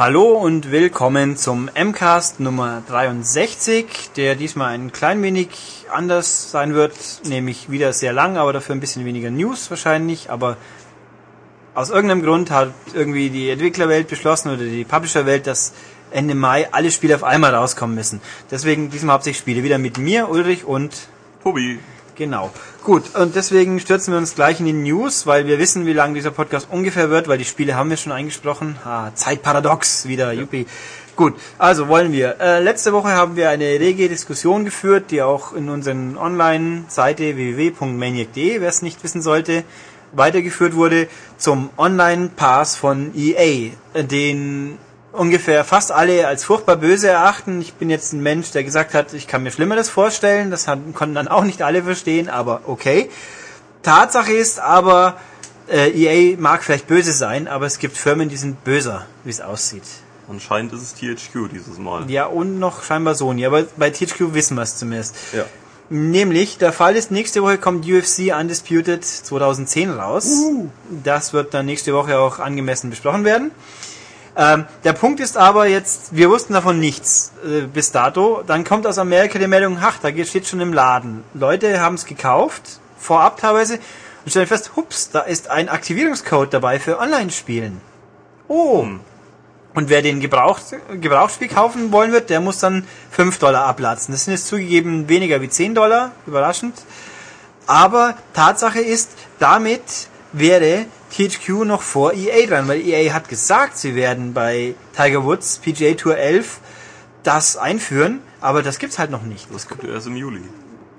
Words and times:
Hallo 0.00 0.32
und 0.32 0.70
willkommen 0.70 1.36
zum 1.36 1.68
MCAST 1.74 2.40
Nummer 2.40 2.82
63, 2.88 4.12
der 4.16 4.34
diesmal 4.34 4.72
ein 4.72 4.92
klein 4.92 5.22
wenig 5.22 5.50
anders 5.92 6.50
sein 6.50 6.72
wird, 6.72 6.94
nämlich 7.24 7.70
wieder 7.70 7.92
sehr 7.92 8.14
lang, 8.14 8.38
aber 8.38 8.54
dafür 8.54 8.74
ein 8.74 8.80
bisschen 8.80 9.04
weniger 9.04 9.30
News 9.30 9.68
wahrscheinlich, 9.68 10.30
aber 10.30 10.56
aus 11.74 11.90
irgendeinem 11.90 12.22
Grund 12.22 12.50
hat 12.50 12.72
irgendwie 12.94 13.28
die 13.28 13.50
Entwicklerwelt 13.50 14.08
beschlossen 14.08 14.48
oder 14.48 14.64
die 14.64 14.84
Publisherwelt, 14.84 15.46
dass 15.46 15.74
Ende 16.10 16.34
Mai 16.34 16.72
alle 16.72 16.90
Spiele 16.92 17.14
auf 17.14 17.22
einmal 17.22 17.54
rauskommen 17.54 17.94
müssen. 17.94 18.22
Deswegen 18.50 18.88
diesmal 18.88 19.16
hauptsächlich 19.16 19.40
Spiele 19.42 19.62
wieder 19.62 19.76
mit 19.76 19.98
mir, 19.98 20.30
Ulrich 20.30 20.64
und 20.64 20.96
Tobi. 21.42 21.78
Genau. 22.20 22.50
Gut, 22.84 23.14
und 23.14 23.34
deswegen 23.34 23.80
stürzen 23.80 24.12
wir 24.12 24.18
uns 24.18 24.34
gleich 24.34 24.60
in 24.60 24.66
die 24.66 24.74
News, 24.74 25.26
weil 25.26 25.46
wir 25.46 25.58
wissen, 25.58 25.86
wie 25.86 25.94
lang 25.94 26.12
dieser 26.12 26.30
Podcast 26.30 26.68
ungefähr 26.70 27.08
wird, 27.08 27.28
weil 27.28 27.38
die 27.38 27.46
Spiele 27.46 27.76
haben 27.76 27.88
wir 27.88 27.96
schon 27.96 28.12
eingesprochen. 28.12 28.76
Ah, 28.84 29.10
Zeitparadox 29.14 30.06
wieder, 30.06 30.30
ja. 30.30 30.42
Yuppie. 30.42 30.66
Gut, 31.16 31.32
also 31.56 31.88
wollen 31.88 32.12
wir. 32.12 32.38
Äh, 32.38 32.62
letzte 32.62 32.92
Woche 32.92 33.08
haben 33.08 33.36
wir 33.36 33.48
eine 33.48 33.64
rege 33.64 34.10
Diskussion 34.10 34.66
geführt, 34.66 35.10
die 35.12 35.22
auch 35.22 35.54
in 35.54 35.70
unseren 35.70 36.18
Online-Seite 36.18 37.36
www.maniac.de, 37.36 38.60
wer 38.60 38.68
es 38.68 38.82
nicht 38.82 39.02
wissen 39.02 39.22
sollte, 39.22 39.64
weitergeführt 40.12 40.74
wurde 40.74 41.08
zum 41.38 41.70
Online-Pass 41.78 42.76
von 42.76 43.12
EA, 43.16 43.70
den 43.94 44.76
ungefähr 45.12 45.64
fast 45.64 45.92
alle 45.92 46.26
als 46.26 46.44
furchtbar 46.44 46.76
böse 46.76 47.08
erachten. 47.08 47.60
Ich 47.60 47.74
bin 47.74 47.90
jetzt 47.90 48.12
ein 48.12 48.22
Mensch, 48.22 48.52
der 48.52 48.64
gesagt 48.64 48.94
hat, 48.94 49.12
ich 49.12 49.26
kann 49.26 49.42
mir 49.42 49.50
Schlimmeres 49.50 49.88
vorstellen. 49.88 50.50
Das 50.50 50.66
konnten 50.66 51.14
dann 51.14 51.28
auch 51.28 51.44
nicht 51.44 51.62
alle 51.62 51.82
verstehen, 51.82 52.28
aber 52.28 52.62
okay. 52.66 53.10
Tatsache 53.82 54.32
ist 54.32 54.60
aber, 54.60 55.16
äh, 55.68 55.90
EA 55.90 56.36
mag 56.38 56.62
vielleicht 56.62 56.86
böse 56.86 57.12
sein, 57.12 57.48
aber 57.48 57.66
es 57.66 57.78
gibt 57.78 57.96
Firmen, 57.96 58.28
die 58.28 58.36
sind 58.36 58.62
böser, 58.64 59.06
wie 59.24 59.30
es 59.30 59.40
aussieht. 59.40 59.84
Anscheinend 60.28 60.72
ist 60.72 60.82
es 60.82 60.94
THQ 60.94 61.48
dieses 61.52 61.78
Mal. 61.78 62.08
Ja, 62.10 62.26
und 62.26 62.58
noch 62.58 62.84
scheinbar 62.84 63.14
Sony, 63.14 63.46
aber 63.46 63.64
bei 63.76 63.90
THQ 63.90 64.34
wissen 64.34 64.54
wir 64.54 64.62
es 64.62 64.76
zumindest. 64.76 65.16
Ja. 65.32 65.44
Nämlich, 65.92 66.56
der 66.58 66.72
Fall 66.72 66.94
ist, 66.94 67.10
nächste 67.10 67.42
Woche 67.42 67.58
kommt 67.58 67.84
UFC 67.84 68.32
Undisputed 68.38 69.04
2010 69.04 69.90
raus. 69.90 70.24
Uh. 70.26 70.68
Das 71.02 71.32
wird 71.32 71.52
dann 71.52 71.66
nächste 71.66 71.94
Woche 71.94 72.20
auch 72.20 72.38
angemessen 72.38 72.90
besprochen 72.90 73.24
werden. 73.24 73.50
Ähm, 74.36 74.66
der 74.84 74.92
Punkt 74.92 75.20
ist 75.20 75.36
aber 75.36 75.66
jetzt, 75.66 76.14
wir 76.14 76.30
wussten 76.30 76.52
davon 76.52 76.78
nichts 76.78 77.32
äh, 77.44 77.62
bis 77.62 77.92
dato. 77.92 78.42
Dann 78.46 78.64
kommt 78.64 78.86
aus 78.86 78.98
Amerika 78.98 79.38
die 79.38 79.46
Meldung, 79.46 79.78
ach, 79.80 79.98
da 79.98 80.10
steht 80.24 80.46
schon 80.46 80.60
im 80.60 80.72
Laden. 80.72 81.24
Leute 81.34 81.80
haben 81.80 81.96
es 81.96 82.06
gekauft, 82.06 82.80
vorab 82.96 83.40
teilweise, 83.40 83.78
und 84.24 84.30
stellen 84.30 84.46
fest, 84.46 84.72
hups, 84.76 85.10
da 85.10 85.20
ist 85.20 85.50
ein 85.50 85.68
Aktivierungscode 85.68 86.52
dabei 86.52 86.78
für 86.78 86.98
Online-Spielen. 86.98 87.80
Oh. 88.48 88.82
Hm. 88.82 89.00
Und 89.72 89.88
wer 89.88 90.02
den 90.02 90.18
Gebraucht, 90.18 90.62
Gebrauchsspiel 91.00 91.48
kaufen 91.48 91.92
wollen 91.92 92.10
wird, 92.10 92.28
der 92.28 92.40
muss 92.40 92.58
dann 92.58 92.86
5 93.12 93.38
Dollar 93.38 93.66
ablatzen. 93.66 94.12
Das 94.12 94.24
sind 94.24 94.34
jetzt 94.34 94.48
zugegeben 94.48 95.08
weniger 95.08 95.40
wie 95.40 95.48
10 95.48 95.76
Dollar, 95.76 96.10
überraschend. 96.26 96.74
Aber 97.66 98.16
Tatsache 98.34 98.80
ist, 98.80 99.10
damit 99.38 100.08
wäre 100.32 100.86
THQ 101.10 101.64
noch 101.64 101.82
vor 101.82 102.12
EA 102.12 102.46
dran, 102.46 102.68
weil 102.68 102.80
EA 102.86 103.12
hat 103.12 103.28
gesagt, 103.28 103.76
sie 103.76 103.94
werden 103.94 104.32
bei 104.32 104.74
Tiger 104.96 105.24
Woods 105.24 105.58
PGA 105.58 105.94
Tour 105.94 106.16
11 106.16 106.60
das 107.22 107.56
einführen, 107.56 108.20
aber 108.40 108.62
das 108.62 108.78
gibt's 108.78 108.98
halt 108.98 109.10
noch 109.10 109.22
nicht. 109.22 109.48
Das 109.52 109.68
kommt 109.68 109.84
erst 109.84 110.06
im 110.06 110.16
Juli. 110.16 110.42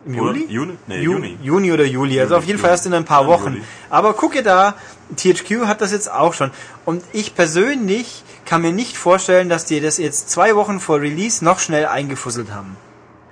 Im 0.06 0.16
Juli? 0.16 0.46
Juni? 0.48 0.78
Nee, 0.88 1.02
Ju 1.02 1.14
Juni. 1.14 1.38
Juni 1.42 1.72
oder 1.72 1.86
Juli, 1.86 2.20
also 2.20 2.36
auf 2.36 2.46
jeden 2.46 2.60
Fall 2.60 2.72
erst 2.72 2.86
in 2.86 2.94
ein 2.94 3.06
paar 3.06 3.28
Wochen. 3.28 3.54
Juli. 3.54 3.64
Aber 3.90 4.14
gucke 4.14 4.42
da, 4.42 4.76
THQ 5.16 5.66
hat 5.68 5.82
das 5.82 5.92
jetzt 5.92 6.12
auch 6.12 6.34
schon. 6.34 6.52
Und 6.86 7.04
ich 7.14 7.36
persönlich 7.36 8.24
kann 8.46 8.64
mir 8.64 8.72
nicht 8.72 8.98
vorstellen, 8.98 9.48
dass 9.48 9.66
die 9.66 9.80
das 9.80 9.98
jetzt 9.98 10.30
zwei 10.30 10.56
Wochen 10.56 10.80
vor 10.80 11.02
Release 11.02 11.46
noch 11.46 11.60
schnell 11.60 11.86
eingefusselt 11.86 12.52
haben. 12.52 12.76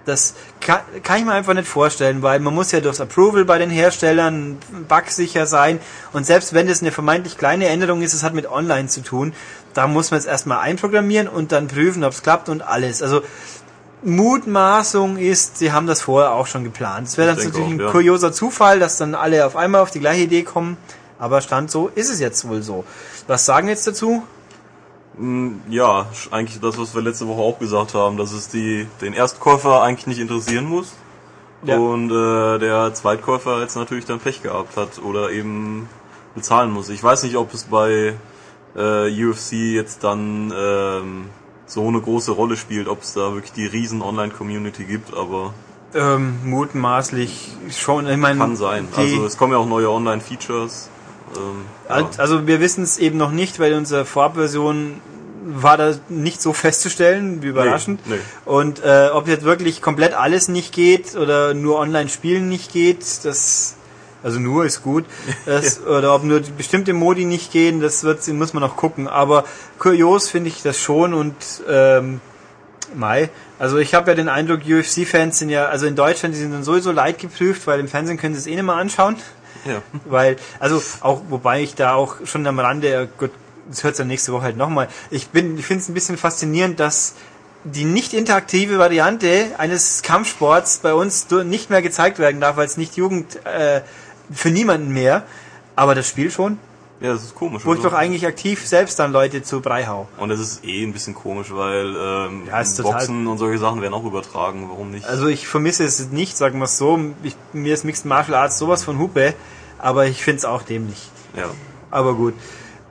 Das 0.05 0.33
kann, 0.59 0.79
kann 1.03 1.19
ich 1.19 1.25
mir 1.25 1.33
einfach 1.33 1.53
nicht 1.53 1.67
vorstellen, 1.67 2.21
weil 2.21 2.39
man 2.39 2.55
muss 2.55 2.71
ja 2.71 2.79
durchs 2.79 3.01
Approval 3.01 3.45
bei 3.45 3.57
den 3.57 3.69
Herstellern 3.69 4.57
bugsicher 4.87 5.45
sein 5.45 5.79
und 6.13 6.25
selbst 6.25 6.53
wenn 6.53 6.67
das 6.67 6.81
eine 6.81 6.91
vermeintlich 6.91 7.37
kleine 7.37 7.67
Änderung 7.67 8.01
ist, 8.01 8.13
es 8.13 8.23
hat 8.23 8.33
mit 8.33 8.49
Online 8.49 8.87
zu 8.87 9.01
tun, 9.01 9.33
da 9.73 9.87
muss 9.87 10.11
man 10.11 10.19
es 10.19 10.25
erstmal 10.25 10.59
einprogrammieren 10.59 11.27
und 11.27 11.51
dann 11.51 11.67
prüfen, 11.67 12.03
ob 12.03 12.13
es 12.13 12.23
klappt 12.23 12.49
und 12.49 12.61
alles. 12.61 13.03
Also 13.03 13.21
Mutmaßung 14.03 15.17
ist, 15.17 15.57
sie 15.57 15.71
haben 15.71 15.85
das 15.85 16.01
vorher 16.01 16.31
auch 16.31 16.47
schon 16.47 16.63
geplant. 16.63 17.09
Es 17.09 17.17
wäre 17.17 17.27
dann 17.27 17.37
natürlich 17.37 17.61
auch, 17.61 17.69
ein 17.69 17.79
ja. 17.79 17.91
kurioser 17.91 18.31
Zufall, 18.31 18.79
dass 18.79 18.97
dann 18.97 19.13
alle 19.13 19.45
auf 19.45 19.55
einmal 19.55 19.81
auf 19.81 19.91
die 19.91 19.99
gleiche 19.99 20.23
Idee 20.23 20.43
kommen, 20.43 20.77
aber 21.19 21.41
Stand 21.41 21.69
so 21.69 21.89
ist 21.93 22.09
es 22.09 22.19
jetzt 22.19 22.47
wohl 22.47 22.61
so. 22.61 22.85
Was 23.27 23.45
sagen 23.45 23.67
wir 23.67 23.73
jetzt 23.73 23.85
dazu? 23.85 24.23
Mm, 25.19 25.61
Ja, 25.69 26.07
eigentlich 26.31 26.59
das, 26.61 26.77
was 26.77 26.95
wir 26.95 27.01
letzte 27.01 27.27
Woche 27.27 27.41
auch 27.41 27.59
gesagt 27.59 27.93
haben, 27.93 28.17
dass 28.17 28.31
es 28.31 28.47
die, 28.47 28.87
den 29.01 29.13
Erstkäufer 29.13 29.81
eigentlich 29.83 30.07
nicht 30.07 30.19
interessieren 30.19 30.65
muss. 30.65 30.93
Ja. 31.63 31.77
Und 31.77 32.09
äh, 32.09 32.57
der 32.57 32.93
Zweitkäufer 32.93 33.59
jetzt 33.61 33.75
natürlich 33.75 34.05
dann 34.05 34.19
Pech 34.19 34.41
gehabt 34.41 34.77
hat 34.77 35.01
oder 35.03 35.29
eben 35.31 35.89
bezahlen 36.33 36.71
muss. 36.71 36.87
Ich 36.89 37.03
weiß 37.03 37.23
nicht, 37.23 37.35
ob 37.35 37.53
es 37.53 37.65
bei 37.65 38.15
äh, 38.77 39.25
UFC 39.25 39.51
jetzt 39.73 40.03
dann 40.05 40.53
ähm, 40.57 41.25
so 41.65 41.85
eine 41.87 41.99
große 41.99 42.31
Rolle 42.31 42.55
spielt, 42.55 42.87
ob 42.87 43.01
es 43.01 43.13
da 43.13 43.33
wirklich 43.33 43.51
die 43.51 43.65
riesen 43.65 44.01
Online-Community 44.01 44.85
gibt, 44.85 45.13
aber 45.13 45.53
Ähm, 45.93 46.37
mutmaßlich 46.45 47.57
schon. 47.71 48.07
Ich 48.07 48.17
meine, 48.17 48.39
kann 48.39 48.55
sein. 48.55 48.87
Also 48.95 49.25
es 49.25 49.37
kommen 49.37 49.51
ja 49.51 49.59
auch 49.59 49.67
neue 49.67 49.89
Online-Features. 49.89 50.89
Ähm, 51.35 51.65
ja. 51.87 52.09
Also 52.17 52.47
wir 52.47 52.59
wissen 52.59 52.83
es 52.83 52.97
eben 52.97 53.17
noch 53.17 53.31
nicht, 53.31 53.59
weil 53.59 53.73
unsere 53.73 54.05
Vorabversion 54.05 55.01
war 55.45 55.77
da 55.77 55.95
nicht 56.09 56.41
so 56.41 56.53
festzustellen, 56.53 57.41
wie 57.41 57.47
überraschend. 57.47 58.01
Nee, 58.05 58.15
nee. 58.15 58.21
Und 58.45 58.83
äh, 58.83 59.09
ob 59.13 59.27
jetzt 59.27 59.43
wirklich 59.43 59.81
komplett 59.81 60.13
alles 60.13 60.47
nicht 60.47 60.73
geht 60.73 61.15
oder 61.15 61.53
nur 61.53 61.79
Online-Spielen 61.79 62.47
nicht 62.47 62.71
geht, 62.71 63.03
das 63.23 63.75
also 64.21 64.37
nur 64.37 64.65
ist 64.65 64.83
gut, 64.83 65.05
das, 65.45 65.81
oder 65.85 66.13
ob 66.13 66.23
nur 66.23 66.41
bestimmte 66.57 66.93
Modi 66.93 67.25
nicht 67.25 67.51
gehen, 67.51 67.79
das 67.79 68.03
wird, 68.03 68.27
muss 68.27 68.53
man 68.53 68.61
noch 68.61 68.75
gucken. 68.75 69.07
Aber 69.07 69.45
kurios 69.77 70.29
finde 70.29 70.49
ich 70.49 70.61
das 70.61 70.77
schon 70.77 71.13
und 71.13 71.35
ähm, 71.67 72.21
Mai. 72.95 73.29
Also 73.59 73.77
ich 73.77 73.93
habe 73.93 74.11
ja 74.11 74.15
den 74.15 74.29
Eindruck, 74.29 74.61
UFC-Fans 74.67 75.39
sind 75.39 75.49
ja, 75.49 75.65
also 75.65 75.85
in 75.85 75.95
Deutschland, 75.95 76.33
die 76.33 76.39
sind 76.39 76.51
dann 76.51 76.63
sowieso 76.63 76.91
leidgeprüft, 76.91 77.67
weil 77.67 77.79
im 77.79 77.87
Fernsehen 77.87 78.17
können 78.17 78.33
sie 78.33 78.39
es 78.39 78.47
eh 78.47 78.55
nicht 78.55 78.63
mehr 78.63 78.75
anschauen. 78.75 79.15
Ja. 79.65 79.81
Weil, 80.05 80.37
also 80.59 80.81
auch, 81.01 81.21
wobei 81.29 81.61
ich 81.61 81.75
da 81.75 81.93
auch 81.93 82.15
schon 82.25 82.45
am 82.47 82.59
Rande, 82.59 83.09
gut, 83.17 83.31
das 83.69 83.83
hört 83.83 83.97
ja 83.97 84.05
nächste 84.05 84.33
Woche 84.33 84.43
halt 84.43 84.57
nochmal. 84.57 84.87
Ich 85.11 85.29
bin, 85.29 85.57
ich 85.57 85.65
finde 85.65 85.83
es 85.83 85.89
ein 85.89 85.93
bisschen 85.93 86.17
faszinierend, 86.17 86.79
dass 86.79 87.15
die 87.63 87.85
nicht 87.85 88.13
interaktive 88.13 88.79
Variante 88.79 89.47
eines 89.57 90.01
Kampfsports 90.01 90.79
bei 90.79 90.93
uns 90.93 91.29
nicht 91.29 91.69
mehr 91.69 91.81
gezeigt 91.81 92.19
werden 92.19 92.39
darf, 92.41 92.57
weil 92.57 92.65
es 92.65 92.77
nicht 92.77 92.95
Jugend 92.95 93.45
äh, 93.45 93.81
für 94.31 94.49
niemanden 94.49 94.93
mehr. 94.93 95.23
Aber 95.75 95.95
das 95.95 96.07
Spiel 96.07 96.31
schon, 96.31 96.57
ja, 97.01 97.13
das 97.13 97.23
ist 97.23 97.35
komisch. 97.35 97.65
wo 97.65 97.73
ich 97.73 97.79
oder? 97.79 97.89
doch 97.89 97.97
eigentlich 97.97 98.25
aktiv 98.25 98.65
selbst 98.67 98.99
dann 98.99 99.11
Leute 99.11 99.41
zu 99.41 99.61
Brei 99.61 99.85
hau. 99.85 100.07
Und 100.17 100.31
es 100.31 100.39
ist 100.39 100.65
eh 100.65 100.83
ein 100.83 100.91
bisschen 100.91 101.15
komisch, 101.15 101.47
weil 101.51 101.95
ähm, 101.95 102.43
Ja, 102.47 102.63
Boxen 102.81 103.27
und 103.27 103.37
solche 103.37 103.57
Sachen 103.57 103.81
werden 103.81 103.93
auch 103.93 104.05
übertragen. 104.05 104.67
Warum 104.69 104.91
nicht? 104.91 105.07
Also 105.07 105.27
ich 105.27 105.47
vermisse 105.47 105.85
es 105.85 106.09
nicht, 106.11 106.37
sagen 106.37 106.59
wir 106.59 106.65
es 106.65 106.77
so. 106.77 106.99
Ich, 107.23 107.35
mir 107.53 107.73
ist 107.73 107.85
Mixed 107.85 108.05
Martial 108.05 108.37
Arts 108.37 108.57
sowas 108.57 108.83
von 108.83 108.99
Hupe, 108.99 109.33
aber 109.77 110.07
ich 110.07 110.23
finde 110.23 110.39
es 110.39 110.45
auch 110.45 110.63
dämlich. 110.63 111.09
ja. 111.35 111.49
Aber 111.91 112.13
gut. 112.13 112.35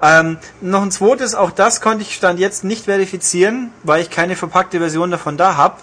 Ähm, 0.01 0.39
noch 0.61 0.83
ein 0.83 0.91
zweites, 0.91 1.35
auch 1.35 1.51
das 1.51 1.81
konnte 1.81 2.03
ich 2.03 2.15
Stand 2.15 2.39
jetzt 2.39 2.65
nicht 2.65 2.85
verifizieren, 2.85 3.73
weil 3.83 4.01
ich 4.01 4.11
keine 4.11 4.37
verpackte 4.37 4.79
Version 4.79 5.11
davon 5.11 5.37
da 5.37 5.57
habe. 5.57 5.77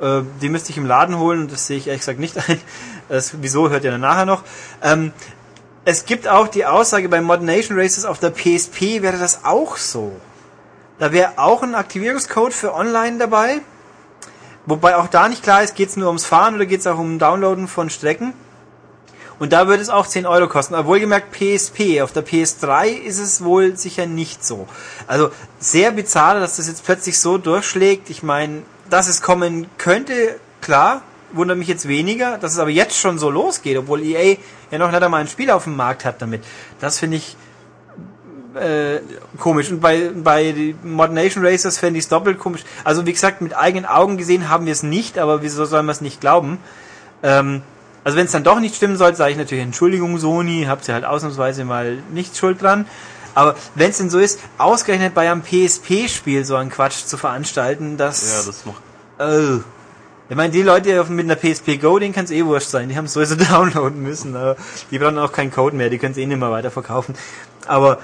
Äh, 0.00 0.22
die 0.42 0.48
müsste 0.50 0.70
ich 0.70 0.76
im 0.76 0.84
Laden 0.84 1.18
holen 1.18 1.40
und 1.40 1.52
das 1.52 1.66
sehe 1.66 1.78
ich 1.78 1.86
ehrlich 1.86 2.02
gesagt 2.02 2.18
nicht 2.18 2.36
ein. 2.36 2.60
Das, 3.08 3.40
wieso, 3.40 3.70
hört 3.70 3.84
ihr 3.84 3.92
dann 3.92 4.00
nachher 4.00 4.26
noch. 4.26 4.42
Ähm, 4.82 5.12
es 5.88 6.04
gibt 6.04 6.26
auch 6.26 6.48
die 6.48 6.66
Aussage, 6.66 7.08
bei 7.08 7.20
Modern 7.20 7.46
Nation 7.46 7.78
Races 7.78 8.04
auf 8.04 8.18
der 8.18 8.30
PSP 8.30 9.02
wäre 9.02 9.18
das 9.18 9.44
auch 9.44 9.76
so. 9.76 10.10
Da 10.98 11.12
wäre 11.12 11.34
auch 11.36 11.62
ein 11.62 11.76
Aktivierungscode 11.76 12.52
für 12.52 12.74
Online 12.74 13.18
dabei. 13.18 13.60
Wobei 14.66 14.96
auch 14.96 15.06
da 15.06 15.28
nicht 15.28 15.44
klar 15.44 15.62
ist, 15.62 15.76
geht 15.76 15.90
es 15.90 15.96
nur 15.96 16.08
ums 16.08 16.26
Fahren 16.26 16.56
oder 16.56 16.66
geht 16.66 16.80
es 16.80 16.88
auch 16.88 16.98
um 16.98 17.20
Downloaden 17.20 17.68
von 17.68 17.88
Strecken. 17.88 18.34
Und 19.38 19.52
da 19.52 19.68
würde 19.68 19.80
es 19.80 19.88
auch 19.88 20.08
10 20.08 20.26
Euro 20.26 20.48
kosten. 20.48 20.74
Aber 20.74 20.88
wohlgemerkt 20.88 21.30
PSP. 21.30 22.02
Auf 22.02 22.12
der 22.12 22.26
PS3 22.26 22.88
ist 22.88 23.20
es 23.20 23.44
wohl 23.44 23.76
sicher 23.76 24.06
nicht 24.06 24.44
so. 24.44 24.66
Also 25.06 25.30
sehr 25.60 25.92
bizarr, 25.92 26.40
dass 26.40 26.56
das 26.56 26.66
jetzt 26.66 26.84
plötzlich 26.84 27.20
so 27.20 27.38
durchschlägt. 27.38 28.10
Ich 28.10 28.24
meine, 28.24 28.62
dass 28.90 29.06
es 29.06 29.22
kommen 29.22 29.68
könnte, 29.78 30.40
klar, 30.60 31.02
wundert 31.32 31.58
mich 31.58 31.68
jetzt 31.68 31.88
weniger. 31.88 32.38
Dass 32.38 32.52
es 32.52 32.58
aber 32.58 32.70
jetzt 32.70 32.96
schon 32.96 33.18
so 33.18 33.30
losgeht, 33.30 33.76
obwohl 33.78 34.02
EA 34.02 34.36
ja 34.70 34.78
noch 34.78 34.90
nicht 34.90 35.02
einmal 35.02 35.20
ein 35.20 35.28
Spiel 35.28 35.50
auf 35.50 35.64
dem 35.64 35.76
Markt 35.76 36.04
hat 36.04 36.22
damit. 36.22 36.42
Das 36.80 36.98
finde 36.98 37.18
ich 37.18 37.36
äh, 38.56 39.00
komisch. 39.38 39.70
Und 39.70 39.80
bei, 39.80 40.10
bei 40.14 40.74
Modern 40.82 41.14
Nation 41.14 41.44
Racers 41.44 41.78
fände 41.78 41.98
ich 41.98 42.04
es 42.04 42.08
doppelt 42.08 42.38
komisch. 42.38 42.64
Also 42.84 43.06
wie 43.06 43.12
gesagt, 43.12 43.40
mit 43.40 43.56
eigenen 43.56 43.86
Augen 43.86 44.16
gesehen 44.16 44.48
haben 44.48 44.66
wir 44.66 44.72
es 44.72 44.82
nicht, 44.82 45.18
aber 45.18 45.42
wieso 45.42 45.64
sollen 45.64 45.86
wir 45.86 45.92
es 45.92 46.00
nicht 46.00 46.20
glauben? 46.20 46.58
Ähm, 47.22 47.62
also 48.04 48.16
wenn 48.16 48.26
es 48.26 48.32
dann 48.32 48.44
doch 48.44 48.60
nicht 48.60 48.76
stimmen 48.76 48.96
sollte, 48.96 49.16
sage 49.18 49.32
ich 49.32 49.36
natürlich 49.36 49.64
Entschuldigung 49.64 50.18
Sony, 50.18 50.66
habt 50.68 50.86
ihr 50.88 50.94
halt 50.94 51.04
ausnahmsweise 51.04 51.64
mal 51.64 51.98
nicht 52.12 52.36
schuld 52.36 52.62
dran. 52.62 52.86
Aber 53.34 53.54
wenn 53.74 53.90
es 53.90 53.98
denn 53.98 54.08
so 54.08 54.18
ist, 54.18 54.40
ausgerechnet 54.56 55.12
bei 55.12 55.30
einem 55.30 55.42
PSP-Spiel 55.42 56.44
so 56.44 56.56
einen 56.56 56.70
Quatsch 56.70 57.04
zu 57.04 57.18
veranstalten, 57.18 57.98
das... 57.98 58.32
Ja, 58.32 58.46
das 58.46 58.64
macht. 58.64 58.82
Oh. 59.18 59.60
Ich 60.28 60.36
meine, 60.36 60.52
die 60.52 60.62
Leute 60.62 61.04
mit 61.04 61.30
einer 61.30 61.36
PSP 61.36 61.80
Go, 61.80 61.98
denen 61.98 62.12
kann 62.12 62.24
es 62.24 62.30
eh 62.30 62.44
wurscht 62.44 62.68
sein. 62.68 62.88
Die 62.88 62.96
haben 62.96 63.04
es 63.04 63.12
sowieso 63.12 63.34
downloaden 63.50 64.02
müssen. 64.02 64.34
Aber 64.34 64.56
die 64.90 64.98
brauchen 64.98 65.18
auch 65.18 65.32
keinen 65.32 65.52
Code 65.52 65.76
mehr. 65.76 65.90
Die 65.90 65.98
können 65.98 66.12
es 66.12 66.18
eh 66.18 66.26
nicht 66.26 66.38
mehr 66.38 66.50
weiterverkaufen. 66.50 67.14
Aber 67.66 67.98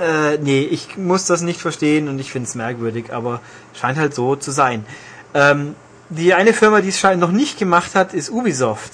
äh, 0.00 0.38
nee, 0.38 0.62
ich 0.62 0.96
muss 0.96 1.24
das 1.26 1.42
nicht 1.42 1.60
verstehen 1.60 2.08
und 2.08 2.18
ich 2.20 2.30
finde 2.30 2.48
es 2.48 2.54
merkwürdig. 2.54 3.12
Aber 3.12 3.40
scheint 3.74 3.98
halt 3.98 4.14
so 4.14 4.36
zu 4.36 4.52
sein. 4.52 4.86
Ähm, 5.34 5.74
die 6.08 6.34
eine 6.34 6.52
Firma, 6.52 6.80
die 6.80 6.88
es 6.88 6.98
scheint 6.98 7.20
noch 7.20 7.32
nicht 7.32 7.58
gemacht 7.58 7.94
hat, 7.94 8.14
ist 8.14 8.30
Ubisoft. 8.30 8.92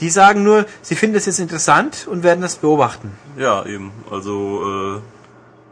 Die 0.00 0.10
sagen 0.10 0.44
nur, 0.44 0.66
sie 0.82 0.94
finden 0.94 1.16
es 1.16 1.26
jetzt 1.26 1.40
interessant 1.40 2.06
und 2.08 2.22
werden 2.22 2.40
das 2.40 2.56
beobachten. 2.56 3.12
Ja, 3.36 3.64
eben. 3.66 3.92
Also 4.10 4.96
äh, 4.96 5.00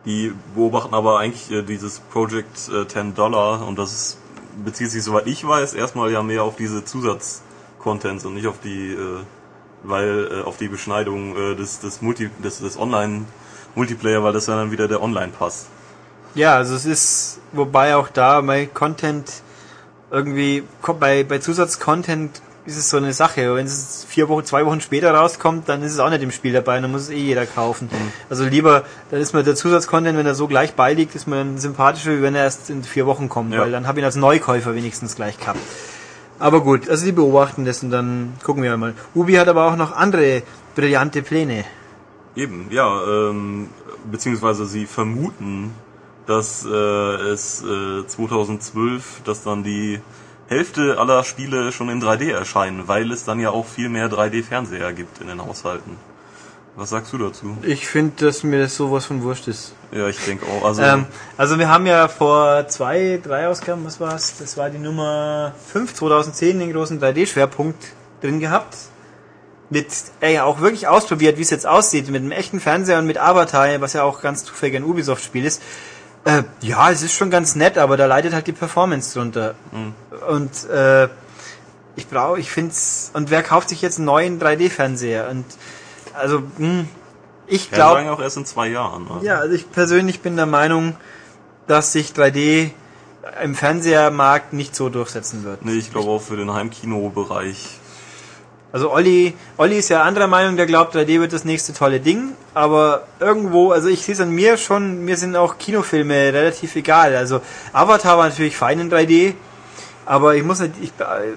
die 0.04 0.32
beobachten 0.54 0.94
aber 0.94 1.18
eigentlich 1.18 1.50
äh, 1.50 1.62
dieses 1.62 2.00
Project 2.00 2.68
äh, 2.68 2.86
10 2.86 3.14
Dollar 3.14 3.66
und 3.66 3.78
das 3.78 3.92
ist, 3.92 4.18
bezieht 4.64 4.90
sich, 4.90 5.02
soweit 5.02 5.26
ich 5.26 5.46
weiß, 5.46 5.74
erstmal 5.74 6.10
ja 6.10 6.22
mehr 6.22 6.42
auf 6.42 6.56
diese 6.56 6.84
Zusatzcontents 6.84 8.24
und 8.24 8.34
nicht 8.34 8.46
auf 8.46 8.60
die, 8.60 8.92
äh, 8.92 9.20
weil 9.82 10.28
äh, 10.30 10.42
auf 10.42 10.56
die 10.56 10.68
Beschneidung 10.68 11.36
äh, 11.36 11.54
des 11.54 11.80
des 11.80 12.02
Multi 12.02 12.30
des, 12.42 12.60
des 12.60 12.78
Online 12.78 13.24
Multiplayer, 13.74 14.22
weil 14.22 14.32
das 14.32 14.46
ja 14.46 14.56
dann 14.56 14.70
wieder 14.70 14.88
der 14.88 15.02
Online 15.02 15.32
Pass. 15.36 15.66
Ja, 16.34 16.56
also 16.56 16.74
es 16.74 16.84
ist, 16.84 17.40
wobei 17.52 17.96
auch 17.96 18.08
da 18.08 18.40
bei 18.40 18.66
Content 18.66 19.42
irgendwie, 20.10 20.64
bei, 21.00 21.24
bei 21.24 21.38
Zusatzcontent 21.38 22.42
ist 22.66 22.76
es 22.76 22.90
so 22.90 22.96
eine 22.96 23.12
Sache. 23.12 23.54
Wenn 23.54 23.66
es 23.66 24.04
vier 24.08 24.28
Wochen, 24.28 24.44
zwei 24.44 24.66
Wochen 24.66 24.80
später 24.80 25.12
rauskommt, 25.14 25.68
dann 25.68 25.82
ist 25.82 25.92
es 25.92 25.98
auch 26.00 26.10
nicht 26.10 26.22
im 26.22 26.30
Spiel 26.32 26.52
dabei, 26.52 26.80
dann 26.80 26.90
muss 26.90 27.02
es 27.02 27.10
eh 27.10 27.16
jeder 27.18 27.46
kaufen. 27.46 27.88
Also 28.28 28.44
lieber, 28.44 28.82
dann 29.10 29.20
ist 29.20 29.32
mir 29.34 29.42
der 29.44 29.54
Zusatzcontent, 29.54 30.18
wenn 30.18 30.26
er 30.26 30.34
so 30.34 30.48
gleich 30.48 30.74
beiliegt, 30.74 31.14
ist 31.14 31.26
mir 31.28 31.36
dann 31.36 31.58
sympathischer, 31.58 32.18
wie 32.18 32.22
wenn 32.22 32.34
er 32.34 32.44
erst 32.44 32.68
in 32.70 32.82
vier 32.82 33.06
Wochen 33.06 33.28
kommt, 33.28 33.54
Ja. 33.54 33.60
weil 33.60 33.70
dann 33.70 33.86
habe 33.86 33.98
ich 33.98 34.02
ihn 34.02 34.06
als 34.06 34.16
Neukäufer 34.16 34.74
wenigstens 34.74 35.14
gleich 35.16 35.38
gehabt. 35.38 35.60
Aber 36.38 36.60
gut, 36.60 36.88
also 36.90 37.04
die 37.06 37.12
beobachten 37.12 37.64
das 37.64 37.82
und 37.82 37.90
dann 37.90 38.34
gucken 38.42 38.62
wir 38.62 38.76
mal. 38.76 38.94
Ubi 39.14 39.34
hat 39.34 39.48
aber 39.48 39.66
auch 39.68 39.76
noch 39.76 39.96
andere 39.96 40.42
brillante 40.74 41.22
Pläne. 41.22 41.64
Eben, 42.34 42.66
ja, 42.70 43.00
ähm, 43.30 43.68
beziehungsweise 44.10 44.66
sie 44.66 44.84
vermuten, 44.86 45.72
dass 46.26 46.66
äh, 46.66 46.68
es 46.68 47.62
äh, 47.62 48.06
2012, 48.06 49.22
dass 49.24 49.42
dann 49.44 49.62
die 49.64 50.00
Hälfte 50.48 50.98
aller 50.98 51.24
Spiele 51.24 51.72
schon 51.72 51.88
in 51.88 52.02
3D 52.02 52.30
erscheinen, 52.30 52.86
weil 52.86 53.10
es 53.10 53.24
dann 53.24 53.40
ja 53.40 53.50
auch 53.50 53.66
viel 53.66 53.88
mehr 53.88 54.08
3D-Fernseher 54.08 54.92
gibt 54.92 55.20
in 55.20 55.26
den 55.26 55.44
Haushalten. 55.44 55.96
Was 56.76 56.90
sagst 56.90 57.10
du 57.14 57.18
dazu? 57.18 57.56
Ich 57.62 57.86
finde, 57.86 58.26
dass 58.26 58.42
mir 58.42 58.60
das 58.60 58.76
sowas 58.76 59.06
von 59.06 59.22
wurscht 59.22 59.48
ist. 59.48 59.72
Ja, 59.92 60.08
ich 60.08 60.18
denke 60.18 60.44
auch. 60.44 60.62
Also 60.62 60.82
Ähm, 60.82 61.06
also 61.38 61.58
wir 61.58 61.70
haben 61.70 61.86
ja 61.86 62.06
vor 62.06 62.68
zwei, 62.68 63.18
drei 63.22 63.48
Ausgaben, 63.48 63.84
was 63.86 63.98
war's? 63.98 64.34
Das 64.38 64.58
war 64.58 64.68
die 64.68 64.78
Nummer 64.78 65.54
5, 65.72 65.94
2010, 65.94 66.58
den 66.58 66.72
großen 66.72 67.00
3D-Schwerpunkt 67.00 67.82
drin 68.20 68.40
gehabt. 68.40 68.76
Mit, 69.70 69.86
ey, 70.20 70.38
auch 70.40 70.60
wirklich 70.60 70.86
ausprobiert, 70.86 71.38
wie 71.38 71.42
es 71.42 71.50
jetzt 71.50 71.66
aussieht, 71.66 72.08
mit 72.10 72.20
einem 72.20 72.30
echten 72.30 72.60
Fernseher 72.60 72.98
und 72.98 73.06
mit 73.06 73.18
Avatar, 73.18 73.80
was 73.80 73.94
ja 73.94 74.02
auch 74.02 74.20
ganz 74.20 74.44
zufällig 74.44 74.76
ein 74.76 74.84
Ubisoft-Spiel 74.84 75.46
ist. 75.46 75.62
Äh, 76.26 76.42
ja, 76.60 76.90
es 76.90 77.02
ist 77.02 77.12
schon 77.12 77.30
ganz 77.30 77.54
nett, 77.54 77.78
aber 77.78 77.96
da 77.96 78.06
leidet 78.06 78.34
halt 78.34 78.48
die 78.48 78.52
Performance 78.52 79.16
drunter. 79.16 79.54
Und 80.28 80.68
äh, 80.68 81.08
ich 81.94 82.08
brauche, 82.08 82.40
ich 82.40 82.50
find's, 82.50 83.12
und 83.14 83.30
wer 83.30 83.44
kauft 83.44 83.68
sich 83.68 83.80
jetzt 83.80 83.98
einen 83.98 84.06
neuen 84.06 84.40
3D-Fernseher? 84.40 85.28
Und 85.30 85.44
also, 86.14 86.42
hm, 86.56 86.88
ich 87.46 87.70
ja, 87.70 87.76
glaube, 87.76 88.00
sagen 88.00 88.08
auch 88.08 88.20
erst 88.20 88.38
in 88.38 88.44
zwei 88.44 88.66
Jahren. 88.68 89.04
Ne? 89.04 89.20
ja, 89.22 89.36
also 89.36 89.54
ich 89.54 89.70
persönlich 89.70 90.20
bin 90.20 90.34
der 90.34 90.46
Meinung, 90.46 90.96
dass 91.68 91.92
sich 91.92 92.10
3D 92.10 92.70
im 93.44 93.54
Fernsehermarkt 93.54 94.52
nicht 94.52 94.74
so 94.74 94.88
durchsetzen 94.88 95.44
wird. 95.44 95.64
Nee, 95.64 95.74
ich 95.74 95.92
glaube 95.92 96.10
auch 96.10 96.22
für 96.22 96.36
den 96.36 96.52
Heimkinobereich. 96.52 97.75
Also 98.72 98.90
Olli, 98.90 99.34
Olli 99.56 99.78
ist 99.78 99.88
ja 99.88 100.02
anderer 100.02 100.26
Meinung, 100.26 100.56
der 100.56 100.66
glaubt, 100.66 100.94
3D 100.94 101.20
wird 101.20 101.32
das 101.32 101.44
nächste 101.44 101.72
tolle 101.72 102.00
Ding, 102.00 102.32
aber 102.52 103.04
irgendwo, 103.20 103.70
also 103.70 103.88
ich 103.88 104.02
sehe 104.02 104.14
es 104.14 104.20
an 104.20 104.30
mir 104.30 104.56
schon, 104.58 105.04
mir 105.04 105.16
sind 105.16 105.36
auch 105.36 105.56
Kinofilme 105.56 106.14
relativ 106.32 106.76
egal. 106.76 107.16
Also 107.16 107.40
Avatar 107.72 108.18
war 108.18 108.28
natürlich 108.28 108.56
fein 108.56 108.80
in 108.80 108.90
3D, 108.90 109.34
aber 110.04 110.36
ich 110.36 110.44
muss 110.44 110.60
nicht, 110.60 110.74
ich, 110.80 110.92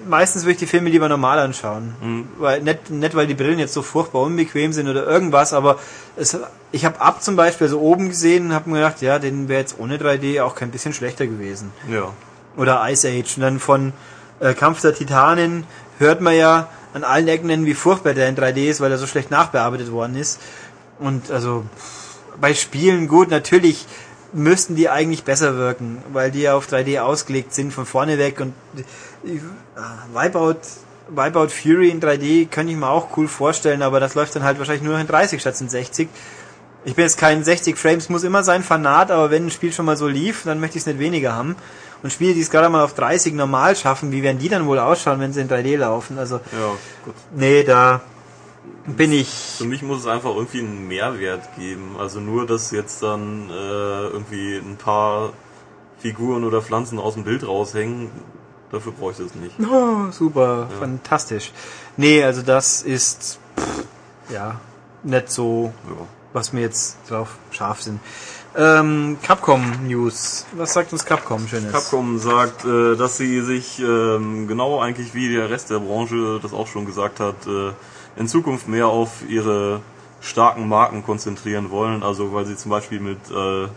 meistens 0.08 0.42
würde 0.42 0.52
ich 0.52 0.58
die 0.58 0.66
Filme 0.66 0.90
lieber 0.90 1.08
normal 1.08 1.38
anschauen. 1.38 1.94
Weil, 2.38 2.62
nicht, 2.62 2.90
nicht, 2.90 3.14
weil 3.14 3.26
die 3.26 3.34
Brillen 3.34 3.58
jetzt 3.58 3.74
so 3.74 3.82
furchtbar 3.82 4.22
unbequem 4.22 4.72
sind 4.72 4.88
oder 4.88 5.06
irgendwas, 5.06 5.52
aber 5.52 5.78
es, 6.16 6.38
ich 6.72 6.84
habe 6.84 7.00
ab 7.00 7.22
zum 7.22 7.36
Beispiel 7.36 7.68
so 7.68 7.80
oben 7.80 8.08
gesehen 8.08 8.46
und 8.46 8.54
habe 8.54 8.70
mir 8.70 8.76
gedacht, 8.76 9.02
ja, 9.02 9.18
den 9.18 9.48
wäre 9.48 9.60
jetzt 9.60 9.76
ohne 9.78 9.96
3D 9.96 10.42
auch 10.42 10.54
kein 10.54 10.70
bisschen 10.70 10.92
schlechter 10.92 11.26
gewesen. 11.26 11.72
Ja. 11.90 12.12
Oder 12.56 12.82
Ice 12.88 13.08
Age. 13.08 13.36
Und 13.36 13.42
dann 13.42 13.58
von 13.58 13.92
äh, 14.38 14.54
Kampf 14.54 14.80
der 14.82 14.94
Titanen 14.94 15.64
hört 15.98 16.20
man 16.20 16.36
ja 16.36 16.68
an 16.92 17.04
allen 17.04 17.28
Ecken, 17.28 17.66
wie 17.66 17.74
furchtbar 17.74 18.14
der 18.14 18.28
in 18.28 18.36
3D 18.36 18.68
ist, 18.68 18.80
weil 18.80 18.90
er 18.90 18.98
so 18.98 19.06
schlecht 19.06 19.30
nachbearbeitet 19.30 19.90
worden 19.92 20.16
ist. 20.16 20.40
Und 20.98 21.30
also 21.30 21.64
bei 22.40 22.54
Spielen 22.54 23.08
gut, 23.08 23.30
natürlich 23.30 23.86
müssten 24.32 24.76
die 24.76 24.88
eigentlich 24.88 25.24
besser 25.24 25.56
wirken, 25.56 26.02
weil 26.12 26.30
die 26.30 26.42
ja 26.42 26.54
auf 26.54 26.68
3D 26.68 27.00
ausgelegt 27.00 27.52
sind 27.52 27.72
von 27.72 27.86
vorne 27.86 28.18
weg 28.18 28.40
und 28.40 28.54
äh, 29.24 29.40
Wipeout, 30.14 30.60
Wipeout 31.08 31.48
Fury 31.48 31.90
in 31.90 32.00
3D 32.00 32.48
könnte 32.48 32.72
ich 32.72 32.78
mir 32.78 32.88
auch 32.88 33.16
cool 33.16 33.26
vorstellen, 33.26 33.82
aber 33.82 33.98
das 33.98 34.14
läuft 34.14 34.36
dann 34.36 34.44
halt 34.44 34.58
wahrscheinlich 34.58 34.84
nur 34.84 34.94
noch 34.94 35.00
in 35.00 35.08
30 35.08 35.40
statt 35.40 35.60
in 35.60 35.68
60. 35.68 36.08
Ich 36.84 36.94
bin 36.94 37.04
jetzt 37.04 37.18
kein 37.18 37.44
60 37.44 37.76
Frames, 37.76 38.08
muss 38.08 38.22
immer 38.24 38.42
sein 38.42 38.62
Fanat, 38.62 39.10
aber 39.10 39.30
wenn 39.30 39.46
ein 39.46 39.50
Spiel 39.50 39.72
schon 39.72 39.84
mal 39.84 39.96
so 39.96 40.08
lief, 40.08 40.42
dann 40.44 40.60
möchte 40.60 40.78
ich 40.78 40.82
es 40.82 40.86
nicht 40.86 40.98
weniger 40.98 41.34
haben. 41.34 41.56
Und 42.02 42.10
Spiele, 42.10 42.32
die 42.32 42.40
es 42.40 42.50
gerade 42.50 42.70
mal 42.70 42.82
auf 42.82 42.94
30 42.94 43.34
normal 43.34 43.76
schaffen, 43.76 44.10
wie 44.12 44.22
werden 44.22 44.38
die 44.38 44.48
dann 44.48 44.66
wohl 44.66 44.78
ausschauen, 44.78 45.20
wenn 45.20 45.34
sie 45.34 45.42
in 45.42 45.48
3D 45.50 45.76
laufen? 45.76 46.18
Also, 46.18 46.36
Ja, 46.36 46.70
gut. 47.04 47.14
nee, 47.34 47.62
da 47.62 48.00
bin 48.86 49.12
ich. 49.12 49.28
Für 49.58 49.64
mich 49.64 49.82
muss 49.82 50.00
es 50.00 50.06
einfach 50.06 50.34
irgendwie 50.34 50.60
einen 50.60 50.88
Mehrwert 50.88 51.54
geben. 51.56 51.96
Also 51.98 52.20
nur, 52.20 52.46
dass 52.46 52.70
jetzt 52.70 53.02
dann 53.02 53.50
äh, 53.50 53.52
irgendwie 53.52 54.56
ein 54.56 54.76
paar 54.76 55.34
Figuren 55.98 56.44
oder 56.44 56.62
Pflanzen 56.62 56.98
aus 56.98 57.12
dem 57.14 57.24
Bild 57.24 57.46
raushängen, 57.46 58.10
dafür 58.72 58.92
brauche 58.92 59.12
ich 59.12 59.18
das 59.18 59.34
nicht. 59.34 59.54
Oh, 59.70 60.10
super, 60.10 60.68
fantastisch. 60.78 61.52
Nee, 61.98 62.24
also 62.24 62.40
das 62.40 62.80
ist, 62.80 63.38
pff, 63.58 63.84
ja, 64.32 64.58
nicht 65.02 65.30
so, 65.30 65.74
Ja. 65.86 66.06
Was 66.32 66.52
wir 66.52 66.60
jetzt 66.60 66.98
drauf 67.08 67.38
scharf 67.50 67.82
sind. 67.82 68.00
Ähm, 68.56 69.18
Capcom 69.22 69.86
News. 69.86 70.44
Was 70.52 70.72
sagt 70.72 70.92
uns 70.92 71.04
Capcom 71.04 71.46
Schönes? 71.46 71.72
Capcom 71.72 72.18
sagt, 72.18 72.64
äh, 72.64 72.96
dass 72.96 73.16
sie 73.16 73.42
sich 73.42 73.78
ähm, 73.78 74.48
genau 74.48 74.80
eigentlich 74.80 75.14
wie 75.14 75.32
der 75.32 75.50
Rest 75.50 75.70
der 75.70 75.78
Branche 75.78 76.40
das 76.42 76.52
auch 76.52 76.66
schon 76.66 76.84
gesagt 76.84 77.20
hat, 77.20 77.46
äh, 77.46 77.72
in 78.16 78.26
Zukunft 78.26 78.66
mehr 78.66 78.88
auf 78.88 79.22
ihre 79.28 79.80
starken 80.20 80.68
Marken 80.68 81.04
konzentrieren 81.04 81.70
wollen. 81.70 82.02
Also 82.02 82.32
weil 82.32 82.44
sie 82.44 82.56
zum 82.56 82.72
Beispiel 82.72 82.98
mit 82.98 83.18
äh, 83.30 83.68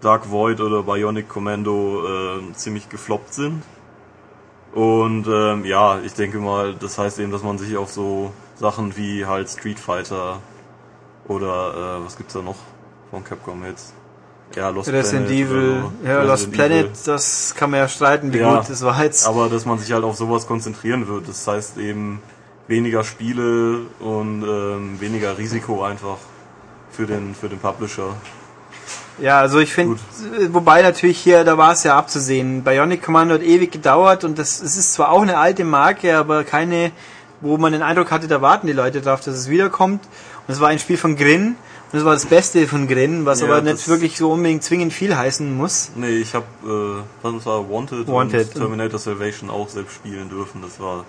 Dark 0.00 0.30
Void 0.30 0.60
oder 0.60 0.82
Bionic 0.82 1.28
Commando 1.28 2.04
äh, 2.06 2.52
ziemlich 2.54 2.88
gefloppt 2.88 3.34
sind. 3.34 3.62
Und 4.72 5.26
ähm, 5.26 5.64
ja, 5.64 6.00
ich 6.00 6.14
denke 6.14 6.38
mal, 6.38 6.74
das 6.74 6.98
heißt 6.98 7.18
eben, 7.18 7.32
dass 7.32 7.42
man 7.42 7.58
sich 7.58 7.76
auf 7.76 7.90
so 7.90 8.32
Sachen 8.56 8.96
wie 8.96 9.26
halt 9.26 9.48
Street 9.48 9.78
Fighter 9.78 10.40
oder 11.28 11.98
äh, 12.00 12.04
was 12.04 12.16
gibt's 12.16 12.34
da 12.34 12.42
noch 12.42 12.56
von 13.10 13.24
Capcom 13.24 13.64
jetzt? 13.64 13.92
Ja, 14.54 14.68
Lost 14.68 14.88
Resident 14.90 15.26
Planet 15.26 15.48
Evil, 15.48 15.84
ja, 16.04 16.22
Lost 16.22 16.52
Planet, 16.52 16.86
Evil. 16.86 16.92
das 17.04 17.54
kann 17.56 17.70
man 17.70 17.80
ja 17.80 17.88
streiten, 17.88 18.32
wie 18.32 18.38
Ja, 18.38 18.56
gut 18.56 18.70
das 18.70 18.82
war 18.82 19.02
jetzt. 19.02 19.26
Aber 19.26 19.48
dass 19.48 19.66
man 19.66 19.78
sich 19.78 19.92
halt 19.92 20.04
auf 20.04 20.16
sowas 20.16 20.46
konzentrieren 20.46 21.08
wird. 21.08 21.28
Das 21.28 21.46
heißt 21.46 21.78
eben 21.78 22.20
weniger 22.68 23.04
Spiele 23.04 23.80
und 24.00 24.42
ähm, 24.42 25.00
weniger 25.00 25.36
Risiko 25.36 25.82
einfach 25.82 26.18
für 26.90 27.06
den 27.06 27.34
für 27.34 27.48
den 27.48 27.58
Publisher. 27.58 28.14
Ja, 29.18 29.40
also 29.40 29.60
ich 29.60 29.72
finde, 29.72 29.98
wobei 30.50 30.82
natürlich 30.82 31.18
hier, 31.18 31.42
da 31.44 31.56
war 31.56 31.72
es 31.72 31.84
ja 31.84 31.96
abzusehen. 31.96 32.62
Bionic 32.62 33.02
Commando 33.02 33.34
hat 33.34 33.42
ewig 33.42 33.72
gedauert 33.72 34.24
und 34.24 34.38
das, 34.38 34.60
es 34.60 34.76
ist 34.76 34.92
zwar 34.92 35.10
auch 35.10 35.22
eine 35.22 35.38
alte 35.38 35.64
Marke, 35.64 36.16
aber 36.16 36.44
keine, 36.44 36.92
wo 37.40 37.56
man 37.56 37.72
den 37.72 37.82
Eindruck 37.82 38.10
hatte, 38.10 38.28
da 38.28 38.42
warten 38.42 38.66
die 38.66 38.74
Leute 38.74 39.00
drauf, 39.00 39.20
dass 39.20 39.34
es 39.34 39.48
wiederkommt. 39.48 40.02
Es 40.48 40.60
war 40.60 40.68
ein 40.68 40.78
Spiel 40.78 40.96
von 40.96 41.16
Grin 41.16 41.56
und 41.92 41.98
es 41.98 42.04
war 42.04 42.12
das 42.14 42.26
Beste 42.26 42.66
von 42.68 42.86
Grin, 42.88 43.26
was 43.26 43.40
Ja, 43.40 43.46
aber 43.46 43.60
das- 43.60 43.74
nicht 43.74 43.88
wirklich 43.88 44.16
so 44.16 44.32
unbedingt 44.32 44.62
zwingend 44.62 44.92
viel 44.92 45.16
heißen 45.16 45.56
muss. 45.56 45.90
Nee, 45.96 46.18
ich 46.18 46.34
habe 46.34 46.46
äh, 46.64 47.02
was 47.22 47.46
war 47.46 47.68
Wanted, 47.68 48.06
Wanted. 48.08 48.54
und 48.54 48.60
Terminator 48.60 48.98
Salvation 48.98 49.50
auch 49.50 49.68
selbst 49.68 49.94
spielen 49.96 50.28
dürfen. 50.28 50.62
Das 50.62 50.78
war 50.80 51.04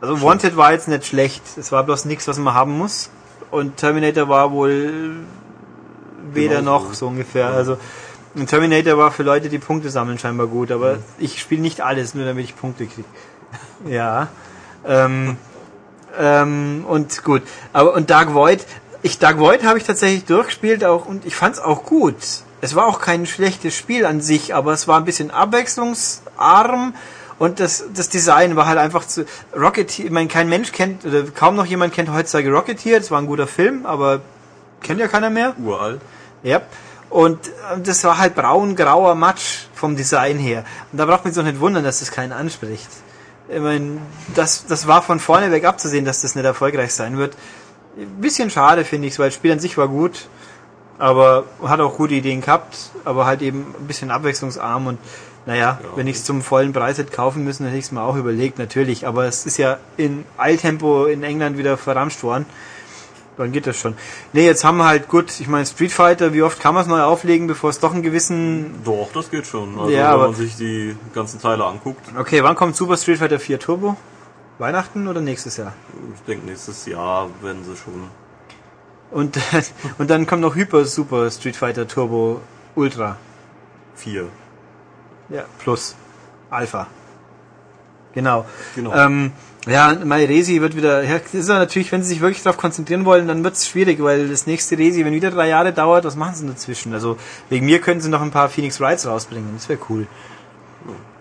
Also 0.00 0.20
Wanted 0.22 0.56
war 0.56 0.72
jetzt 0.72 0.88
nicht 0.88 1.06
schlecht, 1.06 1.42
es 1.56 1.72
war 1.72 1.82
bloß 1.84 2.04
nichts, 2.06 2.26
was 2.28 2.38
man 2.38 2.54
haben 2.54 2.76
muss. 2.78 3.10
Und 3.50 3.76
Terminator 3.78 4.28
war 4.28 4.52
wohl 4.52 5.12
weder 6.32 6.56
Genauso. 6.60 6.86
noch 6.86 6.94
so 6.94 7.06
ungefähr. 7.08 7.48
Also 7.48 7.76
und 8.36 8.46
Terminator 8.46 8.96
war 8.96 9.10
für 9.10 9.24
Leute, 9.24 9.48
die 9.48 9.58
Punkte 9.58 9.90
sammeln, 9.90 10.16
scheinbar 10.20 10.46
gut, 10.46 10.70
aber 10.70 10.98
ich 11.18 11.40
spiele 11.40 11.60
nicht 11.62 11.80
alles, 11.80 12.14
nur 12.14 12.24
damit 12.24 12.44
ich 12.44 12.54
Punkte 12.56 12.86
kriege. 12.86 13.08
Ja. 13.88 14.28
Ähm, 14.86 15.36
ähm, 16.18 16.84
und 16.88 17.22
gut. 17.24 17.42
Aber 17.72 17.94
und 17.94 18.10
Dark 18.10 18.34
Void, 18.34 18.64
ich 19.02 19.18
Dark 19.18 19.38
Void 19.38 19.64
habe 19.64 19.78
ich 19.78 19.84
tatsächlich 19.84 20.24
durchgespielt 20.24 20.84
auch 20.84 21.06
und 21.06 21.24
ich 21.24 21.34
fand 21.34 21.56
es 21.56 21.60
auch 21.60 21.84
gut. 21.84 22.16
Es 22.60 22.74
war 22.74 22.86
auch 22.86 23.00
kein 23.00 23.26
schlechtes 23.26 23.74
Spiel 23.74 24.04
an 24.04 24.20
sich, 24.20 24.54
aber 24.54 24.72
es 24.72 24.86
war 24.86 24.98
ein 24.98 25.04
bisschen 25.04 25.30
abwechslungsarm 25.30 26.94
und 27.40 27.58
das, 27.58 27.84
das 27.94 28.10
Design 28.10 28.54
war 28.54 28.66
halt 28.66 28.76
einfach 28.76 29.06
zu 29.06 29.24
Rocketeer. 29.56 30.04
Ich 30.04 30.10
meine, 30.10 30.28
kein 30.28 30.50
Mensch 30.50 30.72
kennt 30.72 31.06
oder 31.06 31.22
kaum 31.22 31.56
noch 31.56 31.64
jemand 31.64 31.94
kennt 31.94 32.12
heutzutage 32.12 32.52
Rocketeer. 32.52 32.98
Das 32.98 33.10
war 33.10 33.18
ein 33.18 33.26
guter 33.26 33.46
Film, 33.46 33.86
aber 33.86 34.20
kennt 34.82 35.00
ja 35.00 35.08
keiner 35.08 35.30
mehr. 35.30 35.54
Uralt. 35.58 36.02
Ja. 36.42 36.60
Und 37.08 37.38
das 37.82 38.04
war 38.04 38.18
halt 38.18 38.34
braun, 38.34 38.76
grauer 38.76 39.14
Matsch 39.14 39.68
vom 39.74 39.96
Design 39.96 40.36
her. 40.36 40.64
Und 40.92 40.98
da 40.98 41.06
braucht 41.06 41.24
man 41.24 41.32
sich 41.32 41.42
auch 41.42 41.46
nicht 41.46 41.60
wundern, 41.60 41.82
dass 41.82 42.00
das 42.00 42.12
keinen 42.12 42.32
anspricht. 42.32 42.88
Ich 43.52 43.60
meine, 43.60 43.98
das, 44.34 44.66
das 44.66 44.86
war 44.86 45.02
von 45.02 45.18
vorne 45.18 45.50
weg 45.50 45.64
abzusehen, 45.64 46.04
dass 46.04 46.20
das 46.22 46.36
nicht 46.36 46.44
erfolgreich 46.44 46.94
sein 46.94 47.18
wird. 47.18 47.36
Ein 47.96 48.20
bisschen 48.20 48.48
schade 48.50 48.84
finde 48.84 49.08
ich 49.08 49.18
weil 49.18 49.28
das 49.28 49.34
Spiel 49.34 49.50
an 49.50 49.58
sich 49.58 49.76
war 49.76 49.88
gut, 49.88 50.28
aber 50.98 51.44
hat 51.62 51.80
auch 51.80 51.96
gute 51.96 52.14
Ideen 52.14 52.42
gehabt, 52.42 52.90
aber 53.04 53.26
halt 53.26 53.42
eben 53.42 53.74
ein 53.78 53.86
bisschen 53.88 54.12
abwechslungsarm 54.12 54.86
und 54.86 54.98
naja, 55.46 55.80
ja. 55.82 55.88
wenn 55.96 56.06
ich 56.06 56.16
es 56.16 56.24
zum 56.24 56.42
vollen 56.42 56.72
Preis 56.72 56.98
hätte 56.98 57.10
kaufen 57.10 57.42
müssen, 57.42 57.64
hätte 57.64 57.78
ich 57.78 57.86
es 57.86 57.92
mir 57.92 58.02
auch 58.02 58.16
überlegt, 58.16 58.58
natürlich. 58.58 59.06
Aber 59.06 59.24
es 59.24 59.46
ist 59.46 59.56
ja 59.56 59.78
in 59.96 60.24
Eiltempo 60.36 61.06
in 61.06 61.24
England 61.24 61.58
wieder 61.58 61.76
verramscht 61.76 62.22
worden. 62.22 62.46
Dann 63.40 63.52
geht 63.52 63.66
das 63.66 63.78
schon. 63.78 63.94
Ne, 64.34 64.42
jetzt 64.42 64.64
haben 64.64 64.76
wir 64.76 64.84
halt 64.84 65.08
gut, 65.08 65.40
ich 65.40 65.48
meine 65.48 65.64
Street 65.64 65.92
Fighter, 65.92 66.34
wie 66.34 66.42
oft 66.42 66.60
kann 66.60 66.74
man 66.74 66.82
es 66.82 66.88
neu 66.88 67.00
auflegen, 67.00 67.46
bevor 67.46 67.70
es 67.70 67.80
doch 67.80 67.94
einen 67.94 68.02
gewissen... 68.02 68.82
Doch, 68.84 69.08
das 69.14 69.30
geht 69.30 69.46
schon. 69.46 69.78
Also 69.78 69.90
ja, 69.90 70.12
wenn 70.12 70.20
man 70.20 70.34
sich 70.34 70.56
die 70.56 70.94
ganzen 71.14 71.40
Teile 71.40 71.64
anguckt. 71.64 72.02
Okay, 72.18 72.42
wann 72.42 72.54
kommt 72.54 72.76
Super 72.76 72.98
Street 72.98 73.16
Fighter 73.16 73.40
4 73.40 73.58
Turbo? 73.58 73.96
Weihnachten 74.58 75.08
oder 75.08 75.22
nächstes 75.22 75.56
Jahr? 75.56 75.72
Ich 76.14 76.20
denke 76.24 76.44
nächstes 76.44 76.84
Jahr 76.84 77.30
werden 77.40 77.64
sie 77.64 77.76
schon. 77.76 78.10
Und, 79.10 79.38
und 79.98 80.10
dann 80.10 80.26
kommt 80.26 80.42
noch 80.42 80.54
Hyper 80.54 80.84
Super 80.84 81.30
Street 81.30 81.56
Fighter 81.56 81.88
Turbo 81.88 82.42
Ultra. 82.74 83.16
4. 83.94 84.26
Ja, 85.30 85.44
plus 85.60 85.96
Alpha. 86.50 86.88
Genau. 88.12 88.44
Genau. 88.76 88.92
Ähm, 88.94 89.32
ja, 89.66 89.94
mein 90.04 90.24
Resi 90.26 90.60
wird 90.60 90.74
wieder, 90.74 91.02
ja, 91.02 91.18
das 91.18 91.34
ist 91.34 91.48
ja 91.48 91.58
natürlich, 91.58 91.92
wenn 91.92 92.02
sie 92.02 92.10
sich 92.10 92.20
wirklich 92.20 92.42
darauf 92.42 92.56
konzentrieren 92.56 93.04
wollen, 93.04 93.28
dann 93.28 93.44
wird 93.44 93.54
es 93.54 93.68
schwierig, 93.68 94.02
weil 94.02 94.28
das 94.28 94.46
nächste 94.46 94.78
Resi, 94.78 95.04
wenn 95.04 95.12
wieder 95.12 95.30
drei 95.30 95.48
Jahre 95.48 95.72
dauert, 95.72 96.04
was 96.04 96.16
machen 96.16 96.34
sie 96.34 96.46
dazwischen? 96.46 96.94
Also 96.94 97.16
wegen 97.50 97.66
mir 97.66 97.80
können 97.80 98.00
sie 98.00 98.08
noch 98.08 98.22
ein 98.22 98.30
paar 98.30 98.48
Phoenix 98.48 98.80
Wrights 98.80 99.06
rausbringen, 99.06 99.50
das 99.54 99.68
wäre 99.68 99.78
cool. 99.90 100.06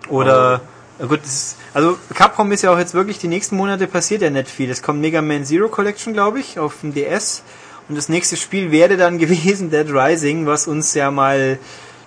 Oder, 0.08 0.62
ja 1.00 1.06
gut, 1.06 1.24
ist, 1.24 1.58
also 1.74 1.98
Capcom 2.14 2.52
ist 2.52 2.62
ja 2.62 2.72
auch 2.72 2.80
jetzt 2.80 2.94
wirklich, 2.94 3.20
die 3.20 3.28
nächsten 3.28 3.58
Monate 3.58 3.88
passiert 3.88 4.22
ja 4.22 4.30
nicht 4.30 4.48
viel. 4.48 4.70
Es 4.70 4.82
kommt 4.82 5.02
Mega 5.02 5.22
Man 5.22 5.46
Zero 5.46 5.68
Collection, 5.68 6.14
glaube 6.14 6.40
ich, 6.40 6.60
auf 6.60 6.80
dem 6.82 6.94
DS. 6.94 7.44
Und 7.90 7.98
das 7.98 8.10
nächste 8.10 8.38
Spiel 8.38 8.72
wäre 8.72 8.98
dann 8.98 9.18
gewesen 9.20 9.70
Dead 9.70 9.88
Rising, 9.90 10.46
was 10.46 10.68
uns 10.68 10.94
ja 10.94 11.12
mal 11.12 11.60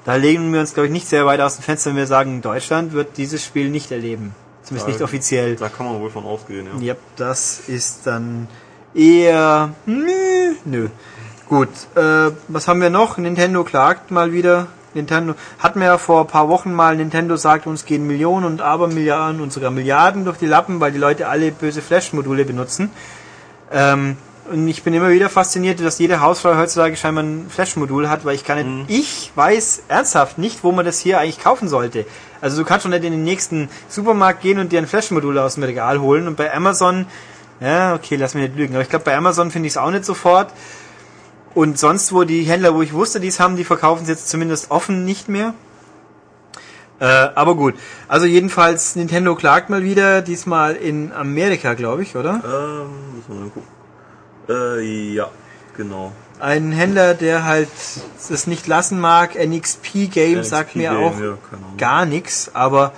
da 0.05 0.17
legen 0.17 0.53
wir 0.53 0.61
uns, 0.61 0.75
glaube 0.75 0.89
ich, 0.89 0.93
nicht 0.93 1.07
sehr 1.07 1.27
weit 1.27 1.41
aus 1.41 1.57
dem 1.57 1.63
Fenster, 1.63 1.91
wenn 1.91 1.97
wir 1.97 2.07
sagen, 2.07 2.43
Deutschland 2.43 2.93
wird 2.93 3.17
dieses 3.19 3.45
Spiel 3.45 3.71
nicht 3.71 3.93
erleben. 3.93 4.35
Zumindest 4.63 4.89
da, 4.89 4.93
nicht 4.93 5.03
offiziell. 5.03 5.57
Da 5.57 5.69
kann 5.69 5.87
man 5.87 6.01
wohl 6.01 6.11
von 6.11 6.25
ausgehen, 6.25 6.67
ja. 6.67 6.81
Ja, 6.81 6.95
das 7.17 7.61
ist 7.69 8.07
dann 8.07 8.49
eher... 8.95 9.71
Nö. 9.87 10.55
nö. 10.65 10.89
Gut, 11.49 11.69
äh, 11.97 12.31
was 12.49 12.69
haben 12.69 12.81
wir 12.81 12.91
noch? 12.91 13.19
Nintendo 13.19 13.65
klagt 13.65 14.11
mal 14.11 14.33
wieder. 14.33 14.69
Nintendo 14.95 15.35
hatten 15.59 15.81
wir 15.81 15.87
ja 15.87 15.99
vor 15.99 16.23
ein 16.23 16.27
paar 16.27 16.49
Wochen 16.49 16.73
mal, 16.73 16.97
Nintendo 16.97 17.37
sagt 17.37 17.67
uns 17.67 17.85
gehen 17.85 18.07
Millionen 18.07 18.45
und 18.45 18.61
Abermilliarden 18.61 19.41
und 19.41 19.53
sogar 19.53 19.71
Milliarden 19.71 20.25
durch 20.25 20.39
die 20.39 20.47
Lappen, 20.47 20.81
weil 20.81 20.93
die 20.93 20.99
Leute 20.99 21.29
alle 21.29 21.51
böse 21.51 21.83
Flash-Module 21.83 22.45
benutzen. 22.45 22.91
Ähm, 23.71 24.17
und 24.51 24.67
ich 24.67 24.83
bin 24.83 24.93
immer 24.93 25.11
wieder 25.11 25.29
fasziniert, 25.29 25.81
dass 25.81 25.99
jede 25.99 26.21
Hausfrau 26.21 26.57
heutzutage 26.57 26.97
scheinbar 26.97 27.25
ein 27.25 27.47
Flash-Modul 27.49 28.09
hat, 28.09 28.25
weil 28.25 28.35
ich 28.35 28.45
kann 28.45 28.59
nicht, 28.59 28.69
mhm. 28.69 28.85
ich 28.89 29.33
weiß 29.35 29.85
ernsthaft 29.89 30.39
nicht, 30.39 30.65
wo 30.65 30.73
man 30.73 30.85
das 30.85 30.99
hier 30.99 31.21
eigentlich 31.21 31.41
kaufen 31.41 31.69
sollte. 31.69 32.07
Also 32.41 32.61
du 32.61 32.67
kannst 32.67 32.83
schon 32.83 32.91
nicht 32.91 33.05
in 33.05 33.13
den 33.13 33.23
nächsten 33.23 33.69
Supermarkt 33.89 34.43
gehen 34.43 34.59
und 34.59 34.73
dir 34.73 34.79
ein 34.79 34.87
Flash-Modul 34.87 35.39
aus 35.39 35.55
dem 35.55 35.63
Regal 35.63 36.01
holen 36.01 36.27
und 36.27 36.37
bei 36.37 36.53
Amazon, 36.53 37.07
ja, 37.61 37.95
okay, 37.95 38.17
lass 38.17 38.35
mich 38.35 38.49
nicht 38.49 38.57
lügen, 38.57 38.75
aber 38.75 38.83
ich 38.83 38.89
glaube 38.89 39.05
bei 39.05 39.17
Amazon 39.17 39.51
finde 39.51 39.69
ich 39.69 39.75
es 39.75 39.77
auch 39.77 39.91
nicht 39.91 40.05
sofort. 40.05 40.53
Und 41.55 41.79
sonst, 41.79 42.13
wo 42.13 42.25
die 42.25 42.43
Händler, 42.45 42.75
wo 42.75 42.83
ich 42.83 42.95
wusste, 42.95 43.21
die 43.21 43.29
es 43.29 43.39
haben, 43.39 43.57
die 43.57 43.65
verkaufen 43.65 44.05
es 44.05 44.09
jetzt 44.09 44.29
zumindest 44.31 44.71
offen 44.71 45.05
nicht 45.05 45.29
mehr. 45.29 45.53
Äh, 46.99 47.05
aber 47.05 47.57
gut. 47.57 47.75
Also 48.09 48.27
jedenfalls, 48.27 48.97
Nintendo 48.97 49.35
klagt 49.35 49.69
mal 49.69 49.85
wieder, 49.85 50.23
diesmal 50.23 50.77
in 50.77 51.13
Amerika, 51.13 51.75
glaube 51.75 52.03
ich, 52.03 52.17
oder? 52.17 52.41
Ähm, 52.45 53.17
müssen 53.17 53.29
wir 53.29 53.35
mal 53.35 53.51
gucken. 53.51 53.82
Äh, 54.49 55.15
ja, 55.15 55.31
genau. 55.77 56.13
Ein 56.41 56.73
Händler, 56.73 57.15
der 57.15 57.45
halt 57.45 57.69
es 58.31 58.47
nicht 58.47 58.67
lassen 58.67 58.99
mag, 58.99 59.37
NXP 59.37 60.11
Game 60.11 60.39
NXP 60.39 60.51
sagt 60.51 60.77
mir 60.77 60.91
Game, 60.91 61.05
auch 61.05 61.21
ja, 61.21 61.39
gar 61.79 62.05
nichts, 62.05 62.51
aber 62.53 62.93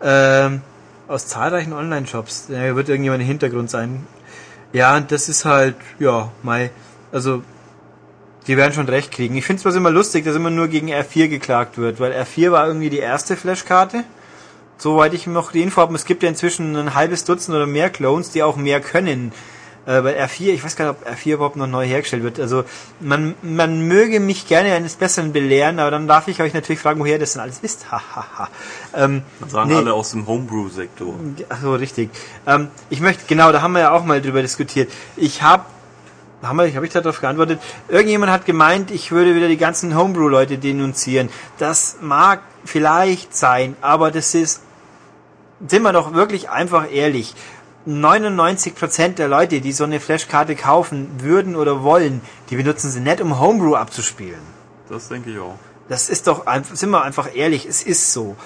ähm, 0.00 0.62
aus 1.08 1.26
zahlreichen 1.26 1.72
Online-Shops, 1.72 2.46
da 2.48 2.76
wird 2.76 2.88
irgendjemand 2.88 3.22
im 3.22 3.26
Hintergrund 3.26 3.70
sein. 3.70 4.06
Ja, 4.72 5.00
das 5.00 5.28
ist 5.28 5.44
halt, 5.44 5.74
ja, 5.98 6.30
mai, 6.42 6.70
also 7.10 7.42
die 8.46 8.56
werden 8.56 8.72
schon 8.72 8.88
recht 8.88 9.10
kriegen. 9.10 9.36
Ich 9.36 9.44
finde 9.44 9.68
es 9.68 9.74
immer 9.74 9.90
lustig, 9.90 10.24
dass 10.24 10.36
immer 10.36 10.50
nur 10.50 10.68
gegen 10.68 10.88
R4 10.88 11.28
geklagt 11.28 11.78
wird, 11.78 12.00
weil 12.00 12.12
R4 12.12 12.50
war 12.50 12.66
irgendwie 12.66 12.90
die 12.90 12.98
erste 12.98 13.36
Flashkarte. 13.36 14.04
Soweit 14.78 15.12
ich 15.12 15.26
noch 15.26 15.52
die 15.52 15.62
Info 15.62 15.80
habe, 15.80 15.94
es 15.94 16.04
gibt 16.04 16.22
ja 16.22 16.28
inzwischen 16.28 16.76
ein 16.76 16.94
halbes 16.94 17.24
Dutzend 17.24 17.56
oder 17.56 17.66
mehr 17.66 17.90
Clones, 17.90 18.30
die 18.30 18.42
auch 18.42 18.56
mehr 18.56 18.80
können. 18.80 19.32
Äh, 19.88 20.02
bei 20.02 20.22
R4, 20.22 20.52
ich 20.52 20.62
weiß 20.62 20.76
gar 20.76 20.92
nicht, 20.92 21.00
ob 21.00 21.08
R4 21.08 21.32
überhaupt 21.32 21.56
noch 21.56 21.66
neu 21.66 21.86
hergestellt 21.86 22.22
wird. 22.22 22.38
Also 22.38 22.64
man, 23.00 23.34
man 23.40 23.88
möge 23.88 24.20
mich 24.20 24.46
gerne 24.46 24.74
eines 24.74 24.96
Besseren 24.96 25.32
belehren, 25.32 25.78
aber 25.78 25.90
dann 25.90 26.06
darf 26.06 26.28
ich 26.28 26.42
euch 26.42 26.52
natürlich 26.52 26.78
fragen, 26.78 27.00
woher 27.00 27.18
das 27.18 27.32
denn 27.32 27.40
alles 27.40 27.60
ist. 27.60 27.90
Hahaha. 27.90 28.50
ähm, 28.94 29.22
sagen 29.48 29.70
nee. 29.70 29.76
alle 29.76 29.94
aus 29.94 30.10
dem 30.10 30.26
Homebrew-Sektor. 30.26 31.14
Ach 31.48 31.62
so, 31.62 31.74
richtig. 31.74 32.10
Ähm, 32.46 32.68
ich 32.90 33.00
möchte, 33.00 33.24
genau, 33.26 33.50
da 33.50 33.62
haben 33.62 33.72
wir 33.72 33.80
ja 33.80 33.92
auch 33.92 34.04
mal 34.04 34.20
drüber 34.20 34.42
diskutiert. 34.42 34.92
Ich 35.16 35.40
habe 35.40 35.64
haben 36.42 36.58
wir, 36.58 36.72
habe 36.74 36.86
ich 36.86 36.92
darauf 36.92 37.20
geantwortet. 37.20 37.58
Irgendjemand 37.88 38.30
hat 38.30 38.44
gemeint, 38.44 38.90
ich 38.90 39.10
würde 39.10 39.34
wieder 39.34 39.48
die 39.48 39.56
ganzen 39.56 39.96
Homebrew-Leute 39.96 40.58
denunzieren. 40.58 41.30
Das 41.58 41.96
mag 42.02 42.42
vielleicht 42.64 43.34
sein, 43.34 43.74
aber 43.80 44.10
das 44.10 44.34
ist, 44.34 44.60
sind 45.66 45.82
wir 45.82 45.92
doch 45.92 46.12
wirklich 46.12 46.50
einfach 46.50 46.92
ehrlich. 46.92 47.34
99% 47.88 49.14
der 49.14 49.28
Leute, 49.28 49.60
die 49.60 49.72
so 49.72 49.84
eine 49.84 49.98
Flashkarte 49.98 50.54
kaufen 50.54 51.08
würden 51.20 51.56
oder 51.56 51.82
wollen, 51.82 52.20
die 52.50 52.56
benutzen 52.56 52.90
sie 52.90 53.00
nicht, 53.00 53.20
um 53.20 53.40
Homebrew 53.40 53.74
abzuspielen. 53.74 54.40
Das 54.90 55.08
denke 55.08 55.30
ich 55.30 55.38
auch. 55.38 55.54
Das 55.88 56.10
ist 56.10 56.26
doch, 56.26 56.44
sind 56.74 56.90
wir 56.90 57.02
einfach 57.02 57.34
ehrlich, 57.34 57.64
es 57.64 57.82
ist 57.82 58.12
so. 58.12 58.36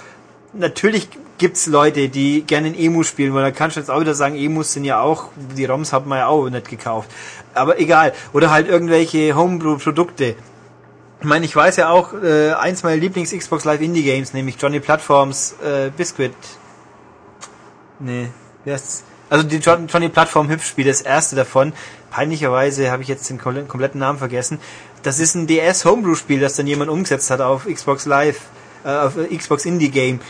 Natürlich 0.53 1.09
gibt's 1.39 1.67
Leute, 1.67 2.09
die 2.09 2.43
gerne 2.43 2.69
in 2.69 2.75
Emu 2.75 3.03
spielen, 3.03 3.35
weil 3.35 3.43
da 3.43 3.51
kannst 3.51 3.77
du 3.77 3.81
jetzt 3.81 3.91
auch 3.91 4.01
wieder 4.01 4.15
sagen, 4.15 4.37
Emus 4.37 4.75
sind 4.75 4.85
ja 4.85 5.01
auch, 5.01 5.31
die 5.57 5.65
ROMs 5.65 5.93
hat 5.93 6.07
man 6.07 6.19
ja 6.19 6.27
auch 6.29 6.49
nicht 6.49 6.69
gekauft. 6.69 7.11
Aber 7.53 7.81
egal. 7.81 8.13
Oder 8.33 8.51
halt 8.51 8.69
irgendwelche 8.69 9.35
Homebrew-Produkte. 9.35 10.37
Ich 11.21 11.27
meine, 11.27 11.45
ich 11.45 11.57
weiß 11.57 11.77
ja 11.77 11.91
auch, 11.91 12.13
äh, 12.15 12.53
eins 12.53 12.83
meiner 12.85 13.01
Lieblings-Xbox 13.01 13.65
Live 13.65 13.81
Indie 13.81 14.05
Games, 14.05 14.35
nämlich 14.35 14.57
Johnny 14.61 14.79
Platforms 14.79 15.57
äh, 15.65 15.91
Biscuit. 15.97 16.33
Nee, 17.99 18.29
wie 18.65 18.73
heißt's? 18.73 19.05
Also 19.33 19.45
die 19.45 19.57
Johnny 19.57 20.11
Plattform 20.11 20.51
Hüpfspiel, 20.51 20.85
das 20.85 21.01
erste 21.01 21.37
davon. 21.37 21.73
Peinlicherweise 22.11 22.91
habe 22.91 23.01
ich 23.03 23.09
jetzt 23.09 23.31
den 23.31 23.39
kompletten 23.39 23.99
Namen 23.99 24.19
vergessen. 24.19 24.59
Das 25.05 25.19
ist 25.19 25.35
ein 25.35 25.47
DS 25.47 25.87
Homebrew 25.87 26.17
Spiel, 26.17 26.39
das 26.39 26.57
dann 26.57 26.67
jemand 26.67 26.91
umgesetzt 26.91 27.31
hat 27.31 27.41
auf 27.41 27.65
Xbox 27.65 28.05
Live, 28.05 28.41
äh, 28.85 28.91
auf 28.91 29.15
Xbox 29.35 29.65
Indie 29.65 29.89
Game. 29.89 30.21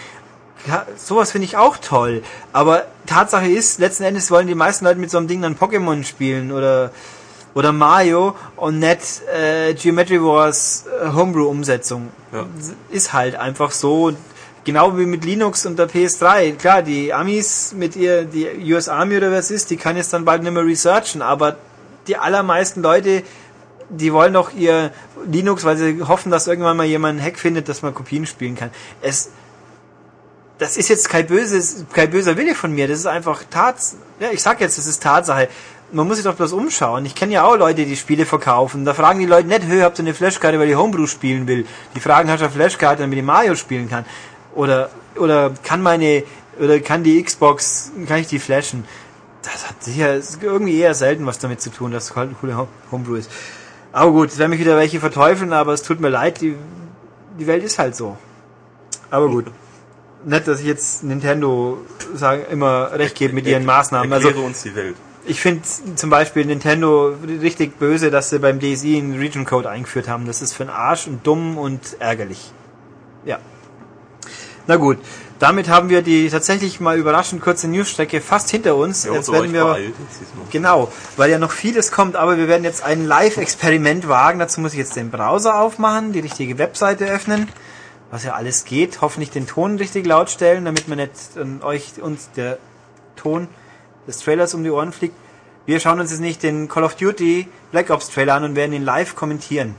Ja, 0.69 0.87
sowas 0.97 1.33
finde 1.33 1.47
ich 1.47 1.57
auch 1.57 1.79
toll. 1.79 2.23
Aber 2.53 2.85
Tatsache 3.05 3.49
ist, 3.49 3.81
letzten 3.81 4.05
Endes 4.05 4.31
wollen 4.31 4.47
die 4.47 4.55
meisten 4.55 4.85
Leute 4.85 5.01
mit 5.01 5.11
so 5.11 5.19
einem 5.19 5.27
Ding 5.27 5.43
dann 5.43 5.57
Pokémon 5.57 6.05
spielen 6.05 6.53
oder 6.53 6.93
oder 7.55 7.73
Mario 7.73 8.37
und 8.55 8.79
nicht 8.79 9.23
äh, 9.35 9.75
Geometry 9.75 10.23
Wars 10.23 10.85
äh, 10.87 11.13
Homebrew 11.13 11.49
Umsetzung. 11.49 12.13
Ja. 12.33 12.47
Ist 12.89 13.13
halt 13.13 13.35
einfach 13.35 13.73
so. 13.73 14.13
Genau 14.65 14.97
wie 14.97 15.07
mit 15.07 15.25
Linux 15.25 15.67
und 15.67 15.79
der 15.79 15.89
PS3. 15.89 16.57
Klar, 16.57 16.83
die 16.83 17.13
Amis 17.13 17.75
mit 17.77 17.97
ihr, 17.97 18.25
die 18.25 18.73
US 18.73 18.89
Army 18.89 19.17
oder 19.17 19.33
was 19.33 19.51
ist, 19.51 19.71
die 19.71 19.77
kann 19.77 19.97
jetzt 19.97 20.13
dann 20.13 20.25
bald 20.25 20.43
nicht 20.43 20.53
mehr 20.53 20.65
researchen, 20.65 21.21
aber 21.21 21.57
die 22.07 22.17
allermeisten 22.17 22.83
Leute, 22.83 23.25
die 23.89 24.13
wollen 24.13 24.33
doch 24.33 24.53
ihr 24.55 24.93
Linux, 25.27 25.65
weil 25.65 25.77
sie 25.77 26.03
hoffen, 26.03 26.31
dass 26.31 26.47
irgendwann 26.47 26.77
mal 26.77 26.87
jemand 26.87 27.19
einen 27.19 27.27
Hack 27.27 27.39
findet, 27.39 27.69
dass 27.69 27.83
man 27.83 27.93
Kopien 27.95 28.25
spielen 28.25 28.55
kann. 28.55 28.71
Es, 29.01 29.31
das 30.59 30.77
ist 30.77 30.89
jetzt 30.89 31.09
kein 31.09 31.27
böses, 31.27 31.85
kein 31.93 32.11
böser 32.11 32.37
Wille 32.37 32.55
von 32.55 32.73
mir. 32.73 32.87
Das 32.89 32.99
ist 32.99 33.07
einfach 33.07 33.43
Tats, 33.51 33.97
ja, 34.21 34.31
ich 34.31 34.43
sag 34.43 34.61
jetzt, 34.61 34.79
das 34.79 34.87
ist 34.87 35.03
Tatsache. 35.03 35.49
Man 35.91 36.07
muss 36.07 36.17
sich 36.17 36.25
doch 36.25 36.35
bloß 36.35 36.53
umschauen. 36.55 37.05
Ich 37.05 37.15
kenne 37.15 37.35
ja 37.35 37.45
auch 37.45 37.57
Leute, 37.57 37.85
die 37.85 37.97
Spiele 37.97 38.25
verkaufen. 38.25 38.87
Da 38.87 38.95
fragen 38.95 39.19
die 39.19 39.27
Leute 39.27 39.49
nicht, 39.49 39.67
hör, 39.67 39.85
habt 39.85 39.99
ihr 39.99 40.05
eine 40.05 40.15
Flashkarte, 40.15 40.59
weil 40.59 40.69
die 40.69 40.77
Homebrew 40.77 41.07
spielen 41.07 41.47
will. 41.47 41.67
Die 41.95 42.01
fragen, 42.01 42.31
hast 42.31 42.41
du 42.41 42.47
eine 42.47 42.55
Flashkarte, 42.55 43.03
damit 43.03 43.19
ich 43.19 43.25
Mario 43.25 43.57
spielen 43.57 43.91
kann? 43.91 44.07
Oder, 44.55 44.91
oder 45.17 45.53
kann 45.63 45.83
meine, 45.83 46.25
oder 46.59 46.81
kann 46.81 47.03
die 47.03 47.23
Xbox, 47.23 47.93
kann 48.07 48.19
ich 48.19 48.27
die 48.27 48.39
flashen? 48.39 48.85
Das 49.43 49.69
hat 49.69 49.83
sicher 49.83 50.21
irgendwie 50.41 50.79
eher 50.79 50.95
selten 50.95 51.27
was 51.27 51.39
damit 51.39 51.61
zu 51.61 51.71
tun, 51.71 51.91
dass 51.91 52.11
es 52.11 52.17
halt 52.17 52.31
ein 52.31 52.37
cooler 52.41 52.69
Homebrew 52.91 53.17
ist. 53.17 53.31
Aber 53.93 54.13
gut, 54.13 54.29
es 54.31 54.39
werden 54.39 54.51
mich 54.51 54.61
wieder 54.61 54.77
welche 54.77 55.01
verteufeln, 55.01 55.53
aber 55.53 55.73
es 55.73 55.83
tut 55.83 56.01
mir 56.01 56.09
leid, 56.09 56.41
die, 56.41 56.55
die 57.39 57.47
Welt 57.47 57.63
ist 57.65 57.79
halt 57.79 57.97
so. 57.97 58.17
Aber 59.11 59.29
gut. 59.29 59.47
Nett, 60.25 60.47
dass 60.47 60.61
ich 60.61 60.67
jetzt 60.67 61.03
Nintendo 61.03 61.79
sagen, 62.15 62.45
immer 62.51 62.93
recht 62.93 63.17
gebe 63.17 63.35
mit 63.35 63.47
ihren 63.47 63.65
Maßnahmen. 63.65 64.11
Erkläre 64.11 64.35
Also 64.35 64.47
uns 64.47 64.63
die 64.63 64.75
Welt. 64.75 64.97
ich 65.27 65.41
finde 65.41 65.63
zum 65.97 66.11
Beispiel 66.11 66.45
Nintendo 66.45 67.15
richtig 67.41 67.79
böse, 67.79 68.11
dass 68.11 68.31
sie 68.31 68.39
beim 68.39 68.61
DSI 68.61 68.99
einen 68.99 69.19
Region 69.19 69.45
Code 69.45 69.69
eingeführt 69.69 70.09
haben. 70.09 70.27
Das 70.27 70.41
ist 70.41 70.53
für 70.53 70.65
den 70.65 70.71
Arsch 70.71 71.07
und 71.07 71.27
dumm 71.27 71.59
und 71.59 71.97
ärgerlich. 71.99 72.53
Ja. 73.25 73.39
Na 74.73 74.79
gut, 74.79 74.97
damit 75.39 75.69
haben 75.69 75.91
wir 75.91 76.01
die 76.01 76.31
tatsächlich 76.31 76.81
mal 76.81 76.97
überraschend 76.97 77.43
kurze 77.43 77.69
Newsstrecke 77.69 78.23
fast 78.23 78.49
hinter 78.49 78.75
uns. 78.75 79.05
Haben 79.07 79.17
Jetzt 79.17 79.29
aber 79.29 79.43
werden 79.43 79.53
wir 79.53 79.65
beeilt. 79.65 79.95
Genau, 80.51 80.91
weil 81.19 81.31
ja 81.31 81.39
noch 81.39 81.51
vieles 81.51 81.93
kommt, 81.93 82.17
aber 82.17 82.39
wir 82.39 82.49
werden 82.49 82.65
jetzt 82.65 82.83
ein 82.83 83.05
Live-Experiment 83.05 84.09
wagen. 84.09 84.39
Dazu 84.39 84.63
muss 84.63 84.73
ich 84.73 84.79
jetzt 84.79 84.97
den 84.97 85.11
Browser 85.11 85.61
aufmachen, 85.61 86.15
die 86.15 86.21
richtige 86.21 86.57
Webseite 86.57 87.05
öffnen, 87.05 87.51
was 88.11 88.25
ja 88.25 88.33
alles 88.33 88.65
geht. 88.65 89.03
Hoffentlich 89.03 89.31
den 89.31 89.47
Ton 89.47 89.77
richtig 89.77 90.07
laut 90.07 90.31
stellen, 90.31 90.65
damit 90.65 90.89
man 90.89 90.97
nicht 90.97 91.13
an 91.39 91.61
euch 91.63 92.01
uns 92.01 92.31
der 92.35 92.57
Ton 93.17 93.49
des 94.07 94.21
Trailers 94.21 94.55
um 94.55 94.65
die 94.65 94.71
Ohren 94.71 94.95
fliegt. 94.95 95.17
Wir 95.67 95.81
schauen 95.81 96.01
uns 96.01 96.13
jetzt 96.13 96.21
nicht 96.21 96.43
den 96.43 96.69
Call 96.69 96.85
of 96.85 96.95
Duty 96.95 97.47
Black 97.73 97.91
Ops 97.91 98.09
Trailer 98.09 98.37
an 98.37 98.45
und 98.45 98.57
werden 98.57 98.73
ihn 98.73 98.87
live 98.87 99.17
kommentieren. 99.17 99.75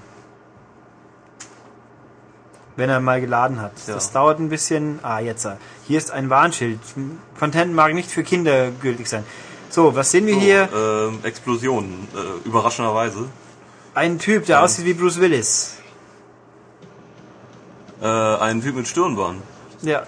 Wenn 2.75 2.89
er 2.89 2.99
mal 2.99 3.21
geladen 3.21 3.61
hat. 3.61 3.73
Ja. 3.87 3.93
Das 3.93 4.11
dauert 4.11 4.39
ein 4.39 4.49
bisschen. 4.49 4.99
Ah, 5.03 5.19
jetzt. 5.19 5.45
äh, 5.45 5.55
Hier 5.87 5.97
ist 5.99 6.09
ein 6.11 6.29
Warnschild. 6.29 6.79
Content 7.39 7.73
mag 7.75 7.93
nicht 7.93 8.09
für 8.09 8.23
Kinder 8.23 8.71
gültig 8.71 9.07
sein. 9.07 9.23
So, 9.69 9.95
was 9.95 10.09
sehen 10.11 10.25
wir 10.25 10.33
So, 10.35 10.39
hier? 10.39 10.69
ähm, 10.75 11.19
Explosionen, 11.23 12.07
äh, 12.15 12.47
überraschenderweise. 12.47 13.25
Ein 13.95 14.17
Typ, 14.17 14.45
der 14.47 14.63
aussieht 14.63 14.85
wie 14.85 14.93
Bruce 14.95 15.19
Willis. 15.19 15.75
Äh, 18.01 18.07
ein 18.07 18.61
Typ 18.61 18.75
mit 18.75 18.87
Stirnband. 18.87 19.41
Ja. 19.81 20.03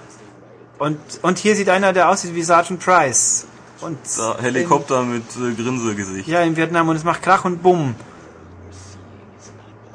Und, 0.80 0.98
und 1.22 1.38
hier 1.38 1.56
sieht 1.56 1.70
einer, 1.70 1.94
der 1.94 2.10
aussieht 2.10 2.36
wie 2.36 2.44
Sergeant 2.44 2.80
Price. 2.84 3.46
Und 3.82 3.98
Da, 4.18 4.38
Helikopter 4.42 5.04
mit 5.04 5.24
äh, 5.38 5.54
Grinsegesicht. 5.54 6.28
In, 6.28 6.34
ja, 6.34 6.42
in 6.42 6.56
Vietnam 6.58 6.90
und 6.90 6.96
es 6.96 7.04
macht 7.04 7.22
Krach 7.22 7.46
und 7.46 7.62
Bumm. 7.62 7.96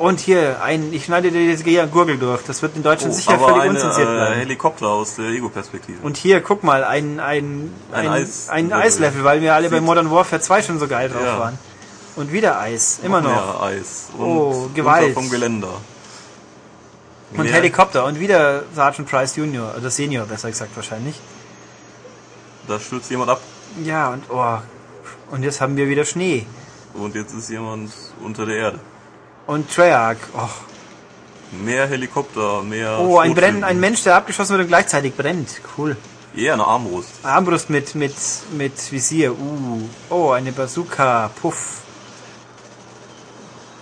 Und 0.01 0.19
hier, 0.19 0.63
ein, 0.63 0.95
ich 0.95 1.05
schneide 1.05 1.31
dir 1.31 1.53
das 1.53 1.63
Ge- 1.63 1.87
Gurgel 1.87 2.17
durch. 2.17 2.43
Das 2.45 2.63
wird 2.63 2.75
in 2.75 2.83
Deutschland 2.83 3.13
Oh, 3.13 3.17
sicher 3.17 3.35
aber 3.35 3.49
völlig 3.49 3.61
eine, 3.65 3.71
unzensiert 3.75 4.09
äh, 4.09 4.13
bleiben. 4.15 4.35
Helikopter 4.41 4.87
aus 4.89 5.17
der 5.17 5.27
Ego-Perspektive. 5.27 5.99
Und 6.03 6.17
hier, 6.17 6.41
guck 6.41 6.65
mal, 6.65 6.85
ein, 6.85 7.21
ein, 7.21 7.71
Ein 7.93 8.07
ein, 8.07 8.09
Eis- 8.09 8.49
ein 8.49 8.73
Eislevel, 8.73 9.25
weil 9.25 9.43
wir 9.43 9.55
alle 9.55 9.69
bei 9.69 9.83
Modern 9.83 10.11
Warfare 10.11 10.41
2 10.41 10.63
schon 10.63 10.79
so 10.79 10.89
geil 10.89 11.11
drauf 11.11 11.23
Ja. 11.23 11.39
waren. 11.39 11.59
Und 12.17 12.33
wieder 12.33 12.59
Eis, 12.59 13.01
immer 13.03 13.21
noch. 13.21 13.31
Mehr 13.31 13.63
Eis. 13.63 14.09
Und 14.17 14.27
Oh, 14.27 14.71
Gewalt. 14.75 15.13
vom 15.13 15.29
Geländer. 15.29 15.69
Und 17.33 17.43
Mehr- 17.45 17.53
Helikopter 17.53 18.07
und 18.07 18.19
wieder 18.19 18.63
Sergeant 18.75 19.07
Price 19.07 19.37
Junior, 19.37 19.75
oder 19.79 19.91
Senior 19.91 20.25
besser 20.25 20.49
gesagt 20.49 20.75
wahrscheinlich. 20.77 21.21
Da 22.67 22.81
stürzt 22.81 23.11
jemand 23.11 23.31
ab 23.33 23.41
Ja, 23.85 24.09
und 24.15 24.23
oh. 24.31 24.57
Und 25.31 25.43
jetzt 25.43 25.61
haben 25.61 25.77
wir 25.77 25.89
wieder 25.91 26.07
Schnee. 26.07 26.47
und 26.95 27.15
jetzt 27.15 27.35
ist 27.35 27.51
jemand 27.51 27.93
unter 28.25 28.47
der 28.47 28.57
Erde. 28.57 28.81
Und 29.51 29.69
Treyarch. 29.75 30.19
Oh, 30.37 30.49
Mehr 31.65 31.89
Helikopter, 31.89 32.63
mehr. 32.63 32.99
oh 33.01 33.19
ein, 33.19 33.31
Schrotflinten. 33.33 33.35
Brenn, 33.35 33.65
ein 33.65 33.81
Mensch, 33.81 34.05
der 34.05 34.15
abgeschossen 34.15 34.53
wird 34.53 34.63
und 34.63 34.69
gleichzeitig 34.69 35.15
brennt. 35.17 35.49
Cool. 35.77 35.97
Eher 36.37 36.53
eine 36.55 36.65
Armbrust. 36.65 37.09
Armbrust 37.25 37.69
mit, 37.71 37.95
mit, 37.97 38.15
mit 38.53 38.93
Visier. 38.93 39.33
Uh. 39.33 39.81
Oh, 40.09 40.31
eine 40.31 40.53
Bazooka. 40.53 41.29
Puff. 41.43 41.79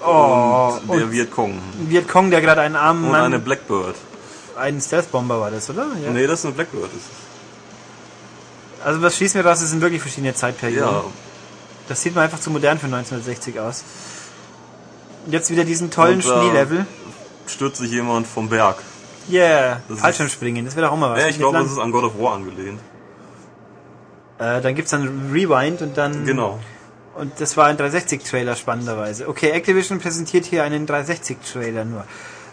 Oh, 0.03 0.79
und 0.87 0.99
der 0.99 1.11
Vietcong. 1.13 1.61
Vietcong, 1.87 2.31
der 2.31 2.41
gerade 2.41 2.63
einen 2.63 2.77
armen 2.77 3.05
Und 3.05 3.11
Mann, 3.11 3.25
eine 3.25 3.39
Blackbird. 3.39 3.97
einen 4.57 4.81
Stealth-Bomber 4.81 5.39
war 5.41 5.51
das, 5.51 5.69
oder? 5.69 5.89
Ja. 6.03 6.11
Nee, 6.11 6.27
das 6.27 6.39
ist 6.41 6.45
eine 6.47 6.55
Blackbird. 6.55 6.85
Das 6.85 6.93
ist, 6.95 8.87
Also 8.87 9.03
was 9.03 9.17
schließen 9.17 9.43
wir 9.43 9.51
raus, 9.51 9.61
es 9.61 9.69
sind 9.71 9.83
wirklich 9.83 10.01
verschiedene 10.01 10.35
Zeitperioden. 10.35 10.95
ja, 10.95 11.05
Das 11.89 12.01
sieht 12.01 12.15
mir 12.15 12.23
einfach 12.23 12.41
zu 12.41 12.51
modern 12.51 12.79
für 12.79 12.87
1960 12.87 13.59
aus. 13.61 13.85
Jetzt 15.29 15.51
wieder 15.51 15.65
diesen 15.65 15.91
tollen 15.91 16.17
Und, 16.17 16.27
äh, 16.27 16.29
Schneelevel. 16.29 16.87
stürzt 17.47 17.79
sich 17.81 17.91
jemand 17.91 18.27
vom 18.27 18.49
Berg. 18.49 18.77
Yeah, 19.31 19.83
das 19.89 20.01
Fallschirmspringen, 20.01 20.65
das 20.65 20.75
wäre 20.75 20.91
auch 20.91 20.95
immer 20.95 21.11
was. 21.11 21.21
Ja, 21.21 21.29
ich 21.29 21.39
glaube, 21.39 21.59
das 21.59 21.71
ist 21.71 21.79
an 21.79 21.93
God 21.93 22.05
of 22.05 22.19
War 22.19 22.35
angelehnt. 22.35 22.81
äh, 24.39 24.61
dann 24.61 24.75
gibt's 24.75 24.91
dann 24.91 25.31
Rewind 25.33 25.83
und 25.83 25.97
dann... 25.99 26.25
Genau. 26.25 26.59
Und 27.15 27.33
das 27.41 27.57
war 27.57 27.67
ein 27.67 27.77
360-Trailer 27.77 28.55
spannenderweise. 28.57 29.29
Okay, 29.29 29.51
Activision 29.51 29.99
präsentiert 29.99 30.45
hier 30.47 30.63
einen 30.63 30.87
360-Trailer 30.87 31.85
nur. 31.85 32.05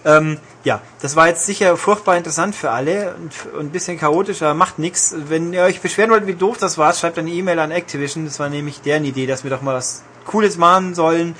Ähm, 0.03 0.37
ja, 0.63 0.81
das 1.01 1.15
war 1.15 1.27
jetzt 1.27 1.45
sicher 1.45 1.77
furchtbar 1.77 2.17
interessant 2.17 2.55
für 2.55 2.71
alle 2.71 3.15
und, 3.15 3.53
und 3.53 3.65
ein 3.67 3.69
bisschen 3.69 3.97
chaotisch, 3.99 4.41
aber 4.41 4.53
macht 4.53 4.79
nichts. 4.79 5.15
Wenn 5.29 5.53
ihr 5.53 5.63
euch 5.63 5.81
beschweren 5.81 6.09
wollt, 6.11 6.27
wie 6.27 6.33
doof 6.33 6.57
das 6.57 6.77
war, 6.77 6.93
schreibt 6.93 7.17
eine 7.19 7.29
E-Mail 7.31 7.59
an 7.59 7.71
Activision. 7.71 8.25
Das 8.25 8.39
war 8.39 8.49
nämlich 8.49 8.81
deren 8.81 9.05
Idee, 9.05 9.27
dass 9.27 9.43
wir 9.43 9.51
doch 9.51 9.61
mal 9.61 9.75
was 9.75 10.03
Cooles 10.25 10.57
machen 10.57 10.93
sollen. 10.95 11.35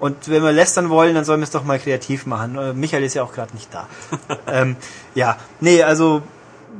Und 0.00 0.30
wenn 0.30 0.42
wir 0.42 0.52
lästern 0.52 0.88
wollen, 0.88 1.14
dann 1.14 1.24
sollen 1.24 1.40
wir 1.40 1.44
es 1.44 1.50
doch 1.50 1.62
mal 1.62 1.78
kreativ 1.78 2.26
machen. 2.26 2.56
Äh, 2.56 2.72
Michael 2.72 3.04
ist 3.04 3.14
ja 3.14 3.22
auch 3.22 3.32
gerade 3.32 3.52
nicht 3.54 3.72
da. 3.72 3.86
ähm, 4.50 4.76
ja, 5.14 5.36
nee, 5.60 5.82
also 5.82 6.22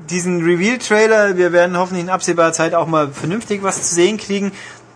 diesen 0.09 0.43
Reveal-Trailer, 0.43 1.37
wir 1.37 1.53
werden 1.53 1.77
hoffentlich 1.79 2.05
in 2.05 2.11
absehbarer 2.11 2.53
Zeit 2.53 2.75
auch 2.75 2.87
mal 2.87 3.09
vernünftig 3.09 3.63
was 3.63 3.89
zu 3.89 3.95
sehen 3.95 4.17
kriegen. 4.17 4.53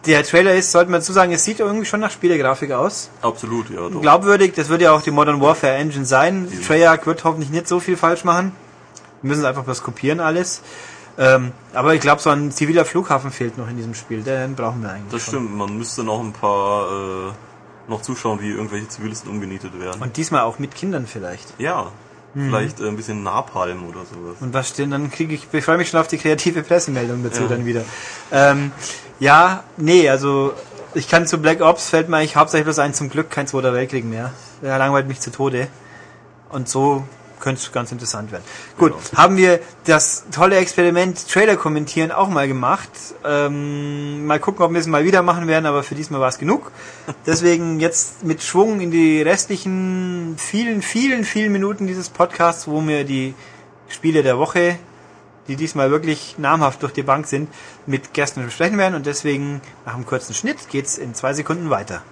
Der 0.07 0.23
Trailer 0.23 0.55
ist, 0.55 0.73
sollte 0.73 0.91
man 0.91 1.01
dazu 1.01 1.13
sagen, 1.13 1.33
es 1.33 1.45
sieht 1.45 1.61
irgendwie 1.61 1.87
schon 1.87 2.01
nach 2.01 2.11
Spielegrafik 2.11 2.73
aus. 2.73 3.11
Absolut, 3.23 3.71
ja. 3.71 3.89
Doch. 3.89 4.01
Glaubwürdig, 4.01 4.55
das 4.55 4.69
wird 4.69 4.83
ja 4.83 4.93
auch 4.93 5.03
die 5.03 5.11
Modern 5.11 5.41
Warfare 5.41 5.75
Engine 5.75 6.05
sein. 6.05 6.49
Ja. 6.51 6.67
Treyarch 6.67 7.07
wird 7.07 7.25
hoffentlich 7.25 7.51
nicht 7.51 7.69
so 7.69 7.81
viel 7.81 7.97
falsch 7.97 8.25
machen. 8.25 8.53
Wir 9.23 9.29
müssen 9.29 9.45
einfach 9.45 9.67
was 9.67 9.83
kopieren 9.83 10.21
alles. 10.21 10.63
Ähm, 11.17 11.53
aber 11.73 11.95
ich 11.95 12.01
glaube, 12.01 12.21
so 12.21 12.31
ein 12.31 12.51
ziviler 12.51 12.85
Flughafen 12.85 13.31
fehlt 13.31 13.57
noch 13.57 13.69
in 13.69 13.77
diesem 13.77 13.95
Spiel. 13.95 14.23
Den 14.23 14.55
brauchen 14.55 14.83
wir 14.83 14.91
eigentlich. 14.91 15.13
Das 15.13 15.23
schon. 15.23 15.35
stimmt, 15.35 15.57
man 15.57 15.79
müsste 15.79 16.05
noch 16.05 16.21
ein 16.21 16.33
paar 16.33 17.31
äh, 17.31 17.33
noch 17.89 18.03
zuschauen, 18.03 18.41
wie 18.41 18.51
irgendwelche 18.51 18.89
Zivilisten 18.89 19.31
umgenietet 19.31 19.79
werden. 19.79 20.01
Und 20.03 20.17
diesmal 20.17 20.43
auch 20.43 20.59
mit 20.59 20.75
Kindern 20.75 21.07
vielleicht. 21.07 21.55
ja, 21.59 21.91
Mhm. 22.37 22.49
vielleicht 22.49 22.81
äh, 22.81 22.89
ein 22.89 22.97
bisschen 22.97 23.23
Napalm 23.23 23.85
oder 23.89 24.01
sowas. 24.01 24.35
Und 24.41 24.53
was 24.53 24.69
steht, 24.71 24.91
dann 24.91 25.09
kriege 25.09 25.35
ich, 25.35 25.47
ich 25.53 25.65
freue 25.65 25.77
mich 25.77 25.89
schon 25.91 26.01
auf 26.01 26.09
die 26.09 26.19
kreative 26.19 26.65
Pressemeldung 26.65 27.23
dazu 27.23 27.43
Ja. 27.43 27.49
dann 27.49 27.65
wieder. 27.65 27.83
Ähm, 28.33 28.73
ja, 29.21 29.63
nee, 29.77 30.09
also 30.09 30.53
ich 30.95 31.09
kann 31.09 31.29
zu 31.29 31.39
Black 31.39 31.61
Ops 31.61 31.91
fällt 31.91 32.09
mir 32.09 32.17
eigentlich 32.17 32.35
hauptsächlich 32.35 32.65
bloß 32.65 32.81
ein, 32.81 32.93
zum 32.93 33.09
Glück 33.09 33.31
kein 33.31 33.47
Zweiter 33.47 33.73
Weltkrieg 33.73 34.05
mehr. 34.05 34.33
Der 34.63 34.77
langweilt 34.79 35.07
mich 35.07 35.21
zu 35.21 35.31
Tode. 35.31 35.69
Und 36.49 36.69
so 36.69 37.05
könnte 37.45 37.61
es 37.63 37.71
ganz 37.71 37.93
interessant 37.93 38.33
werden. 38.33 38.43
Gut, 38.79 38.93
Genau. 38.93 39.23
haben 39.23 39.37
wir 39.37 39.61
das 39.85 40.25
tolle 40.33 40.57
Experiment 40.57 41.29
Trailer 41.29 41.57
kommentieren 41.57 42.11
auch 42.11 42.29
mal 42.29 42.49
gemacht. 42.49 42.91
Ähm, 43.25 44.27
mal 44.27 44.41
gucken, 44.41 44.65
ob 44.65 44.73
wir 44.73 44.81
es 44.81 44.87
mal 44.87 45.05
wieder 45.05 45.23
machen 45.23 45.47
werden, 45.47 45.67
aber 45.67 45.83
für 45.85 45.95
diesmal 45.95 46.21
war 46.21 46.29
es 46.29 46.39
genug. 46.39 46.73
Deswegen 47.27 47.79
jetzt 47.79 48.25
mit 48.25 48.43
Schwung 48.43 48.81
in 48.81 48.91
die 48.91 49.23
restlichen 49.23 50.35
vielen, 50.39 50.83
vielen, 50.83 51.25
vielen 51.25 51.53
Minuten 51.53 51.87
dieses 51.87 52.09
Podcasts, 52.09 52.67
wo 52.67 52.81
wir 52.87 53.05
die 53.05 53.35
Spiele 53.89 54.23
der 54.23 54.39
Woche, 54.39 54.79
die 55.47 55.57
diesmal 55.57 55.91
wirklich 55.91 56.37
namhaft 56.39 56.83
durch 56.83 56.95
die 56.95 57.03
Bank 57.03 57.27
sind, 57.27 57.51
mit 57.87 58.15
Gästen 58.15 58.43
besprechen 58.45 58.79
werden. 58.79 58.95
Und 58.95 59.05
deswegen 59.05 59.61
nach 59.85 59.95
einem 59.95 60.07
kurzen 60.07 60.33
Schnitt 60.35 60.71
geht's 60.71 60.97
in 60.97 61.15
zwei 61.15 61.35
Sekunden 61.35 61.69
weiter. 61.69 62.03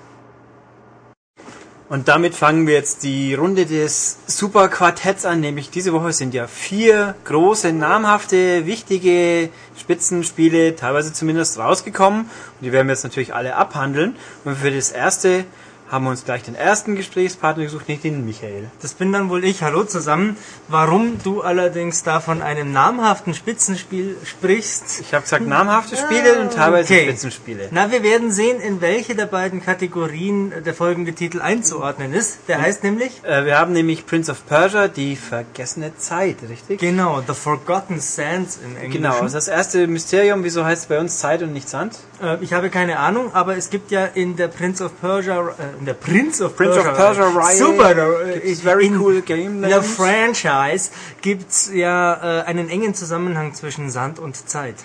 Und 1.93 2.09
damit 2.09 2.35
fangen 2.35 2.67
wir 2.67 2.73
jetzt 2.73 3.03
die 3.03 3.35
Runde 3.35 3.67
des 3.67 4.17
Superquartetts 4.27 5.27
an, 5.27 5.41
nämlich 5.41 5.69
diese 5.69 5.93
Woche 5.93 6.15
sind 6.15 6.33
ja 6.33 6.47
vier 6.47 7.15
große, 7.25 7.75
namhafte, 7.75 8.65
wichtige 8.65 9.51
Spitzenspiele, 9.79 10.75
teilweise 10.75 11.13
zumindest 11.13 11.59
rausgekommen. 11.59 12.23
Und 12.23 12.31
die 12.63 12.73
werden 12.73 12.87
wir 12.87 12.95
jetzt 12.95 13.05
natürlich 13.05 13.35
alle 13.35 13.57
abhandeln. 13.57 14.17
Und 14.47 14.57
für 14.57 14.71
das 14.71 14.91
erste 14.91 15.45
haben 15.93 16.05
wir 16.05 16.11
uns 16.11 16.25
gleich 16.25 16.43
den 16.43 16.55
ersten 16.55 16.97
Gesprächspartner 16.97 17.65
gesucht, 17.65 17.87
nicht 17.87 18.03
den 18.03 18.25
Michael. 18.25 18.71
Das 18.81 18.95
bin 18.95 19.13
dann 19.13 19.29
wohl 19.29 19.45
ich. 19.45 19.63
Hallo 19.63 19.85
zusammen. 19.85 20.39
Warum 20.69 21.19
du 21.23 21.43
allerdings 21.43 22.03
da 22.03 22.19
von 22.21 22.41
einem 22.41 22.73
namhaften 22.73 23.35
Spitzenspiel 23.35 24.17
sprichst? 24.25 25.01
Ich 25.03 25.13
habe 25.13 25.23
gesagt 25.25 25.47
namhafte 25.47 25.99
Spiele 25.99 26.41
und 26.41 26.55
teilweise 26.55 26.95
Okay. 26.95 27.05
Spitzenspiele. 27.05 27.69
Na, 27.73 27.93
wir 27.93 28.03
werden 28.03 28.33
sehen, 28.33 28.59
in 28.61 28.81
welche 28.81 29.15
der 29.15 29.27
beiden 29.27 29.63
Kategorien 29.63 30.53
der 30.65 30.73
folgende 30.73 31.13
Titel 31.13 31.43
einzuordnen 31.43 32.15
ist. 32.15 32.39
Der 32.49 32.63
heißt 32.63 32.83
nämlich 32.85 33.23
Äh, 33.23 33.45
wir 33.45 33.59
haben 33.59 33.75
nämlich 33.75 34.07
Prince 34.07 34.33
of 34.33 34.47
Persia, 34.47 34.89
die 34.89 35.15
vergessene 35.17 35.95
Zeit, 35.99 36.37
richtig? 36.49 36.81
genau 36.81 37.23
The 37.27 37.35
Forgotten 37.35 38.01
Sands 38.01 38.59
im 38.65 38.77
Englischen. 38.77 39.03
Genau, 39.03 39.21
das 39.29 39.47
erste 39.47 39.87
Mysterium. 39.87 40.43
Wieso 40.43 40.65
heißt 40.65 40.85
es 40.85 40.89
bei 40.89 40.99
uns 40.99 41.19
Zeit 41.19 41.43
und 41.43 41.53
nicht 41.53 41.69
Sand? 41.69 41.99
Äh, 42.23 42.43
ich 42.43 42.53
habe 42.53 42.71
keine 42.71 42.99
Ahnung, 42.99 43.35
aber 43.35 43.57
es 43.57 43.69
gibt 43.69 43.91
ja 43.91 44.07
in 44.07 44.37
der 44.37 44.49
Prince 44.49 44.85
of 44.85 44.99
Persia, 45.01 45.41
äh, 45.41 45.79
in 45.79 45.85
der 45.85 45.95
Prince 45.95 46.45
of 46.45 46.57
Prince 46.57 46.79
of 46.79 46.85
Persia, 46.85 47.23
Persia 47.23 47.41
Reihe 47.41 47.57
super, 47.57 48.27
äh, 48.27 48.39
gibt's 48.39 48.61
very 48.61 48.87
in 48.87 49.01
cool 49.01 49.21
game 49.23 49.61
der 49.61 49.81
names. 49.81 49.97
Franchise 49.97 50.91
gibt's 51.21 51.71
ja 51.73 52.41
äh, 52.41 52.45
einen 52.45 52.69
engen 52.69 52.95
Zusammenhang 52.95 53.55
zwischen 53.55 53.91
Sand 53.91 54.19
und 54.19 54.37
Zeit. 54.49 54.77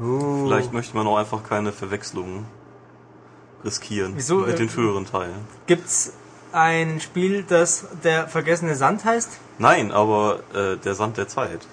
Uh. 0.00 0.46
Vielleicht 0.46 0.72
möchte 0.72 0.96
man 0.96 1.06
auch 1.06 1.18
einfach 1.18 1.44
keine 1.48 1.72
Verwechslung 1.72 2.46
riskieren 3.64 4.12
Wieso, 4.16 4.38
mit 4.38 4.54
äh, 4.54 4.56
den 4.56 4.68
früheren 4.68 5.06
Teilen. 5.06 5.46
Gibt's 5.66 6.12
ein 6.52 7.00
Spiel, 7.00 7.44
das 7.44 7.86
der 8.02 8.26
vergessene 8.26 8.74
Sand 8.74 9.04
heißt? 9.04 9.38
Nein, 9.58 9.92
aber 9.92 10.40
äh, 10.54 10.76
der 10.76 10.94
Sand 10.94 11.16
der 11.18 11.28
Zeit. 11.28 11.66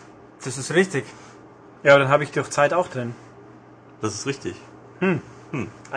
Das 0.44 0.58
ist 0.58 0.74
richtig. 0.74 1.06
Ja, 1.84 1.94
aber 1.94 2.04
dann 2.04 2.12
habe 2.12 2.24
ich 2.24 2.32
doch 2.32 2.50
Zeit 2.50 2.74
auch 2.74 2.88
drin. 2.88 3.16
Das 4.02 4.14
ist 4.14 4.28
richtig. 4.28 4.56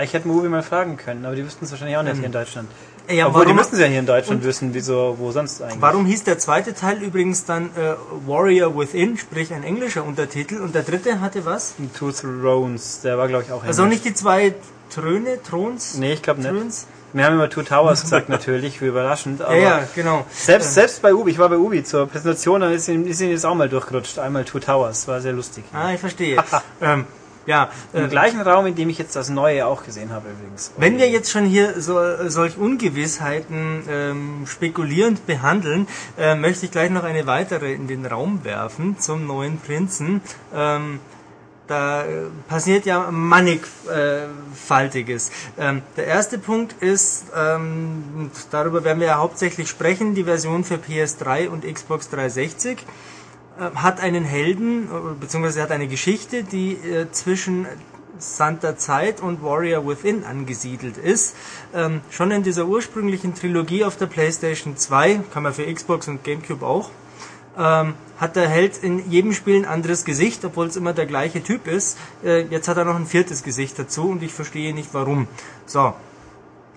Ich 0.01 0.13
hätte 0.15 0.29
Movie 0.29 0.49
mal 0.49 0.63
fragen 0.63 0.97
können, 0.97 1.25
aber 1.25 1.35
die 1.35 1.45
wüssten 1.45 1.65
es 1.65 1.71
wahrscheinlich 1.73 1.97
auch 1.97 2.03
nicht 2.03 2.17
hier 2.17 2.27
in 2.27 2.33
Deutschland. 2.33 2.69
Ja, 3.09 3.27
Obwohl, 3.27 3.41
die 3.41 3.47
warum, 3.47 3.57
müssen 3.57 3.75
sie 3.75 3.83
ja 3.83 3.89
hier 3.89 3.99
in 3.99 4.07
Deutschland 4.07 4.45
wissen, 4.45 4.73
wieso, 4.73 5.17
wo 5.19 5.33
sonst 5.33 5.61
eigentlich. 5.63 5.81
warum 5.81 6.07
hieß 6.07 6.23
der 6.23 6.39
zweite 6.39 6.75
Teil 6.75 7.03
übrigens 7.03 7.45
dann 7.45 7.71
äh, 7.77 7.95
Warrior 8.29 8.79
Within, 8.79 9.19
sprich 9.19 9.53
ein 9.53 9.65
englischer 9.65 10.05
Untertitel, 10.05 10.59
und 10.61 10.77
der 10.77 10.85
dritte 10.85 11.21
hatte 11.21 11.45
was? 11.45 11.75
Two 11.99 12.13
Thrones, 12.13 13.01
der 13.01 13.19
war 13.19 13.27
glaube 13.27 13.45
ich 13.45 13.53
auch 13.53 13.65
Also 13.65 13.83
Englisch. 13.83 14.05
nicht 14.05 14.09
die 14.11 14.15
zwei 14.15 14.55
Tröne, 14.95 15.43
Throns? 15.43 15.97
Nee, 15.99 16.13
ich 16.13 16.23
glaube 16.23 16.41
nicht. 16.41 16.51
Throns? 16.51 16.87
Wir 17.13 17.25
haben 17.25 17.35
immer 17.35 17.51
Two 17.51 17.63
Towers 17.63 18.03
gesagt 18.03 18.29
natürlich, 18.37 18.81
wie 18.81 18.87
überraschend. 18.87 19.43
Aber 19.43 19.57
Ja, 19.57 19.79
ja, 19.81 19.89
genau. 19.97 20.25
Selbst, 20.31 20.75
selbst 20.75 21.03
bei 21.03 21.13
Ubi, 21.13 21.33
ich 21.33 21.39
war 21.39 21.49
bei 21.49 21.59
Ubi 21.59 21.83
zur 21.83 22.07
Präsentation, 22.07 22.61
da 22.61 22.71
ist 22.71 22.87
ihnen, 22.89 23.05
ist 23.09 23.21
ihnen 23.21 23.33
jetzt 23.33 23.45
auch 23.45 23.57
mal 23.57 23.69
durchgerutscht. 23.69 24.21
Einmal 24.21 24.45
Two 24.45 24.61
Towers, 24.61 25.09
war 25.09 25.21
sehr 25.21 25.33
lustig. 25.33 25.65
Ah, 25.73 25.93
ich 25.93 25.99
verstehe. 25.99 26.37
ähm, 26.81 27.07
ja, 27.47 27.71
äh, 27.93 28.03
Im 28.03 28.11
gleichen 28.11 28.41
Raum, 28.41 28.67
in 28.67 28.75
dem 28.75 28.91
ich 28.91 28.99
jetzt 28.99 29.15
das 29.17 29.31
Neue 29.31 29.67
auch 29.67 29.85
gesehen 29.85 30.11
habe 30.11 30.29
übrigens. 30.31 30.73
Wenn 30.77 30.99
wir 30.99 31.09
jetzt 31.09 31.31
schon 31.31 31.45
hier 31.45 31.81
so, 31.81 31.99
solch 32.29 32.59
Ungewissheiten 32.59 33.85
ähm, 33.89 34.45
spekulierend 34.47 35.27
behandeln, 35.27 35.87
äh, 36.19 36.35
möchte 36.35 36.67
ich 36.67 36.73
gleich 36.73 36.91
noch 36.91 37.05
eine 37.05 37.27
weitere 37.27 37.73
in 37.73 37.89
den 37.89 38.05
Raum 38.07 38.45
werfen 38.45 38.99
zum 38.99 39.27
neuen 39.27 39.59
Prinzen. 39.59 40.21
Ähm, 40.55 41.01
da 41.67 42.03
äh, 42.03 42.27
passiert 42.49 42.85
ja 42.85 43.11
mannigfaltiges. 43.11 45.31
Ähm, 45.57 45.81
der 45.97 46.07
erste 46.07 46.39
Punkt 46.39 46.83
ist, 46.83 47.27
ähm, 47.35 48.31
darüber 48.51 48.85
werden 48.85 48.99
wir 48.99 49.07
ja 49.07 49.19
hauptsächlich 49.19 49.69
sprechen, 49.69 50.17
die 50.17 50.25
Version 50.25 50.65
für 50.65 50.75
PS3 50.75 51.49
und 51.49 51.65
Xbox 51.65 52.11
360 52.11 52.81
äh, 52.81 52.85
hat 53.61 54.01
einen 54.01 54.25
Helden, 54.25 54.85
äh, 54.85 55.15
beziehungsweise 55.19 55.63
hat 55.63 55.71
eine 55.71 55.89
Geschichte, 55.89 56.43
die 56.45 56.73
äh, 56.73 57.11
zwischen 57.13 57.67
Santa 58.19 58.77
Zeit 58.77 59.21
und 59.21 59.43
Warrior 59.43 59.87
Within 59.87 60.25
angesiedelt 60.25 60.97
ist. 60.97 61.35
Ähm, 61.75 62.01
schon 62.11 62.31
in 62.31 62.43
dieser 62.43 62.67
ursprünglichen 62.67 63.35
Trilogie 63.35 63.85
auf 63.85 63.97
der 63.97 64.07
PlayStation 64.07 64.77
2, 64.77 65.21
kann 65.33 65.43
man 65.43 65.55
für 65.55 65.73
Xbox 65.73 66.09
und 66.09 66.25
GameCube 66.25 66.65
auch, 66.65 66.91
ähm, 67.59 67.95
hat 68.19 68.37
der 68.37 68.49
Held 68.49 68.79
in 68.83 69.11
jedem 69.11 69.33
Spiel 69.33 69.57
ein 69.57 69.65
anderes 69.65 70.05
Gesicht, 70.05 70.45
obwohl 70.45 70.67
es 70.67 70.77
immer 70.77 70.93
der 70.93 71.07
gleiche 71.07 71.43
Typ 71.43 71.67
ist. 71.67 71.99
Äh, 72.25 72.43
jetzt 72.43 72.69
hat 72.69 72.77
er 72.77 72.85
noch 72.85 72.97
ein 72.97 73.07
viertes 73.07 73.43
Gesicht 73.43 73.79
dazu 73.79 74.09
und 74.09 74.23
ich 74.23 74.33
verstehe 74.33 74.75
nicht 74.75 74.93
warum. 74.93 75.27
So. 75.67 75.95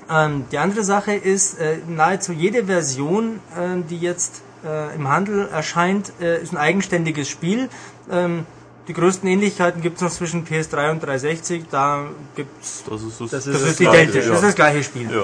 Ähm, 0.09 0.45
die 0.51 0.57
andere 0.57 0.83
Sache 0.83 1.13
ist, 1.13 1.59
äh, 1.59 1.77
nahezu 1.87 2.33
jede 2.33 2.65
Version, 2.65 3.39
äh, 3.55 3.81
die 3.89 3.99
jetzt 3.99 4.41
äh, 4.65 4.95
im 4.95 5.07
Handel 5.09 5.47
erscheint, 5.49 6.13
äh, 6.21 6.41
ist 6.41 6.51
ein 6.53 6.57
eigenständiges 6.57 7.29
Spiel. 7.29 7.69
Ähm, 8.11 8.45
die 8.87 8.93
größten 8.93 9.27
Ähnlichkeiten 9.29 9.81
gibt 9.81 9.97
es 9.97 10.01
noch 10.01 10.11
zwischen 10.11 10.45
PS3 10.45 10.91
und 10.91 11.03
360. 11.03 11.65
Da 11.71 12.05
gibt's 12.35 12.83
Das 12.89 13.01
ist 13.01 13.21
das, 13.21 13.31
Das 13.31 13.45
das 13.45 13.47
ist 13.47 13.61
ist 13.61 13.69
das 13.69 13.79
identisch, 13.79 14.11
Gleiche, 14.11 14.29
das 14.29 14.37
ist 14.39 14.43
das 14.43 14.55
gleiche 14.55 14.83
Spiel. 14.83 15.09
Ja. 15.11 15.23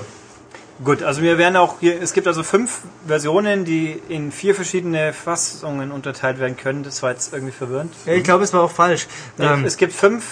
Gut, 0.82 1.04
also 1.04 1.22
wir 1.22 1.38
werden 1.38 1.58
auch 1.58 1.82
hier, 1.82 2.02
es 2.02 2.14
gibt 2.14 2.26
also 2.26 2.42
fünf 2.42 2.84
Versionen, 3.06 3.66
die 3.66 4.02
in 4.08 4.32
vier 4.32 4.56
verschiedene 4.56 5.12
Fassungen 5.12 5.92
unterteilt 5.92 6.40
werden 6.40 6.56
können. 6.56 6.84
Das 6.84 7.04
war 7.04 7.12
jetzt 7.12 7.34
irgendwie 7.34 7.52
verwirrend. 7.52 7.94
Ja, 8.06 8.14
ich 8.14 8.24
glaube, 8.24 8.46
es 8.46 8.54
war 8.54 8.62
auch 8.62 8.72
falsch. 8.72 9.08
Ähm, 9.38 9.66
es 9.66 9.76
gibt 9.76 9.92
fünf 9.92 10.24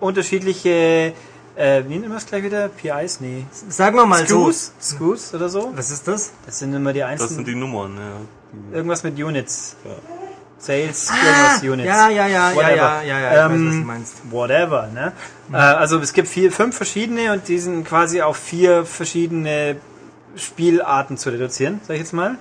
unterschiedliche, 0.00 1.12
äh, 1.54 1.84
wie 1.86 1.98
nennen 1.98 2.10
wir 2.10 2.16
es 2.16 2.26
gleich 2.26 2.42
wieder? 2.42 2.68
PIs? 2.68 3.20
Nee. 3.20 3.46
sagen 3.68 3.94
wir 3.96 4.04
mal 4.04 4.26
Screws? 4.26 4.72
Screws 4.80 5.34
oder 5.34 5.48
so? 5.48 5.60
so. 5.60 5.72
Was 5.76 5.92
ist 5.92 6.08
das? 6.08 6.32
Das 6.46 6.58
sind 6.58 6.74
immer 6.74 6.92
die 6.92 6.98
Das 6.98 7.08
einzelnen. 7.10 7.34
sind 7.36 7.46
die 7.48 7.54
Nummern, 7.54 7.96
ja. 7.96 8.41
Irgendwas 8.72 9.02
mit 9.04 9.18
Units. 9.18 9.76
Ja. 9.84 9.90
Sales, 10.58 11.08
Ah, 11.10 11.14
irgendwas 11.26 11.62
Units. 11.64 11.88
ja, 11.88 12.08
ja, 12.08 12.26
ja, 12.28 12.50
ja, 12.50 12.54
Whatever. 12.56 12.76
ja, 12.76 13.02
ja, 13.02 13.18
ja, 13.20 13.30
ich 13.32 13.36
weiß, 13.36 13.40
was 13.50 13.50
du 13.50 13.54
Ähm, 13.80 13.86
meinst. 13.86 14.14
Whatever, 14.30 14.88
ne? 14.94 15.12
Äh, 15.52 15.56
also 15.56 15.98
es 15.98 16.12
gibt 16.12 16.28
vier, 16.28 16.52
fünf 16.52 16.76
verschiedene 16.76 17.32
und 17.32 17.48
die 17.48 17.58
sind 17.58 17.84
quasi 17.84 18.22
auf 18.22 18.36
vier 18.36 18.84
verschiedene 18.84 19.76
Spielarten 20.36 21.18
zu 21.18 21.30
reduzieren, 21.30 21.80
sag 21.86 21.94
ich 21.94 22.00
jetzt 22.00 22.12
mal. 22.12 22.36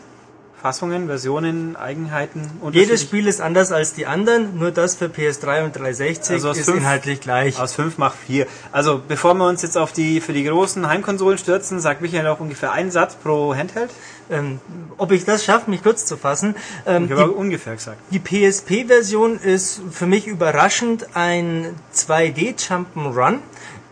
Fassungen, 0.62 1.08
Versionen, 1.08 1.76
Eigenheiten. 1.76 2.50
Jedes. 2.71 3.02
Spiel 3.02 3.28
ist 3.28 3.41
anders 3.41 3.71
als 3.71 3.93
die 3.93 4.06
anderen, 4.06 4.60
nur 4.60 4.69
das 4.71 4.95
für 4.95 5.06
PS3 5.08 5.63
und 5.65 5.76
360 5.76 6.36
Also 6.36 6.52
ist 6.52 6.65
fünf- 6.65 6.78
inhaltlich 6.78 7.19
gleich. 7.19 7.60
Aus 7.60 7.74
fünf 7.74 7.97
macht 7.97 8.15
vier. 8.28 8.45
Also 8.71 9.02
bevor 9.08 9.34
wir 9.34 9.47
uns 9.47 9.63
jetzt 9.63 9.76
auf 9.78 9.91
die 9.91 10.21
für 10.21 10.34
die 10.34 10.43
großen 10.43 10.88
Heimkonsolen 10.88 11.39
stürzen, 11.39 11.80
sagt 11.80 12.02
Michael 12.02 12.28
auch 12.28 12.39
ungefähr 12.39 12.71
einen 12.74 12.91
Satz 12.91 13.15
pro 13.15 13.56
Handheld. 13.56 13.89
Ähm, 14.30 14.60
ob 14.97 15.12
ich 15.12 15.26
das 15.26 15.43
schaffe, 15.43 15.69
mich 15.69 15.82
kurz 15.84 16.06
zu 16.06 16.15
fassen. 16.15 16.56
Ähm, 16.86 17.06
Ich 17.06 17.12
habe 17.12 17.32
ungefähr 17.32 17.74
gesagt. 17.76 17.97
die 18.12 18.19
PSP-Version 18.19 19.39
ist 19.39 19.82
für 19.91 20.06
mich 20.06 20.28
überraschend 20.28 21.08
ein 21.15 21.76
2D-Jump'n'Run 21.93 23.39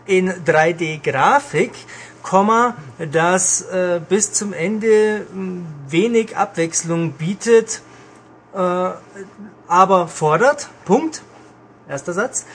in 0.06 0.30
3D-Grafik, 0.44 1.72
Komma, 2.22 2.76
das 3.12 3.62
äh, 3.62 4.00
bis 4.08 4.32
zum 4.32 4.52
Ende 4.52 5.26
mh, 5.32 5.62
wenig 5.88 6.36
Abwechslung 6.36 7.12
bietet, 7.12 7.82
äh, 8.54 8.90
aber 9.68 10.08
fordert. 10.08 10.68
Punkt. 10.84 11.22
Erster 11.88 12.12
Satz. 12.12 12.46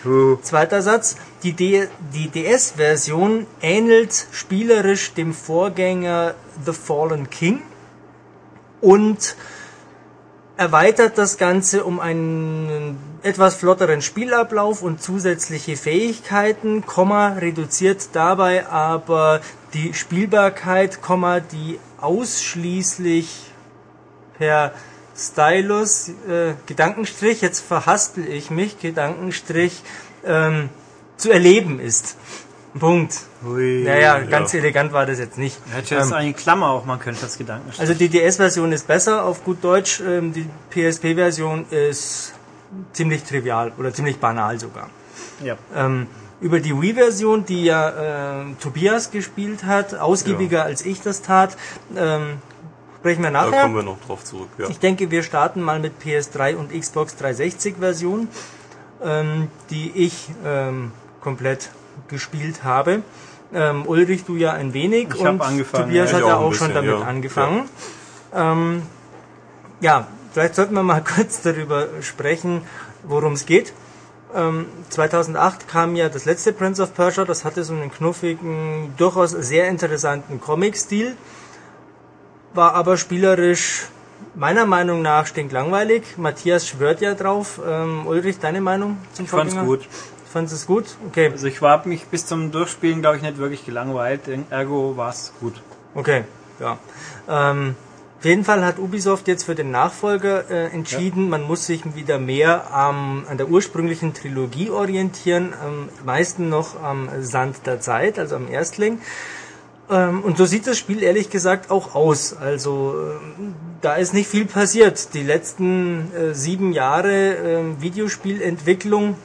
Zweiter 0.43 0.81
Satz. 0.81 1.17
Die, 1.43 1.51
D 1.51 1.89
die 2.13 2.29
DS-Version 2.29 3.45
ähnelt 3.61 4.27
spielerisch 4.31 5.13
dem 5.13 5.33
Vorgänger 5.33 6.35
The 6.65 6.71
Fallen 6.71 7.29
King 7.29 7.61
und 8.79 9.35
erweitert 10.57 11.17
das 11.17 11.37
Ganze 11.37 11.83
um 11.83 11.99
einen 11.99 12.97
etwas 13.23 13.55
flotteren 13.55 14.01
Spielablauf 14.01 14.81
und 14.81 15.01
zusätzliche 15.01 15.75
Fähigkeiten, 15.75 16.85
Komma, 16.85 17.29
reduziert 17.39 18.09
dabei 18.13 18.67
aber 18.67 19.41
die 19.73 19.93
Spielbarkeit, 19.93 21.01
Komma, 21.01 21.39
die 21.39 21.79
ausschließlich 21.99 23.51
per 24.37 24.71
Stylus, 25.17 26.09
äh, 26.09 26.53
Gedankenstrich, 26.65 27.41
jetzt 27.41 27.61
verhaspel 27.61 28.27
ich 28.27 28.51
mich, 28.51 28.79
Gedankenstrich, 28.79 29.81
ähm, 30.25 30.69
zu 31.17 31.31
erleben 31.31 31.79
ist. 31.79 32.17
Punkt. 32.79 33.13
Naja, 33.41 34.19
ganz 34.19 34.53
elegant 34.53 34.91
war 34.91 35.05
das 35.05 35.19
jetzt 35.19 35.37
nicht. 35.37 35.57
Hätte 35.71 35.95
jetzt 35.95 36.07
Ähm, 36.07 36.13
eine 36.13 36.33
Klammer 36.33 36.69
auch 36.71 36.85
machen 36.85 36.99
können, 36.99 37.17
das 37.21 37.37
Gedanken. 37.37 37.71
also 37.77 37.93
die 37.93 38.09
DS-Version 38.09 38.71
ist 38.73 38.87
besser 38.87 39.23
auf 39.23 39.43
gut 39.43 39.63
Deutsch, 39.63 40.01
ähm, 40.01 40.33
die 40.33 40.47
PSP-Version 40.71 41.65
ist 41.69 42.33
ziemlich 42.93 43.23
trivial 43.23 43.71
oder 43.77 43.93
ziemlich 43.93 44.17
banal 44.19 44.59
sogar. 44.59 44.89
ja. 45.43 45.55
Ähm, 45.75 46.07
über 46.41 46.59
die 46.59 46.79
Wii-Version, 46.79 47.45
die 47.45 47.63
ja 47.63 48.41
äh, 48.41 48.45
Tobias 48.59 49.09
gespielt 49.09 49.63
hat, 49.63 49.95
ausgiebiger 49.95 50.63
als 50.63 50.85
ich 50.85 50.99
das 51.01 51.21
tat, 51.21 51.55
ähm, 51.95 52.39
sprechen 52.99 53.23
wir 53.23 53.31
Da 53.31 53.45
nachher. 53.45 53.61
kommen 53.61 53.75
wir 53.75 53.83
noch 53.83 54.01
drauf 54.05 54.23
zurück, 54.25 54.49
ja. 54.57 54.67
Ich 54.67 54.79
denke, 54.79 55.09
wir 55.11 55.23
starten 55.23 55.61
mal 55.61 55.79
mit 55.79 55.93
PS3 56.03 56.55
und 56.57 56.77
Xbox 56.77 57.15
360 57.15 57.77
Version, 57.79 58.27
ähm, 59.01 59.47
die 59.69 59.91
ich 59.95 60.29
ähm, 60.45 60.91
komplett 61.21 61.69
gespielt 62.07 62.63
habe. 62.63 63.01
Ähm, 63.53 63.83
Ulrich, 63.85 64.25
du 64.25 64.35
ja 64.35 64.53
ein 64.53 64.73
wenig 64.73 65.09
Ich 65.13 65.19
und 65.19 65.39
Tobias 65.71 66.11
ja. 66.11 66.17
hat 66.17 66.25
ja 66.25 66.35
auch 66.37 66.41
auch 66.41 66.53
schon 66.53 66.67
bisschen, 66.69 66.87
damit 66.87 66.99
ja. 66.99 67.05
angefangen. 67.05 67.69
Ähm, 68.33 68.81
ja, 69.81 70.07
vielleicht 70.33 70.55
sollten 70.55 70.73
wir 70.73 70.83
mal 70.83 71.03
kurz 71.15 71.41
darüber 71.41 71.87
sprechen, 72.01 72.61
worum 73.03 73.33
es 73.33 73.45
geht. 73.45 73.73
Ähm, 74.33 74.65
2008 74.89 75.67
kam 75.67 75.95
ja 75.95 76.09
das 76.09 76.25
letzte 76.25 76.51
Prince 76.51 76.81
of 76.81 76.93
Persia, 76.93 77.23
das 77.23 77.45
hatte 77.45 77.63
so 77.63 77.73
einen 77.73 77.91
knuffigen, 77.91 78.93
durchaus 78.97 79.31
sehr 79.31 79.69
interessanten 79.69 80.41
Comic-Stil 80.41 81.15
war 82.55 82.73
aber 82.73 82.97
spielerisch 82.97 83.87
meiner 84.33 84.65
Meinung 84.65 85.01
nach 85.01 85.27
stinklangweilig. 85.27 86.17
Matthias 86.17 86.67
schwört 86.67 87.01
ja 87.01 87.13
drauf. 87.13 87.59
Ähm, 87.65 88.07
Ulrich, 88.07 88.39
deine 88.39 88.61
Meinung 88.61 88.97
zum 89.13 89.25
Ich 89.25 89.31
fand's 89.31 89.55
gut. 89.55 89.87
Fandest 90.35 90.53
es 90.53 90.67
gut? 90.67 90.83
Okay, 91.07 91.29
Also 91.31 91.47
ich 91.47 91.61
war 91.61 91.87
mich 91.87 92.07
bis 92.07 92.25
zum 92.25 92.51
Durchspielen, 92.51 92.99
glaube 92.99 93.15
ich, 93.15 93.23
nicht 93.23 93.37
wirklich 93.37 93.63
gelangweilt. 93.65 94.23
Ergo 94.49 94.97
war 94.97 95.09
es 95.09 95.31
gut. 95.39 95.53
okay, 95.93 96.25
ja. 96.59 96.77
Ähm, 97.29 97.77
auf 98.19 98.25
jeden 98.25 98.43
Fall 98.43 98.65
hat 98.65 98.77
Ubisoft 98.77 99.29
jetzt 99.29 99.45
für 99.45 99.55
den 99.55 99.71
Nachfolger 99.71 100.51
äh, 100.51 100.65
entschieden, 100.73 101.29
man 101.29 101.43
muss 101.43 101.65
sich 101.67 101.95
wieder 101.95 102.19
mehr 102.19 102.73
am 102.73 103.23
an 103.29 103.37
der 103.37 103.47
ursprünglichen 103.47 104.13
Trilogie 104.13 104.69
orientieren, 104.71 105.53
am 105.53 105.87
meisten 106.03 106.49
noch 106.49 106.83
am 106.83 107.07
Sand 107.21 107.65
der 107.65 107.79
Zeit, 107.79 108.19
also 108.19 108.35
am 108.35 108.49
Erstling. 108.49 108.99
Ähm, 109.89 110.21
und 110.21 110.37
so 110.37 110.43
sieht 110.43 110.67
das 110.67 110.77
Spiel 110.77 111.01
ehrlich 111.01 111.29
gesagt 111.29 111.71
auch 111.71 111.95
aus. 111.95 112.35
Also 112.35 112.93
ähm, 113.39 113.55
da 113.79 113.95
ist 113.95 114.13
nicht 114.13 114.27
viel 114.27 114.47
passiert. 114.47 115.13
Die 115.13 115.23
letzten 115.23 116.13
äh, 116.13 116.33
sieben 116.33 116.73
Jahre 116.73 117.35
ähm, 117.35 117.81
Videospielentwicklung 117.81 119.15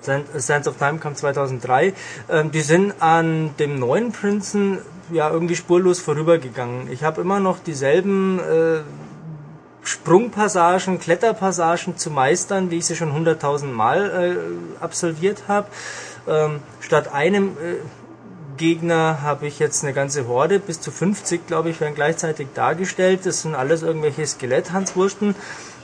Sands 0.00 0.68
of 0.68 0.76
Time 0.76 0.98
kam 0.98 1.14
2003. 1.14 1.92
Ähm, 2.28 2.50
die 2.50 2.60
sind 2.60 2.94
an 3.00 3.54
dem 3.58 3.78
neuen 3.78 4.12
Prinzen 4.12 4.78
ja 5.10 5.30
irgendwie 5.30 5.56
spurlos 5.56 6.00
vorübergegangen. 6.00 6.90
Ich 6.90 7.04
habe 7.04 7.20
immer 7.20 7.40
noch 7.40 7.58
dieselben 7.58 8.40
äh, 8.40 8.80
Sprungpassagen, 9.82 10.98
Kletterpassagen 10.98 11.96
zu 11.96 12.10
meistern, 12.10 12.70
wie 12.70 12.78
ich 12.78 12.86
sie 12.86 12.96
schon 12.96 13.12
100.000 13.12 13.66
Mal 13.66 14.36
äh, 14.80 14.82
absolviert 14.82 15.44
habe. 15.46 15.68
Ähm, 16.28 16.60
statt 16.80 17.12
einem 17.12 17.50
äh, 17.50 17.76
Gegner 18.56 19.22
habe 19.22 19.46
ich 19.46 19.58
jetzt 19.58 19.84
eine 19.84 19.92
ganze 19.92 20.26
Horde, 20.26 20.58
bis 20.58 20.80
zu 20.80 20.90
50, 20.90 21.46
glaube 21.46 21.70
ich, 21.70 21.80
werden 21.80 21.94
gleichzeitig 21.94 22.48
dargestellt. 22.54 23.20
Das 23.24 23.42
sind 23.42 23.54
alles 23.54 23.82
irgendwelche 23.82 24.26
Skelett-Hanswursten 24.26 25.36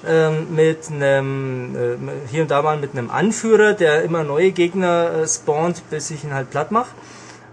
ähm, 0.07 0.55
mit 0.55 0.91
einem, 0.91 1.77
äh, 1.77 2.29
hier 2.31 2.43
und 2.43 2.51
da 2.51 2.63
mal 2.63 2.77
mit 2.77 2.93
einem 2.93 3.11
Anführer, 3.11 3.73
der 3.75 4.03
immer 4.03 4.25
neue 4.25 4.53
Gegner 4.53 5.13
äh, 5.13 5.29
spawnt, 5.29 5.83
bis 5.91 6.11
ich 6.11 6.25
ihn 6.25 6.35
halt 6.35 6.51
platt 6.51 6.71
mache. 6.71 6.91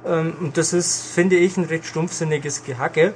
Ähm, 0.05 0.33
und 0.39 0.57
das 0.57 0.73
ist, 0.73 1.11
finde 1.13 1.35
ich, 1.35 1.57
ein 1.57 1.65
recht 1.65 1.85
stumpfsinniges 1.85 2.63
Gehacke. 2.63 3.13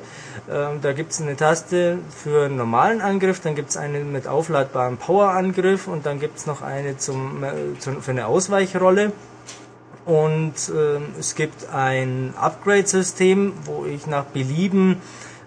Ähm, 0.50 0.80
da 0.82 0.94
gibt 0.94 1.14
es 1.14 1.22
eine 1.22 1.36
Taste 1.36 2.00
für 2.10 2.46
einen 2.46 2.58
normalen 2.58 3.02
Angriff, 3.02 3.40
dann 3.40 3.56
gibt 3.56 3.70
es 3.70 3.78
eine 3.78 4.00
mit 4.00 4.28
aufladbarem 4.28 4.98
Power-Angriff 4.98 5.88
und 5.88 6.06
dann 6.06 6.20
gibt 6.20 6.38
es 6.38 6.46
noch 6.46 6.62
eine 6.62 6.98
zum, 6.98 7.44
äh, 7.44 7.52
für 7.80 8.12
eine 8.12 8.28
Ausweichrolle. 8.28 9.14
Und 10.06 10.54
ähm, 10.70 11.06
es 11.18 11.36
gibt 11.36 11.70
ein 11.74 12.34
Upgrade-System, 12.38 13.54
wo 13.64 13.86
ich 13.86 14.06
nach 14.06 14.26
Belieben 14.26 15.02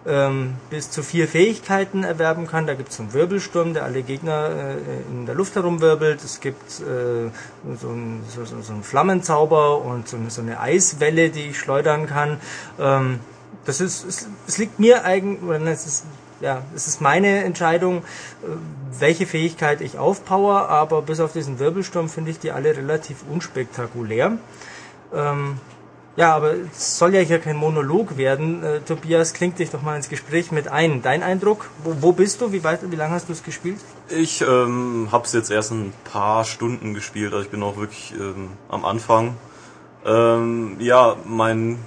ähm, 0.06 0.54
bis 0.70 0.90
zu 0.90 1.02
vier 1.02 1.26
Fähigkeiten 1.26 2.04
erwerben 2.04 2.46
kann. 2.46 2.66
Da 2.66 2.74
gibt 2.74 2.90
es 2.90 3.00
einen 3.00 3.12
Wirbelsturm, 3.12 3.74
der 3.74 3.84
alle 3.84 4.02
Gegner 4.02 4.50
äh, 4.50 5.10
in 5.10 5.26
der 5.26 5.34
Luft 5.34 5.56
herumwirbelt. 5.56 6.22
Es 6.22 6.40
gibt 6.40 6.80
äh, 6.80 7.30
so, 7.80 7.88
ein, 7.88 8.22
so, 8.28 8.44
so 8.44 8.72
einen 8.72 8.82
Flammenzauber 8.82 9.82
und 9.82 10.08
so 10.08 10.16
eine, 10.16 10.30
so 10.30 10.42
eine, 10.42 10.60
Eiswelle, 10.60 11.30
die 11.30 11.50
ich 11.50 11.58
schleudern 11.58 12.06
kann. 12.06 12.40
Ähm, 12.78 13.20
das 13.64 13.80
ist, 13.80 14.04
es, 14.04 14.28
es 14.46 14.58
liegt 14.58 14.78
mir 14.78 15.04
eigentlich, 15.04 15.40
es 15.66 15.86
ist, 15.86 16.04
ja, 16.40 16.62
es 16.74 16.86
ist 16.86 17.00
meine 17.00 17.42
Entscheidung, 17.42 17.98
äh, 17.98 18.02
welche 18.98 19.26
Fähigkeit 19.26 19.80
ich 19.80 19.98
aufpower, 19.98 20.68
aber 20.68 21.02
bis 21.02 21.18
auf 21.18 21.32
diesen 21.32 21.58
Wirbelsturm 21.58 22.08
finde 22.08 22.30
ich 22.30 22.38
die 22.38 22.52
alle 22.52 22.76
relativ 22.76 23.24
unspektakulär. 23.28 24.38
Ähm, 25.12 25.58
ja, 26.16 26.34
aber 26.34 26.54
es 26.54 26.98
soll 26.98 27.14
ja 27.14 27.20
hier 27.20 27.38
kein 27.38 27.56
Monolog 27.56 28.16
werden. 28.16 28.62
Äh, 28.62 28.80
Tobias, 28.80 29.34
klingt 29.34 29.58
dich 29.58 29.70
doch 29.70 29.82
mal 29.82 29.96
ins 29.96 30.08
Gespräch 30.08 30.50
mit 30.50 30.68
ein. 30.68 31.02
Dein 31.02 31.22
Eindruck? 31.22 31.68
Wo, 31.84 31.96
wo 32.00 32.12
bist 32.12 32.40
du? 32.40 32.52
Wie 32.52 32.64
weit, 32.64 32.80
wie 32.90 32.96
lange 32.96 33.12
hast 33.12 33.28
du 33.28 33.32
es 33.32 33.42
gespielt? 33.42 33.78
Ich 34.08 34.40
ähm, 34.40 35.08
habe 35.12 35.26
es 35.26 35.32
jetzt 35.32 35.50
erst 35.50 35.72
ein 35.72 35.92
paar 36.10 36.44
Stunden 36.44 36.94
gespielt, 36.94 37.32
also 37.32 37.44
ich 37.44 37.50
bin 37.50 37.62
auch 37.62 37.76
wirklich 37.76 38.14
ähm, 38.18 38.50
am 38.68 38.84
Anfang. 38.84 39.36
Ähm, 40.06 40.76
ja, 40.78 41.16
mein 41.26 41.78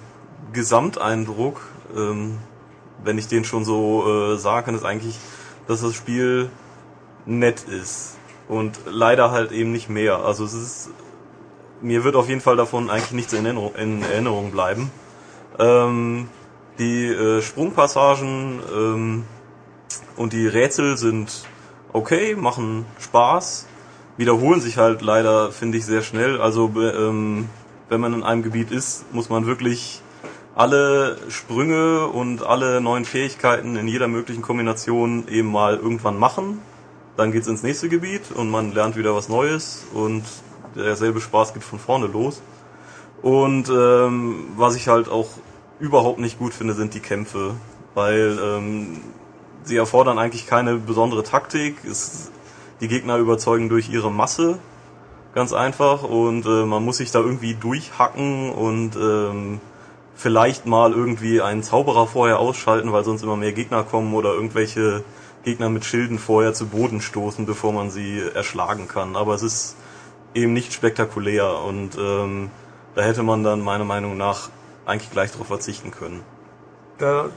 Gesamteindruck, 0.53 1.61
ähm, 1.95 2.37
wenn 3.03 3.17
ich 3.17 3.27
den 3.27 3.45
schon 3.45 3.65
so 3.65 4.33
äh, 4.33 4.37
sagen 4.37 4.65
kann, 4.65 4.75
ist 4.75 4.85
eigentlich, 4.85 5.17
dass 5.67 5.81
das 5.81 5.95
Spiel 5.95 6.49
nett 7.25 7.63
ist 7.63 8.17
und 8.47 8.79
leider 8.85 9.31
halt 9.31 9.51
eben 9.51 9.71
nicht 9.71 9.89
mehr. 9.89 10.17
Also 10.17 10.43
es 10.43 10.53
ist 10.53 10.89
mir 11.81 12.03
wird 12.03 12.15
auf 12.15 12.27
jeden 12.27 12.41
Fall 12.41 12.57
davon 12.57 12.89
eigentlich 12.89 13.11
nichts 13.11 13.33
in 13.33 13.45
Erinnerung, 13.45 13.75
in 13.75 14.01
Erinnerung 14.01 14.51
bleiben. 14.51 14.91
Ähm, 15.57 16.29
die 16.77 17.07
äh, 17.07 17.41
Sprungpassagen 17.41 18.59
ähm, 18.73 19.23
und 20.15 20.33
die 20.33 20.47
Rätsel 20.47 20.97
sind 20.97 21.43
okay, 21.93 22.35
machen 22.35 22.85
Spaß, 22.99 23.67
wiederholen 24.17 24.61
sich 24.61 24.77
halt 24.77 25.01
leider, 25.01 25.51
finde 25.51 25.77
ich, 25.77 25.85
sehr 25.85 26.01
schnell. 26.01 26.39
Also 26.41 26.71
ähm, 26.77 27.49
wenn 27.89 28.01
man 28.01 28.13
in 28.13 28.23
einem 28.23 28.43
Gebiet 28.43 28.71
ist, 28.71 29.11
muss 29.13 29.29
man 29.29 29.45
wirklich 29.45 30.01
alle 30.55 31.17
Sprünge 31.29 32.07
und 32.07 32.43
alle 32.43 32.81
neuen 32.81 33.05
Fähigkeiten 33.05 33.75
in 33.75 33.87
jeder 33.87 34.07
möglichen 34.07 34.41
Kombination 34.41 35.27
eben 35.29 35.51
mal 35.51 35.77
irgendwann 35.77 36.17
machen. 36.17 36.61
Dann 37.17 37.31
geht's 37.31 37.47
ins 37.47 37.63
nächste 37.63 37.89
Gebiet 37.89 38.31
und 38.33 38.49
man 38.49 38.73
lernt 38.73 38.95
wieder 38.95 39.15
was 39.15 39.29
Neues 39.29 39.85
und 39.93 40.23
derselbe 40.75 41.21
Spaß 41.21 41.53
geht 41.53 41.63
von 41.63 41.79
vorne 41.79 42.07
los. 42.07 42.41
Und 43.21 43.69
ähm, 43.69 44.47
was 44.55 44.75
ich 44.75 44.87
halt 44.87 45.09
auch 45.09 45.27
überhaupt 45.79 46.19
nicht 46.19 46.39
gut 46.39 46.53
finde, 46.53 46.73
sind 46.73 46.93
die 46.93 46.99
Kämpfe, 46.99 47.55
weil 47.93 48.37
ähm, 48.41 49.01
sie 49.63 49.77
erfordern 49.77 50.19
eigentlich 50.19 50.47
keine 50.47 50.75
besondere 50.75 51.23
Taktik. 51.23 51.77
Es, 51.85 52.31
die 52.81 52.87
Gegner 52.87 53.17
überzeugen 53.17 53.69
durch 53.69 53.89
ihre 53.89 54.11
Masse, 54.11 54.57
ganz 55.35 55.51
einfach, 55.53 56.03
und 56.03 56.45
äh, 56.45 56.65
man 56.65 56.83
muss 56.83 56.97
sich 56.97 57.11
da 57.11 57.19
irgendwie 57.19 57.53
durchhacken 57.55 58.51
und 58.51 58.95
ähm, 58.95 59.59
vielleicht 60.15 60.65
mal 60.65 60.93
irgendwie 60.93 61.41
einen 61.41 61.63
Zauberer 61.63 62.07
vorher 62.07 62.39
ausschalten, 62.39 62.91
weil 62.91 63.03
sonst 63.03 63.23
immer 63.23 63.37
mehr 63.37 63.53
Gegner 63.53 63.83
kommen 63.83 64.13
oder 64.13 64.33
irgendwelche 64.33 65.03
Gegner 65.43 65.69
mit 65.69 65.85
Schilden 65.85 66.19
vorher 66.19 66.53
zu 66.53 66.67
Boden 66.67 67.01
stoßen, 67.01 67.45
bevor 67.45 67.71
man 67.71 67.89
sie 67.89 68.21
erschlagen 68.33 68.87
kann. 68.87 69.15
Aber 69.15 69.33
es 69.33 69.43
ist 69.43 69.75
eben 70.33 70.53
nicht 70.53 70.73
spektakulär 70.73 71.59
und 71.59 71.97
ähm, 71.97 72.51
da 72.95 73.01
hätte 73.01 73.23
man 73.23 73.43
dann 73.43 73.61
meiner 73.61 73.85
Meinung 73.85 74.17
nach 74.17 74.49
eigentlich 74.85 75.11
gleich 75.11 75.31
darauf 75.31 75.47
verzichten 75.47 75.91
können. 75.91 76.23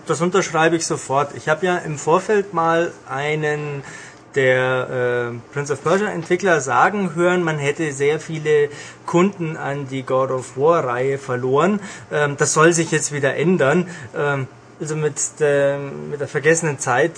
Das 0.07 0.20
unterschreibe 0.20 0.74
ich 0.74 0.87
sofort. 0.87 1.37
Ich 1.37 1.48
habe 1.48 1.64
ja 1.66 1.78
im 1.78 1.96
Vorfeld 1.96 2.52
mal 2.52 2.92
einen 3.09 3.85
der 4.35 5.31
äh, 5.31 5.52
Prince 5.52 5.72
of 5.72 5.85
Persia 5.85 6.09
Entwickler 6.09 6.61
sagen 6.61 7.14
hören, 7.14 7.42
man 7.42 7.59
hätte 7.59 7.92
sehr 7.92 8.18
viele 8.18 8.70
Kunden 9.07 9.57
an 9.57 9.87
die 9.88 10.02
God 10.02 10.31
of 10.31 10.57
War 10.57 10.85
Reihe 10.85 11.18
verloren. 11.18 11.81
Ähm, 12.11 12.37
das 12.37 12.55
soll 12.55 12.72
sich 12.72 12.90
jetzt 12.90 13.12
wieder 13.12 13.37
ändern. 13.37 13.88
Ähm, 14.16 14.48
also 14.81 14.96
mit 14.96 15.14
der, 15.38 15.78
mit 15.78 16.20
der 16.20 16.28
vergessenen 16.28 16.78
Zeit, 16.78 17.12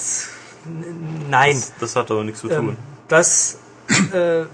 nein. 1.31 1.55
Das, 1.55 1.73
das 1.81 1.97
hat 1.97 2.11
aber 2.11 2.25
nichts 2.25 2.41
zu 2.41 2.49
tun. 2.49 2.71
Ähm, 2.71 2.77
das 3.09 3.59
äh, 4.13 4.45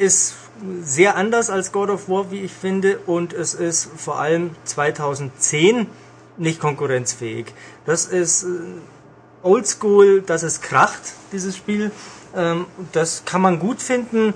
ist 0.00 0.34
sehr 0.82 1.16
anders 1.16 1.50
als 1.50 1.72
God 1.72 1.90
of 1.90 2.08
War, 2.08 2.30
wie 2.30 2.40
ich 2.40 2.52
finde, 2.52 2.98
und 3.06 3.32
es 3.32 3.54
ist 3.54 3.88
vor 3.96 4.18
allem 4.18 4.50
2010 4.64 5.86
nicht 6.36 6.58
konkurrenzfähig. 6.58 7.46
Das 7.84 8.06
ist 8.06 8.44
äh, 8.44 8.46
oldschool, 9.42 10.22
das 10.22 10.42
ist 10.42 10.62
kracht, 10.62 11.00
dieses 11.32 11.56
Spiel. 11.56 11.90
Ähm, 12.34 12.66
das 12.92 13.24
kann 13.24 13.42
man 13.42 13.58
gut 13.58 13.80
finden. 13.82 14.34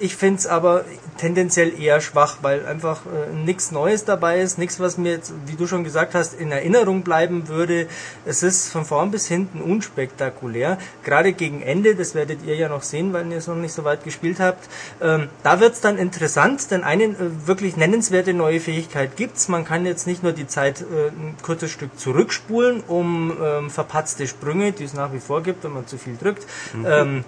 Ich 0.00 0.16
finde 0.16 0.40
es 0.40 0.46
aber 0.48 0.84
tendenziell 1.18 1.80
eher 1.80 2.00
schwach, 2.00 2.38
weil 2.42 2.66
einfach 2.66 3.02
äh, 3.06 3.32
nichts 3.32 3.70
Neues 3.70 4.04
dabei 4.04 4.40
ist, 4.40 4.58
nichts, 4.58 4.80
was 4.80 4.98
mir 4.98 5.12
jetzt, 5.12 5.32
wie 5.46 5.54
du 5.54 5.68
schon 5.68 5.84
gesagt 5.84 6.16
hast, 6.16 6.34
in 6.34 6.50
Erinnerung 6.50 7.02
bleiben 7.02 7.46
würde. 7.46 7.86
Es 8.26 8.42
ist 8.42 8.72
von 8.72 8.84
vorn 8.84 9.12
bis 9.12 9.28
hinten 9.28 9.60
unspektakulär. 9.60 10.78
Gerade 11.04 11.32
gegen 11.32 11.62
Ende, 11.62 11.94
das 11.94 12.16
werdet 12.16 12.44
ihr 12.44 12.56
ja 12.56 12.68
noch 12.68 12.82
sehen, 12.82 13.12
weil 13.12 13.30
ihr 13.30 13.38
es 13.38 13.46
noch 13.46 13.54
nicht 13.54 13.72
so 13.72 13.84
weit 13.84 14.02
gespielt 14.02 14.40
habt, 14.40 14.68
ähm, 15.00 15.28
da 15.44 15.60
wird's 15.60 15.80
dann 15.80 15.96
interessant, 15.96 16.72
denn 16.72 16.82
eine 16.82 17.04
äh, 17.04 17.46
wirklich 17.46 17.76
nennenswerte 17.76 18.34
neue 18.34 18.58
Fähigkeit 18.58 19.16
gibt's. 19.16 19.46
Man 19.46 19.64
kann 19.64 19.86
jetzt 19.86 20.08
nicht 20.08 20.24
nur 20.24 20.32
die 20.32 20.48
Zeit 20.48 20.80
äh, 20.80 21.08
ein 21.08 21.36
kurzes 21.40 21.70
Stück 21.70 21.96
zurückspulen, 22.00 22.82
um 22.88 23.36
ähm, 23.40 23.70
verpatzte 23.70 24.26
Sprünge, 24.26 24.72
die 24.72 24.84
es 24.84 24.94
nach 24.94 25.12
wie 25.12 25.20
vor 25.20 25.44
gibt, 25.44 25.62
wenn 25.62 25.72
man 25.72 25.86
zu 25.86 25.98
viel 25.98 26.16
drückt, 26.16 26.46
mhm. 26.74 26.86
ähm, 26.86 27.24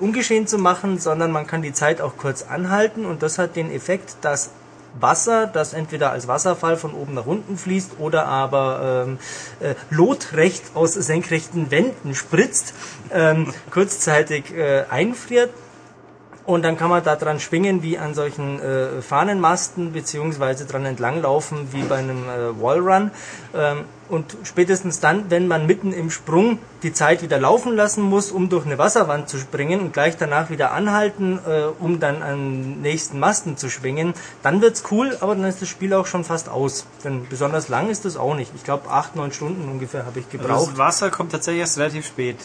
ungeschehen 0.00 0.46
zu 0.46 0.58
machen, 0.58 0.98
sondern 0.98 1.32
man 1.32 1.46
kann 1.46 1.62
die 1.62 1.72
Zeit 1.72 2.00
auch 2.00 2.16
kurz 2.16 2.42
anhalten. 2.42 3.06
Und 3.06 3.22
das 3.22 3.38
hat 3.38 3.56
den 3.56 3.70
Effekt, 3.70 4.16
dass 4.22 4.50
Wasser, 4.98 5.46
das 5.46 5.74
entweder 5.74 6.10
als 6.10 6.26
Wasserfall 6.26 6.76
von 6.76 6.94
oben 6.94 7.14
nach 7.14 7.26
unten 7.26 7.58
fließt 7.58 7.98
oder 7.98 8.26
aber 8.26 9.04
ähm, 9.06 9.18
äh, 9.60 9.74
lotrecht 9.90 10.62
aus 10.74 10.94
senkrechten 10.94 11.70
Wänden 11.70 12.14
spritzt, 12.14 12.72
ähm, 13.12 13.52
kurzzeitig 13.70 14.54
äh, 14.54 14.84
einfriert 14.88 15.50
und 16.46 16.64
dann 16.64 16.76
kann 16.76 16.90
man 16.90 17.02
da 17.02 17.16
dran 17.16 17.40
schwingen 17.40 17.82
wie 17.82 17.98
an 17.98 18.14
solchen 18.14 18.60
äh, 18.60 19.02
Fahnenmasten 19.02 19.92
beziehungsweise 19.92 20.64
dran 20.64 20.84
entlanglaufen 20.84 21.72
wie 21.72 21.82
bei 21.82 21.96
einem 21.96 22.28
äh, 22.28 22.60
Wallrun. 22.60 23.10
Ähm, 23.54 23.84
und 24.08 24.36
spätestens 24.44 25.00
dann, 25.00 25.30
wenn 25.30 25.48
man 25.48 25.66
mitten 25.66 25.92
im 25.92 26.10
Sprung 26.12 26.60
die 26.84 26.92
Zeit 26.92 27.22
wieder 27.22 27.40
laufen 27.40 27.74
lassen 27.74 28.02
muss, 28.02 28.30
um 28.30 28.48
durch 28.48 28.64
eine 28.64 28.78
Wasserwand 28.78 29.28
zu 29.28 29.36
springen 29.38 29.80
und 29.80 29.92
gleich 29.92 30.16
danach 30.16 30.48
wieder 30.48 30.70
anhalten, 30.70 31.40
äh, 31.44 31.62
um 31.80 31.98
dann 31.98 32.22
an 32.22 32.80
nächsten 32.80 33.18
Masten 33.18 33.56
zu 33.56 33.68
schwingen, 33.68 34.14
dann 34.44 34.62
wird's 34.62 34.84
cool, 34.92 35.16
aber 35.20 35.34
dann 35.34 35.44
ist 35.44 35.60
das 35.60 35.68
Spiel 35.68 35.92
auch 35.94 36.06
schon 36.06 36.22
fast 36.22 36.48
aus. 36.48 36.86
Denn 37.02 37.26
besonders 37.28 37.68
lang 37.68 37.90
ist 37.90 38.04
das 38.04 38.16
auch 38.16 38.36
nicht. 38.36 38.52
Ich 38.54 38.62
glaube, 38.62 38.88
acht, 38.88 39.16
neun 39.16 39.32
Stunden 39.32 39.68
ungefähr 39.68 40.06
habe 40.06 40.20
ich 40.20 40.30
gebraucht. 40.30 40.50
Also 40.50 40.70
das 40.70 40.78
Wasser 40.78 41.10
kommt 41.10 41.32
tatsächlich 41.32 41.62
erst 41.62 41.78
relativ 41.78 42.06
spät. 42.06 42.36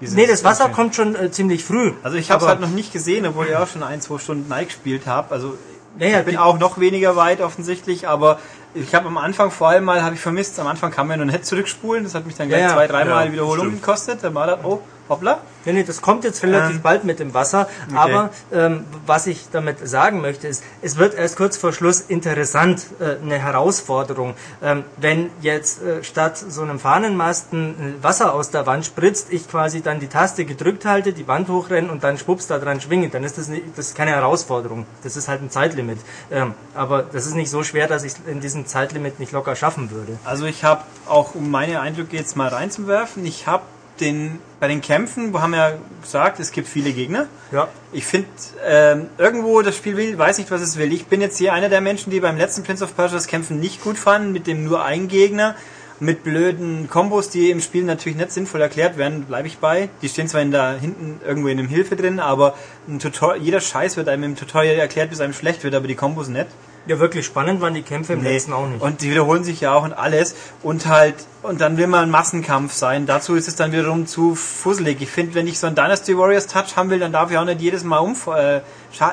Nee, 0.00 0.26
das 0.26 0.44
Wasser 0.44 0.68
kommt 0.68 0.94
schon 0.94 1.16
äh, 1.16 1.30
ziemlich 1.30 1.64
früh. 1.64 1.92
Also 2.02 2.16
ich 2.16 2.30
habe 2.30 2.42
es 2.44 2.48
halt 2.48 2.60
noch 2.60 2.70
nicht 2.70 2.92
gesehen, 2.92 3.26
obwohl 3.26 3.46
ich 3.46 3.56
auch 3.56 3.66
schon 3.66 3.82
ein, 3.82 4.00
zwei 4.00 4.18
Stunden 4.18 4.48
Nike 4.48 4.66
gespielt 4.66 5.06
habe. 5.06 5.34
Also 5.34 5.58
naja, 5.98 6.20
ich 6.20 6.24
bin 6.24 6.36
auch 6.36 6.58
noch 6.58 6.78
weniger 6.78 7.16
weit 7.16 7.40
offensichtlich, 7.40 8.06
aber 8.06 8.38
ich 8.74 8.94
habe 8.94 9.06
am 9.06 9.18
Anfang 9.18 9.50
vor 9.50 9.68
allem 9.68 9.84
mal, 9.84 10.02
habe 10.02 10.14
ich 10.14 10.20
vermisst, 10.20 10.60
am 10.60 10.66
Anfang 10.66 10.92
kann 10.92 11.08
man 11.08 11.18
ja 11.18 11.24
noch 11.24 11.32
nicht 11.32 11.44
zurückspulen, 11.44 12.04
das 12.04 12.14
hat 12.14 12.26
mich 12.26 12.36
dann 12.36 12.48
gleich 12.48 12.62
ja, 12.62 12.74
zwei, 12.74 12.86
dreimal 12.86 13.26
ja, 13.26 13.32
Wiederholung 13.32 13.72
gekostet, 13.72 14.20
da 14.22 14.32
war 14.32 14.46
das, 14.46 14.58
oh, 14.62 14.80
Hoppla. 15.08 15.38
Nee, 15.64 15.72
nee, 15.72 15.84
das 15.84 16.00
kommt 16.00 16.24
jetzt 16.24 16.42
relativ 16.42 16.76
Ähm. 16.76 16.82
bald 16.82 17.04
mit 17.04 17.18
dem 17.18 17.34
Wasser. 17.34 17.68
Aber 17.94 18.30
ähm, 18.52 18.84
was 19.06 19.26
ich 19.26 19.48
damit 19.50 19.86
sagen 19.86 20.20
möchte, 20.20 20.48
ist, 20.48 20.62
es 20.82 20.96
wird 20.96 21.14
erst 21.14 21.36
kurz 21.36 21.56
vor 21.56 21.72
Schluss 21.72 22.00
interessant, 22.00 22.86
äh, 23.00 23.16
eine 23.22 23.38
Herausforderung. 23.38 24.34
Ähm, 24.62 24.84
wenn 24.96 25.30
jetzt 25.40 25.82
äh, 25.82 26.02
statt 26.04 26.38
so 26.38 26.62
einem 26.62 26.78
Fahnenmasten 26.78 27.98
äh, 28.00 28.02
Wasser 28.02 28.34
aus 28.34 28.50
der 28.50 28.66
Wand 28.66 28.86
spritzt, 28.86 29.28
ich 29.30 29.48
quasi 29.48 29.82
dann 29.82 30.00
die 30.00 30.08
Taste 30.08 30.44
gedrückt 30.44 30.84
halte, 30.84 31.12
die 31.12 31.28
Wand 31.28 31.48
hochrenne 31.48 31.90
und 31.90 32.04
dann 32.04 32.18
schwupps 32.18 32.46
da 32.46 32.58
dran 32.58 32.80
schwinge, 32.80 33.08
dann 33.08 33.24
ist 33.24 33.38
das, 33.38 33.48
nicht, 33.48 33.64
das 33.76 33.88
ist 33.88 33.96
keine 33.96 34.12
Herausforderung. 34.12 34.86
Das 35.02 35.16
ist 35.16 35.28
halt 35.28 35.42
ein 35.42 35.50
Zeitlimit. 35.50 35.98
Ähm, 36.30 36.54
aber 36.74 37.02
das 37.02 37.26
ist 37.26 37.34
nicht 37.34 37.50
so 37.50 37.62
schwer, 37.62 37.88
dass 37.88 38.04
ich 38.04 38.12
es 38.12 38.18
in 38.26 38.40
diesem 38.40 38.66
Zeitlimit 38.66 39.20
nicht 39.20 39.32
locker 39.32 39.56
schaffen 39.56 39.90
würde. 39.90 40.18
Also 40.24 40.46
ich 40.46 40.64
habe 40.64 40.82
auch, 41.06 41.34
um 41.34 41.50
meine 41.50 41.80
Eindrücke 41.80 42.16
jetzt 42.16 42.36
mal 42.36 42.48
reinzuwerfen, 42.48 43.24
ich 43.26 43.46
habe 43.46 43.62
den 44.00 44.38
bei 44.60 44.68
den 44.68 44.80
Kämpfen, 44.80 45.32
wir 45.32 45.40
haben 45.40 45.54
ja 45.54 45.72
gesagt, 46.02 46.40
es 46.40 46.50
gibt 46.50 46.66
viele 46.66 46.92
Gegner. 46.92 47.26
Ja. 47.52 47.68
Ich 47.92 48.04
finde, 48.04 48.28
ähm, 48.66 49.06
irgendwo 49.16 49.62
das 49.62 49.76
Spiel 49.76 49.96
will, 49.96 50.18
weiß 50.18 50.38
nicht, 50.38 50.50
was 50.50 50.60
es 50.60 50.76
will. 50.76 50.92
Ich 50.92 51.06
bin 51.06 51.20
jetzt 51.20 51.38
hier 51.38 51.52
einer 51.52 51.68
der 51.68 51.80
Menschen, 51.80 52.10
die 52.10 52.20
beim 52.20 52.36
letzten 52.36 52.64
Prince 52.64 52.82
of 52.82 52.96
Persia 52.96 53.16
das 53.16 53.28
Kämpfen 53.28 53.60
nicht 53.60 53.82
gut 53.82 53.96
fanden, 53.96 54.32
mit 54.32 54.46
dem 54.46 54.64
nur 54.64 54.84
ein 54.84 55.08
Gegner, 55.08 55.54
mit 56.00 56.24
blöden 56.24 56.88
Kombos, 56.88 57.30
die 57.30 57.50
im 57.50 57.60
Spiel 57.60 57.84
natürlich 57.84 58.18
nicht 58.18 58.32
sinnvoll 58.32 58.60
erklärt 58.60 58.98
werden, 58.98 59.24
bleibe 59.24 59.48
ich 59.48 59.58
bei. 59.58 59.88
Die 60.02 60.08
stehen 60.08 60.28
zwar 60.28 60.40
in 60.40 60.50
da 60.50 60.74
hinten 60.74 61.20
irgendwo 61.26 61.48
in 61.48 61.58
einem 61.58 61.68
Hilfe 61.68 61.96
drin, 61.96 62.20
aber 62.20 62.54
ein 62.88 62.98
Tutorial, 62.98 63.42
jeder 63.42 63.60
Scheiß 63.60 63.96
wird 63.96 64.08
einem 64.08 64.24
im 64.24 64.36
Tutorial 64.36 64.76
erklärt, 64.76 65.10
bis 65.10 65.20
einem 65.20 65.32
schlecht 65.32 65.64
wird, 65.64 65.74
aber 65.74 65.86
die 65.86 65.96
Kombos 65.96 66.28
nicht. 66.28 66.46
Ja, 66.88 66.98
wirklich 66.98 67.26
spannend 67.26 67.60
waren 67.60 67.74
die 67.74 67.82
Kämpfe 67.82 68.14
im 68.14 68.22
Nee. 68.22 68.32
letzten 68.32 68.52
auch 68.52 68.66
nicht. 68.66 68.80
Und 68.82 69.02
die 69.02 69.10
wiederholen 69.10 69.44
sich 69.44 69.60
ja 69.60 69.72
auch 69.74 69.84
und 69.84 69.92
alles. 69.92 70.34
Und 70.62 70.86
halt, 70.86 71.14
und 71.42 71.60
dann 71.60 71.76
will 71.76 71.86
man 71.86 72.04
ein 72.04 72.10
Massenkampf 72.10 72.72
sein. 72.72 73.06
Dazu 73.06 73.34
ist 73.34 73.46
es 73.46 73.56
dann 73.56 73.72
wiederum 73.72 74.06
zu 74.06 74.34
fusselig. 74.34 75.00
Ich 75.00 75.10
finde, 75.10 75.34
wenn 75.34 75.46
ich 75.46 75.58
so 75.58 75.66
einen 75.66 75.76
Dynasty 75.76 76.16
Warriors 76.16 76.46
Touch 76.46 76.76
haben 76.76 76.90
will, 76.90 76.98
dann 76.98 77.12
darf 77.12 77.30
ich 77.30 77.36
auch 77.38 77.44
nicht 77.44 77.60
jedes 77.60 77.84
Mal 77.84 77.98
umf 77.98 78.26
äh, 78.26 78.62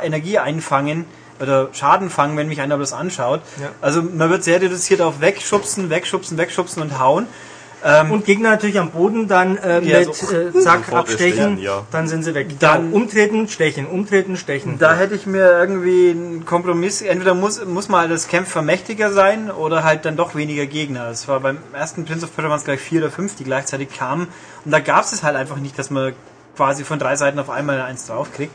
Energie 0.03 0.39
einfangen 0.39 1.05
oder 1.41 1.69
Schaden 1.73 2.09
fangen, 2.09 2.37
wenn 2.37 2.47
mich 2.47 2.61
einer 2.61 2.77
das 2.77 2.93
anschaut. 2.93 3.41
Ja. 3.61 3.69
Also 3.81 4.01
man 4.01 4.29
wird 4.29 4.43
sehr 4.43 4.61
reduziert 4.61 5.01
auf 5.01 5.19
wegschubsen, 5.19 5.89
wegschubsen, 5.89 6.37
wegschubsen 6.37 6.81
und 6.81 6.97
hauen. 6.97 7.27
Und 8.11 8.25
Gegner 8.25 8.49
natürlich 8.49 8.79
am 8.79 8.89
Boden 8.89 9.27
dann 9.27 9.57
äh, 9.57 9.79
Ja, 9.81 9.99
mit 9.99 10.15
so- 10.15 10.35
äh, 10.35 10.51
Zack 10.59 10.91
abstechen, 10.91 11.59
ja. 11.59 11.83
dann 11.91 12.07
sind 12.07 12.23
sie 12.23 12.33
weg. 12.33 12.47
Dann- 12.59 12.85
Genau, 12.85 12.95
umtreten, 12.97 13.47
stechen, 13.47 13.85
umtreten, 13.85 14.37
stechen. 14.37 14.79
Da 14.79 14.95
hätte 14.95 15.13
ich 15.13 15.27
mir 15.27 15.51
irgendwie 15.51 16.09
einen 16.09 16.45
Kompromiss, 16.45 17.01
entweder 17.03 17.35
muss, 17.35 17.63
muss 17.63 17.87
mal 17.87 18.09
das 18.09 18.27
Kämpfer 18.27 18.63
mächtiger 18.63 19.11
sein 19.13 19.51
oder 19.51 19.83
halt 19.83 20.05
dann 20.05 20.17
doch 20.17 20.33
weniger 20.33 20.65
Gegner. 20.65 21.09
Es 21.09 21.27
war 21.27 21.39
beim 21.41 21.59
ersten 21.73 22.05
Prince 22.05 22.25
of 22.25 22.33
Persia 22.35 22.49
waren 22.49 22.57
es 22.59 22.65
gleich 22.65 22.79
vier 22.79 23.01
oder 23.01 23.11
fünf, 23.11 23.35
die 23.35 23.43
gleichzeitig 23.43 23.89
kamen. 23.95 24.29
Und 24.65 24.71
da 24.71 24.79
gab 24.79 25.03
es 25.05 25.11
es 25.13 25.21
halt 25.21 25.35
einfach 25.35 25.57
nicht, 25.57 25.77
dass 25.77 25.91
man 25.91 26.13
quasi 26.57 26.83
von 26.85 26.97
drei 26.97 27.15
Seiten 27.17 27.37
auf 27.37 27.49
einmal 27.51 27.79
eins 27.81 28.07
draufkriegt. 28.07 28.51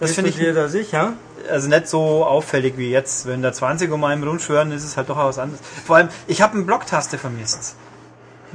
Das 0.00 0.12
finde 0.12 0.28
ich 0.30 0.36
dir 0.36 0.52
da 0.52 0.68
sicher? 0.68 1.12
also 1.50 1.68
nicht 1.68 1.88
so 1.88 2.24
auffällig 2.24 2.76
wie 2.78 2.90
jetzt. 2.90 3.26
Wenn 3.26 3.42
da 3.42 3.52
20 3.52 3.90
um 3.92 4.02
einen 4.04 4.22
rumschwören, 4.24 4.72
ist 4.72 4.82
es 4.84 4.96
halt 4.96 5.08
doch 5.08 5.16
was 5.16 5.38
anderes. 5.38 5.60
Vor 5.86 5.96
allem, 5.96 6.08
ich 6.26 6.42
habe 6.42 6.54
eine 6.54 6.62
Blocktaste 6.64 7.16
vermisst. 7.18 7.76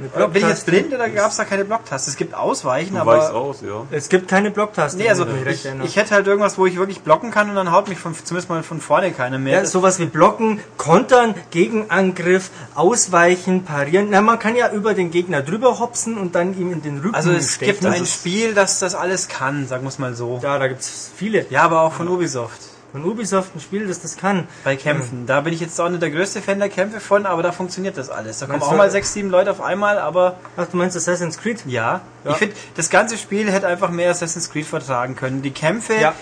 Bin 0.00 0.42
ich 0.42 0.48
jetzt 0.48 0.66
blind 0.66 0.92
oder 0.92 1.08
gab 1.08 1.30
es 1.30 1.36
da 1.36 1.44
keine 1.44 1.64
Blocktaste? 1.64 2.10
Es 2.10 2.16
gibt 2.16 2.34
Ausweichen, 2.34 2.94
Du 2.94 3.00
aber... 3.00 3.34
aus, 3.34 3.60
ja. 3.60 3.86
Es 3.90 4.08
gibt 4.08 4.28
keine 4.28 4.50
Blocktaste. 4.50 4.98
Nee, 4.98 5.08
also 5.08 5.26
ich 5.46 5.66
ich, 5.84 5.96
hätte 5.96 6.14
halt 6.14 6.26
irgendwas, 6.26 6.58
wo 6.58 6.66
ich 6.66 6.76
wirklich 6.76 7.00
blocken 7.02 7.30
kann 7.30 7.50
und 7.50 7.56
dann 7.56 7.70
haut 7.72 7.88
mich 7.88 7.98
von, 7.98 8.14
zumindest 8.14 8.48
mal 8.48 8.62
von 8.62 8.80
vorne 8.80 9.12
keiner 9.12 9.38
mehr. 9.38 9.58
ja, 9.60 9.64
sowas 9.66 9.98
wie 9.98 10.06
Blocken, 10.06 10.60
Kontern, 10.76 11.34
Gegenangriff, 11.50 12.50
Ausweichen, 12.74 13.64
Parieren. 13.64 14.08
Na, 14.10 14.20
man 14.20 14.38
kann 14.38 14.56
ja 14.56 14.72
über 14.72 14.94
den 14.94 15.10
Gegner 15.10 15.42
drüber 15.42 15.78
hopsen 15.78 16.16
und 16.18 16.34
dann 16.34 16.58
ihm 16.58 16.72
in 16.72 16.82
den 16.82 16.98
Rücken 16.98 17.14
also 17.14 17.30
es 17.30 17.54
stechen. 17.54 17.80
gibt 17.80 17.86
ein 17.86 18.06
Spiel, 18.06 18.54
das 18.54 18.78
das 18.78 18.94
alles 18.94 19.28
kann, 19.28 19.66
sagen 19.68 19.84
wir 19.84 19.88
es 19.88 19.98
mal 19.98 20.14
so. 20.14 20.40
Ja, 20.42 20.58
da 20.58 20.68
gibt's 20.68 21.10
viele. 21.14 21.46
Ja, 21.50 21.62
aber 21.62 21.82
auch 21.82 21.92
von 21.92 22.08
Ubisoft. 22.08 22.69
Von 22.92 23.04
Ubisoft 23.04 23.54
ein 23.54 23.60
Spiel, 23.60 23.86
das 23.86 24.00
das 24.02 24.16
kann. 24.16 24.48
Bei 24.64 24.74
Kämpfen. 24.76 25.26
Da 25.26 25.40
bin 25.42 25.52
ich 25.52 25.60
jetzt 25.60 25.80
auch 25.80 25.88
nicht 25.88 26.02
der 26.02 26.10
größte 26.10 26.42
Fan 26.42 26.58
der 26.58 26.68
Kämpfe 26.68 26.98
von, 27.00 27.24
aber 27.26 27.42
da 27.42 27.52
funktioniert 27.52 27.96
das 27.96 28.10
alles. 28.10 28.38
Da 28.40 28.46
kommen 28.46 28.62
auch 28.62 28.76
mal 28.76 28.90
sechs, 28.90 29.12
sieben 29.12 29.30
Leute 29.30 29.50
auf 29.52 29.60
einmal, 29.60 29.98
aber 29.98 30.36
Ach, 30.56 30.66
du 30.66 30.76
meinst 30.76 30.96
Assassin's 30.96 31.38
Creed? 31.38 31.62
ja. 31.66 32.00
Ja. 32.24 32.30
Ich 32.32 32.36
finde, 32.36 32.54
das 32.76 32.90
ganze 32.90 33.16
Spiel 33.16 33.50
hätte 33.50 33.66
einfach 33.66 33.90
mehr 33.90 34.10
Assassin's 34.10 34.50
Creed 34.50 34.66
vertragen 34.66 35.14
können. 35.16 35.40
Die 35.42 35.52
Kämpfe, 35.52 35.94
Ja. 35.94 36.14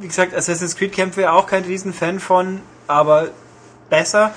wie 0.00 0.06
gesagt, 0.08 0.34
Assassin's 0.34 0.76
Creed 0.76 0.92
Kämpfe 0.92 1.32
auch 1.32 1.46
kein 1.46 1.64
riesen 1.64 1.92
Fan 1.92 2.20
von, 2.20 2.60
aber 2.86 3.28
besser. 3.90 4.32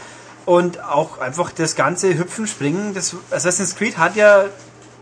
Und 0.45 0.81
auch 0.83 1.19
einfach 1.19 1.51
das 1.51 1.75
ganze 1.75 2.17
Hüpfen, 2.17 2.47
Springen. 2.47 2.93
Das 2.95 3.15
Assassin's 3.29 3.75
Creed 3.75 3.97
hat 3.99 4.15
ja 4.15 4.45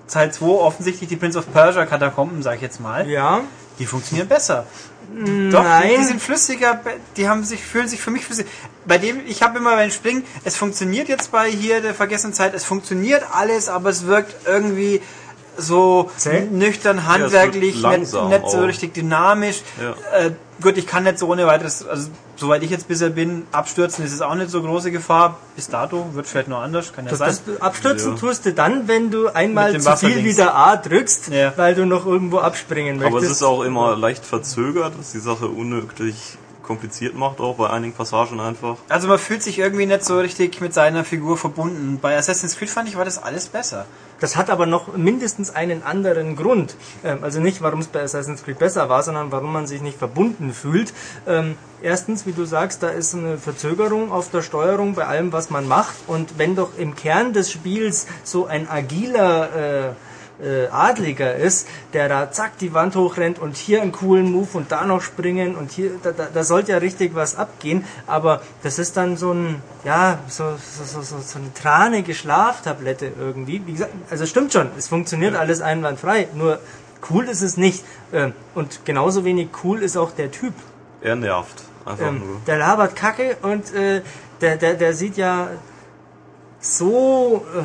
Teil 0.09 0.31
2 0.33 0.45
offensichtlich 0.45 1.07
die 1.07 1.15
Prince 1.15 1.37
of 1.37 1.51
Persia 1.53 1.85
Katakomben, 1.85 2.41
sag 2.41 2.55
ich 2.55 2.61
jetzt 2.61 2.79
mal. 2.81 3.07
Ja. 3.09 3.41
Die 3.79 3.85
funktionieren 3.85 4.27
besser. 4.27 4.65
Doch, 5.09 5.63
Nein. 5.63 5.89
Die, 5.89 5.97
die 5.97 6.03
sind 6.03 6.21
flüssiger, 6.21 6.81
die 7.15 7.29
haben 7.29 7.43
sich, 7.43 7.61
fühlen 7.61 7.87
sich 7.87 8.01
für 8.01 8.11
mich 8.11 8.25
flüssig. 8.25 8.45
Bei 8.85 8.97
dem, 8.97 9.21
ich 9.25 9.41
habe 9.41 9.57
immer 9.59 9.75
beim 9.75 9.91
Springen, 9.91 10.23
es 10.43 10.57
funktioniert 10.57 11.07
jetzt 11.07 11.31
bei 11.31 11.49
hier 11.49 11.81
der 11.81 11.93
vergessenen 11.93 12.33
Zeit, 12.33 12.53
es 12.53 12.65
funktioniert 12.65 13.23
alles, 13.31 13.69
aber 13.69 13.89
es 13.89 14.05
wirkt 14.05 14.35
irgendwie 14.45 15.01
so 15.57 16.09
Zäh? 16.17 16.41
nüchtern, 16.51 16.97
Ja, 16.97 17.05
handwerklich, 17.05 17.81
wirkt 17.83 17.99
nicht, 17.99 18.13
nicht 18.13 18.49
so 18.49 18.59
richtig 18.61 18.93
dynamisch. 18.93 19.61
Ja. 19.81 19.91
Äh, 20.19 20.31
gut, 20.61 20.77
ich 20.77 20.87
kann 20.87 21.03
nicht 21.03 21.19
so 21.19 21.27
ohne 21.27 21.45
weiteres, 21.47 21.85
also 21.87 22.09
soweit 22.35 22.61
ich 22.63 22.69
jetzt 22.69 22.87
bisher 22.87 23.09
bin, 23.09 23.47
abstürzen 23.51 24.05
ist 24.05 24.13
es 24.13 24.21
auch 24.21 24.35
nicht 24.35 24.49
so 24.51 24.61
große 24.61 24.91
Gefahr. 24.91 25.37
Bis 25.55 25.69
dato 25.69 26.05
wird 26.13 26.27
vielleicht 26.27 26.47
noch 26.47 26.61
anders, 26.61 26.93
kann 26.93 27.05
ja 27.05 27.11
Das, 27.11 27.19
sein. 27.19 27.37
das 27.47 27.61
Abstürzen 27.61 28.13
Ja. 28.13 28.17
tust 28.19 28.45
du 28.45 28.53
dann, 28.53 28.87
wenn 28.87 29.09
du 29.11 29.27
einmal 29.27 29.79
zu 29.79 29.97
viel 29.97 30.23
wieder 30.23 30.55
A 30.55 30.75
drückst, 30.77 31.29
Ja. 31.29 31.53
weil 31.57 31.73
du 31.75 31.85
noch 31.85 32.05
irgendwo 32.05 32.37
abspringen 32.39 32.97
möchtest. 32.97 33.15
Aber 33.15 33.23
es 33.25 33.31
ist 33.31 33.43
auch 33.43 33.63
immer 33.63 33.95
leicht 33.95 34.23
verzögert, 34.25 34.93
was 34.99 35.11
die 35.11 35.19
Sache 35.19 35.47
unnötig 35.47 36.37
kompliziert 36.67 37.15
macht, 37.15 37.39
auch 37.39 37.55
bei 37.55 37.69
einigen 37.69 37.93
Passagen 37.93 38.39
einfach. 38.39 38.77
Also 38.89 39.07
man 39.07 39.17
fühlt 39.17 39.41
sich 39.41 39.57
irgendwie 39.57 39.85
nicht 39.85 40.03
so 40.03 40.19
richtig 40.19 40.61
mit 40.61 40.73
seiner 40.73 41.03
Figur 41.03 41.37
verbunden. 41.37 41.97
Bei 42.01 42.17
Assassin's 42.17 42.57
Creed 42.57 42.69
fand 42.69 42.89
ich, 42.89 42.97
war 42.97 43.05
das 43.05 43.23
alles 43.23 43.47
besser. 43.47 43.85
Das 44.19 44.35
hat 44.35 44.49
aber 44.49 44.65
noch 44.65 44.95
mindestens 44.97 45.55
einen 45.55 45.83
anderen 45.83 46.35
Grund. 46.35 46.75
Ähm, 47.03 47.19
also 47.21 47.39
nicht, 47.39 47.61
warum 47.61 47.79
es 47.79 47.87
bei 47.87 48.01
Assassin's 48.01 48.43
Creed 48.43 48.59
besser 48.59 48.89
war, 48.89 49.01
sondern 49.03 49.31
warum 49.31 49.53
man 49.53 49.67
sich 49.67 49.81
nicht 49.81 49.97
verbunden 49.97 50.53
fühlt. 50.53 50.93
Ähm, 51.27 51.55
erstens, 51.81 52.25
wie 52.25 52.33
du 52.33 52.45
sagst, 52.45 52.83
da 52.83 52.89
ist 52.89 53.15
eine 53.15 53.37
Verzögerung 53.37 54.11
auf 54.11 54.29
der 54.29 54.41
Steuerung 54.41 54.95
bei 54.95 55.05
allem, 55.05 55.31
was 55.31 55.49
man 55.49 55.67
macht. 55.67 55.95
Und 56.07 56.37
wenn 56.37 56.55
doch 56.55 56.77
im 56.77 56.95
Kern 56.95 57.33
des 57.33 57.51
Spiels 57.51 58.07
so 58.23 58.45
ein 58.45 58.69
agiler 58.69 59.89
äh, 59.89 59.93
äh, 60.41 60.67
Adliger 60.67 61.35
ist, 61.35 61.67
der 61.93 62.09
da 62.09 62.31
zack 62.31 62.57
die 62.59 62.73
Wand 62.73 62.95
hochrennt 62.95 63.39
und 63.39 63.57
hier 63.57 63.81
einen 63.81 63.91
coolen 63.91 64.31
Move 64.31 64.49
und 64.53 64.71
da 64.71 64.85
noch 64.85 65.01
springen 65.01 65.55
und 65.55 65.71
hier, 65.71 65.91
da, 66.03 66.11
da, 66.11 66.27
da 66.33 66.43
sollte 66.43 66.71
ja 66.73 66.77
richtig 66.77 67.15
was 67.15 67.35
abgehen, 67.35 67.83
aber 68.05 68.41
das 68.63 68.77
ist 68.79 68.97
dann 68.97 69.17
so 69.17 69.31
ein, 69.33 69.61
ja, 69.83 70.19
so, 70.27 70.43
so, 70.57 70.83
so, 70.83 71.01
so, 71.01 71.19
so 71.19 71.39
eine 71.39 71.53
tranige 71.53 72.13
Schlaftablette 72.13 73.11
irgendwie. 73.19 73.61
Wie 73.65 73.71
gesagt, 73.73 73.93
also 74.09 74.25
stimmt 74.25 74.53
schon, 74.53 74.69
es 74.77 74.87
funktioniert 74.87 75.35
alles 75.35 75.61
einwandfrei, 75.61 76.27
nur 76.35 76.59
cool 77.09 77.25
ist 77.29 77.41
es 77.41 77.57
nicht. 77.57 77.83
Ähm, 78.13 78.33
Und 78.55 78.85
genauso 78.85 79.23
wenig 79.25 79.49
cool 79.63 79.81
ist 79.83 79.97
auch 79.97 80.11
der 80.11 80.31
Typ. 80.31 80.53
Er 81.01 81.15
nervt. 81.15 81.63
Einfach 81.85 82.07
Ähm, 82.07 82.19
nur. 82.19 82.41
der 82.47 82.57
labert 82.57 82.95
Kacke 82.95 83.37
und 83.41 83.73
äh, 83.73 84.01
der, 84.41 84.57
der, 84.57 84.73
der 84.75 84.93
sieht 84.93 85.15
ja 85.17 85.49
so 86.59 87.45
äh, 87.55 87.63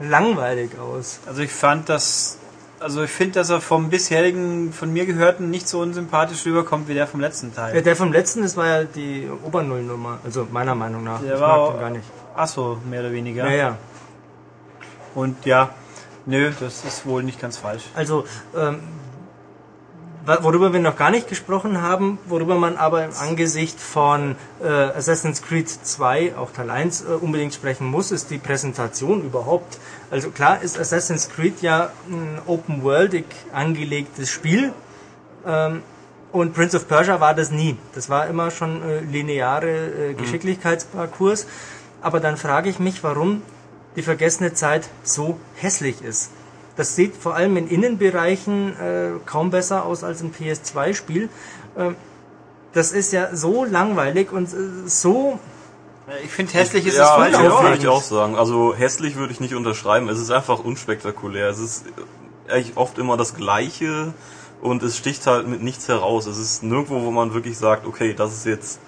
langweilig 0.00 0.78
aus. 0.78 1.20
Also 1.26 1.42
ich 1.42 1.52
fand 1.52 1.88
das, 1.88 2.38
also 2.80 3.02
ich 3.04 3.10
finde, 3.10 3.34
dass 3.40 3.50
er 3.50 3.60
vom 3.60 3.88
bisherigen, 3.90 4.72
von 4.72 4.92
mir 4.92 5.06
gehörten, 5.06 5.50
nicht 5.50 5.68
so 5.68 5.80
unsympathisch 5.80 6.44
rüberkommt 6.44 6.88
wie 6.88 6.94
der 6.94 7.06
vom 7.06 7.20
letzten 7.20 7.48
Ja, 7.50 7.54
Teil. 7.54 7.82
der 7.82 7.96
vom 7.96 8.12
letzten, 8.12 8.42
das 8.42 8.56
war 8.56 8.66
ja 8.66 8.84
die 8.84 9.28
Obernullnummer, 9.44 10.18
also 10.24 10.46
meiner 10.50 10.74
Meinung 10.74 11.04
nach. 11.04 11.20
Der 11.22 11.34
ich 11.36 11.40
war 11.40 11.48
mag 11.48 11.58
auch- 11.58 11.72
den 11.72 11.80
gar 11.80 11.90
nicht. 11.90 12.04
Ach 12.36 12.48
so, 12.48 12.78
mehr 12.88 13.00
oder 13.00 13.12
weniger. 13.12 13.48
Ja, 13.48 13.56
ja. 13.56 13.78
Und 15.14 15.46
ja, 15.46 15.70
nö, 16.26 16.52
das 16.60 16.84
ist 16.84 17.06
wohl 17.06 17.22
nicht 17.22 17.40
ganz 17.40 17.56
falsch. 17.56 17.84
Also, 17.94 18.24
ähm, 18.54 18.80
worüber 20.26 20.72
wir 20.72 20.80
noch 20.80 20.96
gar 20.96 21.10
nicht 21.10 21.28
gesprochen 21.28 21.82
haben, 21.82 22.18
worüber 22.26 22.56
man 22.56 22.76
aber 22.76 23.04
im 23.04 23.12
Angesicht 23.14 23.78
von 23.78 24.36
äh, 24.62 24.66
Assassin's 24.66 25.42
Creed 25.42 25.68
2, 25.68 26.36
auch 26.36 26.50
Teil 26.50 26.70
1, 26.70 27.02
äh, 27.02 27.04
unbedingt 27.20 27.54
sprechen 27.54 27.86
muss, 27.86 28.10
ist 28.10 28.30
die 28.30 28.38
Präsentation 28.38 29.22
überhaupt. 29.22 29.78
Also 30.10 30.30
klar 30.30 30.62
ist 30.62 30.78
Assassin's 30.78 31.28
Creed 31.28 31.62
ja 31.62 31.90
ein 32.08 32.40
open-worldig 32.46 33.24
angelegtes 33.52 34.30
Spiel. 34.30 34.72
Ähm, 35.46 35.82
und 36.32 36.54
Prince 36.54 36.76
of 36.76 36.88
Persia 36.88 37.20
war 37.20 37.34
das 37.34 37.50
nie. 37.50 37.76
Das 37.94 38.10
war 38.10 38.26
immer 38.26 38.50
schon 38.50 38.82
äh, 38.82 39.00
lineare 39.00 40.10
äh, 40.10 40.14
Geschicklichkeitsparcours. 40.14 41.46
Aber 42.02 42.20
dann 42.20 42.36
frage 42.36 42.68
ich 42.68 42.78
mich, 42.78 43.02
warum 43.02 43.42
die 43.94 44.02
vergessene 44.02 44.52
Zeit 44.52 44.88
so 45.02 45.38
hässlich 45.54 46.02
ist. 46.02 46.30
Das 46.76 46.94
sieht 46.94 47.16
vor 47.16 47.34
allem 47.34 47.56
in 47.56 47.68
Innenbereichen 47.68 48.78
äh, 48.78 49.10
kaum 49.24 49.50
besser 49.50 49.84
aus 49.84 50.04
als 50.04 50.22
ein 50.22 50.32
PS2-Spiel. 50.32 51.28
Ähm, 51.76 51.96
das 52.72 52.92
ist 52.92 53.12
ja 53.12 53.34
so 53.34 53.64
langweilig 53.64 54.32
und 54.32 54.52
äh, 54.52 54.86
so 54.86 55.38
Ich 56.22 56.30
finde 56.30 56.52
hässlich 56.52 56.86
ist 56.86 56.98
ja, 56.98 57.28
das 57.28 57.40
Wort. 57.50 57.62
würde 57.62 57.78
ich 57.78 57.88
auch 57.88 58.02
sagen. 58.02 58.36
Also 58.36 58.74
hässlich 58.76 59.16
würde 59.16 59.32
ich 59.32 59.40
nicht 59.40 59.54
unterschreiben. 59.54 60.08
Es 60.10 60.18
ist 60.18 60.30
einfach 60.30 60.58
unspektakulär. 60.58 61.48
Es 61.48 61.58
ist 61.58 61.86
eigentlich 62.48 62.76
oft 62.76 62.98
immer 62.98 63.16
das 63.16 63.34
Gleiche 63.34 64.12
und 64.60 64.82
es 64.82 64.98
sticht 64.98 65.26
halt 65.26 65.48
mit 65.48 65.62
nichts 65.62 65.88
heraus. 65.88 66.26
Es 66.26 66.36
ist 66.36 66.62
nirgendwo, 66.62 67.02
wo 67.02 67.10
man 67.10 67.32
wirklich 67.32 67.56
sagt, 67.56 67.86
okay, 67.86 68.12
das 68.14 68.34
ist 68.34 68.44
jetzt 68.44 68.80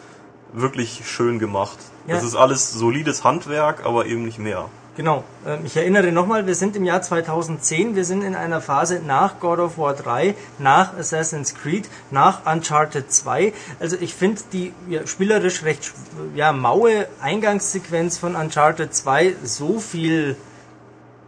wirklich 0.52 1.02
schön 1.06 1.38
gemacht. 1.38 1.78
Ja. 2.06 2.14
Das 2.14 2.24
ist 2.24 2.34
alles 2.34 2.72
solides 2.72 3.24
Handwerk, 3.24 3.84
aber 3.84 4.06
eben 4.06 4.24
nicht 4.24 4.38
mehr. 4.38 4.68
Genau. 4.98 5.22
Ähm, 5.46 5.60
Ich 5.64 5.76
erinnere 5.76 6.10
nochmal, 6.10 6.48
wir 6.48 6.56
sind 6.56 6.74
im 6.74 6.84
Jahr 6.84 7.00
2010, 7.00 7.94
wir 7.94 8.04
sind 8.04 8.24
in 8.24 8.34
einer 8.34 8.60
Phase 8.60 9.00
nach 9.06 9.38
God 9.38 9.60
of 9.60 9.78
War 9.78 9.94
3, 9.94 10.34
nach 10.58 10.98
Assassin's 10.98 11.54
Creed, 11.54 11.88
nach 12.10 12.44
Uncharted 12.52 13.12
2. 13.12 13.52
Also 13.78 13.96
ich 14.00 14.12
finde 14.12 14.42
die 14.52 14.72
ja, 14.88 15.06
spielerisch 15.06 15.62
recht 15.62 15.92
ja, 16.34 16.52
maue 16.52 17.06
Eingangssequenz 17.20 18.18
von 18.18 18.34
Uncharted 18.34 18.92
2 18.92 19.36
so 19.44 19.78
viel 19.78 20.34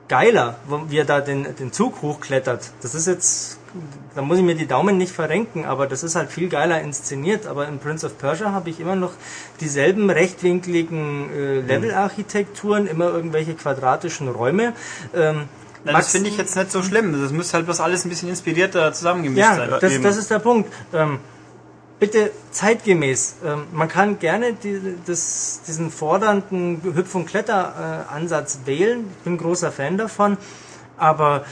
geiler, 0.09 0.57
wie 0.89 0.99
er 0.99 1.05
da 1.05 1.21
den, 1.21 1.55
den 1.55 1.73
Zug 1.73 2.03
hochklettert. 2.03 2.73
Das 2.83 2.97
ist 2.97 3.07
jetzt, 3.07 3.60
da 4.21 4.27
muss 4.27 4.37
ich 4.37 4.45
mir 4.45 4.55
die 4.55 4.67
Daumen 4.67 4.99
nicht 4.99 5.13
verrenken, 5.15 5.65
aber 5.65 5.87
das 5.87 6.03
ist 6.03 6.15
halt 6.15 6.31
viel 6.31 6.51
geiler 6.51 6.83
inszeniert. 6.83 7.47
Aber 7.47 7.67
in 7.67 7.79
Prince 7.79 8.05
of 8.05 8.19
Persia 8.19 8.53
habe 8.53 8.69
ich 8.69 8.79
immer 8.79 8.95
noch 8.95 9.13
dieselben 9.61 10.11
rechtwinkligen 10.11 11.31
äh, 11.35 11.61
Levelarchitekturen, 11.61 12.87
immer 12.87 13.07
irgendwelche 13.07 13.55
quadratischen 13.55 14.29
Räume. 14.29 14.75
Ähm, 15.15 15.49
Na, 15.85 15.93
Max- 15.93 16.05
das 16.07 16.13
finde 16.13 16.29
ich 16.29 16.37
jetzt 16.37 16.55
nicht 16.55 16.71
so 16.71 16.83
schlimm. 16.83 17.19
Das 17.19 17.33
müsste 17.33 17.55
halt 17.55 17.65
bloß 17.65 17.81
alles 17.81 18.05
ein 18.05 18.11
bisschen 18.11 18.29
inspirierter 18.29 18.93
zusammengemischt 18.93 19.41
Ja, 19.41 19.55
sein. 19.57 19.71
das, 19.81 19.91
eben. 19.91 20.03
das 20.05 20.19
ist 20.19 20.31
der 20.31 20.39
Punkt. 20.41 20.71
Ähm, 20.93 21.19
bitte 21.99 22.31
zeitgemäß. 22.51 23.37
Ähm, 23.43 23.63
man 23.73 23.89
kann 23.89 24.19
gerne 24.19 24.53
die, 24.53 24.97
das, 25.07 25.63
diesen 25.67 25.91
fordernden 25.91 26.83
Hüpf- 26.95 27.15
und 27.15 27.25
Kletteransatz 27.25 28.59
wählen. 28.67 29.07
Ich 29.17 29.25
bin 29.25 29.39
großer 29.39 29.73
Fan 29.73 29.97
davon. 29.97 30.37
Aber 30.99 31.47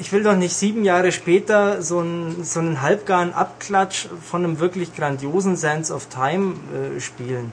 ich 0.00 0.12
will 0.12 0.22
doch 0.22 0.36
nicht 0.36 0.54
sieben 0.54 0.84
Jahre 0.84 1.12
später 1.12 1.82
so 1.82 1.98
einen, 1.98 2.44
so 2.44 2.60
einen 2.60 2.82
halbgaren 2.82 3.32
Abklatsch 3.32 4.06
von 4.22 4.44
einem 4.44 4.58
wirklich 4.60 4.94
grandiosen 4.94 5.56
Sands 5.56 5.90
of 5.90 6.06
Time 6.06 6.54
äh, 6.72 7.00
spielen. 7.00 7.52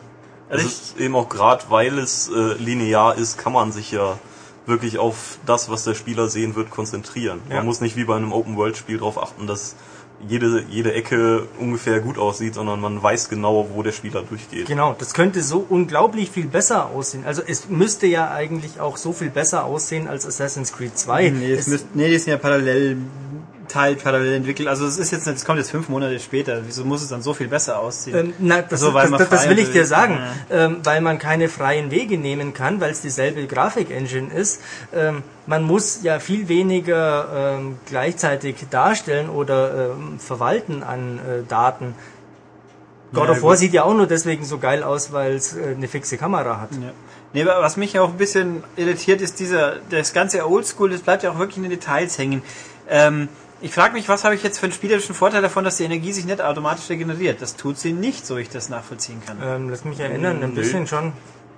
Es 0.50 0.58
Also 0.58 0.68
ist 0.68 1.00
eben 1.00 1.16
auch 1.16 1.30
gerade, 1.30 1.66
weil 1.70 1.98
es 1.98 2.30
äh, 2.30 2.54
linear 2.54 3.18
ist, 3.18 3.38
kann 3.38 3.54
man 3.54 3.72
sich 3.72 3.92
ja 3.92 4.18
wirklich 4.68 4.98
auf 4.98 5.40
das, 5.46 5.70
was 5.70 5.84
der 5.84 5.96
Spieler 5.96 6.28
sehen 6.28 6.56
wird, 6.56 6.70
konzentrieren. 6.70 7.42
Ja. 7.50 7.58
Man 7.58 7.66
muss 7.66 7.82
nicht 7.82 7.96
wie 7.96 8.04
bei 8.04 8.16
einem 8.16 8.32
Open-World-Spiel 8.32 8.98
darauf 8.98 9.22
achten, 9.22 9.48
dass 9.48 9.76
jede, 10.28 10.64
jede 10.70 10.94
Ecke 10.94 11.48
ungefähr 11.60 12.00
gut 12.00 12.18
aussieht, 12.18 12.56
sondern 12.56 12.80
man 12.82 13.02
weiß 13.02 13.30
genau, 13.30 13.68
wo 13.74 13.84
der 13.84 13.92
Spieler 13.92 14.24
durchgeht. 14.24 14.66
Genau, 14.68 14.96
das 14.98 15.14
könnte 15.14 15.42
so 15.42 15.66
unglaublich 15.70 16.30
viel 16.32 16.48
besser 16.48 16.88
aussehen. 16.88 17.24
Also 17.26 17.42
es 17.46 17.70
müsste 17.70 18.08
ja 18.08 18.32
eigentlich 18.32 18.80
auch 18.80 18.98
so 18.98 19.14
viel 19.14 19.30
besser 19.30 19.66
aussehen 19.66 20.08
als 20.08 20.26
Assassin's 20.26 20.74
Creed 20.74 20.98
2. 20.98 21.30
Nee, 21.30 21.52
das 21.52 21.60
Es- 21.62 21.68
müsst, 21.68 21.96
nee, 21.96 22.10
die 22.10 22.18
sind 22.18 22.32
ja 22.32 22.38
parallel, 22.38 22.98
Teil 23.68 23.96
parallel 23.96 24.34
entwickelt. 24.36 24.68
Also 24.68 24.86
es 24.86 24.98
ist 24.98 25.12
jetzt 25.12 25.28
es 25.28 25.46
kommt 25.46 25.58
jetzt 25.60 25.72
fünf 25.72 25.90
Monate 25.90 26.20
später. 26.20 26.62
Wieso 26.66 26.86
muss 26.86 27.02
es 27.02 27.10
dann 27.10 27.22
so 27.22 27.34
viel 27.34 27.48
besser 27.48 27.80
aussehen? 27.80 28.18
Ähm, 28.18 28.34
na, 28.40 28.62
das, 28.62 28.80
So, 28.80 28.94
weil 28.94 29.10
das, 29.10 29.20
das, 29.20 29.30
das 29.30 29.50
will 29.50 29.60
ich 29.60 29.72
dir 29.72 29.86
sagen, 29.86 30.20
Ja. 30.50 30.66
ähm, 30.66 30.78
weil 30.84 31.02
man 31.02 31.20
keine 31.20 31.50
freien 31.50 31.92
Wege 31.92 32.18
nehmen 32.18 32.54
kann, 32.54 32.82
weil 32.82 32.92
es 32.92 33.02
dieselbe 33.02 33.46
Grafik-Engine 33.48 34.34
ist. 34.34 34.62
Ähm, 34.94 35.24
man 35.48 35.64
muss 35.64 36.00
ja 36.04 36.20
viel 36.20 36.48
weniger 36.48 37.56
ähm, 37.60 37.78
gleichzeitig 37.86 38.56
darstellen 38.70 39.30
oder 39.30 39.92
ähm, 39.92 40.20
verwalten 40.20 40.84
an 40.84 41.20
äh, 41.20 41.44
Daten. 41.48 41.96
God 43.14 43.26
Ja, 43.26 43.32
of 43.32 43.44
War 43.44 43.50
gut. 43.52 43.60
sieht 43.60 43.74
ja 43.74 43.84
auch 43.84 43.94
nur 43.94 44.08
deswegen 44.08 44.44
so 44.46 44.58
geil 44.58 44.84
aus, 44.84 45.12
weil 45.14 45.36
es 45.36 45.56
äh, 45.56 45.74
eine 45.76 45.88
fixe 45.88 46.18
Kamera 46.18 46.60
hat. 46.60 46.70
Ja. 46.74 46.92
Nee, 47.34 47.46
was 47.46 47.76
mich 47.76 48.00
auch 48.00 48.10
ein 48.12 48.18
bisschen 48.18 48.64
irritiert, 48.78 49.20
ist 49.22 49.40
dieser, 49.42 49.76
das 49.90 50.14
ganze 50.14 50.48
Oldschool, 50.50 50.90
das 50.92 51.02
bleibt 51.02 51.24
ja 51.24 51.32
auch 51.32 51.38
wirklich 51.38 51.58
in 51.58 51.64
den 51.64 51.72
Details 51.72 52.18
hängen. 52.18 52.42
Ähm, 52.90 53.28
ich 53.66 53.74
frage 53.74 53.94
mich, 53.94 54.08
was 54.08 54.24
habe 54.24 54.36
ich 54.36 54.44
jetzt 54.44 54.60
für 54.60 54.68
einen 54.68 54.74
spielerischen 54.74 55.16
Vorteil 55.16 55.42
davon, 55.42 55.64
dass 55.64 55.78
die 55.78 55.86
Energie 55.86 56.12
sich 56.12 56.26
nicht 56.26 56.40
automatisch 56.40 56.88
regeneriert? 56.88 57.42
Das 57.42 57.56
tut 57.56 57.80
sie 57.80 57.94
nicht, 57.94 58.24
so 58.28 58.38
ich 58.38 58.50
das 58.50 58.70
nachvollziehen 58.70 59.24
kann. 59.26 59.38
Ähm, 59.44 59.70
lass 59.72 59.84
mich 59.86 60.00
erinnern, 60.00 60.44
ein 60.44 60.50
Nee. 60.52 60.56
bisschen 60.56 60.86
schon. 60.86 61.14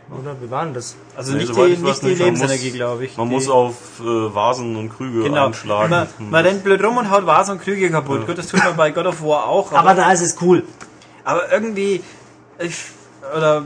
Oder 0.10 0.42
wie 0.42 0.50
war 0.50 0.64
denn 0.64 0.74
das? 0.74 0.96
Also 1.18 1.34
Nee, 1.34 1.40
nicht 1.40 1.54
die, 1.54 1.62
nicht 1.62 2.02
die 2.02 2.06
nicht. 2.06 2.20
Lebensenergie, 2.20 2.72
glaube 2.72 3.04
ich. 3.04 3.18
Man 3.18 3.28
die, 3.28 3.36
muss 3.36 3.50
auf 3.50 3.76
äh, 4.00 4.04
Vasen 4.06 4.78
und 4.78 4.88
Krüge 4.96 5.24
genau. 5.24 5.48
einschlagen. 5.48 5.90
Man, 5.90 6.08
man 6.30 6.46
rennt 6.46 6.64
blöd 6.64 6.82
rum 6.82 6.96
und 6.96 7.12
haut 7.12 7.26
Vasen 7.26 7.56
und 7.56 7.62
Krüge 7.62 7.90
kaputt. 7.92 8.26
Gut, 8.26 8.38
das 8.38 8.48
tut 8.48 8.64
man 8.64 8.78
bei 8.78 8.92
God 8.92 9.08
of 9.08 9.22
War 9.22 9.46
auch. 9.50 9.74
Aber 9.74 9.94
da 9.94 10.10
ist 10.14 10.22
es 10.22 10.42
cool. 10.42 10.64
Aber 11.26 11.52
irgendwie, 11.52 12.02
ich, 12.60 12.86
oder, 13.36 13.66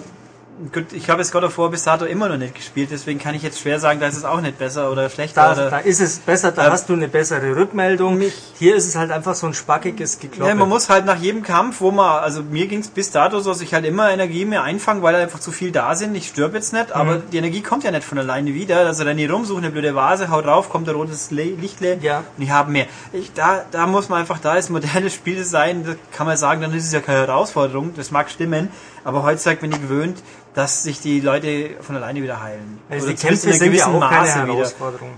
gut, 0.73 0.93
ich 0.93 1.09
habe 1.09 1.21
jetzt 1.21 1.31
God 1.31 1.43
of 1.43 1.57
War 1.57 1.69
bis 1.69 1.83
dato 1.83 2.05
immer 2.05 2.29
noch 2.29 2.37
nicht 2.37 2.55
gespielt, 2.55 2.89
deswegen 2.91 3.19
kann 3.19 3.35
ich 3.35 3.43
jetzt 3.43 3.59
schwer 3.59 3.79
sagen, 3.79 3.99
da 3.99 4.07
ist 4.07 4.17
es 4.17 4.25
auch 4.25 4.41
nicht 4.41 4.57
besser 4.57 4.91
oder 4.91 5.09
schlechter. 5.09 5.41
Da, 5.41 5.51
oder, 5.53 5.69
da 5.69 5.77
ist 5.79 5.99
es 6.01 6.19
besser, 6.19 6.51
da 6.51 6.65
Ähm, 6.67 6.71
hast 6.71 6.87
du 6.89 6.93
eine 6.93 7.07
bessere 7.07 7.55
Rückmeldung. 7.55 8.17
mich- 8.17 8.33
Hier 8.59 8.75
ist 8.75 8.87
es 8.87 8.95
halt 8.95 9.11
einfach 9.11 9.35
so 9.35 9.47
ein 9.47 9.53
spackiges 9.53 10.19
Gekloppe. 10.19 10.49
ja, 10.49 10.55
man 10.55 10.69
muss 10.69 10.89
halt 10.89 11.05
nach 11.05 11.17
jedem 11.17 11.43
Kampf, 11.43 11.81
wo 11.81 11.91
man, 11.91 12.21
also 12.23 12.43
mir 12.43 12.67
ging 12.67 12.79
es 12.79 12.89
bis 12.89 13.11
dato 13.11 13.39
so, 13.39 13.49
dass 13.51 13.61
ich 13.61 13.73
halt 13.73 13.85
immer 13.85 14.11
Energie 14.11 14.45
mehr 14.45 14.63
einfangen, 14.63 15.01
weil 15.03 15.15
einfach 15.15 15.39
zu 15.39 15.51
viel 15.51 15.71
da 15.71 15.95
sind. 15.95 16.15
Ich 16.15 16.27
stirb 16.27 16.53
jetzt 16.53 16.73
nicht, 16.73 16.91
aber 16.91 17.15
Mhm. 17.17 17.23
die 17.31 17.37
Energie 17.37 17.61
kommt 17.61 17.83
ja 17.83 17.91
nicht 17.91 18.03
von 18.03 18.17
alleine 18.17 18.53
wieder. 18.53 18.79
Also 18.85 19.03
dann 19.03 19.17
hier 19.17 19.31
rumsuchen, 19.31 19.63
eine 19.63 19.71
blöde 19.71 19.95
Vase, 19.95 20.29
haut 20.29 20.45
drauf, 20.45 20.69
kommt 20.69 20.87
ein 20.89 20.95
rotes 20.95 21.31
Le 21.31 21.43
Lichtle 21.43 21.97
Ja. 22.01 22.23
und 22.37 22.43
ich 22.43 22.51
habe 22.51 22.71
mehr. 22.71 22.85
Ich, 23.13 23.33
da, 23.33 23.63
da 23.71 23.87
muss 23.87 24.09
man 24.09 24.19
einfach, 24.19 24.39
da 24.39 24.55
ist 24.55 24.69
modernes 24.69 25.13
Spieldesign, 25.13 25.85
da 25.85 25.93
kann 26.15 26.27
man 26.27 26.37
sagen, 26.37 26.61
dann 26.61 26.73
ist 26.73 26.85
es 26.85 26.91
ja 26.93 26.99
keine 26.99 27.19
Herausforderung, 27.19 27.93
das 27.95 28.11
mag 28.11 28.29
stimmen, 28.29 28.69
aber 29.03 29.23
heutzutage 29.23 29.61
bin 29.61 29.71
ich 29.71 29.81
gewöhnt, 29.81 30.21
dass 30.53 30.83
sich 30.83 30.99
die 31.01 31.19
Leute 31.21 31.71
von 31.81 31.95
alleine 31.95 32.21
wieder 32.21 32.41
heilen. 32.41 32.79
Also 32.89 33.05
Oder 33.07 33.15
die 33.15 33.21
Kämpfe 33.21 33.53
sind 33.53 33.73
ja 33.73 33.87
auch 33.87 33.99
keine 34.09 34.27
wieder. 34.47 34.55
Herausforderung. 34.55 35.09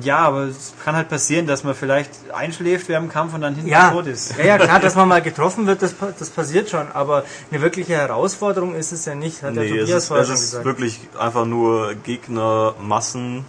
Ja, 0.00 0.18
aber 0.18 0.42
es 0.44 0.74
kann 0.84 0.94
halt 0.94 1.08
passieren, 1.08 1.48
dass 1.48 1.64
man 1.64 1.74
vielleicht 1.74 2.10
einschläft 2.32 2.88
während 2.88 3.08
dem 3.08 3.12
Kampf 3.12 3.34
und 3.34 3.40
dann 3.40 3.56
hinten 3.56 3.68
Ja, 3.68 3.90
tot 3.90 4.06
ist. 4.06 4.36
ja, 4.38 4.44
ja, 4.44 4.58
klar, 4.58 4.78
dass 4.78 4.94
man 4.94 5.08
mal 5.08 5.20
getroffen 5.20 5.66
wird, 5.66 5.82
das, 5.82 5.96
das 6.20 6.30
passiert 6.30 6.70
schon, 6.70 6.86
aber 6.92 7.24
eine 7.50 7.60
wirkliche 7.62 7.94
Herausforderung 7.94 8.76
ist 8.76 8.92
es 8.92 9.06
ja 9.06 9.16
nicht, 9.16 9.42
hat 9.42 9.56
der 9.56 9.64
Nee, 9.64 9.70
es 9.70 9.80
Tobias 9.80 10.02
ist, 10.04 10.06
vorher 10.08 10.22
es 10.22 10.28
schon 10.28 10.36
ist 10.36 10.42
gesagt. 10.50 10.64
wirklich 10.66 11.00
einfach 11.18 11.46
nur 11.46 11.94
Gegnermassen 11.96 13.44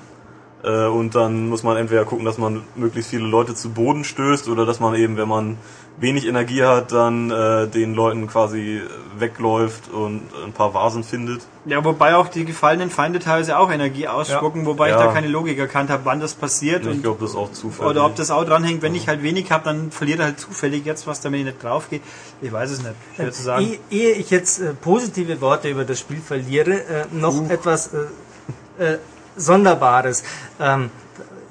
äh, 0.63 0.85
und 0.87 1.13
dann 1.13 1.49
muss 1.49 1.61
man 1.61 1.77
entweder 1.77 2.03
gucken, 2.05 2.25
dass 2.25 2.39
man 2.39 2.63
möglichst 2.75 3.11
viele 3.11 3.25
Leute 3.27 3.53
zu 3.53 3.69
Boden 3.69 4.03
stößt 4.03 4.47
oder 4.47 4.65
dass 4.65 4.79
man 4.79 4.95
eben, 4.95 5.17
wenn 5.17 5.27
man 5.27 5.57
wenig 5.97 6.27
Energie 6.27 6.63
hat, 6.63 6.91
dann 6.91 7.29
äh, 7.31 7.67
den 7.67 7.93
Leuten 7.93 8.27
quasi 8.27 8.81
wegläuft 9.19 9.89
und 9.91 10.21
ein 10.43 10.51
paar 10.51 10.73
Vasen 10.73 11.03
findet. 11.03 11.41
Ja, 11.65 11.85
wobei 11.85 12.15
auch 12.15 12.27
die 12.27 12.45
gefallenen 12.45 12.89
Feinde 12.89 13.19
teilweise 13.19 13.57
auch 13.59 13.71
Energie 13.71 14.07
ausspucken, 14.07 14.65
wobei 14.65 14.87
ich 14.89 14.95
Ja. 14.95 15.05
da 15.05 15.13
keine 15.13 15.27
Logik 15.27 15.57
erkannt 15.59 15.89
habe, 15.91 16.03
wann 16.05 16.19
das 16.19 16.33
passiert. 16.33 16.85
Ich 16.85 17.01
glaube, 17.03 17.19
das 17.21 17.31
ist 17.31 17.35
auch 17.37 17.51
zufällig. 17.51 17.91
oder 17.91 18.05
ob 18.05 18.15
das 18.15 18.31
auch 18.31 18.43
dranhängt, 18.43 18.81
wenn 18.81 18.95
ich 18.95 19.07
halt 19.07 19.21
wenig 19.21 19.51
habe, 19.51 19.63
dann 19.65 19.91
verliert 19.91 20.19
er 20.19 20.25
halt 20.25 20.39
zufällig 20.39 20.83
jetzt 20.85 21.05
was, 21.07 21.21
damit 21.21 21.41
ich 21.41 21.45
nicht 21.45 21.63
drauf 21.63 21.89
geht. 21.89 22.01
Ich 22.41 22.51
weiß 22.51 22.71
es 22.71 22.79
nicht. 22.81 22.95
Schwer 23.15 23.31
zu 23.31 23.43
sagen. 23.43 23.65
Ehe, 23.65 23.79
ehe 23.91 24.11
ich 24.13 24.29
jetzt 24.31 24.59
äh, 24.59 24.73
positive 24.73 25.39
Worte 25.41 25.69
über 25.69 25.85
das 25.85 25.99
Spiel 25.99 26.19
verliere, 26.19 26.73
äh, 26.73 27.05
noch 27.11 27.35
Uh. 27.35 27.45
etwas 27.49 27.91
äh, 28.79 28.83
äh, 28.83 28.97
Sonderbares. 29.37 30.23
Ähm, 30.59 30.89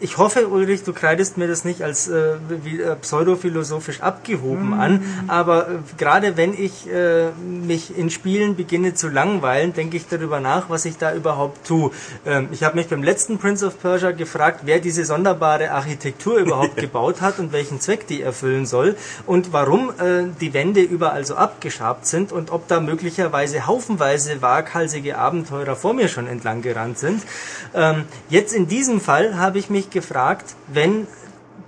ich 0.03 0.18
hoffe, 0.18 0.48
Ulrich, 0.48 0.82
du 0.82 0.92
kreidest 0.92 1.38
mir 1.38 1.46
das 1.46 1.64
nicht 1.64 1.82
als 1.82 2.09
äh, 2.09 2.34
wie, 2.64 2.80
äh, 2.80 2.96
pseudophilosophisch 2.96 4.00
abgehoben 4.00 4.74
an, 4.74 5.05
aber 5.28 5.68
äh, 5.68 5.70
gerade 5.96 6.36
wenn 6.36 6.55
ich 6.55 6.90
äh, 6.90 7.30
mich 7.30 7.96
in 7.96 8.11
Spielen 8.11 8.57
beginne 8.57 8.94
zu 8.94 9.09
langweilen, 9.09 9.72
denke 9.72 9.96
ich 9.96 10.09
darüber 10.09 10.40
nach, 10.40 10.68
was 10.68 10.86
ich 10.86 10.98
da 10.98 11.14
überhaupt 11.14 11.66
tue. 11.66 11.92
Ähm, 12.26 12.48
ich 12.50 12.64
habe 12.64 12.76
mich 12.76 12.88
beim 12.88 13.05
letzten 13.05 13.38
Prince 13.38 13.64
of 13.64 13.80
Persia 13.80 14.11
gefragt, 14.11 14.62
wer 14.64 14.80
diese 14.80 15.05
sonderbare 15.05 15.70
Architektur 15.70 16.38
überhaupt 16.38 16.76
gebaut 16.86 17.20
hat 17.20 17.38
und 17.38 17.53
welchen 17.53 17.80
Zweck 17.80 18.09
die 18.09 18.22
erfüllen 18.22 18.66
soll 18.66 18.96
und 19.26 19.53
warum 19.53 19.90
äh, 19.90 20.24
die 20.40 20.53
Wände 20.53 20.80
überall 20.80 21.24
so 21.24 21.36
abgeschabt 21.36 22.07
sind 22.07 22.32
und 22.32 22.50
ob 22.50 22.66
da 22.66 22.80
möglicherweise 22.80 23.68
haufenweise 23.68 24.42
waghalsige 24.42 25.16
Abenteurer 25.16 25.76
vor 25.76 25.94
mir 25.94 26.09
schon 26.09 26.26
entlang 26.26 26.61
gerannt 26.61 26.98
sind. 26.98 27.22
Ähm, 27.72 28.05
jetzt 28.28 28.53
in 28.53 28.66
diesem 28.66 29.00
Fall 29.00 29.38
habe 29.38 29.61
ich 29.61 29.70
mich 29.70 29.91
gefragt, 29.93 30.55
wenn 30.68 31.07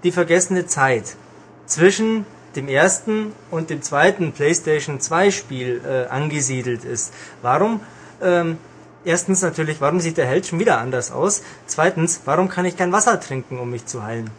die 0.02 0.12
vergessene 0.12 0.66
Zeit 0.66 1.16
zwischen 1.66 2.26
dem 2.56 2.68
ersten 2.68 3.32
und 3.50 3.70
dem 3.70 3.82
zweiten 3.82 4.32
PlayStation 4.32 5.00
2 5.00 5.30
Spiel 5.30 5.80
äh, 5.84 6.06
angesiedelt 6.06 6.84
ist. 6.84 7.12
Warum? 7.42 7.80
Ähm, 8.22 8.58
erstens 9.04 9.42
natürlich, 9.42 9.80
warum 9.80 10.00
sieht 10.00 10.16
der 10.18 10.26
Held 10.26 10.46
schon 10.46 10.60
wieder 10.60 10.78
anders 10.78 11.10
aus? 11.10 11.42
Zweitens, 11.66 12.20
warum 12.24 12.48
kann 12.48 12.64
ich 12.64 12.76
kein 12.76 12.92
Wasser 12.92 13.20
trinken, 13.20 13.58
um 13.58 13.70
mich 13.70 13.86
zu 13.86 14.02
heilen? 14.02 14.30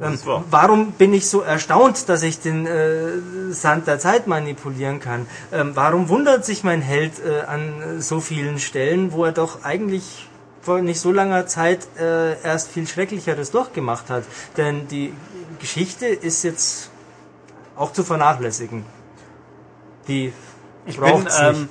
Ähm, 0.00 0.18
warum 0.50 0.92
bin 0.92 1.14
ich 1.14 1.28
so 1.28 1.40
erstaunt, 1.40 2.08
dass 2.08 2.24
ich 2.24 2.40
den 2.40 2.66
äh, 2.66 3.50
Sand 3.50 3.86
der 3.86 4.00
Zeit 4.00 4.26
manipulieren 4.26 4.98
kann? 4.98 5.26
Ähm, 5.52 5.72
warum 5.74 6.08
wundert 6.08 6.44
sich 6.44 6.64
mein 6.64 6.82
Held 6.82 7.24
äh, 7.24 7.42
an 7.42 8.00
so 8.00 8.20
vielen 8.20 8.58
Stellen, 8.58 9.12
wo 9.12 9.24
er 9.24 9.32
doch 9.32 9.62
eigentlich 9.62 10.28
vor 10.64 10.80
nicht 10.80 11.00
so 11.00 11.12
langer 11.12 11.46
Zeit 11.46 11.86
äh, 11.98 12.40
erst 12.42 12.70
viel 12.70 12.86
Schrecklicheres 12.86 13.50
durchgemacht 13.50 14.10
hat? 14.10 14.24
Denn 14.56 14.88
die 14.88 15.12
Geschichte 15.60 16.06
ist 16.06 16.42
jetzt 16.42 16.90
auch 17.76 17.92
zu 17.92 18.04
vernachlässigen. 18.04 18.84
Die 20.08 20.32
Ich 20.86 20.98
braucht 20.98 21.28
es 21.28 21.38
ähm, 21.40 21.52
nicht. 21.52 21.68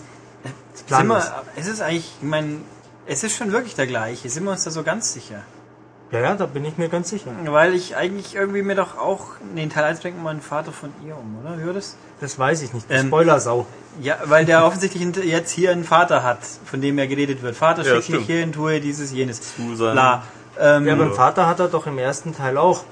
sind 0.73 0.89
wir, 0.89 0.97
Planlos. 0.97 1.23
es 1.55 1.67
ist 1.67 1.81
eigentlich, 1.81 2.11
ich 2.21 2.27
meine, 2.27 2.61
es 3.05 3.23
ist 3.23 3.35
schon 3.35 3.51
wirklich 3.51 3.75
der 3.75 3.87
gleiche. 3.87 4.29
Sind 4.29 4.43
wir 4.43 4.51
uns 4.51 4.63
da 4.63 4.71
so 4.71 4.83
ganz 4.83 5.13
sicher? 5.13 5.43
Ja, 6.14 6.20
ja, 6.20 6.36
da 6.36 6.45
bin 6.45 6.64
ich 6.64 6.78
mir 6.78 6.89
ganz 6.89 7.09
sicher. 7.09 7.32
Weil 7.45 7.74
ich 7.74 7.95
eigentlich 7.95 8.36
irgendwie 8.36 8.61
mir 8.61 8.76
doch 8.76 8.97
auch. 8.97 9.22
Nee, 9.53 9.64
in 9.64 9.70
Teil 9.72 9.84
1 9.86 9.99
bringt 10.01 10.18
man 10.22 10.34
einen 10.34 10.41
Vater 10.41 10.72
von 10.72 10.89
ihr 11.05 11.16
um, 11.18 11.38
oder? 11.43 11.66
War 11.66 11.74
das? 11.74 11.97
Das 12.22 12.38
weiß 12.38 12.61
ich 12.61 12.72
nicht. 12.74 12.86
Ähm, 12.89 13.07
Spoilersau. 13.07 13.66
Ja, 13.99 14.18
weil 14.26 14.45
der 14.45 14.66
offensichtlich 14.66 15.03
jetzt 15.26 15.49
hier 15.51 15.72
einen 15.72 15.84
Vater 15.84 16.24
hat, 16.24 16.39
von 16.66 16.82
dem 16.82 16.97
er 16.99 17.07
geredet 17.07 17.41
wird. 17.41 17.55
Vater 17.55 17.80
Ja, 17.82 17.86
schickt 17.95 17.97
mich 17.97 18.05
stimmt. 18.05 18.26
hierhin, 18.28 18.51
tue 18.53 18.80
dieses, 18.80 19.11
jenes. 19.11 19.55
Zu 19.55 19.76
seinem- 19.76 19.93
Bla. 19.93 20.24
Ähm, 20.59 20.86
Ja, 20.86 20.93
ja, 20.93 20.99
beim 20.99 21.14
Vater 21.14 21.47
hat 21.47 21.59
er 21.59 21.68
doch 21.68 21.88
im 21.88 21.97
ersten 21.97 22.36
Teil 22.36 22.57
auch. 22.57 22.84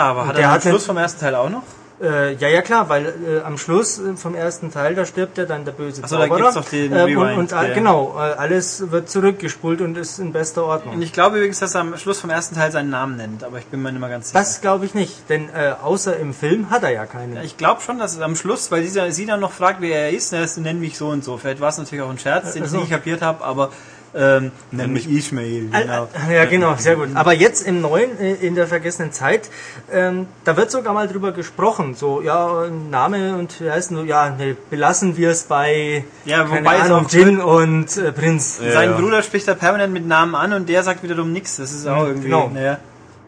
aber 0.00 0.26
hat 0.26 0.36
der 0.36 0.44
er 0.44 0.48
am 0.48 0.54
hat 0.54 0.62
Schluss 0.62 0.72
einen- 0.82 0.86
vom 0.86 0.96
ersten 0.96 1.20
Teil 1.20 1.34
auch 1.34 1.50
noch? 1.50 1.62
Äh, 2.00 2.34
ja, 2.34 2.46
ja, 2.48 2.62
klar, 2.62 2.88
weil 2.88 3.06
äh, 3.06 3.40
am 3.44 3.58
Schluss 3.58 3.98
äh, 3.98 4.16
vom 4.16 4.36
ersten 4.36 4.70
Teil, 4.72 4.94
da 4.94 5.04
stirbt 5.04 5.36
ja 5.36 5.46
dann 5.46 5.64
der 5.64 5.72
böse 5.72 6.00
Ach 6.04 6.08
so, 6.08 6.16
da 6.16 6.22
Zauberer. 6.28 6.38
gibt's 6.38 6.54
doch 6.54 6.64
den 6.70 6.92
ähm, 6.92 7.18
und, 7.18 7.24
Rewind, 7.24 7.38
und, 7.38 7.52
äh, 7.52 7.66
der- 7.66 7.74
Genau, 7.74 8.14
äh, 8.16 8.20
alles 8.34 8.92
wird 8.92 9.10
zurückgespult 9.10 9.80
und 9.80 9.98
ist 9.98 10.20
in 10.20 10.32
bester 10.32 10.62
Und 10.64 10.70
Ordnung. 10.70 11.02
ich 11.02 11.12
glaube 11.12 11.38
übrigens, 11.38 11.58
dass 11.58 11.74
er 11.74 11.80
am 11.80 11.96
Schluss 11.96 12.20
vom 12.20 12.30
ersten 12.30 12.54
Teil 12.54 12.70
seinen 12.70 12.90
Namen 12.90 13.16
nennt, 13.16 13.42
aber 13.42 13.58
ich 13.58 13.66
bin 13.66 13.82
mir 13.82 13.90
nicht 13.90 14.00
mehr 14.00 14.08
ganz 14.10 14.28
sicher. 14.28 14.38
Das 14.38 14.60
glaube 14.60 14.84
ich 14.84 14.94
nicht, 14.94 15.28
denn 15.28 15.48
äh, 15.48 15.72
außer 15.82 16.16
im 16.18 16.34
Film 16.34 16.70
hat 16.70 16.84
er 16.84 16.92
ja 16.92 17.04
keinen. 17.04 17.34
Ja, 17.34 17.42
Ich 17.42 17.56
glaube 17.56 17.80
schon, 17.80 17.98
dass 17.98 18.14
es 18.14 18.20
am 18.20 18.36
Schluss, 18.36 18.70
weil 18.70 18.84
sie, 18.84 19.10
sie 19.10 19.26
dann 19.26 19.40
noch 19.40 19.50
fragt, 19.52 19.80
wer 19.80 20.02
er 20.02 20.10
ist, 20.10 20.32
ne, 20.32 20.40
das 20.42 20.56
nennt 20.56 20.80
mich 20.80 20.96
so 20.96 21.08
und 21.08 21.24
so. 21.24 21.36
Vielleicht 21.36 21.60
war 21.60 21.70
es 21.70 21.78
natürlich 21.78 22.02
auch 22.04 22.10
ein 22.10 22.18
Scherz, 22.20 22.52
den 22.52 22.62
ich 22.62 22.68
Also. 22.68 22.78
nicht 22.78 22.90
kapiert 22.90 23.22
habe, 23.22 23.42
aber 23.44 23.70
ähm, 24.14 24.52
nenn 24.70 24.92
mich 24.92 25.08
Ismail. 25.08 25.68
Genau. 25.70 26.08
Äh, 26.28 26.34
Ja, 26.36 26.44
genau, 26.46 26.74
sehr 26.76 26.96
gut. 26.96 27.08
Aber 27.14 27.32
jetzt 27.34 27.66
im 27.66 27.80
neuen, 27.80 28.18
äh, 28.18 28.34
in 28.34 28.54
der 28.54 28.66
vergessenen 28.66 29.12
Zeit, 29.12 29.50
ähm, 29.92 30.26
da 30.44 30.56
wird 30.56 30.70
sogar 30.70 30.94
mal 30.94 31.08
drüber 31.08 31.32
gesprochen. 31.32 31.94
So, 31.94 32.22
ja, 32.22 32.66
Name 32.90 33.36
und 33.36 33.60
wie 33.60 33.70
heißt 33.70 33.90
nur, 33.90 34.04
ja, 34.04 34.30
nee, 34.30 34.56
belassen 34.70 35.16
wir 35.16 35.30
es 35.30 35.44
bei, 35.44 36.04
Ja, 36.24 36.44
keine 36.44 36.60
wobei 36.60 36.76
es 36.76 36.82
Ahnung, 36.90 37.06
Jin 37.10 37.40
und 37.40 37.96
äh, 37.96 38.12
Prinz. 38.12 38.60
Ja, 38.64 38.72
Sein 38.72 38.90
ja. 38.90 38.96
Bruder 38.96 39.22
spricht 39.22 39.46
da 39.46 39.54
permanent 39.54 39.92
mit 39.92 40.06
Namen 40.06 40.34
an 40.34 40.52
und 40.54 40.68
der 40.68 40.82
sagt 40.82 41.02
wiederum 41.02 41.32
nichts. 41.32 41.56
Das 41.56 41.72
ist 41.72 41.86
auch 41.86 42.02
Mhm, 42.02 42.08
irgendwie, 42.08 42.28
genau. 42.28 42.50
naja. 42.52 42.78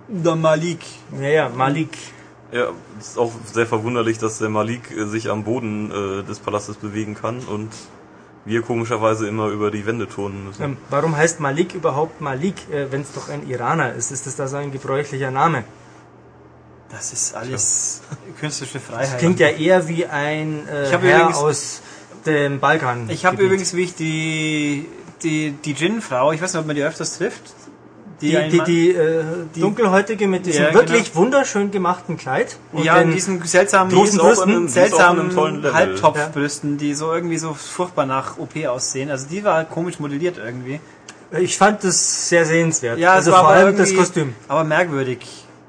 Der 0.09 0.35
Malik. 0.35 0.81
Ja, 1.20 1.28
ja, 1.28 1.49
Malik. 1.49 1.91
Ja, 2.53 2.64
es 2.99 3.09
ist 3.11 3.18
auch 3.18 3.31
sehr 3.53 3.66
verwunderlich, 3.66 4.18
dass 4.18 4.39
der 4.39 4.49
Malik 4.49 4.91
äh, 4.91 5.05
sich 5.07 5.31
am 5.31 5.45
Boden 5.45 5.93
äh, 5.93 6.22
des 6.24 6.41
Palastes 6.41 6.76
bewegen 6.76 7.14
kann 7.14 7.39
und 7.41 7.68
wir 8.45 8.62
komischerweise 8.62 9.28
immer 9.28 9.49
über 9.49 9.70
die 9.70 9.84
Wände 9.86 10.09
turnen 10.09 10.47
müssen. 10.47 10.62
Ähm, 10.62 10.76
warum 10.88 11.16
heißt 11.16 11.41
Malik 11.41 11.74
überhaupt 11.74 12.20
Malik, 12.20 12.55
äh, 12.72 12.91
wenn 12.91 13.03
es 13.03 13.12
doch 13.12 13.28
ein 13.28 13.49
Iraner 13.49 13.93
ist? 13.95 14.11
Ist 14.12 14.26
das 14.26 14.36
da 14.36 14.49
so 14.49 14.57
ein 14.57 14.72
gebräuchlicher 14.72 15.30
Name? 15.30 15.64
Das 16.91 17.12
ist 17.12 17.34
alles 17.34 18.01
künstlerische 18.41 18.80
Freiheit. 18.80 19.18
Klingt 19.18 19.38
ja 19.41 19.49
eher 19.49 19.86
wie 19.88 20.07
ein 20.07 20.66
äh, 20.68 20.86
Herr 20.88 20.99
übrigens- 20.99 21.36
aus 21.36 21.82
dem 22.26 22.61
Balkan. 22.61 23.09
Ich 23.09 23.24
habe 23.24 23.43
übrigens, 23.43 23.74
wie 23.74 23.82
ich 23.84 23.95
die, 23.95 24.86
die, 25.22 25.53
die 25.53 25.74
Djinn-Frau, 25.74 26.32
ich 26.32 26.43
weiß 26.43 26.53
nicht, 26.53 26.61
ob 26.61 26.66
man 26.66 26.76
die 26.76 26.82
öfters 26.82 27.16
trifft. 27.18 27.55
Die, 28.21 28.37
die, 28.51 28.61
die, 28.66 28.91
äh, 28.93 29.25
dunkelhäutige 29.59 30.29
mit 30.29 30.47
diesem 30.47 30.64
Ja, 30.64 30.75
wirklich 30.75 31.14
wunderschön 31.14 31.71
gemachten 31.71 32.16
Kleid. 32.16 32.57
Und 32.73 32.85
ja, 32.85 33.01
und 33.01 33.12
diesen 33.12 33.43
seltsamen, 33.43 33.91
die 33.91 33.97
einem- 33.97 34.18
Brüsten, 34.18 34.66
die 34.66 34.73
seltsamen. 34.73 35.73
Halbtopfbrüsten, 35.73 36.77
die 36.79 36.95
so 36.95 37.12
irgendwie 37.12 37.39
so 37.39 37.55
furchtbar 37.55 38.07
nach 38.07 38.39
OP 38.39 38.66
aussehen. 38.66 39.11
Also 39.11 39.27
die 39.29 39.43
war 39.45 39.64
komisch 39.64 39.99
modelliert 39.99 40.39
irgendwie. 40.39 40.81
ich 41.39 41.57
fand 41.57 41.85
das 41.85 42.29
sehr 42.29 42.45
sehenswert. 42.45 42.99
Ja, 42.99 43.12
also 43.14 43.31
vor 43.31 43.49
allem 43.49 43.77
das 43.77 43.95
Kostüm. 43.95 44.35
Aber 44.49 44.64
merkwürdig. 44.64 45.21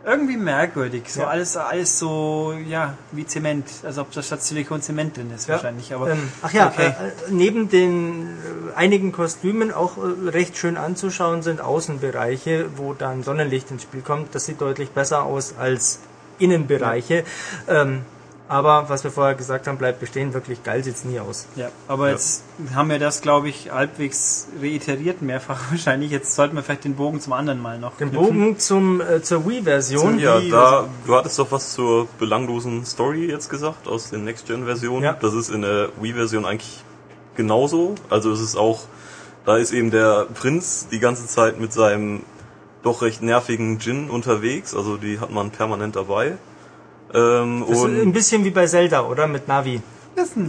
Irgendwie 0.04 0.36
merkwürdig. 0.38 1.04
So 1.14 1.22
Ja. 1.22 1.28
alles, 1.28 1.56
alles 1.58 2.00
so, 2.00 2.56
ja, 2.68 2.96
wie 3.12 3.26
Zement. 3.26 3.68
Als 3.84 4.00
ob 4.00 4.12
da 4.12 4.24
statt 4.24 4.42
Silikon 4.42 4.82
Zement 4.82 5.16
drin 5.16 5.32
ist 5.36 5.48
Ja. 5.48 5.56
wahrscheinlich. 5.56 5.94
Aber 5.94 6.10
Ähm, 6.10 6.32
ach 6.42 6.52
ja, 6.52 6.68
okay. 6.68 6.88
äh, 6.88 6.94
neben 7.30 7.70
den 7.70 8.24
äh, 8.74 8.76
einigen 8.76 9.12
Kostümen 9.12 9.72
auch 9.72 9.98
äh, 9.98 10.30
recht 10.30 10.58
schön 10.58 10.76
anzuschauen 10.78 11.44
sind 11.44 11.62
Außenbereiche, 11.62 12.70
wo 12.78 12.94
dann 12.94 13.22
Sonnenlicht 13.22 13.70
ins 13.70 13.84
Spiel 13.84 14.02
kommt. 14.02 14.34
Das 14.34 14.46
sieht 14.48 14.60
deutlich 14.60 14.90
besser 14.90 15.24
aus 15.24 15.54
als 15.60 16.00
Innenbereiche. 16.40 17.24
Ähm, 17.68 18.02
aber 18.52 18.90
was 18.90 19.04
wir 19.06 19.12
vorher 19.12 19.34
gesagt 19.36 19.66
haben, 19.68 19.78
bleibt 19.78 20.00
bestehen. 20.02 20.34
Wirklich 20.34 20.62
geil 20.64 20.84
sieht's 20.84 21.06
nie 21.06 21.20
aus. 21.20 21.48
Ja, 21.56 21.70
aber 21.88 22.08
Ja. 22.08 22.12
jetzt 22.14 22.44
haben 22.76 22.90
wir 22.90 23.00
das, 23.00 23.22
glaube 23.22 23.48
ich, 23.50 23.72
halbwegs 23.72 24.48
reiteriert 24.62 25.22
mehrfach 25.22 25.60
wahrscheinlich. 25.72 26.12
Jetzt 26.12 26.36
sollten 26.36 26.56
wir 26.58 26.64
vielleicht 26.64 26.84
den 26.84 26.96
Bogen 26.96 27.22
zum 27.22 27.34
anderen 27.34 27.62
mal 27.62 27.80
noch 27.80 27.96
Den 27.98 28.12
knüpfen. 28.12 28.28
Bogen 28.28 28.60
zum, 28.60 29.00
äh, 29.02 29.22
zur 29.22 29.48
Wii-Version. 29.48 30.20
Ja, 30.20 30.42
Wie- 30.42 30.50
da, 30.50 30.88
du 31.06 31.16
hattest 31.16 31.40
doch 31.40 31.52
was 31.52 31.74
zur 31.74 32.08
belanglosen 32.20 32.86
Story 32.86 33.26
jetzt 33.28 33.50
gesagt 33.50 33.88
aus 33.88 34.10
den 34.10 34.26
Next-Gen-Versionen. 34.26 35.04
Ja. 35.04 35.14
Das 35.14 35.34
ist 35.34 35.50
in 35.50 35.62
der 35.62 35.90
Wii-Version 36.02 36.46
eigentlich 36.46 36.84
genauso. 37.36 37.96
Also 38.10 38.32
es 38.32 38.42
ist 38.42 38.58
auch, 38.58 38.82
da 39.46 39.58
ist 39.58 39.72
eben 39.72 39.92
der 39.92 40.26
Prinz 40.34 40.88
die 40.92 41.00
ganze 41.00 41.26
Zeit 41.26 41.60
mit 41.60 41.72
seinem 41.74 42.22
doch 42.84 43.02
recht 43.02 43.22
nervigen 43.22 43.78
Djinn 43.80 44.10
unterwegs. 44.10 44.76
Also 44.76 44.98
die 44.98 45.20
hat 45.20 45.32
man 45.32 45.52
permanent 45.52 45.96
dabei. 45.96 46.38
Ähm, 47.14 47.66
Das 47.68 47.78
ist 47.78 47.86
ein 47.86 48.14
bisschen 48.14 48.44
wie 48.46 48.52
bei 48.52 48.68
Zelda, 48.68 49.02
oder? 49.06 49.28
Mit 49.28 49.48
Navi. 49.48 49.82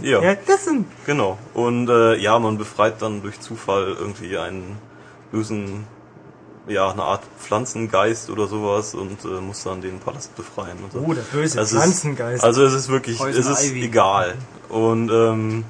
ja, 0.03 0.21
Ja, 0.21 0.35
das 0.45 0.65
sind 0.65 0.85
genau. 1.05 1.37
Und 1.53 1.89
äh, 1.89 2.15
ja, 2.17 2.37
man 2.39 2.57
befreit 2.57 3.01
dann 3.01 3.21
durch 3.21 3.39
Zufall 3.39 3.95
irgendwie 3.99 4.37
einen 4.37 4.77
bösen, 5.31 5.85
ja, 6.67 6.91
eine 6.91 7.03
Art 7.03 7.23
Pflanzengeist 7.39 8.29
oder 8.29 8.47
sowas 8.47 8.93
und 8.93 9.23
äh, 9.25 9.41
muss 9.41 9.63
dann 9.63 9.81
den 9.81 9.99
Palast 9.99 10.35
befreien. 10.35 10.77
Und 10.83 10.91
so. 10.93 10.99
Oh, 10.99 11.13
der 11.13 11.21
böse 11.21 11.59
Also 11.59 11.77
Pflanzengeist. 11.77 12.43
Also 12.43 12.63
es 12.63 12.73
ist 12.73 12.89
wirklich, 12.89 13.17
Poison 13.17 13.39
es 13.41 13.47
ist 13.47 13.71
Ivy. 13.71 13.83
egal. 13.85 14.35
Und 14.69 15.09
ähm, 15.09 15.65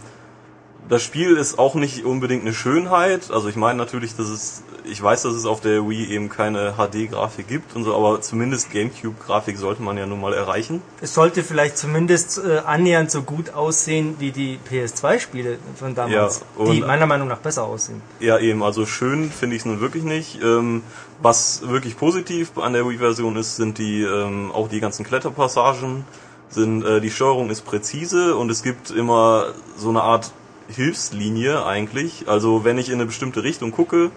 das 0.89 1.01
Spiel 1.03 1.37
ist 1.37 1.57
auch 1.59 1.75
nicht 1.75 2.03
unbedingt 2.05 2.43
eine 2.43 2.53
Schönheit. 2.53 3.31
Also 3.31 3.47
ich 3.47 3.55
meine 3.55 3.77
natürlich, 3.77 4.15
dass 4.15 4.27
es, 4.27 4.63
ich 4.85 5.01
weiß, 5.01 5.23
dass 5.23 5.33
es 5.33 5.45
auf 5.45 5.61
der 5.61 5.87
Wii 5.87 6.09
eben 6.09 6.29
keine 6.29 6.73
HD-Grafik 6.77 7.47
gibt 7.47 7.75
und 7.75 7.83
so, 7.83 7.95
aber 7.95 8.21
zumindest 8.21 8.71
GameCube-Grafik 8.71 9.57
sollte 9.57 9.81
man 9.81 9.97
ja 9.97 10.05
nun 10.05 10.19
mal 10.21 10.33
erreichen. 10.33 10.81
es 11.01 11.13
sollte 11.13 11.43
vielleicht 11.43 11.77
zumindest 11.77 12.41
äh, 12.43 12.59
annähernd 12.59 13.11
so 13.11 13.21
gut 13.21 13.53
aussehen 13.53 14.15
wie 14.19 14.31
die 14.31 14.59
PS2-Spiele 14.69 15.57
von 15.75 15.95
damals, 15.95 16.43
Ja, 16.57 16.65
die 16.71 16.81
meiner 16.81 17.05
Meinung 17.05 17.27
nach 17.27 17.39
besser 17.39 17.63
aussehen. 17.63 18.01
Ja, 18.19 18.39
eben, 18.39 18.63
also 18.63 18.85
schön 18.85 19.31
finde 19.31 19.55
ich 19.55 19.61
es 19.61 19.65
nun 19.65 19.79
wirklich 19.79 20.03
nicht. 20.03 20.41
Ähm, 20.41 20.83
was 21.21 21.67
wirklich 21.67 21.97
positiv 21.97 22.57
an 22.57 22.73
der 22.73 22.87
Wii-Version 22.87 23.35
ist, 23.37 23.55
sind 23.55 23.77
die 23.77 24.01
ähm, 24.01 24.51
auch 24.51 24.67
die 24.67 24.79
ganzen 24.79 25.05
Kletterpassagen. 25.05 26.05
Sind 26.49 26.83
äh, 26.85 27.01
die 27.01 27.09
Steuerung 27.09 27.49
ist 27.49 27.61
präzise 27.61 28.35
und 28.35 28.51
es 28.51 28.61
gibt 28.61 28.91
immer 28.91 29.53
so 29.77 29.89
eine 29.89 30.01
Art 30.01 30.31
Hilfslinie 30.67 31.65
eigentlich. 31.65 32.25
Also 32.27 32.63
wenn 32.63 32.77
ich 32.77 32.89
in 32.89 32.95
eine 32.95 33.05
bestimmte 33.05 33.43
Richtung 33.43 33.71
gucke 33.71 34.11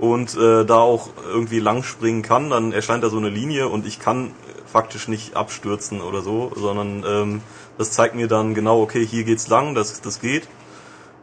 und 0.00 0.34
äh, 0.34 0.64
da 0.64 0.78
auch 0.78 1.10
irgendwie 1.30 1.60
lang 1.60 1.82
springen 1.82 2.22
kann, 2.22 2.48
dann 2.50 2.72
erscheint 2.72 3.04
da 3.04 3.10
so 3.10 3.18
eine 3.18 3.28
Linie 3.28 3.68
und 3.68 3.86
ich 3.86 4.00
kann 4.00 4.32
faktisch 4.66 5.08
nicht 5.08 5.36
abstürzen 5.36 6.00
oder 6.00 6.22
so, 6.22 6.52
sondern 6.56 7.04
ähm, 7.06 7.42
das 7.76 7.90
zeigt 7.90 8.14
mir 8.14 8.26
dann 8.26 8.54
genau, 8.54 8.80
okay, 8.80 9.06
hier 9.06 9.24
geht's 9.24 9.48
lang, 9.48 9.74
das, 9.74 10.00
das 10.00 10.20
geht. 10.20 10.48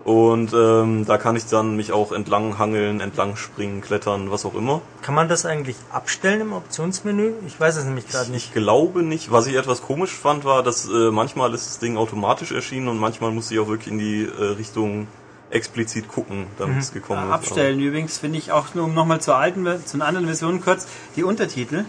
Und 0.04 0.54
ähm, 0.54 1.06
da 1.06 1.18
kann 1.18 1.36
ich 1.36 1.48
dann 1.48 1.76
mich 1.76 1.92
auch 1.92 2.14
entlang 2.14 2.58
hangeln, 2.58 3.02
entlang 3.02 3.36
springen, 3.36 3.82
klettern, 3.82 4.32
was 4.32 4.46
auch 4.46 4.56
immer. 4.56 4.82
Kann 5.02 5.16
man 5.16 5.28
das 5.28 5.46
eigentlich 5.46 5.76
abstellen 5.92 6.40
im 6.40 6.54
Optionsmenü? 6.54 7.34
Ich 7.46 7.60
weiß 7.60 7.76
es 7.76 7.84
nämlich 7.84 8.08
gerade 8.08 8.32
nicht. 8.32 8.46
Ich 8.46 8.54
glaube 8.54 9.04
nicht. 9.04 9.32
Was 9.32 9.48
ich 9.48 9.56
etwas 9.56 9.82
komisch 9.82 10.12
fand, 10.12 10.46
war, 10.46 10.64
dass 10.64 10.88
äh, 10.88 11.12
manchmal 11.12 11.54
ist 11.54 11.68
das 11.68 11.80
Ding 11.80 11.98
automatisch 11.98 12.54
erschienen 12.54 12.88
und 12.88 13.00
manchmal 13.00 13.32
musste 13.32 13.56
ich 13.56 13.60
auch 13.60 13.68
wirklich 13.68 13.92
in 13.92 14.00
die 14.00 14.24
äh, 14.24 14.44
Richtung 14.58 15.08
explizit 15.50 16.08
gucken, 16.08 16.48
damit 16.58 16.80
es 16.80 16.92
gekommen 16.92 17.28
ist. 17.28 17.34
Abstellen 17.34 17.80
übrigens 17.80 18.18
finde 18.18 18.38
ich 18.38 18.52
auch 18.52 18.74
nur, 18.76 18.86
um 18.86 18.94
nochmal 18.94 19.22
zur 19.22 19.36
alten, 19.38 19.66
zu 19.86 19.96
einer 19.98 20.06
anderen 20.06 20.26
Version 20.28 20.62
kurz, 20.62 20.88
die 21.16 21.24
Untertitel 21.24 21.86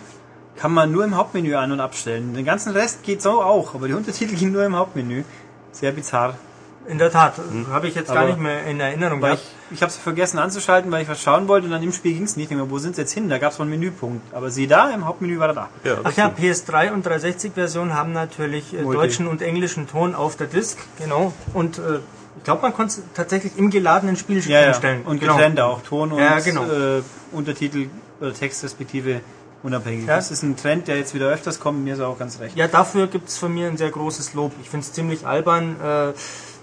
kann 0.56 0.72
man 0.72 0.90
nur 0.90 1.04
im 1.04 1.16
Hauptmenü 1.16 1.54
an- 1.54 1.72
und 1.72 1.80
abstellen. 1.80 2.34
Den 2.34 2.44
ganzen 2.44 2.72
Rest 2.72 3.02
geht 3.04 3.22
so 3.22 3.42
auch, 3.42 3.74
aber 3.74 3.86
die 3.88 3.94
Untertitel 3.94 4.34
gehen 4.38 4.52
nur 4.52 4.64
im 4.64 4.76
Hauptmenü. 4.76 5.24
Sehr 5.72 5.92
bizarr. 5.92 6.34
In 6.86 6.96
der 6.96 7.10
Tat, 7.12 7.34
habe 7.70 7.86
ich 7.86 7.94
jetzt 7.94 8.08
gar 8.08 8.18
Aber- 8.20 8.28
nicht 8.28 8.40
mehr 8.40 8.64
in 8.64 8.80
Erinnerung 8.80 9.20
gehabt. 9.20 9.42
ich 9.42 9.76
ich 9.76 9.82
habe 9.82 9.90
es 9.90 9.98
vergessen 9.98 10.38
anzuschalten, 10.38 10.90
weil 10.90 11.02
ich 11.02 11.08
was 11.10 11.20
schauen 11.20 11.46
wollte 11.46 11.66
und 11.66 11.72
dann 11.72 11.82
im 11.82 11.92
Spiel 11.92 12.14
ging 12.14 12.22
es 12.22 12.36
nicht 12.38 12.50
mehr. 12.50 12.70
Wo 12.70 12.78
sind 12.78 12.96
sie 12.96 13.02
jetzt 13.02 13.12
hin? 13.12 13.28
Da 13.28 13.36
gab 13.36 13.52
es 13.52 13.58
mal 13.58 13.64
einen 13.64 13.72
Menüpunkt. 13.72 14.32
Aber 14.32 14.50
sie 14.50 14.66
da, 14.66 14.88
im 14.90 15.04
Hauptmenü 15.04 15.38
war 15.38 15.48
er 15.48 15.54
da. 15.54 15.68
Ja, 15.84 15.98
Ach 16.04 16.12
ja, 16.16 16.28
PS3 16.28 16.92
und 16.92 17.06
360-Version 17.06 17.92
haben 17.92 18.12
natürlich 18.14 18.72
äh, 18.72 18.80
Multi. 18.82 18.98
deutschen 19.02 19.26
und 19.28 19.42
englischen 19.42 19.86
Ton 19.86 20.14
auf 20.14 20.36
der 20.36 20.46
Disk, 20.46 20.78
genau. 20.98 21.34
Und 21.52 21.76
äh, 21.78 21.98
ich 22.38 22.44
glaube, 22.44 22.62
man 22.62 22.72
konnte 22.74 22.94
es 23.00 23.02
tatsächlich 23.14 23.52
im 23.56 23.70
geladenen 23.70 24.16
Spiel 24.16 24.38
Ja, 24.46 24.60
ja. 24.62 24.66
einstellen. 24.68 25.02
Und 25.04 25.20
genau. 25.20 25.34
getrennt 25.36 25.60
auch. 25.60 25.82
Ton 25.82 26.12
und 26.12 26.18
Ja, 26.20 26.38
genau. 26.40 26.62
äh, 26.64 27.02
Untertitel 27.32 27.88
oder 28.20 28.32
Text 28.32 28.64
respektive 28.64 29.20
unabhängig. 29.62 30.06
Ja. 30.06 30.16
Das 30.16 30.30
ist 30.30 30.42
ein 30.42 30.56
Trend, 30.56 30.88
der 30.88 30.96
jetzt 30.98 31.14
wieder 31.14 31.26
öfters 31.28 31.60
kommt. 31.60 31.84
Mir 31.84 31.94
ist 31.94 32.00
auch 32.00 32.18
ganz 32.18 32.40
recht. 32.40 32.56
Ja, 32.56 32.68
dafür 32.68 33.06
gibt's 33.08 33.36
von 33.38 33.52
mir 33.52 33.66
ein 33.68 33.76
sehr 33.76 33.90
großes 33.90 34.34
Lob. 34.34 34.52
Ich 34.62 34.70
finde 34.70 34.86
es 34.86 34.92
ziemlich 34.92 35.26
albern, 35.26 35.76
äh, 35.82 36.12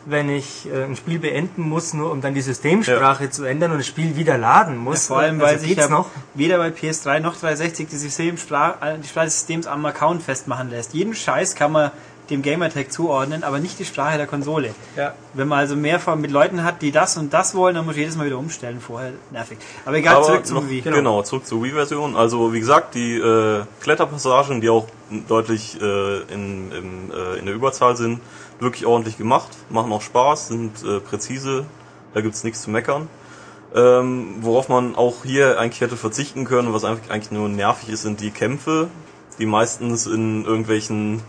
wenn 0.08 0.30
ich 0.30 0.68
äh, 0.72 0.84
ein 0.84 0.96
Spiel 0.96 1.18
beenden 1.20 1.64
muss, 1.64 1.94
nur 1.94 2.12
um 2.12 2.22
dann 2.22 2.34
die 2.36 2.42
Systemsprache 2.42 3.30
zu 3.32 3.44
ändern 3.44 3.72
und 3.72 3.80
das 3.80 3.88
Spiel 3.88 4.16
wieder 4.16 4.38
laden 4.38 4.78
muss. 4.78 5.08
vor 5.08 5.18
allem, 5.20 5.42
Also 5.42 5.46
weil 5.54 5.60
sich 5.60 5.70
geht's 5.70 5.82
ja 5.82 5.90
noch. 5.90 6.10
weder 6.36 6.58
bei 6.58 6.70
PS3 6.70 7.20
noch 7.22 7.36
360 7.36 7.88
die, 7.90 7.98
Systemsprache, 7.98 8.86
äh, 8.86 8.98
die 9.00 9.08
Sprache 9.08 9.26
des 9.26 9.40
Systems 9.40 9.68
am 9.68 9.86
Account 9.86 10.22
festmachen 10.24 10.70
lässt. 10.70 10.94
Jeden 10.94 11.16
Scheiß 11.16 11.56
kann 11.56 11.72
man 11.72 11.92
dem 12.30 12.42
Gamertag 12.42 12.92
zuordnen, 12.92 13.44
aber 13.44 13.60
nicht 13.60 13.78
die 13.80 13.86
Sprache 13.86 14.18
der 14.18 14.26
Konsole. 14.28 14.74
Ja. 14.96 15.14
Wenn 15.34 15.48
man 15.48 15.60
also 15.60 15.76
mehr 15.76 16.00
von- 16.00 16.20
mit 16.22 16.32
Leuten 16.32 16.64
hat, 16.64 16.82
die 16.82 16.92
das 16.92 17.18
und 17.18 17.34
das 17.34 17.54
wollen, 17.56 17.76
dann 17.76 17.86
muss 17.86 17.96
ich 17.96 18.02
jedes 18.02 18.16
Mal 18.18 18.26
wieder 18.26 18.38
umstellen 18.40 18.80
vorher. 18.82 19.12
Nervig. 19.32 19.58
Aber 19.86 19.96
egal, 19.98 20.16
Aber 20.16 20.26
zurück 20.26 20.46
zum 20.46 20.56
noch, 20.58 20.70
Wii. 20.70 20.82
genau. 20.82 21.22
zurück 21.22 21.46
zur 21.46 21.62
Wii-Version. 21.64 22.16
Also 22.16 22.52
wie 22.54 22.60
gesagt, 22.60 22.96
die 22.96 23.16
äh, 23.16 23.64
Kletterpassagen, 23.82 24.62
die 24.62 24.70
auch 24.70 24.88
deutlich 25.28 25.80
äh, 25.82 26.22
in, 26.34 26.72
im, 26.72 27.12
äh, 27.12 27.38
in 27.40 27.46
der 27.46 27.54
Überzahl 27.56 27.96
sind, 27.96 28.20
wirklich 28.60 28.86
ordentlich 28.86 29.18
gemacht, 29.18 29.50
machen 29.70 29.92
auch 29.92 30.02
Spaß, 30.02 30.48
sind 30.48 30.84
äh, 30.84 31.00
präzise, 31.00 31.66
da 32.14 32.22
gibt's 32.22 32.44
nichts 32.44 32.62
zu 32.62 32.70
meckern. 32.72 33.08
Ähm, 33.76 34.38
worauf 34.40 34.70
man 34.70 34.96
auch 34.96 35.26
hier 35.26 35.60
eigentlich 35.60 35.82
hätte 35.82 35.98
verzichten 35.98 36.46
können, 36.46 36.74
was 36.74 36.86
einfach 36.86 37.10
eigentlich 37.10 37.32
nur 37.32 37.50
nervig 37.50 37.90
ist, 37.90 38.04
sind 38.04 38.22
die 38.22 38.32
Kämpfe, 38.32 38.88
die 39.38 39.46
meistens 39.46 40.08
in 40.08 40.46
irgendwelchen 40.46 41.22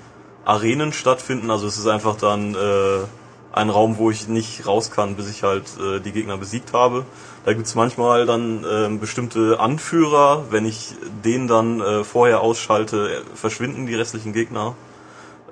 Arenen 0.46 0.92
stattfinden. 0.92 1.50
Also 1.50 1.66
es 1.66 1.76
ist 1.76 1.86
einfach 1.86 2.16
dann 2.16 2.54
äh, 2.54 3.04
ein 3.52 3.68
Raum, 3.68 3.98
wo 3.98 4.10
ich 4.10 4.28
nicht 4.28 4.66
raus 4.66 4.90
kann, 4.90 5.16
bis 5.16 5.28
ich 5.28 5.42
halt 5.42 5.64
äh, 5.78 6.00
die 6.00 6.12
Gegner 6.12 6.38
besiegt 6.38 6.72
habe. 6.72 7.04
Da 7.44 7.52
gibt's 7.52 7.74
manchmal 7.74 8.26
dann 8.26 8.64
ähm, 8.70 9.00
bestimmte 9.00 9.60
Anführer. 9.60 10.44
Wenn 10.50 10.64
ich 10.64 10.94
den 11.24 11.48
dann 11.48 11.80
äh, 11.80 12.04
vorher 12.04 12.40
ausschalte, 12.40 13.08
äh, 13.08 13.36
verschwinden 13.36 13.86
die 13.86 13.94
restlichen 13.94 14.32
Gegner. 14.32 14.74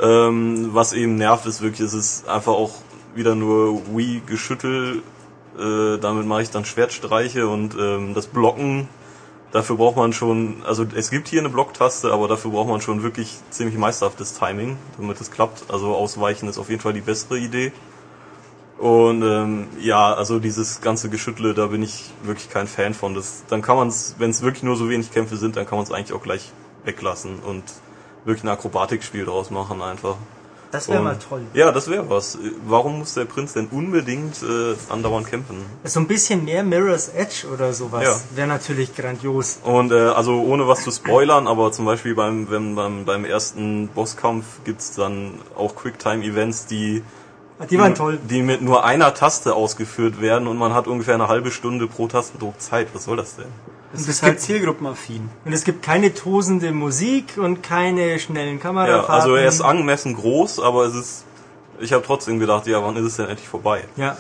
Ähm, 0.01 0.71
was 0.73 0.93
eben 0.93 1.17
nervt, 1.17 1.47
ist 1.47 1.61
wirklich, 1.63 1.81
es 1.81 1.95
ist 1.95 2.29
einfach 2.29 2.53
auch 2.53 2.73
wieder 3.15 3.35
nur 3.35 3.81
Wii-Geschüttel. 3.95 5.03
Äh, 5.59 5.99
damit 5.99 6.27
mache 6.27 6.43
ich 6.43 6.51
dann 6.51 6.65
Schwertstreiche 6.65 7.49
und 7.49 7.77
ähm, 7.79 8.15
das 8.15 8.27
Blocken. 8.27 8.89
Dafür 9.55 9.77
braucht 9.77 9.97
man 9.97 10.13
schon, 10.13 10.65
also 10.67 10.85
es 10.97 11.11
gibt 11.11 11.29
hier 11.29 11.39
eine 11.39 11.49
Blocktaste, 11.49 12.13
aber 12.13 12.27
dafür 12.27 12.51
braucht 12.51 12.69
man 12.69 12.81
schon 12.81 13.05
wirklich 13.05 13.39
ziemlich 13.51 13.79
meisterhaftes 13.79 14.35
Timing, 14.37 14.77
damit 14.99 15.21
es 15.21 15.31
klappt. 15.31 15.71
Also 15.71 15.95
ausweichen 15.95 16.49
ist 16.49 16.59
auf 16.59 16.71
jeden 16.71 16.81
Fall 16.81 16.93
die 16.93 17.03
bessere 17.03 17.39
Idee. 17.39 17.71
Und 18.79 19.23
ähm, 19.23 19.69
ja, 19.79 20.13
also 20.13 20.41
dieses 20.41 20.81
ganze 20.81 21.09
Geschüttle, 21.09 21.55
da 21.55 21.69
bin 21.69 21.85
ich 21.85 22.11
wirklich 22.25 22.51
kein 22.51 22.67
Fan 22.67 22.95
von. 22.95 23.15
Das, 23.15 23.45
dann 23.49 23.63
kann 23.63 23.77
man 23.77 23.87
es, 23.87 24.17
wenn 24.19 24.31
es 24.31 24.43
wirklich 24.43 24.65
nur 24.65 24.75
so 24.75 24.89
wenig 24.89 25.13
Kämpfe 25.13 25.37
sind, 25.37 25.55
dann 25.55 25.67
kann 25.67 25.79
man 25.79 25.85
es 25.85 25.93
eigentlich 25.93 26.15
auch 26.15 26.23
gleich 26.25 26.51
weglassen 26.85 27.39
und 27.39 27.63
wirklich 28.25 28.43
ein 28.43 28.49
Akrobatikspiel 28.49 29.25
draus 29.25 29.53
machen 29.53 29.83
einfach. 29.83 30.17
Das 30.75 30.89
wäre 30.89 31.03
mal 31.03 31.17
toll. 31.19 31.43
Ja, 31.55 31.71
das 31.71 31.89
wäre 31.89 32.11
was. 32.11 32.37
Warum 32.67 32.99
muss 32.99 33.15
der 33.15 33.27
Prinz 33.27 33.53
denn 33.53 33.69
unbedingt 33.69 34.43
äh, 34.43 34.75
andauernd 34.93 35.27
kämpfen? 35.29 35.57
So 35.85 36.01
ein 36.01 36.09
bisschen 36.09 36.45
mehr 36.45 36.65
Mirror's 36.65 37.09
Edge 37.11 37.47
oder 37.53 37.73
sowas 37.73 38.03
Ja. 38.05 38.37
wäre 38.37 38.49
natürlich 38.49 38.95
grandios. 38.95 39.59
Und 39.63 39.93
äh, 39.93 39.95
also 40.09 40.33
ohne 40.43 40.67
was 40.67 40.83
zu 40.83 40.91
spoilern, 40.91 41.47
aber 41.47 41.71
zum 41.71 41.85
Beispiel 41.85 42.15
beim, 42.17 42.51
wenn, 42.51 42.75
beim, 42.75 43.05
beim 43.05 43.25
ersten 43.25 43.87
Bosskampf 43.89 44.45
gibt's 44.65 44.95
dann 44.95 45.35
auch 45.57 45.77
Quicktime-Events, 45.77 46.67
die 46.67 47.03
Die 47.71 47.79
waren 47.79 47.95
toll. 47.95 48.19
die 48.29 48.43
mit 48.43 48.61
nur 48.61 48.85
einer 48.85 49.15
Taste 49.15 49.55
ausgeführt 49.55 50.21
werden 50.21 50.49
und 50.49 50.57
man 50.59 50.75
hat 50.75 50.89
ungefähr 50.89 51.15
eine 51.15 51.29
halbe 51.29 51.53
Stunde 51.53 51.87
pro 51.87 52.09
Tastendruck 52.09 52.61
Zeit. 52.61 52.89
Was 52.95 53.05
soll 53.05 53.17
das 53.17 53.37
denn? 53.37 53.47
Das 53.95 54.03
Und 54.03 54.09
ist 54.11 54.17
es 54.17 54.23
halt 54.23 54.33
gibt- 54.35 54.43
zielgruppenaffin. 54.43 55.29
Und 55.45 55.53
es 55.53 55.65
gibt 55.65 55.83
keine 55.83 56.13
tosende 56.15 56.73
Musik 56.73 57.39
und 57.39 57.63
keine 57.63 58.19
schnellen 58.19 58.57
Ja, 58.57 58.63
Kamerafahrten. 58.63 59.11
also 59.15 59.35
er 59.37 59.49
ist 59.49 59.61
angemessen 59.61 60.15
groß, 60.15 60.61
aber 60.61 60.85
es 60.85 60.95
ist. 60.95 61.25
Ich 61.81 61.93
habe 61.93 62.05
trotzdem 62.05 62.39
gedacht, 62.39 62.67
ja, 62.67 62.83
wann 62.83 62.97
ist 62.97 63.05
es 63.05 63.17
denn 63.17 63.27
endlich 63.29 63.49
vorbei? 63.49 63.85
Ja, 63.97 64.17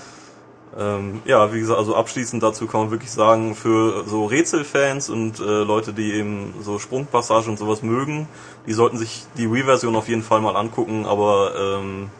Ähm, 0.76 1.22
ja, 1.24 1.52
wie 1.52 1.60
gesagt, 1.60 1.78
also 1.78 1.94
abschließend 1.94 2.42
dazu 2.42 2.66
kann 2.66 2.80
man 2.82 2.90
wirklich 2.90 3.12
sagen, 3.12 3.54
für 3.54 4.04
so 4.08 4.24
Rätselfans 4.26 5.08
und 5.08 5.38
äh, 5.38 5.42
Leute, 5.62 5.92
die 5.92 6.12
eben 6.14 6.52
so 6.62 6.80
Sprungpassagen 6.80 7.50
und 7.50 7.58
sowas 7.60 7.82
mögen, 7.82 8.26
die 8.66 8.72
sollten 8.72 8.98
sich 8.98 9.24
die 9.38 9.52
Wii-Version 9.52 9.94
auf 9.94 10.08
jeden 10.08 10.24
Fall 10.24 10.40
mal 10.40 10.56
angucken, 10.56 11.06
aber 11.06 11.52
ähm, 11.78 12.10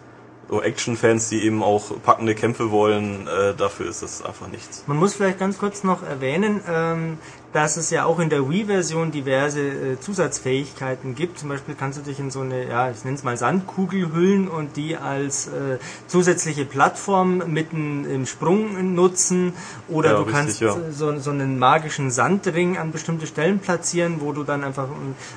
so 0.49 0.63
Action-Fans, 0.63 1.31
die 1.31 1.45
eben 1.45 1.65
auch 1.65 1.83
packende 2.05 2.37
Kämpfe 2.37 2.71
wollen, 2.71 3.27
äh, 3.27 3.55
dafür 3.57 3.89
ist 3.89 4.03
das 4.05 4.23
einfach 4.25 4.47
nichts. 4.47 4.85
Man 4.87 4.99
muss 4.99 5.15
vielleicht 5.15 5.41
ganz 5.41 5.59
kurz 5.59 5.83
noch 5.83 6.05
erwähnen, 6.05 6.61
ähm, 6.71 7.19
dass 7.55 7.77
es 7.77 7.91
ja 7.91 8.05
auch 8.05 8.19
in 8.19 8.31
der 8.31 8.51
Wii-Version 8.51 9.13
diverse 9.13 9.61
äh, 9.61 10.01
Zusatzfähigkeiten 10.01 11.15
gibt. 11.15 11.39
Zum 11.39 11.49
Beispiel 11.49 11.77
kannst 11.79 11.97
du 11.97 12.03
dich 12.03 12.19
in 12.19 12.33
so 12.33 12.41
eine, 12.41 12.69
ja, 12.69 12.91
ich 12.91 13.05
nenne 13.05 13.17
es 13.17 13.23
mal 13.23 13.37
Sandkugel 13.37 14.13
hüllen 14.13 14.49
und 14.49 14.77
die 14.77 14.97
als 14.97 15.47
äh, 15.47 15.79
zusätzliche 16.09 16.65
Plattform 16.65 17.39
mitten 17.47 18.11
im 18.11 18.27
Sprung 18.27 18.95
nutzen. 18.97 19.53
Oder 19.89 20.11
Ja, 20.11 20.17
du 20.17 20.23
richtig, 20.23 20.35
kannst 20.35 20.61
ja. 20.63 20.75
äh, 20.77 20.91
so, 20.91 21.17
so 21.21 21.31
einen 21.31 21.57
magischen 21.61 22.11
Sandring 22.11 22.77
an 22.77 22.91
bestimmte 22.91 23.29
Stellen 23.29 23.61
platzieren, 23.61 24.17
wo 24.21 24.33
du 24.33 24.43
dann 24.43 24.65
einfach 24.65 24.89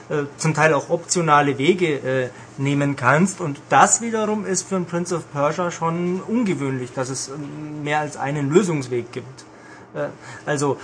äh, 0.10 0.24
zum 0.38 0.56
Teil 0.56 0.74
auch 0.74 0.90
optionale 0.90 1.60
Wege 1.60 2.00
äh, 2.00 2.30
nehmen 2.58 2.96
kannst. 2.96 3.42
Und 3.42 3.62
das 3.70 4.02
wiederum 4.02 4.44
ist 4.44 4.68
für 4.68 4.78
ein 4.78 4.86
Prince 4.86 5.16
of 5.16 5.32
Persia 5.32 5.70
schon 5.70 6.22
ungewöhnlich, 6.22 6.94
dass 6.94 7.10
es 7.10 7.28
ähm, 7.28 7.84
mehr 7.84 8.00
als 8.00 8.18
einen 8.18 8.50
Lösungsweg 8.50 9.12
gibt. 9.12 9.46
Äh, 9.94 10.08
Also, 10.48 10.78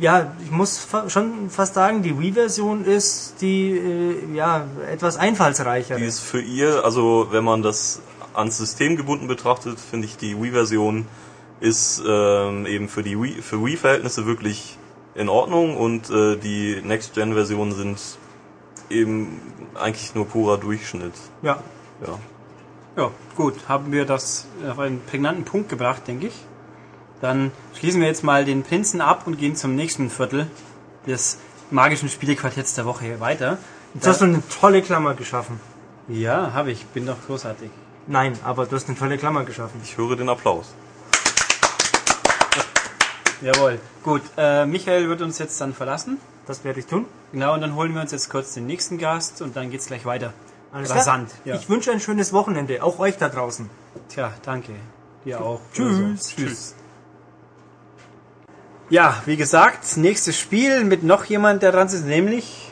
ja, 0.00 0.32
ich 0.44 0.50
muss 0.50 0.78
fa 0.78 1.08
schon 1.08 1.50
fast 1.50 1.74
sagen, 1.74 2.02
die 2.02 2.18
Wii-Version 2.18 2.84
ist 2.84 3.36
die, 3.40 3.70
äh, 3.70 4.34
ja, 4.34 4.66
etwas 4.90 5.16
einfallsreicher. 5.16 5.96
Die 5.96 6.04
ist 6.04 6.20
für 6.20 6.40
ihr, 6.40 6.84
also 6.84 7.28
wenn 7.30 7.44
man 7.44 7.62
das 7.62 8.02
ans 8.34 8.58
System 8.58 8.96
gebunden 8.96 9.26
betrachtet, 9.26 9.80
finde 9.80 10.06
ich 10.06 10.16
die 10.16 10.40
Wii-Version 10.40 11.06
ist 11.60 12.02
ähm, 12.06 12.66
eben 12.66 12.88
für 12.88 13.02
die 13.02 13.20
Wii, 13.20 13.42
für 13.42 13.64
Wii-Verhältnisse 13.64 14.26
wirklich 14.26 14.78
in 15.14 15.28
Ordnung 15.28 15.76
und 15.76 16.10
äh, 16.10 16.36
die 16.36 16.80
Next-Gen-Versionen 16.84 17.72
sind 17.72 17.98
eben 18.90 19.40
eigentlich 19.74 20.14
nur 20.14 20.26
purer 20.26 20.58
Durchschnitt. 20.58 21.14
Ja. 21.42 21.58
Ja. 22.06 22.18
Ja, 22.96 23.10
gut, 23.36 23.54
haben 23.68 23.92
wir 23.92 24.04
das 24.04 24.46
auf 24.68 24.78
einen 24.78 25.00
prägnanten 25.00 25.44
Punkt 25.44 25.68
gebracht, 25.68 26.02
denke 26.06 26.28
ich. 26.28 26.34
Dann 27.20 27.50
schließen 27.74 28.00
wir 28.00 28.08
jetzt 28.08 28.22
mal 28.22 28.44
den 28.44 28.62
Prinzen 28.62 29.00
ab 29.00 29.26
und 29.26 29.38
gehen 29.38 29.56
zum 29.56 29.74
nächsten 29.74 30.10
Viertel 30.10 30.46
des 31.06 31.38
magischen 31.70 32.08
Spielequartetts 32.08 32.74
der 32.74 32.84
Woche 32.84 33.20
weiter. 33.20 33.58
Jetzt 33.94 34.06
hast 34.06 34.20
du 34.20 34.26
eine 34.26 34.42
tolle 34.48 34.82
Klammer 34.82 35.14
geschaffen. 35.14 35.60
Ja, 36.08 36.52
habe 36.52 36.70
ich, 36.70 36.86
bin 36.86 37.06
doch 37.06 37.16
großartig. 37.26 37.70
Nein, 38.06 38.38
aber 38.44 38.66
du 38.66 38.76
hast 38.76 38.88
eine 38.88 38.96
tolle 38.96 39.18
Klammer 39.18 39.44
geschaffen. 39.44 39.80
Ich 39.82 39.98
höre 39.98 40.16
den 40.16 40.28
Applaus. 40.28 40.74
Jawohl. 43.42 43.78
Gut, 44.02 44.22
äh, 44.36 44.64
Michael 44.64 45.08
wird 45.08 45.20
uns 45.20 45.38
jetzt 45.38 45.60
dann 45.60 45.74
verlassen. 45.74 46.18
Das 46.46 46.64
werde 46.64 46.80
ich 46.80 46.86
tun. 46.86 47.04
Genau, 47.32 47.52
und 47.52 47.60
dann 47.60 47.74
holen 47.74 47.94
wir 47.94 48.00
uns 48.00 48.12
jetzt 48.12 48.30
kurz 48.30 48.54
den 48.54 48.66
nächsten 48.66 48.96
Gast 48.96 49.42
und 49.42 49.56
dann 49.56 49.70
geht's 49.70 49.86
gleich 49.86 50.06
weiter. 50.06 50.32
Alles 50.72 50.90
Rasant, 50.90 51.30
ja. 51.44 51.54
Ich 51.54 51.68
wünsche 51.68 51.90
ein 51.92 52.00
schönes 52.00 52.32
Wochenende, 52.32 52.82
auch 52.82 52.98
euch 52.98 53.16
da 53.18 53.28
draußen. 53.28 53.68
Tja, 54.08 54.32
danke. 54.42 54.72
Dir 55.24 55.40
auch. 55.40 55.60
Tschüss. 55.72 55.98
Oder 55.98 56.16
so. 56.16 56.34
Tschüss. 56.34 56.74
Ja, 58.90 59.22
wie 59.26 59.36
gesagt, 59.36 59.96
nächstes 59.96 60.38
Spiel 60.38 60.84
mit 60.84 61.02
noch 61.02 61.24
jemand, 61.26 61.62
der 61.62 61.72
dran 61.72 61.86
ist, 61.88 62.06
nämlich 62.06 62.70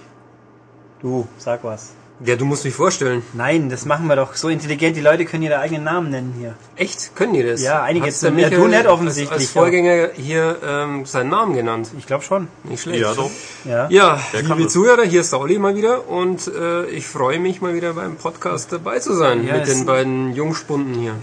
du, 1.02 1.26
sag 1.38 1.62
was. 1.64 1.90
Ja, 2.24 2.34
du 2.36 2.46
musst 2.46 2.64
mich 2.64 2.72
vorstellen. 2.72 3.22
Nein, 3.34 3.68
das 3.68 3.84
machen 3.84 4.06
wir 4.06 4.16
doch 4.16 4.34
so 4.36 4.48
intelligent. 4.48 4.96
Die 4.96 5.02
Leute 5.02 5.26
können 5.26 5.42
ihre 5.42 5.58
eigenen 5.58 5.84
Namen 5.84 6.08
nennen 6.10 6.34
hier. 6.38 6.54
Echt? 6.74 7.14
Können 7.14 7.34
die 7.34 7.42
das? 7.42 7.60
Ja, 7.62 7.82
einige 7.82 8.08
zum- 8.08 8.38
ja, 8.38 8.48
du 8.48 8.66
nicht 8.68 8.86
offensichtlich, 8.86 9.30
Als, 9.32 9.42
als 9.42 9.54
ja. 9.54 9.60
Vorgänger 9.60 10.08
hier 10.14 10.56
ähm, 10.66 11.04
seinen 11.04 11.28
Namen 11.28 11.52
genannt. 11.54 11.90
Ich 11.98 12.06
glaube 12.06 12.24
schon. 12.24 12.48
Nicht 12.64 12.80
schlecht. 12.80 13.02
Ja, 13.02 13.12
doch. 13.12 13.30
Ja. 13.66 13.86
Ja, 13.90 14.18
liebe 14.32 14.62
das. 14.62 14.72
Zuhörer, 14.72 15.02
hier 15.02 15.20
ist 15.20 15.28
Sauli 15.28 15.58
mal 15.58 15.76
wieder 15.76 16.08
und 16.08 16.46
äh, 16.48 16.86
ich 16.86 17.06
freue 17.06 17.38
mich 17.38 17.60
mal 17.60 17.74
wieder 17.74 17.92
beim 17.92 18.16
Podcast 18.16 18.72
dabei 18.72 18.98
zu 18.98 19.12
sein 19.12 19.46
Ja, 19.46 19.58
mit 19.58 19.68
den 19.68 19.84
beiden 19.84 20.32
Jungspunden 20.34 20.94
hier. 20.94 21.16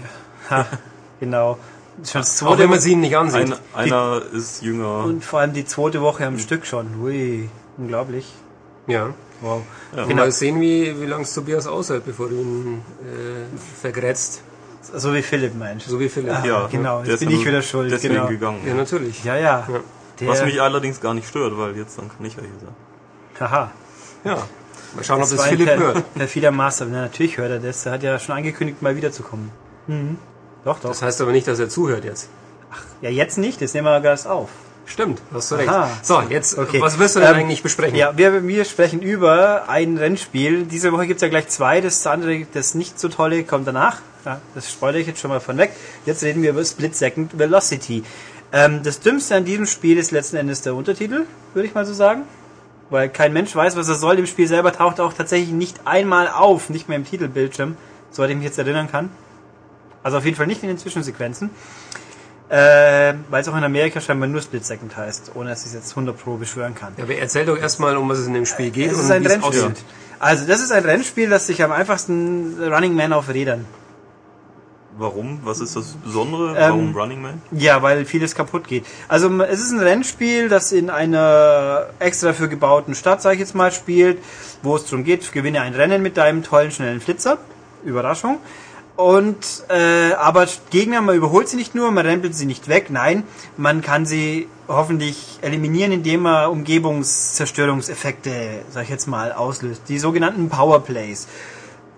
Ha, 0.48 0.64
genau. 1.18 1.58
Schon 2.02 2.20
das 2.22 2.42
Auch 2.42 2.48
zweite 2.48 2.62
wenn 2.64 2.70
man 2.70 2.80
sie 2.80 2.96
nicht 2.96 3.16
ansieht. 3.16 3.52
Ein, 3.52 3.54
einer 3.74 4.22
ist 4.32 4.62
jünger. 4.62 5.04
und 5.04 5.24
vor 5.24 5.40
allem 5.40 5.52
die 5.52 5.64
zweite 5.64 6.00
Woche 6.00 6.26
am 6.26 6.38
Stück 6.38 6.66
schon. 6.66 6.86
Ui, 7.02 7.48
unglaublich. 7.76 8.32
ja. 8.86 9.10
Wow. 9.40 9.62
Ja. 9.94 10.06
Mal 10.06 10.30
sehen, 10.32 10.60
wie, 10.60 10.98
wie 11.00 11.06
lange 11.06 11.24
Tobias 11.26 11.66
aushält, 11.66 12.06
bevor 12.06 12.28
du 12.28 12.36
ihn 12.36 12.82
äh, 13.02 13.80
vergrätzt. 13.82 14.42
So 14.94 15.12
wie 15.12 15.20
Philipp 15.22 15.54
meinst. 15.54 15.86
So 15.88 15.98
wie 16.00 16.08
Philipp. 16.08 16.32
Ah, 16.32 16.44
ja, 16.46 16.66
genau, 16.68 17.02
jetzt 17.02 17.20
bin 17.20 17.30
ich 17.30 17.44
wieder 17.44 17.60
schuld, 17.60 17.90
Deswegen 17.90 18.14
genau. 18.14 18.28
gegangen. 18.28 18.60
Ja, 18.66 18.72
natürlich. 18.74 19.22
Ja, 19.24 19.34
ja. 19.36 19.66
Ja. 19.68 19.80
Der, 20.20 20.28
Was 20.28 20.44
mich 20.44 20.62
allerdings 20.62 21.00
gar 21.00 21.12
nicht 21.12 21.28
stört, 21.28 21.58
weil 21.58 21.76
jetzt 21.76 21.98
dann 21.98 22.08
kann 22.08 22.24
ich 22.24 22.36
ja 22.36 22.42
hier 22.42 22.50
sein. 22.60 23.50
haha. 23.50 23.70
Ja. 24.24 24.36
Mal 24.94 25.04
schauen, 25.04 25.22
ob 25.22 25.28
das 25.28 25.36
war 25.36 25.44
ein 25.44 25.50
Philipp 25.50 25.66
per, 25.66 25.78
hört. 25.78 26.14
Perfider 26.14 26.50
Master. 26.52 26.86
Na, 26.86 27.02
natürlich 27.02 27.36
hört 27.36 27.50
er 27.50 27.58
das. 27.58 27.84
Er 27.84 27.92
hat 27.92 28.02
ja 28.02 28.18
schon 28.18 28.36
angekündigt, 28.36 28.80
mal 28.80 28.94
wiederzukommen. 28.96 29.50
Mhm. 29.88 30.16
Doch, 30.64 30.78
doch. 30.80 30.90
Das 30.90 31.02
heißt 31.02 31.20
aber 31.20 31.32
nicht, 31.32 31.46
dass 31.46 31.58
er 31.58 31.68
zuhört 31.68 32.04
jetzt. 32.04 32.28
ja, 33.00 33.10
jetzt 33.10 33.38
nicht. 33.38 33.60
Jetzt 33.60 33.74
nehmen 33.74 33.86
wir 33.86 34.00
Gas 34.00 34.26
auf. 34.26 34.48
Stimmt, 34.86 35.20
hast 35.32 35.50
du 35.50 35.54
recht. 35.54 35.68
Aha. 35.70 35.88
So, 36.02 36.20
jetzt, 36.28 36.58
Okay. 36.58 36.80
was 36.80 36.98
wirst 36.98 37.16
du 37.16 37.20
denn 37.20 37.30
Ähm, 37.30 37.36
eigentlich 37.36 37.62
besprechen? 37.62 37.96
Ja, 37.96 38.16
wir, 38.18 38.46
wir 38.46 38.64
sprechen 38.66 39.00
über 39.00 39.68
ein 39.68 39.96
Rennspiel. 39.96 40.64
Diese 40.64 40.92
Woche 40.92 41.06
gibt's 41.06 41.22
ja 41.22 41.28
gleich 41.28 41.48
zwei. 41.48 41.80
Das 41.80 42.06
andere, 42.06 42.46
das 42.52 42.74
nicht 42.74 43.00
so 43.00 43.08
tolle, 43.08 43.44
kommt 43.44 43.66
danach. 43.66 44.00
Ja, 44.26 44.40
das 44.54 44.70
spoilere 44.70 45.00
ich 45.00 45.06
jetzt 45.06 45.20
schon 45.20 45.30
mal 45.30 45.40
von 45.40 45.56
weg. 45.56 45.72
Jetzt 46.04 46.22
reden 46.22 46.42
wir 46.42 46.50
über 46.50 46.64
Split 46.64 46.94
Second 46.96 47.38
Velocity. 47.38 48.02
Ähm, 48.52 48.82
das 48.82 49.00
Dümmste 49.00 49.36
an 49.36 49.44
diesem 49.46 49.64
Spiel 49.66 49.96
ist 49.98 50.10
letzten 50.10 50.36
Endes 50.36 50.60
der 50.62 50.74
Untertitel, 50.74 51.22
würde 51.54 51.66
ich 51.66 51.74
mal 51.74 51.86
so 51.86 51.94
sagen. 51.94 52.22
Weil 52.90 53.08
kein 53.08 53.32
Mensch 53.32 53.56
weiß, 53.56 53.76
was 53.76 53.88
er 53.88 53.94
soll. 53.94 54.18
Im 54.18 54.26
Spiel 54.26 54.46
selber 54.46 54.70
taucht 54.72 55.00
auch 55.00 55.14
tatsächlich 55.14 55.50
nicht 55.50 55.80
einmal 55.86 56.28
auf, 56.28 56.68
nicht 56.68 56.88
mehr 56.90 56.96
im 56.98 57.06
Titelbildschirm, 57.06 57.76
soweit 58.10 58.28
ich 58.30 58.36
mich 58.36 58.44
jetzt 58.44 58.58
erinnern 58.58 58.90
kann. 58.90 59.10
Also 60.04 60.18
auf 60.18 60.24
jeden 60.24 60.36
Fall 60.36 60.46
nicht 60.46 60.62
in 60.62 60.68
den 60.68 60.78
Zwischensequenzen. 60.78 61.50
Äh, 62.50 63.14
weil 63.30 63.40
es 63.40 63.48
auch 63.48 63.56
in 63.56 63.64
Amerika 63.64 64.00
scheinbar 64.00 64.28
nur 64.28 64.42
Split 64.42 64.64
Second 64.64 64.96
heißt, 64.96 65.32
ohne 65.34 65.48
dass 65.50 65.62
ich 65.62 65.68
es 65.68 65.74
jetzt 65.74 65.90
100 65.90 66.16
Pro 66.16 66.36
beschwören 66.36 66.74
kann. 66.74 66.92
Ja, 66.98 67.04
aber 67.04 67.14
erzähl 67.16 67.46
doch 67.46 67.56
erstmal, 67.58 67.96
um 67.96 68.08
was 68.08 68.18
es 68.18 68.26
in 68.26 68.34
dem 68.34 68.46
Spiel 68.46 68.70
geht 68.70 68.92
Es 68.92 68.98
ist 68.98 69.06
und 69.06 69.12
ein 69.12 69.22
wie 69.22 69.26
es 69.26 69.32
Rennspiel. 69.32 69.62
aussieht. 69.62 69.84
Also 70.20 70.46
das 70.46 70.60
ist 70.60 70.70
ein 70.70 70.84
Rennspiel, 70.84 71.30
das 71.30 71.46
sich 71.46 71.62
am 71.62 71.72
einfachsten 71.72 72.62
Running 72.62 72.94
Man 72.94 73.12
auf 73.14 73.30
Rädern. 73.30 73.64
Warum? 74.96 75.40
Was 75.42 75.60
ist 75.60 75.74
das 75.74 75.96
Besondere? 76.04 76.50
Ähm, 76.50 76.54
Warum 76.56 76.96
Running 76.96 77.22
Man? 77.22 77.42
Ja, 77.50 77.82
weil 77.82 78.04
vieles 78.04 78.34
kaputt 78.34 78.68
geht. 78.68 78.84
Also 79.08 79.28
es 79.42 79.60
ist 79.60 79.72
ein 79.72 79.80
Rennspiel, 79.80 80.48
das 80.48 80.70
in 80.70 80.90
einer 80.90 81.86
extra 81.98 82.34
für 82.34 82.48
gebauten 82.48 82.94
Stadt, 82.94 83.20
sag 83.22 83.32
ich 83.32 83.40
jetzt 83.40 83.54
mal, 83.54 83.72
spielt, 83.72 84.18
wo 84.62 84.76
es 84.76 84.84
darum 84.84 85.02
geht, 85.02 85.32
gewinne 85.32 85.62
ein 85.62 85.74
Rennen 85.74 86.02
mit 86.02 86.16
deinem 86.18 86.42
tollen, 86.44 86.70
schnellen 86.70 87.00
Flitzer. 87.00 87.38
Überraschung. 87.84 88.38
Und 88.96 89.64
äh, 89.70 90.12
aber 90.12 90.46
Gegner, 90.70 91.00
man 91.00 91.16
überholt 91.16 91.48
sie 91.48 91.56
nicht 91.56 91.74
nur, 91.74 91.90
man 91.90 92.06
rempelt 92.06 92.34
sie 92.34 92.46
nicht 92.46 92.68
weg, 92.68 92.90
nein, 92.90 93.24
man 93.56 93.82
kann 93.82 94.06
sie 94.06 94.48
hoffentlich 94.68 95.38
eliminieren, 95.42 95.90
indem 95.90 96.22
man 96.22 96.50
Umgebungszerstörungseffekte, 96.50 98.62
sag 98.70 98.84
ich 98.84 98.90
jetzt 98.90 99.06
mal, 99.06 99.32
auslöst. 99.32 99.82
Die 99.88 99.98
sogenannten 99.98 100.48
Powerplays. 100.48 101.26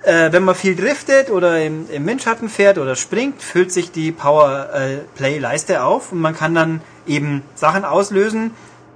Äh, 0.03 0.33
wenn 0.33 0.45
man 0.45 0.55
viel 0.55 0.75
driftet 0.75 1.31
oder 1.31 1.63
im, 1.63 1.91
im 1.91 2.07
Windschatten 2.07 2.49
fährt 2.49 2.79
oder 2.79 2.97
springt, 2.97 3.43
füllt 3.43 3.73
sich 3.73 3.93
die 3.93 4.11
Power-Play-Leiste 4.11 5.85
auf 5.85 6.13
und 6.13 6.21
man 6.21 6.35
kann 6.35 6.55
dann 6.55 6.81
eben 7.07 7.43
Sachen 7.55 7.85
auslösen, 7.85 8.53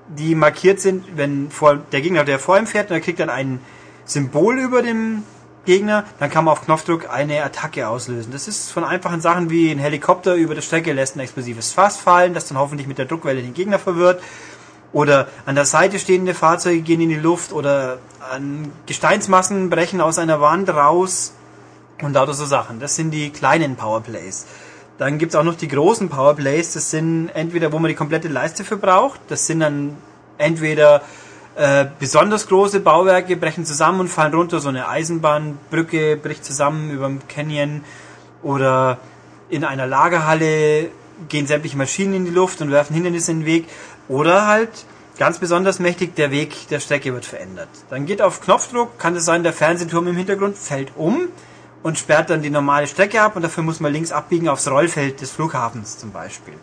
die 0.09 0.35
markiert 0.35 0.81
sind, 0.81 1.17
wenn 1.17 1.51
vor, 1.51 1.77
der 1.93 2.01
Gegner, 2.01 2.25
der 2.25 2.39
vor 2.39 2.59
ihm 2.59 2.67
fährt, 2.67 2.91
der 2.91 3.01
kriegt 3.01 3.21
dann 3.21 3.31
ein 3.31 3.61
Symbol 4.05 4.59
über 4.59 4.83
dem 4.83 5.23
Gegner, 5.65 6.05
dann 6.19 6.31
kann 6.31 6.45
man 6.45 6.53
auf 6.53 6.65
Knopfdruck 6.65 7.11
eine 7.11 7.43
Attacke 7.45 7.89
auslösen. 7.89 8.33
Das 8.33 8.49
ist 8.49 8.71
von 8.71 8.85
einfachen 8.85 9.21
Sachen 9.21 9.51
wie 9.51 9.71
ein 9.71 9.79
Helikopter 9.79 10.35
über 10.35 10.55
der 10.55 10.63
Strecke 10.63 10.93
lässt 10.93 11.17
ein 11.17 11.21
explosives 11.21 11.73
Fass 11.73 11.99
fallen, 11.99 12.35
das 12.35 12.47
dann 12.47 12.59
hoffentlich 12.59 12.87
mit 12.87 12.99
der 12.99 13.07
Druckwelle 13.07 13.43
den 13.43 13.55
Gegner 13.55 13.79
verwirrt. 13.79 14.23
Oder 14.93 15.29
an 15.47 15.55
der 15.55 15.67
Seite 15.67 15.99
stehende 15.99 16.35
Fahrzeuge 16.35 16.81
gehen 16.81 17.01
in 17.01 17.11
die 17.11 17.17
Luft 17.17 17.53
oder 17.53 17.99
an 18.33 18.73
Gesteinsmassen 18.87 19.71
brechen 19.71 20.01
aus 20.01 20.19
einer 20.19 20.41
Wand 20.41 20.69
raus 20.69 21.35
und 22.03 22.15
lauter 22.15 22.35
so 22.35 22.45
Sachen. 22.45 22.81
Das 22.81 22.97
sind 22.97 23.13
die 23.13 23.31
kleinen 23.31 23.77
Powerplays. 23.77 24.47
Dann 24.99 25.19
gibt's 25.19 25.35
auch 25.35 25.45
noch 25.45 25.55
die 25.55 25.69
großen 25.69 26.09
Powerplays. 26.09 26.73
Das 26.73 26.91
sind 26.91 27.31
entweder, 27.31 27.73
wo 27.73 27.79
man 27.79 27.89
die 27.89 27.95
komplette 27.95 28.29
Leiste 28.29 28.65
für 28.65 28.77
braucht. 28.77 29.21
Das 29.29 29.47
sind 29.47 29.61
dann 29.61 29.97
entweder 30.39 31.03
äh, 31.61 31.87
besonders 31.99 32.49
große 32.49 32.81
Bauwerke 32.81 33.37
brechen 33.37 33.67
zusammen 33.67 34.01
und 34.01 34.09
fallen 34.09 34.33
runter. 34.33 34.61
So 34.61 34.71
eine 34.71 34.89
Eisenbahnbrücke 34.89 36.17
bricht 36.17 36.43
zusammen 36.43 36.91
über 36.91 37.07
dem 37.07 37.21
Canyon. 37.29 37.85
Oder 38.43 38.97
in 39.51 39.65
einer 39.65 39.87
Lagerhalle 39.87 40.89
gehen 41.29 41.47
sämtliche 41.47 41.77
Maschinen 41.77 42.15
in 42.15 42.25
die 42.25 42.31
Luft 42.31 42.63
und 42.63 42.71
werfen 42.71 42.95
Hindernisse 42.95 43.33
in 43.33 43.41
den 43.41 43.47
Weg. 43.47 43.69
Oder 44.09 44.47
halt 44.47 44.71
ganz 45.19 45.39
besonders 45.39 45.81
mächtig, 45.81 46.15
der 46.17 46.31
Weg 46.31 46.69
der 46.69 46.81
Strecke 46.81 47.13
wird 47.13 47.27
verändert. 47.27 47.69
Dann 47.91 48.07
geht 48.07 48.23
auf 48.23 48.41
Knopfdruck, 48.41 48.99
kann 48.99 49.15
es 49.15 49.27
sein, 49.27 49.43
der 49.43 49.53
Fernsehturm 49.53 50.09
im 50.09 50.17
Hintergrund 50.17 50.57
fällt 50.57 50.93
um 50.97 51.29
und 51.83 51.99
sperrt 51.99 52.31
dann 52.31 52.41
die 52.41 52.49
normale 52.49 52.87
Strecke 52.87 53.21
ab 53.21 53.37
und 53.37 53.43
dafür 53.43 53.63
muss 53.63 53.81
man 53.81 53.93
links 53.93 54.13
abbiegen 54.13 54.49
aufs 54.49 54.67
Rollfeld 54.67 55.21
des 55.21 55.31
Flughafens 55.33 55.99
zum 55.99 56.11
Beispiel. 56.11 56.55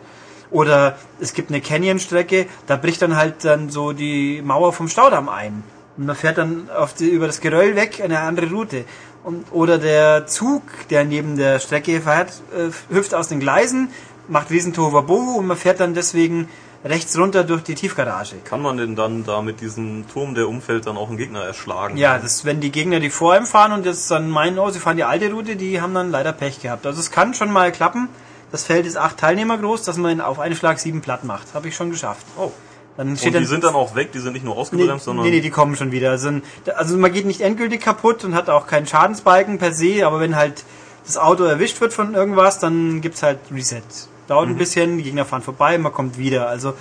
Oder 0.50 0.96
es 1.20 1.34
gibt 1.34 1.50
eine 1.50 1.60
Canyon-Strecke, 1.60 2.46
da 2.66 2.76
bricht 2.76 3.02
dann 3.02 3.16
halt 3.16 3.44
dann 3.44 3.70
so 3.70 3.92
die 3.92 4.40
Mauer 4.42 4.72
vom 4.72 4.88
Staudamm 4.88 5.28
ein. 5.28 5.62
Und 5.96 6.06
man 6.06 6.16
fährt 6.16 6.38
dann 6.38 6.70
auf 6.70 6.94
die, 6.94 7.08
über 7.08 7.26
das 7.26 7.40
Geröll 7.40 7.76
weg 7.76 8.00
eine 8.02 8.20
andere 8.20 8.48
Route. 8.50 8.84
Und, 9.24 9.46
oder 9.52 9.78
der 9.78 10.26
Zug, 10.26 10.62
der 10.90 11.04
neben 11.04 11.36
der 11.36 11.58
Strecke 11.58 12.00
fährt, 12.00 12.32
äh, 12.56 12.94
hüpft 12.94 13.14
aus 13.14 13.28
den 13.28 13.40
Gleisen, 13.40 13.88
macht 14.28 14.50
riesen 14.50 14.72
Tohuwabohu 14.72 15.38
und 15.38 15.46
man 15.46 15.56
fährt 15.56 15.80
dann 15.80 15.94
deswegen 15.94 16.48
rechts 16.84 17.18
runter 17.18 17.44
durch 17.44 17.62
die 17.62 17.74
Tiefgarage. 17.74 18.36
Kann 18.44 18.62
man 18.62 18.76
denn 18.76 18.94
dann 18.94 19.24
da 19.24 19.42
mit 19.42 19.60
diesem 19.60 20.06
Turm, 20.08 20.34
der 20.34 20.48
umfällt, 20.48 20.86
dann 20.86 20.96
auch 20.96 21.08
einen 21.08 21.18
Gegner 21.18 21.42
erschlagen? 21.42 21.96
Ja, 21.96 22.18
das, 22.18 22.44
wenn 22.44 22.60
die 22.60 22.70
Gegner, 22.70 23.00
die 23.00 23.10
vor 23.10 23.36
ihm 23.36 23.46
fahren 23.46 23.72
und 23.72 23.84
jetzt 23.84 24.10
dann 24.10 24.30
meinen, 24.30 24.58
oh, 24.58 24.70
sie 24.70 24.78
fahren 24.78 24.96
die 24.96 25.04
alte 25.04 25.30
Route, 25.32 25.56
die 25.56 25.80
haben 25.80 25.94
dann 25.94 26.10
leider 26.10 26.32
Pech 26.32 26.60
gehabt. 26.60 26.86
Also 26.86 27.00
es 27.00 27.10
kann 27.10 27.34
schon 27.34 27.50
mal 27.50 27.72
klappen. 27.72 28.08
Das 28.50 28.64
Feld 28.64 28.86
ist 28.86 28.96
acht 28.96 29.18
Teilnehmer 29.18 29.58
groß, 29.58 29.82
dass 29.82 29.96
man 29.98 30.20
auf 30.20 30.38
einen 30.38 30.56
Schlag 30.56 30.78
sieben 30.78 31.00
platt 31.00 31.24
macht. 31.24 31.54
Habe 31.54 31.68
ich 31.68 31.76
schon 31.76 31.90
geschafft. 31.90 32.24
Oh. 32.38 32.50
Dann 32.96 33.10
Und 33.10 33.22
die 33.22 33.44
sind 33.44 33.62
dann 33.62 33.76
auch 33.76 33.94
weg, 33.94 34.10
die 34.10 34.18
sind 34.18 34.32
nicht 34.32 34.44
nur 34.44 34.54
Nee, 34.54 34.60
ausgebremst, 34.60 35.04
sondern 35.04 35.24
nee, 35.24 35.30
nee, 35.30 35.40
die 35.40 35.50
kommen 35.50 35.76
schon 35.76 35.92
wieder. 35.92 36.10
Also, 36.10 36.32
also 36.74 36.96
man 36.96 37.12
geht 37.12 37.26
nicht 37.26 37.40
endgültig 37.42 37.80
kaputt 37.80 38.24
und 38.24 38.34
hat 38.34 38.50
auch 38.50 38.66
keinen 38.66 38.88
Schadensbalken 38.88 39.58
per 39.58 39.72
se, 39.72 40.04
aber 40.04 40.18
wenn 40.18 40.34
halt 40.34 40.64
das 41.06 41.16
Auto 41.16 41.44
erwischt 41.44 41.80
wird 41.80 41.92
von 41.92 42.14
irgendwas, 42.14 42.58
dann 42.58 43.00
gibt's 43.00 43.22
halt 43.22 43.38
Reset. 43.52 43.82
Dauert 44.26 44.48
ein 44.48 44.56
bisschen, 44.56 44.98
die 44.98 45.04
Gegner 45.04 45.24
fahren 45.24 45.42
vorbei, 45.42 45.78
man 45.78 45.92
kommt 45.92 46.18
wieder. 46.18 46.48
Also 46.48 46.74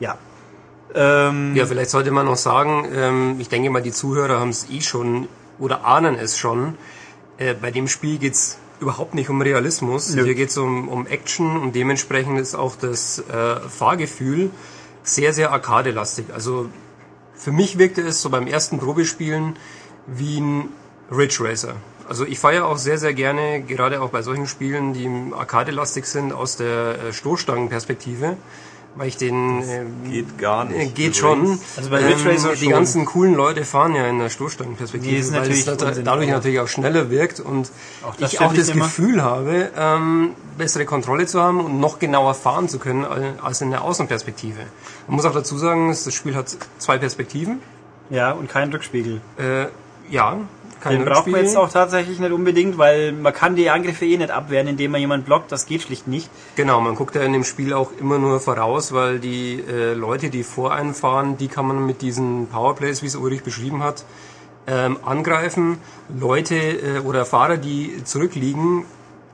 ja. 0.00 0.18
Ähm, 0.94 1.56
Ja, 1.56 1.64
vielleicht 1.64 1.90
sollte 1.90 2.10
man 2.10 2.26
noch 2.26 2.36
sagen, 2.36 2.86
ähm, 2.94 3.36
ich 3.38 3.48
denke 3.48 3.70
mal, 3.70 3.82
die 3.82 3.90
Zuhörer 3.90 4.38
haben 4.40 4.50
es 4.50 4.68
eh 4.68 4.82
schon 4.82 5.28
oder 5.58 5.86
ahnen 5.86 6.14
es 6.16 6.36
schon. 6.36 6.76
Äh, 7.38 7.54
bei 7.54 7.70
dem 7.70 7.88
Spiel 7.88 8.18
geht's 8.18 8.58
überhaupt 8.84 9.14
nicht 9.14 9.30
um 9.30 9.40
Realismus. 9.40 10.14
Nö. 10.14 10.24
Hier 10.24 10.34
geht's 10.34 10.56
um, 10.56 10.88
um 10.88 11.06
Action 11.06 11.56
und 11.56 11.74
dementsprechend 11.74 12.38
ist 12.38 12.54
auch 12.54 12.76
das 12.76 13.18
äh, 13.18 13.56
Fahrgefühl 13.68 14.50
sehr, 15.02 15.32
sehr 15.32 15.52
arkadelastig. 15.52 16.26
Also 16.32 16.68
für 17.34 17.52
mich 17.52 17.78
wirkte 17.78 18.02
es 18.02 18.22
so 18.22 18.30
beim 18.30 18.46
ersten 18.46 18.78
Probespielen 18.78 19.56
wie 20.06 20.40
ein 20.40 20.68
Ridge 21.10 21.38
Racer. 21.40 21.76
Also 22.08 22.26
ich 22.26 22.38
feiere 22.38 22.66
auch 22.66 22.78
sehr, 22.78 22.98
sehr 22.98 23.14
gerne, 23.14 23.62
gerade 23.62 24.02
auch 24.02 24.10
bei 24.10 24.22
solchen 24.22 24.46
Spielen, 24.46 24.92
die 24.92 25.08
arkadelastig 25.34 26.04
sind, 26.04 26.32
aus 26.32 26.56
der 26.56 26.98
äh, 26.98 27.12
Stoßstangenperspektive, 27.12 28.36
weil 28.96 29.08
ich 29.08 29.16
den 29.16 29.60
äh, 29.62 29.84
geht 30.08 30.38
gar 30.38 30.64
nicht. 30.64 30.78
äh, 30.80 30.86
Geht 30.86 31.16
schon. 31.16 31.58
Also 31.76 31.90
bei 31.90 32.04
Ridge 32.04 32.24
Racer 32.30 32.52
Die 32.52 32.64
schon. 32.64 32.70
ganzen 32.70 33.04
coolen 33.06 33.34
Leute 33.34 33.64
fahren 33.64 33.94
ja 33.94 34.06
in 34.06 34.18
der 34.20 34.28
Stoßstangenperspektive, 34.30 35.12
Nee, 35.16 35.24
weil 35.32 35.40
natürlich 35.40 35.66
es 35.66 35.76
dadurch 36.04 36.28
natürlich 36.28 36.60
auch 36.60 36.68
schneller 36.68 37.10
wirkt 37.10 37.40
und 37.40 37.70
Auch 38.06 38.14
das 38.16 38.32
ich 38.32 38.40
auch 38.40 38.52
das 38.54 38.68
immer. 38.68 38.84
Gefühl 38.84 39.22
habe, 39.22 39.70
ähm, 39.76 40.30
bessere 40.56 40.84
Kontrolle 40.84 41.26
zu 41.26 41.40
haben 41.40 41.60
und 41.60 41.80
noch 41.80 41.98
genauer 41.98 42.34
fahren 42.34 42.68
zu 42.68 42.78
können 42.78 43.04
al- 43.04 43.34
als 43.42 43.60
in 43.60 43.70
der 43.70 43.82
Außenperspektive. 43.82 44.60
Man 45.08 45.16
muss 45.16 45.24
auch 45.24 45.34
dazu 45.34 45.58
sagen, 45.58 45.88
das 45.88 46.14
Spiel 46.14 46.34
hat 46.36 46.56
zwei 46.78 46.98
Perspektiven. 46.98 47.60
ja, 48.10 48.30
und 48.32 48.48
kein 48.48 48.70
Rückspiegel. 48.72 49.20
Äh, 49.38 49.66
ja, 50.10 50.36
kein 50.84 50.98
Den 50.98 51.06
braucht 51.06 51.26
man 51.26 51.40
jetzt 51.40 51.56
auch 51.56 51.70
tatsächlich 51.70 52.18
nicht 52.18 52.30
unbedingt, 52.30 52.76
weil 52.76 53.12
man 53.12 53.32
kann 53.32 53.56
die 53.56 53.70
Angriffe 53.70 54.04
eh 54.04 54.18
nicht 54.18 54.30
abwehren, 54.30 54.68
indem 54.68 54.90
man 54.90 55.00
jemanden 55.00 55.24
blockt. 55.24 55.50
Das 55.50 55.64
geht 55.64 55.82
schlicht 55.82 56.06
nicht. 56.06 56.28
Genau, 56.56 56.80
man 56.82 56.94
guckt 56.94 57.14
ja 57.14 57.22
in 57.22 57.32
dem 57.32 57.44
Spiel 57.44 57.72
auch 57.72 57.90
immer 57.98 58.18
nur 58.18 58.38
voraus, 58.38 58.92
weil 58.92 59.18
die 59.18 59.60
äh, 59.66 59.94
Leute, 59.94 60.28
die 60.28 60.42
vor 60.42 60.74
einem 60.74 60.94
fahren, 60.94 61.38
die 61.38 61.48
kann 61.48 61.66
man 61.66 61.86
mit 61.86 62.02
diesen 62.02 62.48
Powerplays, 62.48 63.02
wie 63.02 63.06
es 63.06 63.16
Ulrich 63.16 63.42
beschrieben 63.42 63.82
hat, 63.82 64.04
ähm, 64.66 64.98
angreifen. 65.04 65.78
Leute 66.14 66.54
äh, 66.54 66.98
oder 66.98 67.24
Fahrer, 67.24 67.56
die 67.56 68.04
zurückliegen, 68.04 68.84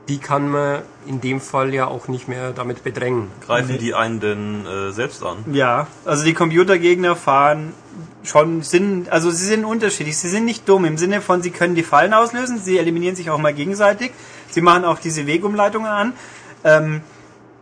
die 0.07 0.19
kann 0.19 0.49
man 0.49 0.83
in 1.05 1.19
dem 1.19 1.41
Fall 1.41 1.73
ja 1.73 1.87
auch 1.87 2.07
nicht 2.07 2.29
mehr 2.29 2.51
damit 2.53 2.83
bedrängen. 2.85 3.27
Greifen 3.45 3.77
die 3.77 3.93
einen 3.93 4.21
denn 4.21 4.65
äh, 4.65 4.91
selbst 4.91 5.21
an? 5.23 5.39
Ja, 5.51 5.87
also 6.05 6.23
die 6.23 6.33
Computergegner 6.33 7.17
fahren 7.17 7.73
schon, 8.23 8.61
sind, 8.61 9.09
also 9.09 9.31
sie 9.31 9.45
sind 9.45 9.65
unterschiedlich. 9.65 10.17
Sie 10.17 10.29
sind 10.29 10.45
nicht 10.45 10.67
dumm 10.67 10.85
im 10.85 10.97
Sinne 10.97 11.21
von, 11.21 11.41
sie 11.41 11.51
können 11.51 11.75
die 11.75 11.83
Fallen 11.83 12.13
auslösen, 12.13 12.59
sie 12.59 12.77
eliminieren 12.77 13.15
sich 13.15 13.29
auch 13.29 13.37
mal 13.37 13.53
gegenseitig. 13.53 14.11
Sie 14.49 14.61
machen 14.61 14.85
auch 14.85 14.99
diese 14.99 15.27
Wegumleitungen 15.27 15.89
an. 15.89 16.13
Ähm, 16.63 17.01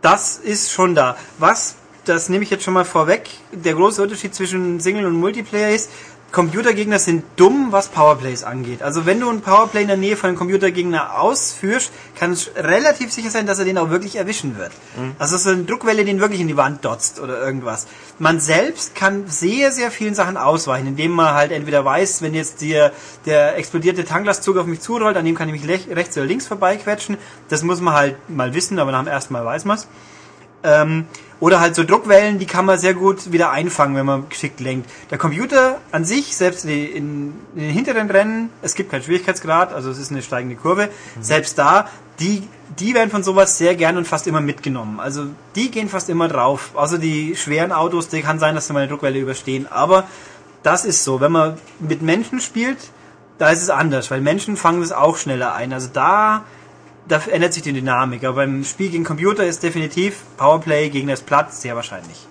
das 0.02 0.38
ist 0.38 0.72
schon 0.72 0.94
da. 0.94 1.16
Was, 1.38 1.76
das 2.04 2.28
nehme 2.28 2.44
ich 2.44 2.50
jetzt 2.50 2.64
schon 2.64 2.74
mal 2.74 2.84
vorweg, 2.84 3.28
der 3.52 3.74
große 3.74 4.02
Unterschied 4.02 4.34
zwischen 4.34 4.80
Single 4.80 5.06
und 5.06 5.14
Multiplayer 5.14 5.70
ist, 5.70 5.90
Computergegner 6.32 7.00
sind 7.00 7.24
dumm, 7.36 7.68
was 7.72 7.88
Powerplays 7.88 8.44
angeht. 8.44 8.82
Also 8.82 9.04
wenn 9.04 9.18
du 9.18 9.28
einen 9.28 9.40
Powerplay 9.40 9.82
in 9.82 9.88
der 9.88 9.96
Nähe 9.96 10.16
von 10.16 10.28
einem 10.28 10.38
Computergegner 10.38 11.18
ausführst, 11.18 11.90
kann 12.16 12.32
es 12.32 12.50
relativ 12.56 13.12
sicher 13.12 13.30
sein, 13.30 13.46
dass 13.46 13.58
er 13.58 13.64
den 13.64 13.76
auch 13.78 13.90
wirklich 13.90 14.14
erwischen 14.14 14.56
wird. 14.56 14.70
Also 15.18 15.36
so 15.36 15.50
eine 15.50 15.64
Druckwelle 15.64 16.04
den 16.04 16.20
wirklich 16.20 16.40
in 16.40 16.46
die 16.46 16.56
Wand 16.56 16.84
dotzt 16.84 17.18
oder 17.18 17.40
irgendwas. 17.40 17.88
Man 18.20 18.38
selbst 18.38 18.94
kann 18.94 19.24
sehr, 19.26 19.72
sehr 19.72 19.90
vielen 19.90 20.14
Sachen 20.14 20.36
ausweichen, 20.36 20.86
indem 20.86 21.10
man 21.10 21.34
halt 21.34 21.50
entweder 21.50 21.84
weiß, 21.84 22.22
wenn 22.22 22.34
jetzt 22.34 22.62
der, 22.62 22.92
der 23.26 23.56
explodierte 23.56 24.04
Tanklastzug 24.04 24.56
auf 24.56 24.66
mich 24.66 24.80
zurollt, 24.80 25.16
an 25.16 25.24
dem 25.24 25.34
kann 25.34 25.48
ich 25.52 25.60
mich 25.60 25.88
rechts 25.90 26.16
oder 26.16 26.26
links 26.26 26.46
vorbeiquetschen. 26.46 27.18
Das 27.48 27.64
muss 27.64 27.80
man 27.80 27.94
halt 27.94 28.30
mal 28.30 28.54
wissen, 28.54 28.78
aber 28.78 28.92
nach 28.92 29.02
dem 29.02 29.08
ersten 29.08 29.32
Mal 29.32 29.44
weiß 29.44 29.64
man's. 29.64 29.88
Ähm, 30.62 31.06
oder 31.40 31.60
halt 31.60 31.74
so 31.74 31.84
Druckwellen, 31.84 32.38
die 32.38 32.46
kann 32.46 32.66
man 32.66 32.78
sehr 32.78 32.94
gut 32.94 33.32
wieder 33.32 33.50
einfangen, 33.50 33.96
wenn 33.96 34.06
man 34.06 34.28
geschickt 34.28 34.60
lenkt. 34.60 34.88
Der 35.10 35.18
Computer 35.18 35.80
an 35.90 36.04
sich, 36.04 36.36
selbst 36.36 36.64
in, 36.64 36.70
in, 36.70 37.34
in 37.54 37.60
den 37.62 37.70
hinteren 37.70 38.10
Rennen, 38.10 38.50
es 38.62 38.74
gibt 38.74 38.90
keinen 38.90 39.02
Schwierigkeitsgrad, 39.02 39.72
also 39.72 39.90
es 39.90 39.98
ist 39.98 40.10
eine 40.10 40.22
steigende 40.22 40.56
Kurve, 40.56 40.90
selbst 41.20 41.58
da, 41.58 41.88
die, 42.20 42.46
die 42.78 42.94
werden 42.94 43.10
von 43.10 43.22
sowas 43.22 43.56
sehr 43.56 43.74
gern 43.74 43.96
und 43.96 44.06
fast 44.06 44.26
immer 44.26 44.42
mitgenommen. 44.42 45.00
Also 45.00 45.26
die 45.56 45.70
gehen 45.70 45.88
fast 45.88 46.10
immer 46.10 46.28
drauf. 46.28 46.72
Also 46.74 46.98
die 46.98 47.34
schweren 47.34 47.72
Autos, 47.72 48.08
die 48.08 48.20
kann 48.20 48.38
sein, 48.38 48.54
dass 48.54 48.66
sie 48.66 48.74
mal 48.74 48.80
eine 48.80 48.88
Druckwelle 48.88 49.18
überstehen. 49.18 49.66
Aber 49.70 50.06
das 50.62 50.84
ist 50.84 51.02
so. 51.02 51.20
Wenn 51.20 51.32
man 51.32 51.58
mit 51.78 52.02
Menschen 52.02 52.40
spielt, 52.40 52.78
da 53.38 53.48
ist 53.48 53.62
es 53.62 53.70
anders, 53.70 54.10
weil 54.10 54.20
Menschen 54.20 54.58
fangen 54.58 54.82
das 54.82 54.92
auch 54.92 55.16
schneller 55.16 55.54
ein. 55.54 55.72
Also 55.72 55.88
da, 55.90 56.44
da 57.08 57.20
ändert 57.30 57.54
sich 57.54 57.62
die 57.62 57.72
Dynamik. 57.72 58.24
Aber 58.24 58.36
beim 58.36 58.64
Spiel 58.64 58.90
gegen 58.90 59.04
Computer 59.04 59.44
ist 59.46 59.62
definitiv 59.62 60.22
Powerplay 60.36 60.90
gegen 60.90 61.08
das 61.08 61.20
Platz 61.22 61.62
sehr 61.62 61.76
wahrscheinlich. 61.76 62.26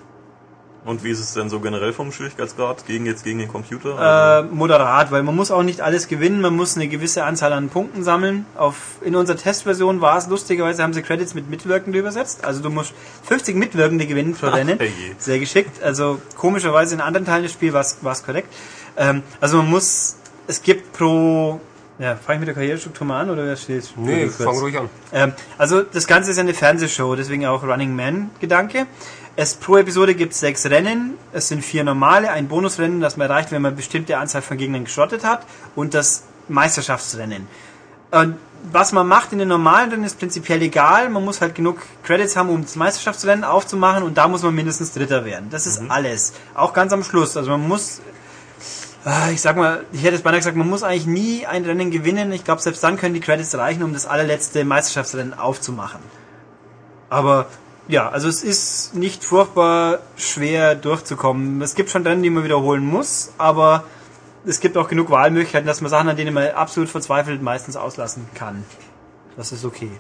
Und 0.86 1.04
wie 1.04 1.12
ist 1.12 1.20
es 1.20 1.34
denn 1.34 1.50
so 1.50 1.60
generell 1.60 1.92
vom 1.92 2.12
Schwierigkeitsgrad 2.12 2.86
gegen 2.88 3.06
jetzt 3.06 3.26
gegen 3.26 3.40
den 3.40 3.50
Computer? 3.50 4.00
Also 4.00 4.48
Äh, 4.48 4.56
moderat, 4.56 5.12
weil 5.12 5.24
man 5.24 5.36
muss 5.36 5.52
auch 5.52 5.62
nicht 5.62 5.82
alles 5.82 6.08
gewinnen, 6.08 6.40
man 6.40 6.56
muss 6.56 6.78
eine 6.78 6.88
gewisse 6.88 7.26
Anzahl 7.26 7.52
an 7.52 7.70
Punkten 7.70 8.04
sammeln. 8.04 8.46
Auf, 8.56 8.76
in 9.02 9.16
unserer 9.16 9.38
Testversion 9.38 10.00
war 10.00 10.18
es 10.18 10.28
lustigerweise, 10.28 10.82
haben 10.82 10.94
sie 10.94 11.02
Credits 11.02 11.34
mit 11.34 11.50
Mitwirkende 11.50 12.00
übersetzt. 12.00 12.46
Also 12.46 12.62
du 12.62 12.70
musst 12.70 12.94
50 13.24 13.58
Mitwirkende 13.58 14.08
gewinnen 14.08 14.34
pro 14.34 14.48
Rennen. 14.48 14.80
Sehr 15.18 15.40
geschickt. 15.40 15.84
Also 15.84 16.22
komischerweise 16.38 16.96
in 16.96 17.02
anderen 17.02 17.26
Teilen 17.26 17.44
des 17.44 17.52
Spiels 17.52 17.74
war 17.74 17.82
es 17.82 17.98
war 18.02 18.14
es 18.14 18.24
korrekt. 18.24 18.48
Ähm, 18.96 19.22
also 19.42 19.58
man 19.58 19.70
muss, 19.70 20.16
es 20.48 20.62
gibt 20.64 20.94
pro, 20.94 21.60
ja, 22.00 22.16
fange 22.16 22.36
ich 22.36 22.40
mit 22.40 22.48
der 22.48 22.56
Karrierestruktur 22.56 23.06
mal 23.06 23.22
an 23.22 23.30
oder 23.30 23.46
wer 23.46 23.58
steht? 23.58 23.94
Nee, 23.98 24.30
fang 24.30 24.58
ruhig 24.58 24.78
an. 24.78 24.90
Ähm, 25.12 25.34
also 25.58 25.82
das 25.82 26.08
Ganze 26.08 26.32
ist 26.32 26.38
ja 26.38 26.44
eine 26.44 26.54
Fernsehshow, 26.54 27.14
deswegen 27.16 27.46
auch 27.46 27.62
Running 27.64 27.96
Man 27.96 28.32
Gedanke. 28.40 28.88
Es 29.36 29.56
pro 29.56 29.78
Episode 29.78 30.16
gibt 30.16 30.34
es 30.34 30.40
sechs 30.40 30.66
Rennen. 30.66 31.16
Es 31.34 31.50
sind 31.50 31.64
vier 31.64 31.84
normale, 31.84 32.32
ein 32.32 32.48
Bonusrennen, 32.48 33.02
das 33.02 33.18
man 33.18 33.30
erreicht, 33.30 33.52
wenn 33.52 33.62
man 33.62 33.76
bestimmte 33.76 34.18
Anzahl 34.18 34.42
von 34.42 34.58
Gegnern 34.58 34.86
geschottet 34.86 35.24
hat, 35.24 35.46
und 35.76 35.94
das 35.94 36.24
Meisterschaftsrennen. 36.48 37.48
Und 38.12 38.36
was 38.72 38.92
man 38.92 39.08
macht 39.08 39.32
in 39.32 39.40
den 39.40 39.48
normalen 39.48 39.92
Rennen 39.92 40.04
ist 40.04 40.20
prinzipiell 40.20 40.62
egal. 40.62 41.10
Man 41.10 41.24
muss 41.24 41.40
halt 41.40 41.56
genug 41.56 41.82
Credits 42.04 42.36
haben, 42.36 42.50
um 42.50 42.64
das 42.64 42.76
Meisterschaftsrennen 42.76 43.44
aufzumachen, 43.44 44.04
und 44.04 44.18
da 44.18 44.28
muss 44.28 44.44
man 44.44 44.56
mindestens 44.56 44.94
Dritter 44.94 45.26
werden. 45.26 45.50
Das 45.52 45.66
ist 45.68 45.82
alles. 45.90 46.34
Auch 46.54 46.74
ganz 46.74 46.92
am 46.92 47.04
Schluss. 47.04 47.38
Also 47.38 47.52
man 47.52 47.68
muss 47.68 48.02
ich 49.32 49.42
sag 49.42 49.56
mal, 49.56 49.86
ich 49.92 50.04
hätte 50.04 50.16
es 50.16 50.22
beinahe 50.22 50.40
gesagt, 50.40 50.58
man 50.58 50.70
muss 50.70 50.84
eigentlich 50.84 51.06
nie 51.06 51.46
ein 51.46 51.66
Rennen 51.66 51.92
gewinnen. 51.92 52.32
Ich 52.32 52.44
glaube, 52.44 52.62
selbst 52.62 52.84
dann 52.84 52.98
können 52.98 53.14
die 53.14 53.22
Credits 53.22 53.58
reichen, 53.58 53.84
um 53.84 53.94
das 53.94 54.06
allerletzte 54.06 54.66
Meisterschaftsrennen 54.66 55.34
aufzumachen. 55.34 56.02
Aber 57.10 57.48
ja, 57.88 58.10
also 58.10 58.28
es 58.28 58.44
ist 58.44 58.94
nicht 58.94 59.24
furchtbar 59.24 60.00
schwer 60.16 60.76
durchzukommen. 60.76 61.62
Es 61.62 61.76
gibt 61.76 61.90
schon 61.90 62.06
Rennen, 62.06 62.22
die 62.22 62.30
man 62.30 62.44
wiederholen 62.44 62.86
muss, 62.86 63.34
aber 63.38 63.84
es 64.46 64.60
gibt 64.60 64.78
auch 64.78 64.88
genug 64.88 65.10
Wahlmöglichkeiten, 65.10 65.66
dass 65.66 65.82
man 65.82 65.90
Sachen, 65.90 66.10
an 66.10 66.16
denen 66.16 66.34
man 66.34 66.48
absolut 66.50 66.90
verzweifelt, 66.90 67.42
meistens 67.42 67.76
auslassen 67.76 68.28
kann. 68.36 68.64
Das 69.36 69.52
ist 69.52 69.66
okay. 69.66 69.92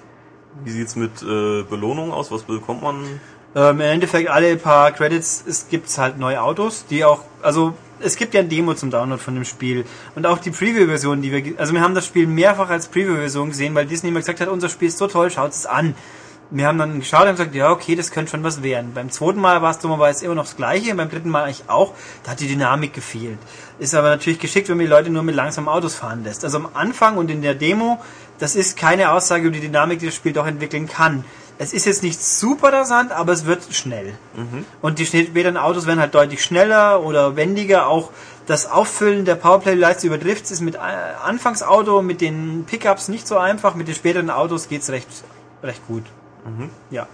wie 0.63 0.71
sieht's 0.71 0.95
mit 0.95 1.21
äh, 1.21 1.63
Belohnung 1.63 2.11
aus? 2.11 2.31
Was 2.31 2.43
bekommt 2.43 2.83
man? 2.83 3.19
Ähm, 3.55 3.79
Im 3.79 3.81
Endeffekt 3.81 4.29
alle 4.29 4.55
paar 4.57 4.91
Credits, 4.91 5.43
es 5.47 5.69
gibt 5.69 5.95
halt 5.97 6.19
neue 6.19 6.41
Autos, 6.41 6.85
die 6.85 7.03
auch, 7.03 7.21
also 7.41 7.73
es 8.01 8.15
gibt 8.15 8.33
ja 8.33 8.41
ein 8.41 8.49
Demo 8.49 8.73
zum 8.73 8.91
Download 8.91 9.21
von 9.21 9.35
dem 9.35 9.45
Spiel 9.45 9.85
und 10.15 10.25
auch 10.25 10.37
die 10.37 10.51
Preview-Version, 10.51 11.21
die 11.21 11.31
wir, 11.31 11.59
also 11.59 11.73
wir 11.73 11.81
haben 11.81 11.95
das 11.95 12.05
Spiel 12.05 12.27
mehrfach 12.27 12.69
als 12.69 12.87
Preview-Version 12.87 13.49
gesehen, 13.49 13.75
weil 13.75 13.85
Disney 13.85 14.09
immer 14.09 14.19
gesagt 14.19 14.41
hat, 14.41 14.47
unser 14.47 14.69
Spiel 14.69 14.87
ist 14.87 14.97
so 14.97 15.07
toll, 15.07 15.29
schaut 15.31 15.51
es 15.51 15.65
an. 15.65 15.95
Wir 16.51 16.65
haben 16.65 16.79
dann 16.79 16.99
geschaut 16.99 17.25
und 17.25 17.33
gesagt, 17.33 17.53
ja 17.53 17.69
okay, 17.69 17.95
das 17.95 18.09
könnte 18.09 18.31
schon 18.31 18.43
was 18.43 18.63
werden. 18.63 18.93
Beim 18.95 19.11
zweiten 19.11 19.39
Mal 19.39 19.61
war 19.61 19.69
es 19.69 19.79
dummerweise 19.79 20.25
immer 20.25 20.33
noch 20.33 20.45
das 20.45 20.55
gleiche, 20.55 20.91
und 20.91 20.97
beim 20.97 21.09
dritten 21.09 21.29
Mal 21.29 21.43
eigentlich 21.43 21.69
auch, 21.69 21.93
da 22.23 22.31
hat 22.31 22.39
die 22.39 22.47
Dynamik 22.47 22.93
gefehlt. 22.93 23.37
Ist 23.77 23.93
aber 23.93 24.09
natürlich 24.09 24.39
geschickt, 24.39 24.67
wenn 24.67 24.77
man 24.77 24.85
die 24.87 24.91
Leute 24.91 25.11
nur 25.11 25.21
mit 25.21 25.35
langsamen 25.35 25.69
Autos 25.69 25.93
fahren 25.93 26.23
lässt. 26.23 26.43
Also 26.43 26.57
am 26.57 26.69
Anfang 26.73 27.17
und 27.17 27.29
in 27.29 27.43
der 27.43 27.53
Demo, 27.53 27.99
das 28.39 28.55
ist 28.55 28.77
keine 28.77 29.11
Aussage 29.11 29.43
über 29.43 29.55
die 29.55 29.61
Dynamik, 29.61 29.99
die 29.99 30.07
das 30.07 30.15
Spiel 30.15 30.33
doch 30.33 30.47
entwickeln 30.47 30.87
kann. 30.87 31.23
Es 31.61 31.73
ist 31.73 31.85
jetzt 31.85 32.03
nicht 32.03 32.23
super 32.23 32.71
rasant, 32.71 33.11
aber 33.11 33.33
es 33.33 33.45
wird 33.45 33.61
schnell. 33.75 34.13
Und 34.81 34.97
die 34.97 35.05
späteren 35.05 35.57
Autos 35.57 35.85
werden 35.87 35.99
halt 35.99 36.15
deutlich 36.15 36.41
schneller 36.41 37.03
oder 37.03 37.35
wendiger. 37.35 37.87
Auch 37.87 38.11
das 38.47 38.65
Auffüllen 38.65 39.25
der 39.25 39.35
Powerplay-Leiste 39.35 40.07
über 40.07 40.17
Drifts 40.17 40.51
ist 40.51 40.61
mit 40.61 40.75
äh, 40.75 40.79
Anfangsauto, 41.21 42.01
mit 42.01 42.21
den 42.21 42.63
Pickups 42.65 43.09
nicht 43.09 43.27
so 43.27 43.37
einfach. 43.37 43.75
Mit 43.75 43.89
den 43.89 43.95
späteren 43.95 44.29
Autos 44.29 44.69
geht's 44.69 44.89
recht, 44.89 45.09
recht 45.61 45.85
gut. 45.85 46.03
Ja. 46.91 47.07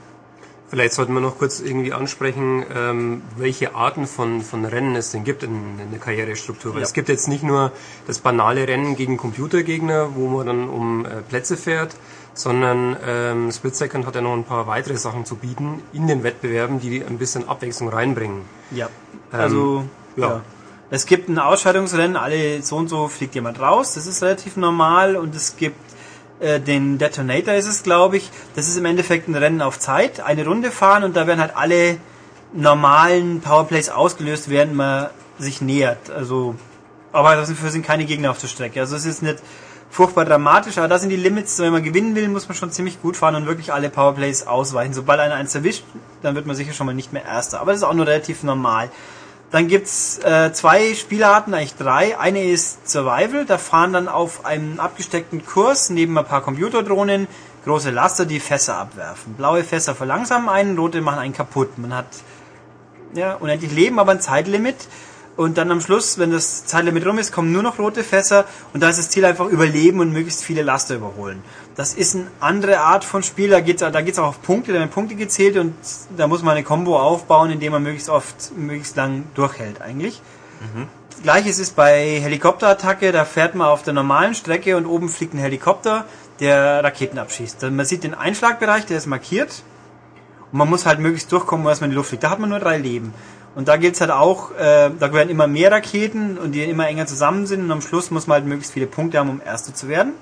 Vielleicht 0.69 0.93
sollten 0.93 1.13
wir 1.13 1.21
noch 1.21 1.37
kurz 1.39 1.59
irgendwie 1.59 1.93
ansprechen, 1.93 2.63
ähm, 2.75 3.21
welche 3.37 3.73
Arten 3.75 4.05
von, 4.07 4.41
von 4.41 4.63
Rennen 4.65 4.95
es 4.95 5.11
denn 5.11 5.23
gibt 5.23 5.41
in, 5.43 5.79
in 5.79 5.89
der 5.91 5.99
Karrierestruktur. 5.99 6.73
Weil 6.73 6.81
Ja. 6.81 6.85
es 6.85 6.93
gibt 6.93 7.09
jetzt 7.09 7.27
nicht 7.27 7.43
nur 7.43 7.71
das 8.07 8.19
banale 8.19 8.67
Rennen 8.67 8.95
gegen 8.95 9.17
Computergegner, 9.17 10.15
wo 10.15 10.27
man 10.27 10.45
dann 10.45 10.69
um 10.69 11.05
äh, 11.05 11.21
Plätze 11.27 11.57
fährt, 11.57 11.95
sondern 12.36 12.97
ähm, 13.07 13.51
Split 13.51 13.75
Second 13.75 14.05
hat 14.05 14.15
ja 14.15 14.21
noch 14.21 14.33
ein 14.33 14.43
paar 14.43 14.67
weitere 14.67 14.97
Sachen 14.97 15.25
zu 15.25 15.36
bieten 15.36 15.81
in 15.93 16.05
den 16.05 16.23
Wettbewerben, 16.23 16.79
die 16.79 17.03
ein 17.03 17.17
bisschen 17.17 17.47
Abwechslung 17.47 17.89
reinbringen. 17.89 18.41
Ja. 18.71 18.89
Also, 19.31 19.86
ja. 20.15 20.27
ja. 20.27 20.41
Es 20.91 21.07
gibt 21.07 21.29
ein 21.29 21.39
Ausscheidungsrennen, 21.39 22.15
alle 22.15 22.61
so 22.61 22.75
und 22.75 22.89
so 22.89 23.07
fliegt 23.07 23.33
jemand 23.33 23.59
raus, 23.59 23.93
das 23.95 24.05
ist 24.05 24.21
relativ 24.21 24.55
normal 24.55 25.15
und 25.15 25.33
es 25.33 25.57
gibt 25.57 25.79
äh, 26.39 26.59
den 26.59 26.97
Detonator 26.97 27.53
ist 27.53 27.67
es, 27.67 27.83
glaube 27.83 28.17
ich. 28.17 28.29
Das 28.55 28.67
ist 28.67 28.77
im 28.77 28.86
Endeffekt 28.86 29.27
ein 29.27 29.36
Rennen 29.36 29.61
auf 29.61 29.79
Zeit, 29.79 30.19
eine 30.19 30.45
Runde 30.45 30.71
fahren 30.71 31.03
und 31.03 31.15
da 31.15 31.27
werden 31.27 31.39
halt 31.39 31.55
alle 31.55 31.97
normalen 32.53 33.41
Powerplays 33.41 33.89
ausgelöst, 33.89 34.49
während 34.49 34.75
man 34.75 35.09
sich 35.39 35.61
nähert. 35.61 36.09
Also, 36.09 36.55
aber 37.11 37.36
dafür 37.36 37.69
sind 37.69 37.86
keine 37.86 38.05
Gegner 38.05 38.31
auf 38.31 38.39
der 38.39 38.47
Strecke. 38.47 38.81
Also 38.81 38.95
es 38.95 39.05
ist 39.05 39.23
nicht 39.23 39.39
furchtbar 39.95 40.25
dramatisch, 40.25 40.77
aber 40.77 40.89
da 40.89 40.99
sind 40.99 41.07
die 41.07 41.15
Limits, 41.15 41.57
wenn 41.59 41.71
man 41.71 41.81
gewinnen 41.81 42.15
will, 42.15 42.27
muss 42.27 42.49
man 42.49 42.57
schon 42.57 42.69
ziemlich 42.69 43.01
gut 43.01 43.15
fahren 43.15 43.35
und 43.35 43.45
wirklich 43.45 43.71
alle 43.71 43.89
Powerplays 43.89 44.45
ausweichen. 44.45 44.93
Sobald 44.93 45.21
einer 45.21 45.35
eins 45.35 45.55
erwischt, 45.55 45.85
dann 46.21 46.35
wird 46.35 46.45
man 46.45 46.53
sicher 46.57 46.73
schon 46.73 46.85
mal 46.85 46.93
nicht 46.93 47.13
mehr 47.13 47.23
Erster. 47.23 47.61
Aber 47.61 47.71
das 47.71 47.79
ist 47.79 47.87
auch 47.87 47.93
nur 47.93 48.05
relativ 48.05 48.43
normal. 48.43 48.89
Dann 49.51 49.69
gibt's 49.69 50.19
äh, 50.19 50.51
zwei 50.51 50.93
Spielarten, 50.95 51.53
eigentlich 51.53 51.75
drei. 51.75 52.19
Eine 52.19 52.43
ist 52.43 52.89
Survival, 52.89 53.45
da 53.45 53.57
fahren 53.57 53.93
dann 53.93 54.09
auf 54.09 54.45
einem 54.45 54.81
abgesteckten 54.81 55.45
Kurs 55.45 55.89
neben 55.89 56.17
ein 56.17 56.25
paar 56.25 56.41
Computerdrohnen 56.41 57.29
große 57.63 57.89
Laster, 57.89 58.25
die 58.25 58.41
Fässer 58.41 58.75
abwerfen. 58.75 59.35
Blaue 59.35 59.63
Fässer 59.63 59.95
verlangsamen 59.95 60.49
einen, 60.49 60.77
rote 60.77 60.99
machen 60.99 61.19
einen 61.19 61.33
kaputt. 61.33 61.77
Man 61.77 61.95
hat 61.95 62.07
ja, 63.13 63.35
unendlich 63.35 63.71
Leben, 63.71 63.97
aber 63.97 64.11
ein 64.11 64.19
Zeitlimit. 64.19 64.75
Und 65.38 65.57
dann 65.57 65.69
am 65.69 65.81
Schluss, 65.81 66.17
wenn 66.17 66.31
das 66.31 66.65
Zeitlimit 66.65 67.05
rum 67.05 67.17
ist, 67.17 67.33
kommen 67.33 67.51
nur 67.51 67.61
noch 67.61 67.77
rote 67.77 68.05
Fässer 68.05 68.45
und 68.73 68.81
da 68.81 68.89
ist 68.89 68.99
das 68.99 69.09
Ziel 69.09 69.25
einfach 69.25 69.47
überleben 69.47 69.99
und 69.99 70.13
möglichst 70.13 70.45
viele 70.45 70.61
Laster 70.61 70.95
überholen. 70.95 71.43
Das 71.75 71.93
ist 71.93 72.15
eine 72.15 72.27
andere 72.39 72.79
Art 72.79 73.03
von 73.03 73.21
Spiel, 73.21 73.49
da 73.49 73.59
geht's, 73.59 73.81
da 73.81 74.01
geht's 74.01 74.17
auch 74.17 74.27
auf 74.27 74.41
Punkte, 74.41 74.71
da 74.71 74.79
werden 74.79 74.91
Punkte 74.91 75.15
gezählt 75.15 75.57
und 75.57 75.75
da 76.15 76.27
muss 76.27 76.41
man 76.41 76.55
eine 76.55 76.63
Combo 76.63 76.97
aufbauen, 76.97 77.51
indem 77.51 77.73
man 77.73 77.83
möglichst 77.83 78.09
oft, 78.09 78.55
möglichst 78.57 78.95
lang 78.95 79.25
durchhält 79.33 79.81
eigentlich. 79.81 80.21
Gleiches 81.21 81.59
ist 81.59 81.75
bei 81.75 82.19
Helikopterattacke, 82.21 83.11
da 83.11 83.25
fährt 83.25 83.55
man 83.55 83.67
auf 83.67 83.83
der 83.83 83.93
normalen 83.93 84.36
Strecke 84.36 84.77
und 84.77 84.86
oben 84.86 85.09
fliegt 85.09 85.33
ein 85.33 85.39
Helikopter, 85.39 86.05
der 86.39 86.81
Raketen 86.81 87.17
abschießt. 87.17 87.61
Man 87.63 87.86
sieht 87.86 88.05
den 88.05 88.13
Einschlagbereich, 88.13 88.86
der 88.86 88.97
ist 88.97 89.05
markiert 89.05 89.63
und 90.51 90.59
man 90.59 90.69
muss 90.69 90.86
halt 90.86 90.99
möglichst 90.99 91.29
durchkommen, 91.31 91.67
als 91.67 91.81
man 91.81 91.89
in 91.89 91.91
die 91.91 91.97
Luft 91.97 92.09
fliegt. 92.09 92.23
Da 92.23 92.29
hat 92.29 92.39
man 92.39 92.49
nur 92.49 92.59
drei 92.59 92.77
Leben. 92.77 93.13
Und 93.56 93.70
da 93.70 93.78
gilt's 93.78 94.01
halt 94.01 94.12
auch, 94.12 94.51
äh, 94.51 94.91
da 94.99 95.14
werden 95.14 95.30
immer 95.30 95.47
mehr 95.47 95.72
Raketen 95.72 96.38
und 96.38 96.51
die 96.51 96.64
immer 96.64 96.88
enger 96.88 97.08
zusammen 97.08 97.47
sind 97.47 97.62
und 97.62 97.72
am 97.72 97.82
Schluss 97.82 98.12
muss 98.12 98.28
man 98.28 98.36
halt 98.36 98.45
möglichst 98.45 98.74
viele 98.74 98.86
Punkte 98.86 99.18
haben, 99.18 99.30
um 99.30 99.41
Erste 99.43 99.74
zu 99.74 99.88
werden. 99.88 100.14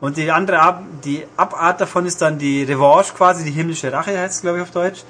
Und 0.00 0.18
die 0.18 0.30
andere 0.30 0.58
Ab 0.58 0.82
die 1.04 1.24
Abart 1.36 1.80
davon 1.80 2.04
ist 2.04 2.20
dann 2.20 2.38
die 2.38 2.62
Revanche 2.64 3.14
quasi, 3.14 3.44
die 3.44 3.50
himmlische 3.50 3.90
Rache 3.90 4.18
heißt 4.18 4.36
es, 4.36 4.42
glaube 4.42 4.58
ich, 4.58 4.62
auf 4.62 4.70
Deutsch, 4.70 5.04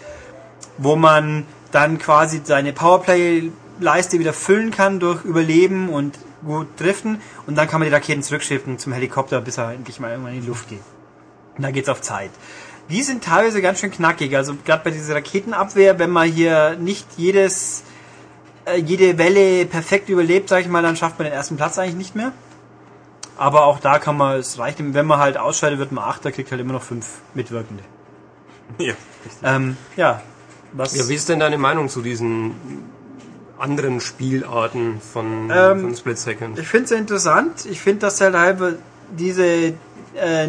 wo 0.79 0.95
man 0.95 1.45
dann 1.73 1.99
quasi 1.99 2.41
seine 2.45 2.73
Powerplay-Leiste 2.73 4.21
wieder 4.21 4.33
füllen 4.33 4.71
kann 4.71 5.01
durch 5.01 5.25
Überleben 5.25 5.89
und 5.89 6.17
gut 6.45 6.69
driften 6.79 7.21
und 7.49 7.57
dann 7.57 7.67
kann 7.67 7.81
man 7.81 7.89
die 7.89 7.95
Raketen 7.95 8.23
zurückschiffen 8.23 8.79
zum 8.79 8.93
Helikopter, 8.93 9.41
bis 9.41 9.59
er 9.59 9.73
endlich 9.73 9.99
mal 9.99 10.11
irgendwann 10.11 10.35
in 10.35 10.43
die 10.43 10.47
Luft 10.47 10.69
geht. 10.69 10.83
Und 11.57 11.65
da 11.65 11.73
geht's 11.73 11.89
auf 11.89 12.01
Zeit. 12.01 12.31
Die 12.91 13.03
sind 13.03 13.25
teilweise 13.25 13.63
ganz 13.63 13.81
schön 13.81 13.91
knackig. 13.91 14.37
Also 14.37 14.55
gerade 14.65 14.85
bei 14.85 14.91
dieser 14.91 15.15
Raketenabwehr, 15.15 15.99
wenn 15.99 16.11
man 16.11 16.29
hier 16.29 16.77
nicht 16.77 17.07
jedes 17.17 17.85
äh, 18.67 18.79
jede 18.79 19.19
Welle 19.19 19.67
perfekt 19.67 20.09
überlebt, 20.09 20.49
sage 20.49 20.63
ich 20.63 20.69
mal, 20.69 20.83
dann 20.83 20.97
schafft 20.97 21.19
man 21.19 21.27
den 21.27 21.35
ersten 21.35 21.57
Platz 21.57 21.79
eigentlich 21.79 21.97
nicht 21.97 22.17
mehr. 22.17 22.33
Aber 23.37 23.65
auch 23.65 23.81
da 23.81 23.99
kann 23.99 24.17
man, 24.17 24.39
es 24.39 24.59
reicht, 24.59 24.79
wenn 24.79 25.07
man 25.07 25.19
halt 25.19 25.37
ausscheidet, 25.37 25.79
wird 25.79 25.93
man 25.93 26.05
Achter, 26.05 26.31
kriegt 26.31 26.51
halt 26.51 26.61
immer 26.61 26.73
noch 26.73 26.83
fünf 26.83 27.19
Mitwirkende. 27.35 27.83
Ja. 28.79 28.95
Ähm, 29.43 29.77
ja, 29.97 30.23
was? 30.73 30.97
Ja, 30.97 31.09
wie 31.09 31.15
ist 31.15 31.29
denn 31.29 31.41
deine 31.41 31.59
Meinung 31.59 31.89
zu 31.89 32.01
diesen 32.01 32.55
anderen 33.59 34.01
Spielarten 34.01 35.01
von, 35.01 35.51
Ähm, 35.53 35.81
von 35.81 35.97
Split 35.97 36.19
Second? 36.19 36.59
Ich 36.59 36.69
finde 36.69 36.85
es 36.87 36.91
interessant. 36.93 37.67
Ich 37.67 37.81
finde, 37.81 38.01
dass 38.01 38.21
halt 38.21 38.79
diese, 39.11 39.75
äh, 40.15 40.49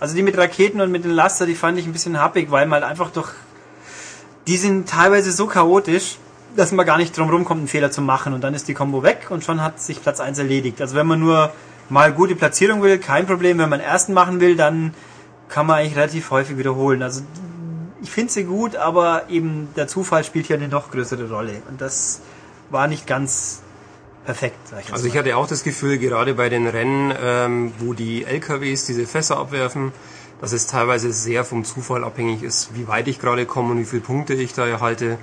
also 0.00 0.14
die 0.14 0.22
mit 0.22 0.36
Raketen 0.36 0.80
und 0.80 0.90
mit 0.90 1.04
den 1.04 1.12
Laster, 1.12 1.46
die 1.46 1.54
fand 1.54 1.78
ich 1.78 1.86
ein 1.86 1.92
bisschen 1.92 2.20
happig, 2.20 2.50
weil 2.50 2.66
man 2.66 2.82
halt 2.82 2.90
einfach 2.90 3.10
durch 3.10 3.30
die 4.46 4.56
sind 4.56 4.88
teilweise 4.88 5.32
so 5.32 5.46
chaotisch, 5.46 6.18
dass 6.56 6.72
man 6.72 6.86
gar 6.86 6.98
nicht 6.98 7.16
drum 7.16 7.28
rumkommt, 7.30 7.58
einen 7.60 7.68
Fehler 7.68 7.90
zu 7.90 8.00
machen 8.00 8.32
und 8.32 8.44
dann 8.44 8.54
ist 8.54 8.68
die 8.68 8.74
Combo 8.74 9.02
weg 9.02 9.26
und 9.30 9.44
schon 9.44 9.62
hat 9.62 9.80
sich 9.80 10.00
Platz 10.00 10.20
1 10.20 10.38
erledigt. 10.38 10.80
Also 10.80 10.94
wenn 10.94 11.06
man 11.06 11.18
nur 11.20 11.52
mal 11.88 12.12
gute 12.12 12.36
Platzierung 12.36 12.82
will, 12.82 12.98
kein 12.98 13.26
Problem. 13.26 13.58
Wenn 13.58 13.68
man 13.68 13.80
ersten 13.80 14.12
machen 14.12 14.40
will, 14.40 14.56
dann 14.56 14.94
kann 15.48 15.66
man 15.66 15.78
eigentlich 15.78 15.96
relativ 15.96 16.30
häufig 16.30 16.58
wiederholen. 16.58 17.02
Also 17.02 17.22
ich 18.02 18.10
finde 18.10 18.32
sie 18.32 18.44
gut, 18.44 18.76
aber 18.76 19.28
eben 19.28 19.68
der 19.76 19.88
Zufall 19.88 20.24
spielt 20.24 20.46
hier 20.46 20.56
eine 20.56 20.68
noch 20.68 20.90
größere 20.90 21.28
Rolle 21.28 21.62
und 21.68 21.80
das 21.80 22.20
war 22.70 22.88
nicht 22.88 23.06
ganz 23.06 23.62
perfekt. 24.26 24.56
Sag 24.68 24.84
ich 24.84 24.92
Also 24.92 25.06
ich 25.06 25.16
hatte 25.16 25.36
auch 25.36 25.46
das 25.46 25.64
Gefühl, 25.64 25.98
gerade 25.98 26.34
bei 26.34 26.48
den 26.48 26.66
Rennen, 26.66 27.14
ähm, 27.18 27.72
wo 27.78 27.94
die 27.94 28.24
LKWs 28.24 28.84
diese 28.86 29.06
Fässer 29.06 29.38
abwerfen, 29.38 29.92
dass 30.40 30.52
es 30.52 30.66
teilweise 30.66 31.12
sehr 31.12 31.44
vom 31.44 31.64
Zufall 31.64 32.04
abhängig 32.04 32.42
ist, 32.42 32.74
wie 32.74 32.86
weit 32.88 33.08
ich 33.08 33.18
gerade 33.18 33.46
komme 33.46 33.72
und 33.72 33.80
wie 33.80 33.84
viele 33.84 34.02
Punkte 34.02 34.34
ich 34.34 34.52
da 34.52 34.66
erhalte. 34.66 35.18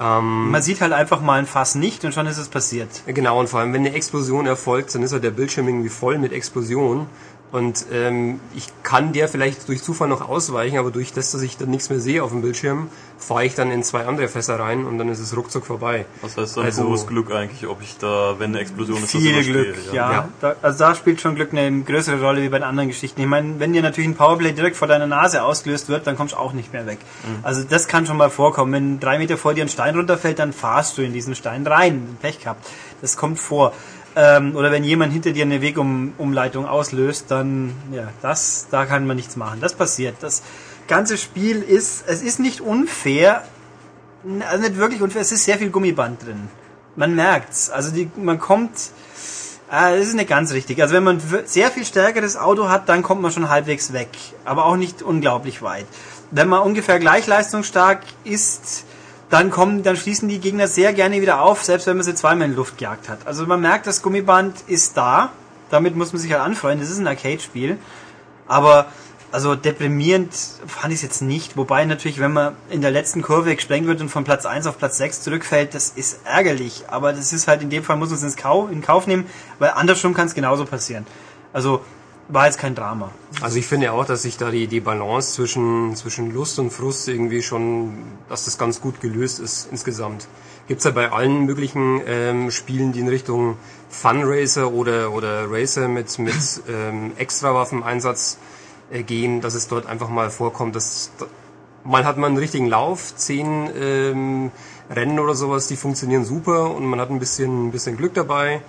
Ähm, 0.00 0.50
man 0.50 0.62
sieht 0.62 0.80
halt 0.80 0.92
einfach 0.92 1.20
mal 1.20 1.38
ein 1.38 1.46
Fass 1.46 1.74
nicht 1.74 2.04
und 2.04 2.12
schon 2.12 2.26
ist 2.26 2.38
es 2.38 2.48
passiert. 2.48 2.88
Genau, 3.06 3.38
und 3.38 3.48
vor 3.48 3.60
allem, 3.60 3.72
wenn 3.72 3.86
eine 3.86 3.94
Explosion 3.94 4.46
erfolgt, 4.46 4.94
dann 4.94 5.02
ist 5.02 5.12
halt 5.12 5.22
der 5.22 5.30
Bildschirm 5.30 5.68
irgendwie 5.68 5.88
voll 5.88 6.18
mit 6.18 6.32
Explosionen. 6.32 7.06
Und 7.54 7.86
ähm, 7.92 8.40
ich 8.56 8.66
kann 8.82 9.12
der 9.12 9.28
vielleicht 9.28 9.68
durch 9.68 9.80
Zufall 9.80 10.08
noch 10.08 10.28
ausweichen, 10.28 10.76
aber 10.76 10.90
durch 10.90 11.12
das, 11.12 11.30
dass 11.30 11.40
ich 11.40 11.56
dann 11.56 11.70
nichts 11.70 11.88
mehr 11.88 12.00
sehe 12.00 12.24
auf 12.24 12.32
dem 12.32 12.42
Bildschirm, 12.42 12.88
fahre 13.16 13.44
ich 13.44 13.54
dann 13.54 13.70
in 13.70 13.84
zwei 13.84 14.06
andere 14.06 14.26
Fässer 14.26 14.58
rein 14.58 14.84
und 14.84 14.98
dann 14.98 15.08
ist 15.08 15.20
es 15.20 15.36
ruckzuck 15.36 15.64
vorbei. 15.64 16.04
Was 16.20 16.36
heißt 16.36 16.56
dann 16.56 16.64
Also- 16.64 16.88
hohes 16.88 17.06
Glück 17.06 17.30
eigentlich, 17.30 17.68
ob 17.68 17.80
ich 17.80 17.96
da, 17.96 18.34
wenn 18.40 18.50
eine 18.50 18.58
Explosion 18.58 18.96
ist, 18.96 19.14
das 19.14 19.22
Viel 19.22 19.30
überstehe, 19.30 19.52
Glück, 19.72 19.76
ja. 19.92 20.10
Ja. 20.12 20.28
Da, 20.40 20.56
also 20.62 20.78
da 20.80 20.96
spielt 20.96 21.20
schon 21.20 21.36
Glück 21.36 21.52
eine 21.52 21.82
größere 21.82 22.20
Rolle 22.20 22.42
wie 22.42 22.48
bei 22.48 22.58
den 22.58 22.64
anderen 22.64 22.88
Geschichten. 22.88 23.20
Ich 23.20 23.28
meine, 23.28 23.60
wenn 23.60 23.72
dir 23.72 23.82
natürlich 23.82 24.10
ein 24.10 24.16
Powerplay 24.16 24.50
direkt 24.52 24.74
vor 24.76 24.88
deiner 24.88 25.06
Nase 25.06 25.44
ausgelöst 25.44 25.88
wird, 25.88 26.08
dann 26.08 26.16
kommst 26.16 26.34
du 26.34 26.38
auch 26.38 26.54
nicht 26.54 26.72
mehr 26.72 26.86
weg. 26.88 26.98
Also 27.44 27.62
das 27.62 27.86
kann 27.86 28.04
schon 28.04 28.16
mal 28.16 28.30
vorkommen. 28.30 28.72
Wenn 28.72 28.98
drei 28.98 29.16
Meter 29.18 29.36
vor 29.38 29.54
dir 29.54 29.62
ein 29.62 29.68
Stein 29.68 29.94
runterfällt, 29.94 30.40
dann 30.40 30.52
fahrst 30.52 30.98
du 30.98 31.02
in 31.02 31.12
diesen 31.12 31.36
Stein 31.36 31.64
rein. 31.68 32.16
Pech 32.20 32.40
gehabt. 32.40 32.66
Das 33.00 33.16
kommt 33.16 33.38
vor. 33.38 33.72
Ähm, 34.16 34.54
oder 34.54 34.70
wenn 34.70 34.84
jemand 34.84 35.12
hinter 35.12 35.32
dir 35.32 35.44
eine 35.44 35.60
Wegumleitung 35.60 36.66
auslöst, 36.66 37.30
dann, 37.30 37.72
ja, 37.92 38.08
das, 38.22 38.68
da 38.70 38.86
kann 38.86 39.06
man 39.06 39.16
nichts 39.16 39.36
machen. 39.36 39.60
Das 39.60 39.74
passiert. 39.74 40.16
Das 40.20 40.42
ganze 40.86 41.18
Spiel 41.18 41.62
ist, 41.62 42.04
es 42.06 42.22
ist 42.22 42.38
nicht 42.38 42.60
unfair, 42.60 43.42
also 44.48 44.62
nicht 44.62 44.76
wirklich 44.76 45.02
unfair, 45.02 45.22
es 45.22 45.32
ist 45.32 45.44
sehr 45.44 45.58
viel 45.58 45.70
Gummiband 45.70 46.24
drin. 46.24 46.48
Man 46.96 47.14
merkt's. 47.14 47.70
Also 47.70 47.90
die, 47.90 48.08
man 48.16 48.38
kommt, 48.38 48.70
Ah, 49.70 49.90
das 49.90 50.08
ist 50.08 50.14
nicht 50.14 50.28
ganz 50.28 50.52
richtig. 50.52 50.80
Also 50.80 50.94
wenn 50.94 51.02
man 51.02 51.20
sehr 51.46 51.70
viel 51.70 51.84
stärkeres 51.84 52.36
Auto 52.36 52.68
hat, 52.68 52.88
dann 52.88 53.02
kommt 53.02 53.22
man 53.22 53.32
schon 53.32 53.48
halbwegs 53.48 53.92
weg. 53.92 54.10
Aber 54.44 54.66
auch 54.66 54.76
nicht 54.76 55.02
unglaublich 55.02 55.62
weit. 55.62 55.86
Wenn 56.30 56.48
man 56.48 56.62
ungefähr 56.62 56.98
gleich 56.98 57.26
leistungsstark 57.26 58.00
ist, 58.24 58.84
dann 59.30 59.50
kommen, 59.50 59.82
dann 59.82 59.96
schließen 59.96 60.28
die 60.28 60.38
Gegner 60.38 60.68
sehr 60.68 60.92
gerne 60.92 61.20
wieder 61.20 61.40
auf, 61.40 61.64
selbst 61.64 61.86
wenn 61.86 61.96
man 61.96 62.04
sie 62.04 62.14
zweimal 62.14 62.48
in 62.48 62.56
Luft 62.56 62.78
gejagt 62.78 63.08
hat. 63.08 63.26
Also 63.26 63.46
man 63.46 63.60
merkt, 63.60 63.86
das 63.86 64.02
Gummiband 64.02 64.56
ist 64.66 64.96
da. 64.96 65.30
Damit 65.70 65.96
muss 65.96 66.12
man 66.12 66.20
sich 66.20 66.30
halt 66.32 66.42
anfreunden. 66.42 66.80
Das 66.80 66.90
ist 66.90 66.98
ein 66.98 67.06
Arcade-Spiel. 67.06 67.78
Aber 68.46 68.86
also 69.32 69.56
deprimierend 69.56 70.32
fand 70.66 70.92
ich 70.92 70.98
es 70.98 71.02
jetzt 71.02 71.20
nicht. 71.20 71.56
Wobei 71.56 71.84
natürlich, 71.84 72.20
wenn 72.20 72.32
man 72.32 72.54
in 72.70 72.82
der 72.82 72.92
letzten 72.92 73.20
Kurve 73.20 73.52
gesprengt 73.56 73.88
wird 73.88 74.00
und 74.00 74.08
von 74.08 74.22
Platz 74.22 74.46
1 74.46 74.66
auf 74.66 74.78
Platz 74.78 74.98
6 74.98 75.22
zurückfällt, 75.22 75.74
das 75.74 75.88
ist 75.88 76.20
ärgerlich. 76.24 76.84
Aber 76.86 77.12
das 77.12 77.32
ist 77.32 77.48
halt 77.48 77.60
in 77.60 77.70
dem 77.70 77.82
Fall, 77.82 77.96
muss 77.96 78.10
man 78.10 78.18
es 78.18 78.36
in 78.36 78.82
Kauf 78.82 79.06
nehmen, 79.08 79.26
weil 79.58 79.70
andersrum 79.70 80.14
kann 80.14 80.28
es 80.28 80.34
genauso 80.34 80.64
passieren. 80.66 81.04
Also 81.52 81.80
war 82.28 82.46
jetzt 82.46 82.58
kein 82.58 82.74
Drama. 82.74 83.10
Also 83.40 83.58
ich 83.58 83.66
finde 83.66 83.92
auch, 83.92 84.04
dass 84.04 84.22
sich 84.22 84.36
da 84.36 84.50
die, 84.50 84.66
die 84.66 84.80
Balance 84.80 85.34
zwischen, 85.34 85.94
zwischen 85.96 86.32
Lust 86.32 86.58
und 86.58 86.70
Frust 86.70 87.08
irgendwie 87.08 87.42
schon, 87.42 87.94
dass 88.28 88.44
das 88.44 88.58
ganz 88.58 88.80
gut 88.80 89.00
gelöst 89.00 89.40
ist 89.40 89.68
insgesamt. 89.70 90.26
Gibt's 90.66 90.84
ja 90.84 90.90
bei 90.92 91.12
allen 91.12 91.44
möglichen 91.44 92.00
ähm, 92.06 92.50
Spielen, 92.50 92.92
die 92.92 93.00
in 93.00 93.08
Richtung 93.08 93.56
Funracer 93.90 94.72
oder, 94.72 95.12
oder 95.12 95.50
Racer 95.50 95.88
mit, 95.88 96.18
mit 96.18 96.34
ähm, 96.68 97.12
Extrawaffeneinsatz 97.16 98.38
äh, 98.90 99.02
gehen, 99.02 99.40
dass 99.40 99.54
es 99.54 99.68
dort 99.68 99.86
einfach 99.86 100.08
mal 100.08 100.30
vorkommt, 100.30 100.74
dass 100.74 101.10
da- 101.18 101.26
mal 101.84 102.06
hat 102.06 102.16
man 102.16 102.28
einen 102.30 102.38
richtigen 102.38 102.66
Lauf, 102.66 103.14
zehn 103.14 103.68
ähm, 103.78 104.50
Rennen 104.90 105.18
oder 105.18 105.34
sowas, 105.34 105.66
die 105.66 105.76
funktionieren 105.76 106.24
super 106.24 106.74
und 106.74 106.86
man 106.86 106.98
hat 106.98 107.10
ein 107.10 107.18
bisschen, 107.18 107.66
ein 107.68 107.70
bisschen 107.70 107.98
Glück 107.98 108.14
dabei 108.14 108.62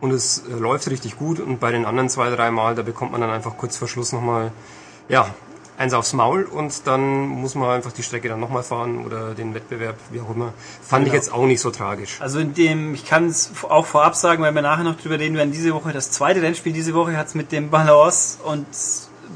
und 0.00 0.10
es 0.12 0.44
äh, 0.48 0.52
läuft 0.52 0.88
richtig 0.90 1.18
gut 1.18 1.40
und 1.40 1.60
bei 1.60 1.72
den 1.72 1.84
anderen 1.84 2.08
zwei, 2.08 2.30
drei 2.30 2.50
Mal, 2.50 2.74
da 2.74 2.82
bekommt 2.82 3.12
man 3.12 3.20
dann 3.20 3.30
einfach 3.30 3.56
kurz 3.56 3.76
vor 3.76 3.88
Schluss 3.88 4.12
nochmal, 4.12 4.52
ja, 5.08 5.34
eins 5.78 5.94
aufs 5.94 6.12
Maul 6.12 6.44
und 6.44 6.86
dann 6.86 7.26
muss 7.26 7.54
man 7.54 7.70
einfach 7.70 7.92
die 7.92 8.02
Strecke 8.02 8.28
dann 8.28 8.38
nochmal 8.38 8.62
fahren 8.62 9.02
oder 9.06 9.34
den 9.34 9.54
Wettbewerb, 9.54 9.96
wie 10.10 10.20
auch 10.20 10.28
immer. 10.34 10.52
Fand 10.82 11.06
ich 11.06 11.12
Genau. 11.12 11.22
jetzt 11.22 11.32
auch 11.32 11.46
nicht 11.46 11.60
so 11.62 11.70
tragisch. 11.70 12.20
Also 12.20 12.38
in 12.38 12.52
dem, 12.52 12.92
ich 12.94 13.06
kann 13.06 13.28
es 13.28 13.50
auch 13.66 13.86
vorab 13.86 14.14
sagen, 14.14 14.42
weil 14.42 14.54
wir 14.54 14.60
nachher 14.60 14.84
noch 14.84 15.00
drüber 15.00 15.18
reden 15.18 15.36
werden, 15.36 15.52
diese 15.52 15.72
Woche, 15.72 15.92
das 15.92 16.10
zweite 16.10 16.42
Rennspiel 16.42 16.74
diese 16.74 16.92
Woche 16.92 17.16
hat 17.16 17.28
es 17.28 17.34
mit 17.34 17.50
dem 17.50 17.70
Balance 17.70 18.38
und 18.44 18.66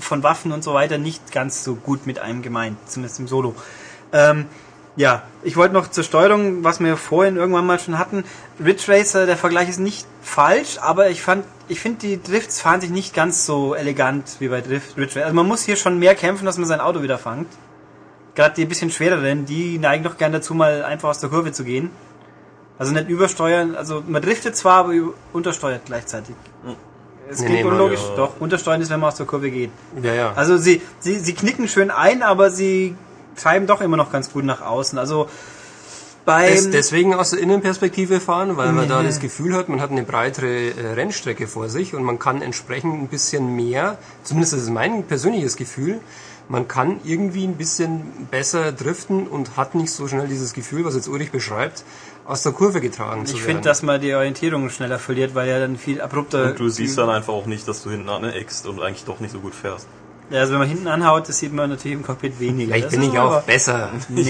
von 0.01 0.23
Waffen 0.23 0.53
und 0.53 0.62
so 0.62 0.75
weiter 0.75 0.99
nicht 0.99 1.33
ganz 1.33 1.65
so 1.65 1.77
gut 1.77 2.07
mit 2.07 2.19
einem 2.19 2.43
gemeint, 2.43 2.77
zumindest 2.91 3.21
im 3.21 3.29
Solo. 3.29 3.55
Ähm, 4.12 4.45
ja, 4.97 5.22
ich 5.42 5.57
wollte 5.57 5.74
noch 5.74 5.88
zur 5.88 6.05
Steuerung, 6.05 6.62
was 6.62 6.80
wir 6.80 6.97
vorhin 6.97 7.36
irgendwann 7.36 7.66
mal 7.66 7.78
schon 7.78 7.99
hatten. 7.99 8.24
Ridge 8.64 8.84
Racer, 8.88 9.26
der 9.26 9.36
Vergleich 9.36 9.68
ist 9.68 9.80
nicht 9.80 10.07
falsch, 10.22 10.78
aber 10.80 11.11
ich 11.11 11.20
fand, 11.20 11.45
ich 11.68 11.80
finde 11.80 11.99
die 12.01 12.22
Drifts 12.22 12.61
fahren 12.61 12.80
sich 12.80 12.90
nicht 12.90 13.12
ganz 13.12 13.45
so 13.45 13.74
elegant 13.74 14.36
wie 14.38 14.49
bei 14.49 14.61
Drift, 14.61 14.97
Ridge 14.97 15.16
Racer. 15.16 15.24
Also 15.24 15.34
man 15.34 15.47
muss 15.47 15.62
hier 15.62 15.76
schon 15.76 15.99
mehr 15.99 16.14
kämpfen, 16.14 16.47
dass 16.47 16.59
man 16.59 16.66
sein 16.66 16.80
Auto 16.80 17.03
wieder 17.03 17.18
fangt. 17.18 17.49
Gerade 18.36 18.55
die 18.55 18.64
bisschen 18.66 18.90
schwereren, 18.90 19.47
die 19.47 19.78
neigen 19.78 20.05
doch 20.05 20.16
gern 20.16 20.32
dazu, 20.32 20.55
mal 20.55 20.84
einfach 20.84 21.11
aus 21.11 21.20
der 21.20 21.30
Kurve 21.30 21.53
zu 21.53 21.64
gehen. 21.64 21.90
Also 22.78 22.92
nicht 22.92 23.09
übersteuern, 23.09 23.76
also 23.76 24.03
man 24.07 24.20
driftet 24.20 24.57
zwar, 24.57 24.84
aber 24.84 24.92
untersteuert 25.32 25.82
gleichzeitig. 25.86 26.34
Es 27.30 27.40
Nee, 27.40 27.47
klingt 27.47 27.64
nee, 27.64 27.70
unlogisch, 27.70 28.01
ja. 28.01 28.16
doch. 28.16 28.40
Untersteuern 28.40 28.80
ist, 28.80 28.90
wenn 28.90 29.01
man 29.01 29.09
aus 29.09 29.16
der 29.16 29.26
Kurve 29.26 29.51
geht. 29.51 29.70
Ja, 30.03 30.12
ja. 30.12 30.32
Also 30.34 30.57
sie, 30.57 30.82
sie, 30.99 31.18
sie 31.18 31.34
knicken 31.34 31.68
schön 31.68 31.90
ein, 31.90 32.22
aber 32.22 32.51
sie 32.51 32.97
treiben 33.37 33.66
doch 33.66 33.80
immer 33.80 33.97
noch 33.97 34.11
ganz 34.12 34.32
gut 34.32 34.45
nach 34.45 34.61
außen. 34.62 34.99
Also 34.99 35.28
beim 36.24 36.47
Des, 36.55 36.70
deswegen 36.70 37.14
aus 37.14 37.30
der 37.30 37.41
Innenperspektive 37.41 38.18
fahren, 38.18 38.57
weil 38.57 38.72
man 38.72 38.89
da 38.89 39.01
Nee. 39.03 39.09
das 39.09 39.20
Gefühl 39.20 39.55
hat, 39.55 39.68
man 39.68 39.80
hat 39.82 39.91
eine 39.91 40.05
breitere 40.05 40.70
äh, 40.70 40.93
Rennstrecke 40.95 41.47
vor 41.47 41.68
sich 41.68 41.95
und 41.95 42.03
man 42.03 42.18
kann 42.18 42.41
entsprechend 42.41 42.95
ein 42.95 43.09
bisschen 43.09 43.55
mehr, 43.55 43.99
zumindest 44.22 44.55
das 44.55 44.62
ist 44.62 44.70
mein 44.70 45.03
persönliches 45.05 45.57
Gefühl, 45.57 46.01
man 46.49 46.66
kann 46.68 47.01
irgendwie 47.05 47.47
ein 47.47 47.57
bisschen 47.57 48.26
besser 48.30 48.72
driften 48.72 49.26
und 49.26 49.57
hat 49.59 49.74
nicht 49.74 49.91
so 49.91 50.09
schnell 50.09 50.26
dieses 50.28 50.53
Gefühl, 50.55 50.85
was 50.87 50.95
jetzt 50.95 51.09
Ulrich 51.09 51.30
beschreibt, 51.30 51.85
aus 52.26 52.43
der 52.43 52.53
Kurve 52.53 52.80
getragen 52.80 53.26
zu 53.26 53.35
ich 53.35 53.41
werden. 53.41 53.57
finde, 53.57 53.68
dass 53.68 53.82
man 53.82 54.01
die 54.01 54.14
Orientierung 54.14 54.68
schneller 54.70 54.99
verliert, 54.99 55.35
weil 55.35 55.49
ja 55.49 55.59
dann 55.59 55.76
viel 55.76 56.01
abrupter. 56.01 56.51
Und 56.51 56.59
du 56.59 56.68
siehst 56.70 56.97
dann 56.97 57.11
einfach 57.11 57.35
auch 57.35 57.47
nicht, 57.47 57.68
dass 57.68 57.82
du 57.82 57.91
hinten 57.91 58.09
aneckst 58.09 58.66
und 58.66 58.80
eigentlich 58.82 59.05
doch 59.05 59.20
nicht 59.20 59.32
so 59.32 59.41
gut 59.41 59.55
fährst. 59.55 59.87
Ja, 60.31 60.41
also 60.41 60.53
wenn 60.53 60.61
man 60.61 60.68
hinten 60.68 60.89
anhaut, 60.89 61.29
das 61.29 61.39
sieht 61.39 61.53
man 61.53 61.68
natürlich 61.68 61.99
im 61.99 62.03
Cockpit 62.03 62.41
weniger. 62.41 62.72
Vielleicht 62.72 62.87
Das 62.87 62.93
bin 62.93 63.03
ich 63.12 63.18
auch 63.18 63.43
besser. 63.43 63.91
Nee, 64.09 64.22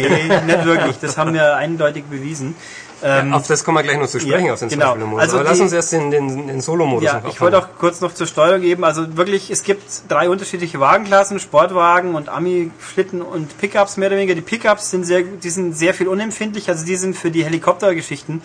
nicht 0.46 0.64
wirklich. 0.64 0.98
Das 1.00 1.16
haben 1.16 1.34
wir 1.34 1.56
eindeutig 1.56 2.04
bewiesen. 2.04 2.56
Ähm, 3.02 3.34
Auf 3.34 3.46
das 3.46 3.64
kommen 3.64 3.76
wir 3.76 3.82
gleich 3.82 3.98
noch 3.98 4.06
zu 4.06 4.18
sprechen, 4.18 4.46
Ja, 4.46 4.54
auf 4.54 4.60
den 4.60 4.70
genau. 4.70 4.86
Zweispieler-Modus. 4.86 5.22
Also 5.22 5.36
Aber 5.36 5.44
lass 5.48 5.60
uns 5.60 5.72
erst 5.72 5.92
den, 5.92 6.10
den, 6.10 6.46
den 6.48 6.60
Solo-Modus 6.60 7.04
Ja, 7.04 7.22
ich 7.28 7.40
wollte 7.40 7.58
auch 7.58 7.68
kurz 7.78 8.00
noch 8.00 8.14
zur 8.14 8.26
Steuerung 8.26 8.62
geben. 8.62 8.82
Also 8.82 9.16
wirklich, 9.16 9.50
es 9.50 9.62
gibt 9.62 9.82
drei 10.08 10.30
unterschiedliche 10.30 10.80
Wagenklassen, 10.80 11.38
Sportwagen 11.38 12.14
und 12.14 12.28
Ami-Schlitten 12.28 13.20
und 13.20 13.58
Pickups 13.58 13.98
mehr 13.98 14.08
oder 14.08 14.16
weniger. 14.16 14.34
Die 14.34 14.40
Pickups 14.40 14.90
sind 14.90 15.04
sehr, 15.04 15.22
die 15.22 15.50
sind 15.50 15.76
sehr 15.76 15.92
viel 15.92 16.08
unempfindlich. 16.08 16.68
Also 16.68 16.86
die 16.86 16.96
sind 16.96 17.14
für 17.14 17.30
die 17.30 17.44
Helikoptergeschichten 17.44 18.40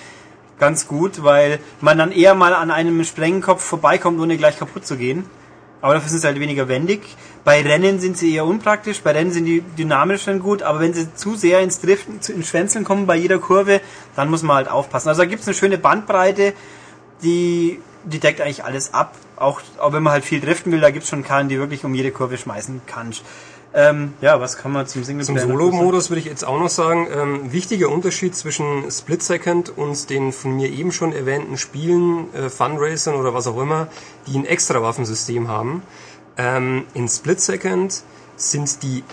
ganz 0.59 0.87
gut, 0.87 1.23
weil 1.23 1.59
man 1.79 1.97
dann 1.97 2.11
eher 2.11 2.35
mal 2.35 2.53
an 2.53 2.69
einem 2.69 3.03
Sprengenkopf 3.05 3.63
vorbeikommt, 3.63 4.19
ohne 4.19 4.37
gleich 4.37 4.59
kaputt 4.59 4.85
zu 4.85 4.97
gehen. 4.97 5.25
Aber 5.81 5.93
dafür 5.93 6.09
sind 6.09 6.19
sie 6.19 6.27
halt 6.27 6.39
weniger 6.39 6.67
wendig. 6.67 7.01
Bei 7.43 7.61
Rennen 7.61 7.99
sind 7.99 8.17
sie 8.17 8.35
eher 8.35 8.45
unpraktisch. 8.45 9.01
Bei 9.01 9.11
Rennen 9.11 9.31
sind 9.31 9.45
die 9.45 9.61
dynamisch 9.61 10.25
dann 10.25 10.39
gut. 10.39 10.61
Aber 10.61 10.79
wenn 10.79 10.93
sie 10.93 11.13
zu 11.13 11.35
sehr 11.35 11.61
ins 11.61 11.79
Driften, 11.79 12.19
ins 12.35 12.47
Schwänzeln 12.47 12.83
kommen 12.83 13.05
bei 13.05 13.15
jeder 13.15 13.39
Kurve, 13.39 13.81
dann 14.15 14.29
muss 14.29 14.43
man 14.43 14.57
halt 14.57 14.67
aufpassen. 14.69 15.09
Also 15.09 15.21
da 15.21 15.25
gibt 15.25 15.41
es 15.41 15.47
eine 15.47 15.55
schöne 15.55 15.77
Bandbreite 15.77 16.53
die, 17.23 17.79
die 18.03 18.19
deckt 18.19 18.41
eigentlich 18.41 18.63
alles 18.63 18.93
ab. 18.93 19.15
Auch, 19.35 19.61
auch 19.79 19.93
wenn 19.93 20.03
man 20.03 20.13
halt 20.13 20.25
viel 20.25 20.41
driften 20.41 20.71
will, 20.71 20.81
da 20.81 20.91
gibt's 20.91 21.09
schon 21.09 21.23
Karren, 21.23 21.49
die 21.49 21.57
wirklich 21.57 21.83
um 21.85 21.93
jede 21.93 22.11
Kurve 22.11 22.37
schmeißen 22.37 22.81
kann. 22.85 23.13
Ähm, 23.71 24.13
ja, 24.21 24.41
was 24.41 24.57
kann 24.57 24.71
man 24.71 24.87
zum 24.87 25.03
Zum 25.03 25.19
Singleplayer 25.19 25.47
sagen? 25.47 25.51
Solo-Modus 25.51 26.09
würde 26.09 26.19
ich 26.19 26.25
jetzt 26.25 26.43
auch 26.43 26.59
noch 26.59 26.69
sagen, 26.69 27.07
ähm, 27.13 27.53
wichtiger 27.53 27.89
Unterschied 27.89 28.35
zwischen 28.35 28.89
Split 28.89 29.21
Second 29.21 29.77
und 29.77 30.09
den 30.09 30.31
von 30.31 30.55
mir 30.55 30.69
eben 30.69 30.91
schon 30.91 31.13
erwähnten 31.13 31.57
Spielen, 31.57 32.33
äh, 32.33 32.49
Funracern 32.49 33.15
oder 33.15 33.33
was 33.33 33.45
auch 33.45 33.61
immer, 33.61 33.87
die 34.25 34.37
ein 34.37 34.45
extra 34.45 34.81
Waffensystem 34.81 35.47
haben. 35.47 35.83
Ähm, 36.37 36.85
in 36.95 37.07
Split 37.07 37.41
Second 37.41 38.01
sind 38.37 38.81
die 38.81 39.03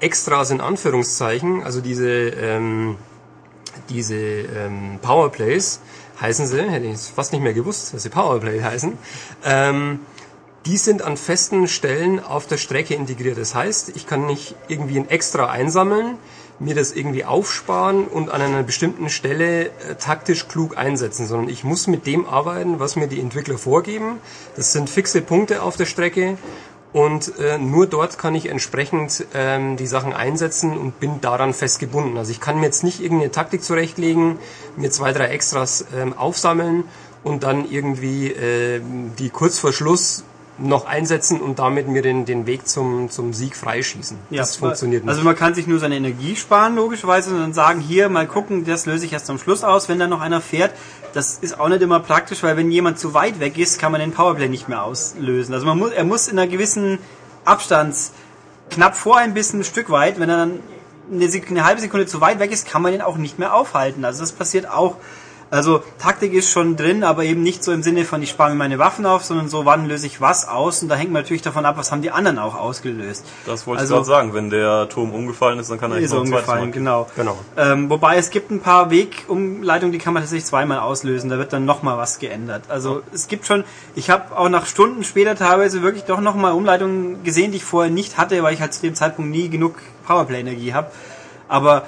Extras 0.00 0.50
in 0.50 0.60
Anführungszeichen, 0.60 1.62
also 1.62 1.80
diese, 1.80 2.10
ähm, 2.10 2.96
diese 3.88 4.16
ähm, 4.16 4.98
Powerplays, 5.00 5.80
heißen 6.20 6.46
sie, 6.46 6.62
hätte 6.62 6.86
ich 6.86 6.98
fast 6.98 7.32
nicht 7.32 7.42
mehr 7.42 7.54
gewusst, 7.54 7.94
dass 7.94 8.02
sie 8.02 8.10
Powerplay 8.10 8.60
heißen, 8.60 8.98
ähm, 9.44 10.00
die 10.66 10.78
sind 10.78 11.02
an 11.02 11.16
festen 11.16 11.68
Stellen 11.68 12.20
auf 12.20 12.46
der 12.46 12.56
Strecke 12.56 12.94
integriert. 12.94 13.38
Das 13.38 13.54
heißt, 13.54 13.92
ich 13.96 14.06
kann 14.06 14.26
nicht 14.26 14.54
irgendwie 14.68 14.98
ein 14.98 15.08
extra 15.10 15.50
einsammeln, 15.50 16.16
mir 16.58 16.74
das 16.74 16.92
irgendwie 16.92 17.24
aufsparen 17.24 18.06
und 18.06 18.30
an 18.30 18.40
einer 18.40 18.62
bestimmten 18.62 19.10
Stelle 19.10 19.66
äh, 19.66 19.70
taktisch 19.98 20.48
klug 20.48 20.78
einsetzen, 20.78 21.26
sondern 21.26 21.48
ich 21.48 21.64
muss 21.64 21.86
mit 21.86 22.06
dem 22.06 22.26
arbeiten, 22.26 22.78
was 22.78 22.96
mir 22.96 23.08
die 23.08 23.20
Entwickler 23.20 23.58
vorgeben. 23.58 24.20
Das 24.56 24.72
sind 24.72 24.88
fixe 24.88 25.20
Punkte 25.20 25.62
auf 25.62 25.76
der 25.76 25.86
Strecke 25.86 26.38
und 26.92 27.38
äh, 27.40 27.58
nur 27.58 27.88
dort 27.88 28.18
kann 28.18 28.36
ich 28.36 28.46
entsprechend 28.46 29.26
ähm, 29.34 29.76
die 29.76 29.88
Sachen 29.88 30.12
einsetzen 30.12 30.78
und 30.78 31.00
bin 31.00 31.20
daran 31.20 31.52
festgebunden. 31.52 32.16
Also 32.16 32.30
ich 32.30 32.40
kann 32.40 32.60
mir 32.60 32.66
jetzt 32.66 32.84
nicht 32.84 33.00
irgendeine 33.00 33.32
Taktik 33.32 33.64
zurechtlegen, 33.64 34.38
mir 34.76 34.92
zwei, 34.92 35.12
drei 35.12 35.26
Extras 35.26 35.84
ähm, 35.94 36.16
aufsammeln 36.16 36.84
und 37.24 37.42
dann 37.42 37.68
irgendwie 37.68 38.28
äh, 38.28 38.80
die 39.18 39.30
kurz 39.30 39.58
vor 39.58 39.72
Schluss 39.72 40.22
noch 40.58 40.86
einsetzen 40.86 41.40
und 41.40 41.58
damit 41.58 41.88
mir 41.88 42.02
den, 42.02 42.24
den 42.24 42.46
Weg 42.46 42.68
zum, 42.68 43.10
zum 43.10 43.32
Sieg 43.32 43.56
freischießen. 43.56 44.16
Ja, 44.30 44.42
das 44.42 44.56
funktioniert 44.56 45.04
nicht. 45.04 45.10
Also 45.10 45.22
man 45.22 45.34
kann 45.34 45.54
sich 45.54 45.66
nur 45.66 45.80
seine 45.80 45.96
Energie 45.96 46.36
sparen, 46.36 46.76
logischerweise, 46.76 47.30
und 47.30 47.40
dann 47.40 47.52
sagen, 47.52 47.80
hier, 47.80 48.08
mal 48.08 48.26
gucken, 48.26 48.64
das 48.64 48.86
löse 48.86 49.04
ich 49.04 49.12
erst 49.12 49.26
zum 49.26 49.38
Schluss 49.38 49.64
aus, 49.64 49.88
wenn 49.88 49.98
da 49.98 50.06
noch 50.06 50.20
einer 50.20 50.40
fährt. 50.40 50.72
Das 51.12 51.38
ist 51.38 51.58
auch 51.58 51.68
nicht 51.68 51.82
immer 51.82 52.00
praktisch, 52.00 52.42
weil 52.42 52.56
wenn 52.56 52.70
jemand 52.70 52.98
zu 52.98 53.14
weit 53.14 53.40
weg 53.40 53.58
ist, 53.58 53.80
kann 53.80 53.90
man 53.90 54.00
den 54.00 54.12
Powerplay 54.12 54.48
nicht 54.48 54.68
mehr 54.68 54.84
auslösen. 54.84 55.54
Also 55.54 55.66
man 55.66 55.78
muss, 55.78 55.90
er 55.90 56.04
muss 56.04 56.28
in 56.28 56.38
einer 56.38 56.48
gewissen 56.48 56.98
Abstands, 57.44 58.12
knapp 58.70 58.96
vor 58.96 59.18
ein 59.18 59.34
bisschen 59.34 59.60
ein 59.60 59.64
Stück 59.64 59.90
weit, 59.90 60.20
wenn 60.20 60.28
er 60.28 60.36
dann 60.36 60.60
eine, 61.12 61.28
eine 61.50 61.64
halbe 61.64 61.80
Sekunde 61.80 62.06
zu 62.06 62.20
weit 62.20 62.38
weg 62.38 62.52
ist, 62.52 62.68
kann 62.68 62.82
man 62.82 62.92
den 62.92 63.02
auch 63.02 63.16
nicht 63.16 63.38
mehr 63.38 63.54
aufhalten. 63.54 64.04
Also 64.04 64.20
das 64.20 64.32
passiert 64.32 64.68
auch. 64.68 64.96
Also 65.54 65.84
Taktik 66.00 66.32
ist 66.32 66.50
schon 66.50 66.74
drin, 66.74 67.04
aber 67.04 67.22
eben 67.24 67.42
nicht 67.44 67.62
so 67.62 67.70
im 67.70 67.84
Sinne 67.84 68.04
von 68.04 68.20
ich 68.20 68.30
spare 68.30 68.50
mir 68.50 68.56
meine 68.56 68.78
Waffen 68.80 69.06
auf, 69.06 69.22
sondern 69.24 69.48
so 69.48 69.64
wann 69.64 69.86
löse 69.86 70.06
ich 70.06 70.20
was 70.20 70.48
aus 70.48 70.82
und 70.82 70.88
da 70.88 70.96
hängt 70.96 71.12
man 71.12 71.22
natürlich 71.22 71.42
davon 71.42 71.64
ab, 71.64 71.76
was 71.78 71.92
haben 71.92 72.02
die 72.02 72.10
anderen 72.10 72.40
auch 72.40 72.56
ausgelöst. 72.56 73.24
Das 73.46 73.64
wollte 73.66 73.82
Also- 73.82 73.94
ich 73.94 73.98
gerade 73.98 74.06
sagen. 74.06 74.34
Wenn 74.34 74.50
der 74.50 74.88
Turm 74.88 75.12
umgefallen 75.14 75.60
ist, 75.60 75.70
dann 75.70 75.78
kann 75.78 75.92
er 75.92 76.00
nicht 76.00 76.10
Mal. 76.10 76.18
umgefallen, 76.18 76.72
genau. 76.72 77.06
Genau. 77.14 77.38
Ähm, 77.56 77.88
wobei 77.88 78.16
es 78.16 78.30
gibt 78.30 78.50
ein 78.50 78.60
paar 78.60 78.90
Wegumleitungen, 78.90 79.92
die 79.92 79.98
kann 79.98 80.12
man 80.12 80.24
tatsächlich 80.24 80.46
zweimal 80.46 80.80
auslösen. 80.80 81.30
Da 81.30 81.38
wird 81.38 81.52
dann 81.52 81.64
nochmal 81.64 81.98
was 81.98 82.18
geändert. 82.18 82.64
Also 82.68 83.02
es 83.12 83.28
gibt 83.28 83.46
schon, 83.46 83.62
ich 83.94 84.10
habe 84.10 84.36
auch 84.36 84.48
nach 84.48 84.66
Stunden 84.66 85.04
später 85.04 85.36
teilweise 85.36 85.82
wirklich 85.82 86.02
doch 86.04 86.20
nochmal 86.20 86.52
Umleitungen 86.52 87.22
gesehen, 87.22 87.52
die 87.52 87.58
ich 87.58 87.64
vorher 87.64 87.92
nicht 87.92 88.18
hatte, 88.18 88.42
weil 88.42 88.54
ich 88.54 88.60
halt 88.60 88.74
zu 88.74 88.82
dem 88.82 88.96
Zeitpunkt 88.96 89.30
nie 89.30 89.48
genug 89.48 89.76
Powerplay-Energie 90.06 90.74
habe. 90.74 90.90
Aber 91.48 91.82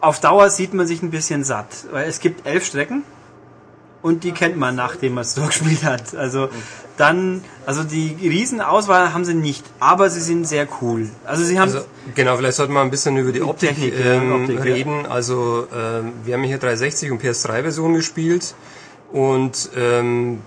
auf 0.00 0.20
Dauer 0.20 0.50
sieht 0.50 0.74
man 0.74 0.86
sich 0.86 1.02
ein 1.02 1.10
bisschen 1.10 1.44
satt, 1.44 1.86
weil 1.90 2.08
es 2.08 2.20
gibt 2.20 2.46
elf 2.46 2.64
Strecken 2.64 3.02
und 4.02 4.24
die 4.24 4.32
kennt 4.32 4.56
man, 4.56 4.74
nachdem 4.74 5.14
man 5.14 5.22
es 5.22 5.34
durchgespielt 5.34 5.82
hat. 5.84 6.14
Also 6.14 6.48
dann, 6.96 7.42
also 7.66 7.84
die 7.84 8.16
Riesenauswahl 8.20 9.12
haben 9.12 9.24
sie 9.24 9.34
nicht, 9.34 9.64
aber 9.80 10.10
sie 10.10 10.20
sind 10.20 10.46
sehr 10.46 10.66
cool. 10.80 11.08
Also 11.24 11.44
sie 11.44 11.58
haben 11.58 11.72
Also, 11.72 11.84
genau, 12.14 12.36
vielleicht 12.36 12.56
sollten 12.56 12.72
wir 12.72 12.80
ein 12.80 12.90
bisschen 12.90 13.16
über 13.16 13.32
die 13.32 13.42
Optik, 13.42 13.70
Technik, 13.70 13.98
ja, 13.98 14.14
ähm, 14.14 14.32
Optik, 14.32 14.56
ja. 14.58 14.62
reden. 14.62 15.06
Also 15.06 15.66
ähm, 15.74 16.12
wir 16.24 16.34
haben 16.34 16.44
hier 16.44 16.58
360 16.58 17.12
und 17.12 17.22
PS3-Version 17.22 17.94
gespielt 17.94 18.54
und 19.12 19.70
ähm, 19.76 20.40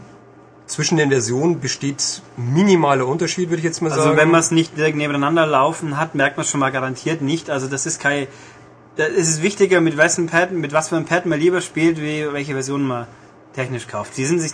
zwischen 0.71 0.97
den 0.97 1.09
Versionen 1.09 1.59
besteht 1.59 2.21
minimaler 2.37 3.05
Unterschied, 3.05 3.49
würde 3.49 3.57
ich 3.57 3.65
jetzt 3.65 3.81
mal 3.81 3.89
sagen. 3.89 4.01
Also 4.01 4.17
wenn 4.17 4.31
man 4.31 4.39
es 4.39 4.51
nicht 4.51 4.77
direkt 4.77 4.97
nebeneinander 4.97 5.45
laufen 5.45 5.97
hat, 5.97 6.15
merkt 6.15 6.37
man 6.37 6.45
schon 6.45 6.59
mal 6.61 6.71
garantiert 6.71 7.21
nicht. 7.21 7.49
Also 7.49 7.67
das 7.67 7.85
ist 7.85 7.99
kein. 7.99 8.27
Da 8.97 9.05
ist 9.05 9.29
es 9.29 9.41
wichtiger, 9.41 9.79
mit 9.81 9.97
wessen 9.97 10.27
Pad, 10.27 10.51
mit 10.51 10.73
was 10.73 10.89
für 10.89 10.97
einem 10.97 11.05
Pad 11.05 11.25
man 11.25 11.39
lieber 11.39 11.61
spielt, 11.61 11.97
wie 12.01 12.27
welche 12.31 12.53
Version 12.53 12.83
man 12.85 13.07
technisch 13.55 13.87
kauft. 13.87 14.17
Die 14.17 14.25
sind 14.25 14.39
sich 14.39 14.51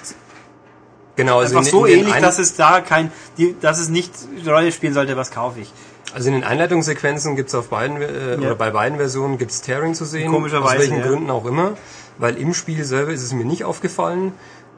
genau, 1.16 1.40
also 1.40 1.58
einfach 1.58 1.68
in, 1.68 1.72
so 1.80 1.86
in 1.86 2.00
ähnlich, 2.00 2.16
dass 2.18 2.38
es 2.40 2.56
da 2.56 2.82
kein, 2.82 3.12
die, 3.38 3.56
dass 3.60 3.80
es 3.80 3.90
nicht 3.90 4.12
Rolle 4.46 4.72
spielen 4.72 4.94
sollte, 4.94 5.18
was 5.18 5.32
kaufe 5.32 5.60
ich. 5.62 5.72
Also 6.14 6.30
in 6.30 6.36
den 6.36 6.44
Einleitungssequenzen 6.44 7.36
gibt's 7.36 7.54
auf 7.56 7.70
beiden 7.70 8.02
äh, 8.02 8.34
Ja. 8.34 8.38
oder 8.38 8.56
bei 8.56 8.70
beiden 8.72 8.98
Versionen 8.98 9.38
gibt's 9.38 9.62
Tearing 9.62 9.94
zu 9.94 10.06
sehen. 10.06 10.32
Komischerweise, 10.32 10.76
Aus 10.76 10.80
welchen 10.80 10.98
ja. 11.00 11.08
Gründen 11.08 11.30
auch 11.30 11.46
immer. 11.46 11.76
Weil 12.18 12.38
im 12.38 12.54
Spiel 12.54 12.84
selber 12.86 13.12
ist 13.12 13.24
es 13.24 13.34
mir 13.34 13.46
nicht 13.46 13.66
aufgefallen. 13.66 14.32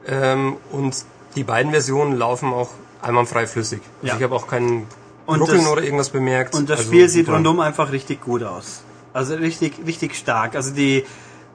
Ähm, 0.06 0.56
und 0.72 1.04
die 1.36 1.44
beiden 1.44 1.70
Versionen 1.70 2.16
laufen 2.16 2.52
auch 2.52 2.70
einwandfrei 3.00 3.46
flüssig. 3.46 3.80
Also 4.02 4.08
Ja. 4.08 4.16
ich 4.16 4.22
habe 4.22 4.34
auch 4.34 4.46
keinen 4.48 4.86
Und 5.26 5.40
Ruckeln 5.40 5.60
das- 5.62 5.68
oder 5.68 5.82
irgendwas 5.82 6.08
bemerkt. 6.10 6.54
Und 6.54 6.68
das 6.68 6.80
also 6.80 6.90
Spiel 6.90 7.08
sieht 7.08 7.28
rundum 7.28 7.60
einfach 7.60 7.92
richtig 7.92 8.20
gut 8.22 8.42
aus. 8.42 8.82
Also 9.12 9.34
richtig, 9.34 9.74
richtig 9.86 10.14
stark. 10.14 10.54
Also 10.54 10.72
die, 10.72 11.04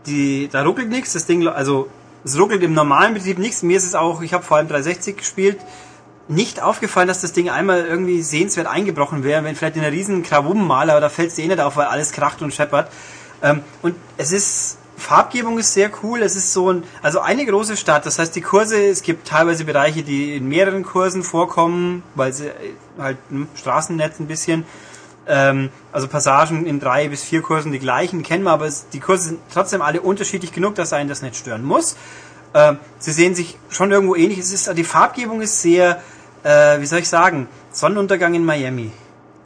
die, 0.06 0.50
da 0.52 0.64
ruckelt 0.64 0.90
nichts. 0.90 1.14
Das 1.14 1.26
Ding, 1.26 1.48
also 1.48 1.90
es 2.24 2.40
ruckelt 2.40 2.64
im 2.64 2.74
normalen 2.74 3.14
Betrieb 3.14 3.38
nichts. 3.38 3.64
Mir 3.64 3.78
ist 3.78 3.86
es 3.86 3.96
auch, 3.96 4.22
ich 4.22 4.34
habe 4.34 4.44
vor 4.44 4.58
allem 4.58 4.68
360 4.68 5.18
gespielt, 5.18 5.60
nicht 6.28 6.62
aufgefallen, 6.62 7.08
dass 7.08 7.22
das 7.22 7.34
Ding 7.34 7.50
einmal 7.50 7.86
irgendwie 7.86 8.22
sehenswert 8.22 8.68
eingebrochen 8.68 9.24
wäre. 9.24 9.44
Wenn 9.44 9.56
vielleicht 9.56 9.76
in 9.76 9.84
einer 9.84 9.92
riesen 9.92 10.24
Krawummenmaler, 10.24 11.00
da 11.00 11.10
fällt 11.10 11.32
es 11.32 11.38
eh 11.38 11.48
nicht 11.48 11.60
auf, 11.60 11.78
weil 11.78 11.86
alles 11.86 12.12
kracht 12.12 12.42
und 12.42 12.54
scheppert. 12.54 12.92
Ähm, 13.44 13.62
und 13.82 13.96
es 14.18 14.32
ist 14.32 14.80
Farbgebung 14.98 15.60
ist 15.60 15.74
sehr 15.74 15.92
cool. 16.04 16.22
Es 16.22 16.36
ist 16.36 16.54
so 16.54 16.72
ein, 16.72 16.84
also 17.02 17.20
eine 17.20 17.46
große 17.46 17.78
Stadt. 17.78 18.06
Das 18.06 18.18
heißt, 18.18 18.36
die 18.36 18.42
Kurse, 18.42 18.84
es 18.86 19.02
gibt 19.02 19.28
teilweise 19.28 19.66
Bereiche, 19.66 20.04
die 20.04 20.36
in 20.36 20.48
mehreren 20.48 20.84
Kursen 20.84 21.24
vorkommen, 21.24 22.04
weil 22.16 22.34
sie 22.34 22.48
äh, 22.48 22.52
halt 22.98 23.18
ein 23.30 23.48
Straßennetz 23.56 24.20
ein 24.20 24.28
bisschen. 24.28 24.66
Ähm, 25.28 25.70
also 25.92 26.08
Passagen 26.08 26.66
in 26.66 26.80
drei 26.80 27.08
bis 27.10 27.24
vier 27.24 27.42
Kursen 27.42 27.72
die 27.72 27.80
gleichen 27.80 28.22
kennen 28.22 28.44
wir, 28.44 28.52
aber 28.52 28.66
es, 28.68 28.90
die 28.90 29.00
Kurse 29.00 29.30
sind 29.30 29.40
trotzdem 29.52 29.82
alle 29.82 30.02
unterschiedlich 30.02 30.52
genug, 30.52 30.76
dass 30.76 30.94
einen 30.94 31.10
das 31.10 31.22
nicht 31.22 31.36
stören 31.36 31.64
muss. 31.64 31.96
Ähm, 32.54 32.78
sie 33.00 33.12
sehen 33.12 33.36
sich 33.36 33.58
schon 33.70 33.92
irgendwo 33.92 34.16
ähnlich. 34.16 34.40
Es 34.40 34.54
ist, 34.54 34.72
die 34.78 34.84
Farbgebung 34.84 35.42
ist 35.42 35.62
sehr, 35.62 36.02
äh, 36.44 36.80
wie 36.80 36.86
soll 36.86 37.00
ich 37.00 37.10
sagen, 37.10 37.48
Sonnenuntergang 37.72 38.34
in 38.34 38.46
Miami. 38.46 38.92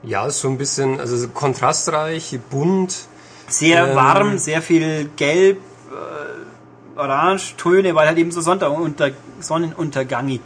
Ja, 0.04 0.28
ist 0.28 0.40
so 0.40 0.50
ein 0.50 0.58
bisschen, 0.58 1.00
also 1.00 1.28
kontrastreich, 1.30 2.40
bunt. 2.50 3.08
Sehr 3.48 3.88
Ähm, 3.88 3.96
warm, 3.96 4.38
sehr 4.38 4.62
viel 4.62 5.10
Gelb, 5.16 5.58
äh, 5.92 7.00
Orange, 7.00 7.56
Töne, 7.58 7.96
weil 7.96 8.08
halt 8.08 8.18
eben 8.18 8.32
so 8.32 8.42
Sonnenunter 8.42 9.12
sonnenuntergangig. 9.40 10.42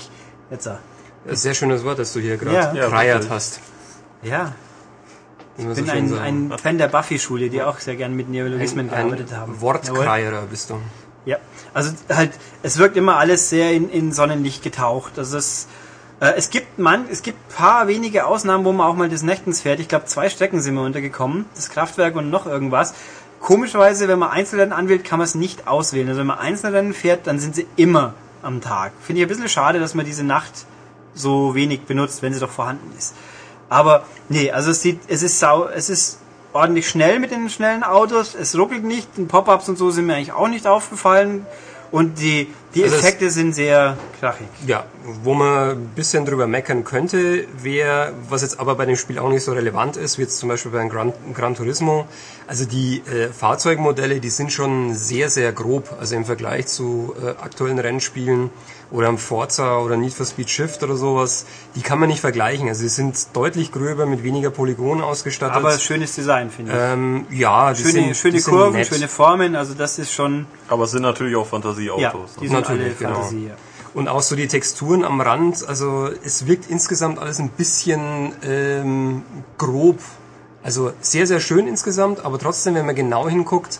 Jetzt, 0.49 0.67
äh, 0.67 0.75
Sehr 1.31 1.53
schönes 1.53 1.83
Wort, 1.83 1.99
das 1.99 2.13
du 2.13 2.19
hier 2.19 2.37
gerade 2.37 2.55
Ja. 2.55 2.73
Ja, 3.03 3.29
hast. 3.29 3.59
ja, 4.21 4.53
ich 5.57 5.65
bin 5.65 5.89
ein, 5.89 6.17
ein 6.19 6.57
Fan 6.57 6.77
der 6.77 6.87
Buffy-Schule, 6.87 7.49
die 7.49 7.61
auch 7.61 7.79
sehr 7.79 7.95
gern 7.95 8.15
mit 8.15 8.29
Neologismen 8.29 8.89
ein, 8.89 8.95
gearbeitet 8.95 9.35
haben. 9.35 9.53
ein 9.53 9.61
Wortkreierer 9.61 10.43
bist 10.49 10.69
du. 10.69 10.79
Ja, 11.25 11.37
also 11.73 11.91
halt, 12.09 12.31
es 12.63 12.77
wirkt 12.77 12.97
immer 12.97 13.17
alles 13.17 13.49
sehr 13.49 13.71
in, 13.71 13.89
in 13.89 14.11
Sonnenlicht 14.11 14.63
getaucht. 14.63 15.17
Also 15.17 15.37
es, 15.37 15.67
äh, 16.19 16.33
es 16.35 16.49
gibt 16.49 16.79
man, 16.79 17.05
es 17.09 17.21
gibt 17.21 17.49
paar 17.49 17.87
wenige 17.87 18.25
Ausnahmen, 18.25 18.65
wo 18.65 18.71
man 18.71 18.87
auch 18.87 18.95
mal 18.95 19.09
des 19.09 19.23
Nächtens 19.23 19.61
fährt. 19.61 19.79
Ich 19.79 19.87
glaube, 19.87 20.05
zwei 20.05 20.27
Strecken 20.29 20.61
sind 20.61 20.75
wir 20.75 20.81
untergekommen, 20.81 21.45
das 21.55 21.69
Kraftwerk 21.69 22.15
und 22.15 22.29
noch 22.29 22.45
irgendwas. 22.45 22.93
Komischerweise, 23.39 24.07
wenn 24.07 24.19
man 24.19 24.31
Einzelrennen 24.31 24.73
anwählt, 24.73 25.03
kann 25.03 25.19
man 25.19 25.25
es 25.25 25.35
nicht 25.35 25.67
auswählen. 25.67 26.07
Also 26.07 26.21
wenn 26.21 26.27
man 26.27 26.39
Einzelrennen 26.39 26.93
fährt, 26.93 27.27
dann 27.27 27.39
sind 27.39 27.55
sie 27.55 27.67
immer 27.75 28.15
am 28.41 28.61
Tag. 28.61 28.91
Finde 29.01 29.21
ich 29.21 29.25
ein 29.25 29.29
bisschen 29.29 29.49
schade, 29.49 29.79
dass 29.79 29.93
man 29.93 30.05
diese 30.05 30.23
Nacht 30.23 30.65
so 31.13 31.55
wenig 31.55 31.81
benutzt, 31.81 32.21
wenn 32.21 32.33
sie 32.33 32.39
doch 32.39 32.49
vorhanden 32.49 32.91
ist. 32.97 33.13
Aber 33.73 34.05
nee, 34.29 34.51
also 34.51 34.71
es 34.71 34.81
sieht, 34.81 34.99
es 35.07 35.23
ist 35.23 35.39
sau, 35.39 35.67
es 35.67 35.89
ist 35.89 36.19
ordentlich 36.53 36.87
schnell 36.87 37.19
mit 37.19 37.31
den 37.31 37.49
schnellen 37.49 37.83
Autos. 37.83 38.35
Es 38.35 38.57
ruckelt 38.57 38.83
nicht. 38.83 39.17
Den 39.17 39.27
Pop-ups 39.27 39.67
und 39.67 39.77
so 39.77 39.89
sind 39.89 40.05
mir 40.05 40.15
eigentlich 40.15 40.31
auch 40.31 40.47
nicht 40.47 40.67
aufgefallen. 40.67 41.45
Und 41.91 42.19
die, 42.19 42.51
die 42.73 42.83
Also 42.83 42.95
Effekte 42.95 43.29
sind 43.29 43.53
sehr 43.53 43.97
krachig. 44.19 44.47
Ja, 44.65 44.85
wo 45.23 45.35
man 45.35 45.69
ein 45.69 45.91
bisschen 45.95 46.25
drüber 46.25 46.47
meckern 46.47 46.83
könnte, 46.83 47.45
wäre, 47.61 48.13
was 48.29 48.41
jetzt 48.41 48.59
aber 48.59 48.73
bei 48.73 48.85
dem 48.87 48.95
Spiel 48.95 49.19
auch 49.19 49.29
nicht 49.29 49.43
so 49.43 49.53
relevant 49.53 49.95
ist, 49.97 50.17
wie 50.17 50.23
jetzt 50.23 50.37
zum 50.37 50.49
Beispiel 50.49 50.71
beim 50.71 50.89
Gran, 50.89 51.13
Gran 51.35 51.53
Turismo. 51.53 52.07
Also 52.47 52.65
die 52.65 53.03
äh, 53.07 53.29
Fahrzeugmodelle, 53.31 54.19
die 54.19 54.31
sind 54.31 54.51
schon 54.51 54.95
sehr, 54.95 55.29
sehr 55.29 55.51
grob. 55.51 55.95
Also 55.99 56.15
im 56.15 56.25
Vergleich 56.25 56.65
zu 56.65 57.13
äh, 57.21 57.29
aktuellen 57.29 57.77
Rennspielen 57.77 58.49
oder 58.91 59.07
am 59.07 59.17
Forza 59.17 59.79
oder 59.79 59.97
Need 59.97 60.13
for 60.13 60.25
Speed 60.25 60.49
Shift 60.49 60.83
oder 60.83 60.95
sowas, 60.95 61.45
die 61.75 61.81
kann 61.81 61.99
man 61.99 62.09
nicht 62.09 62.21
vergleichen. 62.21 62.67
Also 62.67 62.81
sie 62.81 62.89
sind 62.89 63.27
deutlich 63.33 63.71
gröber, 63.71 64.05
mit 64.05 64.23
weniger 64.23 64.49
Polygonen 64.51 65.03
ausgestattet. 65.03 65.55
Aber 65.55 65.77
schönes 65.79 66.13
Design, 66.15 66.49
finde 66.51 66.71
ich. 66.71 66.77
ähm, 66.79 67.25
ja, 67.31 67.73
die 67.73 67.81
schöne 67.81 67.91
sind, 67.93 68.17
schöne 68.17 68.33
die 68.33 68.39
sind 68.39 68.53
Kurven, 68.53 68.73
nett. 68.73 68.87
schöne 68.87 69.07
Formen. 69.07 69.55
Also 69.55 69.73
das 69.73 69.97
ist 69.99 70.11
schon, 70.13 70.45
Aber 70.67 70.83
es 70.83 70.91
sind 70.91 71.01
natürlich 71.01 71.35
auch 71.35 71.45
ja, 71.45 71.49
Fantasieautos. 71.49 72.35
die 72.41 72.47
sind 72.47 72.55
alle 72.55 72.61
Natürlich, 72.77 72.97
genau. 72.99 73.13
Fantasie. 73.15 73.47
Ja. 73.47 73.53
Und 73.93 74.07
auch 74.07 74.21
so 74.21 74.35
die 74.35 74.47
Texturen 74.47 75.03
am 75.03 75.21
Rand, 75.21 75.67
also 75.67 76.09
es 76.23 76.47
wirkt 76.47 76.67
insgesamt 76.69 77.19
alles 77.19 77.39
ein 77.39 77.49
bisschen 77.49 78.33
ähm, 78.43 79.21
grob. 79.57 79.99
Also 80.63 80.93
sehr, 81.01 81.27
sehr 81.27 81.39
schön 81.39 81.67
insgesamt, 81.67 82.23
aber 82.25 82.39
trotzdem, 82.39 82.73
wenn 82.75 82.85
man 82.85 82.95
genau 82.95 83.27
hinguckt, 83.29 83.79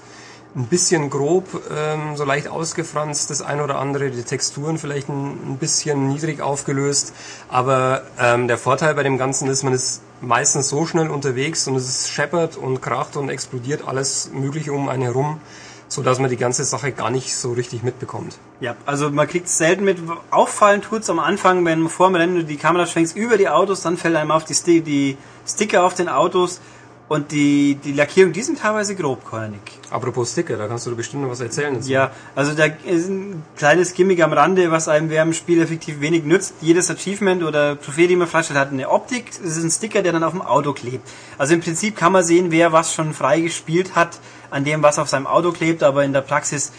ein 0.56 0.68
bisschen 0.68 1.10
grob, 1.10 1.46
ähm, 1.76 2.16
so 2.16 2.26
leicht 2.26 2.48
ausgefranst, 2.48 3.30
das 3.30 3.42
ein 3.42 3.60
oder 3.60 3.80
andere, 3.80 4.12
die 4.12 4.24
Texturen 4.24 4.78
vielleicht 4.78 5.10
ein, 5.10 5.54
ein 5.54 5.58
bisschen 5.58 6.08
niedrig 6.10 6.42
aufgelöst. 6.42 7.14
Aber 7.50 8.04
ähm, 8.20 8.48
der 8.48 8.58
Vorteil 8.58 8.94
bei 8.94 9.04
dem 9.04 9.18
Ganzen 9.18 9.50
ist, 9.50 9.64
man 9.64 9.74
ist 9.74 10.02
meistens 10.22 10.70
so 10.70 10.86
schnell 10.86 11.10
unterwegs 11.10 11.68
und 11.68 11.76
es 11.76 12.10
scheppert 12.10 12.56
und 12.56 12.82
kracht 12.82 13.18
und 13.18 13.30
explodiert 13.30 13.88
alles 13.88 14.30
Mögliche 14.32 14.74
um 14.74 14.90
einen 14.90 15.02
herum, 15.02 15.42
so 15.88 16.04
dass 16.04 16.20
man 16.20 16.30
die 16.30 16.38
ganze 16.38 16.64
Sache 16.64 16.92
gar 16.92 17.10
nicht 17.10 17.36
so 17.36 17.54
richtig 17.54 17.82
mitbekommt. 17.82 18.38
Ja, 18.60 18.76
also 18.86 19.10
man 19.10 19.28
kriegt 19.28 19.48
es 19.48 19.58
selten 19.58 19.84
mit. 19.84 19.98
Auffallen 20.30 20.82
tut's 20.82 21.10
am 21.10 21.20
Anfang, 21.20 21.66
wenn 21.66 21.90
vor 21.90 22.14
Rennen 22.14 22.36
du 22.36 22.44
die 22.44 22.58
Kamera 22.58 22.86
schwenkst 22.86 23.16
über 23.16 23.38
die 23.38 23.50
Autos, 23.50 23.82
dann 23.82 23.98
fällt 23.98 24.16
einem 24.16 24.32
auf 24.32 24.46
die, 24.46 24.54
Sti 24.54 24.82
die 24.82 25.18
Sticker 25.48 25.84
auf 25.84 25.96
den 25.96 26.10
Autos 26.10 26.62
und 27.10 27.32
die, 27.32 27.76
die 27.76 27.92
Lackierung, 27.92 28.32
die 28.32 28.42
sind 28.42 28.60
teilweise 28.60 28.96
grob, 28.96 29.26
Kornik. 29.26 29.60
Apropos 29.92 30.32
Sticker, 30.32 30.58
da 30.58 30.68
kannst 30.68 30.88
du 30.88 30.96
bestimmt 30.96 31.24
noch 31.24 31.30
was 31.30 31.42
erzählen. 31.42 31.76
dazu. 31.76 31.90
Ja, 31.90 32.12
also 32.34 32.54
da 32.54 32.66
ist 32.66 33.10
ein 33.10 33.44
kleines 33.58 33.94
Gimmick 33.94 34.22
am 34.24 34.32
Rande, 34.34 34.72
was 34.72 34.88
einem 34.88 35.10
während 35.10 35.34
dem 35.34 35.36
Spiel 35.36 35.62
effektiv 35.62 36.00
wenig 36.00 36.24
nützt. 36.24 36.56
Jedes 36.62 36.90
Achievement 36.90 37.44
oder 37.44 37.80
Trophäe, 37.80 38.08
die 38.08 38.16
man 38.16 38.28
freistellt, 38.28 38.58
hat 38.58 38.72
eine 38.72 38.90
Optik. 38.90 39.30
Es 39.32 39.58
ist 39.58 39.64
ein 39.64 39.70
Sticker, 39.70 40.02
der 40.02 40.14
dann 40.14 40.24
auf 40.24 40.32
dem 40.32 40.42
Auto 40.42 40.74
klebt. 40.74 41.08
Also 41.38 41.54
im 41.54 41.60
Prinzip 41.60 41.98
kann 41.98 42.14
man 42.14 42.24
sehen, 42.24 42.52
wer 42.52 42.72
was 42.72 42.94
schon 42.94 43.14
frei 43.14 43.42
gespielt 43.42 43.96
hat, 43.96 44.20
an 44.50 44.64
dem 44.64 44.82
was 44.82 44.98
auf 44.98 45.10
seinem 45.10 45.28
Auto 45.28 45.52
klebt, 45.52 45.84
aber 45.84 46.04
in 46.04 46.14
der 46.14 46.22
Praxis 46.22 46.72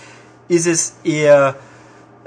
ist 0.48 0.66
es 0.66 0.94
eher 1.04 1.54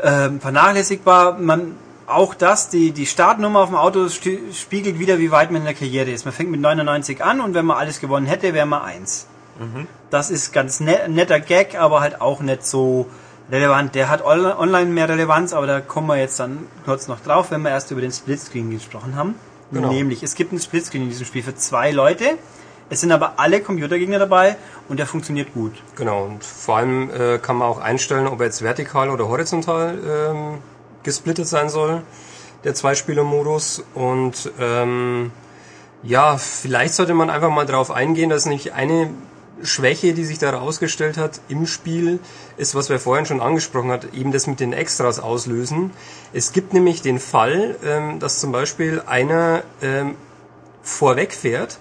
ähm, 0.02 0.40
vernachlässigbar. 0.40 1.40
Man 1.40 1.76
auch 2.08 2.34
das, 2.34 2.70
die, 2.70 2.92
die 2.92 3.06
Startnummer 3.06 3.60
auf 3.60 3.70
dem 3.70 3.76
Auto 3.76 4.08
spiegelt 4.10 4.98
wieder, 5.00 5.20
wie 5.20 5.30
weit 5.32 5.52
man 5.52 5.62
in 5.62 5.66
der 5.66 5.74
Karriere 5.74 6.10
ist. 6.10 6.26
Man 6.26 6.34
fängt 6.34 6.50
mit 6.50 6.62
99 6.62 7.24
an 7.24 7.42
und 7.42 7.54
wenn 7.54 7.66
man 7.66 7.78
alles 7.78 8.00
gewonnen 8.00 8.26
hätte, 8.26 8.54
wäre 8.54 8.66
man 8.66 8.82
1. 8.82 9.28
Das 10.12 10.30
ist 10.30 10.54
ganz 10.54 10.80
net, 10.80 11.10
netter 11.10 11.40
Gag, 11.40 11.76
aber 11.80 12.00
halt 12.00 12.22
auch 12.22 12.42
nicht 12.42 12.66
so 12.66 13.08
relevant. 13.52 13.96
Der 13.96 14.08
hat 14.08 14.24
on- 14.24 14.46
online 14.46 14.86
mehr 14.92 15.10
Relevanz, 15.10 15.52
aber 15.54 15.66
da 15.68 15.82
kommen 15.82 16.08
wir 16.08 16.18
jetzt 16.18 16.40
dann 16.40 16.68
kurz 16.86 17.08
noch 17.08 17.20
drauf, 17.22 17.50
wenn 17.52 17.62
wir 17.64 17.72
erst 17.72 17.90
über 17.92 18.02
den 18.02 18.12
Splitscreen 18.12 18.70
gesprochen 18.70 19.16
haben. 19.16 19.36
Genau. 19.72 19.90
Nämlich, 19.92 20.22
es 20.24 20.36
gibt 20.36 20.52
einen 20.52 20.62
Splitscreen 20.62 21.04
in 21.04 21.10
diesem 21.10 21.26
Spiel 21.26 21.42
für 21.44 21.56
zwei 21.56 21.92
Leute. 21.92 22.26
Es 22.90 23.02
sind 23.02 23.12
aber 23.12 23.34
alle 23.38 23.60
Computergegner 23.60 24.20
dabei 24.20 24.56
und 24.88 24.98
der 24.98 25.08
funktioniert 25.08 25.54
gut. 25.54 25.74
Genau, 25.96 26.24
und 26.24 26.44
vor 26.44 26.78
allem 26.78 27.10
äh, 27.10 27.38
kann 27.40 27.58
man 27.58 27.68
auch 27.68 27.80
einstellen, 27.80 28.28
ob 28.28 28.40
er 28.40 28.46
jetzt 28.46 28.62
vertikal 28.62 29.10
oder 29.10 29.28
horizontal 29.28 29.98
ähm, 30.08 30.58
gesplittet 31.08 31.48
sein 31.48 31.70
soll, 31.70 32.02
der 32.66 32.76
Zweispieler-Modus. 32.76 33.84
Und 33.96 34.52
ähm, 34.60 35.32
ja, 36.04 36.38
vielleicht 36.38 36.96
sollte 36.96 37.14
man 37.14 37.30
einfach 37.30 37.50
mal 37.50 37.66
darauf 37.66 37.92
eingehen, 37.92 38.30
dass 38.30 38.46
nämlich 38.46 38.74
eine 38.74 39.10
Schwäche, 39.64 40.14
die 40.14 40.26
sich 40.26 40.38
da 40.38 40.52
herausgestellt 40.52 41.18
hat 41.18 41.40
im 41.48 41.66
Spiel, 41.66 42.20
ist, 42.58 42.76
was 42.76 42.90
wir 42.90 43.00
vorhin 43.00 43.26
schon 43.26 43.40
angesprochen 43.40 43.90
hat, 43.90 44.14
eben 44.14 44.34
das 44.34 44.48
mit 44.48 44.60
den 44.60 44.74
Extras 44.74 45.20
auslösen. 45.20 45.92
Es 46.34 46.52
gibt 46.52 46.74
nämlich 46.74 47.02
den 47.02 47.20
Fall, 47.20 47.78
ähm, 47.86 48.20
dass 48.20 48.42
zum 48.42 48.52
Beispiel 48.52 49.02
einer 49.08 49.64
ähm, 49.82 50.16
vorweg 50.84 51.34
fährt, 51.34 51.80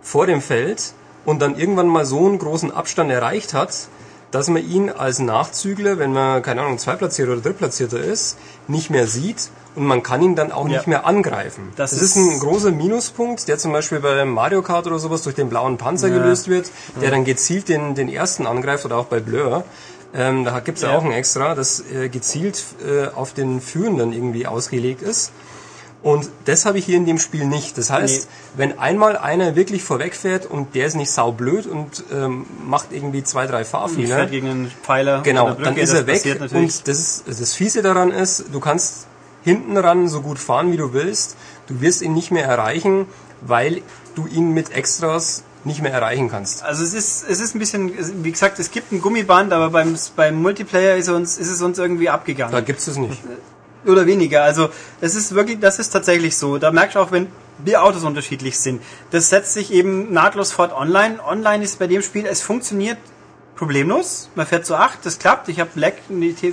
vor 0.00 0.26
dem 0.26 0.40
Feld 0.40 0.94
und 1.26 1.40
dann 1.42 1.56
irgendwann 1.58 1.88
mal 1.88 2.06
so 2.06 2.26
einen 2.26 2.38
großen 2.38 2.72
Abstand 2.72 3.10
erreicht 3.12 3.52
hat, 3.52 3.88
dass 4.32 4.48
man 4.48 4.68
ihn 4.68 4.90
als 4.90 5.20
Nachzügler, 5.20 5.98
wenn 5.98 6.12
man, 6.12 6.42
keine 6.42 6.62
Ahnung, 6.62 6.78
Zweitplatzierter 6.78 7.32
oder 7.32 7.40
Drittplatzierter 7.42 8.00
ist, 8.00 8.36
nicht 8.66 8.90
mehr 8.90 9.06
sieht 9.06 9.50
und 9.76 9.84
man 9.86 10.02
kann 10.02 10.20
ihn 10.22 10.34
dann 10.34 10.50
auch 10.52 10.66
Ja. 10.68 10.78
nicht 10.78 10.86
mehr 10.88 11.06
angreifen. 11.06 11.70
Das 11.76 11.90
Das, 11.92 12.02
ist- 12.02 12.16
ist 12.16 12.16
ein 12.16 12.40
großer 12.40 12.70
Minuspunkt, 12.72 13.46
der 13.48 13.58
zum 13.58 13.72
Beispiel 13.72 14.00
bei 14.00 14.24
Mario 14.24 14.62
Kart 14.62 14.86
oder 14.86 14.98
sowas 14.98 15.22
durch 15.22 15.34
den 15.36 15.48
blauen 15.48 15.78
Panzer 15.78 16.08
Ja. 16.08 16.14
gelöst 16.18 16.48
wird, 16.48 16.70
der 17.00 17.10
dann 17.10 17.24
gezielt 17.24 17.68
den, 17.68 17.94
den 17.94 18.08
ersten 18.08 18.46
angreift 18.46 18.84
oder 18.84 18.96
auch 18.96 19.06
bei 19.06 19.20
Blur. 19.20 19.64
Ähm, 20.14 20.44
da 20.44 20.60
gibt's 20.60 20.82
ja. 20.82 20.90
Ja. 20.90 20.98
auch 20.98 21.04
ein 21.04 21.12
Extra, 21.12 21.54
das 21.54 21.80
äh, 21.90 22.08
gezielt 22.10 22.62
äh, 22.86 23.06
auf 23.14 23.32
den 23.32 23.60
Führenden 23.62 24.12
irgendwie 24.12 24.46
ausgelegt 24.46 25.00
ist. 25.00 25.30
Und 26.02 26.28
das 26.46 26.66
habe 26.66 26.78
ich 26.78 26.84
hier 26.84 26.96
in 26.96 27.06
dem 27.06 27.18
Spiel 27.18 27.46
nicht. 27.46 27.78
Das 27.78 27.90
heißt, 27.90 28.28
wenn 28.56 28.78
einmal 28.78 29.16
einer 29.16 29.54
wirklich 29.54 29.84
vorwegfährt 29.84 30.46
und 30.46 30.74
der 30.74 30.86
ist 30.86 30.96
nicht 30.96 31.12
saublöd 31.12 31.66
und 31.66 32.02
ähm, 32.12 32.44
macht 32.66 32.88
irgendwie 32.90 33.22
zwei, 33.22 33.46
drei 33.46 33.64
Fahrfehler, 33.64 34.16
fährt 34.16 34.30
gegen 34.32 34.48
einen 34.48 34.72
Pfeiler 34.82 35.22
genau, 35.22 35.46
der 35.46 35.54
dann 35.54 35.64
Brücke, 35.74 35.80
ist 35.80 35.92
er 35.92 36.06
weg. 36.08 36.24
Und 36.52 36.88
das, 36.88 36.98
ist, 36.98 37.24
das 37.28 37.54
Fiese 37.54 37.82
daran 37.82 38.10
ist, 38.10 38.46
du 38.52 38.58
kannst 38.58 39.06
hinten 39.44 39.76
ran 39.76 40.08
so 40.08 40.22
gut 40.22 40.40
fahren, 40.40 40.72
wie 40.72 40.76
du 40.76 40.92
willst. 40.92 41.36
Du 41.68 41.80
wirst 41.80 42.02
ihn 42.02 42.14
nicht 42.14 42.32
mehr 42.32 42.46
erreichen, 42.46 43.06
weil 43.40 43.82
du 44.16 44.26
ihn 44.26 44.52
mit 44.52 44.72
Extras 44.72 45.44
nicht 45.64 45.82
mehr 45.82 45.92
erreichen 45.92 46.28
kannst. 46.28 46.64
Also 46.64 46.82
es 46.82 46.94
ist, 46.94 47.24
es 47.28 47.40
ist 47.40 47.54
ein 47.54 47.60
bisschen, 47.60 48.24
wie 48.24 48.32
gesagt, 48.32 48.58
es 48.58 48.72
gibt 48.72 48.90
ein 48.90 49.00
Gummiband, 49.00 49.52
aber 49.52 49.70
beim, 49.70 49.96
beim 50.16 50.42
Multiplayer 50.42 50.96
ist, 50.96 51.08
uns, 51.08 51.38
ist 51.38 51.48
es 51.48 51.62
uns 51.62 51.78
irgendwie 51.78 52.08
abgegangen. 52.08 52.52
Da 52.52 52.60
gibt's 52.60 52.88
es 52.88 52.96
nicht. 52.96 53.22
Oder 53.84 54.06
weniger. 54.06 54.44
Also 54.44 54.68
das 55.00 55.14
ist 55.14 55.34
wirklich, 55.34 55.58
das 55.58 55.78
ist 55.78 55.90
tatsächlich 55.90 56.36
so. 56.36 56.58
Da 56.58 56.70
merkst 56.70 56.96
du 56.96 57.00
auch, 57.00 57.10
wenn 57.10 57.28
die 57.58 57.76
Autos 57.76 58.04
unterschiedlich 58.04 58.58
sind. 58.58 58.82
Das 59.10 59.28
setzt 59.28 59.54
sich 59.54 59.72
eben 59.72 60.12
nahtlos 60.12 60.52
fort 60.52 60.72
online. 60.72 61.18
Online 61.24 61.62
ist 61.64 61.78
bei 61.78 61.86
dem 61.86 62.02
Spiel, 62.02 62.26
es 62.26 62.42
funktioniert 62.42 62.98
problemlos. 63.56 64.30
Man 64.34 64.46
fährt 64.46 64.66
zu 64.66 64.76
acht, 64.76 65.04
das 65.04 65.18
klappt. 65.18 65.48
Ich 65.48 65.60
habe 65.60 65.70
Black 65.74 65.94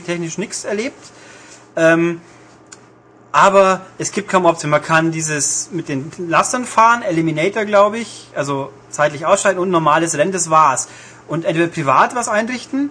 technisch 0.06 0.38
nichts 0.38 0.66
erlebt. 0.66 1.00
Ähm, 1.76 2.22
aber 3.32 3.82
es 3.98 4.12
gibt 4.12 4.30
kaum 4.30 4.46
Option. 4.46 4.72
Man 4.72 4.82
kann 4.82 5.12
dieses 5.12 5.70
mit 5.72 5.88
den 5.88 6.12
Lastern 6.28 6.66
fahren, 6.66 7.04
Eliminator, 7.04 7.66
glaube 7.66 8.00
ich, 8.00 8.28
also 8.36 8.72
zeitlich 8.90 9.26
ausschalten 9.26 9.60
und 9.60 9.70
normales 9.70 10.18
Rennen, 10.18 10.32
das 10.32 10.50
war's. 10.50 10.88
Und 11.28 11.46
entweder 11.46 11.68
privat 11.68 12.16
was 12.16 12.28
einrichten, 12.28 12.90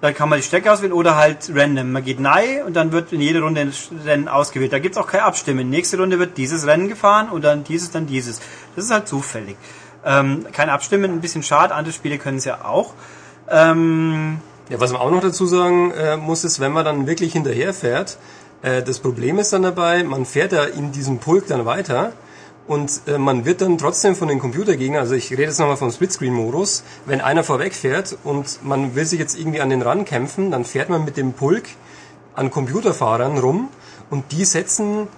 dann 0.00 0.14
kann 0.14 0.28
man 0.28 0.38
die 0.38 0.42
Strecke 0.42 0.70
auswählen 0.70 0.92
oder 0.92 1.16
halt 1.16 1.50
random. 1.54 1.92
Man 1.92 2.04
geht 2.04 2.20
nein 2.20 2.62
und 2.66 2.74
dann 2.74 2.92
wird 2.92 3.12
in 3.12 3.20
jede 3.20 3.40
Runde 3.40 3.62
ein 3.62 3.72
Rennen 4.04 4.28
ausgewählt. 4.28 4.72
Da 4.72 4.78
gibt's 4.78 4.98
auch 4.98 5.06
kein 5.06 5.20
Abstimmen. 5.20 5.70
Nächste 5.70 5.98
Runde 5.98 6.18
wird 6.18 6.36
dieses 6.36 6.66
Rennen 6.66 6.88
gefahren 6.88 7.30
und 7.30 7.42
dann 7.42 7.64
dieses, 7.64 7.90
dann 7.90 8.06
dieses. 8.06 8.40
Das 8.74 8.84
ist 8.84 8.90
halt 8.90 9.08
zufällig. 9.08 9.56
Ähm, 10.04 10.46
kein 10.52 10.68
Abstimmen, 10.68 11.10
ein 11.10 11.20
bisschen 11.20 11.42
schade. 11.42 11.74
Andere 11.74 11.94
Spiele 11.94 12.18
können 12.18 12.38
es 12.38 12.44
ja 12.44 12.64
auch. 12.64 12.92
Ähm, 13.50 14.38
Ja, 14.68 14.80
was 14.80 14.92
man 14.92 15.00
auch 15.00 15.10
noch 15.10 15.20
dazu 15.20 15.46
sagen 15.46 15.92
äh, 15.92 16.16
muss, 16.16 16.44
ist, 16.44 16.60
wenn 16.60 16.72
man 16.72 16.84
dann 16.84 17.06
wirklich 17.06 17.32
hinterher 17.32 17.72
fährt, 17.72 18.18
äh, 18.62 18.82
das 18.82 19.00
Problem 19.00 19.38
ist 19.38 19.52
dann 19.52 19.62
dabei, 19.62 20.02
man 20.04 20.26
fährt 20.26 20.52
ja 20.52 20.64
in 20.64 20.92
diesem 20.92 21.18
Pulk 21.18 21.46
dann 21.46 21.64
weiter 21.64 22.12
und 22.66 23.02
äh, 23.06 23.18
man 23.18 23.44
wird 23.44 23.60
dann 23.60 23.78
trotzdem 23.78 24.16
von 24.16 24.28
den 24.28 24.38
Computergegnern, 24.38 25.00
also 25.00 25.14
ich 25.14 25.30
rede 25.30 25.44
jetzt 25.44 25.60
nochmal 25.60 25.76
vom 25.76 25.90
Splitscreen-Modus, 25.90 26.82
wenn 27.04 27.20
einer 27.20 27.44
vorweg 27.44 27.74
fährt 27.74 28.16
und 28.24 28.64
man 28.64 28.94
will 28.94 29.04
sich 29.04 29.20
jetzt 29.20 29.38
irgendwie 29.38 29.60
an 29.60 29.70
den 29.70 29.82
Rand 29.82 30.06
kämpfen, 30.06 30.50
dann 30.50 30.64
fährt 30.64 30.88
man 30.88 31.04
mit 31.04 31.16
dem 31.16 31.32
Pulk 31.32 31.64
an 32.34 32.50
Computerfahrern 32.50 33.38
rum 33.38 33.68
und 34.10 34.32
die 34.32 34.44
setzen 34.44 35.08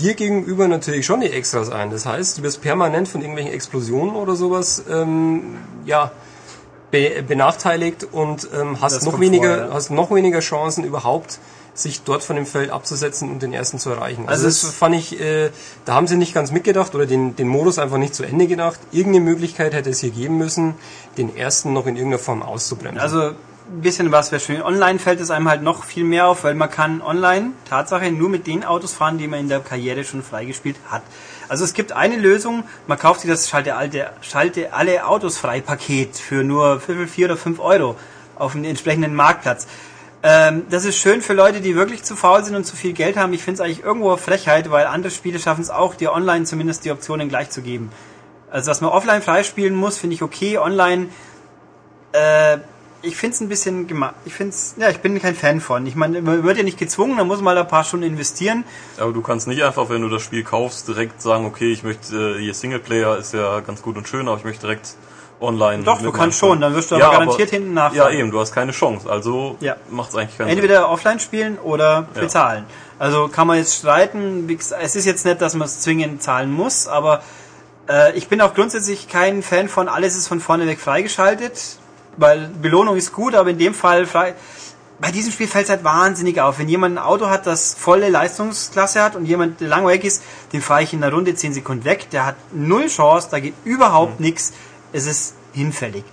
dir 0.00 0.14
gegenüber 0.14 0.66
natürlich 0.66 1.06
schon 1.06 1.20
die 1.20 1.30
Extras 1.30 1.70
ein. 1.70 1.90
Das 1.90 2.06
heißt, 2.06 2.38
du 2.38 2.42
wirst 2.42 2.62
permanent 2.62 3.08
von 3.08 3.20
irgendwelchen 3.20 3.52
Explosionen 3.52 4.16
oder 4.16 4.34
sowas, 4.34 4.84
ähm, 4.90 5.58
ja, 5.84 6.12
be 6.90 7.22
benachteiligt 7.26 8.08
und 8.10 8.48
ähm, 8.52 8.80
hast 8.80 8.96
Das 8.96 9.04
noch 9.04 9.20
weniger, 9.20 9.56
vor, 9.56 9.66
ja. 9.68 9.74
hast 9.74 9.90
noch 9.90 10.10
weniger 10.10 10.40
Chancen 10.40 10.84
überhaupt 10.84 11.38
sich 11.74 12.02
dort 12.02 12.22
von 12.22 12.36
dem 12.36 12.46
Feld 12.46 12.70
abzusetzen 12.70 13.30
und 13.30 13.42
den 13.42 13.52
ersten 13.52 13.78
zu 13.78 13.90
erreichen. 13.90 14.24
Also, 14.26 14.46
Also 14.46 14.66
das 14.66 14.74
fand 14.74 14.94
ich, 14.94 15.20
äh, 15.20 15.50
da 15.84 15.94
haben 15.94 16.06
sie 16.06 16.16
nicht 16.16 16.34
ganz 16.34 16.50
mitgedacht 16.50 16.94
oder 16.94 17.06
den, 17.06 17.36
den 17.36 17.48
Modus 17.48 17.78
einfach 17.78 17.98
nicht 17.98 18.14
zu 18.14 18.24
Ende 18.24 18.46
gedacht. 18.46 18.80
Irgendeine 18.92 19.24
Möglichkeit 19.24 19.72
hätte 19.74 19.90
es 19.90 20.00
hier 20.00 20.10
geben 20.10 20.38
müssen, 20.38 20.74
den 21.16 21.36
ersten 21.36 21.72
noch 21.72 21.86
in 21.86 21.96
irgendeiner 21.96 22.22
Form 22.22 22.42
auszubremsen. 22.42 23.00
Also 23.00 23.32
ein 23.72 23.82
bisschen 23.82 24.10
was 24.10 24.32
wäre 24.32 24.40
schön. 24.40 24.62
Online 24.62 24.98
fällt 24.98 25.20
es 25.20 25.30
einem 25.30 25.48
halt 25.48 25.62
noch 25.62 25.84
viel 25.84 26.04
mehr 26.04 26.26
auf, 26.26 26.42
weil 26.44 26.54
man 26.54 26.70
kann 26.70 27.00
online, 27.02 27.52
Tatsache, 27.68 28.10
nur 28.10 28.28
mit 28.28 28.46
den 28.46 28.64
Autos 28.64 28.92
fahren, 28.94 29.18
die 29.18 29.28
man 29.28 29.40
in 29.40 29.48
der 29.48 29.60
Karriere 29.60 30.04
schon 30.04 30.22
freigespielt 30.22 30.76
hat. 30.88 31.02
Also 31.48 31.64
es 31.64 31.72
gibt 31.72 31.92
eine 31.92 32.16
Lösung, 32.16 32.64
man 32.86 32.98
kauft 32.98 33.20
sich 33.20 33.30
das 33.30 33.48
Schalte, 33.48 33.76
alte, 33.76 34.10
Schalte 34.22 34.72
alle 34.72 35.06
Autos 35.06 35.36
frei 35.36 35.60
Paket 35.60 36.16
für 36.16 36.42
nur 36.42 36.80
5, 36.80 37.10
4 37.10 37.26
oder 37.26 37.36
5 37.36 37.60
Euro 37.60 37.96
auf 38.36 38.52
dem 38.52 38.64
entsprechenden 38.64 39.14
Marktplatz. 39.14 39.66
Ähm, 40.22 40.64
das 40.68 40.84
ist 40.84 40.98
schön 40.98 41.22
für 41.22 41.32
Leute, 41.32 41.60
die 41.60 41.74
wirklich 41.74 42.02
zu 42.02 42.14
faul 42.14 42.44
sind 42.44 42.54
und 42.54 42.64
zu 42.64 42.76
viel 42.76 42.92
Geld 42.92 43.16
haben. 43.16 43.32
Ich 43.32 43.42
finde 43.42 43.62
es 43.62 43.66
eigentlich 43.66 43.82
irgendwo 43.82 44.16
Frechheit, 44.16 44.70
weil 44.70 44.86
andere 44.86 45.10
Spiele 45.10 45.38
schaffen 45.38 45.62
es 45.62 45.70
auch, 45.70 45.94
dir 45.94 46.12
online 46.12 46.44
zumindest 46.44 46.84
die 46.84 46.90
Optionen 46.90 47.28
gleich 47.28 47.50
zu 47.50 47.62
geben. 47.62 47.90
Also 48.50 48.70
dass 48.70 48.80
man 48.80 48.90
offline 48.90 49.22
freispielen 49.22 49.74
muss, 49.74 49.96
finde 49.96 50.14
ich 50.14 50.22
okay. 50.22 50.58
Online 50.58 51.08
äh, 52.12 52.58
ich 53.02 53.16
finde 53.16 53.34
es 53.34 53.40
ein 53.40 53.48
bisschen 53.48 53.86
gemacht. 53.86 54.14
Ich 54.24 54.34
finde 54.34 54.54
ja, 54.76 54.90
ich 54.90 54.98
bin 54.98 55.20
kein 55.20 55.34
Fan 55.34 55.60
von. 55.60 55.86
Ich 55.86 55.96
meine, 55.96 56.20
man 56.20 56.44
wird 56.44 56.58
ja 56.58 56.62
nicht 56.62 56.78
gezwungen, 56.78 57.16
man 57.16 57.26
muss 57.26 57.40
mal 57.40 57.56
ein 57.56 57.66
paar 57.66 57.84
Stunden 57.84 58.06
investieren. 58.06 58.64
Aber 58.98 59.12
du 59.12 59.22
kannst 59.22 59.46
nicht 59.46 59.62
einfach, 59.62 59.88
wenn 59.88 60.02
du 60.02 60.08
das 60.08 60.22
Spiel 60.22 60.44
kaufst, 60.44 60.88
direkt 60.88 61.22
sagen, 61.22 61.46
okay, 61.46 61.72
ich 61.72 61.82
möchte, 61.82 62.36
äh, 62.36 62.42
hier 62.42 62.54
Singleplayer 62.54 63.16
ist 63.16 63.32
ja 63.32 63.60
ganz 63.60 63.82
gut 63.82 63.96
und 63.96 64.08
schön, 64.08 64.28
aber 64.28 64.36
ich 64.36 64.44
möchte 64.44 64.62
direkt 64.62 64.94
online. 65.40 65.82
Doch, 65.84 66.00
du 66.02 66.12
kannst 66.12 66.38
schon, 66.38 66.60
dann 66.60 66.74
wirst 66.74 66.90
du 66.90 66.96
aber 66.96 67.04
Ja, 67.04 67.10
garantiert 67.12 67.50
hinten 67.50 67.68
Ja, 67.76 67.88
nachfragen. 67.88 68.16
eben, 68.18 68.30
du 68.30 68.40
hast 68.40 68.52
keine 68.52 68.72
Chance. 68.72 69.08
Also 69.10 69.56
Ja. 69.60 69.76
macht's 69.90 70.14
eigentlich 70.14 70.36
keinen 70.38 70.48
Entweder 70.50 70.90
offline 70.90 71.18
spielen 71.20 71.58
oder 71.58 72.06
Ja. 72.14 72.20
bezahlen. 72.20 72.64
Also 72.98 73.28
kann 73.28 73.46
man 73.46 73.56
jetzt 73.58 73.74
streiten. 73.76 74.48
Es 74.80 74.96
ist 74.96 75.04
jetzt 75.06 75.24
nicht, 75.24 75.40
dass 75.40 75.54
man 75.54 75.66
es 75.66 75.80
zwingend 75.80 76.22
zahlen 76.22 76.52
muss, 76.52 76.86
aber 76.88 77.22
äh, 77.88 78.16
ich 78.16 78.28
bin 78.28 78.40
auch 78.40 78.54
grundsätzlich 78.54 79.08
kein 79.08 79.42
Fan 79.42 79.68
von 79.68 79.88
alles 79.88 80.16
ist 80.16 80.28
von 80.28 80.40
vorne 80.40 80.66
weg 80.66 80.78
freigeschaltet, 80.80 81.78
weil 82.16 82.48
Belohnung 82.60 82.96
ist 82.96 83.12
gut, 83.12 83.34
aber 83.34 83.50
in 83.50 83.58
dem 83.58 83.74
Fall 83.74 84.06
frei. 84.06 84.34
Bei 85.00 85.10
diesem 85.10 85.32
Spiel 85.32 85.48
fällt 85.48 85.64
es 85.64 85.70
halt 85.70 85.82
wahnsinnig 85.82 86.42
auf. 86.42 86.58
Wenn 86.58 86.68
jemand 86.68 86.96
ein 86.96 87.02
Auto 87.02 87.30
hat, 87.30 87.46
das 87.46 87.74
volle 87.74 88.10
Leistungsklasse 88.10 89.02
hat 89.02 89.16
und 89.16 89.24
jemand 89.24 89.58
der 89.62 89.68
lang 89.68 89.86
weg 89.86 90.04
ist, 90.04 90.22
den 90.52 90.60
fahre 90.60 90.82
ich 90.82 90.92
in 90.92 91.02
einer 91.02 91.10
Runde 91.14 91.34
10 91.34 91.54
Sekunden 91.54 91.86
weg. 91.86 92.10
Der 92.10 92.26
hat 92.26 92.34
null 92.52 92.86
Chance, 92.88 93.28
da 93.30 93.40
geht 93.40 93.54
überhaupt 93.64 94.20
nichts. 94.20 94.52
Es 94.92 95.06
ist 95.06 95.34
hinfällig. 95.52 96.04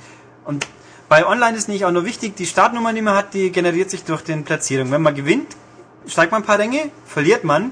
Und 0.46 0.68
Bei 1.10 1.26
Online 1.26 1.58
ist 1.58 1.70
nicht 1.70 1.86
auch 1.86 1.92
nur 1.92 2.04
wichtig, 2.04 2.36
die 2.36 2.46
Startnummer, 2.46 2.92
die 2.92 3.02
man 3.02 3.16
hat, 3.16 3.34
die 3.34 3.50
generiert 3.52 3.90
sich 3.90 4.04
durch 4.04 4.24
den 4.24 4.44
Platzierung. 4.44 4.92
Wenn 4.92 5.02
man 5.02 5.16
gewinnt, 5.16 5.56
steigt 6.06 6.34
man 6.34 6.42
ein 6.42 6.46
paar 6.46 6.60
Ränge, 6.60 6.92
verliert 7.06 7.46
man, 7.46 7.72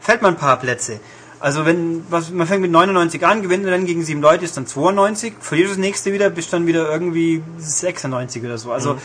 fällt 0.00 0.20
man 0.20 0.34
ein 0.34 0.38
paar 0.38 0.58
Plätze. 0.58 0.98
Also 1.38 1.64
wenn 1.64 2.04
was, 2.10 2.30
man 2.30 2.46
fängt 2.46 2.62
mit 2.62 2.72
99 2.72 3.24
an, 3.24 3.42
gewinnt 3.42 3.64
ein 3.64 3.68
Rennen 3.68 3.86
gegen 3.86 4.02
sieben 4.02 4.20
Leute, 4.20 4.44
ist 4.44 4.56
dann 4.56 4.66
92, 4.66 5.34
verlierst 5.38 5.72
das 5.72 5.78
nächste 5.78 6.12
wieder, 6.12 6.28
bist 6.28 6.52
dann 6.52 6.66
wieder 6.66 6.90
irgendwie 6.90 7.42
96 7.58 8.42
oder 8.42 8.58
so. 8.58 8.72
Also 8.72 8.98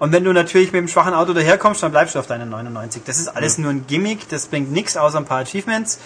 und 0.00 0.12
wenn 0.12 0.24
du 0.24 0.32
natürlich 0.32 0.72
mit 0.72 0.80
dem 0.80 0.88
schwachen 0.88 1.14
Auto 1.14 1.34
daherkommst, 1.34 1.82
dann 1.82 1.92
bleibst 1.92 2.14
du 2.14 2.18
auf 2.18 2.26
deinen 2.26 2.48
99. 2.48 3.02
Das 3.04 3.18
ist 3.18 3.28
alles 3.28 3.58
nur 3.58 3.70
ein 3.70 3.86
Gimmick, 3.86 4.28
das 4.28 4.46
bringt 4.46 4.72
nichts 4.72 4.96
außer 4.96 5.18
ein 5.18 5.24
paar 5.24 5.40
Achievements. 5.40 6.00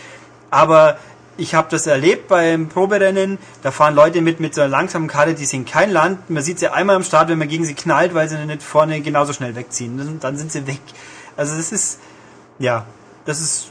Aber 0.50 0.98
ich 1.36 1.54
habe 1.54 1.68
das 1.70 1.86
erlebt 1.86 2.28
beim 2.28 2.68
Proberennen, 2.68 3.38
da 3.62 3.70
fahren 3.70 3.94
Leute 3.94 4.20
mit 4.20 4.40
mit 4.40 4.54
so 4.54 4.60
einer 4.60 4.70
langsamen 4.70 5.08
Karte, 5.08 5.34
die 5.34 5.44
sind 5.44 5.68
kein 5.68 5.90
Land. 5.90 6.28
Man 6.30 6.42
sieht 6.42 6.58
sie 6.58 6.68
einmal 6.68 6.96
am 6.96 7.04
Start, 7.04 7.28
wenn 7.28 7.38
man 7.38 7.48
gegen 7.48 7.64
sie 7.64 7.74
knallt, 7.74 8.14
weil 8.14 8.28
sie 8.28 8.36
nicht 8.44 8.62
vorne 8.62 9.00
genauso 9.00 9.32
schnell 9.32 9.54
wegziehen. 9.54 10.18
Dann, 10.20 10.36
sind 10.36 10.52
sie 10.52 10.66
weg. 10.66 10.80
Also 11.36 11.56
das 11.56 11.72
ist, 11.72 11.98
ja, 12.58 12.86
das 13.24 13.40
ist, 13.40 13.70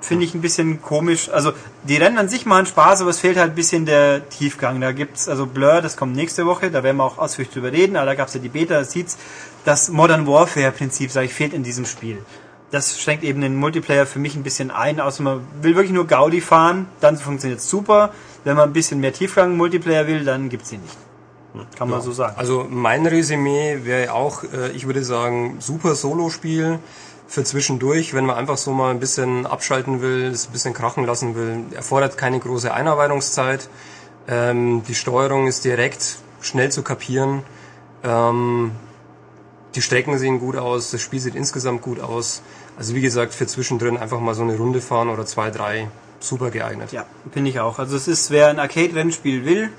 finde 0.00 0.24
ich 0.24 0.34
ein 0.34 0.40
bisschen 0.40 0.80
komisch. 0.80 1.28
Also 1.28 1.52
die 1.82 1.96
Rennen 1.96 2.18
an 2.18 2.28
sich 2.28 2.46
machen 2.46 2.66
Spaß, 2.66 3.00
aber 3.00 3.10
es 3.10 3.18
fehlt 3.18 3.36
halt 3.36 3.52
ein 3.52 3.56
bisschen 3.56 3.84
der 3.84 4.28
Tiefgang. 4.28 4.80
Da 4.80 4.92
gibt's 4.92 5.28
also 5.28 5.46
Blur, 5.46 5.80
das 5.82 5.96
kommt 5.96 6.14
nächste 6.14 6.46
Woche, 6.46 6.70
da 6.70 6.84
werden 6.84 6.98
wir 6.98 7.04
auch 7.04 7.18
ausführlich 7.18 7.52
drüber 7.52 7.72
reden, 7.72 7.96
aber 7.96 8.06
da 8.06 8.14
gab's 8.14 8.34
ja 8.34 8.40
die 8.40 8.48
Beta, 8.48 8.74
das 8.74 8.92
sieht's. 8.92 9.18
Das 9.64 9.88
Modern 9.88 10.28
Warfare-Prinzip, 10.28 11.10
sage 11.10 11.26
ich, 11.26 11.34
fehlt 11.34 11.52
in 11.52 11.64
diesem 11.64 11.86
Spiel. 11.86 12.24
Das 12.70 13.00
schränkt 13.00 13.22
eben 13.22 13.40
den 13.40 13.56
Multiplayer 13.56 14.06
für 14.06 14.18
mich 14.18 14.34
ein 14.34 14.42
bisschen 14.42 14.70
ein, 14.70 15.00
außer 15.00 15.22
man 15.22 15.46
will 15.62 15.76
wirklich 15.76 15.92
nur 15.92 16.06
Gaudi 16.06 16.40
fahren, 16.40 16.86
dann 17.00 17.16
funktioniert 17.16 17.60
es 17.60 17.70
super. 17.70 18.12
Wenn 18.44 18.56
man 18.56 18.70
ein 18.70 18.72
bisschen 18.72 19.00
mehr 19.00 19.12
Tiefgang 19.12 19.56
Multiplayer 19.56 20.06
will, 20.06 20.24
dann 20.24 20.48
gibt's 20.48 20.72
ihn 20.72 20.82
nicht. 20.82 20.96
Kann 21.78 21.88
man 21.88 22.02
so 22.02 22.12
sagen. 22.12 22.34
Also 22.36 22.66
mein 22.68 23.06
Resümee 23.06 23.80
wäre 23.84 24.12
auch, 24.12 24.44
äh, 24.44 24.70
ich 24.72 24.86
würde 24.86 25.02
sagen, 25.02 25.56
super 25.60 25.94
Solo-Spiel 25.94 26.78
für 27.26 27.44
zwischendurch, 27.44 28.14
wenn 28.14 28.26
man 28.26 28.36
einfach 28.36 28.56
so 28.56 28.72
mal 28.72 28.90
ein 28.90 29.00
bisschen 29.00 29.46
abschalten 29.46 30.00
will, 30.00 30.26
es 30.26 30.48
ein 30.48 30.52
bisschen 30.52 30.74
krachen 30.74 31.04
lassen 31.04 31.34
will. 31.34 31.64
Erfordert 31.74 32.18
keine 32.18 32.38
große 32.38 32.72
Einarbeitungszeit. 32.72 33.68
Ähm, 34.28 34.82
die 34.86 34.94
Steuerung 34.94 35.46
ist 35.46 35.64
direkt, 35.64 36.18
schnell 36.40 36.70
zu 36.70 36.82
kapieren. 36.82 37.42
Ähm, 38.04 38.72
die 39.76 39.82
Strecken 39.82 40.18
sehen 40.18 40.40
gut 40.40 40.56
aus, 40.56 40.90
das 40.90 41.02
Spiel 41.02 41.20
sieht 41.20 41.34
insgesamt 41.34 41.82
gut 41.82 42.00
aus. 42.00 42.42
Also 42.78 42.94
wie 42.94 43.00
gesagt, 43.00 43.34
für 43.34 43.46
zwischendrin 43.46 43.96
einfach 43.96 44.20
mal 44.20 44.34
so 44.34 44.42
eine 44.42 44.56
Runde 44.56 44.80
fahren 44.80 45.08
oder 45.08 45.26
zwei, 45.26 45.50
drei, 45.50 45.88
super 46.18 46.50
geeignet. 46.50 46.92
Ja, 46.92 47.04
finde 47.30 47.50
ich 47.50 47.60
auch. 47.60 47.78
Also 47.78 47.96
es 47.96 48.08
ist, 48.08 48.30
wer 48.30 48.48
ein 48.48 48.58
Arcade-Rennspiel 48.58 49.44
will, 49.44 49.70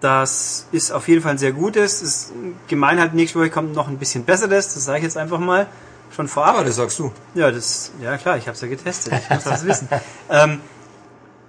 das 0.00 0.66
ist 0.72 0.90
auf 0.90 1.06
jeden 1.08 1.22
Fall 1.22 1.32
ein 1.32 1.38
sehr 1.38 1.52
gutes. 1.52 2.02
Ist 2.02 2.32
gemein 2.68 2.98
halt 2.98 3.14
nächste 3.14 3.38
Woche 3.38 3.50
kommt 3.50 3.74
noch 3.74 3.88
ein 3.88 3.98
bisschen 3.98 4.24
besseres, 4.24 4.74
das 4.74 4.84
sage 4.84 4.98
ich 4.98 5.04
jetzt 5.04 5.16
einfach 5.16 5.38
mal 5.38 5.66
schon 6.14 6.28
vorab. 6.28 6.56
Aber 6.56 6.64
das 6.64 6.76
sagst 6.76 6.98
du. 6.98 7.12
Ja, 7.34 7.50
das, 7.50 7.92
ja 8.00 8.16
klar, 8.18 8.36
ich 8.36 8.46
habe 8.46 8.54
es 8.54 8.60
ja 8.60 8.68
getestet, 8.68 9.14
ich 9.14 9.30
muss 9.30 9.44
das 9.44 9.66
wissen. 9.66 9.88
Ähm, 10.30 10.60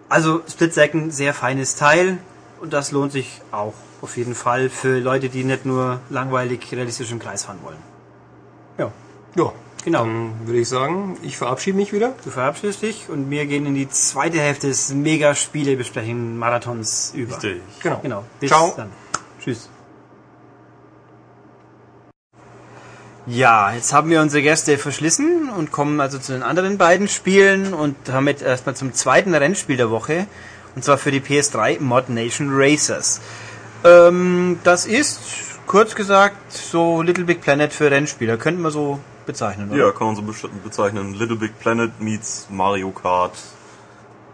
also 0.09 0.41
Split 0.47 0.73
Second, 0.73 1.13
sehr 1.13 1.33
feines 1.33 1.75
Teil 1.75 2.17
und 2.61 2.73
das 2.73 2.91
lohnt 2.91 3.11
sich 3.11 3.41
auch 3.51 3.73
auf 4.03 4.17
jeden 4.17 4.35
Fall 4.35 4.69
für 4.69 4.99
Leute, 4.99 5.29
die 5.29 5.45
nicht 5.45 5.65
nur 5.65 6.01
langweilig 6.09 6.59
realistisch 6.73 7.09
im 7.11 7.19
Kreis 7.19 7.45
fahren 7.45 7.59
wollen. 7.63 7.77
Ja, 8.77 8.91
Ja, 9.35 9.53
genau. 9.85 10.03
dann 10.03 10.45
würde 10.45 10.59
ich 10.59 10.67
sagen, 10.67 11.17
ich 11.23 11.37
verabschiede 11.37 11.77
mich 11.77 11.93
wieder. 11.93 12.13
Du 12.25 12.29
verabschiedest 12.29 12.81
dich 12.81 13.07
und 13.07 13.31
wir 13.31 13.45
gehen 13.45 13.65
in 13.65 13.75
die 13.75 13.87
zweite 13.87 14.41
Hälfte 14.41 14.67
des 14.67 14.93
Mega-Spiele-Besprechen 14.93 16.37
Marathons 16.37 17.13
über. 17.15 17.31
Richtig. 17.33 17.61
Genau. 17.81 17.99
Genau. 18.01 18.25
Bis 18.41 18.49
Ciao. 18.49 18.73
dann. 18.75 18.89
Tschüss. 19.41 19.69
Ja, 23.25 23.71
jetzt 23.73 23.93
haben 23.93 24.09
wir 24.09 24.19
unsere 24.21 24.43
Gäste 24.43 24.77
verschlissen 24.77 25.49
und 25.57 25.71
kommen 25.71 26.01
also 26.01 26.19
zu 26.19 26.33
den 26.33 26.43
anderen 26.43 26.77
beiden 26.77 27.07
Spielen 27.07 27.73
und 27.73 27.95
damit 28.03 28.41
erstmal 28.41 28.75
zum 28.75 28.93
zweiten 28.93 29.33
Rennspiel 29.33 29.77
der 29.77 29.89
Woche. 29.89 30.27
Und 30.75 30.83
zwar 30.83 30.97
für 30.97 31.11
die 31.11 31.21
PS3 31.21 31.79
Mod 31.79 32.09
Nation 32.09 32.49
Racers. 32.51 33.21
Ähm, 33.83 34.59
das 34.63 34.85
ist, 34.85 35.19
kurz 35.67 35.95
gesagt, 35.95 36.51
so 36.51 37.01
Little 37.01 37.25
Big 37.25 37.41
Planet 37.41 37.73
für 37.73 37.89
Rennspieler. 37.91 38.37
Könnten 38.37 38.61
wir 38.61 38.71
so 38.71 38.99
bezeichnen, 39.25 39.71
oder? 39.71 39.85
Ja, 39.85 39.91
kann 39.91 40.07
man 40.07 40.15
so 40.15 40.23
bezeichnen. 40.63 41.13
Little 41.13 41.35
Big 41.35 41.59
Planet 41.59 41.99
meets 41.99 42.47
Mario 42.49 42.91
Kart. 42.91 43.33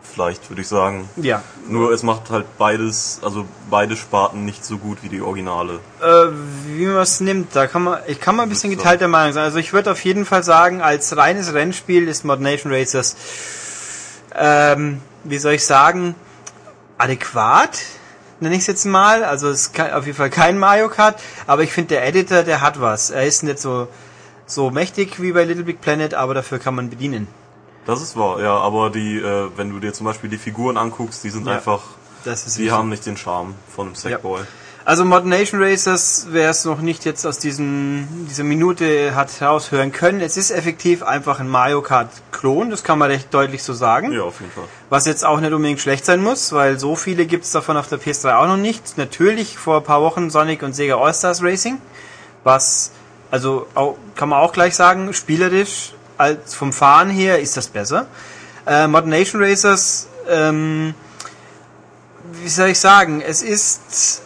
Vielleicht 0.02 0.50
würde 0.50 0.62
ich 0.62 0.68
sagen. 0.68 1.08
Ja. 1.18 1.44
Nur 1.68 1.92
es 1.92 2.02
macht 2.04 2.30
halt 2.32 2.46
beides, 2.58 3.20
also 3.24 3.46
beide 3.70 3.96
Sparten 3.96 4.44
nicht 4.44 4.66
so 4.66 4.78
gut 4.78 5.04
wie 5.04 5.10
die 5.10 5.22
Originale. 5.22 5.80
Äh, 6.02 6.28
wie 6.66 6.86
man 6.88 6.98
es 6.98 7.20
nimmt, 7.20 7.56
da 7.56 7.68
kann 7.68 7.84
man, 7.84 8.00
ich 8.08 8.20
kann 8.20 8.36
mal 8.36 8.44
ein 8.44 8.50
bisschen 8.50 8.72
geteilter 8.72 9.08
Meinung 9.08 9.34
sein. 9.34 9.44
Also 9.44 9.60
ich 9.60 9.72
würde 9.72 9.92
auf 9.92 10.04
jeden 10.04 10.26
Fall 10.26 10.44
sagen, 10.44 10.82
als 10.82 11.16
reines 11.16 11.54
Rennspiel 11.54 12.08
ist 12.08 12.26
Mod 12.26 12.42
Nation 12.42 12.74
Racers, 12.74 13.16
ähm, 14.36 15.00
wie 15.24 15.38
soll 15.38 15.54
ich 15.54 15.66
sagen, 15.66 16.16
adäquat, 16.98 17.80
nenne 18.40 18.56
ich 18.56 18.62
es 18.62 18.68
jetzt 18.68 18.86
mal. 18.86 19.24
Also 19.24 19.50
es 19.50 19.68
ist 19.68 19.80
auf 19.80 20.06
jeden 20.06 20.18
Fall 20.18 20.30
kein 20.30 20.58
Mario 20.58 20.90
Kart, 20.90 21.22
aber 21.48 21.64
ich 21.64 21.72
finde 21.72 21.96
der 21.96 22.08
Editor, 22.08 22.44
der 22.44 22.62
hat 22.62 22.80
was. 22.82 23.10
Er 23.10 23.26
ist 23.26 23.44
nicht 23.44 23.60
so 23.60 23.88
so 24.46 24.72
mächtig 24.72 25.22
wie 25.22 25.32
bei 25.32 25.44
Little 25.44 25.64
Big 25.64 25.80
Planet, 25.80 26.14
aber 26.16 26.34
dafür 26.34 26.60
kann 26.60 26.76
man 26.76 26.90
bedienen. 26.90 27.28
Das 27.86 28.02
ist 28.02 28.18
wahr, 28.18 28.42
ja, 28.42 28.58
aber 28.58 28.90
die, 28.90 29.18
äh, 29.18 29.50
wenn 29.56 29.70
du 29.72 29.80
dir 29.80 29.94
zum 29.94 30.06
Beispiel 30.06 30.30
die 30.30 30.38
Figuren 30.38 30.78
anguckst, 30.78 31.24
die 31.24 31.30
sind 31.30 31.48
Ja, 31.48 31.54
einfach, 31.54 31.82
die 32.58 32.72
haben 32.72 32.90
nicht 32.90 33.06
den 33.06 33.18
Charme 33.18 33.56
von 33.74 33.88
einem 33.88 33.96
Sackboy. 33.96 34.42
Also 34.86 35.06
Mod 35.06 35.26
Nation 35.26 35.62
Racers, 35.62 36.28
wer 36.30 36.50
es 36.50 36.66
noch 36.66 36.80
nicht 36.82 37.06
jetzt 37.06 37.26
aus 37.26 37.38
diesen, 37.38 38.28
dieser 38.30 38.44
Minute 38.44 39.14
hat 39.14 39.40
heraushören 39.40 39.92
können, 39.92 40.22
es 40.22 40.38
ist 40.38 40.52
effektiv 40.52 41.04
einfach 41.04 41.40
ein 41.40 41.50
Mario 41.50 41.82
Kart 41.82 42.10
Klon, 42.32 42.70
das 42.70 42.84
kann 42.84 42.98
man 42.98 43.12
recht 43.12 43.34
deutlich 43.34 43.62
so 43.62 43.74
sagen. 43.74 44.12
Ja, 44.14 44.24
auf 44.24 44.40
jeden 44.40 44.52
Fall. 44.52 44.64
Was 44.90 45.06
jetzt 45.06 45.26
auch 45.26 45.42
nicht 45.42 45.52
unbedingt 45.52 45.80
schlecht 45.80 46.06
sein 46.06 46.24
muss, 46.24 46.54
weil 46.54 46.80
so 46.80 46.96
viele 46.96 47.26
gibt's 47.26 47.52
davon 47.52 47.78
auf 47.78 47.88
der 47.88 48.00
PS3 48.00 48.38
auch 48.38 48.48
noch 48.48 48.58
nicht. 48.58 48.98
Natürlich 48.98 49.58
vor 49.58 49.78
ein 49.78 49.84
paar 49.84 50.02
Wochen 50.02 50.30
Sonic 50.30 50.64
und 50.64 50.74
Sega 50.74 50.98
All-Stars 50.98 51.44
Racing, 51.44 51.80
was, 52.44 52.92
also 53.32 53.68
auch, 53.76 53.98
kann 54.16 54.30
man 54.30 54.40
auch 54.40 54.54
gleich 54.54 54.76
sagen, 54.76 55.14
spielerisch 55.14 55.94
als 56.18 56.56
vom 56.56 56.74
Fahren 56.74 57.10
her 57.10 57.40
ist 57.40 57.58
das 57.58 57.68
besser. 57.68 58.08
Äh, 58.66 58.88
Mod 58.88 59.06
Nation 59.06 59.44
Racers, 59.44 60.08
ähm, 60.30 60.94
wie 62.42 62.50
soll 62.50 62.70
ich 62.70 62.80
sagen, 62.80 63.22
es 63.22 63.42
ist, 63.42 64.22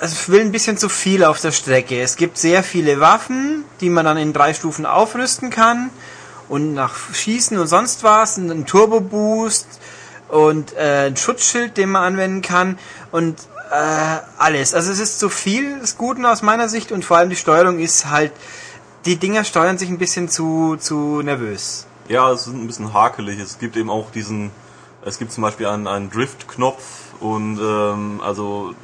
es 0.00 0.28
will 0.28 0.40
ein 0.40 0.52
bisschen 0.52 0.76
zu 0.76 0.88
viel 0.88 1.24
auf 1.24 1.40
der 1.40 1.52
Strecke. 1.52 2.00
Es 2.00 2.16
gibt 2.16 2.38
sehr 2.38 2.62
viele 2.62 3.00
Waffen, 3.00 3.64
die 3.80 3.90
man 3.90 4.04
dann 4.04 4.16
in 4.16 4.32
drei 4.32 4.54
Stufen 4.54 4.86
aufrüsten 4.86 5.50
kann 5.50 5.90
und 6.48 6.74
nach 6.74 6.94
Schießen 7.12 7.58
und 7.58 7.66
sonst 7.66 8.02
was, 8.04 8.38
und 8.38 8.50
ein 8.50 8.66
Turbo 8.66 9.00
Boost 9.00 9.66
und 10.28 10.74
äh, 10.76 11.06
ein 11.06 11.16
Schutzschild, 11.16 11.76
den 11.76 11.90
man 11.90 12.04
anwenden 12.04 12.42
kann 12.42 12.78
und 13.12 13.38
äh, 13.70 14.18
alles. 14.38 14.74
Also 14.74 14.90
es 14.92 14.98
ist 14.98 15.18
zu 15.18 15.28
viel 15.28 15.80
des 15.80 15.96
Guten 15.96 16.24
aus 16.24 16.42
meiner 16.42 16.68
Sicht 16.68 16.92
und 16.92 17.04
vor 17.04 17.18
allem 17.18 17.30
die 17.30 17.36
Steuerung 17.36 17.78
ist 17.78 18.06
halt, 18.10 18.32
die 19.04 19.16
Dinger 19.16 19.44
steuern 19.44 19.78
sich 19.78 19.88
ein 19.88 19.98
bisschen 19.98 20.28
zu, 20.28 20.76
zu 20.78 21.22
nervös. 21.22 21.86
Ja, 22.08 22.32
es 22.32 22.46
ist 22.46 22.54
ein 22.54 22.66
bisschen 22.66 22.92
hakelig. 22.94 23.38
Es 23.38 23.58
gibt 23.58 23.76
eben 23.76 23.90
auch 23.90 24.10
diesen, 24.10 24.50
es 25.04 25.18
gibt 25.18 25.32
zum 25.32 25.42
Beispiel 25.42 25.66
einen, 25.66 25.86
einen 25.86 26.10
Drift-Knopf 26.10 26.82
und 27.20 27.58
ähm, 27.60 28.20
also 28.24 28.74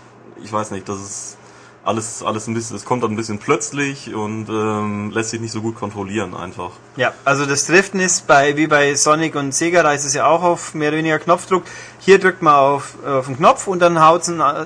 ich 0.44 0.52
weiß 0.52 0.70
nicht, 0.70 0.88
das 0.88 1.00
ist 1.00 1.36
alles, 1.84 2.22
alles 2.22 2.46
ein 2.46 2.54
bisschen, 2.54 2.76
es 2.76 2.84
kommt 2.84 3.02
dann 3.02 3.12
ein 3.12 3.16
bisschen 3.16 3.38
plötzlich 3.38 4.14
und 4.14 4.48
ähm, 4.48 5.10
lässt 5.10 5.30
sich 5.30 5.40
nicht 5.40 5.52
so 5.52 5.60
gut 5.60 5.74
kontrollieren 5.74 6.34
einfach. 6.34 6.70
Ja, 6.96 7.12
also 7.24 7.44
das 7.44 7.66
Driften 7.66 8.00
ist 8.00 8.26
bei, 8.26 8.56
wie 8.56 8.66
bei 8.66 8.94
Sonic 8.94 9.34
und 9.34 9.54
Sega, 9.54 9.82
da 9.82 9.92
ist 9.92 10.04
es 10.04 10.14
ja 10.14 10.26
auch 10.26 10.42
auf 10.42 10.74
mehr 10.74 10.88
oder 10.88 10.98
weniger 10.98 11.18
Knopfdruck. 11.18 11.64
Hier 11.98 12.18
drückt 12.18 12.40
man 12.40 12.54
auf, 12.54 12.94
auf 13.06 13.26
den 13.26 13.36
Knopf 13.36 13.66
und 13.66 13.80
dann 13.80 14.02
haut 14.02 14.22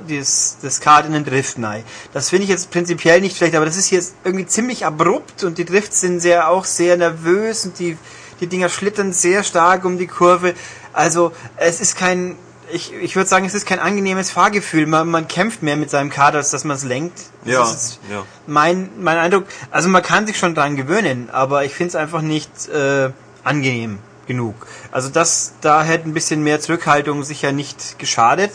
das, 0.09 0.59
das 0.63 0.81
Kart 0.81 1.07
in 1.07 1.13
den 1.13 1.25
Drift 1.25 1.61
rein. 1.61 1.83
Das 2.13 2.31
finde 2.31 2.45
ich 2.45 2.51
jetzt 2.51 2.71
prinzipiell 2.71 3.21
nicht 3.21 3.37
schlecht, 3.37 3.57
aber 3.57 3.65
das 3.65 3.77
ist 3.77 3.91
jetzt 3.91 4.15
irgendwie 4.23 4.47
ziemlich 4.47 4.87
abrupt 4.87 5.43
und 5.43 5.59
die 5.59 5.65
Drifts 5.65 6.01
sind 6.01 6.21
sehr, 6.21 6.49
auch 6.49 6.65
sehr 6.65 6.97
nervös 6.97 7.67
und 7.67 7.79
die, 7.81 7.97
die 8.41 8.47
Dinger 8.47 8.69
schlittern 8.69 9.13
sehr 9.13 9.43
stark 9.43 9.85
um 9.85 9.99
die 9.99 10.07
Kurve. 10.07 10.55
Also, 10.93 11.33
es 11.57 11.81
ist 11.81 11.97
kein, 11.97 12.37
ich, 12.73 12.93
ich 12.93 13.16
würde 13.16 13.28
sagen, 13.28 13.47
es 13.47 13.55
ist 13.55 13.66
kein 13.66 13.78
angenehmes 13.78 14.31
Fahrgefühl. 14.31 14.86
Man, 14.86 15.09
man 15.09 15.28
kämpft 15.28 15.62
mehr 15.62 15.77
mit 15.77 15.90
seinem 15.90 16.11
Kart, 16.11 16.35
als 16.35 16.51
dass 16.51 16.65
man 16.65 16.77
es 16.77 16.85
lenkt. 16.85 17.19
Das 17.45 17.53
Ja, 17.53 17.62
ist 17.62 18.01
ja. 18.11 18.24
mein, 18.47 18.90
mein 18.99 19.19
Eindruck, 19.19 19.45
also 19.70 19.89
man 19.89 20.03
kann 20.03 20.27
sich 20.27 20.39
schon 20.39 20.55
dran 20.55 20.77
gewöhnen, 20.77 21.31
aber 21.31 21.65
ich 21.65 21.74
finde 21.74 21.89
es 21.89 21.95
einfach 21.97 22.23
nicht 22.23 22.69
äh, 22.69 23.11
angenehm 23.45 23.99
genug. 24.27 24.55
Also 24.93 25.09
das, 25.09 25.55
da 25.61 25.82
hätte 25.82 26.09
ein 26.09 26.15
bisschen 26.15 26.43
mehr 26.43 26.61
Zurückhaltung 26.61 27.24
sicher 27.24 27.53
nicht 27.53 27.99
geschadet. 27.99 28.53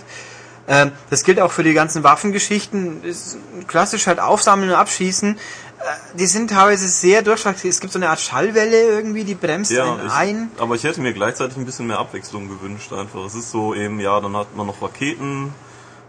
Ähm, 0.68 0.92
das 1.10 1.24
gilt 1.24 1.40
auch 1.42 1.52
für 1.52 1.64
die 1.64 1.74
ganzen 1.74 2.04
Waffengeschichten. 2.04 3.04
Ist 3.04 3.38
klassisch 3.68 4.08
halt 4.08 4.20
aufsammeln 4.20 4.70
und 4.70 4.76
abschießen. 4.76 5.38
Äh, 5.84 6.18
die 6.18 6.28
sind 6.28 6.50
teilweise 6.50 6.88
sehr 6.88 7.22
durchschlaggebend. 7.22 7.74
Es 7.74 7.82
gibt 7.82 7.92
so 7.94 8.00
eine 8.00 8.10
Art 8.10 8.20
Schallwelle 8.22 8.84
irgendwie, 8.90 9.24
die 9.24 9.36
bremst 9.36 9.72
Ja, 9.72 9.94
einen 9.94 10.08
ich, 10.08 10.14
ein. 10.14 10.52
aber 10.58 10.76
ich 10.76 10.84
hätte 10.84 11.02
mir 11.02 11.14
gleichzeitig 11.14 11.58
ein 11.58 11.66
bisschen 11.66 11.88
mehr 11.88 12.00
Abwechslung 12.00 12.48
gewünscht 12.48 12.94
einfach. 12.94 13.26
Es 13.26 13.36
ist 13.36 13.52
so 13.52 13.74
eben, 13.76 14.00
ja, 14.00 14.20
dann 14.22 14.36
hat 14.38 14.56
man 14.56 14.68
noch 14.68 14.82
Raketen 14.82 15.54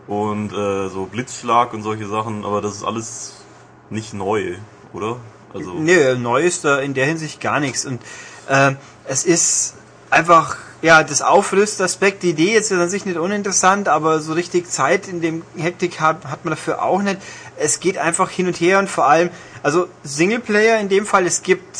und 0.07 0.53
äh, 0.53 0.89
so 0.89 1.07
Blitzschlag 1.07 1.73
und 1.73 1.83
solche 1.83 2.07
Sachen, 2.07 2.45
aber 2.45 2.61
das 2.61 2.77
ist 2.77 2.85
alles 2.85 3.35
nicht 3.91 4.15
neu, 4.15 4.57
oder? 4.93 5.17
Also 5.53 5.73
Nee, 5.75 6.15
neu 6.15 6.43
ist 6.43 6.65
da 6.65 6.79
in 6.81 6.95
der 6.95 7.07
Hinsicht 7.07 7.41
gar 7.41 7.61
nichts. 7.61 7.85
Und 7.87 8.01
ähm, 8.49 8.77
es 9.07 9.25
ist 9.25 9.75
einfach, 10.11 10.57
ja, 10.83 11.03
das 11.03 11.23
Aufrüstaspekt, 11.23 12.23
die 12.23 12.31
Idee 12.31 12.53
jetzt 12.53 12.71
ist 12.71 12.79
an 12.79 12.91
sich 12.91 13.07
nicht 13.07 13.19
uninteressant, 13.19 13.89
aber 13.89 14.21
so 14.21 14.33
richtig 14.35 14.71
Zeit 14.71 15.09
in 15.09 15.21
dem 15.21 15.43
Hektik 15.57 16.01
hat, 16.01 16.27
hat 16.27 16.45
man 16.45 16.53
dafür 16.53 16.83
auch 16.83 17.03
nicht. 17.03 17.19
Es 17.57 17.81
geht 17.81 17.99
einfach 17.99 18.31
hin 18.31 18.47
und 18.47 18.57
her 18.61 18.79
und 18.79 18.91
vor 18.91 19.07
allem, 19.07 19.31
also 19.65 19.89
Singleplayer 20.05 20.79
in 20.79 20.89
dem 20.89 21.07
Fall, 21.07 21.27
es 21.27 21.43
gibt 21.43 21.77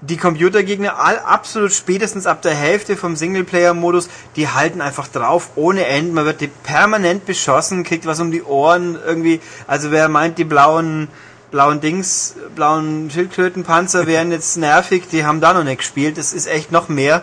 die 0.00 0.16
Computergegner 0.16 0.98
all, 1.00 1.18
absolut 1.18 1.72
spätestens 1.72 2.26
ab 2.26 2.40
der 2.42 2.54
Hälfte 2.54 2.96
vom 2.96 3.16
Singleplayer-Modus, 3.16 4.08
die 4.36 4.48
halten 4.48 4.80
einfach 4.80 5.08
drauf 5.08 5.50
ohne 5.56 5.86
Ende. 5.86 6.12
Man 6.12 6.24
wird 6.24 6.40
die 6.40 6.46
permanent 6.46 7.26
beschossen, 7.26 7.82
kriegt 7.82 8.06
was 8.06 8.20
um 8.20 8.30
die 8.30 8.44
Ohren 8.44 8.96
irgendwie. 9.04 9.40
Also 9.66 9.90
wer 9.90 10.08
meint, 10.08 10.38
die 10.38 10.44
blauen 10.44 11.08
blauen 11.50 11.80
Dings, 11.80 12.34
blauen 12.54 13.10
Schildkrötenpanzer 13.10 14.06
wären 14.06 14.30
jetzt 14.30 14.56
nervig, 14.56 15.04
die 15.10 15.24
haben 15.24 15.40
da 15.40 15.52
noch 15.54 15.64
nicht 15.64 15.78
gespielt. 15.78 16.18
Das 16.18 16.32
ist 16.32 16.46
echt 16.46 16.70
noch 16.70 16.88
mehr. 16.88 17.22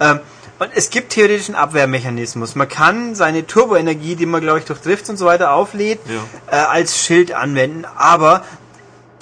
Ähm, 0.00 0.20
und 0.60 0.70
es 0.74 0.90
gibt 0.90 1.10
theoretisch 1.14 1.48
einen 1.48 1.56
Abwehrmechanismus. 1.56 2.54
Man 2.54 2.68
kann 2.68 3.16
seine 3.16 3.44
Turboenergie, 3.46 4.14
die 4.14 4.26
man 4.26 4.40
glaube 4.40 4.60
ich 4.60 4.64
durch 4.66 4.80
Drifts 4.80 5.10
und 5.10 5.16
so 5.16 5.24
weiter 5.26 5.52
auflädt, 5.52 5.98
Ja. 6.06 6.56
äh, 6.56 6.62
als 6.62 6.96
Schild 6.98 7.32
anwenden. 7.32 7.84
Aber 7.96 8.44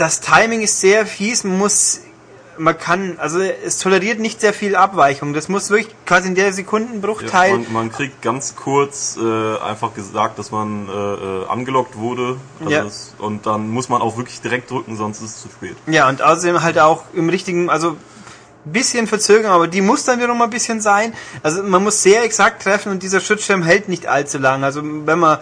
das 0.03 0.21
Timing 0.21 0.63
ist 0.63 0.81
sehr 0.81 1.07
fies. 1.07 1.45
Man 1.45 1.59
muss, 1.59 2.01
man 2.59 2.77
kann, 2.77 3.19
also 3.19 3.39
es 3.39 3.79
toleriert 3.79 4.19
nicht 4.19 4.41
sehr 4.41 4.53
viel 4.53 4.75
Abweichung. 4.75 5.33
Das 5.33 5.49
muss 5.49 5.71
wirklich 5.71 5.95
quasi 6.07 6.27
in 6.27 6.35
der 6.35 6.47
ja, 6.47 6.53
Sekundenbruchteil. 6.53 7.53
man, 7.59 7.73
man 7.73 7.93
kriegt 7.93 8.21
ganz 8.21 8.57
kurz 8.57 9.17
äh, 9.17 9.59
einfach 9.61 9.95
gesagt, 9.95 10.41
dass 10.41 10.51
man 10.51 10.89
äh, 10.89 10.93
äh, 10.93 11.47
angelockt 11.47 11.97
wurde. 11.97 12.37
Also 12.59 12.73
Ja. 12.73 12.83
das, 12.83 13.15
und 13.19 13.47
dann 13.47 13.71
muss 13.71 13.89
man 13.89 14.03
auch 14.03 14.17
wirklich 14.17 14.41
direkt 14.41 14.73
drücken, 14.73 14.97
sonst 14.97 15.19
ist 15.23 15.37
es 15.37 15.43
zu 15.43 15.49
spät. 15.51 15.77
Ja, 15.87 16.09
und 16.09 16.21
außerdem 16.21 16.63
halt 16.65 16.81
auch 16.81 17.05
im 17.15 17.29
richtigen, 17.29 17.71
also 17.71 17.97
bisschen 18.65 19.07
Verzögerung, 19.07 19.55
aber 19.55 19.69
die 19.69 19.81
muss 19.81 20.05
dann 20.05 20.19
wiederum 20.19 20.43
ein 20.43 20.51
bisschen 20.51 20.81
sein. 20.81 21.13
Also 21.45 21.63
man 21.63 21.83
muss 21.85 22.03
sehr 22.03 22.25
exakt 22.25 22.63
treffen 22.63 22.91
und 22.91 23.03
dieser 23.05 23.21
Schutzschirm 23.21 23.63
hält 23.63 23.89
nicht 23.89 24.07
allzu 24.07 24.39
lang. 24.39 24.65
Also 24.65 24.83
wenn 24.83 25.19
man 25.19 25.39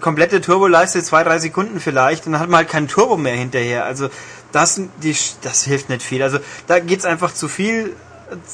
komplette 0.00 0.40
Turbo 0.40 0.66
leistet, 0.66 1.06
zwei, 1.06 1.22
drei 1.24 1.38
Sekunden 1.38 1.80
vielleicht, 1.80 2.26
dann 2.26 2.38
hat 2.38 2.48
man 2.48 2.58
halt 2.58 2.68
keinen 2.68 2.88
Turbo 2.88 3.16
mehr 3.16 3.34
hinterher. 3.34 3.84
Also 3.84 4.08
das, 4.52 4.80
die, 5.02 5.16
das 5.42 5.64
hilft 5.64 5.88
nicht 5.88 6.02
viel. 6.02 6.22
Also 6.22 6.38
da 6.66 6.80
geht's 6.80 7.04
einfach 7.04 7.32
zu 7.32 7.48
viel 7.48 7.94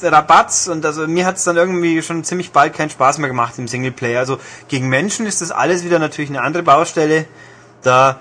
Rabatz 0.03 0.69
und 0.69 0.87
also 0.87 1.07
mir 1.09 1.27
hat's 1.27 1.45
dann 1.45 1.57
irgendwie 1.57 2.01
schon 2.03 2.23
ziemlich 2.23 2.53
bald 2.53 2.75
keinen 2.75 2.91
Spaß 2.91 3.19
mehr 3.19 3.29
gemacht 3.29 3.55
im 3.59 3.67
Singleplayer. 3.67 4.21
Also 4.21 4.39
gegen 4.69 4.89
Menschen 4.89 5.27
ist 5.27 5.41
das 5.41 5.51
alles 5.51 5.85
wieder 5.85 5.99
natürlich 5.99 6.31
eine 6.31 6.43
andere 6.43 6.63
Baustelle. 6.63 7.27
Da 7.83 8.21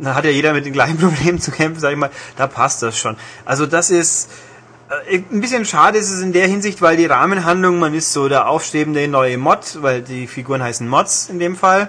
da 0.00 0.14
hat 0.14 0.24
ja 0.24 0.30
jeder 0.30 0.52
mit 0.52 0.66
den 0.66 0.72
gleichen 0.72 0.98
Problemen 0.98 1.40
zu 1.40 1.50
kämpfen, 1.50 1.80
sag 1.80 1.92
ich 1.92 1.98
mal, 1.98 2.10
da 2.36 2.46
passt 2.46 2.82
das 2.82 2.98
schon. 2.98 3.16
Also 3.44 3.66
das 3.66 3.90
ist 3.90 4.30
äh, 5.10 5.18
ein 5.30 5.40
bisschen 5.40 5.64
schade 5.64 5.98
ist 5.98 6.10
es 6.10 6.20
in 6.20 6.32
der 6.32 6.46
Hinsicht, 6.46 6.82
weil 6.82 6.96
die 6.96 7.06
Rahmenhandlung, 7.06 7.78
man 7.78 7.94
ist 7.94 8.12
so 8.12 8.28
der 8.28 8.48
aufstrebende 8.48 9.08
neue 9.08 9.38
Mod, 9.38 9.78
weil 9.80 10.02
die 10.02 10.26
Figuren 10.26 10.62
heißen 10.62 10.88
Mods 10.88 11.28
in 11.28 11.38
dem 11.38 11.56
Fall, 11.56 11.88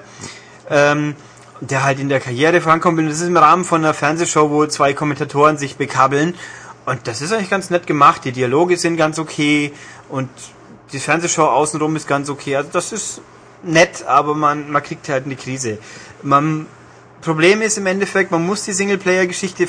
ähm, 0.70 1.16
der 1.62 1.84
halt 1.84 2.00
in 2.00 2.10
der 2.10 2.20
Karriere 2.20 2.62
vorankommt. 2.62 3.00
Und 3.00 3.08
das 3.08 3.20
ist 3.20 3.28
im 3.28 3.38
Rahmen 3.38 3.64
von 3.64 3.84
einer 3.84 3.94
Fernsehshow, 3.94 4.50
wo 4.50 4.66
zwei 4.68 4.94
Kommentatoren 4.94 5.58
sich 5.58 5.78
bekabbeln. 5.78 6.36
Und 6.86 7.08
das 7.08 7.22
ist 7.22 7.34
eigentlich 7.34 7.50
ganz 7.50 7.70
nett 7.70 7.88
gemacht. 7.88 8.24
Die 8.26 8.32
Dialoge 8.32 8.78
sind 8.78 8.98
ganz 8.98 9.20
okay 9.20 9.74
und 10.10 10.30
die 10.94 11.00
Fernsehshow 11.00 11.44
außenrum 11.44 11.96
ist 11.96 12.08
ganz 12.08 12.30
okay. 12.30 12.56
Also 12.56 12.70
das 12.72 12.94
ist 12.94 13.22
nett, 13.64 14.06
aber 14.08 14.36
man, 14.36 14.72
man 14.72 14.84
kriegt 14.84 15.10
halt 15.10 15.26
eine 15.26 15.36
Krise. 15.36 15.80
Man 16.22 16.68
Problem 17.22 17.62
ist 17.62 17.78
im 17.78 17.88
Endeffekt, 17.88 18.32
man 18.32 18.46
muss 18.46 18.64
die 18.64 18.74
Singleplayer-Geschichte 18.74 19.68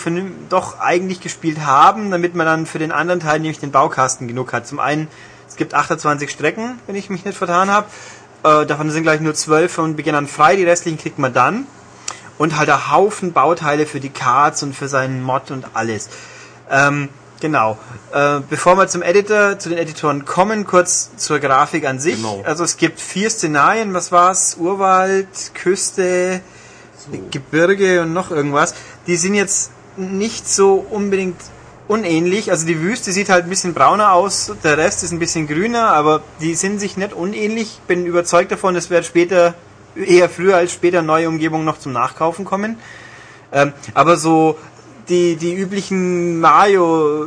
doch 0.48 0.78
eigentlich 0.80 1.20
gespielt 1.20 1.64
haben, 1.64 2.10
damit 2.10 2.34
man 2.34 2.46
dann 2.46 2.66
für 2.66 2.78
den 2.78 2.92
anderen 2.92 3.20
Teil 3.20 3.40
nämlich 3.40 3.58
den 3.58 3.72
Baukasten 3.72 4.28
genug 4.28 4.52
hat. 4.52 4.66
Zum 4.66 4.78
einen, 4.78 5.08
es 5.48 5.56
gibt 5.56 5.74
28 5.74 6.30
Strecken, 6.30 6.78
wenn 6.86 6.94
ich 6.94 7.08
mich 7.10 7.24
nicht 7.24 7.36
vertan 7.36 7.70
habe. 7.70 7.86
Äh, 8.43 8.66
davon 8.66 8.90
sind 8.90 9.02
gleich 9.02 9.20
nur 9.20 9.35
12 9.35 9.73
von 9.73 9.97
Beginn 9.97 10.15
an 10.15 10.27
frei, 10.27 10.56
die 10.56 10.65
restlichen 10.65 10.98
kriegt 10.98 11.19
man 11.19 11.32
dann. 11.32 11.66
Und 12.39 12.56
halt 12.56 12.70
ein 12.70 12.93
Haufen 12.93 13.32
Bauteile 13.32 13.86
für 13.86 13.98
die 13.98 14.10
Cards 14.10 14.62
und 14.62 14.74
für 14.74 14.89
seinen 14.89 15.23
Mod 15.23 15.51
und 15.51 15.66
alles. 15.74 16.09
Ähm, 16.70 17.09
genau. 17.40 17.78
Äh, 18.12 18.40
bevor 18.48 18.77
wir 18.77 18.86
zum 18.86 19.02
Editor, 19.02 19.59
zu 19.59 19.69
den 19.69 19.78
Editoren 19.78 20.24
kommen, 20.24 20.65
kurz 20.65 21.16
zur 21.16 21.40
Grafik 21.40 21.85
an 21.85 21.98
sich. 21.98 22.16
Genau. 22.16 22.43
Also 22.44 22.62
es 22.62 22.77
gibt 22.77 23.01
vier 23.01 23.28
Szenarien, 23.28 23.93
was 23.93 24.12
war's? 24.12 24.56
Urwald, 24.59 25.27
Küste, 25.55 26.40
Gebirge 27.31 28.02
und 28.02 28.12
noch 28.12 28.31
irgendwas. 28.31 28.74
Die 29.09 29.16
sind 29.16 29.35
jetzt 29.35 29.73
nicht 29.97 30.48
so 30.48 30.86
unbedingt 30.90 31.40
unähnlich. 31.89 32.51
Also 32.51 32.66
die 32.66 32.81
Wüste 32.81 33.12
sieht 33.12 33.28
halt 33.28 33.44
ein 33.44 33.51
bisschen 33.51 33.74
brauner 33.74 34.12
aus, 34.12 34.52
der 34.62 34.78
Rest 34.78 35.02
ist 35.02 35.12
ein 35.12 35.19
bisschen 35.19 35.47
grüner, 35.47 35.93
aber 35.93 36.23
die 36.40 36.55
sind 36.55 36.78
sich 36.78 36.97
nicht 36.97 37.12
unähnlich. 37.12 37.81
Bin 37.89 38.06
überzeugt 38.06 38.52
davon, 38.52 38.77
es 38.77 38.90
wird 38.90 39.05
später, 39.05 39.55
eher 39.97 40.28
früher 40.28 40.56
als 40.56 40.73
später 40.73 41.02
neue 41.02 41.28
Umgebungen 41.28 41.65
noch 41.65 41.78
zum 41.78 41.93
Nachkaufen 41.93 42.44
kommen. 42.44 42.78
Ähm, 43.51 43.73
aber 43.94 44.16
so 44.16 44.59
die, 45.09 45.36
die 45.36 45.55
üblichen 45.55 46.39
Mario 46.39 47.27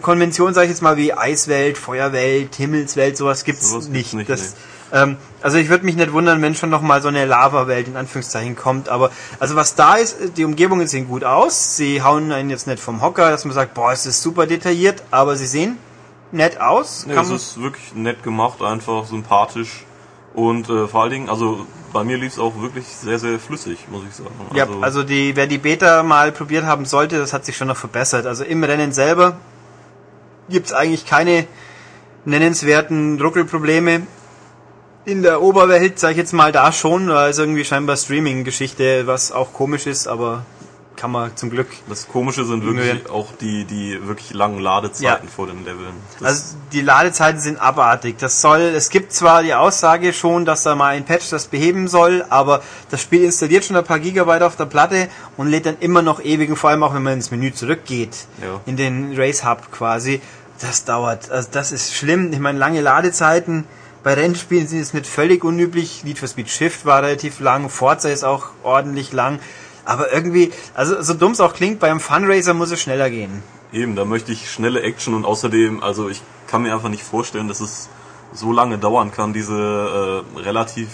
Konventionen, 0.00 0.54
sage 0.54 0.66
ich 0.66 0.70
jetzt 0.70 0.82
mal, 0.82 0.96
wie 0.96 1.12
Eiswelt, 1.12 1.76
Feuerwelt, 1.76 2.54
Himmelswelt, 2.54 3.16
sowas 3.16 3.44
gibt's 3.44 3.68
Sowas 3.68 3.88
nicht. 3.88 4.12
gibt's 4.12 4.14
nicht, 4.14 4.30
das, 4.30 4.54
ähm, 4.92 5.16
also 5.40 5.58
ich 5.58 5.68
würde 5.68 5.84
mich 5.84 5.96
nicht 5.96 6.12
wundern, 6.12 6.42
wenn 6.42 6.54
schon 6.54 6.70
noch 6.70 6.82
mal 6.82 7.00
so 7.00 7.08
eine 7.08 7.24
Lava-Welt 7.24 7.88
in 7.88 7.96
Anführungszeichen 7.96 8.56
kommt. 8.56 8.88
Aber 8.88 9.10
also 9.40 9.56
was 9.56 9.74
da 9.74 9.96
ist, 9.96 10.36
die 10.36 10.44
Umgebungen 10.44 10.86
sehen 10.86 11.08
gut 11.08 11.24
aus. 11.24 11.76
Sie 11.76 12.02
hauen 12.02 12.30
einen 12.30 12.50
jetzt 12.50 12.66
nicht 12.66 12.80
vom 12.80 13.00
Hocker, 13.00 13.30
dass 13.30 13.44
man 13.44 13.54
sagt, 13.54 13.74
boah, 13.74 13.92
es 13.92 14.06
ist 14.06 14.22
super 14.22 14.46
detailliert, 14.46 15.02
aber 15.10 15.36
sie 15.36 15.46
sehen 15.46 15.78
nett 16.30 16.60
aus. 16.60 17.06
Nee, 17.06 17.14
es 17.14 17.30
ist 17.30 17.60
wirklich 17.60 17.94
nett 17.94 18.22
gemacht, 18.22 18.62
einfach 18.62 19.06
sympathisch. 19.06 19.84
Und 20.34 20.68
äh, 20.70 20.86
vor 20.86 21.02
allen 21.02 21.10
Dingen, 21.10 21.28
also 21.28 21.66
bei 21.92 22.04
mir 22.04 22.16
lief 22.16 22.32
es 22.32 22.38
auch 22.38 22.60
wirklich 22.60 22.86
sehr, 22.86 23.18
sehr 23.18 23.38
flüssig, 23.38 23.86
muss 23.90 24.02
ich 24.08 24.14
sagen. 24.14 24.30
Ja, 24.54 24.66
also 24.80 25.02
die, 25.02 25.36
wer 25.36 25.46
die 25.46 25.58
Beta 25.58 26.02
mal 26.02 26.32
probiert 26.32 26.64
haben 26.64 26.86
sollte, 26.86 27.18
das 27.18 27.32
hat 27.32 27.44
sich 27.44 27.56
schon 27.56 27.68
noch 27.68 27.76
verbessert. 27.76 28.26
Also 28.26 28.44
im 28.44 28.64
Rennen 28.64 28.92
selber 28.92 29.36
gibt's 30.48 30.72
eigentlich 30.72 31.06
keine 31.06 31.46
nennenswerten 32.24 33.20
Ruckelprobleme. 33.20 34.06
In 35.04 35.22
der 35.22 35.42
Oberwelt, 35.42 35.98
sag 35.98 36.12
ich 36.12 36.16
jetzt 36.18 36.32
mal, 36.32 36.52
da 36.52 36.70
schon, 36.70 37.08
da 37.08 37.26
ist 37.26 37.38
irgendwie 37.40 37.64
scheinbar 37.64 37.96
Streaming-Geschichte, 37.96 39.06
was 39.08 39.32
auch 39.32 39.52
komisch 39.52 39.86
ist, 39.88 40.06
aber 40.06 40.44
kann 40.94 41.10
man 41.10 41.36
zum 41.36 41.50
Glück. 41.50 41.66
das 41.88 42.06
Komische 42.06 42.44
sind 42.44 42.64
wirklich 42.64 43.10
auch 43.10 43.32
die, 43.40 43.64
die 43.64 43.98
wirklich 44.06 44.32
langen 44.32 44.60
Ladezeiten 44.60 45.26
Ja. 45.26 45.32
vor 45.34 45.48
den 45.48 45.64
Leveln. 45.64 45.94
Das, 46.20 46.28
Also 46.28 46.42
die 46.70 46.82
Ladezeiten 46.82 47.40
sind 47.40 47.60
abartig. 47.60 48.18
Das 48.18 48.40
soll, 48.40 48.60
es 48.60 48.90
gibt 48.90 49.12
zwar 49.12 49.42
die 49.42 49.54
Aussage 49.54 50.12
schon, 50.12 50.44
dass 50.44 50.62
da 50.62 50.76
mal 50.76 50.94
ein 50.94 51.04
Patch 51.04 51.30
das 51.30 51.46
beheben 51.46 51.88
soll, 51.88 52.24
aber 52.30 52.62
das 52.92 53.00
Spiel 53.02 53.24
installiert 53.24 53.64
schon 53.64 53.74
ein 53.74 53.82
paar 53.84 53.98
Gigabyte 53.98 54.42
auf 54.44 54.54
der 54.54 54.66
Platte 54.66 55.08
und 55.36 55.48
lädt 55.48 55.66
dann 55.66 55.78
immer 55.80 56.02
noch 56.02 56.22
ewig, 56.22 56.48
und 56.50 56.56
vor 56.56 56.70
allem 56.70 56.84
auch 56.84 56.94
wenn 56.94 57.02
man 57.02 57.14
ins 57.14 57.32
Menü 57.32 57.52
zurückgeht, 57.52 58.26
Ja. 58.40 58.60
in 58.66 58.76
den 58.76 59.14
Race 59.16 59.44
Hub 59.44 59.72
quasi. 59.72 60.20
Das 60.60 60.84
dauert, 60.84 61.28
also 61.32 61.48
das 61.50 61.72
ist 61.72 61.92
schlimm. 61.92 62.32
Ich 62.32 62.38
meine, 62.38 62.60
lange 62.60 62.80
Ladezeiten 62.80 63.64
bei 64.02 64.14
Rennspielen 64.14 64.66
sind 64.66 64.78
jetzt 64.78 64.94
nicht 64.94 65.06
völlig 65.06 65.44
unüblich. 65.44 66.04
Need 66.04 66.18
for 66.18 66.28
Speed 66.28 66.48
Shift 66.48 66.84
war 66.84 67.02
relativ 67.02 67.40
lang, 67.40 67.68
Forza 67.68 68.08
ist 68.08 68.24
auch 68.24 68.48
ordentlich 68.62 69.12
lang. 69.12 69.38
Aber 69.84 70.12
irgendwie, 70.12 70.52
also 70.74 71.00
so 71.02 71.14
dumm 71.14 71.32
es 71.32 71.40
auch 71.40 71.54
klingt, 71.54 71.80
beim 71.80 72.00
Funracer 72.00 72.54
muss 72.54 72.70
es 72.70 72.80
schneller 72.80 73.10
gehen. 73.10 73.42
Eben, 73.72 73.96
da 73.96 74.04
möchte 74.04 74.32
ich 74.32 74.50
schnelle 74.50 74.82
Action 74.82 75.14
und 75.14 75.24
außerdem, 75.24 75.82
also 75.82 76.08
ich 76.08 76.22
kann 76.46 76.62
mir 76.62 76.74
einfach 76.74 76.88
nicht 76.88 77.02
vorstellen, 77.02 77.48
dass 77.48 77.60
es 77.60 77.88
so 78.32 78.52
lange 78.52 78.78
dauern 78.78 79.10
kann, 79.10 79.32
diese 79.32 80.24
äh, 80.36 80.40
relativ 80.40 80.88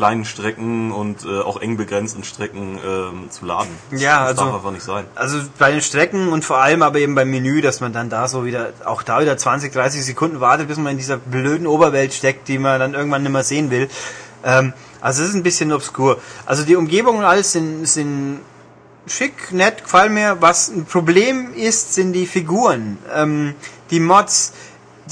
kleinen 0.00 0.24
Strecken 0.24 0.92
und 0.92 1.26
äh, 1.26 1.40
auch 1.40 1.60
eng 1.60 1.76
begrenzten 1.76 2.24
Strecken 2.24 2.78
ähm, 2.82 3.30
zu 3.30 3.44
laden. 3.44 3.68
Das, 3.90 4.00
Ja, 4.00 4.20
das 4.20 4.28
also- 4.30 4.44
darf 4.46 4.54
einfach 4.54 4.70
nicht 4.70 4.82
sein. 4.82 5.04
Also 5.14 5.40
bei 5.58 5.70
den 5.72 5.82
Strecken 5.82 6.32
und 6.32 6.42
vor 6.42 6.56
allem 6.56 6.82
aber 6.82 7.00
eben 7.00 7.14
beim 7.14 7.28
Menü, 7.30 7.60
dass 7.60 7.82
man 7.82 7.92
dann 7.92 8.08
da 8.08 8.26
so 8.26 8.46
wieder, 8.46 8.72
auch 8.86 9.02
da 9.02 9.20
wieder 9.20 9.36
20, 9.36 9.74
30 9.74 10.02
Sekunden 10.02 10.40
wartet, 10.40 10.68
bis 10.68 10.78
man 10.78 10.92
in 10.92 10.96
dieser 10.96 11.18
blöden 11.18 11.66
Oberwelt 11.66 12.14
steckt, 12.14 12.48
die 12.48 12.58
man 12.58 12.80
dann 12.80 12.94
irgendwann 12.94 13.22
nicht 13.22 13.32
mehr 13.32 13.44
sehen 13.44 13.70
will. 13.70 13.90
Ähm, 14.42 14.72
also 15.02 15.22
es 15.22 15.28
ist 15.28 15.34
ein 15.34 15.42
bisschen 15.42 15.70
obskur. 15.70 16.18
Also 16.46 16.62
die 16.64 16.76
Umgebung 16.76 17.18
und 17.18 17.24
alles 17.24 17.52
sind, 17.52 17.86
sind 17.86 18.40
schick, 19.06 19.52
nett, 19.52 19.82
gefallen 19.82 20.14
mir. 20.14 20.38
Was 20.40 20.68
ein 20.70 20.86
Problem 20.86 21.52
ist, 21.52 21.92
sind 21.92 22.14
die 22.14 22.24
Figuren. 22.26 22.96
Ähm, 23.14 23.54
die 23.90 24.00
Mods, 24.00 24.54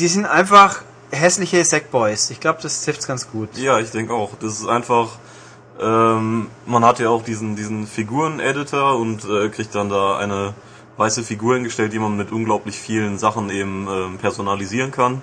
die 0.01 0.09
sind 0.09 0.25
einfach 0.25 0.81
hässliche 1.11 1.65
Sackboys. 1.65 2.31
Ich 2.31 2.41
glaube, 2.41 2.61
das 2.63 2.85
trifft's 2.85 3.07
ganz 3.07 3.31
gut. 3.31 3.57
Ja, 3.57 3.79
ich 3.79 3.91
denke 3.91 4.13
auch. 4.13 4.33
Das 4.41 4.61
ist 4.61 4.67
einfach, 4.67 5.19
ähm, 5.81 6.49
man 6.67 6.85
hat 6.85 6.99
ja 6.99 7.09
auch 7.09 7.23
diesen, 7.23 7.57
diesen 7.57 7.87
Figuren-Editor 7.87 8.99
und 8.99 9.25
äh, 9.25 9.49
kriegt 9.49 9.75
dann 9.75 9.89
da 9.89 10.19
eine 10.19 10.55
weiße 10.97 11.23
Figur 11.23 11.55
hingestellt, 11.55 11.93
die 11.93 11.99
man 11.99 12.17
mit 12.17 12.33
unglaublich 12.33 12.77
vielen 12.77 13.19
Sachen 13.19 13.51
eben 13.51 13.87
ähm, 13.89 14.19
personalisieren 14.19 14.91
kann. 14.91 15.23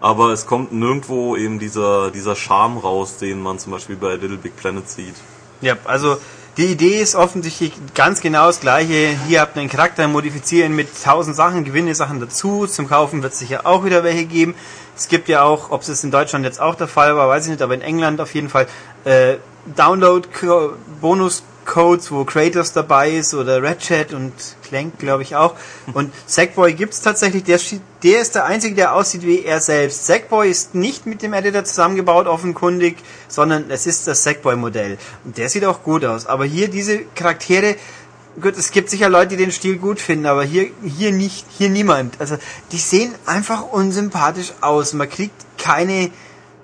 aber 0.00 0.32
es 0.32 0.46
kommt 0.46 0.72
nirgendwo 0.72 1.36
eben 1.36 1.58
dieser, 1.58 2.10
dieser 2.10 2.34
Charme 2.34 2.78
raus, 2.78 3.18
den 3.18 3.42
man 3.42 3.58
zum 3.58 3.72
Beispiel 3.72 3.96
bei 3.96 4.14
Little 4.14 4.38
Big 4.38 4.56
Planet 4.56 4.88
sieht. 4.88 5.14
Ja, 5.60 5.76
also 5.84 6.16
die 6.56 6.66
Idee 6.66 7.00
ist 7.00 7.14
offensichtlich 7.14 7.72
ganz 7.94 8.20
genau 8.20 8.46
das 8.46 8.60
gleiche. 8.60 9.16
Hier 9.26 9.40
habt 9.40 9.56
ihr 9.56 9.60
einen 9.60 9.70
Charakter, 9.70 10.08
modifizieren 10.08 10.74
mit 10.74 10.88
tausend 11.02 11.36
Sachen, 11.36 11.64
gewinne 11.64 11.94
Sachen 11.94 12.20
dazu. 12.20 12.66
Zum 12.66 12.88
Kaufen 12.88 13.22
wird 13.22 13.32
es 13.32 13.38
sicher 13.38 13.66
auch 13.66 13.84
wieder 13.84 14.02
welche 14.02 14.24
geben. 14.24 14.54
Es 14.96 15.08
gibt 15.08 15.28
ja 15.28 15.42
auch, 15.42 15.70
ob 15.70 15.82
es 15.82 16.04
in 16.04 16.10
Deutschland 16.10 16.44
jetzt 16.44 16.60
auch 16.60 16.74
der 16.74 16.88
Fall 16.88 17.16
war, 17.16 17.28
weiß 17.28 17.44
ich 17.44 17.50
nicht, 17.50 17.62
aber 17.62 17.74
in 17.74 17.80
England 17.80 18.20
auf 18.20 18.34
jeden 18.34 18.48
Fall 18.48 18.66
äh, 19.04 19.36
Download-Bonus-Codes, 21.70 22.10
wo 22.10 22.24
Kratos 22.24 22.72
dabei 22.72 23.10
ist 23.10 23.34
oder 23.34 23.62
Ratchet 23.62 24.12
und 24.12 24.32
Clank, 24.62 24.98
glaube 24.98 25.22
ich 25.22 25.36
auch. 25.36 25.54
Und 25.92 26.12
Sackboy 26.26 26.74
gibt 26.74 26.94
es 26.94 27.00
tatsächlich, 27.00 27.44
der, 27.44 27.58
der 28.02 28.20
ist 28.20 28.34
der 28.34 28.44
Einzige, 28.44 28.74
der 28.74 28.94
aussieht 28.94 29.22
wie 29.22 29.44
er 29.44 29.60
selbst. 29.60 30.06
Sackboy 30.06 30.50
ist 30.50 30.74
nicht 30.74 31.06
mit 31.06 31.22
dem 31.22 31.32
Editor 31.32 31.64
zusammengebaut, 31.64 32.26
offenkundig, 32.26 32.96
sondern 33.28 33.70
es 33.70 33.86
ist 33.86 34.06
das 34.06 34.22
Sackboy-Modell. 34.24 34.98
Und 35.24 35.38
der 35.38 35.48
sieht 35.48 35.64
auch 35.64 35.82
gut 35.82 36.04
aus. 36.04 36.26
Aber 36.26 36.44
hier 36.44 36.68
diese 36.68 37.00
Charaktere, 37.14 37.76
gut, 38.40 38.56
es 38.56 38.70
gibt 38.70 38.90
sicher 38.90 39.08
Leute, 39.08 39.36
die 39.36 39.44
den 39.44 39.52
Stil 39.52 39.76
gut 39.76 40.00
finden, 40.00 40.26
aber 40.26 40.44
hier, 40.44 40.70
hier 40.84 41.12
nicht, 41.12 41.46
hier 41.50 41.68
niemand. 41.68 42.20
Also, 42.20 42.36
die 42.72 42.78
sehen 42.78 43.14
einfach 43.26 43.62
unsympathisch 43.62 44.52
aus. 44.60 44.92
Man 44.92 45.08
kriegt 45.08 45.34
keine, 45.58 46.10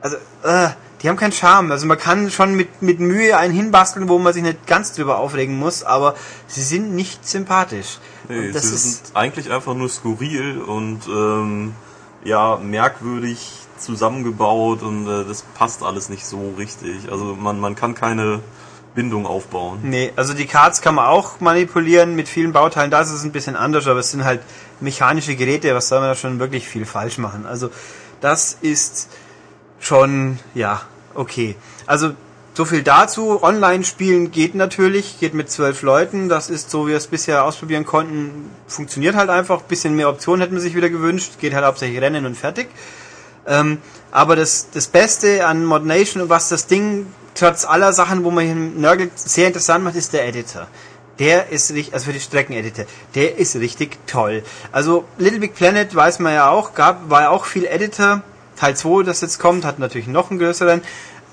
also, 0.01 0.17
äh, 0.45 0.71
die 1.07 1.11
haben 1.11 1.17
keinen 1.19 1.31
Charme. 1.31 1.71
Also 1.71 1.87
man 1.87 1.99
kann 1.99 2.33
schon 2.33 2.57
mit, 2.57 2.83
mit 2.83 2.99
Mühe 2.99 3.39
einen 3.39 3.55
hinbasteln, 3.55 4.09
wo 4.09 4.19
man 4.19 4.33
sich 4.33 4.43
nicht 4.43 4.67
ganz 4.67 4.93
drüber 4.93 5.19
aufregen 5.19 5.57
muss, 5.57 5.85
aber 5.85 6.17
sie 6.49 6.63
sind 6.63 6.97
nicht 6.97 7.25
sympathisch. 7.25 7.99
Nee, 8.29 8.51
sie 8.51 8.77
sind 8.77 9.15
eigentlich 9.15 9.53
einfach 9.53 9.75
nur 9.75 9.89
skurril 9.89 10.59
und 10.59 11.07
ähm, 11.07 11.75
ja, 12.25 12.57
merkwürdig 12.57 13.53
zusammengebaut 13.79 14.83
und 14.83 15.07
äh, 15.07 15.25
das 15.25 15.43
passt 15.57 15.85
alles 15.85 16.09
nicht 16.09 16.27
so 16.27 16.55
richtig. 16.59 17.09
Also 17.09 17.37
man, 17.37 17.61
man 17.61 17.77
kann 17.77 17.95
keine 17.95 18.41
Bindung 18.97 19.27
aufbauen. 19.27 19.79
Nee, 19.85 20.13
also 20.17 20.35
die 20.35 20.47
Cards 20.47 20.83
kann 20.83 20.97
man 20.97 21.07
auch 21.07 21.39
manipulieren 21.39 22.17
mit 22.17 22.29
vielen 22.29 22.53
Bauteilen. 22.53 22.91
Da 22.91 23.01
ist 23.01 23.13
es 23.13 23.23
ein 23.23 23.31
bisschen 23.31 23.55
anders, 23.55 23.87
aber 23.87 24.01
es 24.01 24.11
sind 24.11 24.25
halt 24.25 24.41
mechanische 24.81 25.37
Geräte. 25.37 25.73
Was 25.73 25.87
soll 25.87 26.01
man 26.01 26.09
da 26.09 26.15
schon 26.17 26.41
wirklich 26.41 26.67
viel 26.67 26.85
falsch 26.85 27.19
machen? 27.19 27.47
Also 27.47 27.71
das 28.21 28.59
ist 28.61 29.09
schon, 29.79 30.41
ja, 30.53 30.83
okay. 31.17 31.57
Also 31.87 32.13
so 32.55 32.65
viel 32.65 32.83
dazu. 32.83 33.43
Online 33.43 33.85
spielen 33.85 34.31
geht 34.31 34.55
natürlich, 34.55 35.21
geht 35.21 35.35
mit 35.35 35.51
zwölf 35.51 35.83
Leuten. 35.83 36.29
Das 36.29 36.49
ist 36.49 36.71
so, 36.71 36.87
wie 36.87 36.91
wir 36.91 36.97
es 36.97 37.07
bisher 37.07 37.45
ausprobieren 37.45 37.85
konnten. 37.85 38.51
Funktioniert 38.67 39.15
halt 39.15 39.29
einfach. 39.29 39.63
Bisschen 39.63 39.95
mehr 39.95 40.09
Optionen 40.09 40.41
hätten 40.41 40.55
wir 40.55 40.63
sich 40.63 40.75
wieder 40.75 40.89
gewünscht. 40.89 41.33
Geht 41.39 41.53
halt 41.53 41.67
hauptsächlich 41.67 42.01
Rennen 42.01 42.25
und 42.25 42.35
fertig. 42.35 42.69
Ähm, 43.47 43.79
aber 44.11 44.37
das, 44.37 44.71
das 44.73 44.87
Beste 44.87 45.47
an 45.47 45.65
Mod 45.67 45.85
Nation 45.85 46.23
und 46.23 46.31
was 46.31 46.49
das 46.49 46.67
Ding 46.67 47.07
trotz 47.35 47.67
aller 47.67 47.93
Sachen, 47.93 48.25
wo 48.25 48.31
man 48.31 48.45
hier 48.47 48.55
nörgelt, 48.55 49.19
sehr 49.19 49.47
interessant 49.47 49.85
macht, 49.85 49.97
ist 49.97 50.15
der 50.15 50.27
Editor. 50.27 50.67
Der 51.19 51.51
ist 51.51 51.73
richtig, 51.73 51.95
also 51.95 52.07
für 52.07 52.13
die 52.13 52.21
Streckeneditor, 52.21 52.87
der 53.15 53.39
ist 53.39 53.57
richtig 53.57 53.99
toll. 54.07 54.43
Also 54.73 55.05
Little 55.19 55.41
Big 55.41 55.55
Planet 55.55 55.95
weiß 55.95 56.19
man 56.19 56.35
ja 56.35 56.51
auch, 56.51 56.75
gab, 56.75 57.09
war 57.09 57.23
ja 57.23 57.31
auch 57.31 57.45
viel 57.45 57.67
Editor 57.67 58.23
Teil 58.57 58.77
2, 58.77 59.03
das 59.03 59.21
jetzt 59.21 59.39
kommt, 59.39 59.65
hat 59.65 59.79
natürlich 59.79 60.07
noch 60.07 60.31
einen 60.31 60.39
größeren. 60.39 60.83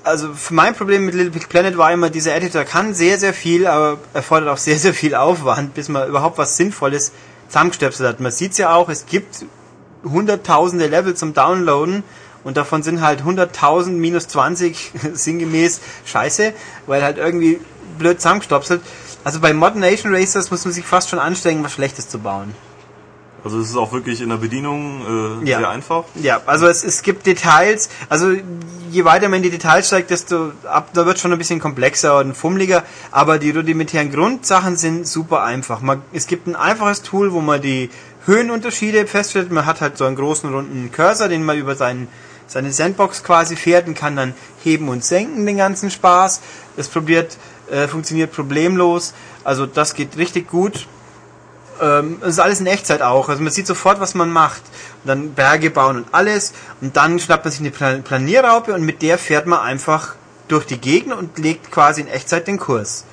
Also 0.02 0.28
mein 0.50 0.74
Problem 0.74 1.06
mit 1.06 1.14
Little 1.14 1.30
Big 1.30 1.48
Planet 1.48 1.78
war 1.78 1.90
immer, 1.90 2.10
dieser 2.10 2.34
Editor 2.34 2.64
kann 2.64 2.92
sehr, 2.92 3.18
sehr 3.18 3.32
viel, 3.32 3.66
aber 3.66 3.98
erfordert 4.12 4.50
auch 4.50 4.58
sehr, 4.58 4.78
sehr 4.78 4.92
viel 4.92 5.14
Aufwand, 5.14 5.74
bis 5.74 5.88
man 5.88 6.08
überhaupt 6.08 6.36
was 6.36 6.56
Sinnvolles 6.56 7.12
zusammengestöpselt 7.48 8.08
hat. 8.08 8.20
Man 8.20 8.30
sieht 8.30 8.52
es 8.52 8.58
ja 8.58 8.74
auch, 8.74 8.90
es 8.90 9.06
gibt 9.06 9.46
hunderttausende 10.04 10.86
Level 10.86 11.14
zum 11.14 11.32
Downloaden 11.32 12.02
und 12.44 12.58
davon 12.58 12.82
sind 12.82 13.00
halt 13.00 13.22
100.000 13.22 13.90
minus 13.92 14.28
20 14.28 14.92
sinngemäß 15.14 15.80
scheiße, 16.04 16.52
weil 16.86 17.02
halt 17.02 17.16
irgendwie 17.16 17.58
blöd 17.98 18.20
zusammengestopselt. 18.20 18.82
Also 19.24 19.40
bei 19.40 19.54
Modern 19.54 19.80
Nation 19.80 20.14
Racers 20.14 20.50
muss 20.50 20.66
man 20.66 20.74
sich 20.74 20.84
fast 20.84 21.08
schon 21.08 21.18
anstrengen, 21.18 21.64
was 21.64 21.72
Schlechtes 21.72 22.08
zu 22.08 22.18
bauen. 22.18 22.54
Also 23.44 23.60
es 23.60 23.68
ist 23.68 23.76
auch 23.76 23.92
wirklich 23.92 24.22
in 24.22 24.30
der 24.30 24.38
Bedienung 24.38 25.42
äh, 25.42 25.50
ja. 25.50 25.58
sehr 25.58 25.68
einfach. 25.68 26.04
Ja, 26.14 26.40
also 26.46 26.66
es, 26.66 26.82
es 26.82 27.02
gibt 27.02 27.26
Details, 27.26 27.90
also 28.08 28.32
je 28.90 29.04
weiter 29.04 29.28
man 29.28 29.36
in 29.38 29.42
die 29.42 29.50
Details 29.50 29.88
steigt, 29.88 30.10
desto 30.10 30.52
ab, 30.64 30.88
da 30.94 31.04
wird 31.04 31.18
schon 31.18 31.30
ein 31.30 31.36
bisschen 31.36 31.60
komplexer 31.60 32.18
und 32.18 32.34
fummeliger, 32.34 32.84
aber 33.10 33.38
die 33.38 33.50
rudimentären 33.50 34.10
Grundsachen 34.10 34.78
sind 34.78 35.06
super 35.06 35.42
einfach. 35.42 35.82
Man, 35.82 36.00
es 36.14 36.26
gibt 36.26 36.46
ein 36.46 36.56
einfaches 36.56 37.02
Tool, 37.02 37.32
wo 37.34 37.42
man 37.42 37.60
die 37.60 37.90
Höhenunterschiede 38.24 39.06
feststellt. 39.06 39.52
Man 39.52 39.66
hat 39.66 39.82
halt 39.82 39.98
so 39.98 40.06
einen 40.06 40.16
großen 40.16 40.52
runden 40.52 40.90
Cursor, 40.90 41.28
den 41.28 41.44
man 41.44 41.58
über 41.58 41.74
seinen, 41.74 42.08
seine 42.46 42.72
Sandbox 42.72 43.24
quasi 43.24 43.56
fährt 43.56 43.86
und 43.86 43.94
kann 43.94 44.16
dann 44.16 44.32
heben 44.62 44.88
und 44.88 45.04
senken 45.04 45.44
den 45.44 45.58
ganzen 45.58 45.90
Spaß. 45.90 46.40
Das 46.78 46.88
probiert, 46.88 47.36
äh, 47.70 47.88
funktioniert 47.88 48.32
problemlos. 48.32 49.12
Also 49.44 49.66
das 49.66 49.92
geht 49.92 50.16
richtig 50.16 50.48
gut 50.48 50.86
ähm, 51.80 52.22
ist 52.22 52.38
alles 52.38 52.60
in 52.60 52.66
Echtzeit 52.66 53.02
auch. 53.02 53.28
Also 53.28 53.42
man 53.42 53.52
sieht 53.52 53.66
sofort, 53.66 54.00
was 54.00 54.14
man 54.14 54.30
macht. 54.30 54.62
Und 55.02 55.08
dann 55.08 55.34
Berge 55.34 55.70
bauen 55.70 55.96
und 55.96 56.06
alles. 56.12 56.52
Und 56.80 56.96
dann 56.96 57.18
schnappt 57.18 57.44
man 57.44 57.52
sich 57.52 57.60
eine 57.60 58.00
Planierraupe 58.02 58.72
und 58.74 58.82
mit 58.82 59.02
der 59.02 59.18
fährt 59.18 59.46
man 59.46 59.60
einfach 59.60 60.14
durch 60.48 60.66
die 60.66 60.78
Gegend 60.78 61.14
und 61.14 61.38
legt 61.38 61.70
quasi 61.70 62.02
in 62.02 62.08
Echtzeit 62.08 62.46
den 62.46 62.58
Kurs. 62.58 63.04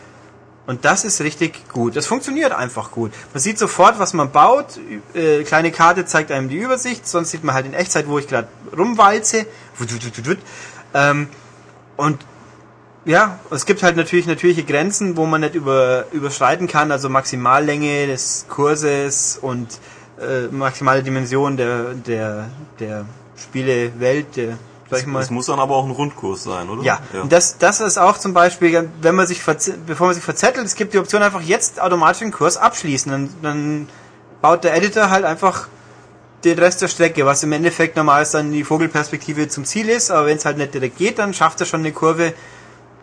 Und 0.68 0.86
das 0.86 1.04
ist 1.04 1.22
richtig 1.22 1.68
gut. 1.70 1.96
Das 1.96 2.06
funktioniert 2.06 2.52
einfach 2.52 2.92
gut. 2.92 3.12
Man 3.34 3.42
sieht 3.42 3.58
sofort, 3.58 4.00
was 4.00 4.14
man 4.14 4.32
baut. 4.32 4.80
Äh, 5.14 5.44
kleine 5.44 5.72
Karte 5.72 6.06
zeigt 6.06 6.32
einem 6.32 6.50
die 6.50 6.58
Übersicht. 6.58 7.08
Sonst 7.08 7.32
sieht 7.32 7.44
man 7.44 7.56
halt 7.56 7.66
in 7.66 7.74
Echtzeit, 7.74 8.08
wo 8.08 8.20
ich 8.20 8.28
gerade 8.28 8.48
rumwalze. 8.78 9.48
Ähm, 10.94 11.30
und 11.98 12.20
ja, 13.06 13.40
es 13.50 13.66
gibt 13.66 13.84
halt 13.84 13.98
natürlich 13.98 14.28
natürliche 14.28 14.64
Grenzen, 14.64 15.18
wo 15.18 15.26
man 15.26 15.42
nicht 15.42 15.56
über, 15.56 16.06
überschreiten 16.12 16.68
kann, 16.68 16.92
also 16.92 17.10
Maximallänge 17.10 18.08
des 18.08 18.46
Kurses 18.48 19.40
und 19.42 19.68
äh, 20.20 20.48
maximale 20.52 21.02
Dimension 21.02 21.58
der, 21.58 21.94
der, 21.96 22.50
der 22.80 23.06
Spielewelt, 23.36 24.36
der 24.36 24.58
sag 24.92 25.00
ich 25.00 25.06
mal. 25.08 25.20
Das 25.20 25.32
muss 25.32 25.48
dann 25.48 25.60
aber 25.60 25.76
auch 25.76 25.86
ein 25.86 25.92
Rundkurs 25.92 26.44
sein, 26.44 26.70
oder? 26.70 26.84
Ja, 26.84 27.00
ja. 27.14 27.24
Das, 27.28 27.58
das 27.58 27.80
ist 27.80 27.98
auch 27.98 28.18
zum 28.18 28.34
Beispiel, 28.34 28.90
wenn 29.02 29.16
man 29.16 29.26
sich, 29.26 29.42
bevor 29.88 30.08
man 30.08 30.14
sich 30.14 30.24
verzettelt, 30.24 30.66
es 30.66 30.76
gibt 30.76 30.94
die 30.94 31.00
Option 31.00 31.24
einfach 31.24 31.42
jetzt 31.42 31.82
automatisch 31.82 32.20
den 32.20 32.32
Kurs 32.32 32.58
abschließen. 32.58 33.12
Dann, 33.12 33.30
dann 33.42 33.90
baut 34.42 34.64
der 34.64 34.76
Editor 34.76 35.10
halt 35.10 35.26
einfach 35.26 35.68
den 36.44 36.58
Rest 36.60 36.82
der 36.82 36.88
Strecke, 36.88 37.26
was 37.26 37.44
im 37.44 37.52
Endeffekt 37.52 37.96
normal 37.96 38.24
ist 38.24 38.34
dann 38.34 38.52
die 38.52 38.64
Vogelperspektive 38.64 39.48
zum 39.48 39.64
Ziel 39.64 39.90
ist, 39.90 40.12
aber 40.12 40.26
wenn 40.26 40.38
es 40.38 40.46
halt 40.46 40.58
nicht 40.58 40.74
direkt 40.74 40.98
geht, 40.98 41.20
dann 41.20 41.34
schafft 41.34 41.60
er 41.60 41.68
schon 41.68 41.82
eine 41.82 41.92
Kurve 41.92 42.34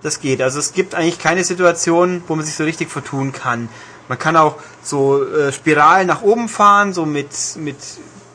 das 0.02 0.20
geht. 0.20 0.42
Also 0.42 0.58
es 0.58 0.72
gibt 0.72 0.94
eigentlich 0.94 1.18
keine 1.18 1.44
Situation, 1.44 2.22
wo 2.26 2.36
man 2.36 2.44
sich 2.44 2.54
so 2.54 2.64
richtig 2.64 2.90
vertun 2.90 3.32
kann. 3.32 3.68
Man 4.08 4.18
kann 4.18 4.36
auch 4.36 4.56
so 4.82 5.22
äh, 5.24 5.52
Spiralen 5.52 6.06
nach 6.06 6.22
oben 6.22 6.48
fahren, 6.48 6.92
so 6.92 7.04
mit, 7.04 7.30
mit 7.56 7.76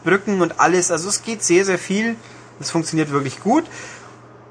Brücken 0.04 0.42
und 0.42 0.60
alles. 0.60 0.92
Also 0.92 1.10
es 1.10 1.24
geht 1.24 1.44
sehr, 1.44 1.66
sehr 1.66 1.80
viel. 1.80 2.16
Das 2.60 2.72
funktioniert 2.72 3.12
wirklich 3.12 3.40
gut. 3.40 3.66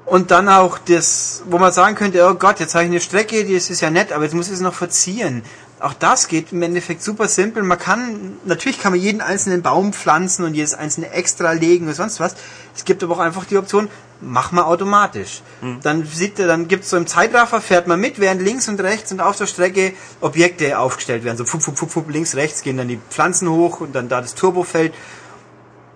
Und 0.05 0.31
dann 0.31 0.49
auch 0.49 0.77
das, 0.79 1.43
wo 1.45 1.57
man 1.57 1.71
sagen 1.71 1.95
könnte, 1.95 2.27
oh 2.27 2.33
Gott, 2.33 2.59
jetzt 2.59 2.75
habe 2.75 2.83
ich 2.83 2.91
eine 2.91 2.99
Strecke, 2.99 3.45
die 3.45 3.53
ist 3.53 3.69
ja 3.79 3.89
nett, 3.89 4.11
aber 4.11 4.25
jetzt 4.25 4.33
muss 4.33 4.47
ich 4.47 4.53
es 4.53 4.59
noch 4.59 4.73
verzieren. 4.73 5.43
Auch 5.79 5.93
das 5.93 6.27
geht 6.27 6.51
im 6.51 6.61
Endeffekt 6.61 7.03
super 7.03 7.27
simpel. 7.27 7.63
Man 7.63 7.77
kann, 7.77 8.37
natürlich 8.45 8.79
kann 8.79 8.91
man 8.91 9.01
jeden 9.01 9.21
einzelnen 9.21 9.61
Baum 9.61 9.93
pflanzen 9.93 10.45
und 10.45 10.53
jedes 10.53 10.73
einzelne 10.73 11.09
extra 11.11 11.53
legen 11.53 11.85
oder 11.85 11.95
sonst 11.95 12.19
was. 12.19 12.35
Es 12.75 12.85
gibt 12.85 13.03
aber 13.03 13.15
auch 13.15 13.19
einfach 13.19 13.45
die 13.45 13.57
Option, 13.57 13.89
mach 14.23 14.51
mal 14.51 14.63
automatisch. 14.63 15.41
Mhm. 15.61 15.79
Dann 15.83 16.05
sieht 16.05 16.39
er, 16.39 16.47
dann 16.47 16.67
gibt's 16.67 16.89
so 16.89 16.97
im 16.97 17.07
Zeitraffer, 17.07 17.61
fährt 17.61 17.87
man 17.87 17.99
mit, 17.99 18.19
während 18.19 18.41
links 18.41 18.67
und 18.67 18.79
rechts 18.81 19.11
und 19.11 19.21
auf 19.21 19.37
der 19.37 19.47
Strecke 19.47 19.93
Objekte 20.21 20.79
aufgestellt 20.79 21.23
werden. 21.23 21.37
So 21.37 21.45
fup, 21.45 21.61
fup, 21.61 21.77
fup, 21.77 21.91
fup, 21.91 22.09
links, 22.09 22.35
rechts 22.35 22.61
gehen 22.61 22.77
dann 22.77 22.87
die 22.87 22.99
Pflanzen 23.09 23.49
hoch 23.49 23.81
und 23.81 23.93
dann 23.93 24.09
da 24.09 24.21
das 24.21 24.35
Turbofeld. 24.35 24.93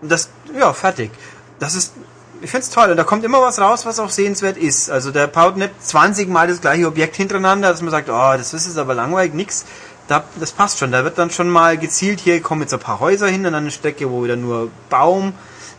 Und 0.02 0.12
das, 0.12 0.30
ja, 0.58 0.74
fertig. 0.74 1.12
Das 1.60 1.76
ist, 1.76 1.94
ich 2.42 2.52
find's 2.52 2.70
toll. 2.70 2.92
Und 2.92 2.98
da 2.98 3.04
kommt 3.04 3.24
immer 3.24 3.42
was 3.42 3.60
raus, 3.60 3.86
was 3.86 4.00
auch 4.00 4.10
sehenswert 4.10 4.58
ist. 4.58 4.90
Also 4.90 5.12
der 5.12 5.28
baut 5.28 5.58
nicht 5.58 5.72
20 5.82 6.30
Mal 6.30 6.48
das 6.48 6.62
gleiche 6.62 6.88
Objekt 6.88 7.16
hintereinander, 7.16 7.70
dass 7.70 7.82
man 7.82 7.92
sagt, 7.92 8.10
oh, 8.10 8.34
das 8.38 8.54
ist 8.54 8.68
jetzt 8.68 8.78
aber 8.78 8.94
langweilig, 8.94 9.34
nix. 9.34 9.66
Da, 10.08 10.24
das 10.40 10.52
passt 10.52 10.80
schon. 10.80 10.92
Da 10.92 11.04
wird 11.04 11.18
dann 11.18 11.32
schon 11.32 11.50
mal 11.50 11.78
gezielt, 11.78 12.20
hier 12.22 12.42
kommen 12.42 12.62
jetzt 12.62 12.74
ein 12.74 12.80
paar 12.80 13.00
Häuser 13.00 13.28
hin 13.28 13.46
und 13.46 13.54
dann 13.54 13.64
eine 13.64 13.72
Strecke, 13.72 14.10
wo 14.10 14.24
wieder 14.24 14.36
nur 14.36 14.70
Baum 14.90 15.34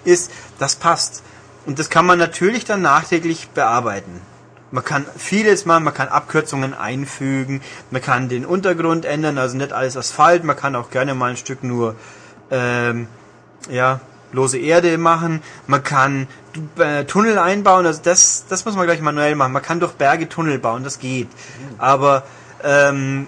ist. 0.04 0.30
Das 0.58 0.76
passt. 0.76 1.22
Und 1.66 1.78
das 1.78 1.90
kann 1.90 2.06
man 2.06 2.18
natürlich 2.18 2.64
dann 2.64 2.82
nachträglich 2.82 3.48
bearbeiten. 3.50 4.20
Man 4.70 4.84
kann 4.84 5.06
vieles 5.16 5.64
machen, 5.64 5.84
man 5.84 5.94
kann 5.94 6.08
Abkürzungen 6.08 6.74
einfügen, 6.74 7.62
man 7.90 8.02
kann 8.02 8.28
den 8.28 8.44
Untergrund 8.44 9.06
ändern, 9.06 9.38
also 9.38 9.56
nicht 9.56 9.72
alles 9.72 9.96
Asphalt, 9.96 10.44
man 10.44 10.56
kann 10.56 10.76
auch 10.76 10.90
gerne 10.90 11.14
mal 11.14 11.30
ein 11.30 11.36
Stück 11.38 11.64
nur 11.64 11.94
ähm, 12.50 13.08
ja, 13.70 14.00
lose 14.32 14.58
Erde 14.58 14.98
machen, 14.98 15.42
man 15.66 15.82
kann 15.82 16.26
äh, 16.78 17.04
Tunnel 17.04 17.38
einbauen, 17.38 17.86
also 17.86 18.00
das, 18.02 18.44
das 18.48 18.64
muss 18.64 18.74
man 18.74 18.86
gleich 18.86 19.00
manuell 19.00 19.34
machen. 19.34 19.52
Man 19.52 19.62
kann 19.62 19.80
durch 19.80 19.92
Berge 19.92 20.28
Tunnel 20.28 20.58
bauen, 20.58 20.84
das 20.84 20.98
geht. 20.98 21.28
Aber 21.78 22.24
ähm, 22.62 23.26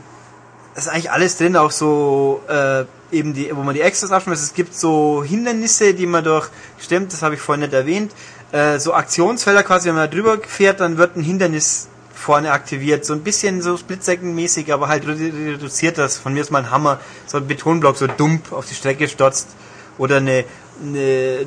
ist 0.74 0.88
eigentlich 0.88 1.10
alles 1.10 1.38
drin, 1.38 1.56
auch 1.56 1.70
so 1.70 2.42
äh, 2.48 2.84
eben 3.12 3.34
die, 3.34 3.54
wo 3.54 3.62
man 3.62 3.74
die 3.74 3.80
Extras 3.80 4.12
abschmeißt. 4.12 4.42
Es 4.42 4.54
gibt 4.54 4.74
so 4.74 5.24
Hindernisse, 5.24 5.94
die 5.94 6.06
man 6.06 6.24
durch, 6.24 6.48
stimmt, 6.78 7.12
das 7.12 7.22
habe 7.22 7.34
ich 7.34 7.40
vorhin 7.40 7.62
nicht 7.62 7.72
erwähnt, 7.72 8.12
äh, 8.52 8.78
so 8.78 8.94
Aktionsfelder 8.94 9.62
quasi, 9.62 9.88
wenn 9.88 9.96
man 9.96 10.10
da 10.10 10.14
drüber 10.14 10.38
fährt, 10.46 10.80
dann 10.80 10.98
wird 10.98 11.16
ein 11.16 11.22
Hindernis 11.22 11.88
vorne 12.14 12.52
aktiviert. 12.52 13.04
So 13.04 13.14
ein 13.14 13.22
bisschen 13.22 13.62
so 13.62 13.76
Splitsecond-mäßig, 13.76 14.72
aber 14.72 14.88
halt 14.88 15.04
redu- 15.04 15.54
reduziert 15.54 15.96
das. 15.96 16.18
Von 16.18 16.34
mir 16.34 16.42
ist 16.42 16.50
mal 16.50 16.58
ein 16.64 16.70
Hammer, 16.70 17.00
so 17.26 17.38
ein 17.38 17.46
Betonblock 17.46 17.96
so 17.96 18.06
dump 18.06 18.52
auf 18.52 18.66
die 18.66 18.74
Strecke 18.74 19.08
stotzt. 19.08 19.48
Oder 19.96 20.18
eine, 20.18 20.44
eine 20.82 21.46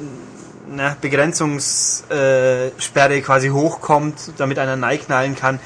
na, 0.68 0.98
Begrenzungssperre 1.00 2.72
Sperre 2.78 3.22
quasi 3.22 3.50
hochkommt, 3.50 4.16
damit 4.38 4.58
einer 4.58 4.76
neiknallen 4.76 5.36
kann. 5.36 5.60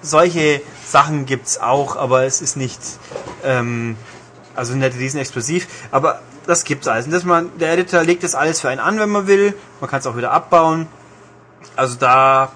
Solche 0.00 0.62
Sachen 0.86 1.26
gibt's 1.26 1.58
auch, 1.58 1.96
aber 1.96 2.22
es 2.24 2.40
ist 2.40 2.56
nicht, 2.56 2.80
ähm, 3.44 3.96
also 4.58 4.74
nicht 4.74 4.96
riesen 4.96 5.18
explosiv, 5.20 5.66
aber 5.90 6.20
das 6.46 6.64
gibt's 6.64 6.88
alles. 6.88 7.06
Und 7.06 7.12
das 7.12 7.24
man, 7.24 7.50
der 7.58 7.72
Editor 7.72 8.02
legt 8.02 8.22
das 8.24 8.34
alles 8.34 8.60
für 8.60 8.68
einen 8.68 8.80
an, 8.80 8.98
wenn 8.98 9.08
man 9.08 9.26
will. 9.26 9.54
Man 9.80 9.88
kann 9.88 10.00
es 10.00 10.06
auch 10.06 10.16
wieder 10.16 10.32
abbauen. 10.32 10.88
Also 11.76 11.96
da 11.98 12.50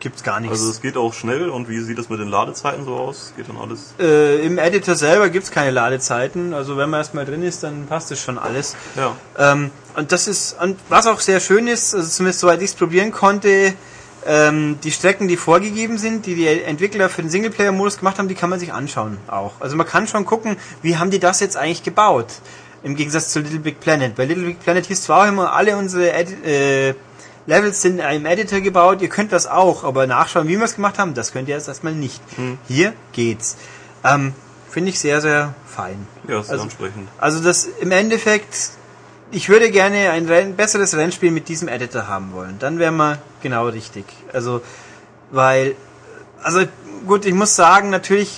gibt's 0.00 0.22
gar 0.22 0.40
nichts. 0.40 0.58
Also 0.58 0.70
es 0.70 0.80
geht 0.80 0.96
auch 0.96 1.12
schnell 1.12 1.48
und 1.48 1.68
wie 1.68 1.80
sieht 1.80 1.98
das 1.98 2.08
mit 2.08 2.20
den 2.20 2.28
Ladezeiten 2.28 2.84
so 2.84 2.94
aus? 2.94 3.32
Geht 3.36 3.48
dann 3.48 3.56
alles? 3.56 3.94
äh, 3.98 4.44
Im 4.46 4.58
Editor 4.58 4.94
selber 4.94 5.28
gibt's 5.28 5.50
keine 5.50 5.70
Ladezeiten. 5.70 6.54
Also 6.54 6.76
wenn 6.76 6.90
man 6.90 7.00
erstmal 7.00 7.24
drin 7.24 7.42
ist, 7.42 7.62
dann 7.62 7.86
passt 7.86 8.10
das 8.10 8.20
schon 8.20 8.38
alles. 8.38 8.76
Ja. 8.96 9.16
Ähm, 9.38 9.70
und 9.96 10.12
das 10.12 10.28
ist, 10.28 10.60
und 10.60 10.78
was 10.88 11.06
auch 11.06 11.20
sehr 11.20 11.40
schön 11.40 11.66
ist, 11.66 11.94
also 11.94 12.08
zumindest 12.08 12.40
soweit 12.40 12.60
ich 12.60 12.70
es 12.70 12.74
probieren 12.74 13.10
konnte, 13.10 13.74
ähm, 14.24 14.78
die 14.82 14.90
Strecken, 14.90 15.28
die 15.28 15.36
vorgegeben 15.36 15.98
sind, 15.98 16.26
die 16.26 16.34
die 16.34 16.46
Entwickler 16.48 17.08
für 17.08 17.22
den 17.22 17.30
Singleplayer-Modus 17.30 17.98
gemacht 17.98 18.18
haben, 18.18 18.28
die 18.28 18.34
kann 18.34 18.50
man 18.50 18.58
sich 18.60 18.72
anschauen 18.72 19.18
auch. 19.28 19.52
Also 19.60 19.76
man 19.76 19.86
kann 19.86 20.06
schon 20.08 20.24
gucken, 20.24 20.56
wie 20.82 20.96
haben 20.96 21.10
die 21.10 21.20
das 21.20 21.40
jetzt 21.40 21.56
eigentlich 21.56 21.82
gebaut? 21.82 22.26
Im 22.82 22.94
Gegensatz 22.96 23.30
zu 23.30 23.40
Little 23.40 23.58
Big 23.60 23.80
Planet. 23.80 24.14
Bei 24.16 24.24
Little 24.24 24.44
Big 24.44 24.60
Planet 24.60 24.86
hieß 24.86 25.02
zwar 25.02 25.24
auch 25.24 25.28
immer, 25.28 25.52
alle 25.52 25.76
unsere 25.76 26.12
Edi 26.12 26.34
äh, 26.44 26.94
Levels 27.48 27.80
sind 27.82 28.00
im 28.00 28.26
Editor 28.26 28.60
gebaut, 28.60 29.00
ihr 29.02 29.08
könnt 29.08 29.30
das 29.30 29.46
auch, 29.46 29.84
aber 29.84 30.08
nachschauen, 30.08 30.48
wie 30.48 30.56
wir 30.56 30.64
es 30.64 30.74
gemacht 30.74 30.98
haben, 30.98 31.14
das 31.14 31.32
könnt 31.32 31.48
ihr 31.48 31.54
jetzt 31.54 31.68
erstmal 31.68 31.92
nicht. 31.94 32.20
Hier 32.66 32.92
geht's. 33.12 33.56
Ähm, 34.02 34.32
Finde 34.68 34.90
ich 34.90 34.98
sehr, 34.98 35.20
sehr 35.20 35.54
fein. 35.64 36.06
Ja, 36.28 36.40
ist 36.40 36.50
Also- 36.50 36.64
ansprechend. 36.64 37.08
Also 37.18 37.40
das 37.40 37.66
im 37.80 37.92
Endeffekt, 37.92 38.70
ich 39.30 39.48
würde 39.48 39.70
gerne 39.70 40.10
ein 40.10 40.56
besseres 40.56 40.96
Rennspiel 40.96 41.30
mit 41.30 41.48
diesem 41.48 41.68
Editor 41.68 42.06
haben 42.06 42.32
wollen. 42.32 42.58
Dann 42.58 42.78
wären 42.78 42.96
wir 42.96 43.18
genau 43.42 43.68
richtig. 43.68 44.04
Also, 44.32 44.62
weil, 45.30 45.74
also 46.42 46.60
gut, 47.06 47.26
ich 47.26 47.34
muss 47.34 47.56
sagen, 47.56 47.90
natürlich, 47.90 48.32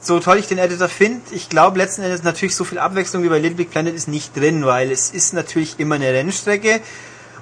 so 0.00 0.20
toll 0.20 0.38
ich 0.38 0.46
den 0.46 0.58
Editor 0.58 0.88
finde, 0.88 1.20
ich 1.32 1.48
glaube 1.48 1.78
letzten 1.78 2.02
Endes 2.02 2.22
natürlich 2.22 2.56
so 2.56 2.64
viel 2.64 2.78
Abwechslung 2.78 3.22
wie 3.22 3.28
bei 3.28 3.38
Little 3.38 3.56
Big 3.56 3.70
Planet 3.70 3.94
ist 3.94 4.08
nicht 4.08 4.36
drin, 4.36 4.64
weil 4.64 4.90
es 4.90 5.10
ist 5.10 5.34
natürlich 5.34 5.78
immer 5.78 5.96
eine 5.96 6.12
Rennstrecke 6.12 6.80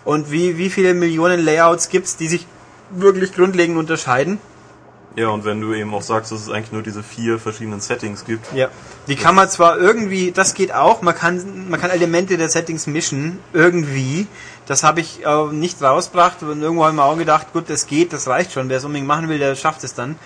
und 0.05 0.33
wie, 0.33 0.59
wie 0.59 0.71
viele 0.71 0.95
Millionen 0.95 1.41
Layouts 1.41 1.89
gibt's, 1.89 2.17
die 2.17 2.27
sich 2.27 2.47
wirklich 2.91 3.35
grundlegend 3.35 3.77
unterscheiden. 3.77 4.41
Ja, 5.17 5.29
und 5.29 5.45
wenn 5.45 5.61
du 5.61 5.75
eben 5.75 5.93
auch 5.95 6.03
sagst, 6.03 6.31
dass 6.31 6.43
es 6.43 6.51
eigentlich 6.51 6.73
nur 6.73 6.83
diese 6.83 7.03
vier 7.03 7.39
verschiedenen 7.39 7.81
Settings 7.81 8.25
gibt. 8.25 8.53
Ja. 8.55 8.69
Die 9.09 9.17
kann 9.17 9.35
man 9.35 9.49
zwar 9.49 9.79
irgendwie, 9.79 10.31
das 10.31 10.55
geht 10.55 10.73
auch, 10.73 11.03
man 11.03 11.15
kann, 11.15 11.69
man 11.69 11.81
kann 11.81 11.91
Elemente 11.91 12.37
der 12.37 12.49
Settings 12.49 12.87
mischen, 12.87 13.39
irgendwie. 13.53 14.27
Das 14.67 14.85
habe 14.85 15.01
ich 15.01 15.25
äh, 15.25 15.45
nicht 15.47 15.83
rausgebracht 15.83 16.43
und 16.43 16.63
irgendwo 16.63 16.85
habe 16.85 16.93
ich 16.93 16.97
mir 16.97 17.05
auch 17.05 17.17
gedacht, 17.17 17.53
gut, 17.53 17.69
das 17.69 17.87
geht, 17.87 18.13
das 18.13 18.29
reicht 18.29 18.53
schon. 18.53 18.69
Wer 18.69 18.77
es 18.77 18.85
unbedingt 18.85 19.09
machen 19.09 19.29
will, 19.29 19.39
der 19.39 19.57
schafft 19.57 19.83
es 19.83 19.95
dann. 19.95 20.17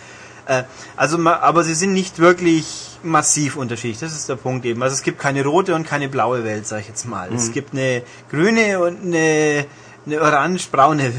Äh, 0.47 0.65
also, 0.97 1.19
aber 1.27 1.65
sie 1.65 1.75
sind 1.75 1.93
nicht 1.93 2.19
wirklich 2.19 2.99
massiv 3.03 3.57
unterschiedlich. 3.57 4.01
Das 4.01 4.13
ist 4.13 4.29
der 4.29 4.37
Punkt 4.37 4.65
eben. 4.65 4.83
Also 4.83 4.95
es 4.95 5.03
gibt 5.03 5.19
keine 5.19 5.45
rote 5.45 5.75
und 5.75 5.87
keine 5.87 6.09
blaue 6.09 6.45
Welt, 6.45 6.67
sag 6.67 6.81
ich 6.81 6.89
jetzt 6.89 7.07
mal. 7.07 7.33
Es 7.33 7.53
gibt 7.53 7.73
eine 7.73 8.03
grüne 8.31 8.81
und 8.81 9.03
eine, 9.03 9.67
eine 10.07 10.21
orange-braune 10.21 11.13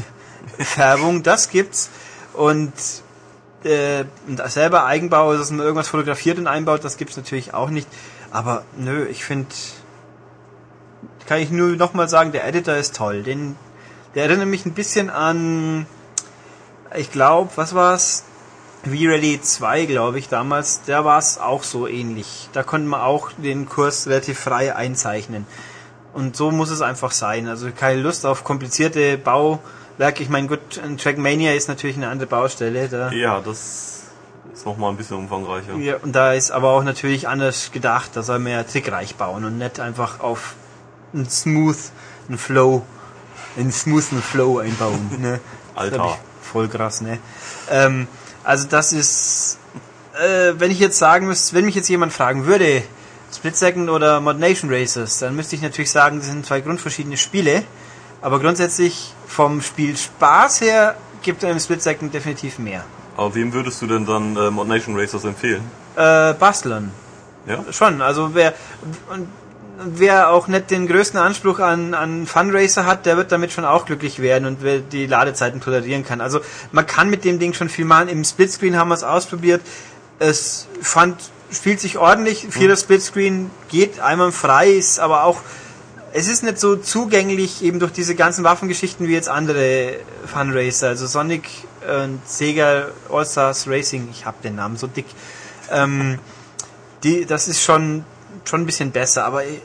Färbung. 0.58 1.22
Das 1.22 1.48
gibt's. 1.48 1.90
Und 2.34 2.72
äh, 3.64 4.04
selber 4.46 4.84
Eigenbau, 4.84 5.36
dass 5.36 5.50
man 5.50 5.60
irgendwas 5.60 5.88
fotografiert 5.88 6.38
und 6.38 6.46
einbaut, 6.46 6.84
das 6.84 6.96
gibt's 6.96 7.16
natürlich 7.16 7.54
auch 7.54 7.70
nicht. 7.70 7.88
Aber 8.30 8.64
nö, 8.76 9.06
ich 9.06 9.24
finde, 9.24 9.48
kann 11.26 11.40
ich 11.40 11.50
nur 11.50 11.76
nochmal 11.76 12.08
sagen, 12.08 12.32
der 12.32 12.46
Editor 12.46 12.76
ist 12.76 12.96
toll. 12.96 13.22
Den, 13.22 13.56
der 14.14 14.24
erinnert 14.24 14.48
mich 14.48 14.66
ein 14.66 14.74
bisschen 14.74 15.10
an, 15.10 15.86
ich 16.94 17.10
glaube, 17.10 17.50
was 17.56 17.74
war's? 17.74 18.24
V-Rally 18.84 19.40
2, 19.40 19.86
glaube 19.86 20.18
ich, 20.18 20.28
damals, 20.28 20.82
der 20.82 21.04
war 21.06 21.18
es 21.18 21.38
auch 21.38 21.62
so 21.62 21.88
ähnlich. 21.88 22.50
Da 22.52 22.62
konnte 22.62 22.86
man 22.86 23.00
auch 23.00 23.30
den 23.32 23.66
Kurs 23.66 24.06
relativ 24.06 24.38
frei 24.38 24.76
einzeichnen. 24.76 25.46
Und 26.12 26.36
so 26.36 26.50
muss 26.50 26.70
es 26.70 26.82
einfach 26.82 27.10
sein. 27.10 27.48
Also 27.48 27.70
keine 27.72 28.02
Lust 28.02 28.26
auf 28.26 28.44
komplizierte 28.44 29.18
Bauwerke. 29.98 30.22
Ich 30.22 30.28
meine, 30.28 30.48
gut, 30.48 30.80
Trackmania 30.98 31.52
ist 31.54 31.68
natürlich 31.68 31.96
eine 31.96 32.08
andere 32.08 32.28
Baustelle. 32.28 32.88
Da, 32.88 33.10
Ja, 33.12 33.40
das 33.40 34.04
ist 34.52 34.66
nochmal 34.66 34.90
ein 34.90 34.96
bisschen 34.96 35.16
umfangreicher. 35.18 35.74
ja, 35.76 35.96
und 36.02 36.12
da 36.12 36.32
ist 36.32 36.50
aber 36.50 36.70
auch 36.70 36.84
natürlich 36.84 37.28
anders 37.28 37.70
gedacht. 37.72 38.10
Da 38.14 38.22
soll 38.22 38.38
man 38.38 38.52
ja 38.52 38.62
trickreich 38.62 39.16
bauen 39.16 39.44
und 39.44 39.58
nicht 39.58 39.80
einfach 39.80 40.20
auf 40.20 40.54
einen 41.12 41.28
smooth, 41.28 41.76
einen 42.28 42.38
Flow, 42.38 42.82
einen 43.56 43.72
smoothen 43.72 44.22
Flow 44.22 44.58
einbauen. 44.58 45.10
Ne? 45.18 45.40
Alter. 45.74 46.18
voll 46.42 46.68
krass, 46.68 47.00
ne? 47.00 47.18
Ähm, 47.70 48.06
also 48.44 48.68
das 48.68 48.92
ist, 48.92 49.58
äh, 50.14 50.52
wenn 50.58 50.70
ich 50.70 50.78
jetzt 50.78 50.98
sagen 50.98 51.26
müsste, 51.26 51.54
wenn 51.56 51.64
mich 51.64 51.74
jetzt 51.74 51.88
jemand 51.88 52.12
fragen 52.12 52.46
würde, 52.46 52.82
Split 53.34 53.56
Second 53.56 53.90
oder 53.90 54.20
Mod 54.20 54.38
Nation 54.38 54.70
Races, 54.72 55.18
dann 55.18 55.34
müsste 55.34 55.56
ich 55.56 55.62
natürlich 55.62 55.90
sagen, 55.90 56.18
das 56.18 56.28
sind 56.28 56.46
zwei 56.46 56.60
grundverschiedene 56.60 57.16
Spiele. 57.16 57.64
Aber 58.24 58.40
grundsätzlich 58.40 59.12
vom 59.26 59.60
Spiel 59.60 59.98
Spaß 59.98 60.62
her 60.62 60.94
gibt 61.22 61.44
einem 61.44 61.60
Split 61.60 61.82
Second 61.82 62.14
definitiv 62.14 62.58
mehr. 62.58 62.82
Aber 63.18 63.34
wem 63.34 63.52
würdest 63.52 63.82
du 63.82 63.86
denn 63.86 64.06
dann 64.06 64.34
äh, 64.34 64.50
Mod 64.50 64.66
Nation 64.66 64.98
Racers 64.98 65.24
empfehlen? 65.24 65.60
Äh, 65.94 66.32
Bastlern. 66.32 66.90
Ja? 67.46 67.62
Schon, 67.70 68.00
also 68.00 68.30
wer 68.32 68.54
und 69.12 69.28
wer 69.78 70.30
auch 70.30 70.48
nicht 70.48 70.70
den 70.70 70.86
größten 70.86 71.20
Anspruch 71.20 71.58
an, 71.58 71.92
an 71.92 72.26
Fundraiser 72.26 72.86
hat, 72.86 73.04
der 73.04 73.18
wird 73.18 73.30
damit 73.30 73.52
schon 73.52 73.66
auch 73.66 73.84
glücklich 73.84 74.22
werden 74.22 74.46
und 74.46 74.62
wer 74.62 74.78
die 74.78 75.04
Ladezeiten 75.04 75.60
tolerieren 75.60 76.02
kann. 76.02 76.22
Also 76.22 76.40
man 76.72 76.86
kann 76.86 77.10
mit 77.10 77.26
dem 77.26 77.38
Ding 77.38 77.52
schon 77.52 77.68
viel 77.68 77.84
machen. 77.84 78.08
Im 78.08 78.24
Splitscreen 78.24 78.78
haben 78.78 78.88
wir 78.88 78.94
es 78.94 79.04
ausprobiert. 79.04 79.60
Es 80.18 80.66
fand, 80.80 81.20
spielt 81.52 81.78
sich 81.78 81.98
ordentlich. 81.98 82.46
Vierer 82.48 82.76
Splitscreen 82.76 83.50
geht 83.68 84.00
einwandfrei, 84.00 84.70
ist 84.70 84.98
aber 84.98 85.24
auch 85.24 85.42
es 86.16 86.28
ist 86.28 86.44
nicht 86.44 86.60
so 86.60 86.76
zugänglich 86.76 87.62
eben 87.64 87.80
durch 87.80 87.90
diese 87.90 88.14
ganzen 88.14 88.44
Waffengeschichten 88.44 89.08
wie 89.08 89.12
jetzt 89.12 89.28
andere 89.28 89.96
Funracer, 90.26 90.88
also 90.88 91.08
Sonic 91.08 91.48
und 91.82 92.20
Sega 92.24 92.86
All-Stars 93.10 93.66
Racing, 93.66 94.08
ich 94.12 94.24
hab 94.24 94.40
den 94.40 94.54
Namen 94.54 94.76
so 94.76 94.86
dick. 94.86 95.06
Ähm, 95.72 96.20
die, 97.02 97.26
das 97.26 97.48
ist 97.48 97.62
schon, 97.62 98.04
schon 98.44 98.62
ein 98.62 98.66
bisschen 98.66 98.92
besser, 98.92 99.24
aber 99.24 99.44
äh, 99.44 99.58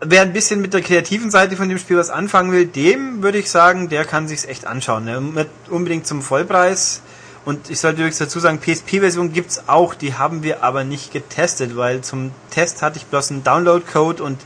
wer 0.00 0.22
ein 0.22 0.32
bisschen 0.32 0.62
mit 0.62 0.72
der 0.72 0.80
kreativen 0.80 1.30
Seite 1.30 1.54
von 1.56 1.68
dem 1.68 1.76
Spiel 1.76 1.98
was 1.98 2.08
anfangen 2.08 2.50
will, 2.50 2.64
dem 2.64 3.22
würde 3.22 3.36
ich 3.36 3.50
sagen, 3.50 3.90
der 3.90 4.06
kann 4.06 4.28
sich's 4.28 4.46
echt 4.46 4.66
anschauen. 4.66 5.04
Ne? 5.04 5.46
Unbedingt 5.68 6.06
zum 6.06 6.22
Vollpreis. 6.22 7.02
Und 7.44 7.68
ich 7.68 7.78
sollte 7.78 7.98
übrigens 7.98 8.18
dazu 8.18 8.40
sagen, 8.40 8.58
PSP-Version 8.58 9.34
gibt's 9.34 9.68
auch, 9.68 9.94
die 9.94 10.14
haben 10.14 10.42
wir 10.42 10.64
aber 10.64 10.82
nicht 10.82 11.12
getestet, 11.12 11.76
weil 11.76 12.00
zum 12.00 12.32
Test 12.50 12.80
hatte 12.80 12.96
ich 12.96 13.04
bloß 13.04 13.32
einen 13.32 13.44
Download-Code 13.44 14.22
und 14.22 14.38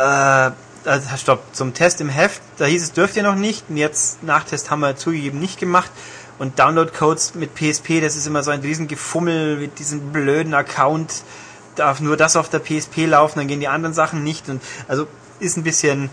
äh, 0.00 0.50
also, 0.84 1.16
stopp, 1.16 1.42
zum 1.52 1.74
Test 1.74 2.00
im 2.00 2.08
Heft, 2.08 2.40
da 2.56 2.64
hieß 2.64 2.82
es, 2.82 2.92
dürft 2.92 3.16
ihr 3.16 3.22
noch 3.22 3.34
nicht. 3.34 3.66
Und 3.68 3.76
jetzt, 3.76 4.22
Nachtest 4.22 4.70
haben 4.70 4.80
wir 4.80 4.96
zugegeben 4.96 5.38
nicht 5.38 5.60
gemacht. 5.60 5.90
Und 6.38 6.58
Download-Codes 6.58 7.34
mit 7.34 7.54
PSP, 7.54 8.00
das 8.00 8.16
ist 8.16 8.26
immer 8.26 8.42
so 8.42 8.50
ein 8.50 8.60
Riesengefummel 8.60 9.58
mit 9.58 9.78
diesem 9.78 10.10
blöden 10.12 10.54
Account. 10.54 11.22
Darf 11.76 12.00
nur 12.00 12.16
das 12.16 12.36
auf 12.36 12.48
der 12.48 12.60
PSP 12.60 13.06
laufen, 13.06 13.40
dann 13.40 13.48
gehen 13.48 13.60
die 13.60 13.68
anderen 13.68 13.94
Sachen 13.94 14.24
nicht. 14.24 14.48
Und 14.48 14.62
also 14.88 15.06
ist 15.38 15.58
ein 15.58 15.64
bisschen, 15.64 16.08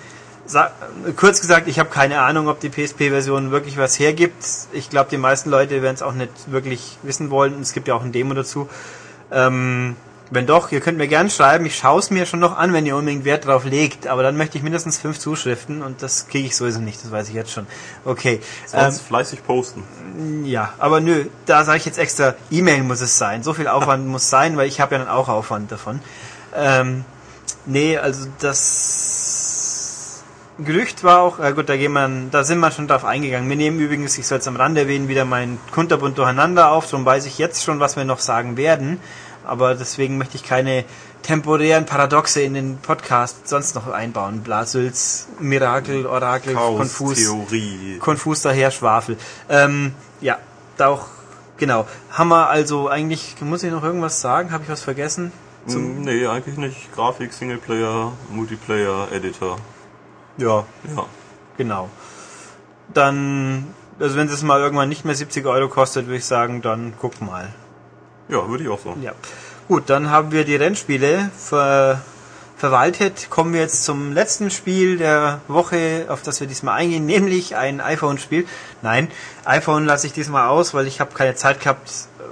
kurz 1.16 1.40
gesagt, 1.40 1.70
ich 1.70 1.80
habe 1.80 1.90
keine 1.90 2.22
Ahnung, 2.22 2.50
ob 2.50 2.60
die 2.60 2.70
PSP-Version 2.70 3.52
wirklich 3.52 3.78
was 3.78 3.98
hergibt. 4.00 4.44
Ich 4.74 4.90
glaube, 4.90 5.10
die 5.10 5.18
meisten 5.18 5.50
Leute 5.50 5.82
werden 5.82 5.96
es 5.96 6.02
auch 6.02 6.14
nicht 6.14 6.52
wirklich 6.52 6.98
wissen 7.04 7.30
wollen. 7.30 7.62
Es 7.62 7.72
gibt 7.72 7.88
ja 7.88 7.96
auch 7.96 8.04
ein 8.04 8.12
Demo 8.12 8.34
dazu. 8.34 8.68
Ähm, 9.32 9.96
wenn 10.30 10.46
doch, 10.46 10.72
ihr 10.72 10.82
könnt 10.82 10.98
mir 10.98 11.08
gern 11.08 11.30
schreiben. 11.30 11.66
Ich 11.66 11.78
schaue 11.78 12.00
es 12.00 12.10
mir 12.10 12.26
schon 12.26 12.40
noch 12.40 12.58
an, 12.58 12.74
wenn 12.74 12.86
ihr 12.86 12.96
unbedingt 12.96 13.26
Wert 13.26 13.46
drauf 13.46 13.66
legt. 13.66 14.08
Aber 14.08 14.24
dann 14.24 14.36
möchte 14.36 14.58
ich 14.58 14.64
mindestens 14.64 14.98
fünf 14.98 15.20
Zuschriften 15.20 15.82
und 15.82 16.02
das 16.02 16.28
kriege 16.28 16.48
ich 16.48 16.56
sowieso 16.56 16.80
nicht. 16.80 17.04
Das 17.04 17.12
weiß 17.12 17.30
ich 17.30 17.36
jetzt 17.36 17.52
schon. 17.52 17.68
Okay. 18.04 18.42
Ähm, 18.74 18.92
Sonst 18.92 19.02
fleißig 19.02 19.44
posten. 19.46 19.84
ja, 20.46 20.74
aber 20.80 21.00
nö, 21.00 21.26
da 21.46 21.64
sage 21.64 21.78
ich 21.78 21.86
jetzt 21.86 21.98
extra, 21.98 22.36
E-Mail 22.52 22.84
muss 22.84 23.02
es 23.02 23.18
sein. 23.18 23.44
So 23.44 23.54
viel 23.54 23.68
Aufwand 23.68 24.08
muss 24.08 24.30
sein, 24.30 24.58
weil 24.58 24.68
ich 24.68 24.82
habe 24.82 24.96
ja 24.96 25.00
dann 25.00 25.10
auch 25.10 25.30
Aufwand 25.30 25.72
davon. 25.72 26.02
Ähm, 26.56 27.06
nee, 27.66 27.98
also 27.98 28.28
das 28.40 30.24
Gerücht 30.60 31.04
war 31.04 31.22
auch, 31.22 31.40
äh 31.40 31.54
gut, 31.54 31.70
da 31.70 31.78
gehen 31.78 31.94
wir, 31.94 32.10
da 32.32 32.44
sind 32.44 32.60
wir 32.60 32.72
schon 32.72 32.88
drauf 32.88 33.06
eingegangen. 33.06 33.48
Wir 33.48 33.56
nehmen 33.56 33.80
übrigens, 33.80 34.18
ich 34.18 34.26
soll 34.26 34.40
es 34.40 34.48
am 34.48 34.56
Rande 34.56 34.82
erwähnen, 34.82 35.08
wieder 35.08 35.24
mein 35.24 35.60
Kunterbunt 35.72 36.18
durcheinander 36.18 36.72
auf, 36.72 36.90
darum 36.90 37.06
weiß 37.06 37.28
ich 37.28 37.38
jetzt 37.38 37.64
schon, 37.64 37.80
was 37.80 37.96
wir 37.96 38.06
noch 38.06 38.20
sagen 38.20 38.58
werden. 38.58 39.00
Aber 39.48 39.76
deswegen 39.76 40.18
möchte 40.18 40.36
ich 40.36 40.44
keine 40.44 40.84
temporären 41.24 41.86
Paradoxe 41.86 42.42
in 42.42 42.54
den 42.54 42.78
Podcast 42.78 43.48
sonst 43.48 43.76
noch 43.76 43.88
einbauen. 43.88 44.42
Blasels, 44.42 45.28
Mirakel, 45.40 46.06
Orakel, 46.06 46.54
Konfus, 46.54 47.16
Theorie. 47.16 47.98
Konfus 48.00 48.42
daher 48.42 48.72
Schwafel. 48.72 49.18
Ähm, 49.50 49.94
ja, 50.22 50.38
da 50.78 50.88
auch, 50.88 51.08
genau. 51.58 51.88
Haben 52.12 52.30
wir 52.30 52.50
also 52.50 52.88
eigentlich, 52.90 53.36
muss 53.42 53.64
ich 53.64 53.72
noch 53.72 53.84
irgendwas 53.84 54.22
sagen? 54.22 54.52
Habe 54.52 54.64
ich 54.64 54.70
was 54.70 54.84
vergessen? 54.84 55.32
Hm, 55.66 56.02
nee, 56.02 56.26
eigentlich 56.28 56.58
nicht. 56.58 56.94
Grafik, 56.94 57.34
Singleplayer, 57.34 58.14
Multiplayer, 58.30 59.08
Editor. 59.12 59.58
Ja, 60.38 60.66
Ja. 60.96 61.06
genau. 61.58 61.90
Dann, 62.94 63.74
also 64.00 64.16
wenn 64.16 64.28
es 64.28 64.44
mal 64.44 64.62
irgendwann 64.62 64.88
nicht 64.90 65.04
mehr 65.04 65.16
70 65.16 65.46
Euro 65.46 65.68
kostet, 65.68 66.06
würde 66.06 66.18
ich 66.18 66.26
sagen, 66.26 66.62
dann 66.62 66.94
guck 67.00 67.20
mal. 67.22 67.54
Ja, 68.30 68.48
würde 68.48 68.64
ich 68.64 68.70
auch 68.70 68.80
sagen. 68.80 69.02
Ja. 69.02 69.14
Gut, 69.68 69.90
dann 69.90 70.10
haben 70.10 70.32
wir 70.32 70.46
die 70.46 70.56
Rennspiele 70.56 71.30
ver 71.38 72.02
verwaltet. 72.58 73.30
Kommen 73.30 73.54
wir 73.54 73.62
jetzt 73.62 73.84
zum 73.84 74.14
letzten 74.14 74.50
Spiel 74.50 74.98
der 74.98 75.42
Woche, 75.48 76.06
auf 76.10 76.24
das 76.24 76.40
wir 76.40 76.48
diesmal 76.48 76.80
eingehen, 76.80 77.06
nämlich 77.06 77.56
ein 77.56 77.82
iPhone-Spiel. 77.82 78.48
Nein, 78.82 79.10
iPhone 79.46 79.86
lasse 79.86 80.08
ich 80.08 80.14
diesmal 80.14 80.48
aus, 80.48 80.74
weil 80.74 80.88
ich 80.88 81.00
habe 81.00 81.14
keine 81.14 81.36
Zeit 81.36 81.62
gehabt, 81.62 81.92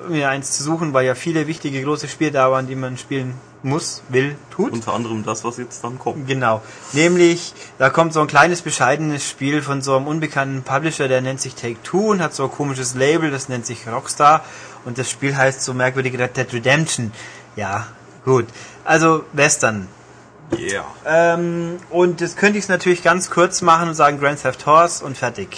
mir 0.10 0.30
eins 0.30 0.52
zu 0.52 0.64
suchen, 0.64 0.94
weil 0.94 1.06
ja 1.06 1.16
viele 1.16 1.48
wichtige 1.48 1.82
große 1.84 2.08
Spiele 2.08 2.32
da 2.32 2.52
waren, 2.52 2.68
die 2.68 2.76
man 2.76 2.98
spielen 2.98 3.36
muss, 3.64 4.04
will, 4.10 4.36
tut. 4.52 4.74
Unter 4.74 4.94
anderem 4.94 5.24
das, 5.24 5.44
was 5.44 5.58
jetzt 5.58 5.84
dann 5.84 5.98
kommt. 5.98 6.28
Genau. 6.28 6.62
Nämlich, 6.94 7.54
da 7.80 7.90
kommt 7.90 8.14
so 8.14 8.22
ein 8.22 8.28
kleines, 8.28 8.62
bescheidenes 8.62 9.28
Spiel 9.28 9.62
von 9.62 9.82
so 9.82 9.96
einem 9.96 10.08
unbekannten 10.08 10.62
Publisher, 10.62 11.08
der 11.08 11.22
nennt 11.22 11.42
sich 11.42 11.56
Take-Two 11.56 12.12
und 12.12 12.22
hat 12.22 12.36
so 12.36 12.44
ein 12.44 12.52
komisches 12.52 12.94
Label, 12.94 13.32
das 13.32 13.50
nennt 13.50 13.66
sich 13.66 13.88
Rockstar. 13.88 14.44
Und 14.86 14.98
das 14.98 15.10
Spiel 15.10 15.36
heißt 15.36 15.62
so 15.64 15.74
merkwürdig 15.74 16.18
Red 16.18 16.38
Dead 16.38 16.54
Redemption. 16.54 17.12
Ja, 17.56 17.88
gut. 18.24 18.46
Also 18.84 19.24
Western. 19.34 19.88
Yeah. 20.58 20.86
Ähm, 21.06 21.78
und 21.90 22.22
das 22.22 22.36
könnte 22.36 22.60
ich 22.60 22.68
natürlich 22.68 23.02
ganz 23.04 23.32
kurz 23.32 23.62
machen 23.62 23.90
und 23.90 23.96
sagen 23.96 24.20
Grand 24.20 24.42
Theft 24.42 24.66
Horse 24.66 25.04
und 25.04 25.18
fertig. 25.18 25.58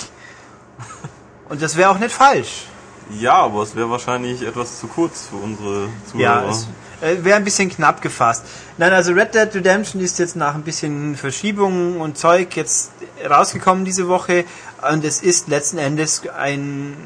Und 1.50 1.62
das 1.62 1.78
wäre 1.78 1.90
auch 1.90 1.98
nicht 2.00 2.12
falsch. 2.12 2.66
Ja, 3.10 3.36
aber 3.36 3.64
es 3.64 3.74
wäre 3.76 3.90
wahrscheinlich 3.90 4.42
etwas 4.46 4.80
zu 4.80 4.88
kurz 4.88 5.28
für 5.28 5.38
unsere 5.38 5.88
Ja, 6.14 6.44
Zuhörer. 6.44 6.50
es 6.50 6.68
äh, 7.02 7.24
wäre 7.24 7.38
ein 7.38 7.46
bisschen 7.46 7.70
knapp 7.70 8.02
gefasst. 8.02 8.44
Nein, 8.78 8.92
also 8.92 9.14
Red 9.14 9.34
Dead 9.34 9.56
Redemption 9.56 10.02
ist 10.02 10.20
jetzt 10.20 10.36
nach 10.36 10.56
ein 10.56 10.64
bisschen 10.64 11.16
Verschiebungen 11.16 12.02
und 12.02 12.18
Zeug 12.18 12.56
jetzt 12.58 12.92
rausgekommen 13.28 13.86
diese 13.86 14.10
Woche 14.10 14.44
und 14.92 15.06
es 15.06 15.22
ist 15.22 15.48
letzten 15.48 15.78
Endes 15.78 16.24
ein 16.38 16.98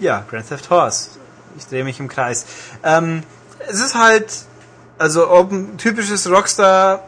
ja, 0.00 0.24
Grand 0.28 0.48
Theft 0.48 0.70
Horse. 0.70 1.10
Ich 1.56 1.66
drehe 1.66 1.84
mich 1.84 2.00
im 2.00 2.08
Kreis. 2.08 2.46
Ähm, 2.82 3.22
es 3.68 3.80
ist 3.80 3.94
halt 3.94 4.32
also 4.98 5.30
open, 5.30 5.78
typisches 5.78 6.30
Rockstar 6.30 7.04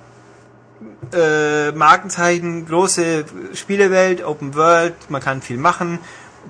äh, 1.12 1.72
Markenzeichen, 1.72 2.66
große 2.66 3.24
Spielewelt, 3.54 4.24
Open 4.24 4.54
World, 4.54 4.94
man 5.08 5.22
kann 5.22 5.42
viel 5.42 5.56
machen. 5.56 5.98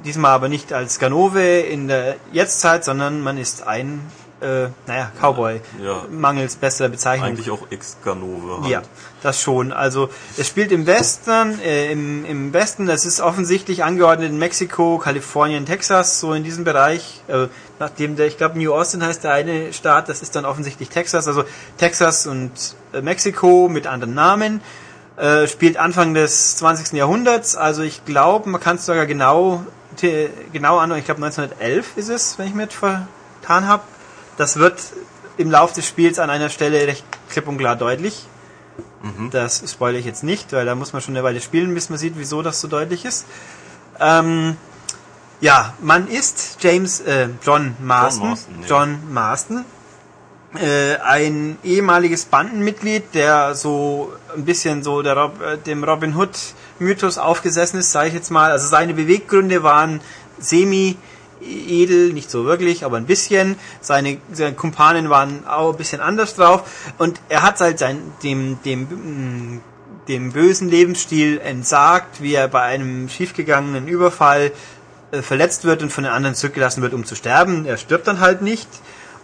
Diesmal 0.05 0.33
aber 0.33 0.49
nicht 0.49 0.73
als 0.73 0.99
Ganove 0.99 1.61
in 1.61 1.89
der 1.89 2.17
Jetztzeit, 2.33 2.85
sondern 2.85 3.21
man 3.21 3.39
ist 3.39 3.67
ein, 3.67 4.01
äh, 4.41 4.69
naja, 4.87 5.11
Cowboy. 5.21 5.61
Ja. 5.83 6.05
Mangels 6.11 6.57
besserer 6.57 6.89
Bezeichnung. 6.89 7.29
Eigentlich 7.29 7.51
auch 7.51 7.71
Ex-Ganove 7.71 8.63
halt. 8.63 8.71
Ja, 8.71 8.83
das 9.23 9.41
schon. 9.41 9.73
Also 9.73 10.11
es 10.37 10.47
spielt 10.47 10.71
im 10.71 10.87
Westen, 10.87 11.61
äh, 11.61 11.91
im, 11.91 12.25
im 12.25 12.53
Westen, 12.53 12.87
das 12.87 13.05
ist 13.05 13.21
offensichtlich 13.21 13.83
angeordnet 13.83 14.31
in 14.31 14.39
Mexiko, 14.39 14.99
Kalifornien, 14.99 15.67
Texas, 15.67 16.21
so 16.21 16.35
in 16.35 16.45
diesem 16.45 16.63
Bereich. 16.65 17.23
Äh, 17.27 17.49
nachdem 17.81 18.15
der, 18.15 18.27
ich 18.27 18.37
glaube 18.37 18.59
New 18.59 18.73
Austin 18.73 19.05
heißt 19.05 19.25
der 19.25 19.33
eine 19.33 19.73
Staat, 19.73 20.09
das 20.09 20.23
ist 20.23 20.37
dann 20.37 20.45
offensichtlich 20.45 20.89
Texas. 20.89 21.27
Also 21.27 21.45
Texas 21.77 22.29
und 22.29 22.53
äh, 22.93 23.01
Mexiko 23.01 23.69
mit 23.69 23.87
anderen 23.89 24.15
Namen. 24.15 24.61
Äh, 25.17 25.49
spielt 25.49 25.79
Anfang 25.79 26.15
des 26.15 26.57
20. 26.59 26.93
Jahrhunderts. 26.93 27.57
Also 27.57 27.83
ich 27.83 28.05
glaube, 28.05 28.49
man 28.49 28.61
kann 28.61 28.77
es 28.77 28.87
sogar 28.87 29.07
genau, 29.07 29.65
genau 30.53 30.79
an, 30.79 30.97
ich 30.97 31.07
glaube 31.07 31.25
1911 31.25 31.97
ist 31.97 32.09
es, 32.09 32.39
wenn 32.39 32.47
ich 32.47 32.55
mir 32.55 32.69
vertan 32.69 33.67
habe. 33.67 33.83
Das 34.39 34.57
wird 34.57 34.81
im 35.37 35.51
Laufe 35.51 35.75
des 35.75 35.87
Spiels 35.87 36.19
an 36.19 36.31
einer 36.31 36.49
Stelle 36.49 36.87
recht 36.87 37.05
klipp 37.29 37.47
und 37.47 37.59
klar 37.59 37.77
deutlich. 37.77 38.27
Das 39.31 39.63
spoilere 39.71 40.01
ich 40.01 40.07
jetzt 40.07 40.25
nicht, 40.25 40.53
weil 40.53 40.67
da 40.67 40.75
muss 40.75 40.93
man 40.93 41.03
schon 41.03 41.15
eine 41.15 41.25
Weile 41.25 41.41
spielen, 41.41 41.75
bis 41.75 41.89
man 41.89 41.99
sieht, 41.99 42.15
wieso 42.17 42.43
das 42.43 42.61
so 42.61 42.69
deutlich 42.69 43.05
ist. 43.05 43.27
Ähm, 44.01 44.57
ja, 45.41 45.75
man 45.81 46.09
ist 46.09 46.59
James, 46.61 47.01
äh, 47.01 47.29
John 47.43 47.77
Marston, 47.81 48.29
Marston, 48.29 48.55
ja. 48.63 48.67
John 48.69 48.99
Marston, 49.13 49.65
äh, 50.61 50.97
ein 50.97 51.59
ehemaliges 51.63 52.25
Bandenmitglied, 52.25 53.15
der 53.15 53.55
so 53.55 54.13
ein 54.35 54.45
bisschen 54.45 54.83
so 54.83 55.03
der 55.03 55.17
Rob, 55.17 55.41
äh, 55.41 55.59
dem 55.59 55.85
Robin 55.85 56.17
Hood 56.17 56.37
Mythos 56.81 57.19
aufgesessen 57.19 57.79
ist, 57.79 57.93
sage 57.93 58.09
ich 58.09 58.15
jetzt 58.15 58.31
mal. 58.31 58.51
Also 58.51 58.67
seine 58.67 58.95
Beweggründe 58.95 59.63
waren 59.63 60.01
semi 60.39 60.97
edel, 61.41 62.13
nicht 62.13 62.31
so 62.31 62.45
wirklich, 62.45 62.85
aber 62.85 62.97
ein 62.97 63.07
bisschen. 63.07 63.57
Seine, 63.81 64.19
seine 64.33 64.55
Kumpanen 64.55 65.11
waren 65.11 65.47
auch 65.47 65.73
ein 65.73 65.77
bisschen 65.77 66.01
anders 66.01 66.35
drauf 66.35 66.93
und 66.99 67.21
er 67.29 67.43
hat 67.43 67.61
halt 67.61 67.79
sein, 67.79 68.01
dem, 68.23 68.59
dem, 68.65 68.83
mm, 68.83 69.61
dem 70.09 70.33
bösen 70.33 70.69
Lebensstil 70.69 71.39
entsagt, 71.39 72.23
wie 72.23 72.35
er 72.35 72.49
bei 72.49 72.63
einem 72.63 73.09
schiefgegangenen 73.09 73.89
Überfall 73.89 74.53
äh, 75.11 75.23
verletzt 75.23 75.65
wird 75.65 75.83
und 75.83 75.91
von 75.91 76.05
den 76.05 76.13
anderen 76.13 76.35
zurückgelassen 76.35 76.83
wird, 76.83 76.95
um 76.95 77.05
zu 77.05 77.15
sterben. 77.15 77.67
Er 77.67 77.77
stirbt 77.77 78.07
dann 78.07 78.21
halt 78.21 78.43
nicht 78.43 78.69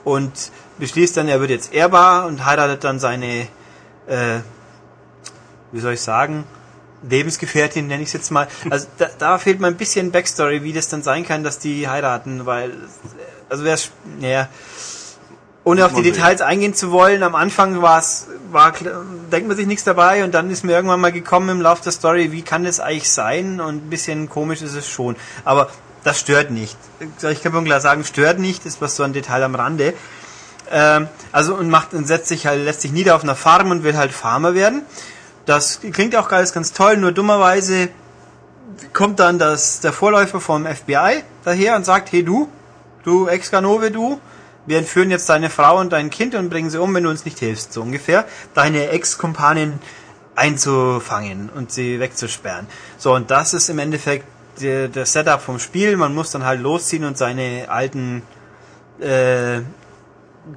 und 0.05 0.33
beschließt 0.79 1.17
dann, 1.17 1.29
er 1.29 1.41
wird 1.41 1.51
jetzt 1.51 1.73
ehrbar 1.73 2.27
und 2.27 2.45
heiratet 2.45 2.85
dann 2.85 2.99
seine, 2.99 3.47
äh, 4.07 4.41
wie 5.73 5.81
soll 5.81 5.95
ich 5.95 6.01
sagen, 6.01 6.45
Lebensgefährtin, 7.09 7.87
nenne 7.87 8.03
ich 8.03 8.09
es 8.09 8.13
jetzt 8.13 8.31
mal. 8.31 8.49
Also 8.71 8.87
da, 8.99 9.09
da 9.19 9.39
fehlt 9.39 9.61
mir 9.61 9.69
ein 9.69 9.77
bisschen 9.77 10.11
Backstory, 10.11 10.63
wie 10.63 10.73
das 10.73 10.89
dann 10.89 11.03
sein 11.03 11.25
kann, 11.25 11.45
dass 11.45 11.59
die 11.59 11.89
heiraten, 11.89 12.47
weil, 12.47 12.73
also 13.49 13.65
wer, 13.65 13.79
naja, 14.21 14.49
ohne 15.65 15.87
auf 15.87 15.95
die. 15.95 16.03
Details 16.03 16.43
eingehen 16.43 16.75
zu 16.75 16.93
wollen, 16.93 17.23
am 17.23 17.35
Anfang 17.35 17.81
war 17.81 17.99
es, 17.99 18.29
war, 18.53 18.73
denkt 19.33 19.49
man 19.49 19.57
sich 19.57 19.67
nichts 19.67 19.85
dabei 19.85 20.23
und 20.23 20.33
dann 20.33 20.51
ist 20.51 20.63
mir 20.63 20.73
irgendwann 20.73 21.01
mal 21.01 21.13
gekommen 21.13 21.49
im 21.49 21.61
Laufe 21.61 21.83
der 21.83 21.93
Story, 21.93 22.33
wie 22.33 22.43
kann 22.43 22.65
das 22.65 22.81
eigentlich 22.81 23.11
sein 23.11 23.61
und 23.61 23.87
ein 23.87 23.91
bisschen 23.91 24.29
komisch 24.29 24.61
ist 24.61 24.75
es 24.75 24.87
schon. 24.87 25.17
Aber 25.45 25.71
das 26.05 26.21
stört 26.21 26.51
nicht. 26.51 26.77
Ich 27.31 27.43
kann 27.43 27.53
man 27.53 27.65
klar 27.65 27.81
sagen, 27.81 28.05
stört 28.05 28.39
nicht, 28.39 28.67
ist 28.67 28.83
was 28.83 28.95
so 28.95 29.03
ein 29.03 29.15
Detail 29.15 29.43
am 29.43 29.55
Rande. 29.55 29.95
Ähm, 30.71 31.09
also 31.33 31.55
und 31.55 31.71
macht 31.71 31.95
und 31.95 32.07
setzt 32.07 32.29
sich 32.29 32.47
halt, 32.47 32.63
lässt 32.65 32.83
sich 32.83 32.93
nieder 32.93 33.17
auf 33.17 33.23
einer 33.23 33.35
Farm 33.35 33.71
und 33.71 33.85
will 33.85 33.97
halt 33.97 34.13
Farmer 34.13 34.55
werden. 34.55 34.83
Das 35.47 35.81
klingt 35.81 36.17
auch 36.17 36.31
alles 36.31 36.53
ganz 36.53 36.73
toll, 36.73 36.97
nur 36.97 37.13
dummerweise 37.13 37.89
kommt 38.93 39.21
dann 39.21 39.39
das, 39.39 39.81
der 39.81 39.93
Vorläufer 39.93 40.41
vom 40.41 40.67
FBI 40.67 41.23
daher 41.45 41.77
und 41.77 41.85
sagt, 41.85 42.13
hey 42.13 42.23
du, 42.23 42.49
du 43.03 43.29
Ex-Ganove, 43.29 43.91
du, 43.91 44.21
wir 44.67 44.79
entführen 44.79 45.11
jetzt 45.11 45.29
deine 45.29 45.51
Frau 45.51 45.79
und 45.79 45.93
dein 45.93 46.11
Kind 46.11 46.35
und 46.35 46.49
bringen 46.49 46.71
sie 46.71 46.81
um, 46.81 46.95
wenn 46.95 47.05
du 47.05 47.11
uns 47.11 47.25
nicht 47.25 47.39
hilfst, 47.39 47.73
so 47.73 47.83
ungefähr, 47.83 48.25
deine 48.55 48.89
Ex-Kumpanin 48.89 49.79
einzufangen 50.35 51.51
und 51.51 51.71
sie 51.71 52.01
wegzusperren. 52.01 52.67
So, 52.99 53.15
und 53.15 53.31
das 53.31 53.55
ist 53.55 53.69
im 53.69 53.79
Endeffekt 53.79 54.27
der, 54.61 54.89
der 54.89 55.07
Setup 55.07 55.41
vom 55.41 55.59
Spiel. 55.59 55.97
Man 55.97 56.15
muss 56.15 56.31
dann 56.31 56.45
halt 56.45 56.61
losziehen 56.61 57.05
und 57.05 57.19
seine 57.19 57.67
alten 57.69 58.23
äh, 59.01 59.61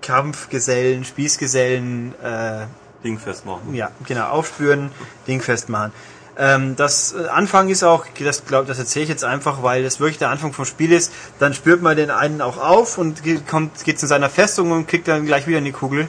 Kampfgesellen, 0.02 1.06
Spießgesellen 1.06 2.14
äh, 2.24 2.66
Ding 3.04 3.20
festmachen. 3.20 3.74
ja, 3.74 3.92
genau, 4.06 4.28
aufspüren, 4.30 4.92
Ding 5.28 5.42
festmachen. 5.42 5.92
Ähm, 6.40 6.76
das 6.76 7.14
äh, 7.14 7.28
Anfang 7.30 7.70
ist 7.70 7.84
auch, 7.84 8.06
das 8.24 8.46
glaub, 8.46 8.68
das 8.68 8.78
erzähle 8.78 9.04
ich 9.04 9.10
jetzt 9.10 9.24
einfach, 9.24 9.64
weil 9.64 9.84
das 9.84 10.00
wirklich 10.00 10.20
der 10.20 10.30
Anfang 10.30 10.54
vom 10.54 10.66
Spiel 10.66 10.92
ist. 10.92 11.12
Dann 11.40 11.54
spürt 11.56 11.82
man 11.82 11.96
den 11.98 12.12
einen 12.12 12.42
auch 12.42 12.58
auf 12.58 12.98
und 13.00 13.24
geht, 13.24 13.48
kommt, 13.48 13.84
geht 13.84 14.00
zu 14.00 14.06
seiner 14.08 14.30
Festung 14.30 14.72
und 14.72 14.88
kriegt 14.88 15.08
dann 15.08 15.26
gleich 15.26 15.48
wieder 15.48 15.58
eine 15.58 15.72
Kugel. 15.72 16.08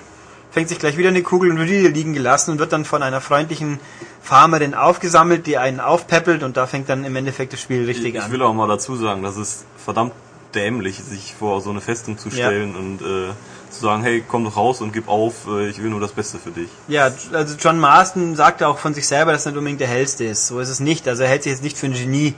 Fängt 0.51 0.69
sich 0.70 0.78
gleich 0.78 0.97
wieder 0.97 1.09
eine 1.10 1.23
Kugel 1.23 1.51
und 1.51 1.59
wird 1.59 1.69
wieder 1.70 1.89
liegen 1.90 2.12
gelassen 2.15 2.52
und 2.52 2.59
wird 2.59 2.73
dann 2.73 2.85
von 2.85 3.02
einer 3.02 3.20
freundlichen 3.20 3.81
Farmerin 4.23 4.74
aufgesammelt, 4.74 5.47
die 5.47 5.56
einen 5.56 5.81
aufpeppelt 5.81 6.43
und 6.43 6.56
da 6.56 6.66
fängt 6.66 6.89
dann 6.90 7.05
im 7.05 7.16
Endeffekt 7.16 7.52
das 7.55 7.60
Spiel 7.60 7.85
richtig 7.86 8.15
Ich 8.15 8.23
an. 8.23 8.31
will 8.32 8.43
auch 8.43 8.52
mal 8.55 8.66
dazu 8.69 8.97
sagen, 8.97 9.23
das 9.23 9.36
ist 9.36 9.65
verdammt 9.82 10.12
dämlich, 10.55 10.98
sich 11.02 11.35
vor 11.39 11.60
so 11.60 11.70
eine 11.70 11.81
Festung 11.81 12.19
zu 12.19 12.28
Ja. 12.31 12.35
stellen 12.48 12.77
und 12.77 13.01
äh, 13.02 13.31
zu 13.70 13.81
sagen, 13.81 14.03
hey, 14.03 14.24
komm 14.27 14.45
doch 14.45 14.57
raus 14.57 14.81
und 14.81 14.93
gib 14.93 15.09
auf, 15.09 15.47
äh, 15.49 15.69
ich 15.69 15.82
will 15.82 15.90
nur 15.90 16.01
das 16.01 16.12
Beste 16.12 16.39
für 16.39 16.51
dich. 16.51 16.69
Ja, 16.89 17.11
also 17.32 17.57
John 17.59 17.78
Marston 17.78 18.36
sagt 18.36 18.62
auch 18.62 18.78
von 18.78 18.95
sich 18.95 19.07
selber, 19.07 19.32
dass 19.32 19.47
er 19.47 19.53
nicht 19.53 19.59
unbedingt 19.59 19.81
der 19.81 19.89
hellste 19.89 20.24
ist. 20.24 20.47
So 20.47 20.61
ist 20.61 20.69
es 20.69 20.81
nicht. 20.81 21.07
Also 21.09 21.23
er 21.23 21.28
hält 21.28 21.43
sich 21.43 21.53
jetzt 21.53 21.62
nicht 21.62 21.77
für 21.77 21.86
ein 21.86 21.93
Genie. 21.93 22.35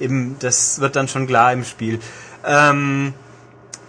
Eben, 0.00 0.36
das 0.38 0.80
wird 0.80 0.96
dann 0.96 1.08
schon 1.08 1.26
klar 1.26 1.52
im 1.52 1.64
Spiel. 1.64 1.98
Ähm, 2.44 3.14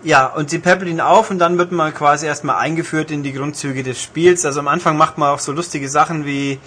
ja, 0.03 0.27
und 0.27 0.49
sie 0.49 0.59
peppelt 0.59 0.89
ihn 0.89 1.01
auf 1.01 1.29
und 1.29 1.39
dann 1.39 1.57
wird 1.57 1.71
man 1.71 1.93
quasi 1.93 2.25
erstmal 2.25 2.57
eingeführt 2.57 3.11
in 3.11 3.23
die 3.23 3.33
Grundzüge 3.33 3.83
des 3.83 4.01
Spiels. 4.01 4.45
Also 4.45 4.59
am 4.59 4.67
Anfang 4.67 4.97
macht 4.97 5.17
man 5.17 5.29
auch 5.29 5.39
so 5.39 5.51
lustige 5.51 5.89
Sachen 5.89 6.25
wie 6.25 6.59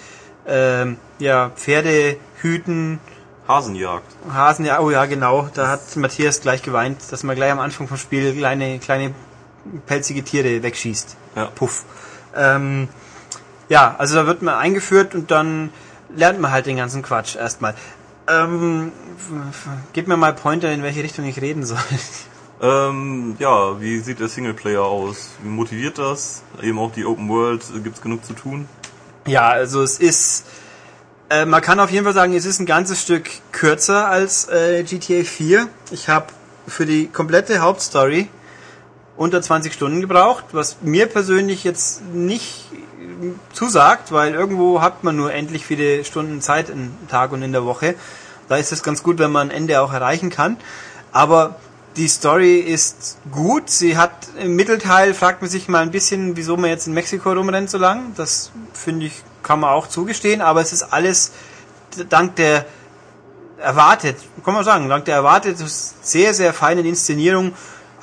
ähm, 0.47 0.97
ja, 1.19 1.49
Pferde 1.55 2.17
hüten, 2.41 2.99
Hasenjagd. 3.47 4.05
Hasen, 4.31 4.65
ja, 4.65 4.79
oh 4.79 4.89
ja, 4.89 5.05
genau. 5.05 5.49
Da 5.53 5.67
hat 5.67 5.95
Matthias 5.97 6.41
gleich 6.41 6.61
geweint, 6.61 6.99
dass 7.11 7.23
man 7.23 7.35
gleich 7.35 7.51
am 7.51 7.59
Anfang 7.59 7.87
vom 7.87 7.97
Spiel 7.97 8.33
kleine, 8.33 8.79
kleine 8.79 9.13
pelzige 9.85 10.23
Tiere 10.23 10.63
wegschießt. 10.63 11.15
Ja. 11.35 11.45
Puff. 11.47 11.85
Ähm, 12.35 12.87
ja, 13.69 13.95
also 13.97 14.15
da 14.15 14.27
wird 14.27 14.41
man 14.41 14.55
eingeführt 14.55 15.15
und 15.15 15.31
dann 15.31 15.71
lernt 16.15 16.39
man 16.39 16.51
halt 16.51 16.65
den 16.65 16.77
ganzen 16.77 17.01
Quatsch 17.01 17.35
erstmal. 17.35 17.75
Ähm, 18.27 18.91
gib 19.93 20.07
mir 20.07 20.17
mal 20.17 20.33
Pointer, 20.33 20.71
in 20.71 20.83
welche 20.83 21.03
Richtung 21.03 21.25
ich 21.25 21.41
reden 21.41 21.65
soll. 21.65 21.79
Ähm, 22.61 23.35
ja, 23.39 23.81
wie 23.81 23.99
sieht 23.99 24.21
der 24.21 24.29
Singleplayer 24.29 24.83
aus? 24.83 25.31
Wie 25.41 25.49
motiviert 25.49 25.97
das? 25.97 26.43
Eben 26.61 26.79
auch 26.79 26.93
die 26.93 27.05
Open 27.05 27.27
World, 27.27 27.61
gibt's 27.83 28.01
genug 28.01 28.23
zu 28.23 28.31
tun? 28.31 28.69
Ja, 29.27 29.49
also 29.49 29.81
es 29.81 29.99
ist, 29.99 30.45
äh, 31.29 31.45
man 31.45 31.61
kann 31.61 31.81
auf 31.81 31.91
jeden 31.91 32.05
Fall 32.05 32.13
sagen, 32.13 32.33
es 32.33 32.45
ist 32.45 32.59
ein 32.59 32.65
ganzes 32.65 33.01
Stück 33.01 33.29
kürzer 33.51 34.07
als 34.07 34.47
äh, 34.47 34.83
GTA 34.83 35.25
4. 35.25 35.67
Ich 35.91 36.07
habe 36.07 36.27
für 36.65 36.85
die 36.85 37.07
komplette 37.07 37.59
Hauptstory 37.59 38.29
unter 39.15 39.41
20 39.41 39.73
Stunden 39.73 40.01
gebraucht, 40.01 40.45
was 40.51 40.77
mir 40.81 41.07
persönlich 41.07 41.63
jetzt 41.63 42.01
nicht 42.13 42.65
zusagt, 43.53 44.11
weil 44.11 44.33
irgendwo 44.33 44.81
hat 44.81 45.03
man 45.03 45.15
nur 45.15 45.33
endlich 45.33 45.65
viele 45.65 46.03
Stunden 46.03 46.41
Zeit 46.41 46.69
im 46.69 46.93
Tag 47.09 47.31
und 47.31 47.41
in 47.41 47.51
der 47.51 47.65
Woche. 47.65 47.95
Da 48.49 48.57
ist 48.57 48.71
es 48.71 48.83
ganz 48.83 49.03
gut, 49.03 49.19
wenn 49.19 49.31
man 49.31 49.49
ein 49.49 49.55
Ende 49.55 49.81
auch 49.81 49.93
erreichen 49.93 50.29
kann. 50.29 50.57
Aber 51.11 51.55
die 51.95 52.07
Story 52.07 52.57
ist 52.57 53.17
gut. 53.31 53.69
Sie 53.69 53.97
hat 53.97 54.11
im 54.39 54.55
Mittelteil, 54.55 55.13
fragt 55.13 55.41
man 55.41 55.49
sich 55.49 55.67
mal 55.67 55.81
ein 55.81 55.91
bisschen, 55.91 56.35
wieso 56.35 56.57
man 56.57 56.69
jetzt 56.69 56.87
in 56.87 56.93
Mexiko 56.93 57.31
rumrennt 57.31 57.69
so 57.69 57.77
lang. 57.77 58.13
Das 58.17 58.51
finde 58.73 59.05
ich, 59.05 59.23
kann 59.43 59.59
man 59.59 59.69
auch 59.69 59.87
zugestehen. 59.87 60.41
Aber 60.41 60.61
es 60.61 60.73
ist 60.73 60.91
alles 60.91 61.31
dank 62.09 62.35
der 62.35 62.65
erwartet, 63.59 64.17
kann 64.43 64.53
man 64.53 64.63
sagen, 64.63 64.89
dank 64.89 65.05
der 65.05 65.15
erwartet 65.15 65.57
sehr, 65.57 66.33
sehr 66.33 66.53
feinen 66.53 66.85
Inszenierung 66.85 67.53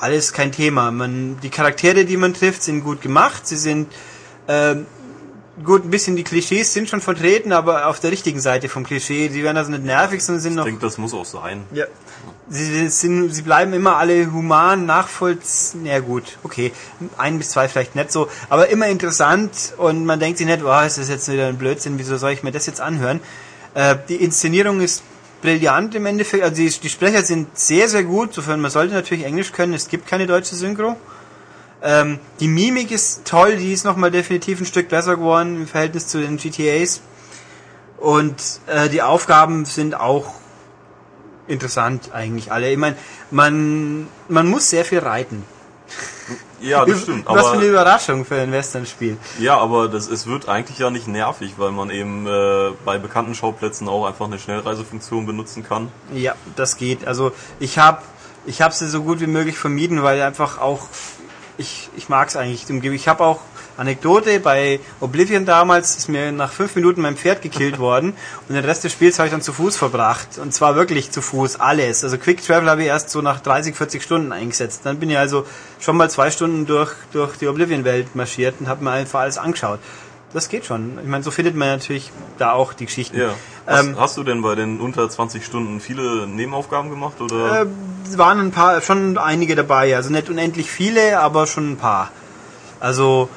alles 0.01 0.33
kein 0.33 0.53
Thema. 0.53 0.91
Man, 0.91 1.39
die 1.43 1.51
Charaktere, 1.51 2.05
die 2.05 2.17
man 2.17 2.35
trifft, 2.35 2.63
sind 2.63 2.83
gut 2.83 3.01
gemacht. 3.03 3.47
Sie 3.47 3.57
sind 3.57 3.93
ähm, 4.49 4.87
gut, 5.65 5.85
ein 5.85 5.91
bisschen 5.91 6.17
die 6.17 6.25
Klischees 6.25 6.73
sind 6.73 6.89
schon 6.89 7.01
vertreten, 7.01 7.53
aber 7.53 7.87
auf 7.87 8.01
der 8.01 8.11
richtigen 8.11 8.41
Seite 8.41 8.69
vom 8.69 8.85
Klischee. 8.85 9.29
Sie 9.29 9.43
werden 9.43 9.57
also 9.57 9.71
nicht 9.71 9.85
nervig, 9.85 10.23
sondern 10.23 10.43
sind 10.43 10.55
noch. 10.55 10.65
Ich 10.65 10.71
denke, 10.71 10.87
das 10.87 10.99
muss 10.99 11.15
auch 11.15 11.25
sein. 11.25 11.65
Ja. 11.73 11.85
Sie, 12.49 12.89
sind, 12.89 13.33
sie 13.33 13.43
bleiben 13.43 13.73
immer 13.73 13.97
alle 13.97 14.33
human, 14.33 14.87
nachvollziehbar. 14.87 15.87
Ja 15.87 16.01
gut, 16.01 16.39
okay. 16.43 16.73
Ein 17.17 17.39
bis 17.39 17.51
zwei 17.51 17.69
vielleicht 17.69 17.95
nicht 17.95 18.11
so, 18.11 18.29
aber 18.49 18.69
immer 18.69 18.89
interessant 18.89 19.75
und 19.77 20.05
man 20.05 20.19
denkt 20.19 20.39
sich 20.39 20.47
nicht, 20.47 20.63
oh, 20.65 20.81
ist 20.81 20.99
das 20.99 21.09
jetzt 21.09 21.31
wieder 21.31 21.47
ein 21.47 21.59
Blödsinn, 21.59 21.99
wieso 21.99 22.17
soll 22.17 22.33
ich 22.33 22.43
mir 22.43 22.51
das 22.51 22.67
jetzt 22.67 22.81
anhören? 22.81 23.21
Äh, 23.75 23.97
die 24.09 24.17
Inszenierung 24.17 24.81
ist 24.81 25.05
brillant 25.43 25.95
im 25.95 26.07
Endeffekt. 26.07 26.43
Also 26.43 26.57
die, 26.57 26.69
die 26.69 26.89
Sprecher 26.89 27.23
sind 27.23 27.59
sehr, 27.59 27.89
sehr 27.89 28.05
gut, 28.05 28.35
sofern 28.35 28.61
man 28.61 28.71
sollte 28.71 28.95
natürlich 28.95 29.25
Englisch 29.25 29.53
können. 29.53 29.75
Es 29.75 29.89
gibt 29.89 30.07
keine 30.07 30.27
deutsche 30.27 30.55
Synchro. 30.55 30.97
Ähm, 31.83 32.19
die 32.41 32.49
Mimik 32.49 32.91
ist 32.91 33.25
toll, 33.25 33.57
die 33.57 33.73
ist 33.73 33.85
nochmal 33.85 34.11
definitiv 34.11 34.61
ein 34.61 34.67
Stück 34.67 34.89
besser 34.89 35.17
geworden 35.17 35.63
im 35.63 35.67
Verhältnis 35.67 36.09
zu 36.09 36.21
den 36.21 36.37
GTAs. 36.37 37.01
Und 37.99 38.61
äh, 38.67 38.89
die 38.89 39.03
Aufgaben 39.03 39.65
sind 39.65 39.95
auch 39.99 40.35
interessant 41.47 42.13
eigentlich 42.13 42.53
alle. 42.53 42.71
Ich 42.71 42.79
meine, 42.79 42.97
man, 43.31 44.09
man 44.29 44.47
muss 44.47 44.71
sehr 44.71 44.85
viel 44.85 45.01
reiten. 45.01 45.45
Ja, 46.61 46.85
das 46.85 47.03
stimmt. 47.03 47.27
Was 47.27 47.49
für 47.49 47.55
eine 47.55 47.67
Überraschung 47.67 48.25
für 48.25 48.41
ein 48.41 48.53
Western-Spiel. 48.53 49.17
Ja, 49.39 49.59
aber 49.59 49.89
das, 49.89 50.09
es 50.09 50.27
wird 50.27 50.49
eigentlich 50.49 50.79
ja 50.79 50.91
nicht 50.91 51.09
nervig, 51.09 51.55
weil 51.57 51.71
man 51.71 51.91
eben 51.91 52.27
äh, 52.27 52.71
bei 52.85 52.99
bekannten 52.99 53.35
Schauplätzen 53.35 53.89
auch 53.89 54.07
einfach 54.07 54.27
eine 54.27 54.39
Schnellreisefunktion 54.39 55.27
benutzen 55.27 55.63
kann. 55.63 55.89
Ja, 56.13 56.35
das 56.57 56.77
geht. 56.77 57.07
Also 57.07 57.33
ich 57.59 57.79
habe 57.79 58.03
ich 58.47 58.63
habe 58.63 58.75
sie 58.75 58.89
so 58.89 59.03
gut 59.03 59.21
wie 59.21 59.27
möglich 59.27 59.59
vermieden, 59.59 60.03
weil 60.03 60.21
einfach 60.23 60.59
auch 60.59 60.89
ich, 61.59 61.91
ich 61.97 62.09
mag 62.09 62.29
es 62.29 62.37
eigentlich. 62.37 62.69
Ich 62.71 63.09
habe 63.09 63.25
auch 63.25 63.41
Anekdote, 63.81 64.41
bei 64.41 64.79
Oblivion 65.01 65.47
damals 65.47 65.97
ist 65.97 66.11
mir 66.11 66.33
nach 66.33 66.53
fünf 66.53 66.77
Minuten 66.77 67.01
mein 67.01 67.17
Pferd 67.17 67.41
gekillt 67.41 67.79
worden 67.79 68.13
und 68.47 68.55
den 68.55 68.63
Rest 68.63 68.85
des 68.85 68.93
Spiels 68.93 69.19
habe 69.19 69.29
ich 69.29 69.33
dann 69.33 69.41
zu 69.41 69.55
Fuß 69.55 69.75
verbracht. 69.79 70.37
Und 70.37 70.53
zwar 70.53 70.77
wirklich 70.77 71.11
zu 71.11 71.23
Fuß, 71.23 71.61
alles. 71.61 72.05
Also 72.05 72.19
Quick 72.19 72.45
Travel 72.45 72.69
habe 72.69 72.83
ich 72.83 72.89
erst 72.89 73.09
so 73.09 73.23
nach 73.23 73.41
30, 73.41 73.75
40 73.75 74.03
Stunden 74.03 74.33
eingesetzt. 74.33 74.83
Dann 74.85 75.01
bin 75.01 75.09
ich 75.09 75.17
also 75.17 75.47
schon 75.81 75.97
mal 75.97 76.11
zwei 76.11 76.31
Stunden 76.31 76.67
durch, 76.67 76.93
durch 77.13 77.39
die 77.39 77.49
Oblivion-Welt 77.49 78.15
marschiert 78.15 78.57
und 78.61 78.69
habe 78.69 78.85
mir 78.85 78.91
einfach 78.91 79.21
alles 79.21 79.39
angeschaut. 79.39 79.79
Das 80.35 80.51
geht 80.51 80.67
schon. 80.67 80.99
Ich 81.03 81.09
meine, 81.09 81.25
so 81.25 81.31
findet 81.31 81.57
man 81.57 81.69
natürlich 81.69 82.13
da 82.37 82.53
auch 82.53 82.75
die 82.75 82.85
Geschichten. 82.85 83.19
Ja. 83.19 83.31
Hast, 83.67 83.83
ähm, 83.83 83.97
hast, 83.99 84.17
du 84.19 84.25
denn 84.25 84.43
bei 84.43 84.57
den 84.57 84.79
unter 84.79 85.09
20 85.09 85.43
Stunden 85.43 85.81
viele 85.81 86.27
Nebenaufgaben 86.27 86.91
gemacht 86.91 87.19
oder? 87.23 87.63
Äh, 87.63 87.67
waren 88.19 88.41
ein 88.41 88.51
paar, 88.51 88.83
schon 88.83 89.17
einige 89.17 89.57
dabei. 89.57 89.97
Also 89.97 90.11
nicht 90.11 90.29
unendlich 90.29 90.71
viele, 90.71 91.19
aber 91.19 91.47
schon 91.47 91.73
ein 91.73 91.77
paar. 91.79 92.11
Also 92.79 93.31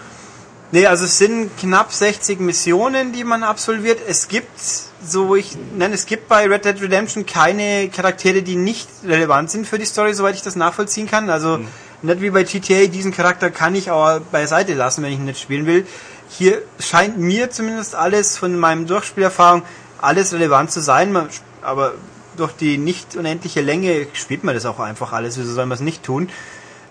Nee, 0.74 0.88
also 0.88 1.06
es 1.06 1.20
sind 1.20 1.56
knapp 1.60 1.94
60 1.94 2.40
Missionen, 2.40 3.12
die 3.14 3.24
man 3.24 3.44
absolviert. 3.44 4.00
Es 4.08 4.28
gibt, 4.28 4.60
so 5.06 5.36
ich 5.36 5.56
nenne, 5.78 5.94
es 5.94 6.08
gibt 6.08 6.28
bei 6.28 6.48
Red 6.48 6.66
Dead 6.66 6.82
Redemption 6.82 7.28
keine 7.28 7.90
Charaktere, 7.90 8.42
die 8.42 8.56
nicht 8.56 8.90
relevant 9.06 9.52
sind 9.52 9.68
für 9.68 9.78
die 9.78 9.86
Story, 9.86 10.16
soweit 10.16 10.34
ich 10.34 10.42
das 10.42 10.56
nachvollziehen 10.56 11.06
kann. 11.06 11.30
Also 11.30 11.60
mhm. 11.60 11.68
nicht 12.02 12.22
wie 12.22 12.32
bei 12.32 12.42
GTA, 12.42 12.88
diesen 12.88 13.14
Charakter 13.14 13.52
kann 13.52 13.76
ich 13.76 13.92
auch 13.92 14.20
beiseite 14.32 14.74
lassen, 14.74 15.04
wenn 15.04 15.12
ich 15.12 15.20
ihn 15.20 15.26
nicht 15.26 15.40
spielen 15.40 15.68
will. 15.68 15.86
Hier 16.30 16.64
scheint 16.80 17.20
mir 17.20 17.52
zumindest 17.52 17.94
alles 17.94 18.40
von 18.40 18.58
meinem 18.58 18.88
Durchspielerfahrung 18.88 19.62
alles 20.02 20.34
relevant 20.34 20.72
zu 20.72 20.80
sein, 20.82 21.16
aber 21.62 21.94
durch 22.36 22.54
die 22.54 22.80
nicht 22.80 23.16
unendliche 23.16 23.62
Länge 23.62 24.08
spielt 24.14 24.44
man 24.44 24.56
das 24.56 24.66
auch 24.66 24.80
einfach 24.80 25.14
alles. 25.14 25.38
Wieso 25.38 25.54
soll 25.54 25.68
man 25.68 25.76
es 25.76 25.82
nicht 25.82 26.02
tun? 26.02 26.30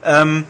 Ähm, 0.04 0.44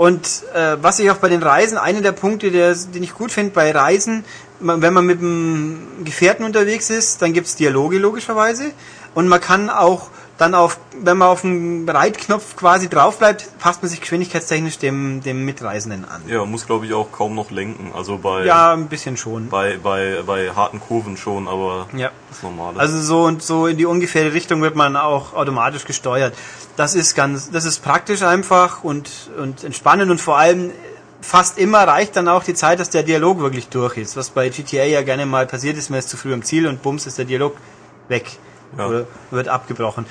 und 0.00 0.44
äh, 0.54 0.78
was 0.80 0.98
ich 0.98 1.10
auch 1.10 1.18
bei 1.18 1.28
den 1.28 1.42
Reisen, 1.42 1.76
einer 1.76 2.00
der 2.00 2.12
Punkte, 2.12 2.50
der, 2.50 2.74
den 2.74 3.02
ich 3.02 3.12
gut 3.12 3.30
finde 3.30 3.50
bei 3.50 3.70
Reisen, 3.70 4.24
wenn 4.58 4.94
man 4.94 5.04
mit 5.04 5.18
einem 5.18 6.04
Gefährten 6.06 6.46
unterwegs 6.46 6.88
ist, 6.88 7.20
dann 7.20 7.34
gibt's 7.34 7.54
Dialoge 7.54 7.98
logischerweise. 7.98 8.72
Und 9.14 9.28
man 9.28 9.42
kann 9.42 9.68
auch 9.68 10.08
dann 10.40 10.54
auf, 10.54 10.78
wenn 10.98 11.18
man 11.18 11.28
auf 11.28 11.42
den 11.42 11.86
Reitknopf 11.86 12.56
quasi 12.56 12.88
drauf 12.88 13.18
bleibt, 13.18 13.46
passt 13.58 13.82
man 13.82 13.90
sich 13.90 14.00
geschwindigkeitstechnisch 14.00 14.78
dem, 14.78 15.22
dem 15.22 15.44
Mitreisenden 15.44 16.06
an. 16.06 16.22
Ja, 16.28 16.46
muss 16.46 16.66
glaube 16.66 16.86
ich 16.86 16.94
auch 16.94 17.12
kaum 17.12 17.34
noch 17.34 17.50
lenken. 17.50 17.92
Also 17.94 18.16
bei 18.16 18.46
ja 18.46 18.72
ein 18.72 18.88
bisschen 18.88 19.18
schon. 19.18 19.50
Bei 19.50 19.76
bei 19.76 20.22
bei 20.26 20.50
harten 20.50 20.80
Kurven 20.80 21.18
schon, 21.18 21.46
aber 21.46 21.88
ja. 21.94 22.10
das 22.30 22.42
Normale. 22.42 22.80
Also 22.80 23.02
so 23.02 23.24
und 23.24 23.42
so 23.42 23.66
in 23.66 23.76
die 23.76 23.84
ungefähre 23.84 24.32
Richtung 24.32 24.62
wird 24.62 24.76
man 24.76 24.96
auch 24.96 25.34
automatisch 25.34 25.84
gesteuert. 25.84 26.34
Das 26.76 26.94
ist 26.94 27.14
ganz, 27.14 27.50
das 27.50 27.66
ist 27.66 27.80
praktisch 27.80 28.22
einfach 28.22 28.82
und 28.82 29.10
und 29.38 29.62
entspannend 29.62 30.10
und 30.10 30.22
vor 30.22 30.38
allem 30.38 30.70
fast 31.20 31.58
immer 31.58 31.80
reicht 31.80 32.16
dann 32.16 32.28
auch 32.28 32.44
die 32.44 32.54
Zeit, 32.54 32.80
dass 32.80 32.88
der 32.88 33.02
Dialog 33.02 33.40
wirklich 33.40 33.68
durch 33.68 33.98
ist. 33.98 34.16
Was 34.16 34.30
bei 34.30 34.48
GTA 34.48 34.84
ja 34.84 35.02
gerne 35.02 35.26
mal 35.26 35.46
passiert 35.46 35.76
ist, 35.76 35.90
man 35.90 35.98
ist 35.98 36.08
zu 36.08 36.16
früh 36.16 36.32
am 36.32 36.42
Ziel 36.42 36.66
und 36.66 36.82
bums 36.82 37.06
ist 37.06 37.18
der 37.18 37.26
Dialog 37.26 37.56
weg. 38.08 38.38
Ja. 38.78 38.86
Oder 38.86 39.06
wird 39.30 39.48
abgebrochen. 39.48 40.06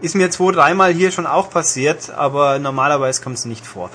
Ist 0.00 0.14
mir 0.14 0.30
zwei, 0.30 0.52
dreimal 0.52 0.92
hier 0.92 1.10
schon 1.12 1.26
auch 1.26 1.50
passiert, 1.50 2.10
aber 2.10 2.58
normalerweise 2.58 3.22
kommt 3.22 3.38
es 3.38 3.44
nicht 3.44 3.66
vor. 3.66 3.90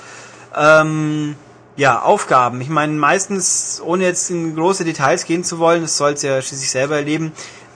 Ähm, 0.56 1.36
ja, 1.76 2.02
Aufgaben. 2.02 2.60
Ich 2.60 2.68
meine, 2.68 2.92
meistens, 2.94 3.80
ohne 3.84 4.04
jetzt 4.04 4.30
in 4.30 4.56
große 4.56 4.84
Details 4.84 5.24
gehen 5.24 5.44
zu 5.44 5.58
wollen, 5.58 5.82
das 5.82 5.96
soll 5.96 6.12
es 6.12 6.22
ja 6.22 6.40
schließlich 6.42 6.70
selber 6.70 6.96
erleben, 6.96 7.32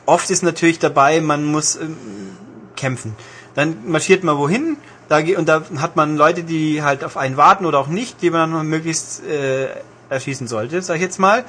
oft 0.07 0.31
ist 0.31 0.43
natürlich 0.43 0.79
dabei, 0.79 1.21
man 1.21 1.45
muss 1.45 1.77
ähm, 1.77 1.97
kämpfen. 2.77 3.17
Dann 3.55 3.89
marschiert 3.89 4.25
man 4.25 4.37
wohin, 4.37 4.77
da, 5.09 5.19
und 5.19 5.49
da 5.49 5.63
hat 5.79 5.97
man 5.97 6.17
Leute, 6.17 6.43
die 6.43 6.83
halt 6.83 7.05
auf 7.05 7.17
einen 7.17 7.37
warten 7.37 7.67
oder 7.67 7.79
auch 7.79 7.89
nicht, 7.89 8.23
die 8.23 8.31
man 8.31 8.53
dann 8.53 8.67
möglichst 8.67 9.23
äh, 9.25 9.69
erschießen 10.09 10.49
sollte, 10.49 10.83
sag 10.83 10.97
ich 10.97 11.03
jetzt 11.03 11.19
mal. 11.19 11.45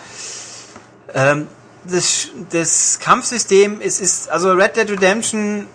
Ähm, 1.14 1.48
das, 1.86 2.30
das 2.52 3.00
Kampfsystem, 3.00 3.80
es 3.82 4.00
ist, 4.00 4.30
also 4.30 4.52
Red 4.52 4.76
Dead 4.76 4.90
Redemption 4.90 5.68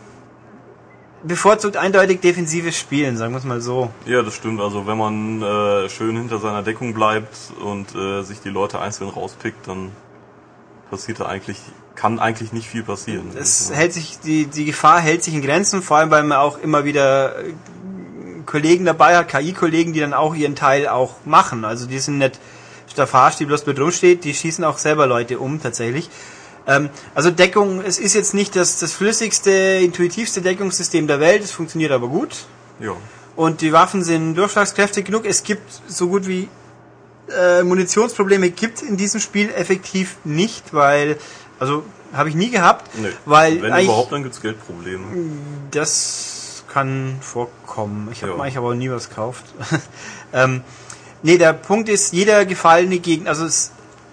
bevorzugt 1.22 1.76
eindeutig 1.76 2.20
defensives 2.20 2.76
Spielen, 2.78 3.16
sagen 3.16 3.32
wir 3.32 3.38
es 3.38 3.44
mal 3.44 3.60
so. 3.60 3.90
Ja, 4.06 4.22
das 4.22 4.34
stimmt. 4.34 4.60
Also 4.60 4.86
wenn 4.86 4.98
man 4.98 5.42
äh, 5.42 5.88
schön 5.88 6.16
hinter 6.16 6.38
seiner 6.38 6.62
Deckung 6.62 6.94
bleibt 6.94 7.36
und 7.62 7.94
äh, 7.94 8.22
sich 8.22 8.40
die 8.40 8.48
Leute 8.48 8.80
einzeln 8.80 9.08
rauspickt, 9.10 9.68
dann 9.68 9.92
passiert 10.90 11.20
da 11.20 11.26
eigentlich, 11.26 11.58
kann 11.94 12.18
eigentlich 12.18 12.52
nicht 12.52 12.68
viel 12.68 12.82
passieren. 12.82 13.30
Es 13.38 13.70
hält 13.72 13.92
sich, 13.92 14.18
die, 14.20 14.46
die 14.46 14.64
Gefahr 14.64 15.00
hält 15.00 15.22
sich 15.22 15.34
in 15.34 15.42
Grenzen, 15.42 15.82
vor 15.82 15.98
allem 15.98 16.10
weil 16.10 16.22
man 16.24 16.38
auch 16.38 16.58
immer 16.58 16.84
wieder 16.84 17.38
äh, 17.38 17.52
Kollegen 18.46 18.84
dabei 18.84 19.16
hat, 19.16 19.28
KI-Kollegen, 19.28 19.92
die 19.92 20.00
dann 20.00 20.14
auch 20.14 20.34
ihren 20.34 20.56
Teil 20.56 20.88
auch 20.88 21.14
machen. 21.24 21.64
Also 21.64 21.86
die 21.86 21.98
sind 21.98 22.18
nicht 22.18 22.40
Staffage, 22.90 23.36
die 23.38 23.46
bloß 23.46 23.66
mit 23.66 23.78
rumsteht, 23.78 24.24
die 24.24 24.34
schießen 24.34 24.64
auch 24.64 24.78
selber 24.78 25.06
Leute 25.06 25.38
um 25.38 25.62
tatsächlich. 25.62 26.10
Ähm, 26.70 26.88
also 27.14 27.30
Deckung, 27.30 27.82
es 27.84 27.98
ist 27.98 28.14
jetzt 28.14 28.32
nicht 28.32 28.54
das, 28.54 28.78
das 28.78 28.92
flüssigste, 28.92 29.50
intuitivste 29.50 30.40
Deckungssystem 30.40 31.08
der 31.08 31.18
Welt, 31.18 31.42
es 31.42 31.50
funktioniert 31.50 31.90
aber 31.90 32.08
gut. 32.08 32.46
Ja. 32.78 32.92
Und 33.34 33.60
die 33.60 33.72
Waffen 33.72 34.04
sind 34.04 34.36
durchschlagskräftig 34.36 35.04
genug. 35.04 35.26
Es 35.26 35.42
gibt 35.42 35.68
so 35.88 36.08
gut 36.08 36.28
wie 36.28 36.48
äh, 37.36 37.62
Munitionsprobleme 37.64 38.50
gibt 38.50 38.82
in 38.82 38.96
diesem 38.96 39.20
Spiel 39.20 39.50
effektiv 39.50 40.16
nicht, 40.24 40.72
weil, 40.72 41.18
also 41.58 41.82
habe 42.12 42.28
ich 42.28 42.34
nie 42.36 42.50
gehabt. 42.50 42.88
Nee. 42.98 43.08
Weil 43.24 43.62
Wenn 43.62 43.84
überhaupt, 43.84 44.12
dann 44.12 44.22
gibt's 44.22 44.40
Geldprobleme. 44.40 45.04
Das 45.72 46.64
kann 46.72 47.16
vorkommen. 47.20 48.08
Ich 48.12 48.22
habe 48.22 48.34
ja. 48.34 48.38
eigentlich 48.38 48.58
aber 48.58 48.74
nie 48.76 48.90
was 48.90 49.08
gekauft. 49.08 49.44
ähm, 50.32 50.62
Nee, 51.22 51.36
der 51.36 51.52
Punkt 51.52 51.88
ist, 51.88 52.12
jeder 52.12 52.46
gefallene 52.46 52.98
Gegner, 52.98 53.30
also 53.30 53.44
es, 53.44 53.72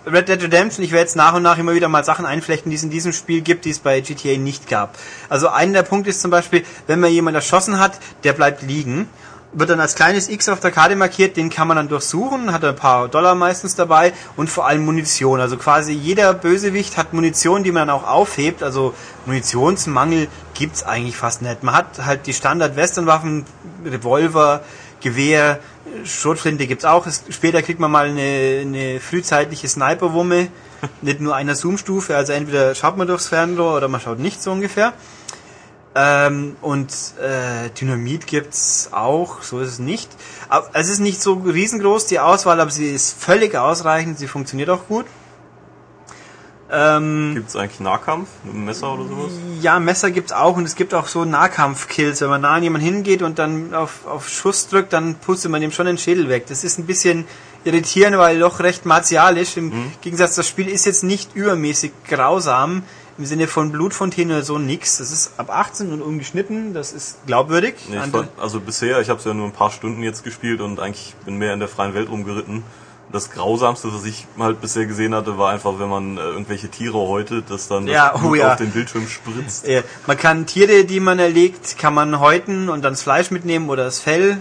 Red 0.10 0.30
Dead 0.30 0.42
Redemption, 0.42 0.86
ich 0.86 0.92
werde 0.92 1.02
jetzt 1.02 1.18
nach 1.18 1.34
und 1.34 1.44
nach 1.44 1.58
immer 1.58 1.74
wieder 1.74 1.90
mal 1.90 2.04
Sachen 2.04 2.26
einflechten, 2.26 2.70
die 2.70 2.78
es 2.78 2.84
in 2.84 2.90
diesem 2.90 3.12
Spiel 3.12 3.42
gibt, 3.42 3.66
die 3.66 3.72
es 3.72 3.80
bei 3.80 4.00
GTA 4.00 4.38
nicht 4.38 4.70
gab. 4.70 4.98
Also 5.28 5.50
einer 5.50 5.74
der 5.74 5.84
Punkte 5.84 6.12
ist 6.12 6.22
zum 6.22 6.32
Beispiel, 6.32 6.64
wenn 6.88 7.02
man 7.02 7.12
jemanden 7.12 7.36
erschossen 7.36 7.78
hat, 7.78 8.00
der 8.24 8.32
bleibt 8.32 8.62
liegen, 8.62 9.10
wird 9.52 9.70
dann 9.70 9.82
als 9.82 9.96
kleines 9.96 10.30
X 10.30 10.48
auf 10.48 10.62
der 10.62 10.72
Karte 10.72 10.96
markiert, 10.96 11.36
den 11.36 11.50
kann 11.50 11.68
man 11.68 11.76
dann 11.76 11.90
durchsuchen, 11.90 12.54
hat 12.54 12.64
ein 12.64 12.76
paar 12.76 13.10
Dollar 13.10 13.36
meistens 13.36 13.76
dabei 13.76 14.14
und 14.38 14.50
vor 14.50 14.66
allem 14.66 14.86
Munition. 14.86 15.42
Also 15.42 15.58
quasi 15.58 15.92
jeder 15.92 16.34
Bösewicht 16.34 16.96
hat 16.96 17.12
Munition, 17.12 17.64
die 17.64 17.72
man 17.72 17.88
dann 17.88 17.98
auch 17.98 18.08
aufhebt. 18.08 18.64
Also 18.64 18.94
Munitionsmangel 19.26 20.28
gibt's 20.54 20.84
eigentlich 20.84 21.18
fast 21.18 21.42
nicht. 21.42 21.64
Man 21.64 21.76
hat 21.76 22.06
halt 22.06 22.28
die 22.28 22.34
Standard-Westernwaffen, 22.34 23.46
Revolver, 23.86 24.62
Gewehr, 25.02 25.60
Schrotflinte 26.06 26.68
gibt's 26.68 26.86
auch. 26.86 27.08
Später 27.30 27.62
kriegt 27.62 27.80
man 27.80 27.92
mal 27.92 28.08
eine, 28.08 28.60
eine 28.62 29.00
frühzeitliche 29.00 29.68
Sniperwumme, 29.68 30.50
nicht 31.02 31.20
nur 31.20 31.36
einer 31.36 31.56
Zoomstufe, 31.56 32.16
also 32.16 32.34
entweder 32.34 32.76
schaut 32.76 32.98
man 32.98 33.08
durchs 33.08 33.28
Fernrohr 33.28 33.78
oder 33.78 33.88
man 33.88 34.02
schaut 34.02 34.20
nicht 34.20 34.42
so 34.42 34.52
ungefähr. 34.52 34.94
Ähm, 35.96 36.58
und 36.62 36.92
äh, 37.20 37.70
Dynamit 37.72 38.28
gibt's 38.28 38.90
auch, 38.92 39.42
so 39.42 39.60
ist 39.60 39.70
es 39.70 39.80
nicht. 39.80 40.10
Aber 40.48 40.70
es 40.74 40.90
ist 40.90 41.00
nicht 41.00 41.22
so 41.22 41.34
riesengroß 41.34 42.06
die 42.06 42.20
Auswahl, 42.20 42.62
aber 42.62 42.70
sie 42.70 42.92
ist 42.92 43.20
völlig 43.20 43.56
ausreichend, 43.56 44.20
sie 44.20 44.28
funktioniert 44.28 44.70
auch 44.70 44.88
gut. 44.88 45.06
Ähm, 46.69 47.31
Gibt's 47.35 47.56
eigentlich 47.56 47.80
Nahkampf 47.80 48.27
mit 48.44 48.53
einem 48.53 48.65
Messer 48.65 48.94
oder 48.94 49.03
sowas? 49.07 49.31
ja, 49.61 49.80
Messer 49.80 50.11
gibt's 50.11 50.34
auch 50.34 50.57
und 50.57 50.65
es 50.65 50.76
gibt 50.76 50.94
auch 50.94 51.07
so 51.07 51.23
Nahkampf-Kills. 51.23 52.22
Wenn 52.22 52.30
man 52.30 52.41
nah 52.41 52.56
an 52.56 52.64
jemanden 52.64 52.85
hingeht 52.85 53.22
und 53.22 53.39
dann 53.39 53.73
auf, 53.73 54.06
auf 54.06 54.27
Schuss 54.27 54.68
drückt, 54.68 54.91
dann 54.91 55.15
pustet 55.15 55.49
man 55.49 55.61
dem 55.61 55.72
schon 55.72 55.85
den 55.85 55.98
Schädel 55.98 56.27
weg. 56.27 56.45
Das 56.48 56.64
ist 56.64 56.77
ein 56.77 56.85
bisschen 56.85 57.26
irritierend, 57.64 58.18
weil 58.18 58.39
doch 58.39 58.60
recht 58.60 58.85
martialisch. 58.85 59.56
Im 59.57 59.72
Gegensatz, 60.02 60.35
das 60.35 60.48
Spiel 60.48 60.68
ist 60.68 60.85
jetzt 60.85 61.03
nicht 61.03 61.35
übermäßig 61.35 61.91
grausam. 62.07 62.84
Im 63.18 63.26
Sinne 63.26 63.48
von 63.48 63.72
Blutfontäne 63.72 64.35
oder 64.35 64.44
so 64.44 64.60
nix. 64.60 64.98
Das 64.98 65.11
ist 65.11 65.31
ab 65.38 65.49
18 65.49 65.91
und 65.91 66.02
ungeschnitten. 66.03 66.76
Das 66.76 66.94
ist 66.94 67.26
glaubwürdig. 67.26 67.73
Nee, 67.89 67.98
fand, 68.11 68.30
also 68.39 68.60
bisher, 68.60 68.99
ich 69.02 69.10
habe 69.10 69.18
es 69.18 69.26
ja 69.26 69.34
nur 69.34 69.48
ein 69.48 69.53
paar 69.53 69.72
Stunden 69.72 70.03
jetzt 70.03 70.23
gespielt 70.23 70.61
und 70.61 70.80
eigentlich 70.80 71.15
bin 71.26 71.38
mehr 71.38 71.53
in 71.53 71.60
der 71.60 71.68
freien 71.68 71.95
Welt 71.95 72.10
rumgeritten. 72.10 72.64
Das 73.12 73.32
Grausamste, 73.32 73.94
was 73.94 74.04
ich 74.04 74.28
halt 74.38 74.60
bisher 74.60 74.86
gesehen 74.86 75.16
hatte, 75.16 75.38
war 75.38 75.52
einfach, 75.52 75.80
wenn 75.80 75.88
man 75.88 76.18
äh, 76.18 76.22
irgendwelche 76.22 76.68
Tiere 76.68 76.98
häutet, 76.98 77.50
dass 77.50 77.70
dann 77.70 77.88
Ja, 77.88 78.12
das 78.14 78.22
oh 78.24 78.36
ja. 78.36 78.52
auf 78.52 78.58
den 78.58 78.72
Bildschirm 78.72 79.08
spritzt. 79.08 79.66
Äh, 79.66 79.84
man 80.08 80.18
kann 80.18 80.46
Tiere, 80.46 80.84
die 80.84 81.00
man 81.00 81.18
erlegt, 81.18 81.78
kann 81.78 81.94
man 81.94 82.20
häuten 82.20 82.68
und 82.68 82.82
dann 82.84 82.94
das 82.94 83.04
Fleisch 83.04 83.32
mitnehmen 83.32 83.70
oder 83.70 83.86
das 83.86 84.00
Fell. 84.00 84.38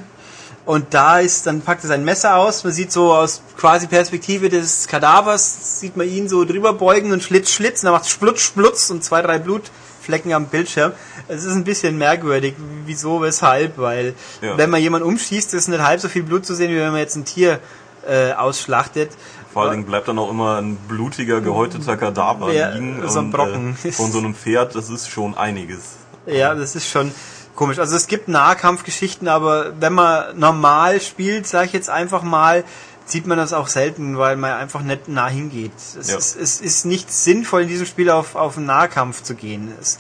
Und 0.65 0.95
da 0.95 1.21
ist, 1.21 1.47
dann 1.47 1.61
packt 1.61 1.85
er 1.85 1.89
sein 1.89 2.05
Messer 2.05 2.37
aus. 2.39 2.65
Man 2.65 2.73
sieht 2.73 2.91
so 2.91 3.13
aus 3.15 3.41
quasi 3.57 3.87
Perspektive 3.87 4.49
des 4.49 4.89
Kadavers, 4.89 5.79
sieht 5.79 5.97
man 5.97 6.09
ihn 6.09 6.29
so 6.29 6.45
drüber 6.45 6.73
beugen 6.73 7.13
und 7.13 7.23
schlitz, 7.23 7.51
schlitz. 7.53 7.83
Und 7.83 7.87
dann 7.87 7.93
macht 7.95 8.09
splutz, 8.09 8.41
splutz 8.41 8.91
und 8.91 9.05
zwei, 9.05 9.23
drei 9.23 9.39
Blutflecken 9.39 10.33
am 10.33 10.47
Bildschirm. 10.47 10.91
Es 11.29 11.45
ist 11.45 11.53
ein 11.53 11.63
bisschen 11.63 11.99
merkwürdig. 11.99 12.55
Wieso, 12.85 13.23
weshalb? 13.23 13.79
Weil, 13.79 14.15
Ja. 14.43 14.59
wenn 14.59 14.71
man 14.71 14.81
jemanden 14.81 15.07
umschießt, 15.07 15.55
ist 15.55 15.69
nicht 15.69 15.81
halb 15.85 16.01
so 16.01 16.09
viel 16.09 16.25
Blut 16.25 16.45
zu 16.45 16.57
sehen, 16.57 16.73
wie 16.73 16.79
wenn 16.79 16.91
man 16.91 16.99
jetzt 16.99 17.15
ein 17.15 17.25
Tier 17.25 17.61
äh, 18.09 18.33
ausschlachtet. 18.33 19.11
Vor 19.53 19.63
allen 19.63 19.73
Dingen 19.73 19.85
bleibt 19.87 20.07
dann 20.09 20.19
auch 20.19 20.31
immer 20.31 20.57
ein 20.61 20.77
blutiger, 20.77 21.41
gehäuteter 21.41 21.97
Kadaver 21.97 22.53
Ja, 22.53 22.71
liegen. 22.71 23.03
so 23.09 23.19
ein 23.21 23.25
und, 23.27 23.31
Brocken. 23.31 23.77
Äh, 23.83 23.93
von 23.93 24.13
so 24.13 24.19
einem 24.19 24.35
Pferd, 24.35 24.75
das 24.75 24.91
ist 24.91 25.09
schon 25.09 25.37
einiges. 25.37 25.97
Ja, 26.27 26.55
das 26.55 26.77
ist 26.77 26.89
schon 26.89 27.13
komisch. 27.55 27.79
Also 27.79 27.97
es 27.97 28.07
gibt 28.07 28.29
Nahkampfgeschichten, 28.29 29.29
aber 29.29 29.73
wenn 29.81 29.93
man 29.95 30.39
normal 30.39 31.01
spielt, 31.01 31.47
sage 31.47 31.67
ich 31.67 31.73
jetzt 31.73 31.89
einfach 31.89 32.23
mal, 32.23 32.65
sieht 33.07 33.27
man 33.27 33.39
das 33.39 33.53
auch 33.53 33.69
selten, 33.69 34.19
weil 34.19 34.37
man 34.37 34.53
einfach 34.53 34.81
nicht 34.83 35.09
nah 35.09 35.29
hingeht. 35.29 35.73
Es, 35.99 36.11
Ja. 36.11 36.17
ist, 36.19 36.37
es 36.37 36.61
ist 36.61 36.85
nicht 36.85 37.11
sinnvoll, 37.13 37.63
in 37.63 37.69
diesem 37.69 37.87
Spiel 37.87 38.11
auf, 38.11 38.35
auf 38.35 38.57
einen 38.57 38.67
Nahkampf 38.67 39.23
zu 39.23 39.35
gehen. 39.37 39.73
Es, 39.81 39.99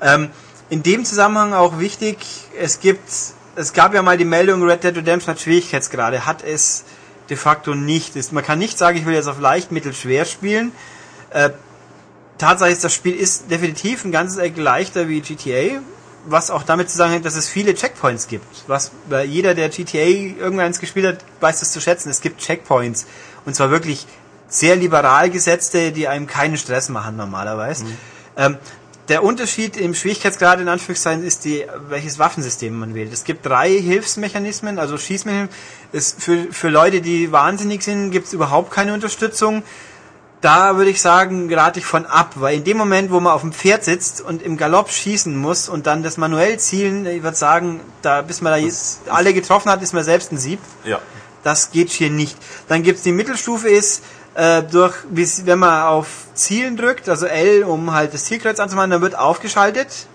ähm, 0.00 0.28
in 0.68 0.82
dem 0.82 1.04
Zusammenhang 1.04 1.54
auch 1.54 1.78
wichtig, 1.78 2.18
es 2.58 2.78
gibt, 2.80 3.08
es 3.56 3.72
gab 3.72 3.94
ja 3.94 4.02
mal 4.02 4.16
die 4.18 4.24
Meldung, 4.26 4.62
Red 4.62 4.84
Dead 4.84 4.96
Redemption 4.96 5.34
hat 5.34 5.40
Schwierigkeitsgrade, 5.40 6.24
hat 6.26 6.42
es 6.44 6.84
de 7.30 7.36
facto 7.36 7.74
nicht. 7.74 8.16
Es, 8.16 8.32
man 8.32 8.44
kann 8.44 8.58
nicht 8.58 8.78
sagen, 8.78 8.98
ich 8.98 9.06
will 9.06 9.14
jetzt 9.14 9.28
auf 9.28 9.40
leicht, 9.40 9.72
mittel, 9.72 9.94
schwer 9.94 10.24
spielen. 10.24 10.72
Äh, 11.30 11.50
Tatsache 12.38 12.70
ist, 12.70 12.82
das 12.82 12.92
Spiel 12.92 13.14
ist 13.14 13.50
definitiv 13.50 14.04
ein 14.04 14.12
ganzes 14.12 14.38
Eck 14.38 14.56
leichter 14.56 15.08
wie 15.08 15.20
GTA, 15.20 15.80
was 16.26 16.50
auch 16.50 16.62
damit 16.62 16.90
zusammenhängt, 16.90 17.24
dass 17.24 17.36
es 17.36 17.48
viele 17.48 17.74
Checkpoints 17.74 18.26
gibt. 18.26 18.46
Was 18.66 18.90
weil 19.08 19.26
jeder, 19.26 19.54
der 19.54 19.68
GTA 19.68 19.98
irgendwann 19.98 20.72
gespielt 20.72 21.06
hat, 21.06 21.18
weiß 21.40 21.60
das 21.60 21.72
zu 21.72 21.80
schätzen. 21.80 22.10
Es 22.10 22.20
gibt 22.20 22.40
Checkpoints 22.40 23.06
und 23.44 23.54
zwar 23.54 23.70
wirklich 23.70 24.06
sehr 24.48 24.76
liberal 24.76 25.30
gesetzte, 25.30 25.92
die 25.92 26.08
einem 26.08 26.26
keinen 26.26 26.56
Stress 26.56 26.88
machen 26.88 27.16
normalerweise. 27.16 27.86
Ähm, 28.36 28.58
der 29.08 29.24
Unterschied 29.24 29.76
im 29.76 29.94
Schwierigkeitsgrad 29.94 30.60
in 30.60 30.68
Anführungszeichen 30.68 31.24
ist 31.24 31.44
die, 31.44 31.64
welches 31.88 32.18
Waffensystem 32.18 32.78
man 32.78 32.94
wählt. 32.94 33.12
Es 33.12 33.24
gibt 33.24 33.44
drei 33.44 33.70
Hilfsmechanismen, 33.70 34.78
also 34.78 34.96
Schießmechanismen. 34.96 35.54
Es, 35.92 36.14
für, 36.18 36.52
für 36.52 36.68
Leute, 36.68 37.00
die 37.00 37.32
wahnsinnig 37.32 37.82
sind, 37.82 38.10
gibt 38.10 38.28
es 38.28 38.32
überhaupt 38.32 38.70
keine 38.70 38.94
Unterstützung 38.94 39.62
da 40.42 40.76
würde 40.76 40.90
ich 40.90 41.00
sagen, 41.00 41.52
rate 41.54 41.78
ich 41.78 41.86
von 41.86 42.04
ab, 42.04 42.32
weil 42.34 42.56
in 42.56 42.64
dem 42.64 42.76
Moment, 42.76 43.10
wo 43.10 43.20
man 43.20 43.32
auf 43.32 43.42
dem 43.42 43.52
Pferd 43.52 43.84
sitzt 43.84 44.20
und 44.20 44.42
im 44.42 44.56
Galopp 44.56 44.90
schießen 44.90 45.34
muss 45.34 45.68
und 45.68 45.86
dann 45.86 46.02
das 46.02 46.16
manuell 46.16 46.58
zielen, 46.58 47.06
ich 47.06 47.22
würde 47.22 47.36
sagen, 47.36 47.80
da 48.02 48.22
bis 48.22 48.40
man 48.40 48.52
da 48.52 48.58
jetzt 48.58 49.08
alle 49.08 49.32
getroffen 49.32 49.70
hat, 49.70 49.82
ist 49.82 49.94
man 49.94 50.02
selbst 50.02 50.32
ein 50.32 50.38
Sieb. 50.38 50.58
Ja. 50.84 50.98
Das 51.44 51.70
geht 51.70 51.90
hier 51.90 52.10
nicht. 52.10 52.36
Dann 52.68 52.82
gibt's 52.82 53.02
die 53.02 53.12
Mittelstufe 53.12 53.68
ist, 53.68 54.02
äh, 54.34 54.62
durch, 54.62 54.94
wenn 55.10 55.58
man 55.58 55.82
auf 55.84 56.06
Zielen 56.34 56.76
drückt, 56.76 57.08
also 57.08 57.26
L, 57.26 57.64
um 57.64 57.92
halt 57.92 58.14
das 58.14 58.24
Zielkreuz 58.24 58.58
anzumachen, 58.60 58.90
dann 58.90 59.02
wird 59.02 59.18
aufgeschaltet 59.18 60.06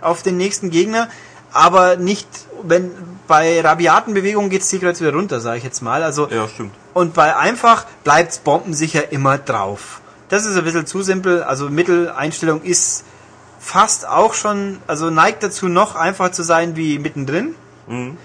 auf 0.00 0.22
den 0.22 0.36
nächsten 0.36 0.70
Gegner, 0.70 1.08
aber 1.52 1.96
nicht, 1.96 2.28
wenn 2.62 2.90
bei 3.26 3.60
rabiaten 3.60 4.12
Bewegungen 4.14 4.50
geht 4.50 4.60
das 4.62 4.68
Zielkreuz 4.68 5.00
wieder 5.00 5.12
runter, 5.14 5.40
sage 5.40 5.58
ich 5.58 5.64
jetzt 5.64 5.80
mal. 5.82 6.02
Also 6.02 6.28
Ja, 6.28 6.46
stimmt. 6.48 6.72
und 6.92 7.14
bei 7.14 7.36
einfach 7.36 7.86
bleibt's 8.04 8.38
bombensicher 8.38 9.12
immer 9.12 9.38
drauf. 9.38 10.00
Das 10.28 10.44
ist 10.44 10.56
ein 10.56 10.64
bisschen 10.64 10.86
zu 10.86 11.02
simpel. 11.02 11.42
Also 11.42 11.68
Mitteleinstellung 11.70 12.62
ist 12.62 13.04
fast 13.60 14.06
auch 14.06 14.34
schon, 14.34 14.78
also 14.86 15.10
neigt 15.10 15.42
dazu 15.42 15.68
noch 15.68 15.94
einfacher 15.94 16.32
zu 16.32 16.42
sein 16.42 16.76
wie 16.76 16.98
mittendrin. 16.98 17.54
Mhm. 17.86 18.16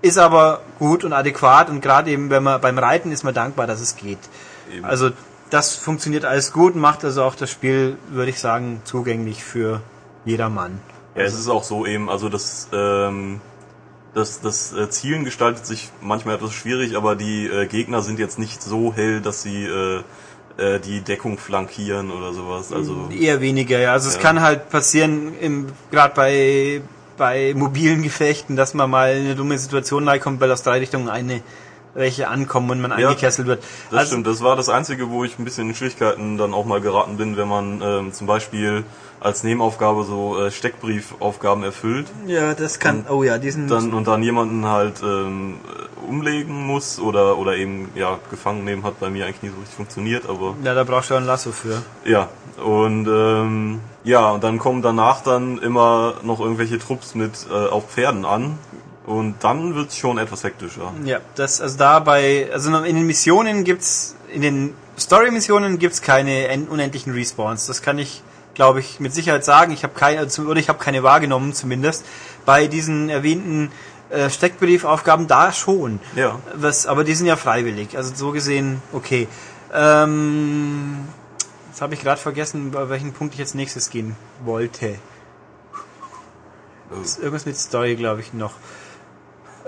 Ist 0.00 0.18
aber 0.18 0.60
gut 0.78 1.04
und 1.04 1.12
adäquat 1.12 1.70
und 1.70 1.80
gerade 1.80 2.10
eben, 2.10 2.30
wenn 2.30 2.42
man 2.42 2.60
beim 2.60 2.78
Reiten 2.78 3.10
ist 3.12 3.22
man 3.24 3.34
dankbar, 3.34 3.66
dass 3.66 3.80
es 3.80 3.96
geht. 3.96 4.18
Eben. 4.72 4.84
Also 4.84 5.10
das 5.50 5.74
funktioniert 5.74 6.24
alles 6.24 6.52
gut, 6.52 6.76
macht 6.76 7.04
also 7.04 7.22
auch 7.22 7.34
das 7.34 7.50
Spiel, 7.50 7.96
würde 8.10 8.30
ich 8.30 8.38
sagen, 8.38 8.80
zugänglich 8.84 9.42
für 9.42 9.80
jedermann. 10.24 10.80
Ja, 11.14 11.22
es 11.22 11.34
ist 11.34 11.48
auch 11.48 11.64
so 11.64 11.86
eben, 11.86 12.10
also 12.10 12.28
das, 12.28 12.68
ähm, 12.72 13.40
das, 14.14 14.40
das 14.40 14.72
äh, 14.72 14.90
Zielen 14.90 15.24
gestaltet 15.24 15.66
sich 15.66 15.90
manchmal 16.00 16.36
etwas 16.36 16.52
schwierig, 16.52 16.96
aber 16.96 17.16
die 17.16 17.46
äh, 17.46 17.66
Gegner 17.66 18.02
sind 18.02 18.18
jetzt 18.18 18.38
nicht 18.38 18.62
so 18.62 18.92
hell, 18.94 19.20
dass 19.20 19.42
sie 19.42 19.64
äh, 19.64 20.02
äh, 20.58 20.80
die 20.80 21.00
Deckung 21.00 21.38
flankieren 21.38 22.10
oder 22.10 22.32
sowas. 22.32 22.72
Also 22.72 23.08
Eher 23.10 23.40
weniger, 23.40 23.78
ja. 23.78 23.92
Also 23.92 24.08
es 24.08 24.16
Ja. 24.16 24.20
kann 24.20 24.42
halt 24.42 24.70
passieren, 24.70 25.72
gerade 25.90 26.14
bei 26.14 26.82
bei 27.18 27.52
mobilen 27.54 28.02
Gefechten, 28.02 28.56
dass 28.56 28.74
man 28.74 28.88
mal 28.88 29.16
in 29.16 29.24
eine 29.26 29.34
dumme 29.34 29.58
Situation 29.58 30.08
reinkommt, 30.08 30.40
weil 30.40 30.50
aus 30.52 30.62
drei 30.62 30.78
Richtungen 30.78 31.08
eine 31.08 31.42
welche 31.94 32.28
ankommen 32.28 32.70
und 32.70 32.80
man 32.80 32.90
Ja, 32.98 33.08
eingekesselt 33.08 33.46
wird. 33.48 33.62
das 33.90 33.98
also, 34.00 34.10
stimmt. 34.12 34.26
Das 34.26 34.42
war 34.42 34.56
das 34.56 34.68
Einzige, 34.68 35.10
wo 35.10 35.24
ich 35.24 35.38
ein 35.38 35.44
bisschen 35.44 35.68
in 35.68 35.74
Schwierigkeiten 35.74 36.38
dann 36.38 36.54
auch 36.54 36.64
mal 36.64 36.80
geraten 36.80 37.16
bin, 37.16 37.36
wenn 37.36 37.48
man 37.48 37.80
ähm, 37.82 38.12
zum 38.12 38.26
Beispiel 38.26 38.84
als 39.20 39.42
Nebenaufgabe 39.42 40.04
so 40.04 40.38
äh, 40.40 40.50
Steckbriefaufgaben 40.50 41.64
erfüllt 41.64 42.06
Ja, 42.26 42.54
das 42.54 42.78
kann. 42.78 43.04
Oh 43.10 43.22
ja, 43.24 43.38
diesen. 43.38 43.66
dann 43.66 43.92
und 43.92 44.06
dann 44.06 44.22
jemanden 44.22 44.64
halt 44.66 45.02
ähm, 45.02 45.56
umlegen 46.08 46.66
muss 46.66 47.00
oder 47.00 47.36
oder 47.36 47.56
eben 47.56 47.88
ja 47.96 48.18
gefangen 48.30 48.64
nehmen 48.64 48.84
hat 48.84 49.00
bei 49.00 49.10
mir 49.10 49.26
eigentlich 49.26 49.42
nie 49.42 49.48
so 49.50 49.56
richtig 49.56 49.74
funktioniert, 49.76 50.28
aber 50.28 50.54
ja, 50.62 50.72
da 50.74 50.84
brauchst 50.84 51.10
du 51.10 51.14
ja 51.14 51.20
ein 51.20 51.26
Lasso 51.26 51.50
für. 51.50 51.82
Ja, 52.04 52.28
und 52.64 53.08
ähm, 53.08 53.80
ja, 54.04 54.30
und 54.30 54.44
dann 54.44 54.58
kommen 54.58 54.82
danach 54.82 55.22
dann 55.22 55.58
immer 55.58 56.14
noch 56.22 56.38
irgendwelche 56.40 56.78
Trupps 56.78 57.14
mit 57.16 57.46
äh, 57.50 57.54
auf 57.68 57.90
Pferden 57.90 58.24
an. 58.24 58.56
Und 59.08 59.36
dann 59.42 59.74
wird's 59.74 59.96
schon 59.96 60.18
etwas 60.18 60.44
hektischer. 60.44 60.92
Ja, 61.04 61.20
das 61.34 61.62
also 61.62 61.78
da 61.78 61.98
bei 61.98 62.50
also 62.52 62.76
in 62.84 62.94
den 62.94 63.06
Missionen 63.06 63.64
gibt's 63.64 64.14
in 64.30 64.42
den 64.42 64.74
Story 64.98 65.30
Missionen 65.30 65.78
gibt's 65.78 66.02
keine 66.02 66.48
en- 66.48 66.68
unendlichen 66.68 67.14
Respawns. 67.14 67.64
Das 67.66 67.80
kann 67.80 67.98
ich 67.98 68.22
glaube 68.52 68.80
ich 68.80 69.00
mit 69.00 69.14
Sicherheit 69.14 69.46
sagen. 69.46 69.72
Ich 69.72 69.82
habe 69.82 69.94
keine 69.94 70.18
also, 70.18 70.42
oder 70.42 70.60
ich 70.60 70.68
habe 70.68 70.78
keine 70.78 71.02
wahrgenommen 71.02 71.54
zumindest 71.54 72.04
bei 72.44 72.66
diesen 72.66 73.08
erwähnten 73.08 73.72
äh, 74.10 74.28
Steckbriefaufgaben 74.28 75.26
da 75.26 75.52
schon. 75.52 76.00
Ja. 76.14 76.38
Was 76.54 76.86
aber 76.86 77.02
die 77.02 77.14
sind 77.14 77.28
ja 77.28 77.36
freiwillig. 77.36 77.96
Also 77.96 78.14
so 78.14 78.32
gesehen 78.32 78.82
okay. 78.92 79.26
Ähm, 79.72 80.98
jetzt 81.70 81.80
habe 81.80 81.94
ich 81.94 82.02
gerade 82.02 82.20
vergessen, 82.20 82.72
bei 82.72 82.90
welchen 82.90 83.14
Punkt 83.14 83.32
ich 83.32 83.40
jetzt 83.40 83.54
nächstes 83.54 83.88
gehen 83.88 84.16
wollte. 84.44 84.96
Ist 87.02 87.18
irgendwas 87.18 87.46
mit 87.46 87.56
Story, 87.56 87.96
glaube 87.96 88.20
ich, 88.20 88.34
noch. 88.34 88.52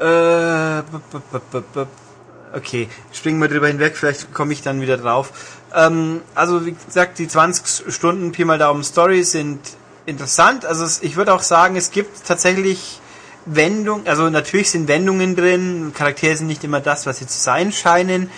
Äh, 0.01 0.83
Okay, 2.53 2.89
springen 3.13 3.41
wir 3.41 3.49
drüber 3.49 3.69
hinweg, 3.69 3.97
vielleicht 3.97 4.35
komme 4.35 4.53
ich 4.53 4.61
dann 4.63 4.81
wieder 4.81 4.97
drauf. 4.97 5.33
Ähm, 5.73 6.23
also 6.35 6.67
wie 6.67 6.73
gesagt, 6.73 7.19
die 7.21 7.29
20 7.29 7.93
Stunden 7.95 8.33
Pi 8.33 8.45
mal 8.45 8.59
Daumen 8.59 8.83
Story 8.83 9.23
sind 9.23 9.61
interessant. 10.05 10.65
Also 10.65 10.85
ich 11.03 11.17
würde 11.17 11.33
auch 11.33 11.43
sagen, 11.43 11.77
es 11.77 11.93
gibt 11.93 12.27
tatsächlich 12.27 13.01
Wendungen, 13.47 14.09
also 14.09 14.29
natürlich 14.31 14.71
sind 14.71 14.89
Wendungen 14.89 15.37
drin, 15.37 15.93
Charaktere 15.97 16.37
sind 16.37 16.49
nicht 16.49 16.65
immer 16.65 16.81
das, 16.81 17.07
was 17.07 17.19
sie 17.19 17.27
zu 17.27 17.39
sein 17.39 17.71
scheinen, 17.73 18.31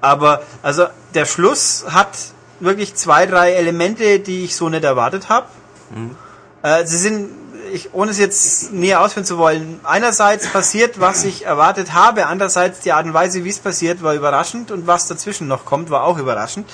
aber 0.00 0.42
also 0.62 0.86
der 1.14 1.26
Schluss 1.26 1.84
hat 1.88 2.16
wirklich 2.60 2.94
zwei, 2.94 3.26
drei 3.26 3.52
Elemente, 3.52 4.18
die 4.20 4.44
ich 4.44 4.56
so 4.56 4.68
nicht 4.70 4.84
erwartet 4.84 5.28
habe. 5.28 5.46
Äh, 6.62 6.86
sie 6.86 6.96
sind, 6.96 7.30
ich, 7.72 7.94
ohne 7.94 8.10
es 8.10 8.18
jetzt 8.18 8.72
näher 8.72 9.00
ausführen 9.00 9.24
zu 9.26 9.38
wollen, 9.38 9.80
einerseits 9.84 10.48
passiert, 10.48 11.00
was 11.00 11.24
ich 11.24 11.44
erwartet 11.46 11.92
habe, 11.92 12.26
andererseits 12.26 12.80
die 12.80 12.92
Art 12.92 13.06
und 13.06 13.14
Weise, 13.14 13.44
wie 13.44 13.48
es 13.48 13.58
passiert, 13.58 14.02
war 14.02 14.14
überraschend 14.14 14.70
und 14.70 14.86
was 14.86 15.06
dazwischen 15.08 15.48
noch 15.48 15.64
kommt, 15.64 15.90
war 15.90 16.04
auch 16.04 16.18
überraschend. 16.18 16.68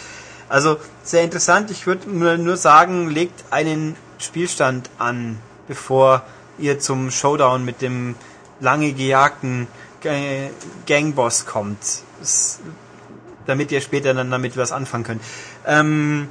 Also 0.49 0.77
sehr 1.03 1.23
interessant. 1.25 1.71
Ich 1.71 1.87
würde 1.87 2.09
nur, 2.11 2.57
sagen, 2.57 3.09
legt 3.09 3.45
einen 3.51 3.97
Spielstand 4.19 4.91
an, 4.99 5.39
bevor 5.67 6.23
ihr 6.59 6.79
zum 6.79 7.11
Showdown 7.11 7.65
mit 7.65 7.83
dem 7.83 8.15
lange 8.61 8.93
gejagten 8.93 9.67
Ga- 10.03 10.51
Gangboss 10.87 11.47
kommt. 11.47 11.79
Damit 13.47 13.73
ihr 13.73 13.81
später 13.81 14.15
dann 14.15 14.31
damit 14.31 14.57
was 14.57 14.73
anfangen 14.73 15.05
könnt. 15.05 15.23
Ähm, 15.67 16.29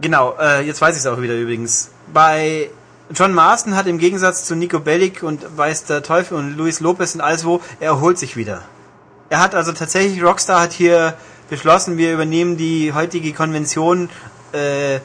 genau, 0.00 0.36
äh, 0.38 0.62
jetzt 0.62 0.80
weiß 0.80 0.96
ich 0.96 1.00
es 1.00 1.06
auch 1.06 1.20
wieder 1.20 1.34
übrigens. 1.34 1.90
Bei 2.12 2.70
John 3.14 3.32
Marston 3.32 3.76
hat 3.76 3.86
im 3.86 3.98
Gegensatz 3.98 4.44
zu 4.44 4.56
Nico 4.56 4.80
Bellic 4.80 5.22
und 5.22 5.56
Weiß 5.56 5.84
der 5.84 6.02
Teufel 6.02 6.36
und 6.36 6.56
Luis 6.56 6.80
Lopez 6.80 7.14
und 7.14 7.20
alles 7.20 7.44
wo, 7.44 7.60
er 7.78 7.88
erholt 7.88 8.18
sich 8.18 8.36
wieder. 8.36 8.62
Er 9.30 9.40
hat 9.40 9.54
also 9.54 9.72
tatsächlich, 9.72 10.22
Rockstar 10.22 10.60
hat 10.60 10.72
hier 10.72 11.14
beschlossen, 11.48 11.98
wir 11.98 12.12
übernehmen 12.12 12.56
die 12.56 12.92
heutige 12.92 13.32
Konvention, 13.32 14.08
äh, 14.52 15.00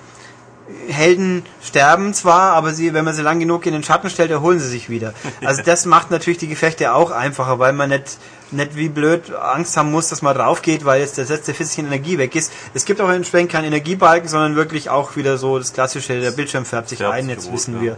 Helden 0.88 1.44
sterben 1.62 2.14
zwar, 2.14 2.54
aber 2.54 2.74
sie, 2.74 2.94
wenn 2.94 3.04
man 3.04 3.14
sie 3.14 3.22
lang 3.22 3.40
genug 3.40 3.66
in 3.66 3.74
den 3.74 3.84
Schatten 3.84 4.10
stellt, 4.10 4.32
erholen 4.32 4.60
sie 4.60 4.70
sich 4.70 4.90
wieder. 4.90 5.14
Also 5.46 5.62
das 5.64 5.86
macht 5.86 6.12
natürlich 6.12 6.38
die 6.38 6.48
Gefechte 6.48 6.94
auch 6.94 7.12
einfacher, 7.12 7.60
weil 7.60 7.74
man 7.74 7.90
nicht, 7.90 8.18
nicht 8.52 8.76
wie 8.76 8.90
blöd 8.90 9.34
Angst 9.34 9.78
haben 9.78 9.92
muss, 9.92 10.10
dass 10.10 10.22
man 10.22 10.36
drauf 10.36 10.62
geht, 10.62 10.86
weil 10.86 11.02
jetzt 11.02 11.18
das 11.18 11.30
letzte 11.30 11.54
bisschen 11.54 11.88
Energie 11.88 12.18
weg 12.18 12.36
ist. 12.36 12.52
Es 12.74 12.86
gibt 12.86 13.02
auch 13.02 13.10
entsprechend 13.10 13.52
keinen 13.52 13.66
Energiebalken, 13.66 14.28
sondern 14.30 14.56
wirklich 14.56 14.90
auch 14.90 15.16
wieder 15.16 15.38
so 15.38 15.58
das 15.58 15.74
klassische, 15.74 16.20
der 16.20 16.32
Bildschirm 16.32 16.66
färbt 16.66 16.90
sich 16.90 17.00
Färbt 17.00 17.14
ein, 17.14 17.30
jetzt 17.30 17.48
rot, 17.48 17.54
wissen 17.54 17.76
ja. 17.76 17.82
wir, 17.82 17.98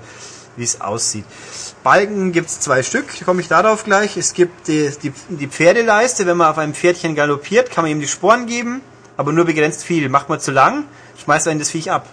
wie 0.55 0.63
es 0.63 0.81
aussieht. 0.81 1.25
Balken 1.83 2.31
gibt's 2.31 2.59
zwei 2.59 2.83
Stück, 2.83 3.25
komme 3.25 3.41
ich 3.41 3.47
darauf 3.47 3.83
gleich. 3.83 4.17
Es 4.17 4.33
gibt 4.33 4.67
die, 4.67 4.91
die, 5.01 5.13
die 5.29 5.47
Pferdeleiste, 5.47 6.25
wenn 6.25 6.37
man 6.37 6.47
auf 6.49 6.57
einem 6.57 6.73
Pferdchen 6.73 7.15
galoppiert, 7.15 7.71
kann 7.71 7.83
man 7.83 7.91
ihm 7.91 7.99
die 7.99 8.07
Sporen 8.07 8.45
geben, 8.45 8.81
aber 9.17 9.31
nur 9.31 9.45
begrenzt 9.45 9.83
viel. 9.83 10.09
Macht 10.09 10.29
man 10.29 10.39
zu 10.39 10.51
lang, 10.51 10.85
schmeißt 11.23 11.47
einen 11.47 11.59
das 11.59 11.69
Viech 11.69 11.91
ab. 11.91 12.07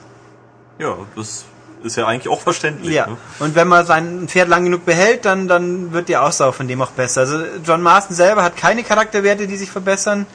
Ja, 0.78 0.96
das 1.14 1.44
ist 1.82 1.96
ja 1.96 2.06
eigentlich 2.06 2.28
auch 2.28 2.40
verständlich. 2.40 2.92
Ja. 2.94 3.06
Ne? 3.06 3.16
Und 3.38 3.54
wenn 3.54 3.68
man 3.68 3.86
sein 3.86 4.28
Pferd 4.28 4.48
lang 4.48 4.64
genug 4.64 4.84
behält, 4.84 5.24
dann, 5.24 5.48
dann 5.48 5.92
wird 5.92 6.08
die 6.08 6.16
Ausdauer 6.16 6.52
von 6.52 6.68
dem 6.68 6.80
auch 6.82 6.90
besser. 6.90 7.22
Also 7.22 7.38
John 7.64 7.82
Marston 7.82 8.16
selber 8.16 8.42
hat 8.42 8.56
keine 8.56 8.82
Charakterwerte, 8.82 9.46
die 9.46 9.56
sich 9.56 9.70
verbessern. 9.70 10.26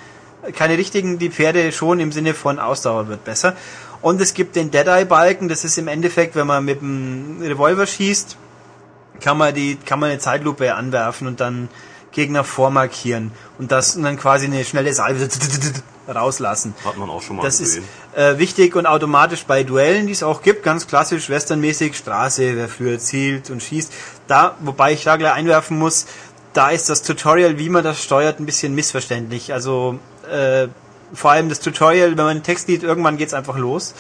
Keine 0.54 0.78
richtigen, 0.78 1.18
die 1.18 1.30
Pferde 1.30 1.72
schon 1.72 2.00
im 2.00 2.12
Sinne 2.12 2.34
von 2.34 2.60
Ausdauer 2.60 3.08
wird 3.08 3.24
besser. 3.24 3.56
Und 4.02 4.22
es 4.22 4.34
gibt 4.34 4.56
den 4.56 4.70
Deadeye-Balken, 4.70 5.50
das 5.50 5.64
ist 5.64 5.78
im 5.78 5.88
Endeffekt, 5.88 6.36
wenn 6.36 6.46
man 6.46 6.64
mit 6.64 6.82
dem 6.82 7.42
Revolver 7.42 7.88
schießt, 7.88 8.38
kann 9.20 9.38
man 9.38 9.56
die, 9.56 9.78
kann 9.78 10.00
man 10.00 10.12
eine 10.12 10.20
Zeitlupe 10.20 10.76
anwerfen 10.76 11.28
und 11.28 11.40
dann 11.40 11.70
Gegner 12.12 12.44
vormarkieren 12.44 13.32
und 13.58 13.72
das 13.72 13.96
und 13.96 14.04
dann 14.04 14.18
quasi 14.18 14.46
eine 14.46 14.64
schnelle 14.64 14.94
Salve 14.94 15.28
rauslassen. 16.08 16.74
Hat 16.86 16.98
man 16.98 17.10
auch 17.10 17.22
schon 17.22 17.38
mal 17.38 17.44
Das 17.44 17.60
ist 17.60 17.76
gesehen. 17.76 17.86
Äh, 18.16 18.38
wichtig 18.38 18.76
und 18.76 18.86
automatisch 18.86 19.46
bei 19.46 19.64
Duellen, 19.64 20.08
die 20.08 20.14
es 20.14 20.24
auch 20.24 20.42
gibt, 20.42 20.64
ganz 20.64 20.88
klassisch 20.88 21.30
westernmäßig, 21.30 21.96
Straße, 21.96 22.56
wer 22.56 22.70
früher 22.70 22.98
zielt 22.98 23.50
und 23.50 23.62
schießt. 23.62 23.92
Da, 24.28 24.56
wobei 24.62 24.94
ich 24.94 25.04
da 25.04 25.18
gleich 25.18 25.34
einwerfen 25.34 25.78
muss, 25.78 26.06
da 26.54 26.70
ist 26.70 26.90
das 26.90 27.04
Tutorial, 27.04 27.60
wie 27.60 27.70
man 27.70 27.84
das 27.84 28.02
steuert, 28.02 28.40
ein 28.40 28.46
bisschen 28.46 28.74
missverständlich. 28.74 29.52
Also 29.52 30.00
äh, 30.32 30.68
vor 31.14 31.32
allem 31.32 31.50
das 31.50 31.60
Tutorial, 31.60 32.18
wenn 32.18 32.26
man 32.26 32.38
den 32.38 32.44
Text 32.44 32.68
liest, 32.70 32.84
irgendwann 32.84 33.18
geht's 33.18 33.34
einfach 33.34 33.58
los. 33.58 33.94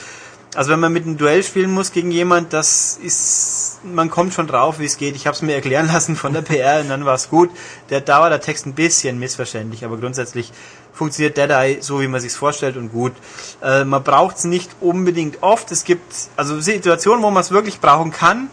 Also 0.56 0.72
wenn 0.72 0.80
man 0.80 0.94
mit 0.94 1.04
einem 1.04 1.18
Duell 1.18 1.44
spielen 1.44 1.72
muss 1.72 1.92
gegen 1.92 2.12
jemand, 2.12 2.54
das 2.54 2.98
ist, 3.04 3.80
man 3.84 4.10
kommt 4.10 4.34
schon 4.34 4.48
drauf, 4.48 4.80
wie 4.80 4.86
es 4.86 4.96
geht. 4.96 5.18
Ich 5.18 5.28
habe 5.28 5.36
es 5.36 5.42
mir 5.42 5.54
erklären 5.54 5.88
lassen 5.94 6.16
von 6.16 6.32
der 6.32 6.42
PR 6.42 6.80
und 6.80 6.90
dann 6.90 7.04
war 7.04 7.16
es 7.16 7.30
gut. 7.30 7.50
Der 7.90 8.00
da 8.00 8.22
war 8.22 8.30
der 8.30 8.40
Text 8.40 8.66
ein 8.66 8.74
bisschen 8.74 9.20
missverständlich, 9.20 9.84
aber 9.84 9.98
grundsätzlich 9.98 10.54
funktioniert 10.96 11.38
Deadeye 11.38 11.82
so, 11.82 12.02
wie 12.02 12.08
man 12.08 12.22
sich's 12.22 12.36
vorstellt 12.36 12.78
und 12.78 12.92
gut. 12.92 13.14
Äh, 13.62 13.84
man 13.84 14.04
braucht 14.04 14.38
es 14.38 14.46
nicht 14.46 14.72
unbedingt 14.80 15.44
oft. 15.44 15.72
Es 15.72 15.84
gibt 15.84 16.14
also 16.38 16.60
Situationen, 16.60 17.22
wo 17.22 17.30
man 17.30 17.42
es 17.42 17.52
wirklich 17.52 17.80
brauchen 17.80 18.12
kann, 18.12 18.50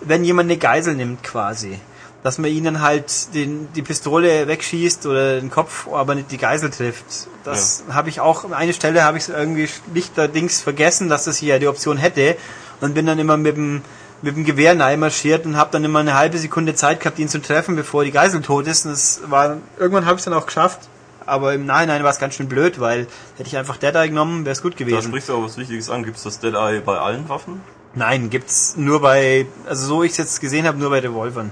wenn 0.00 0.24
jemand 0.24 0.50
eine 0.50 0.58
Geisel 0.58 0.94
nimmt 0.94 1.22
quasi. 1.22 1.78
Dass 2.22 2.38
man 2.38 2.50
ihnen 2.50 2.80
halt 2.82 3.34
den, 3.34 3.68
die 3.74 3.82
Pistole 3.82 4.48
wegschießt 4.48 5.06
oder 5.06 5.40
den 5.40 5.50
Kopf, 5.50 5.86
aber 5.88 6.16
nicht 6.16 6.32
die 6.32 6.38
Geisel 6.38 6.70
trifft. 6.70 7.04
Das 7.44 7.84
habe 7.88 8.08
ich 8.08 8.18
auch, 8.18 8.44
an 8.44 8.52
eine 8.52 8.72
Stelle 8.72 9.04
habe 9.04 9.16
ich 9.16 9.24
es 9.24 9.28
irgendwie 9.28 9.68
schlichterdings 9.68 10.60
vergessen, 10.60 11.08
dass 11.08 11.24
das 11.24 11.36
hier 11.36 11.60
die 11.60 11.68
Option 11.68 11.98
hätte 11.98 12.36
und 12.80 12.94
bin 12.94 13.06
dann 13.06 13.20
immer 13.20 13.36
mit 13.36 13.56
dem, 13.56 13.82
mit 14.22 14.34
dem 14.34 14.44
Gewehr 14.44 14.74
marschiert 14.96 15.46
und 15.46 15.56
habe 15.56 15.70
dann 15.70 15.84
immer 15.84 16.00
eine 16.00 16.14
halbe 16.14 16.38
Sekunde 16.38 16.74
Zeit 16.74 16.98
gehabt, 16.98 17.20
ihn 17.20 17.28
zu 17.28 17.40
treffen, 17.40 17.76
bevor 17.76 18.02
die 18.02 18.10
Geisel 18.10 18.42
tot 18.42 18.66
ist. 18.66 18.86
Und 18.86 18.92
das 18.92 19.20
war, 19.26 19.58
irgendwann 19.78 20.06
habe 20.06 20.16
ich 20.16 20.20
es 20.20 20.24
dann 20.24 20.34
auch 20.34 20.46
geschafft. 20.46 20.80
Aber 21.26 21.54
im 21.54 21.66
Nachhinein 21.66 22.02
war 22.04 22.10
es 22.10 22.18
ganz 22.18 22.34
schön 22.34 22.48
blöd, 22.48 22.80
weil 22.80 23.08
hätte 23.36 23.48
ich 23.48 23.56
einfach 23.56 23.76
Deadeye 23.76 24.08
genommen, 24.08 24.44
wäre 24.44 24.52
es 24.52 24.62
gut 24.62 24.74
Da 24.74 24.78
gewesen. 24.78 25.08
sprichst 25.08 25.28
du 25.28 25.34
aber 25.34 25.44
was 25.44 25.58
Wichtiges 25.58 25.90
an. 25.90 26.04
Gibt 26.04 26.16
es 26.16 26.22
das 26.22 26.38
Deadeye 26.38 26.80
bei 26.80 26.98
allen 26.98 27.28
Waffen? 27.28 27.60
Nein, 27.94 28.30
gibt's 28.30 28.76
nur 28.76 29.00
bei, 29.00 29.46
also 29.68 29.86
so 29.86 30.02
ich 30.02 30.12
es 30.12 30.18
jetzt 30.18 30.40
gesehen 30.40 30.66
habe, 30.66 30.78
nur 30.78 30.90
bei 30.90 31.00
Revolvern. 31.00 31.50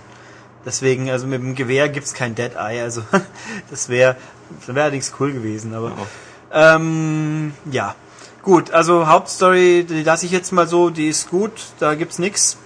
Deswegen, 0.65 1.11
also 1.11 1.27
mit 1.27 1.43
dem 1.43 1.55
Gewehr 1.55 1.89
gibt's 1.89 2.15
kein 2.15 2.35
Dead 2.35 2.53
Eye, 2.55 2.81
also 2.83 3.03
das 3.71 3.89
wäre 3.89 4.17
das 4.61 4.69
wäre 4.69 4.83
allerdings 4.83 5.13
cool 5.19 5.33
gewesen, 5.33 5.75
aber 5.75 5.93
ähm, 6.53 7.53
ja. 7.71 7.95
Gut, 8.43 8.73
also 8.73 9.09
Hauptstory, 9.09 9.85
die 9.89 10.03
lasse 10.03 10.27
ich 10.27 10.33
jetzt 10.33 10.53
mal 10.53 10.69
so, 10.69 10.91
die 10.91 11.09
ist 11.09 11.31
gut, 11.31 11.53
da 11.81 11.95
gibt's 11.95 12.19
nix. 12.19 12.59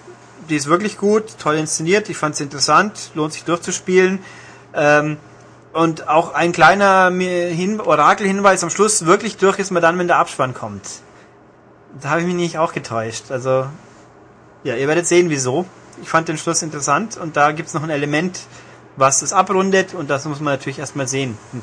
Die 0.50 0.56
ist 0.56 0.66
wirklich 0.66 0.98
gut, 0.98 1.38
toll 1.38 1.56
inszeniert, 1.56 2.08
ich 2.08 2.16
fand's 2.16 2.40
interessant, 2.40 3.12
lohnt 3.14 3.32
sich 3.32 3.44
durchzuspielen. 3.44 4.18
Ähm, 4.74 5.18
und 5.78 6.08
auch 6.08 6.34
ein 6.34 6.50
kleiner 6.50 7.10
Hin 7.10 7.80
Orakelhinweis 7.80 8.64
am 8.64 8.70
Schluss, 8.70 9.06
wirklich 9.06 9.36
durch 9.36 9.60
ist 9.60 9.70
man 9.70 9.80
dann, 9.80 9.96
wenn 9.96 10.08
der 10.08 10.18
Abspann 10.18 10.52
kommt. 10.52 10.82
Da 12.02 12.10
habe 12.10 12.20
ich 12.20 12.26
mich 12.26 12.34
nicht 12.34 12.58
auch 12.58 12.72
getäuscht. 12.72 13.30
Also, 13.30 13.66
ja, 14.64 14.74
ihr 14.74 14.88
werdet 14.88 15.06
sehen, 15.06 15.30
wieso. 15.30 15.66
Ich 16.02 16.08
fand 16.08 16.26
den 16.26 16.36
Schluss 16.36 16.62
interessant 16.62 17.16
und 17.16 17.36
da 17.36 17.52
gibt's 17.52 17.74
noch 17.74 17.84
ein 17.84 17.90
Element, 17.90 18.40
was 18.96 19.22
es 19.22 19.32
abrundet 19.32 19.94
und 19.94 20.10
das 20.10 20.24
muss 20.24 20.40
man 20.40 20.54
natürlich 20.54 20.80
erstmal 20.80 21.06
sehen 21.06 21.38
und, 21.52 21.62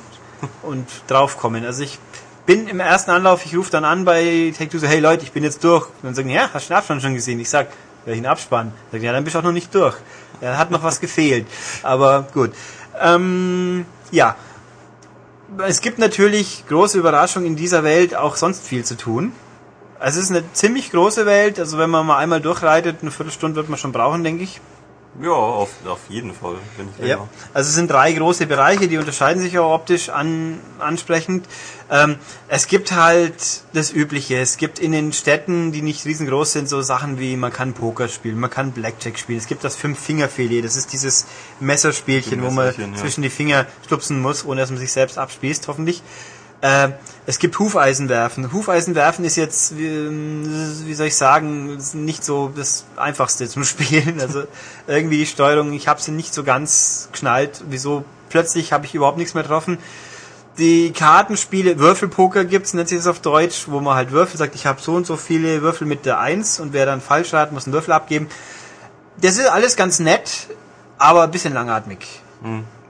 und 0.63 0.87
draufkommen. 1.07 1.65
Also 1.65 1.83
ich 1.83 1.99
bin 2.45 2.69
im 2.69 2.79
ersten 2.79 3.11
Anlauf, 3.11 3.45
ich 3.45 3.55
rufe 3.55 3.71
dann 3.71 3.83
an 3.83 4.05
bei 4.05 4.53
Take-Two 4.57 4.79
so, 4.79 4.87
hey 4.87 4.99
Leute, 4.99 5.23
ich 5.23 5.33
bin 5.33 5.43
jetzt 5.43 5.61
durch. 5.63 5.87
Und 5.87 6.03
dann 6.03 6.15
sagen, 6.15 6.29
ja, 6.29 6.49
hast 6.53 6.69
du 6.69 6.73
den 6.73 6.77
Abspann 6.77 7.01
schon 7.01 7.15
gesehen? 7.15 7.39
Ich 7.41 7.49
sag, 7.49 7.67
welchen 8.05 8.25
Abspann? 8.25 8.71
Sag, 8.93 9.01
ja, 9.01 9.11
dann 9.11 9.25
bist 9.25 9.35
du 9.35 9.39
auch 9.39 9.43
noch 9.43 9.51
nicht 9.51 9.75
durch. 9.75 9.95
Ja, 10.39 10.57
hat 10.57 10.71
noch 10.71 10.83
was 10.83 11.01
gefehlt. 11.01 11.47
Aber 11.83 12.27
gut. 12.33 12.53
Ähm, 13.01 13.85
ja. 14.11 14.35
Es 15.67 15.81
gibt 15.81 15.99
natürlich 15.99 16.65
große 16.67 16.97
Überraschungen 16.97 17.47
in 17.47 17.55
dieser 17.55 17.83
Welt, 17.83 18.15
auch 18.15 18.35
sonst 18.35 18.65
viel 18.65 18.83
zu 18.83 18.97
tun. 18.97 19.31
Es 19.99 20.17
ist 20.17 20.29
eine 20.31 20.43
ziemlich 20.53 20.91
große 20.91 21.25
Welt, 21.25 21.59
also 21.59 21.77
wenn 21.77 21.89
man 21.89 22.05
mal 22.05 22.17
einmal 22.17 22.41
durchreitet, 22.41 22.97
eine 23.01 23.11
Viertelstunde 23.11 23.55
wird 23.55 23.69
man 23.69 23.77
schon 23.77 23.91
brauchen, 23.91 24.23
denke 24.23 24.43
ich. 24.43 24.59
Ja, 25.21 25.31
auf, 25.31 25.69
auf 25.87 26.01
jeden 26.09 26.33
Fall. 26.33 26.55
Wenn 26.77 26.89
ich 26.89 26.97
länger. 26.97 27.29
Also 27.53 27.69
es 27.69 27.75
sind 27.75 27.89
drei 27.89 28.11
große 28.11 28.47
Bereiche, 28.47 28.87
die 28.87 28.97
unterscheiden 28.97 29.41
sich 29.41 29.57
auch 29.57 29.73
optisch 29.73 30.09
an, 30.09 30.59
ansprechend. 30.79 31.47
Ähm, 31.89 32.17
es 32.49 32.67
gibt 32.67 32.91
halt 32.91 33.63
das 33.73 33.93
Übliche. 33.93 34.37
Es 34.37 34.57
gibt 34.57 34.77
in 34.79 34.91
den 34.91 35.13
Städten, 35.13 35.71
die 35.71 35.81
nicht 35.81 36.05
riesengroß 36.05 36.51
sind, 36.51 36.67
so 36.67 36.81
Sachen 36.81 37.17
wie 37.17 37.37
man 37.37 37.53
kann 37.53 37.73
Poker 37.73 38.09
spielen, 38.09 38.39
man 38.39 38.49
kann 38.49 38.71
Blackjack 38.71 39.17
spielen. 39.17 39.39
Es 39.39 39.47
gibt 39.47 39.63
das 39.63 39.75
Fünf-Finger-Filet. 39.77 40.63
Das 40.63 40.75
ist 40.75 40.91
dieses 40.91 41.25
Messerspielchen, 41.61 42.41
wo 42.41 42.47
man 42.47 42.67
Messerchen, 42.67 42.93
ja. 42.93 42.99
zwischen 42.99 43.21
die 43.21 43.29
Finger 43.29 43.67
stupsen 43.85 44.21
muss, 44.21 44.45
ohne 44.45 44.61
dass 44.61 44.69
man 44.69 44.79
sich 44.79 44.91
selbst 44.91 45.17
abspießt, 45.17 45.67
hoffentlich. 45.69 46.03
Äh, 46.65 46.93
es 47.27 47.37
gibt 47.37 47.59
Hufeisenwerfen. 47.59 48.51
Hufeisenwerfen 48.51 49.23
ist 49.23 49.35
jetzt, 49.35 49.77
wie, 49.77 49.87
wie 49.87 50.93
soll 50.95 51.07
ich 51.07 51.15
sagen, 51.15 51.77
nicht 51.93 52.23
so 52.23 52.51
das 52.55 52.85
Einfachste 52.95 53.47
zum 53.47 53.63
Spielen. 53.71 54.19
Also 54.19 54.45
irgendwie 54.87 55.17
die 55.19 55.25
Steuerung, 55.27 55.73
ich 55.73 55.87
habe 55.87 56.01
sie 56.01 56.11
nicht 56.11 56.33
so 56.33 56.43
ganz 56.43 57.09
geschnallt. 57.11 57.63
Wieso 57.69 58.03
plötzlich 58.29 58.73
habe 58.73 58.85
ich 58.85 58.95
überhaupt 58.95 59.19
nichts 59.19 59.35
mehr 59.35 59.43
getroffen. 59.43 59.77
Die 60.57 60.91
Kartenspiele, 60.91 61.77
Würfelpoker 61.77 62.45
gibt's, 62.45 62.73
nennt 62.73 62.89
sich 62.89 62.97
das 62.97 63.07
auf 63.07 63.19
Deutsch, 63.19 63.65
wo 63.67 63.79
man 63.79 63.95
halt 63.95 64.11
Würfel 64.11 64.37
sagt, 64.37 64.55
ich 64.55 64.65
habe 64.65 64.81
so 64.81 64.93
und 64.93 65.05
so 65.05 65.17
viele 65.17 65.61
Würfel 65.61 65.85
mit 65.85 66.05
der 66.05 66.19
Eins 66.19 66.59
und 66.59 66.73
wer 66.73 66.87
dann 66.87 67.01
falsch 67.01 67.33
hat, 67.33 67.51
muss 67.51 67.65
einen 67.65 67.73
Würfel 67.73 67.93
abgeben. 67.93 68.27
Das 69.21 69.37
ist 69.37 69.47
alles 69.47 69.75
ganz 69.75 69.99
nett, 69.99 70.47
aber 70.97 71.23
ein 71.23 71.31
bisschen 71.31 71.53
langatmig. 71.53 72.21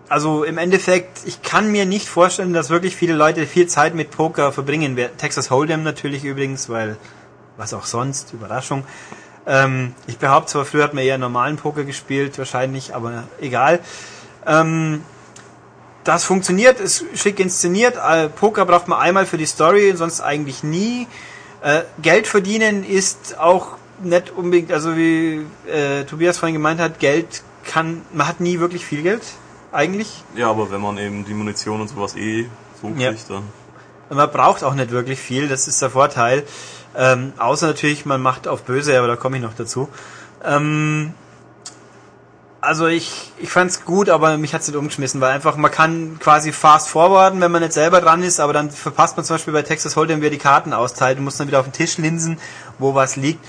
Also 0.10 0.44
im 0.44 0.57
Endeffekt, 0.57 1.19
ich 1.26 1.41
kann 1.41 1.72
mir 1.72 1.86
nicht 1.86 2.07
vorstellen, 2.07 2.53
dass 2.53 2.69
wirklich 2.69 2.95
viele 2.95 3.14
Leute 3.14 3.48
viel 3.48 3.68
Zeit 3.68 3.95
mit 3.95 4.11
Poker 4.11 4.52
verbringen. 4.52 4.95
werden. 4.95 5.18
Texas 5.18 5.49
Hold'em 5.49 5.77
natürlich 5.77 6.23
übrigens, 6.23 6.69
weil 6.69 6.98
was 7.57 7.73
auch 7.73 7.86
sonst, 7.86 8.34
Überraschung. 8.34 8.84
Ähm, 9.48 9.94
ich 10.07 10.18
behaupte 10.18 10.52
zwar, 10.52 10.65
früher 10.65 10.84
hat 10.84 10.94
man 10.94 11.03
eher 11.03 11.18
normalen 11.18 11.57
Poker 11.57 11.84
gespielt, 11.84 12.38
wahrscheinlich, 12.38 12.95
aber 12.95 13.23
egal. 13.40 13.80
Ähm, 14.45 15.03
das 16.03 16.23
funktioniert, 16.23 16.80
ist 16.80 17.06
schick 17.15 17.40
inszeniert. 17.40 17.95
Äh, 17.98 18.30
Poker 18.30 18.65
braucht 18.65 18.88
man 18.88 18.99
einmal 18.99 19.26
für 19.26 19.38
die 19.38 19.45
Story, 19.45 19.94
sonst 19.95 20.22
eigentlich 20.22 20.64
nie. 20.64 21.07
Äh, 21.64 21.82
Geld 22.02 22.27
verdienen 22.27 22.84
ist 22.84 23.40
auch 23.40 23.77
nicht 24.03 24.32
unbedingt, 24.32 24.72
also 24.72 24.95
wie 24.98 25.45
äh, 25.68 26.03
Tobias 26.03 26.38
vorhin 26.38 26.53
gemeint 26.53 26.80
hat, 26.80 26.99
Geld 26.99 27.44
kann, 27.64 28.03
man 28.14 28.27
hat 28.27 28.40
nie 28.40 28.60
wirklich 28.60 28.86
viel 28.86 29.02
Geld, 29.02 29.23
eigentlich. 29.76 30.23
Ja, 30.35 30.49
aber 30.49 30.72
wenn 30.72 30.81
man 30.81 30.97
eben 30.97 31.26
die 31.26 31.34
Munition 31.34 31.81
und 31.81 31.88
sowas 31.89 32.15
eh 32.15 32.47
so 32.81 32.88
Ja. 32.97 33.11
kriegt, 33.11 33.30
dann. 33.30 33.43
Und 34.10 34.18
man 34.18 34.31
braucht 34.31 34.64
auch 34.64 34.73
nicht 34.73 34.91
wirklich 34.91 35.19
viel, 35.19 35.47
das 35.47 35.68
ist 35.68 35.81
der 35.81 35.89
Vorteil. 35.89 36.43
Ähm, 36.95 37.34
außer 37.38 37.68
natürlich, 37.68 38.06
man 38.06 38.22
macht 38.22 38.47
auf 38.47 38.64
böse, 38.64 38.97
aber 38.97 39.07
da 39.07 39.15
komme 39.15 39.38
ich 39.38 39.43
noch 39.43 39.53
dazu. 39.53 39.89
Ähm, 40.43 41.14
also 42.61 42.88
ich, 42.88 43.31
ich 43.38 43.49
fand's 43.49 43.85
gut, 43.85 44.10
aber 44.10 44.38
mich 44.38 44.53
hat's 44.53 44.68
nicht 44.68 44.77
umgeschmissen, 44.77 45.22
weil 45.22 45.31
einfach 45.31 45.56
man 45.56 45.69
kann 45.72 46.18
quasi 46.19 46.52
fast 46.52 46.89
forwarden, 46.89 47.41
wenn 47.41 47.52
man 47.52 47.61
nicht 47.61 47.73
selber 47.73 48.02
dran 48.02 48.23
ist, 48.23 48.39
aber 48.39 48.53
dann 48.53 48.72
verpasst 48.72 49.18
man 49.18 49.26
zum 49.26 49.35
Beispiel 49.35 49.53
bei 49.53 49.61
Texas 49.61 49.95
Hold'em, 49.95 50.22
wer 50.22 50.30
die 50.31 50.38
Karten 50.39 50.73
austeilt 50.73 51.18
und 51.19 51.26
muss 51.26 51.38
dann 51.38 51.47
wieder 51.47 51.60
auf 51.60 51.65
den 51.68 51.73
Tisch 51.73 51.97
linsen, 51.97 52.39
wo 52.80 52.95
was 52.95 53.18
liegt. 53.18 53.43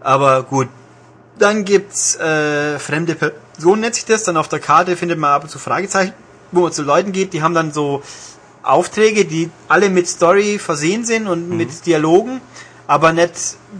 Aber 0.00 0.42
gut. 0.44 0.68
Dann 1.38 1.64
gibt's 1.64 2.14
äh, 2.16 2.78
fremde 2.78 3.16
Personen, 3.54 3.80
nennt 3.80 3.94
sich 3.94 4.04
das. 4.04 4.24
Dann 4.24 4.36
auf 4.36 4.48
der 4.48 4.60
Karte 4.60 4.96
findet 4.96 5.18
man 5.18 5.30
ab 5.30 5.44
und 5.44 5.48
zu 5.48 5.58
Fragezeichen, 5.58 6.12
wo 6.52 6.60
man 6.62 6.72
zu 6.72 6.82
Leuten 6.82 7.12
geht, 7.12 7.32
die 7.32 7.42
haben 7.42 7.54
dann 7.54 7.72
so 7.72 8.02
Aufträge, 8.62 9.24
die 9.24 9.50
alle 9.68 9.90
mit 9.90 10.08
Story 10.08 10.58
versehen 10.58 11.04
sind 11.04 11.26
und 11.26 11.50
mit 11.50 11.86
Dialogen, 11.86 12.40
aber 12.86 13.12
nicht, 13.12 13.32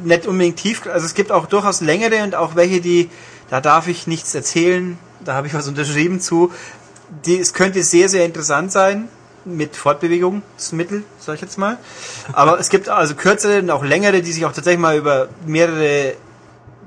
nicht 0.04 0.26
unbedingt 0.26 0.58
tief. 0.58 0.86
Also 0.86 1.06
es 1.06 1.14
gibt 1.14 1.32
auch 1.32 1.46
durchaus 1.46 1.80
längere 1.80 2.22
und 2.22 2.34
auch 2.34 2.54
welche, 2.54 2.80
die, 2.80 3.10
da 3.50 3.60
darf 3.60 3.88
ich 3.88 4.06
nichts 4.06 4.34
erzählen, 4.34 4.98
da 5.24 5.34
habe 5.34 5.46
ich 5.46 5.54
was 5.54 5.68
unterschrieben 5.68 6.20
zu. 6.20 6.52
Die, 7.24 7.38
es 7.38 7.54
könnte 7.54 7.82
sehr, 7.82 8.08
sehr 8.08 8.24
interessant 8.24 8.72
sein 8.72 9.08
mit 9.44 9.76
Fortbewegungsmittel, 9.76 11.04
sag 11.18 11.36
ich 11.36 11.40
jetzt 11.42 11.58
mal. 11.58 11.78
Aber 12.32 12.58
es 12.58 12.70
gibt 12.70 12.88
also 12.88 13.14
kürzere 13.14 13.60
und 13.60 13.70
auch 13.70 13.84
längere, 13.84 14.22
die 14.22 14.32
sich 14.32 14.44
auch 14.46 14.52
tatsächlich 14.52 14.80
mal 14.80 14.96
über 14.96 15.28
mehrere 15.46 16.14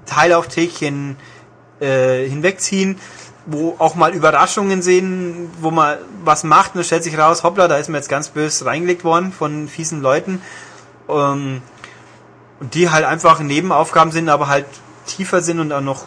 Teilaufträgchen 0.06 1.12
äh, 1.12 1.37
hinwegziehen, 1.80 3.00
wo 3.46 3.76
auch 3.80 3.96
mal 3.96 4.14
Überraschungen 4.14 4.82
sehen, 4.82 5.50
wo 5.62 5.72
man 5.72 5.98
was 6.24 6.44
macht 6.44 6.76
und 6.76 6.84
stellt 6.86 7.04
sich 7.04 7.18
raus, 7.18 7.44
hoppla, 7.44 7.68
da 7.68 7.78
ist 7.78 7.90
mir 7.90 7.98
jetzt 7.98 8.10
ganz 8.10 8.30
böse 8.30 8.66
reingelegt 8.66 9.04
worden 9.04 9.32
von 9.32 9.68
fiesen 9.68 10.02
Leuten. 10.02 10.42
Ähm, 11.10 11.62
und 12.60 12.74
die 12.74 12.90
halt 12.90 13.06
einfach 13.06 13.40
Nebenaufgaben 13.40 14.12
sind, 14.12 14.30
aber 14.30 14.48
halt 14.48 14.66
tiefer 15.06 15.42
sind 15.42 15.60
und 15.60 15.72
auch 15.72 15.82
noch 15.82 16.06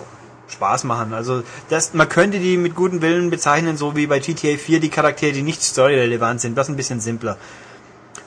Spaß 0.48 0.84
machen. 0.84 1.14
Also 1.14 1.42
das, 1.68 1.94
man 1.94 2.08
könnte 2.08 2.38
die 2.38 2.56
mit 2.56 2.74
gutem 2.74 3.02
Willen 3.02 3.30
bezeichnen, 3.30 3.76
so 3.76 3.96
wie 3.96 4.06
bei 4.06 4.18
GTA 4.18 4.56
4 4.56 4.80
die 4.80 4.88
Charaktere, 4.88 5.32
die 5.32 5.42
nicht 5.42 5.62
storyrelevant 5.62 6.40
sind, 6.40 6.58
das 6.58 6.68
ein 6.68 6.76
bisschen 6.76 7.00
simpler. 7.00 7.36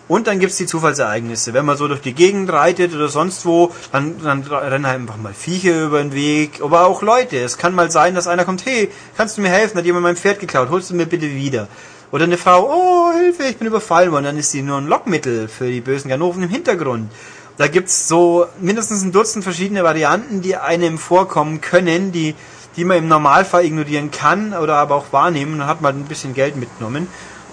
Und 0.08 0.28
dann 0.28 0.40
gibt's 0.40 0.58
die 0.58 0.66
Zufallsereignisse. 0.66 1.54
Wenn 1.54 1.66
man 1.66 1.78
so 1.78 1.88
durch 1.88 2.02
die 2.02 2.14
Gegend 2.14 2.52
reitet 2.52 2.94
oder 2.94 3.08
sonst 3.08 3.46
wo, 3.46 3.72
dann, 3.92 4.22
dann 4.22 4.44
rennen 4.44 4.86
halt 4.86 5.02
einfach 5.02 5.18
mal 5.18 5.34
Viecher 5.34 5.86
über 5.86 6.02
den 6.02 6.14
Weg, 6.14 6.62
aber 6.62 6.86
auch 6.86 7.02
Leute. 7.02 7.38
Es 7.38 7.58
kann 7.58 7.74
mal 7.74 7.90
sein, 7.90 8.14
dass 8.14 8.28
einer 8.28 8.44
kommt, 8.44 8.66
hey, 8.66 8.90
kannst 9.16 9.38
du 9.38 9.42
mir 9.42 9.50
helfen? 9.50 9.78
Hat 9.78 9.86
jemand 9.86 10.04
mein 10.04 10.18
Pferd 10.18 10.40
geklaut? 10.40 10.70
Holst 10.70 10.90
du 10.90 10.96
mir 10.96 11.06
bitte 11.06 11.34
wieder? 11.34 11.68
Oder 12.12 12.26
eine 12.26 12.38
Frau, 12.38 12.70
oh, 12.70 13.18
Hilfe, 13.18 13.44
ich 13.44 13.58
bin 13.58 13.68
überfallen 13.68 14.12
worden. 14.12 14.26
Dann 14.26 14.38
ist 14.38 14.52
sie 14.52 14.62
nur 14.62 14.78
ein 14.78 14.88
Lockmittel 14.88 15.48
für 15.48 15.68
die 15.68 15.82
bösen 15.82 16.10
Ganoven 16.10 16.44
im 16.44 16.50
Hintergrund. 16.50 17.10
Da 17.58 17.68
gibt's 17.68 18.08
so 18.08 18.46
mindestens 18.60 19.04
ein 19.04 19.12
Dutzend 19.12 19.44
verschiedene 19.44 19.84
Varianten, 19.84 20.42
die 20.42 20.56
einem 20.56 20.98
vorkommen 20.98 21.62
können, 21.62 22.12
die, 22.12 22.36
die 22.76 22.84
man 22.84 22.98
im 22.98 23.08
Normalfall 23.08 23.64
ignorieren 23.64 24.12
kann 24.12 24.54
oder 24.54 24.76
aber 24.76 24.96
auch 24.96 25.12
wahrnehmen. 25.12 25.60
Dann 25.60 25.68
hat 25.68 25.82
man 25.82 25.96
ein 25.96 26.06
bisschen 26.06 26.34
Geld 26.34 26.56
mitgenommen. 26.56 27.08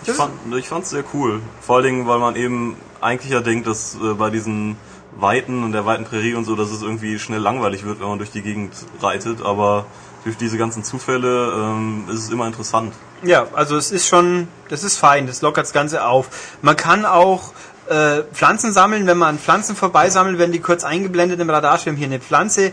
Ich 0.07 0.13
fand 0.13 0.33
ich 0.55 0.69
fand's 0.69 0.91
sehr 0.91 1.05
cool. 1.15 1.41
Vor 1.61 1.77
allen 1.77 1.85
Dingen, 1.85 2.07
weil 2.07 2.19
man 2.19 2.37
eben 2.37 2.77
eigentlich 3.01 3.33
ja 3.33 3.41
denkt, 3.41 3.67
dass 3.67 3.95
äh, 3.97 4.15
bei 4.15 4.31
diesen 4.31 4.77
Weiten 5.17 5.65
und 5.65 5.73
der 5.73 5.87
weiten 5.87 6.05
Prärie 6.05 6.35
und 6.35 6.45
so, 6.45 6.57
dass 6.57 6.71
es 6.71 6.83
irgendwie 6.83 7.19
schnell 7.19 7.41
langweilig 7.41 7.85
wird, 7.85 8.01
wenn 8.01 8.09
man 8.09 8.19
durch 8.19 8.31
die 8.31 8.43
Gegend 8.43 8.73
reitet. 9.01 9.43
Aber 9.43 9.87
durch 10.25 10.37
diese 10.37 10.59
ganzen 10.59 10.85
Zufälle 10.85 11.53
ähm, 11.55 12.05
ist 12.09 12.25
es 12.25 12.31
immer 12.31 12.47
interessant. 12.47 12.95
Ja, 13.23 13.47
also 13.55 13.77
es 13.77 13.91
ist 13.91 14.07
schon, 14.07 14.49
das 14.69 14.85
ist 14.85 14.97
fein, 14.97 15.27
das 15.27 15.43
lockert 15.43 15.65
das 15.65 15.73
Ganze 15.73 16.07
auf. 16.07 16.29
Man 16.63 16.77
kann 16.77 17.05
auch 17.05 17.53
äh, 17.89 18.23
Pflanzen 18.33 18.73
sammeln, 18.73 19.07
wenn 19.07 19.19
man 19.19 19.31
an 19.31 19.39
Pflanzen 19.39 19.77
vorbeisammelt, 19.77 20.39
werden 20.39 20.53
die 20.53 20.61
kurz 20.61 20.85
eingeblendet 20.85 21.41
im 21.41 21.51
Radarschirm. 21.51 21.97
Hier 21.97 22.07
eine 22.07 22.21
Pflanze, 22.21 22.73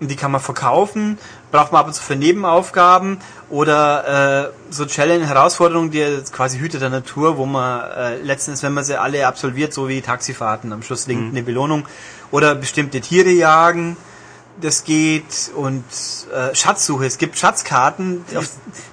die 0.00 0.16
kann 0.16 0.30
man 0.30 0.40
verkaufen, 0.40 1.18
braucht 1.54 1.70
man 1.70 1.82
ab 1.82 1.86
und 1.86 1.92
zu 1.92 2.02
für 2.02 2.16
Nebenaufgaben 2.16 3.18
oder 3.48 4.48
äh, 4.48 4.72
so 4.72 4.86
Challenge, 4.86 5.24
Herausforderungen, 5.24 5.92
die 5.92 5.98
jetzt 5.98 6.32
quasi 6.32 6.58
Hüte 6.58 6.80
der 6.80 6.90
Natur, 6.90 7.38
wo 7.38 7.46
man 7.46 7.80
äh, 7.92 8.16
letztens, 8.16 8.64
wenn 8.64 8.72
man 8.72 8.82
sie 8.82 9.00
alle 9.00 9.24
absolviert, 9.24 9.72
so 9.72 9.88
wie 9.88 10.00
Taxifahrten, 10.00 10.72
am 10.72 10.82
Schluss 10.82 11.06
liegt 11.06 11.20
eine 11.20 11.44
Belohnung 11.44 11.86
oder 12.32 12.56
bestimmte 12.56 13.00
Tiere 13.00 13.30
jagen. 13.30 13.96
Das 14.60 14.84
geht 14.84 15.50
und 15.56 15.82
äh, 16.32 16.54
Schatzsuche. 16.54 17.04
Es 17.06 17.18
gibt 17.18 17.36
Schatzkarten, 17.36 18.24
die, 18.30 18.38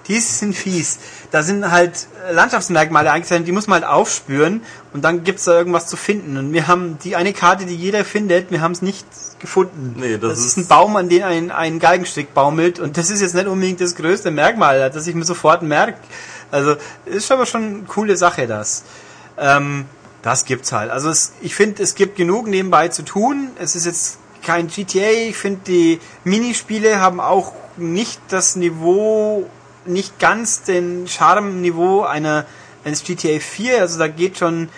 die 0.08 0.20
sind 0.20 0.56
fies. 0.56 0.98
Da 1.30 1.44
sind 1.44 1.70
halt 1.72 2.08
Landschaftsmerkmale 2.32 3.12
eingezeichnet, 3.12 3.48
die 3.48 3.52
muss 3.52 3.68
man 3.68 3.84
halt 3.84 3.94
aufspüren 3.94 4.62
und 4.92 5.04
dann 5.04 5.24
gibt's 5.24 5.44
da 5.44 5.54
irgendwas 5.54 5.86
zu 5.86 5.98
finden. 5.98 6.36
Und 6.38 6.52
wir 6.52 6.68
haben 6.68 6.98
die 7.04 7.16
eine 7.16 7.32
Karte, 7.32 7.66
die 7.68 7.76
jeder 7.76 8.04
findet, 8.06 8.50
wir 8.50 8.60
haben 8.62 8.72
es 8.72 8.82
nicht 8.82 9.06
gefunden. 9.40 9.94
Nee, 9.98 10.18
das 10.18 10.40
ist, 10.40 10.46
ist- 10.46 10.58
ein 10.58 10.68
Baum, 10.68 10.96
an 10.96 11.10
den 11.10 11.22
ein, 11.24 11.52
ein 11.52 11.78
Galgenstrick 11.80 12.34
baumelt 12.34 12.80
und 12.80 12.98
das 12.98 13.12
ist 13.12 13.22
jetzt 13.22 13.36
nicht 13.36 13.48
unbedingt 13.48 13.80
das 13.82 13.96
größte 13.96 14.32
Merkmal, 14.32 14.90
das 14.90 15.06
ich 15.06 15.14
mir 15.14 15.26
sofort 15.26 15.62
merke. 15.62 16.00
Also 16.50 16.76
ist 17.06 17.32
aber 17.32 17.46
schon 17.46 17.64
eine 17.64 17.84
coole 17.84 18.18
Sache, 18.18 18.48
das. 18.48 18.84
Ähm, 19.38 19.86
das 20.24 20.46
gibt's 20.46 20.72
halt. 20.72 20.90
Also 20.90 21.10
es, 21.10 21.34
ich 21.42 21.54
finde, 21.56 21.84
es 21.84 21.94
gibt 21.96 22.16
genug 22.18 22.48
nebenbei 22.48 22.88
zu 22.90 23.04
tun. 23.04 23.50
Es 23.60 23.76
ist 23.76 23.86
jetzt 23.86 24.18
kein 24.42 24.68
GTA. 24.68 25.12
Ich 25.30 25.38
finde, 25.38 25.62
die 25.68 26.00
Minispiele 26.24 27.00
haben 27.00 27.20
auch 27.20 27.54
nicht 27.78 28.20
das 28.30 28.56
Niveau, 28.56 29.50
nicht 29.86 30.20
ganz 30.20 30.64
den 30.64 31.08
Charme-Niveau 31.08 32.02
einer 32.02 32.46
eines 32.84 33.04
GTA 33.04 33.40
4. 33.40 33.80
Also 33.80 34.00
da 34.00 34.08
geht 34.08 34.38
schon 34.38 34.70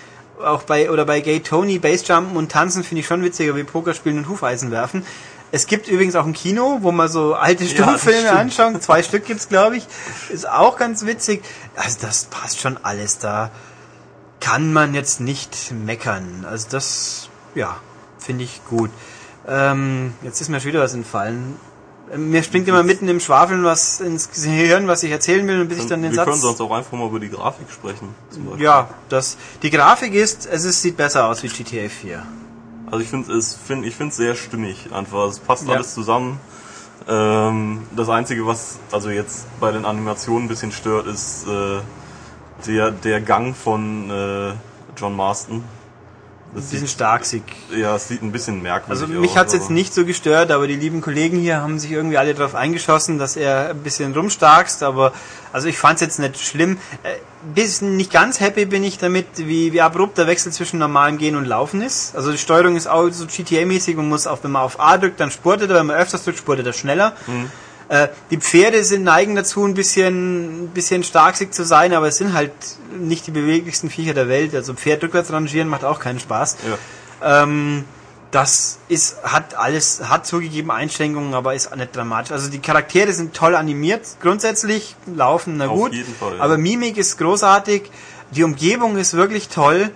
auch 0.43 0.63
bei 0.63 0.89
oder 0.91 1.05
bei 1.05 1.21
Gay 1.21 1.39
Tony 1.39 1.79
Bassjumpen 1.79 2.35
und 2.35 2.51
Tanzen 2.51 2.83
finde 2.83 3.01
ich 3.01 3.07
schon 3.07 3.23
witziger 3.23 3.55
wie 3.55 3.63
Poker 3.63 3.93
spielen 3.93 4.17
und 4.17 4.29
Hufeisen 4.29 4.71
werfen. 4.71 5.05
Es 5.51 5.67
gibt 5.67 5.87
übrigens 5.87 6.15
auch 6.15 6.25
ein 6.25 6.33
Kino, 6.33 6.79
wo 6.81 6.91
man 6.91 7.07
so 7.07 7.35
alte 7.35 7.67
Stummfilme 7.67 8.21
stimmt. 8.21 8.39
anschauen. 8.39 8.81
Zwei 8.81 9.03
Stück 9.03 9.25
gibt's, 9.25 9.49
glaube 9.49 9.77
ich. 9.77 9.85
Ist 10.29 10.49
auch 10.49 10.77
ganz 10.77 11.05
witzig. 11.05 11.43
Also 11.75 11.99
das 12.01 12.25
passt 12.25 12.59
schon 12.59 12.77
alles 12.81 13.19
da. 13.19 13.51
Kann 14.39 14.73
man 14.73 14.95
jetzt 14.95 15.21
nicht 15.21 15.71
meckern. 15.71 16.45
Also 16.49 16.67
das, 16.71 17.29
ja, 17.53 17.77
finde 18.17 18.45
ich 18.45 18.61
gut. 18.65 18.89
Ähm, 19.47 20.13
jetzt 20.23 20.39
ist 20.41 20.49
mir 20.49 20.59
schon 20.59 20.69
wieder 20.69 20.81
was 20.81 20.93
entfallen. 20.93 21.57
Ähm, 22.13 22.29
Mir 22.29 22.43
springt 22.43 22.67
immer 22.67 22.83
mitten 22.83 23.07
im 23.07 23.19
Schwafeln 23.19 23.63
was 23.63 23.99
ins 23.99 24.29
Gehirn, 24.31 24.87
was 24.87 25.03
ich 25.03 25.11
erzählen 25.11 25.47
will, 25.47 25.61
und 25.61 25.67
bis 25.67 25.79
ich 25.79 25.87
dann 25.87 26.01
den 26.01 26.11
wir 26.11 26.15
Satz... 26.15 26.25
können 26.25 26.41
sonst 26.41 26.61
auch 26.61 26.71
einfach 26.71 26.93
mal 26.93 27.07
über 27.07 27.19
die 27.19 27.29
Grafik 27.29 27.69
sprechen. 27.69 28.09
Zum 28.29 28.45
Beispiel. 28.45 28.63
Ja, 28.63 28.89
das, 29.09 29.37
die 29.61 29.69
Grafik 29.69 30.13
ist, 30.13 30.47
es 30.49 30.63
ist, 30.63 30.81
sieht 30.81 30.97
besser 30.97 31.27
aus 31.27 31.43
wie 31.43 31.47
GTA 31.47 31.89
4. 31.89 32.23
Also 32.87 32.99
ich 32.99 33.09
finde 33.09 33.33
es 33.33 33.55
find, 33.55 33.85
ich 33.85 33.95
find's 33.95 34.17
sehr 34.17 34.35
stimmig 34.35 34.89
einfach. 34.93 35.27
Es 35.27 35.39
passt 35.39 35.67
Ja. 35.67 35.75
alles 35.75 35.93
zusammen. 35.93 36.39
Ähm, 37.07 37.81
das 37.95 38.07
Einzige, 38.09 38.45
was 38.45 38.77
also 38.91 39.09
jetzt 39.09 39.47
bei 39.59 39.71
den 39.71 39.83
Animationen 39.83 40.45
ein 40.45 40.47
bisschen 40.47 40.71
stört, 40.71 41.07
ist 41.07 41.45
äh, 41.47 41.79
der, 42.67 42.91
der 42.91 43.19
Gang 43.21 43.55
von 43.55 44.09
äh, 44.09 44.53
John 44.95 45.15
Marston. 45.15 45.63
Das 46.55 46.65
Ein 46.65 46.69
bisschen 46.69 46.87
starksig. 46.87 47.41
ja, 47.75 47.95
es 47.95 48.07
sieht 48.07 48.21
ein 48.21 48.31
bisschen 48.31 48.61
merkwürdig 48.61 49.01
Also 49.01 49.05
aus. 49.15 49.21
mich 49.21 49.35
hat's 49.35 49.53
jetzt 49.53 49.65
aber- 49.65 49.73
nicht 49.73 49.93
so 49.93 50.05
gestört, 50.05 50.51
aber 50.51 50.67
die 50.67 50.75
lieben 50.75 51.01
Kollegen 51.01 51.39
hier 51.39 51.61
haben 51.61 51.79
sich 51.79 51.91
irgendwie 51.91 52.17
alle 52.17 52.35
darauf 52.35 52.53
eingeschossen, 52.53 53.17
dass 53.17 53.35
er 53.35 53.69
ein 53.71 53.79
bisschen 53.79 54.13
rumstarkst, 54.13 54.83
aber 54.83 55.13
also 55.51 55.67
ich 55.67 55.77
fand's 55.79 56.01
jetzt 56.01 56.19
nicht 56.19 56.39
schlimm. 56.39 56.77
Äh, 57.03 57.09
bisschen 57.55 57.97
nicht 57.97 58.11
ganz 58.11 58.39
happy 58.39 58.65
bin 58.65 58.83
ich 58.83 58.99
damit, 58.99 59.25
wie, 59.35 59.73
wie 59.73 59.81
abrupt 59.81 60.17
der 60.17 60.27
Wechsel 60.27 60.51
zwischen 60.53 60.77
normalem 60.79 61.17
Gehen 61.17 61.35
und 61.35 61.45
Laufen 61.45 61.81
ist. 61.81 62.15
Also 62.15 62.31
die 62.31 62.37
Steuerung 62.37 62.75
ist 62.77 62.87
auch 62.87 63.09
so 63.11 63.25
GTA-mäßig 63.25 63.97
und 63.97 64.07
muss 64.07 64.27
auf, 64.27 64.43
wenn 64.43 64.51
man 64.51 64.61
auf 64.61 64.79
A 64.79 64.97
drückt, 64.97 65.19
dann 65.19 65.31
spurtet 65.31 65.69
er, 65.71 65.77
wenn 65.77 65.87
man 65.87 65.97
öfters 65.97 66.23
drückt, 66.23 66.37
spurtet 66.37 66.65
er 66.67 66.73
schneller. 66.73 67.13
Äh, 67.93 68.07
die 68.31 68.37
Pferde 68.37 68.83
sind 68.83 69.03
neigen 69.03 69.35
dazu, 69.35 69.63
ein 69.63 69.75
bisschen, 69.75 70.63
ein 70.63 70.67
bisschen 70.69 71.03
starksig 71.03 71.53
zu 71.53 71.63
sein, 71.63 71.93
aber 71.93 72.07
es 72.07 72.17
sind 72.17 72.33
halt 72.33 72.51
nicht 72.97 73.27
die 73.27 73.31
beweglichsten 73.31 73.91
Viecher 73.91 74.15
der 74.15 74.27
Welt. 74.27 74.55
Also 74.55 74.73
Pferd 74.73 75.03
rückwärts 75.03 75.31
rangieren 75.31 75.67
macht 75.67 75.83
auch 75.83 75.99
keinen 75.99 76.19
Spaß. 76.19 76.57
Ja. 77.21 77.43
Ähm, 77.43 77.83
das 78.31 78.79
ist, 78.87 79.21
hat 79.21 79.53
alles, 79.53 80.01
hat 80.09 80.25
zugegeben 80.25 80.71
Einschränkungen, 80.71 81.35
aber 81.35 81.53
ist 81.53 81.75
nicht 81.75 81.95
dramatisch. 81.95 82.31
Also 82.31 82.49
die 82.49 82.57
Charaktere 82.57 83.13
sind 83.13 83.35
toll 83.35 83.55
animiert, 83.55 84.01
grundsätzlich, 84.23 84.95
laufen, 85.05 85.57
na 85.57 85.67
Auf 85.67 85.77
gut. 85.77 85.93
jeden 85.93 86.15
Fall, 86.15 86.37
ja. 86.37 86.43
Aber 86.43 86.57
Mimik 86.57 86.97
ist 86.97 87.19
großartig, 87.19 87.91
die 88.31 88.43
Umgebung 88.43 88.97
ist 88.97 89.13
wirklich 89.13 89.49
toll, 89.49 89.91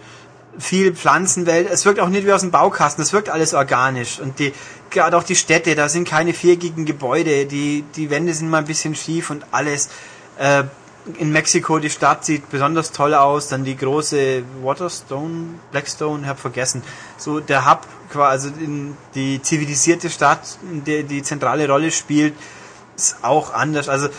viel 0.60 0.94
Pflanzenwelt, 0.96 1.70
es 1.70 1.86
wirkt 1.86 2.00
auch 2.00 2.10
nicht 2.10 2.26
wie 2.26 2.34
aus 2.34 2.42
dem 2.42 2.52
Baukasten, 2.52 3.04
es 3.04 3.14
wirkt 3.14 3.30
alles 3.30 3.54
organisch. 3.54 4.20
Und 4.20 4.40
die, 4.40 4.54
gerade 4.90 5.18
auch 5.18 5.24
die 5.24 5.36
Städte, 5.36 5.76
da 5.76 5.90
sind 5.90 6.08
keine 6.08 6.34
viereckigen 6.34 6.86
Gebäude, 6.86 7.46
die, 7.46 7.84
die 7.96 8.10
Wände 8.10 8.34
sind 8.34 8.50
mal 8.50 8.60
ein 8.60 8.66
bisschen 8.66 8.96
schief 8.96 9.30
und 9.30 9.46
alles. 9.52 9.90
Äh, 10.38 10.64
in 11.20 11.32
Mexiko, 11.32 11.80
die 11.80 11.90
Stadt 11.90 12.26
sieht 12.26 12.50
besonders 12.50 12.92
toll 12.92 13.14
aus, 13.14 13.48
dann 13.48 13.64
die 13.64 13.78
große 13.78 14.44
Waterstone, 14.62 15.60
Blackstone, 15.72 16.28
hab 16.28 16.40
vergessen. 16.40 16.84
So 17.18 17.40
der 17.40 17.70
Hub, 17.70 17.88
quasi 18.12 18.50
also 18.50 18.60
in 18.60 18.98
die 19.16 19.42
zivilisierte 19.42 20.10
Stadt, 20.10 20.42
in 20.70 20.84
der 20.84 21.04
die 21.04 21.24
zentrale 21.24 21.68
Rolle 21.68 21.92
spielt, 21.92 22.34
ist 22.98 23.18
auch 23.22 23.54
anders. 23.54 23.88
Also 23.88 24.10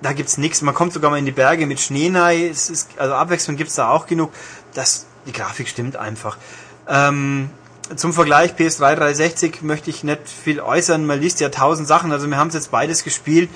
da 0.00 0.12
gibt's 0.12 0.38
nichts. 0.38 0.62
Man 0.62 0.74
kommt 0.74 0.92
sogar 0.92 1.10
mal 1.10 1.18
in 1.18 1.26
die 1.26 1.32
Berge 1.32 1.66
mit 1.66 1.80
Schnee 1.80 2.10
rein. 2.14 2.54
Also 2.96 3.14
Abwechslung 3.14 3.56
gibt's 3.56 3.74
da 3.74 3.90
auch 3.90 4.06
genug. 4.06 4.32
Das, 4.74 5.06
die 5.28 5.32
Grafik 5.32 5.68
stimmt 5.68 5.96
einfach. 5.96 6.36
Ähm, 6.88 7.50
zum 7.94 8.12
Vergleich 8.12 8.54
PS3 8.54 8.96
360 8.96 9.62
möchte 9.62 9.90
ich 9.90 10.02
nicht 10.02 10.28
viel 10.28 10.60
äußern. 10.60 11.06
Man 11.06 11.20
liest 11.20 11.40
ja 11.40 11.48
tausend 11.50 11.86
Sachen. 11.86 12.10
Also 12.10 12.28
wir 12.28 12.36
haben 12.36 12.50
jetzt 12.50 12.70
beides 12.70 13.04
gespielt 13.04 13.48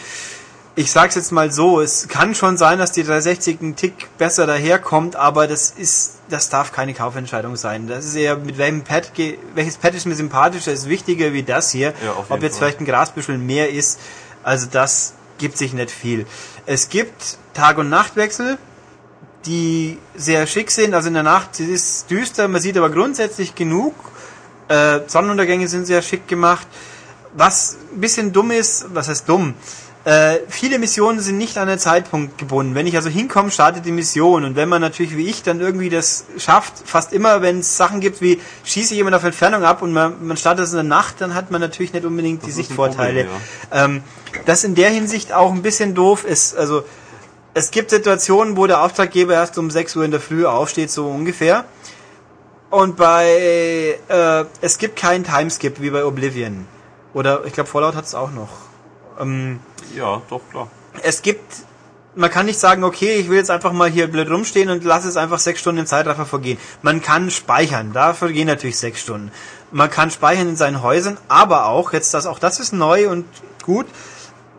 ich 0.74 0.90
sag's 0.90 1.14
jetzt 1.14 1.32
mal 1.32 1.52
so, 1.52 1.80
es 1.80 2.08
kann 2.08 2.34
schon 2.34 2.56
sein, 2.56 2.78
dass 2.78 2.92
die 2.92 3.02
360 3.02 3.60
ein 3.60 3.76
Tick 3.76 4.16
besser 4.16 4.46
daherkommt, 4.46 5.16
aber 5.16 5.46
das 5.46 5.70
ist, 5.70 6.18
das 6.30 6.48
darf 6.48 6.72
keine 6.72 6.94
Kaufentscheidung 6.94 7.56
sein. 7.56 7.88
Das 7.88 8.04
ist 8.04 8.14
eher, 8.14 8.36
mit 8.36 8.56
welchem 8.56 8.82
Pad, 8.82 9.12
welches 9.54 9.76
Pad 9.76 9.94
ist 9.94 10.06
mir 10.06 10.14
sympathischer, 10.14 10.72
ist 10.72 10.88
wichtiger 10.88 11.32
wie 11.32 11.42
das 11.42 11.70
hier. 11.70 11.92
Ja, 12.04 12.16
Ob 12.28 12.42
jetzt 12.42 12.58
Fall. 12.58 12.68
vielleicht 12.68 12.80
ein 12.80 12.86
Grasbüschel 12.86 13.36
mehr 13.36 13.70
ist, 13.70 14.00
also 14.42 14.66
das 14.70 15.14
gibt 15.38 15.58
sich 15.58 15.72
nicht 15.74 15.90
viel. 15.90 16.26
Es 16.64 16.88
gibt 16.88 17.36
Tag- 17.52 17.78
und 17.78 17.90
Nachtwechsel, 17.90 18.56
die 19.47 19.98
sehr 20.14 20.47
schick 20.47 20.70
sind. 20.70 20.94
Also 20.94 21.09
in 21.09 21.14
der 21.14 21.23
Nacht 21.23 21.60
es 21.60 21.69
ist 21.69 22.10
düster, 22.10 22.48
man 22.48 22.60
sieht 22.60 22.77
aber 22.77 22.90
grundsätzlich 22.90 23.55
genug. 23.55 23.94
Äh, 24.69 25.01
Sonnenuntergänge 25.06 25.69
sind 25.69 25.86
sehr 25.86 26.02
schick 26.02 26.28
gemacht. 26.28 26.66
Was 27.35 27.77
ein 27.94 28.01
bisschen 28.01 28.32
dumm 28.32 28.51
ist, 28.51 28.86
was 28.94 29.09
heißt 29.09 29.28
dumm? 29.28 29.55
Äh, 30.05 30.40
viele 30.48 30.81
Missionen 30.81 31.20
sind 31.20 31.39
nicht 31.39 31.56
an 31.59 31.69
den 31.69 31.78
Zeitpunkt 31.78 32.36
gebunden. 32.36 32.74
Wenn 32.74 32.89
ich 32.89 32.97
also 32.97 33.09
hinkomme, 33.09 33.52
startet 33.52 33.86
die 33.86 33.93
Mission. 33.93 34.44
Und 34.44 34.56
wenn 34.56 34.69
man 34.69 34.81
natürlich 34.81 35.16
wie 35.16 35.28
ich 35.28 35.44
dann 35.44 35.60
irgendwie 35.60 35.90
das 35.90 36.24
schafft, 36.39 36.73
fast 36.85 37.12
immer, 37.12 37.40
wenn 37.40 37.60
es 37.60 37.77
Sachen 37.77 38.01
gibt 38.01 38.20
wie 38.20 38.40
schieße 38.64 38.97
jemand 38.97 39.14
auf 39.14 39.23
Entfernung 39.23 39.62
ab 39.62 39.81
und 39.81 39.93
man, 39.93 40.27
man 40.27 40.36
startet 40.36 40.64
es 40.64 40.73
in 40.73 40.77
der 40.77 40.85
Nacht, 40.85 41.20
dann 41.20 41.35
hat 41.35 41.52
man 41.52 41.60
natürlich 41.60 41.93
nicht 41.93 42.05
unbedingt 42.05 42.44
die 42.44 42.51
Sichtvorteile. 42.51 43.24
Problem, 43.24 43.40
ähm, 43.70 44.02
das 44.44 44.64
in 44.64 44.74
der 44.74 44.90
Hinsicht 44.90 45.32
auch 45.32 45.52
ein 45.52 45.62
bisschen 45.62 45.94
doof 45.94 46.24
ist. 46.24 46.56
Also 46.56 46.82
es 47.54 47.70
gibt 47.70 47.90
Situationen, 47.90 48.56
wo 48.56 48.66
der 48.66 48.82
Auftraggeber 48.82 49.34
erst 49.34 49.58
um 49.58 49.70
6 49.70 49.96
Uhr 49.96 50.04
in 50.04 50.10
der 50.10 50.20
Früh 50.20 50.46
aufsteht, 50.46 50.90
so 50.90 51.08
ungefähr. 51.08 51.64
Und 52.70 52.96
bei 52.96 53.98
äh, 54.08 54.44
es 54.62 54.78
gibt 54.78 54.96
keinen 54.96 55.24
Timeskip 55.24 55.80
wie 55.80 55.90
bei 55.90 56.04
Oblivion. 56.04 56.66
Oder 57.12 57.44
ich 57.44 57.52
glaube 57.52 57.68
Fallout 57.68 57.94
hat 57.94 58.06
es 58.06 58.14
auch 58.14 58.30
noch. 58.30 58.48
Ähm, 59.20 59.60
Ja, 59.94 60.22
doch, 60.30 60.40
klar. 60.50 60.68
es 61.02 61.20
gibt, 61.20 61.44
man 62.14 62.30
kann 62.30 62.46
nicht 62.46 62.58
sagen, 62.58 62.84
okay, 62.84 63.16
ich 63.16 63.28
will 63.28 63.36
jetzt 63.36 63.50
einfach 63.50 63.72
mal 63.72 63.90
hier 63.90 64.06
blöd 64.06 64.30
rumstehen 64.30 64.70
und 64.70 64.84
lasse 64.84 65.08
es 65.08 65.18
einfach 65.18 65.38
sechs 65.38 65.60
Stunden 65.60 65.80
im 65.80 65.86
Zeitraffer 65.86 66.24
vergehen. 66.24 66.56
Man 66.80 67.02
kann 67.02 67.30
speichern, 67.30 67.92
dafür 67.92 68.32
gehen 68.32 68.46
natürlich 68.46 68.78
sechs 68.78 69.02
Stunden. 69.02 69.30
Man 69.70 69.90
kann 69.90 70.10
speichern 70.10 70.48
in 70.48 70.56
seinen 70.56 70.82
Häusern, 70.82 71.18
aber 71.28 71.66
auch, 71.66 71.92
jetzt 71.92 72.14
das, 72.14 72.24
auch 72.24 72.38
das 72.38 72.58
ist 72.58 72.72
neu 72.72 73.10
und 73.10 73.26
gut, 73.64 73.86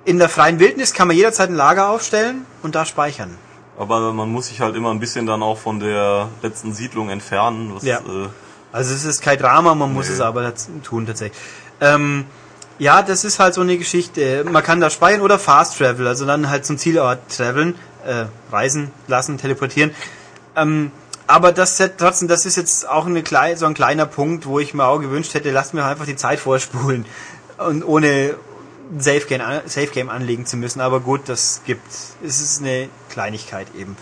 in 0.06 0.20
der 0.20 0.30
freien 0.30 0.60
Wildnis 0.60 0.94
kann 0.94 1.08
man 1.08 1.16
jederzeit 1.18 1.50
ein 1.50 1.56
Lager 1.56 1.90
aufstellen 1.90 2.46
und 2.62 2.76
da 2.76 2.86
speichern. 2.86 3.38
Aber 3.78 4.14
man 4.14 4.30
muss 4.30 4.48
sich 4.48 4.62
halt 4.62 4.76
immer 4.76 4.92
ein 4.92 5.00
bisschen 5.00 5.26
dann 5.26 5.42
auch 5.42 5.58
von 5.58 5.80
der 5.80 6.30
letzten 6.42 6.74
Siedlung 6.74 7.10
entfernen. 7.10 7.72
Was, 7.74 7.84
Ja. 7.84 7.98
äh, 8.00 8.30
Also 8.72 8.94
es 8.94 9.06
ist 9.06 9.22
kein 9.22 9.38
Drama, 9.38 9.76
man 9.76 9.94
muss 9.94 10.08
Nee. 10.08 10.14
es 10.16 10.22
aber 10.22 10.52
tun 10.84 11.06
tatsächlich. 11.06 11.38
Ähm, 11.80 12.26
ja, 12.80 13.02
das 13.04 13.24
ist 13.24 13.40
halt 13.40 13.54
so 13.54 13.62
eine 13.62 13.78
Geschichte. 13.78 14.44
Man 14.50 14.64
kann 14.64 14.82
da 14.82 14.90
speichern 14.90 15.22
oder 15.22 15.38
Fast 15.40 15.78
Travel, 15.78 16.08
also 16.08 16.26
dann 16.26 16.50
halt 16.50 16.66
zum 16.66 16.78
Zielort 16.78 17.20
traveln, 17.36 17.76
äh, 18.06 18.26
reisen 18.52 18.92
lassen, 19.08 19.38
teleportieren. 19.38 19.92
Ähm, 20.56 20.92
aber 21.28 21.52
das 21.52 21.82
trotzdem, 21.98 22.28
das 22.28 22.46
ist 22.46 22.58
jetzt 22.58 22.88
auch 22.90 23.06
eine 23.06 23.24
klei 23.24 23.56
so 23.56 23.66
ein 23.66 23.74
kleiner 23.76 24.06
Punkt, 24.06 24.46
wo 24.46 24.60
ich 24.60 24.74
mir 24.74 24.86
auch 24.86 25.00
gewünscht 25.00 25.34
hätte, 25.36 25.52
lasst 25.52 25.74
mir 25.74 25.86
einfach 25.86 26.06
die 26.06 26.16
Zeit 26.16 26.40
vorspulen 26.40 27.06
und 27.58 27.84
ohne 27.84 28.36
Safe 28.98 29.26
Game, 29.28 29.42
Safe 29.66 29.88
Game 29.88 30.10
anlegen 30.10 30.46
zu 30.46 30.58
müssen. 30.58 30.82
Aber 30.82 31.00
gut, 31.00 31.22
das 31.28 31.62
gibt, 31.66 31.88
es 32.24 32.42
ist 32.42 32.62
eine 32.62 32.90
Kleinigkeit 33.10 33.68
eben. 33.76 33.98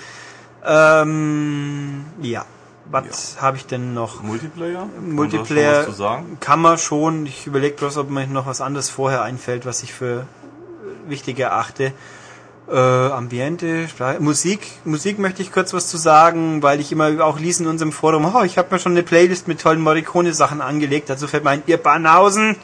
Ähm, 0.65 2.05
ja. 2.21 2.45
Was 2.89 3.37
habe 3.39 3.55
ich 3.55 3.65
denn 3.65 3.93
noch? 3.93 4.21
Multiplayer? 4.21 4.79
Kann 4.93 5.11
Multiplayer 5.13 5.87
kann 6.41 6.59
man 6.59 6.77
schon. 6.77 7.25
Ich 7.25 7.47
überlege 7.47 7.75
bloß, 7.77 7.97
ob 7.97 8.09
mir 8.09 8.27
noch 8.27 8.47
was 8.47 8.59
anderes 8.59 8.89
vorher 8.89 9.21
einfällt, 9.21 9.65
was 9.65 9.81
ich 9.81 9.93
für 9.93 10.25
wichtig 11.07 11.39
erachte. 11.39 11.93
Äh, 12.69 12.75
Ambiente, 12.75 13.87
Sprache, 13.87 14.19
Musik. 14.19 14.61
Musik 14.83 15.19
möchte 15.19 15.41
ich 15.41 15.51
kurz 15.51 15.73
was 15.73 15.87
zu 15.87 15.97
sagen, 15.97 16.63
weil 16.63 16.79
ich 16.79 16.91
immer 16.91 17.23
auch 17.23 17.39
ließ 17.39 17.61
in 17.61 17.67
unserem 17.67 17.91
Forum, 17.91 18.33
oh, 18.33 18.43
ich 18.43 18.57
habe 18.57 18.73
mir 18.73 18.79
schon 18.79 18.93
eine 18.93 19.03
Playlist 19.03 19.47
mit 19.47 19.61
tollen 19.61 19.81
Morricone-Sachen 19.81 20.61
angelegt. 20.61 21.09
Dazu 21.09 21.27
fällt 21.27 21.43
mir 21.43 21.51
ein, 21.51 21.63
ihr 21.67 21.77
Banausen, 21.77 22.57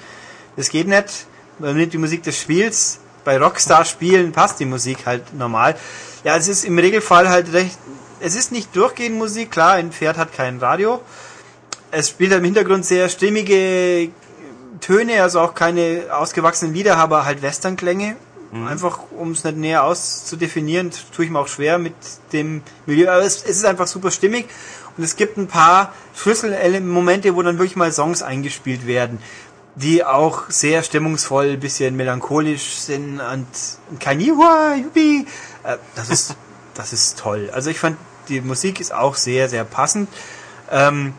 das 0.56 0.70
geht 0.70 0.88
nicht. 0.88 1.28
Man 1.60 1.76
nimmt 1.76 1.94
die 1.94 1.98
Musik 1.98 2.24
des 2.24 2.40
Spiels. 2.40 3.00
Bei 3.24 3.38
Rockstar-Spielen 3.38 4.32
passt 4.32 4.60
die 4.60 4.66
Musik 4.66 5.06
halt 5.06 5.34
normal. 5.34 5.76
Ja, 6.24 6.38
es 6.38 6.48
ist 6.48 6.66
im 6.66 6.78
Regelfall 6.80 7.30
halt 7.30 7.52
recht, 7.54 7.78
es 8.20 8.36
ist 8.36 8.52
nicht 8.52 8.76
durchgehend 8.76 9.18
Musik, 9.18 9.52
klar, 9.52 9.74
ein 9.74 9.92
Pferd 9.92 10.18
hat 10.18 10.34
kein 10.34 10.60
Radio 10.60 11.02
es 11.92 12.10
spielt 12.10 12.34
im 12.34 12.44
Hintergrund 12.44 12.86
sehr 12.86 13.10
stimmige 13.10 14.10
Töne, 14.82 15.22
also 15.24 15.40
auch 15.40 15.54
keine 15.54 16.06
ausgewachsenen 16.12 16.74
Lieder, 16.74 16.98
aber 16.98 17.26
halt 17.26 17.42
Westernklänge. 17.42 18.16
Einfach, 18.66 19.00
um 19.12 19.32
es 19.32 19.44
nicht 19.44 19.58
näher 19.58 19.84
auszudefinieren, 19.84 20.92
tue 21.14 21.26
ich 21.26 21.32
mir 21.32 21.40
auch 21.40 21.50
schwer 21.50 21.78
mit 21.78 21.94
dem 22.32 22.64
Milieu. 22.86 23.10
Aber 23.12 23.22
es, 23.22 23.44
es 23.44 23.58
ist 23.58 23.66
einfach 23.66 23.88
super 23.88 24.10
stimmig. 24.10 24.46
Und 24.98 25.04
es 25.04 25.18
gibt 25.18 25.38
ein 25.38 25.48
paar 25.48 25.94
Schlüsselmomente, 26.16 27.36
wo 27.36 27.42
dann 27.44 27.58
wirklich 27.58 27.76
mal 27.76 27.92
Songs 27.92 28.24
eingespielt 28.24 28.88
werden, 28.88 29.20
die 29.78 30.04
auch 30.04 30.50
sehr 30.50 30.82
stimmungsvoll, 30.82 31.56
bisschen 31.58 31.96
melancholisch 31.96 32.80
sind 32.80 33.20
und, 33.20 33.48
kein 34.00 34.20
Juppie. 34.20 35.28
Äh, 35.64 35.78
Das 35.96 36.10
ist, 36.10 36.36
das 36.74 36.94
ist 36.94 37.20
toll. 37.20 37.50
Also 37.54 37.70
ich 37.70 37.80
fand, 37.80 37.98
die 38.28 38.42
Musik 38.42 38.80
ist 38.80 38.94
auch 38.94 39.16
sehr, 39.16 39.50
sehr 39.50 39.64
passend. 39.64 40.10
Ähm, 40.72 41.14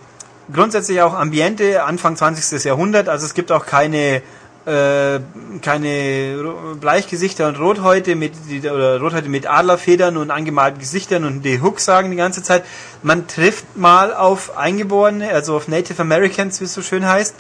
grundsätzlich 0.53 1.01
auch 1.03 1.15
Ambiente, 1.15 1.85
Anfang 1.85 2.17
20. 2.17 2.65
Jahrhundert, 2.65 3.09
also 3.09 3.27
es 3.27 3.35
gibt 3.35 3.53
auch 3.53 3.65
keine 3.65 4.23
äh, 4.67 5.21
keine 5.63 6.55
Bleichgesichter 6.79 7.49
und 7.49 7.59
Rothäute 7.59 8.17
mit 8.17 8.33
oder 8.65 9.01
Rothäute 9.01 9.31
mit 9.31 9.49
Adlerfedern 9.49 10.19
und 10.19 10.31
angemalten 10.31 10.79
Gesichtern 10.79 11.25
und 11.25 11.43
die 11.43 11.63
Hook 11.63 11.81
sagen 11.81 12.11
die 12.11 12.19
ganze 12.19 12.43
Zeit. 12.43 12.65
Man 13.03 13.27
trifft 13.27 13.77
mal 13.79 14.13
auf 14.13 14.59
Eingeborene, 14.59 15.31
also 15.31 15.57
auf 15.57 15.69
Native 15.69 16.03
Americans, 16.03 16.61
wie 16.61 16.65
es 16.65 16.75
so 16.75 16.83
schön 16.83 17.07
heißt. 17.07 17.35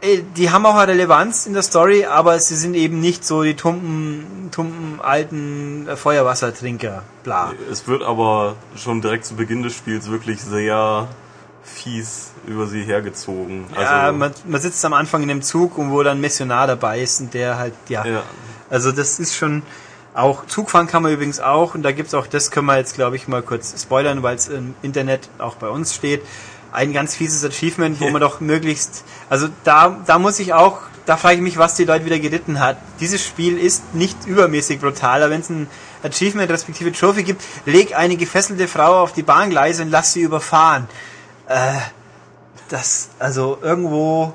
Äh, 0.00 0.22
Die 0.36 0.50
haben 0.50 0.64
auch 0.66 0.74
eine 0.76 0.92
Relevanz 0.92 1.46
in 1.46 1.52
der 1.52 1.62
Story, 1.62 2.04
aber 2.06 2.38
sie 2.38 2.56
sind 2.56 2.74
eben 2.74 3.00
nicht 3.00 3.24
so 3.24 3.42
die 3.42 3.54
tumpen, 3.54 4.48
tumpen 4.50 5.00
alten 5.02 5.86
äh, 5.88 5.96
Feuerwassertrinker, 5.96 7.02
bla. 7.22 7.52
Es 7.70 7.86
wird 7.86 8.02
aber 8.02 8.56
schon 8.76 9.00
direkt 9.00 9.24
zu 9.26 9.34
Beginn 9.34 9.62
des 9.62 9.74
Spiels 9.74 10.10
wirklich 10.10 10.40
sehr 10.40 11.08
fies 11.62 12.32
über 12.46 12.66
sie 12.66 12.82
hergezogen. 12.82 13.66
Ja, 13.74 14.06
Also, 14.06 14.16
man, 14.16 14.32
man 14.46 14.60
sitzt 14.60 14.84
am 14.84 14.94
Anfang 14.94 15.22
in 15.22 15.30
einem 15.30 15.42
Zug 15.42 15.76
und 15.78 15.90
wo 15.90 16.02
dann 16.02 16.18
ein 16.18 16.20
Missionar 16.20 16.66
dabei 16.66 17.00
ist 17.00 17.20
und 17.20 17.34
der 17.34 17.58
halt, 17.58 17.74
ja. 17.88 18.04
ja, 18.04 18.22
Also 18.70 18.92
das 18.92 19.18
ist 19.18 19.34
schon 19.36 19.62
auch, 20.14 20.46
Zugfahren 20.46 20.86
kann 20.86 21.02
man 21.02 21.12
übrigens 21.12 21.38
auch 21.38 21.74
und 21.74 21.82
da 21.82 21.92
gibt's 21.92 22.14
auch, 22.14 22.26
das 22.26 22.50
können 22.50 22.66
wir 22.66 22.76
jetzt 22.76 22.94
glaube 22.94 23.16
ich 23.16 23.28
mal 23.28 23.42
kurz 23.42 23.80
spoilern, 23.80 24.22
weil 24.22 24.36
es 24.36 24.48
im 24.48 24.74
Internet 24.82 25.28
auch 25.38 25.54
bei 25.56 25.68
uns 25.68 25.94
steht, 25.94 26.22
ein 26.72 26.92
ganz 26.92 27.14
fieses 27.16 27.44
Achievement, 27.44 28.00
wo 28.00 28.10
man 28.10 28.20
doch 28.20 28.40
möglichst, 28.40 29.04
also 29.28 29.48
da, 29.64 29.98
da 30.06 30.18
muss 30.18 30.38
ich 30.38 30.52
auch, 30.54 30.78
da 31.06 31.16
frage 31.16 31.36
ich 31.36 31.40
mich, 31.42 31.58
was 31.58 31.74
die 31.74 31.84
Leute 31.84 32.04
wieder 32.04 32.18
geritten 32.18 32.60
hat. 32.60 32.76
Dieses 33.00 33.24
Spiel 33.24 33.58
ist 33.58 33.94
nicht 33.94 34.26
übermäßig 34.26 34.80
brutal, 34.80 35.22
aber 35.22 35.32
wenn 35.32 35.40
es 35.40 35.48
ein 35.50 35.68
Achievement 36.02 36.50
respektive 36.50 36.92
Trophy 36.92 37.22
gibt, 37.24 37.42
leg 37.66 37.96
eine 37.96 38.16
gefesselte 38.16 38.68
Frau 38.68 39.00
auf 39.02 39.12
die 39.12 39.22
Bahngleise 39.22 39.82
und 39.82 39.90
lass 39.90 40.12
sie 40.12 40.20
überfahren. 40.22 40.86
Äh, 41.48 41.72
das, 42.68 43.08
also 43.18 43.58
irgendwo, 43.60 44.32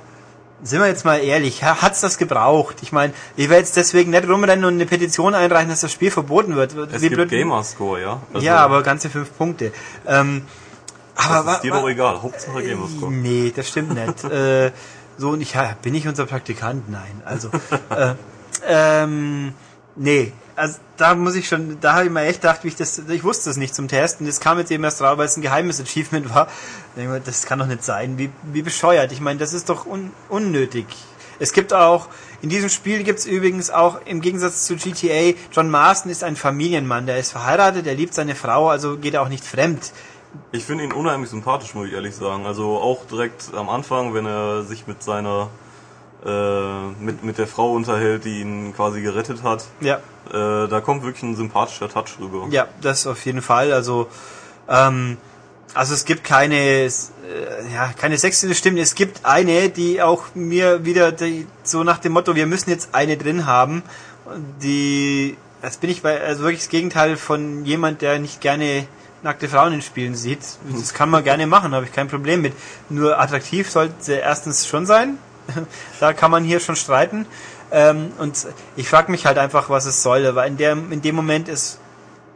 sind 0.62 0.80
wir 0.82 0.88
jetzt 0.88 1.06
mal 1.06 1.18
ehrlich, 1.18 1.64
ha- 1.64 1.82
hat's 1.82 2.02
das 2.02 2.18
gebraucht? 2.18 2.78
Ich 2.82 2.92
meine, 2.92 3.14
ich 3.38 3.50
werde 3.50 3.62
jetzt 3.62 3.78
deswegen 3.78 4.12
nicht 4.12 4.28
rumrennen 4.28 4.66
und 4.66 4.74
eine 4.74 4.86
Petition 4.86 5.34
einreichen, 5.34 5.70
dass 5.70 5.82
das 5.82 5.92
Spiel 5.94 6.12
verboten 6.12 6.56
wird. 6.56 6.74
es 6.92 7.02
Wie 7.02 7.10
gibt 7.10 7.30
Gamerscore, 7.30 8.02
ja. 8.02 8.22
Also, 8.34 8.46
ja, 8.46 8.58
aber 8.58 8.84
ganze 8.84 9.10
fünf 9.10 9.36
Punkte. 9.38 9.72
Ähm, 10.06 10.44
Aber 11.16 11.36
das 11.36 11.46
wa- 11.46 11.54
ist 11.56 11.62
dir 11.64 11.72
doch 11.72 11.88
egal. 11.88 12.22
Hauptsache 12.22 12.62
Gamerscore. 12.64 13.12
Nee, 13.12 13.54
das 13.56 13.68
stimmt 13.70 13.94
nicht. 13.94 14.24
äh, 14.32 14.72
so 15.18 15.30
und 15.30 15.42
ich 15.42 15.54
ja, 15.54 15.76
bin 15.82 15.96
ich 15.96 16.08
unser 16.08 16.26
Praktikant? 16.26 16.90
Nein. 16.90 17.22
Also 17.24 17.50
äh, 17.90 18.14
ähm, 18.68 19.54
nee, 19.96 20.34
also 20.56 20.78
da 20.98 21.16
muss 21.16 21.36
ich 21.36 21.48
schon, 21.48 21.78
da 21.82 21.94
habe 21.94 22.06
ich 22.06 22.12
mir 22.12 22.22
echt 22.24 22.42
gedacht, 22.42 22.64
wie 22.64 22.70
ich 22.70 22.76
das, 22.76 22.98
ich 23.00 23.24
wusste 23.24 23.50
das 23.50 23.58
nicht 23.58 23.76
zum 23.76 23.88
Testen. 23.88 24.26
Das 24.26 24.40
kam 24.40 24.58
jetzt 24.60 24.72
eben 24.72 24.84
erst 24.84 25.02
raus, 25.02 25.18
weil 25.18 25.26
es 25.26 25.38
ein 25.38 25.42
geheimes 25.42 25.80
Achievement 25.82 26.34
war. 26.34 26.48
Mir, 26.96 27.20
Das 27.20 27.46
kann 27.46 27.60
doch 27.60 27.68
nicht 27.68 27.84
sein. 27.84 28.18
Wie, 28.18 28.30
wie 28.44 28.62
bescheuert. 28.62 29.12
Ich 29.12 29.22
meine, 29.22 29.40
das 29.40 29.54
ist 29.54 29.70
doch 29.70 29.86
un, 29.86 30.12
unnötig. 30.30 30.86
Es 31.38 31.52
gibt 31.52 31.74
auch, 31.74 32.08
in 32.42 32.48
diesem 32.48 32.70
Spiel 32.70 33.04
gibt 33.04 33.20
es 33.20 33.26
übrigens 33.26 33.70
auch 33.70 34.00
im 34.06 34.22
Gegensatz 34.22 34.66
zu 34.66 34.78
GTA, 34.78 35.34
John 35.52 35.70
Marston 35.70 36.10
ist 36.10 36.24
ein 36.24 36.38
Familienmann, 36.38 37.06
der 37.08 37.18
ist 37.20 37.32
verheiratet, 37.34 37.86
der 37.86 37.96
liebt 37.96 38.14
seine 38.14 38.36
Frau, 38.36 38.70
also 38.70 38.96
geht 38.98 39.16
er 39.16 39.22
auch 39.22 39.28
nicht 39.28 39.44
fremd. 39.44 39.92
Ich 40.52 40.64
finde 40.66 40.84
ihn 40.84 40.92
unheimlich 40.94 41.30
sympathisch, 41.30 41.74
muss 41.76 41.88
ich 41.88 41.94
ehrlich 41.94 42.16
sagen. 42.16 42.46
Also 42.46 42.78
auch 42.78 43.06
direkt 43.06 43.54
am 43.56 43.70
Anfang, 43.70 44.14
wenn 44.14 44.26
er 44.26 44.64
sich 44.64 44.88
mit 44.88 45.04
seiner 45.04 45.50
äh, 46.26 46.88
mit, 47.00 47.24
mit 47.24 47.38
der 47.38 47.46
Frau 47.48 47.74
unterhält, 47.74 48.26
die 48.26 48.42
ihn 48.42 48.74
quasi 48.76 49.02
gerettet 49.02 49.44
hat, 49.44 49.66
Ja. 49.80 49.98
äh, 50.32 50.68
da 50.68 50.82
kommt 50.82 51.04
wirklich 51.04 51.22
ein 51.24 51.36
sympathischer 51.36 51.88
Touch 51.88 52.18
rüber. 52.20 52.48
Ja, 52.50 52.68
das 52.82 53.06
auf 53.06 53.24
jeden 53.26 53.42
Fall. 53.44 53.72
Also, 53.74 54.08
ähm, 54.68 55.18
also 55.76 55.94
es 55.94 56.06
gibt 56.06 56.24
keine, 56.24 56.56
äh, 56.56 56.90
ja, 57.74 57.92
keine 57.96 58.18
sexuelle 58.18 58.56
Stimme. 58.56 58.80
Es 58.80 58.96
gibt 58.96 59.24
eine, 59.26 59.70
die 59.70 60.02
auch 60.02 60.24
mir 60.34 60.84
wieder 60.86 61.12
die, 61.12 61.46
so 61.64 61.84
nach 61.84 62.00
dem 62.00 62.14
Motto, 62.14 62.34
wir 62.36 62.48
müssen 62.48 62.72
jetzt 62.72 62.96
eine 62.96 63.18
drin 63.18 63.46
haben, 63.46 63.84
die, 64.64 65.38
das 65.62 65.78
bin 65.78 65.90
ich 65.90 66.02
bei, 66.02 66.20
also 66.22 66.44
wirklich 66.44 66.62
das 66.62 66.70
Gegenteil 66.70 67.18
von 67.18 67.66
jemand, 67.66 68.02
der 68.02 68.18
nicht 68.20 68.42
gerne 68.42 68.88
nackte 69.26 69.50
Frauen 69.50 69.74
in 69.74 69.82
Spielen 69.82 70.16
sieht. 70.16 70.40
Das 70.72 70.94
kann 70.94 71.10
man 71.10 71.24
gerne 71.24 71.48
machen, 71.48 71.74
habe 71.74 71.86
ich 71.86 71.92
kein 71.92 72.08
Problem 72.08 72.42
mit. 72.44 72.54
Nur 72.90 73.20
attraktiv 73.20 73.70
sollte 73.70 73.96
sie 74.00 74.14
erstens 74.14 74.68
schon 74.68 74.86
sein. 74.86 75.18
da 76.00 76.14
kann 76.14 76.30
man 76.30 76.44
hier 76.44 76.60
schon 76.60 76.76
streiten. 76.76 77.26
Ähm, 77.72 78.12
und 78.20 78.48
ich 78.76 78.88
frage 78.88 79.12
mich 79.12 79.26
halt 79.26 79.40
einfach, 79.40 79.70
was 79.70 79.86
es 79.86 80.04
soll, 80.04 80.36
weil 80.36 80.48
in, 80.48 80.58
der, 80.58 80.74
in 80.74 81.02
dem 81.02 81.16
Moment 81.16 81.50
ist 81.50 81.80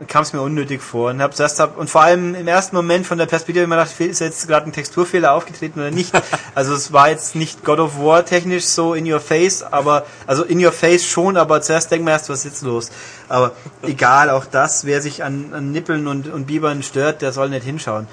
kam 0.07 0.23
es 0.23 0.33
mir 0.33 0.41
unnötig 0.41 0.81
vor 0.81 1.09
und 1.09 1.21
hab's 1.21 1.39
erst 1.39 1.59
hab, 1.59 1.77
und 1.77 1.89
vor 1.89 2.01
allem 2.01 2.33
im 2.35 2.47
ersten 2.47 2.75
Moment 2.75 3.05
von 3.05 3.17
der 3.17 3.25
Perspektive 3.25 3.65
immer 3.65 3.75
gedacht, 3.75 3.99
ist 3.99 4.19
jetzt 4.19 4.47
gerade 4.47 4.67
ein 4.67 4.71
Texturfehler 4.71 5.33
aufgetreten 5.33 5.79
oder 5.79 5.91
nicht. 5.91 6.13
Also 6.55 6.73
es 6.73 6.91
war 6.91 7.09
jetzt 7.09 7.35
nicht 7.35 7.63
God 7.63 7.79
of 7.79 7.99
War 7.99 8.25
technisch 8.25 8.65
so 8.65 8.93
in 8.93 9.09
your 9.09 9.19
face, 9.19 9.63
aber 9.63 10.05
also 10.27 10.43
in 10.43 10.63
your 10.63 10.71
face 10.71 11.05
schon, 11.05 11.37
aber 11.37 11.61
zuerst 11.61 11.91
denkt 11.91 12.03
man 12.03 12.13
erst, 12.13 12.29
was 12.29 12.39
ist 12.39 12.45
jetzt 12.45 12.61
los? 12.63 12.91
Aber 13.29 13.53
egal, 13.83 14.29
auch 14.29 14.45
das, 14.45 14.85
wer 14.85 15.01
sich 15.01 15.23
an, 15.23 15.53
an 15.53 15.71
Nippeln 15.71 16.07
und, 16.07 16.27
und 16.27 16.47
Bibern 16.47 16.83
stört, 16.83 17.21
der 17.21 17.31
soll 17.31 17.49
nicht 17.49 17.63
hinschauen. 17.63 18.07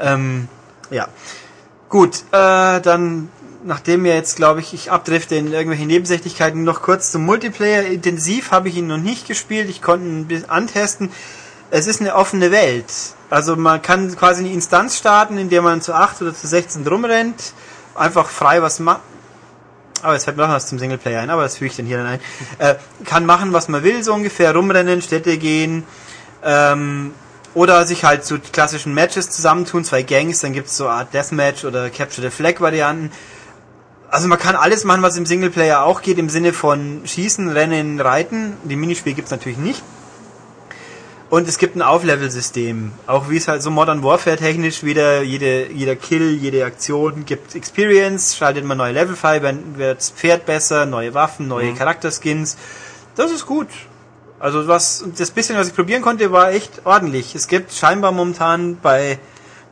Ähm, 0.00 0.48
ja. 0.90 1.06
Gut, 1.88 2.24
äh, 2.32 2.80
dann 2.80 3.28
nachdem 3.64 4.02
mir 4.02 4.14
jetzt, 4.14 4.36
glaube 4.36 4.60
ich, 4.60 4.74
ich 4.74 4.90
abdrifte 4.90 5.36
in 5.36 5.52
irgendwelche 5.52 5.86
Nebensächlichkeiten, 5.86 6.64
noch 6.64 6.82
kurz 6.82 7.10
zum 7.10 7.24
Multiplayer. 7.24 7.84
Intensiv 7.84 8.50
habe 8.50 8.68
ich 8.68 8.76
ihn 8.76 8.86
noch 8.86 8.98
nicht 8.98 9.26
gespielt. 9.26 9.68
Ich 9.68 9.82
konnte 9.82 10.06
ihn 10.06 10.26
bis 10.26 10.48
antesten. 10.48 11.10
Es 11.70 11.86
ist 11.86 12.00
eine 12.00 12.14
offene 12.14 12.50
Welt. 12.50 12.86
Also 13.30 13.56
man 13.56 13.80
kann 13.80 14.14
quasi 14.16 14.44
eine 14.44 14.52
Instanz 14.52 14.98
starten, 14.98 15.38
in 15.38 15.48
der 15.48 15.62
man 15.62 15.80
zu 15.80 15.94
8 15.94 16.22
oder 16.22 16.34
zu 16.34 16.46
16 16.46 16.84
drum 16.84 17.04
rennt. 17.04 17.54
Einfach 17.94 18.28
frei 18.28 18.62
was 18.62 18.78
macht. 18.78 19.00
Aber 20.02 20.14
jetzt 20.14 20.24
fällt 20.24 20.36
mir 20.36 20.46
noch 20.46 20.54
was 20.54 20.66
zum 20.66 20.78
Singleplayer 20.78 21.20
ein, 21.20 21.30
aber 21.30 21.42
das 21.42 21.56
füge 21.56 21.70
ich 21.70 21.76
dann 21.76 21.86
hier 21.86 21.98
dann 21.98 22.06
ein. 22.06 22.20
Äh, 22.58 22.74
kann 23.04 23.24
machen, 23.24 23.52
was 23.52 23.68
man 23.68 23.84
will, 23.84 24.02
so 24.02 24.12
ungefähr. 24.12 24.52
Rumrennen, 24.54 25.00
Städte 25.00 25.38
gehen. 25.38 25.84
Ähm, 26.42 27.14
oder 27.54 27.86
sich 27.86 28.04
halt 28.04 28.24
zu 28.24 28.38
klassischen 28.38 28.94
Matches 28.94 29.30
zusammentun, 29.30 29.84
zwei 29.84 30.02
Gangs, 30.02 30.40
dann 30.40 30.52
gibt's 30.52 30.76
so 30.76 30.86
eine 30.86 30.94
Art 30.94 31.14
Deathmatch 31.14 31.64
oder 31.64 31.90
Capture 31.90 32.28
the 32.28 32.34
Flag 32.34 32.60
Varianten. 32.60 33.12
Also 34.12 34.28
man 34.28 34.38
kann 34.38 34.56
alles 34.56 34.84
machen, 34.84 35.00
was 35.00 35.16
im 35.16 35.24
Singleplayer 35.24 35.84
auch 35.84 36.02
geht, 36.02 36.18
im 36.18 36.28
Sinne 36.28 36.52
von 36.52 37.00
Schießen, 37.06 37.48
Rennen, 37.48 37.98
Reiten. 37.98 38.58
Die 38.62 38.76
Minispiele 38.76 39.14
gibt's 39.14 39.30
natürlich 39.30 39.56
nicht. 39.56 39.82
Und 41.30 41.48
es 41.48 41.56
gibt 41.56 41.76
ein 41.76 41.80
Auflevel-System. 41.80 42.92
Auch 43.06 43.30
wie 43.30 43.38
es 43.38 43.48
halt 43.48 43.62
so 43.62 43.70
Modern 43.70 44.02
Warfare 44.02 44.36
technisch 44.36 44.82
wieder, 44.82 45.22
jede, 45.22 45.72
jeder 45.72 45.96
Kill, 45.96 46.32
jede 46.32 46.66
Aktion 46.66 47.24
gibt 47.24 47.54
Experience, 47.54 48.36
schaltet 48.36 48.66
man 48.66 48.76
neue 48.76 48.92
Level 48.92 49.16
frei, 49.16 49.40
wird 49.40 49.96
das 49.96 50.10
Pferd 50.10 50.44
besser, 50.44 50.84
neue 50.84 51.14
Waffen, 51.14 51.48
neue 51.48 51.72
Charakterskins. 51.72 52.58
Das 53.16 53.32
ist 53.32 53.46
gut. 53.46 53.68
Also 54.38 54.68
was, 54.68 55.06
das 55.16 55.30
bisschen, 55.30 55.56
was 55.56 55.68
ich 55.68 55.74
probieren 55.74 56.02
konnte, 56.02 56.32
war 56.32 56.50
echt 56.50 56.82
ordentlich. 56.84 57.34
Es 57.34 57.48
gibt 57.48 57.72
scheinbar 57.72 58.12
momentan 58.12 58.76
bei 58.76 59.18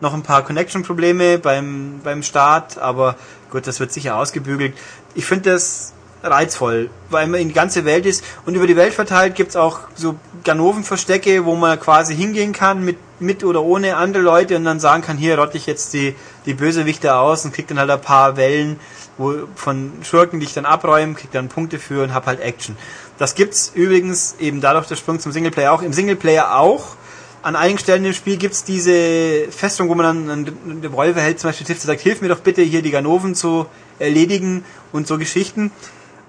noch 0.01 0.15
ein 0.15 0.23
paar 0.23 0.45
Connection-Probleme 0.45 1.39
beim, 1.39 2.01
beim 2.03 2.23
Start, 2.23 2.79
aber 2.79 3.17
gut, 3.51 3.67
das 3.67 3.81
wird 3.81 3.93
sicher 3.93 4.17
ausgebügelt. 4.17 4.75
Ich 5.15 5.27
finde 5.27 5.51
das 5.51 5.93
reizvoll, 6.23 6.91
weil 7.09 7.27
man 7.27 7.41
in 7.41 7.49
die 7.49 7.55
ganze 7.55 7.85
Welt 7.85 8.05
ist 8.07 8.23
und 8.45 8.55
über 8.55 8.67
die 8.67 8.77
Welt 8.77 8.93
verteilt 8.93 9.35
gibt's 9.35 9.57
auch 9.57 9.81
so 9.95 10.17
Ganoven-Verstecke, 10.45 11.45
wo 11.45 11.55
man 11.57 11.81
quasi 11.81 12.15
hingehen 12.15 12.53
kann 12.53 12.85
mit, 12.85 12.99
mit 13.21 13.43
oder 13.45 13.63
ohne 13.63 13.97
andere 13.97 14.23
Leute 14.23 14.57
und 14.57 14.65
dann 14.65 14.81
sagen 14.81 15.03
kann, 15.03 15.17
hier 15.17 15.39
rotte 15.39 15.57
ich 15.57 15.67
jetzt 15.67 15.93
die, 15.95 16.15
die 16.47 16.55
Bösewichte 16.55 17.15
aus 17.15 17.45
und 17.45 17.55
krieg 17.55 17.69
dann 17.69 17.79
halt 17.79 17.91
ein 17.91 18.01
paar 18.01 18.37
Wellen 18.37 18.79
wo, 19.17 19.35
von 19.55 19.93
Schurken, 20.03 20.41
die 20.41 20.47
ich 20.47 20.55
dann 20.55 20.67
abräume, 20.67 21.15
krieg 21.15 21.31
dann 21.33 21.49
Punkte 21.49 21.79
für 21.79 22.03
und 22.03 22.15
hab 22.15 22.27
halt 22.27 22.41
Action. 22.41 22.77
Das 23.19 23.35
gibt's 23.35 23.73
übrigens 23.75 24.37
eben 24.41 24.61
dadurch 24.61 24.87
der 24.87 24.97
Sprung 24.97 25.21
zum 25.21 25.33
Singleplayer 25.33 25.73
auch. 25.73 25.83
Im 25.83 25.93
Singleplayer 25.93 26.57
auch. 26.57 26.97
An 27.43 27.57
einigen 27.57 27.79
Stellen 27.79 28.05
im 28.05 28.13
Spiel 28.13 28.37
gibt's 28.37 28.65
diese 28.65 29.51
Festung, 29.51 29.89
wo 29.89 29.95
man 29.95 30.27
dann 30.27 30.31
einen 30.31 30.81
Revolver 30.83 31.23
hält, 31.23 31.41
zum 31.41 31.49
Beispiel 31.49 31.67
Tiff, 31.67 31.81
sagt, 31.81 32.01
hilf 32.03 32.21
mir 32.21 32.29
doch 32.29 32.41
bitte 32.41 32.61
hier 32.61 32.83
die 32.83 32.91
Ganoven 32.91 33.35
zu 33.35 33.67
erledigen 33.99 34.65
und 34.93 35.07
so 35.07 35.17
Geschichten, 35.17 35.71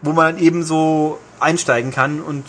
wo 0.02 0.14
man 0.14 0.36
dann 0.36 0.44
eben 0.44 0.64
so 0.64 1.20
einsteigen 1.42 1.92
kann 1.92 2.22
und 2.22 2.46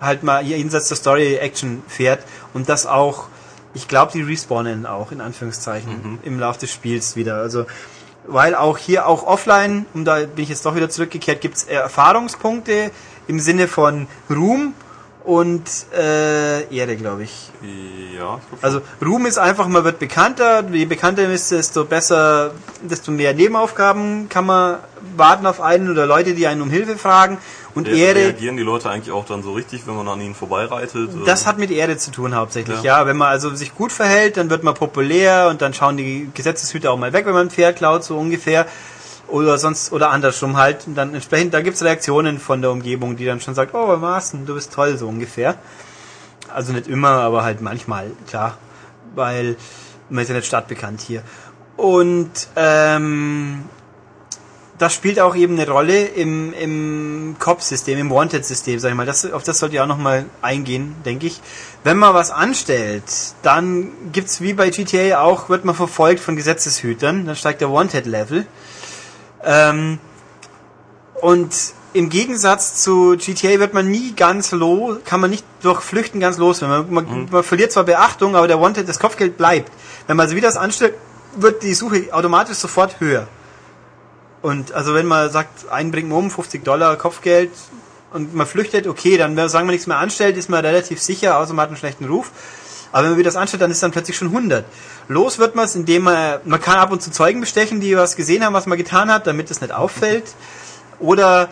halt 0.00 0.24
mal 0.24 0.44
jenseits 0.44 0.88
der 0.88 0.96
Story 0.96 1.36
Action 1.36 1.82
fährt 1.86 2.24
und 2.54 2.68
das 2.68 2.86
auch, 2.86 3.28
ich 3.74 3.86
glaube, 3.86 4.12
die 4.12 4.22
respawnen 4.22 4.84
auch 4.84 5.12
in 5.12 5.20
Anführungszeichen 5.20 6.18
im 6.24 6.40
Laufe 6.40 6.60
des 6.60 6.72
Spiels 6.72 7.14
wieder. 7.14 7.36
Also 7.36 7.66
weil 8.26 8.54
auch 8.54 8.78
hier 8.78 9.06
auch 9.06 9.24
offline, 9.26 9.86
und 9.94 10.04
da 10.04 10.16
bin 10.16 10.42
ich 10.42 10.48
jetzt 10.48 10.66
doch 10.66 10.74
wieder 10.74 10.90
zurückgekehrt, 10.90 11.40
gibt's 11.40 11.64
Erfahrungspunkte 11.64 12.90
im 13.28 13.38
Sinne 13.38 13.68
von 13.68 14.08
Ruhm 14.28 14.74
und 15.24 15.62
äh, 15.96 16.62
Ehre, 16.74 16.96
glaube 16.96 17.24
ich. 17.24 17.50
Ja, 18.18 18.40
ich. 18.56 18.64
Also 18.64 18.80
Ruhm 19.04 19.26
ist 19.26 19.38
einfach, 19.38 19.68
man 19.68 19.84
wird 19.84 19.98
bekannter, 19.98 20.64
je 20.72 20.84
bekannter 20.86 21.22
man 21.22 21.32
ist, 21.32 21.50
desto 21.50 21.84
besser, 21.84 22.52
desto 22.82 23.10
mehr 23.12 23.34
Nebenaufgaben 23.34 24.28
kann 24.28 24.46
man 24.46 24.76
warten 25.16 25.46
auf 25.46 25.60
einen 25.60 25.90
oder 25.90 26.06
Leute, 26.06 26.34
die 26.34 26.46
einen 26.46 26.62
um 26.62 26.70
Hilfe 26.70 26.96
fragen. 26.96 27.38
Und 27.74 27.86
Re- 27.86 27.96
Ehre, 27.96 28.18
Reagieren 28.18 28.56
die 28.56 28.62
Leute 28.64 28.90
eigentlich 28.90 29.12
auch 29.12 29.24
dann 29.26 29.42
so 29.42 29.52
richtig, 29.52 29.86
wenn 29.86 29.94
man 29.94 30.08
an 30.08 30.20
ihnen 30.20 30.34
vorbeireitet? 30.34 31.10
das 31.24 31.46
hat 31.46 31.58
mit 31.58 31.70
Ehre 31.70 31.96
zu 31.96 32.10
tun 32.10 32.34
hauptsächlich, 32.34 32.82
Ja. 32.82 33.00
ja. 33.00 33.06
Wenn 33.06 33.16
man 33.16 33.28
also 33.28 33.54
sich 33.54 33.74
gut 33.74 33.92
verhält, 33.92 34.36
dann 34.38 34.50
wird 34.50 34.64
man 34.64 34.74
populär 34.74 35.48
und 35.48 35.62
dann 35.62 35.72
schauen 35.74 35.96
die 35.96 36.30
Gesetzeshüter 36.34 36.90
auch 36.90 36.98
mal 36.98 37.12
weg, 37.12 37.26
wenn 37.26 37.34
man 37.34 37.46
ein 37.46 37.50
Pferd 37.50 37.76
klaut, 37.76 38.02
so 38.04 38.16
ungefähr. 38.18 38.66
Oder 39.30 39.58
sonst, 39.58 39.92
oder 39.92 40.10
andersrum 40.10 40.56
halt. 40.56 40.86
Und 40.86 40.94
dann 40.94 41.14
entsprechend, 41.14 41.54
da 41.54 41.60
gibt's 41.60 41.82
Reaktionen 41.82 42.38
von 42.38 42.62
der 42.62 42.70
Umgebung, 42.70 43.16
die 43.16 43.24
dann 43.24 43.40
schon 43.40 43.54
sagt, 43.54 43.74
oh, 43.74 43.96
Marsten, 43.96 44.46
du 44.46 44.54
bist 44.54 44.72
toll, 44.72 44.96
so 44.96 45.08
ungefähr. 45.08 45.56
Also 46.52 46.72
nicht 46.72 46.88
immer, 46.88 47.10
aber 47.10 47.44
halt 47.44 47.60
manchmal, 47.60 48.10
klar. 48.28 48.58
Weil 49.14 49.56
man 50.08 50.22
ist 50.22 50.28
ja 50.28 50.34
nicht 50.34 50.46
stadtbekannt 50.46 51.00
hier. 51.00 51.22
Und 51.76 52.48
ähm, 52.56 53.64
das 54.80 54.94
spielt 54.94 55.20
auch 55.20 55.36
eben 55.36 55.60
eine 55.60 55.70
Rolle 55.70 56.06
im, 56.06 56.54
im 56.54 57.36
COP-System, 57.38 57.98
im 57.98 58.10
Wanted-System, 58.10 58.78
sag 58.78 58.88
ich 58.88 58.96
mal. 58.96 59.04
Das, 59.04 59.30
auf 59.30 59.42
das 59.42 59.58
sollte 59.58 59.74
ich 59.74 59.80
auch 59.80 59.86
nochmal 59.86 60.24
eingehen, 60.40 60.96
denke 61.04 61.26
ich. 61.26 61.42
Wenn 61.84 61.98
man 61.98 62.14
was 62.14 62.30
anstellt, 62.30 63.04
dann 63.42 63.92
gibt's 64.12 64.40
wie 64.40 64.54
bei 64.54 64.70
GTA 64.70 65.20
auch, 65.20 65.50
wird 65.50 65.66
man 65.66 65.74
verfolgt 65.74 66.20
von 66.20 66.34
Gesetzeshütern, 66.34 67.26
dann 67.26 67.36
steigt 67.36 67.60
der 67.60 67.70
Wanted-Level. 67.70 68.46
Ähm, 69.44 69.98
und 71.20 71.54
im 71.92 72.08
Gegensatz 72.08 72.82
zu 72.82 73.16
GTA 73.16 73.58
wird 73.58 73.74
man 73.74 73.90
nie 73.90 74.14
ganz 74.14 74.52
los, 74.52 74.98
kann 75.04 75.20
man 75.20 75.30
nicht 75.30 75.44
durch 75.62 75.80
Flüchten 75.80 76.20
ganz 76.20 76.38
los. 76.38 76.60
Man, 76.60 76.92
man, 76.92 77.28
man 77.30 77.42
verliert 77.42 77.72
zwar 77.72 77.84
Beachtung, 77.84 78.36
aber 78.36 78.46
der 78.46 78.60
Wanted, 78.60 78.88
das 78.88 78.98
Kopfgeld 78.98 79.36
bleibt. 79.36 79.72
Wenn 80.06 80.16
man 80.16 80.24
also 80.24 80.36
wieder 80.36 80.48
das 80.48 80.56
anstellt, 80.56 80.94
wird 81.36 81.62
die 81.62 81.74
Suche 81.74 82.12
automatisch 82.12 82.58
sofort 82.58 83.00
höher. 83.00 83.26
Und 84.42 84.72
also 84.72 84.94
wenn 84.94 85.06
man 85.06 85.30
sagt, 85.30 85.68
einen 85.70 85.90
bringt 85.90 86.08
man 86.08 86.18
um, 86.18 86.30
50 86.30 86.64
Dollar 86.64 86.96
Kopfgeld 86.96 87.50
und 88.12 88.34
man 88.34 88.46
flüchtet, 88.46 88.86
okay, 88.86 89.16
dann 89.18 89.36
sagen 89.48 89.66
wir 89.66 89.72
nichts 89.72 89.86
mehr 89.86 89.98
anstellt, 89.98 90.36
ist 90.36 90.48
man 90.48 90.64
relativ 90.64 91.00
sicher, 91.00 91.38
außer 91.38 91.52
man 91.52 91.64
hat 91.64 91.68
einen 91.70 91.76
schlechten 91.76 92.06
Ruf. 92.06 92.30
Aber 92.92 93.04
wenn 93.08 93.14
man 93.14 93.22
das 93.22 93.36
anstellt, 93.36 93.62
dann 93.62 93.70
ist 93.70 93.82
dann 93.82 93.92
plötzlich 93.92 94.16
schon 94.16 94.28
100. 94.28 94.64
Los 95.08 95.38
wird 95.38 95.54
man 95.54 95.64
es, 95.64 95.74
indem 95.74 96.02
man, 96.02 96.40
man 96.44 96.60
kann 96.60 96.78
ab 96.78 96.90
und 96.90 97.02
zu 97.02 97.10
Zeugen 97.10 97.40
bestechen, 97.40 97.80
die 97.80 97.96
was 97.96 98.16
gesehen 98.16 98.44
haben, 98.44 98.54
was 98.54 98.66
man 98.66 98.78
getan 98.78 99.12
hat, 99.12 99.26
damit 99.26 99.50
es 99.50 99.60
nicht 99.60 99.72
auffällt. 99.72 100.24
Oder 100.98 101.48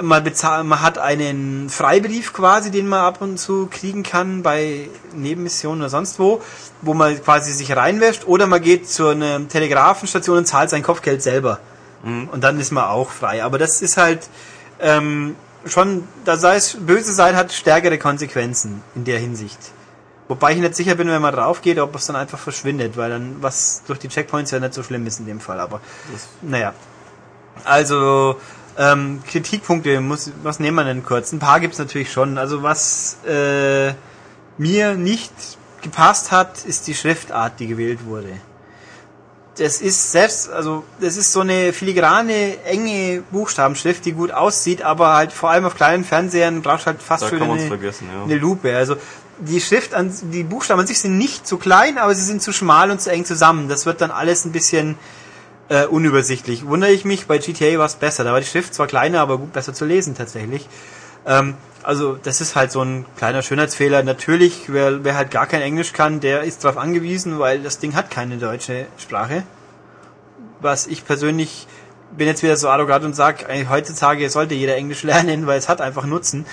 Man, 0.00 0.24
bezahlt, 0.24 0.64
man 0.64 0.80
hat 0.80 0.96
einen 0.96 1.68
Freibrief 1.68 2.32
quasi, 2.32 2.70
den 2.70 2.88
man 2.88 3.00
ab 3.00 3.20
und 3.20 3.36
zu 3.36 3.68
kriegen 3.70 4.02
kann 4.02 4.42
bei 4.42 4.88
Nebenmissionen 5.14 5.82
oder 5.82 5.90
sonst 5.90 6.18
wo, 6.18 6.40
wo 6.80 6.94
man 6.94 7.22
quasi 7.22 7.52
sich 7.52 7.76
reinwäscht. 7.76 8.26
Oder 8.26 8.46
man 8.46 8.62
geht 8.62 8.88
zu 8.88 9.08
einer 9.08 9.46
Telegrafenstation 9.48 10.38
und 10.38 10.46
zahlt 10.46 10.70
sein 10.70 10.82
Kopfgeld 10.82 11.22
selber. 11.22 11.58
Und 12.04 12.40
dann 12.40 12.58
ist 12.58 12.72
man 12.72 12.84
auch 12.84 13.10
frei. 13.10 13.44
Aber 13.44 13.58
das 13.58 13.82
ist 13.82 13.98
halt 13.98 14.30
ähm, 14.80 15.36
schon, 15.66 16.08
da 16.24 16.38
sei 16.38 16.56
es, 16.56 16.78
böse 16.80 17.12
sein 17.12 17.36
hat 17.36 17.52
stärkere 17.52 17.98
Konsequenzen 17.98 18.82
in 18.94 19.04
der 19.04 19.18
Hinsicht. 19.18 19.58
Wobei 20.28 20.52
ich 20.52 20.58
nicht 20.58 20.76
sicher 20.76 20.94
bin, 20.94 21.08
wenn 21.08 21.20
man 21.20 21.34
drauf 21.34 21.62
geht, 21.62 21.78
ob 21.78 21.94
es 21.94 22.06
dann 22.06 22.16
einfach 22.16 22.38
verschwindet, 22.38 22.96
weil 22.96 23.10
dann 23.10 23.36
was 23.40 23.82
durch 23.86 23.98
die 23.98 24.08
Checkpoints 24.08 24.50
ja 24.50 24.60
nicht 24.60 24.74
so 24.74 24.82
schlimm 24.82 25.06
ist 25.06 25.20
in 25.20 25.26
dem 25.26 25.40
Fall. 25.40 25.60
Aber 25.60 25.80
naja. 26.42 26.72
Also 27.64 28.36
ähm, 28.78 29.22
Kritikpunkte, 29.26 30.00
muss, 30.00 30.30
was 30.42 30.58
nehmen 30.58 30.76
wir 30.76 30.84
denn 30.84 31.04
kurz? 31.04 31.32
Ein 31.32 31.38
paar 31.38 31.60
gibt's 31.60 31.78
natürlich 31.78 32.10
schon. 32.10 32.38
Also 32.38 32.62
was 32.62 33.18
äh, 33.26 33.92
mir 34.58 34.94
nicht 34.94 35.32
gepasst 35.82 36.30
hat, 36.30 36.64
ist 36.64 36.86
die 36.86 36.94
Schriftart, 36.94 37.60
die 37.60 37.66
gewählt 37.66 38.06
wurde. 38.06 38.28
Das 39.58 39.82
ist 39.82 40.12
selbst, 40.12 40.50
also 40.50 40.84
das 40.98 41.18
ist 41.18 41.30
so 41.30 41.40
eine 41.40 41.74
filigrane, 41.74 42.64
enge 42.64 43.22
Buchstabenschrift, 43.30 44.02
die 44.06 44.12
gut 44.12 44.30
aussieht, 44.30 44.80
aber 44.80 45.12
halt 45.12 45.30
vor 45.30 45.50
allem 45.50 45.66
auf 45.66 45.74
kleinen 45.74 46.04
Fernsehern 46.04 46.62
brauchst 46.62 46.86
du 46.86 46.92
halt 46.92 47.02
fast 47.02 47.24
Da 47.24 47.28
schon 47.28 47.42
eine, 47.42 47.68
ja. 47.68 48.24
eine 48.24 48.36
Lupe. 48.36 48.74
Also 48.74 48.96
die 49.44 49.60
Schrift 49.60 49.94
an, 49.94 50.12
die 50.32 50.44
Buchstaben 50.44 50.80
an 50.80 50.86
sich 50.86 51.00
sind 51.00 51.18
nicht 51.18 51.46
zu 51.46 51.58
klein, 51.58 51.98
aber 51.98 52.14
sie 52.14 52.24
sind 52.24 52.42
zu 52.42 52.52
schmal 52.52 52.90
und 52.90 53.00
zu 53.00 53.10
eng 53.10 53.24
zusammen. 53.24 53.68
Das 53.68 53.86
wird 53.86 54.00
dann 54.00 54.10
alles 54.10 54.44
ein 54.44 54.52
bisschen 54.52 54.96
äh, 55.68 55.86
unübersichtlich. 55.86 56.66
Wundere 56.66 56.92
ich 56.92 57.04
mich, 57.04 57.26
bei 57.26 57.38
GTA 57.38 57.78
war 57.78 57.86
es 57.86 57.94
besser. 57.94 58.24
Da 58.24 58.32
war 58.32 58.40
die 58.40 58.46
Schrift 58.46 58.74
zwar 58.74 58.86
kleiner, 58.86 59.20
aber 59.20 59.38
gut 59.38 59.52
besser 59.52 59.74
zu 59.74 59.84
lesen 59.84 60.14
tatsächlich. 60.14 60.68
Ähm, 61.26 61.54
also 61.82 62.16
das 62.22 62.40
ist 62.40 62.54
halt 62.54 62.70
so 62.70 62.82
ein 62.82 63.04
kleiner 63.16 63.42
Schönheitsfehler. 63.42 64.02
Natürlich, 64.02 64.64
wer, 64.68 65.04
wer 65.04 65.16
halt 65.16 65.30
gar 65.30 65.46
kein 65.46 65.62
Englisch 65.62 65.92
kann, 65.92 66.20
der 66.20 66.42
ist 66.42 66.64
darauf 66.64 66.78
angewiesen, 66.78 67.38
weil 67.38 67.62
das 67.62 67.78
Ding 67.78 67.94
hat 67.94 68.10
keine 68.10 68.36
deutsche 68.36 68.86
Sprache. 68.98 69.42
Was 70.60 70.86
ich 70.86 71.04
persönlich 71.04 71.66
bin 72.16 72.28
jetzt 72.28 72.42
wieder 72.42 72.56
so 72.56 72.68
arrogant 72.68 73.04
und 73.04 73.16
sage, 73.16 73.46
heutzutage 73.68 74.28
sollte 74.30 74.54
jeder 74.54 74.76
Englisch 74.76 75.02
lernen, 75.02 75.46
weil 75.46 75.58
es 75.58 75.68
hat 75.68 75.80
einfach 75.80 76.04
Nutzen. 76.04 76.46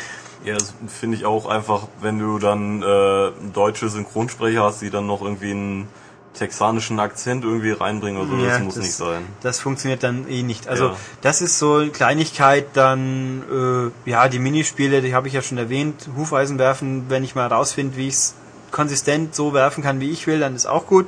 Ja, 0.45 0.55
das 0.55 0.73
finde 0.87 1.17
ich 1.17 1.25
auch 1.25 1.45
einfach, 1.47 1.87
wenn 2.01 2.17
du 2.19 2.39
dann 2.39 2.81
äh, 2.81 3.31
deutsche 3.53 3.89
Synchronsprecher 3.89 4.63
hast, 4.63 4.81
die 4.81 4.89
dann 4.89 5.05
noch 5.05 5.21
irgendwie 5.21 5.51
einen 5.51 5.89
texanischen 6.33 6.99
Akzent 6.99 7.43
irgendwie 7.43 7.71
reinbringen 7.71 8.21
oder 8.21 8.29
so, 8.39 8.45
das 8.45 8.59
muss 8.59 8.75
nicht 8.77 8.93
sein. 8.93 9.25
Das 9.41 9.59
funktioniert 9.59 10.03
dann 10.03 10.27
eh 10.29 10.43
nicht. 10.43 10.67
Also 10.67 10.85
Ja. 10.85 10.95
das 11.21 11.41
ist 11.41 11.59
so 11.59 11.75
eine 11.75 11.89
Kleinigkeit, 11.89 12.67
dann 12.73 13.91
äh, 14.05 14.09
ja 14.09 14.29
die 14.29 14.39
Minispiele, 14.39 15.01
die 15.01 15.13
habe 15.13 15.27
ich 15.27 15.33
ja 15.33 15.41
schon 15.41 15.57
erwähnt, 15.57 16.07
Hufeisen 16.15 16.57
werfen, 16.57 17.05
wenn 17.09 17.23
ich 17.23 17.35
mal 17.35 17.47
rausfinde, 17.47 17.97
wie 17.97 18.07
ich 18.07 18.13
es 18.13 18.35
konsistent 18.71 19.35
so 19.35 19.53
werfen 19.53 19.83
kann, 19.83 19.99
wie 19.99 20.11
ich 20.11 20.27
will, 20.27 20.39
dann 20.39 20.55
ist 20.55 20.65
auch 20.67 20.85
gut. 20.85 21.07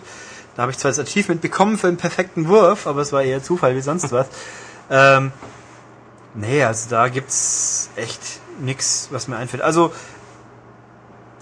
Da 0.56 0.64
habe 0.64 0.72
ich 0.72 0.78
zwar 0.78 0.92
das 0.92 1.00
Achievement 1.00 1.40
bekommen 1.40 1.78
für 1.78 1.88
einen 1.88 1.98
perfekten 1.98 2.50
Wurf, 2.50 2.86
aber 2.86 3.02
es 3.02 3.14
war 3.14 3.24
eher 3.24 3.42
Zufall 3.42 3.76
wie 3.76 3.82
sonst 3.82 4.12
was. 4.12 4.28
ähm, 4.90 5.32
nee, 6.34 6.64
also 6.64 6.90
da 6.90 7.08
gibt's 7.08 7.90
echt 7.96 8.41
nix, 8.62 9.10
was 9.12 9.28
mir 9.28 9.38
einfällt. 9.38 9.64
Also 9.64 9.92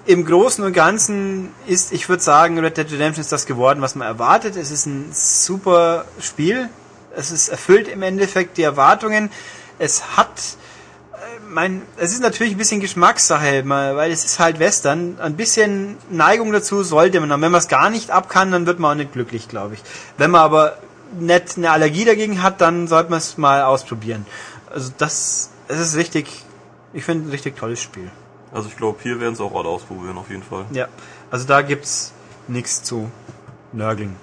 im 0.05 0.25
Großen 0.25 0.63
und 0.63 0.73
Ganzen 0.73 1.51
ist, 1.67 1.91
ich 1.91 2.09
würde 2.09 2.23
sagen, 2.23 2.57
Red 2.57 2.77
Dead 2.77 2.91
Redemption 2.91 3.21
ist 3.21 3.31
das 3.31 3.45
geworden, 3.45 3.81
was 3.81 3.95
man 3.95 4.07
erwartet. 4.07 4.55
Es 4.55 4.71
ist 4.71 4.87
ein 4.87 5.11
super 5.13 6.05
Spiel. 6.19 6.69
Es 7.15 7.31
ist 7.31 7.49
erfüllt 7.49 7.87
im 7.87 8.01
Endeffekt 8.01 8.57
die 8.57 8.63
Erwartungen. 8.63 9.29
Es 9.77 10.17
hat, 10.17 10.29
äh, 11.13 11.17
mein, 11.47 11.83
es 11.97 12.11
ist 12.11 12.21
natürlich 12.21 12.53
ein 12.53 12.57
bisschen 12.57 12.79
Geschmackssache, 12.79 13.63
weil 13.67 14.11
es 14.11 14.25
ist 14.25 14.39
halt 14.39 14.59
Western. 14.59 15.19
Ein 15.19 15.35
bisschen 15.35 15.97
Neigung 16.09 16.51
dazu 16.51 16.81
sollte 16.81 17.19
man 17.19 17.31
haben. 17.31 17.41
Wenn 17.41 17.51
man 17.51 17.59
es 17.59 17.67
gar 17.67 17.89
nicht 17.89 18.09
ab 18.09 18.29
kann, 18.29 18.51
dann 18.51 18.65
wird 18.65 18.79
man 18.79 18.91
auch 18.91 18.95
nicht 18.95 19.13
glücklich, 19.13 19.47
glaube 19.47 19.75
ich. 19.75 19.81
Wenn 20.17 20.31
man 20.31 20.41
aber 20.41 20.79
nicht 21.19 21.57
eine 21.57 21.71
Allergie 21.71 22.05
dagegen 22.05 22.41
hat, 22.41 22.61
dann 22.61 22.87
sollte 22.87 23.09
man 23.11 23.19
es 23.19 23.37
mal 23.37 23.63
ausprobieren. 23.63 24.25
Also 24.71 24.91
das, 24.97 25.51
es 25.67 25.79
ist 25.79 25.95
richtig, 25.95 26.45
ich 26.93 27.03
finde 27.03 27.27
ein 27.27 27.31
richtig 27.31 27.55
tolles 27.57 27.81
Spiel. 27.81 28.09
Also 28.51 28.67
ich 28.69 28.77
glaube, 28.77 28.99
hier 29.03 29.19
werden 29.19 29.33
es 29.33 29.41
auch 29.41 29.53
alle 29.55 29.69
ausprobieren, 29.69 30.17
auf 30.17 30.29
jeden 30.29 30.43
Fall. 30.43 30.65
Ja, 30.71 30.87
also 31.29 31.45
da 31.45 31.61
gibt's 31.61 32.13
nichts 32.47 32.83
zu 32.83 33.11
nörgeln. 33.73 34.15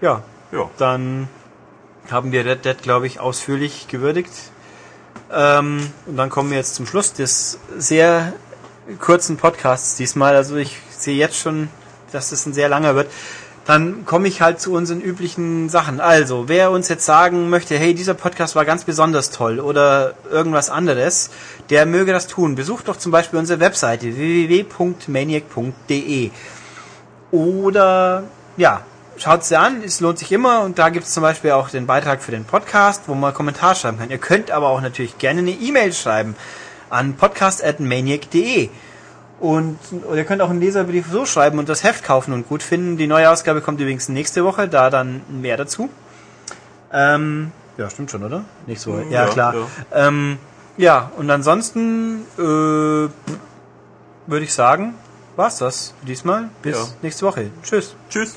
Ja, 0.00 0.22
Ja. 0.52 0.68
dann 0.76 1.28
haben 2.10 2.32
wir 2.32 2.44
Red 2.44 2.64
Dead, 2.64 2.82
glaube 2.82 3.06
ich, 3.06 3.20
ausführlich 3.20 3.86
gewürdigt. 3.88 4.32
Ähm, 5.32 5.90
und 6.06 6.16
dann 6.16 6.30
kommen 6.30 6.50
wir 6.50 6.58
jetzt 6.58 6.74
zum 6.74 6.86
Schluss 6.86 7.12
des 7.12 7.58
sehr 7.78 8.32
kurzen 9.00 9.36
Podcasts 9.36 9.96
diesmal. 9.96 10.34
Also 10.36 10.56
ich 10.56 10.78
sehe 10.90 11.16
jetzt 11.16 11.36
schon, 11.38 11.68
dass 12.12 12.30
das 12.30 12.44
ein 12.46 12.52
sehr 12.52 12.68
langer 12.68 12.94
wird. 12.96 13.10
Dann 13.64 14.04
komme 14.04 14.28
ich 14.28 14.42
halt 14.42 14.60
zu 14.60 14.74
unseren 14.74 15.00
üblichen 15.00 15.70
Sachen. 15.70 16.00
Also, 16.00 16.48
wer 16.48 16.70
uns 16.70 16.88
jetzt 16.88 17.06
sagen 17.06 17.48
möchte, 17.48 17.78
hey, 17.78 17.94
dieser 17.94 18.12
Podcast 18.12 18.56
war 18.56 18.66
ganz 18.66 18.84
besonders 18.84 19.30
toll 19.30 19.58
oder 19.58 20.12
irgendwas 20.30 20.68
anderes, 20.68 21.30
der 21.70 21.86
möge 21.86 22.12
das 22.12 22.26
tun. 22.26 22.56
Besucht 22.56 22.88
doch 22.88 22.96
zum 22.96 23.10
Beispiel 23.10 23.38
unsere 23.38 23.60
Webseite 23.60 24.16
www.maniac.de 24.16 26.30
oder 27.30 28.24
ja, 28.56 28.82
schaut 29.16 29.44
sie 29.44 29.58
an, 29.58 29.82
es 29.82 30.00
lohnt 30.00 30.18
sich 30.18 30.30
immer 30.30 30.60
und 30.60 30.78
da 30.78 30.90
gibt 30.90 31.06
es 31.06 31.12
zum 31.12 31.22
Beispiel 31.22 31.52
auch 31.52 31.70
den 31.70 31.86
Beitrag 31.86 32.22
für 32.22 32.32
den 32.32 32.44
Podcast, 32.44 33.04
wo 33.06 33.14
man 33.14 33.32
Kommentar 33.32 33.74
schreiben 33.74 33.98
kann. 33.98 34.10
Ihr 34.10 34.18
könnt 34.18 34.50
aber 34.50 34.68
auch 34.68 34.80
natürlich 34.80 35.18
gerne 35.18 35.40
eine 35.40 35.52
E-Mail 35.52 35.92
schreiben 35.92 36.36
an 36.90 37.14
podcast.maniac.de 37.14 38.68
und 39.40 39.78
oder 40.06 40.16
ihr 40.18 40.24
könnt 40.24 40.40
auch 40.42 40.50
einen 40.50 40.60
Leserbrief 40.60 41.06
so 41.10 41.26
schreiben 41.26 41.58
und 41.58 41.68
das 41.68 41.82
Heft 41.84 42.04
kaufen 42.04 42.32
und 42.32 42.48
gut 42.48 42.62
finden. 42.62 42.96
Die 42.96 43.06
neue 43.06 43.30
Ausgabe 43.30 43.60
kommt 43.60 43.80
übrigens 43.80 44.08
nächste 44.08 44.44
Woche, 44.44 44.68
da 44.68 44.90
dann 44.90 45.22
mehr 45.28 45.56
dazu. 45.56 45.88
Ähm, 46.92 47.50
ja, 47.76 47.90
stimmt 47.90 48.10
schon, 48.10 48.22
oder? 48.22 48.44
Nächste 48.66 48.92
Woche. 48.92 49.04
Ja, 49.10 49.26
Ja, 49.26 49.32
klar. 49.32 49.54
ja. 49.54 50.08
Ähm, 50.08 50.38
ja, 50.76 51.10
und 51.16 51.30
ansonsten 51.30 52.22
äh, 52.38 52.42
würde 52.42 53.10
ich 54.44 54.52
sagen, 54.54 54.94
war's 55.36 55.58
das 55.58 55.94
diesmal. 56.02 56.48
Bis 56.62 56.76
Ja. 56.76 56.84
nächste 57.02 57.26
Woche. 57.26 57.50
Tschüss. 57.62 57.96
Tschüss. 58.08 58.36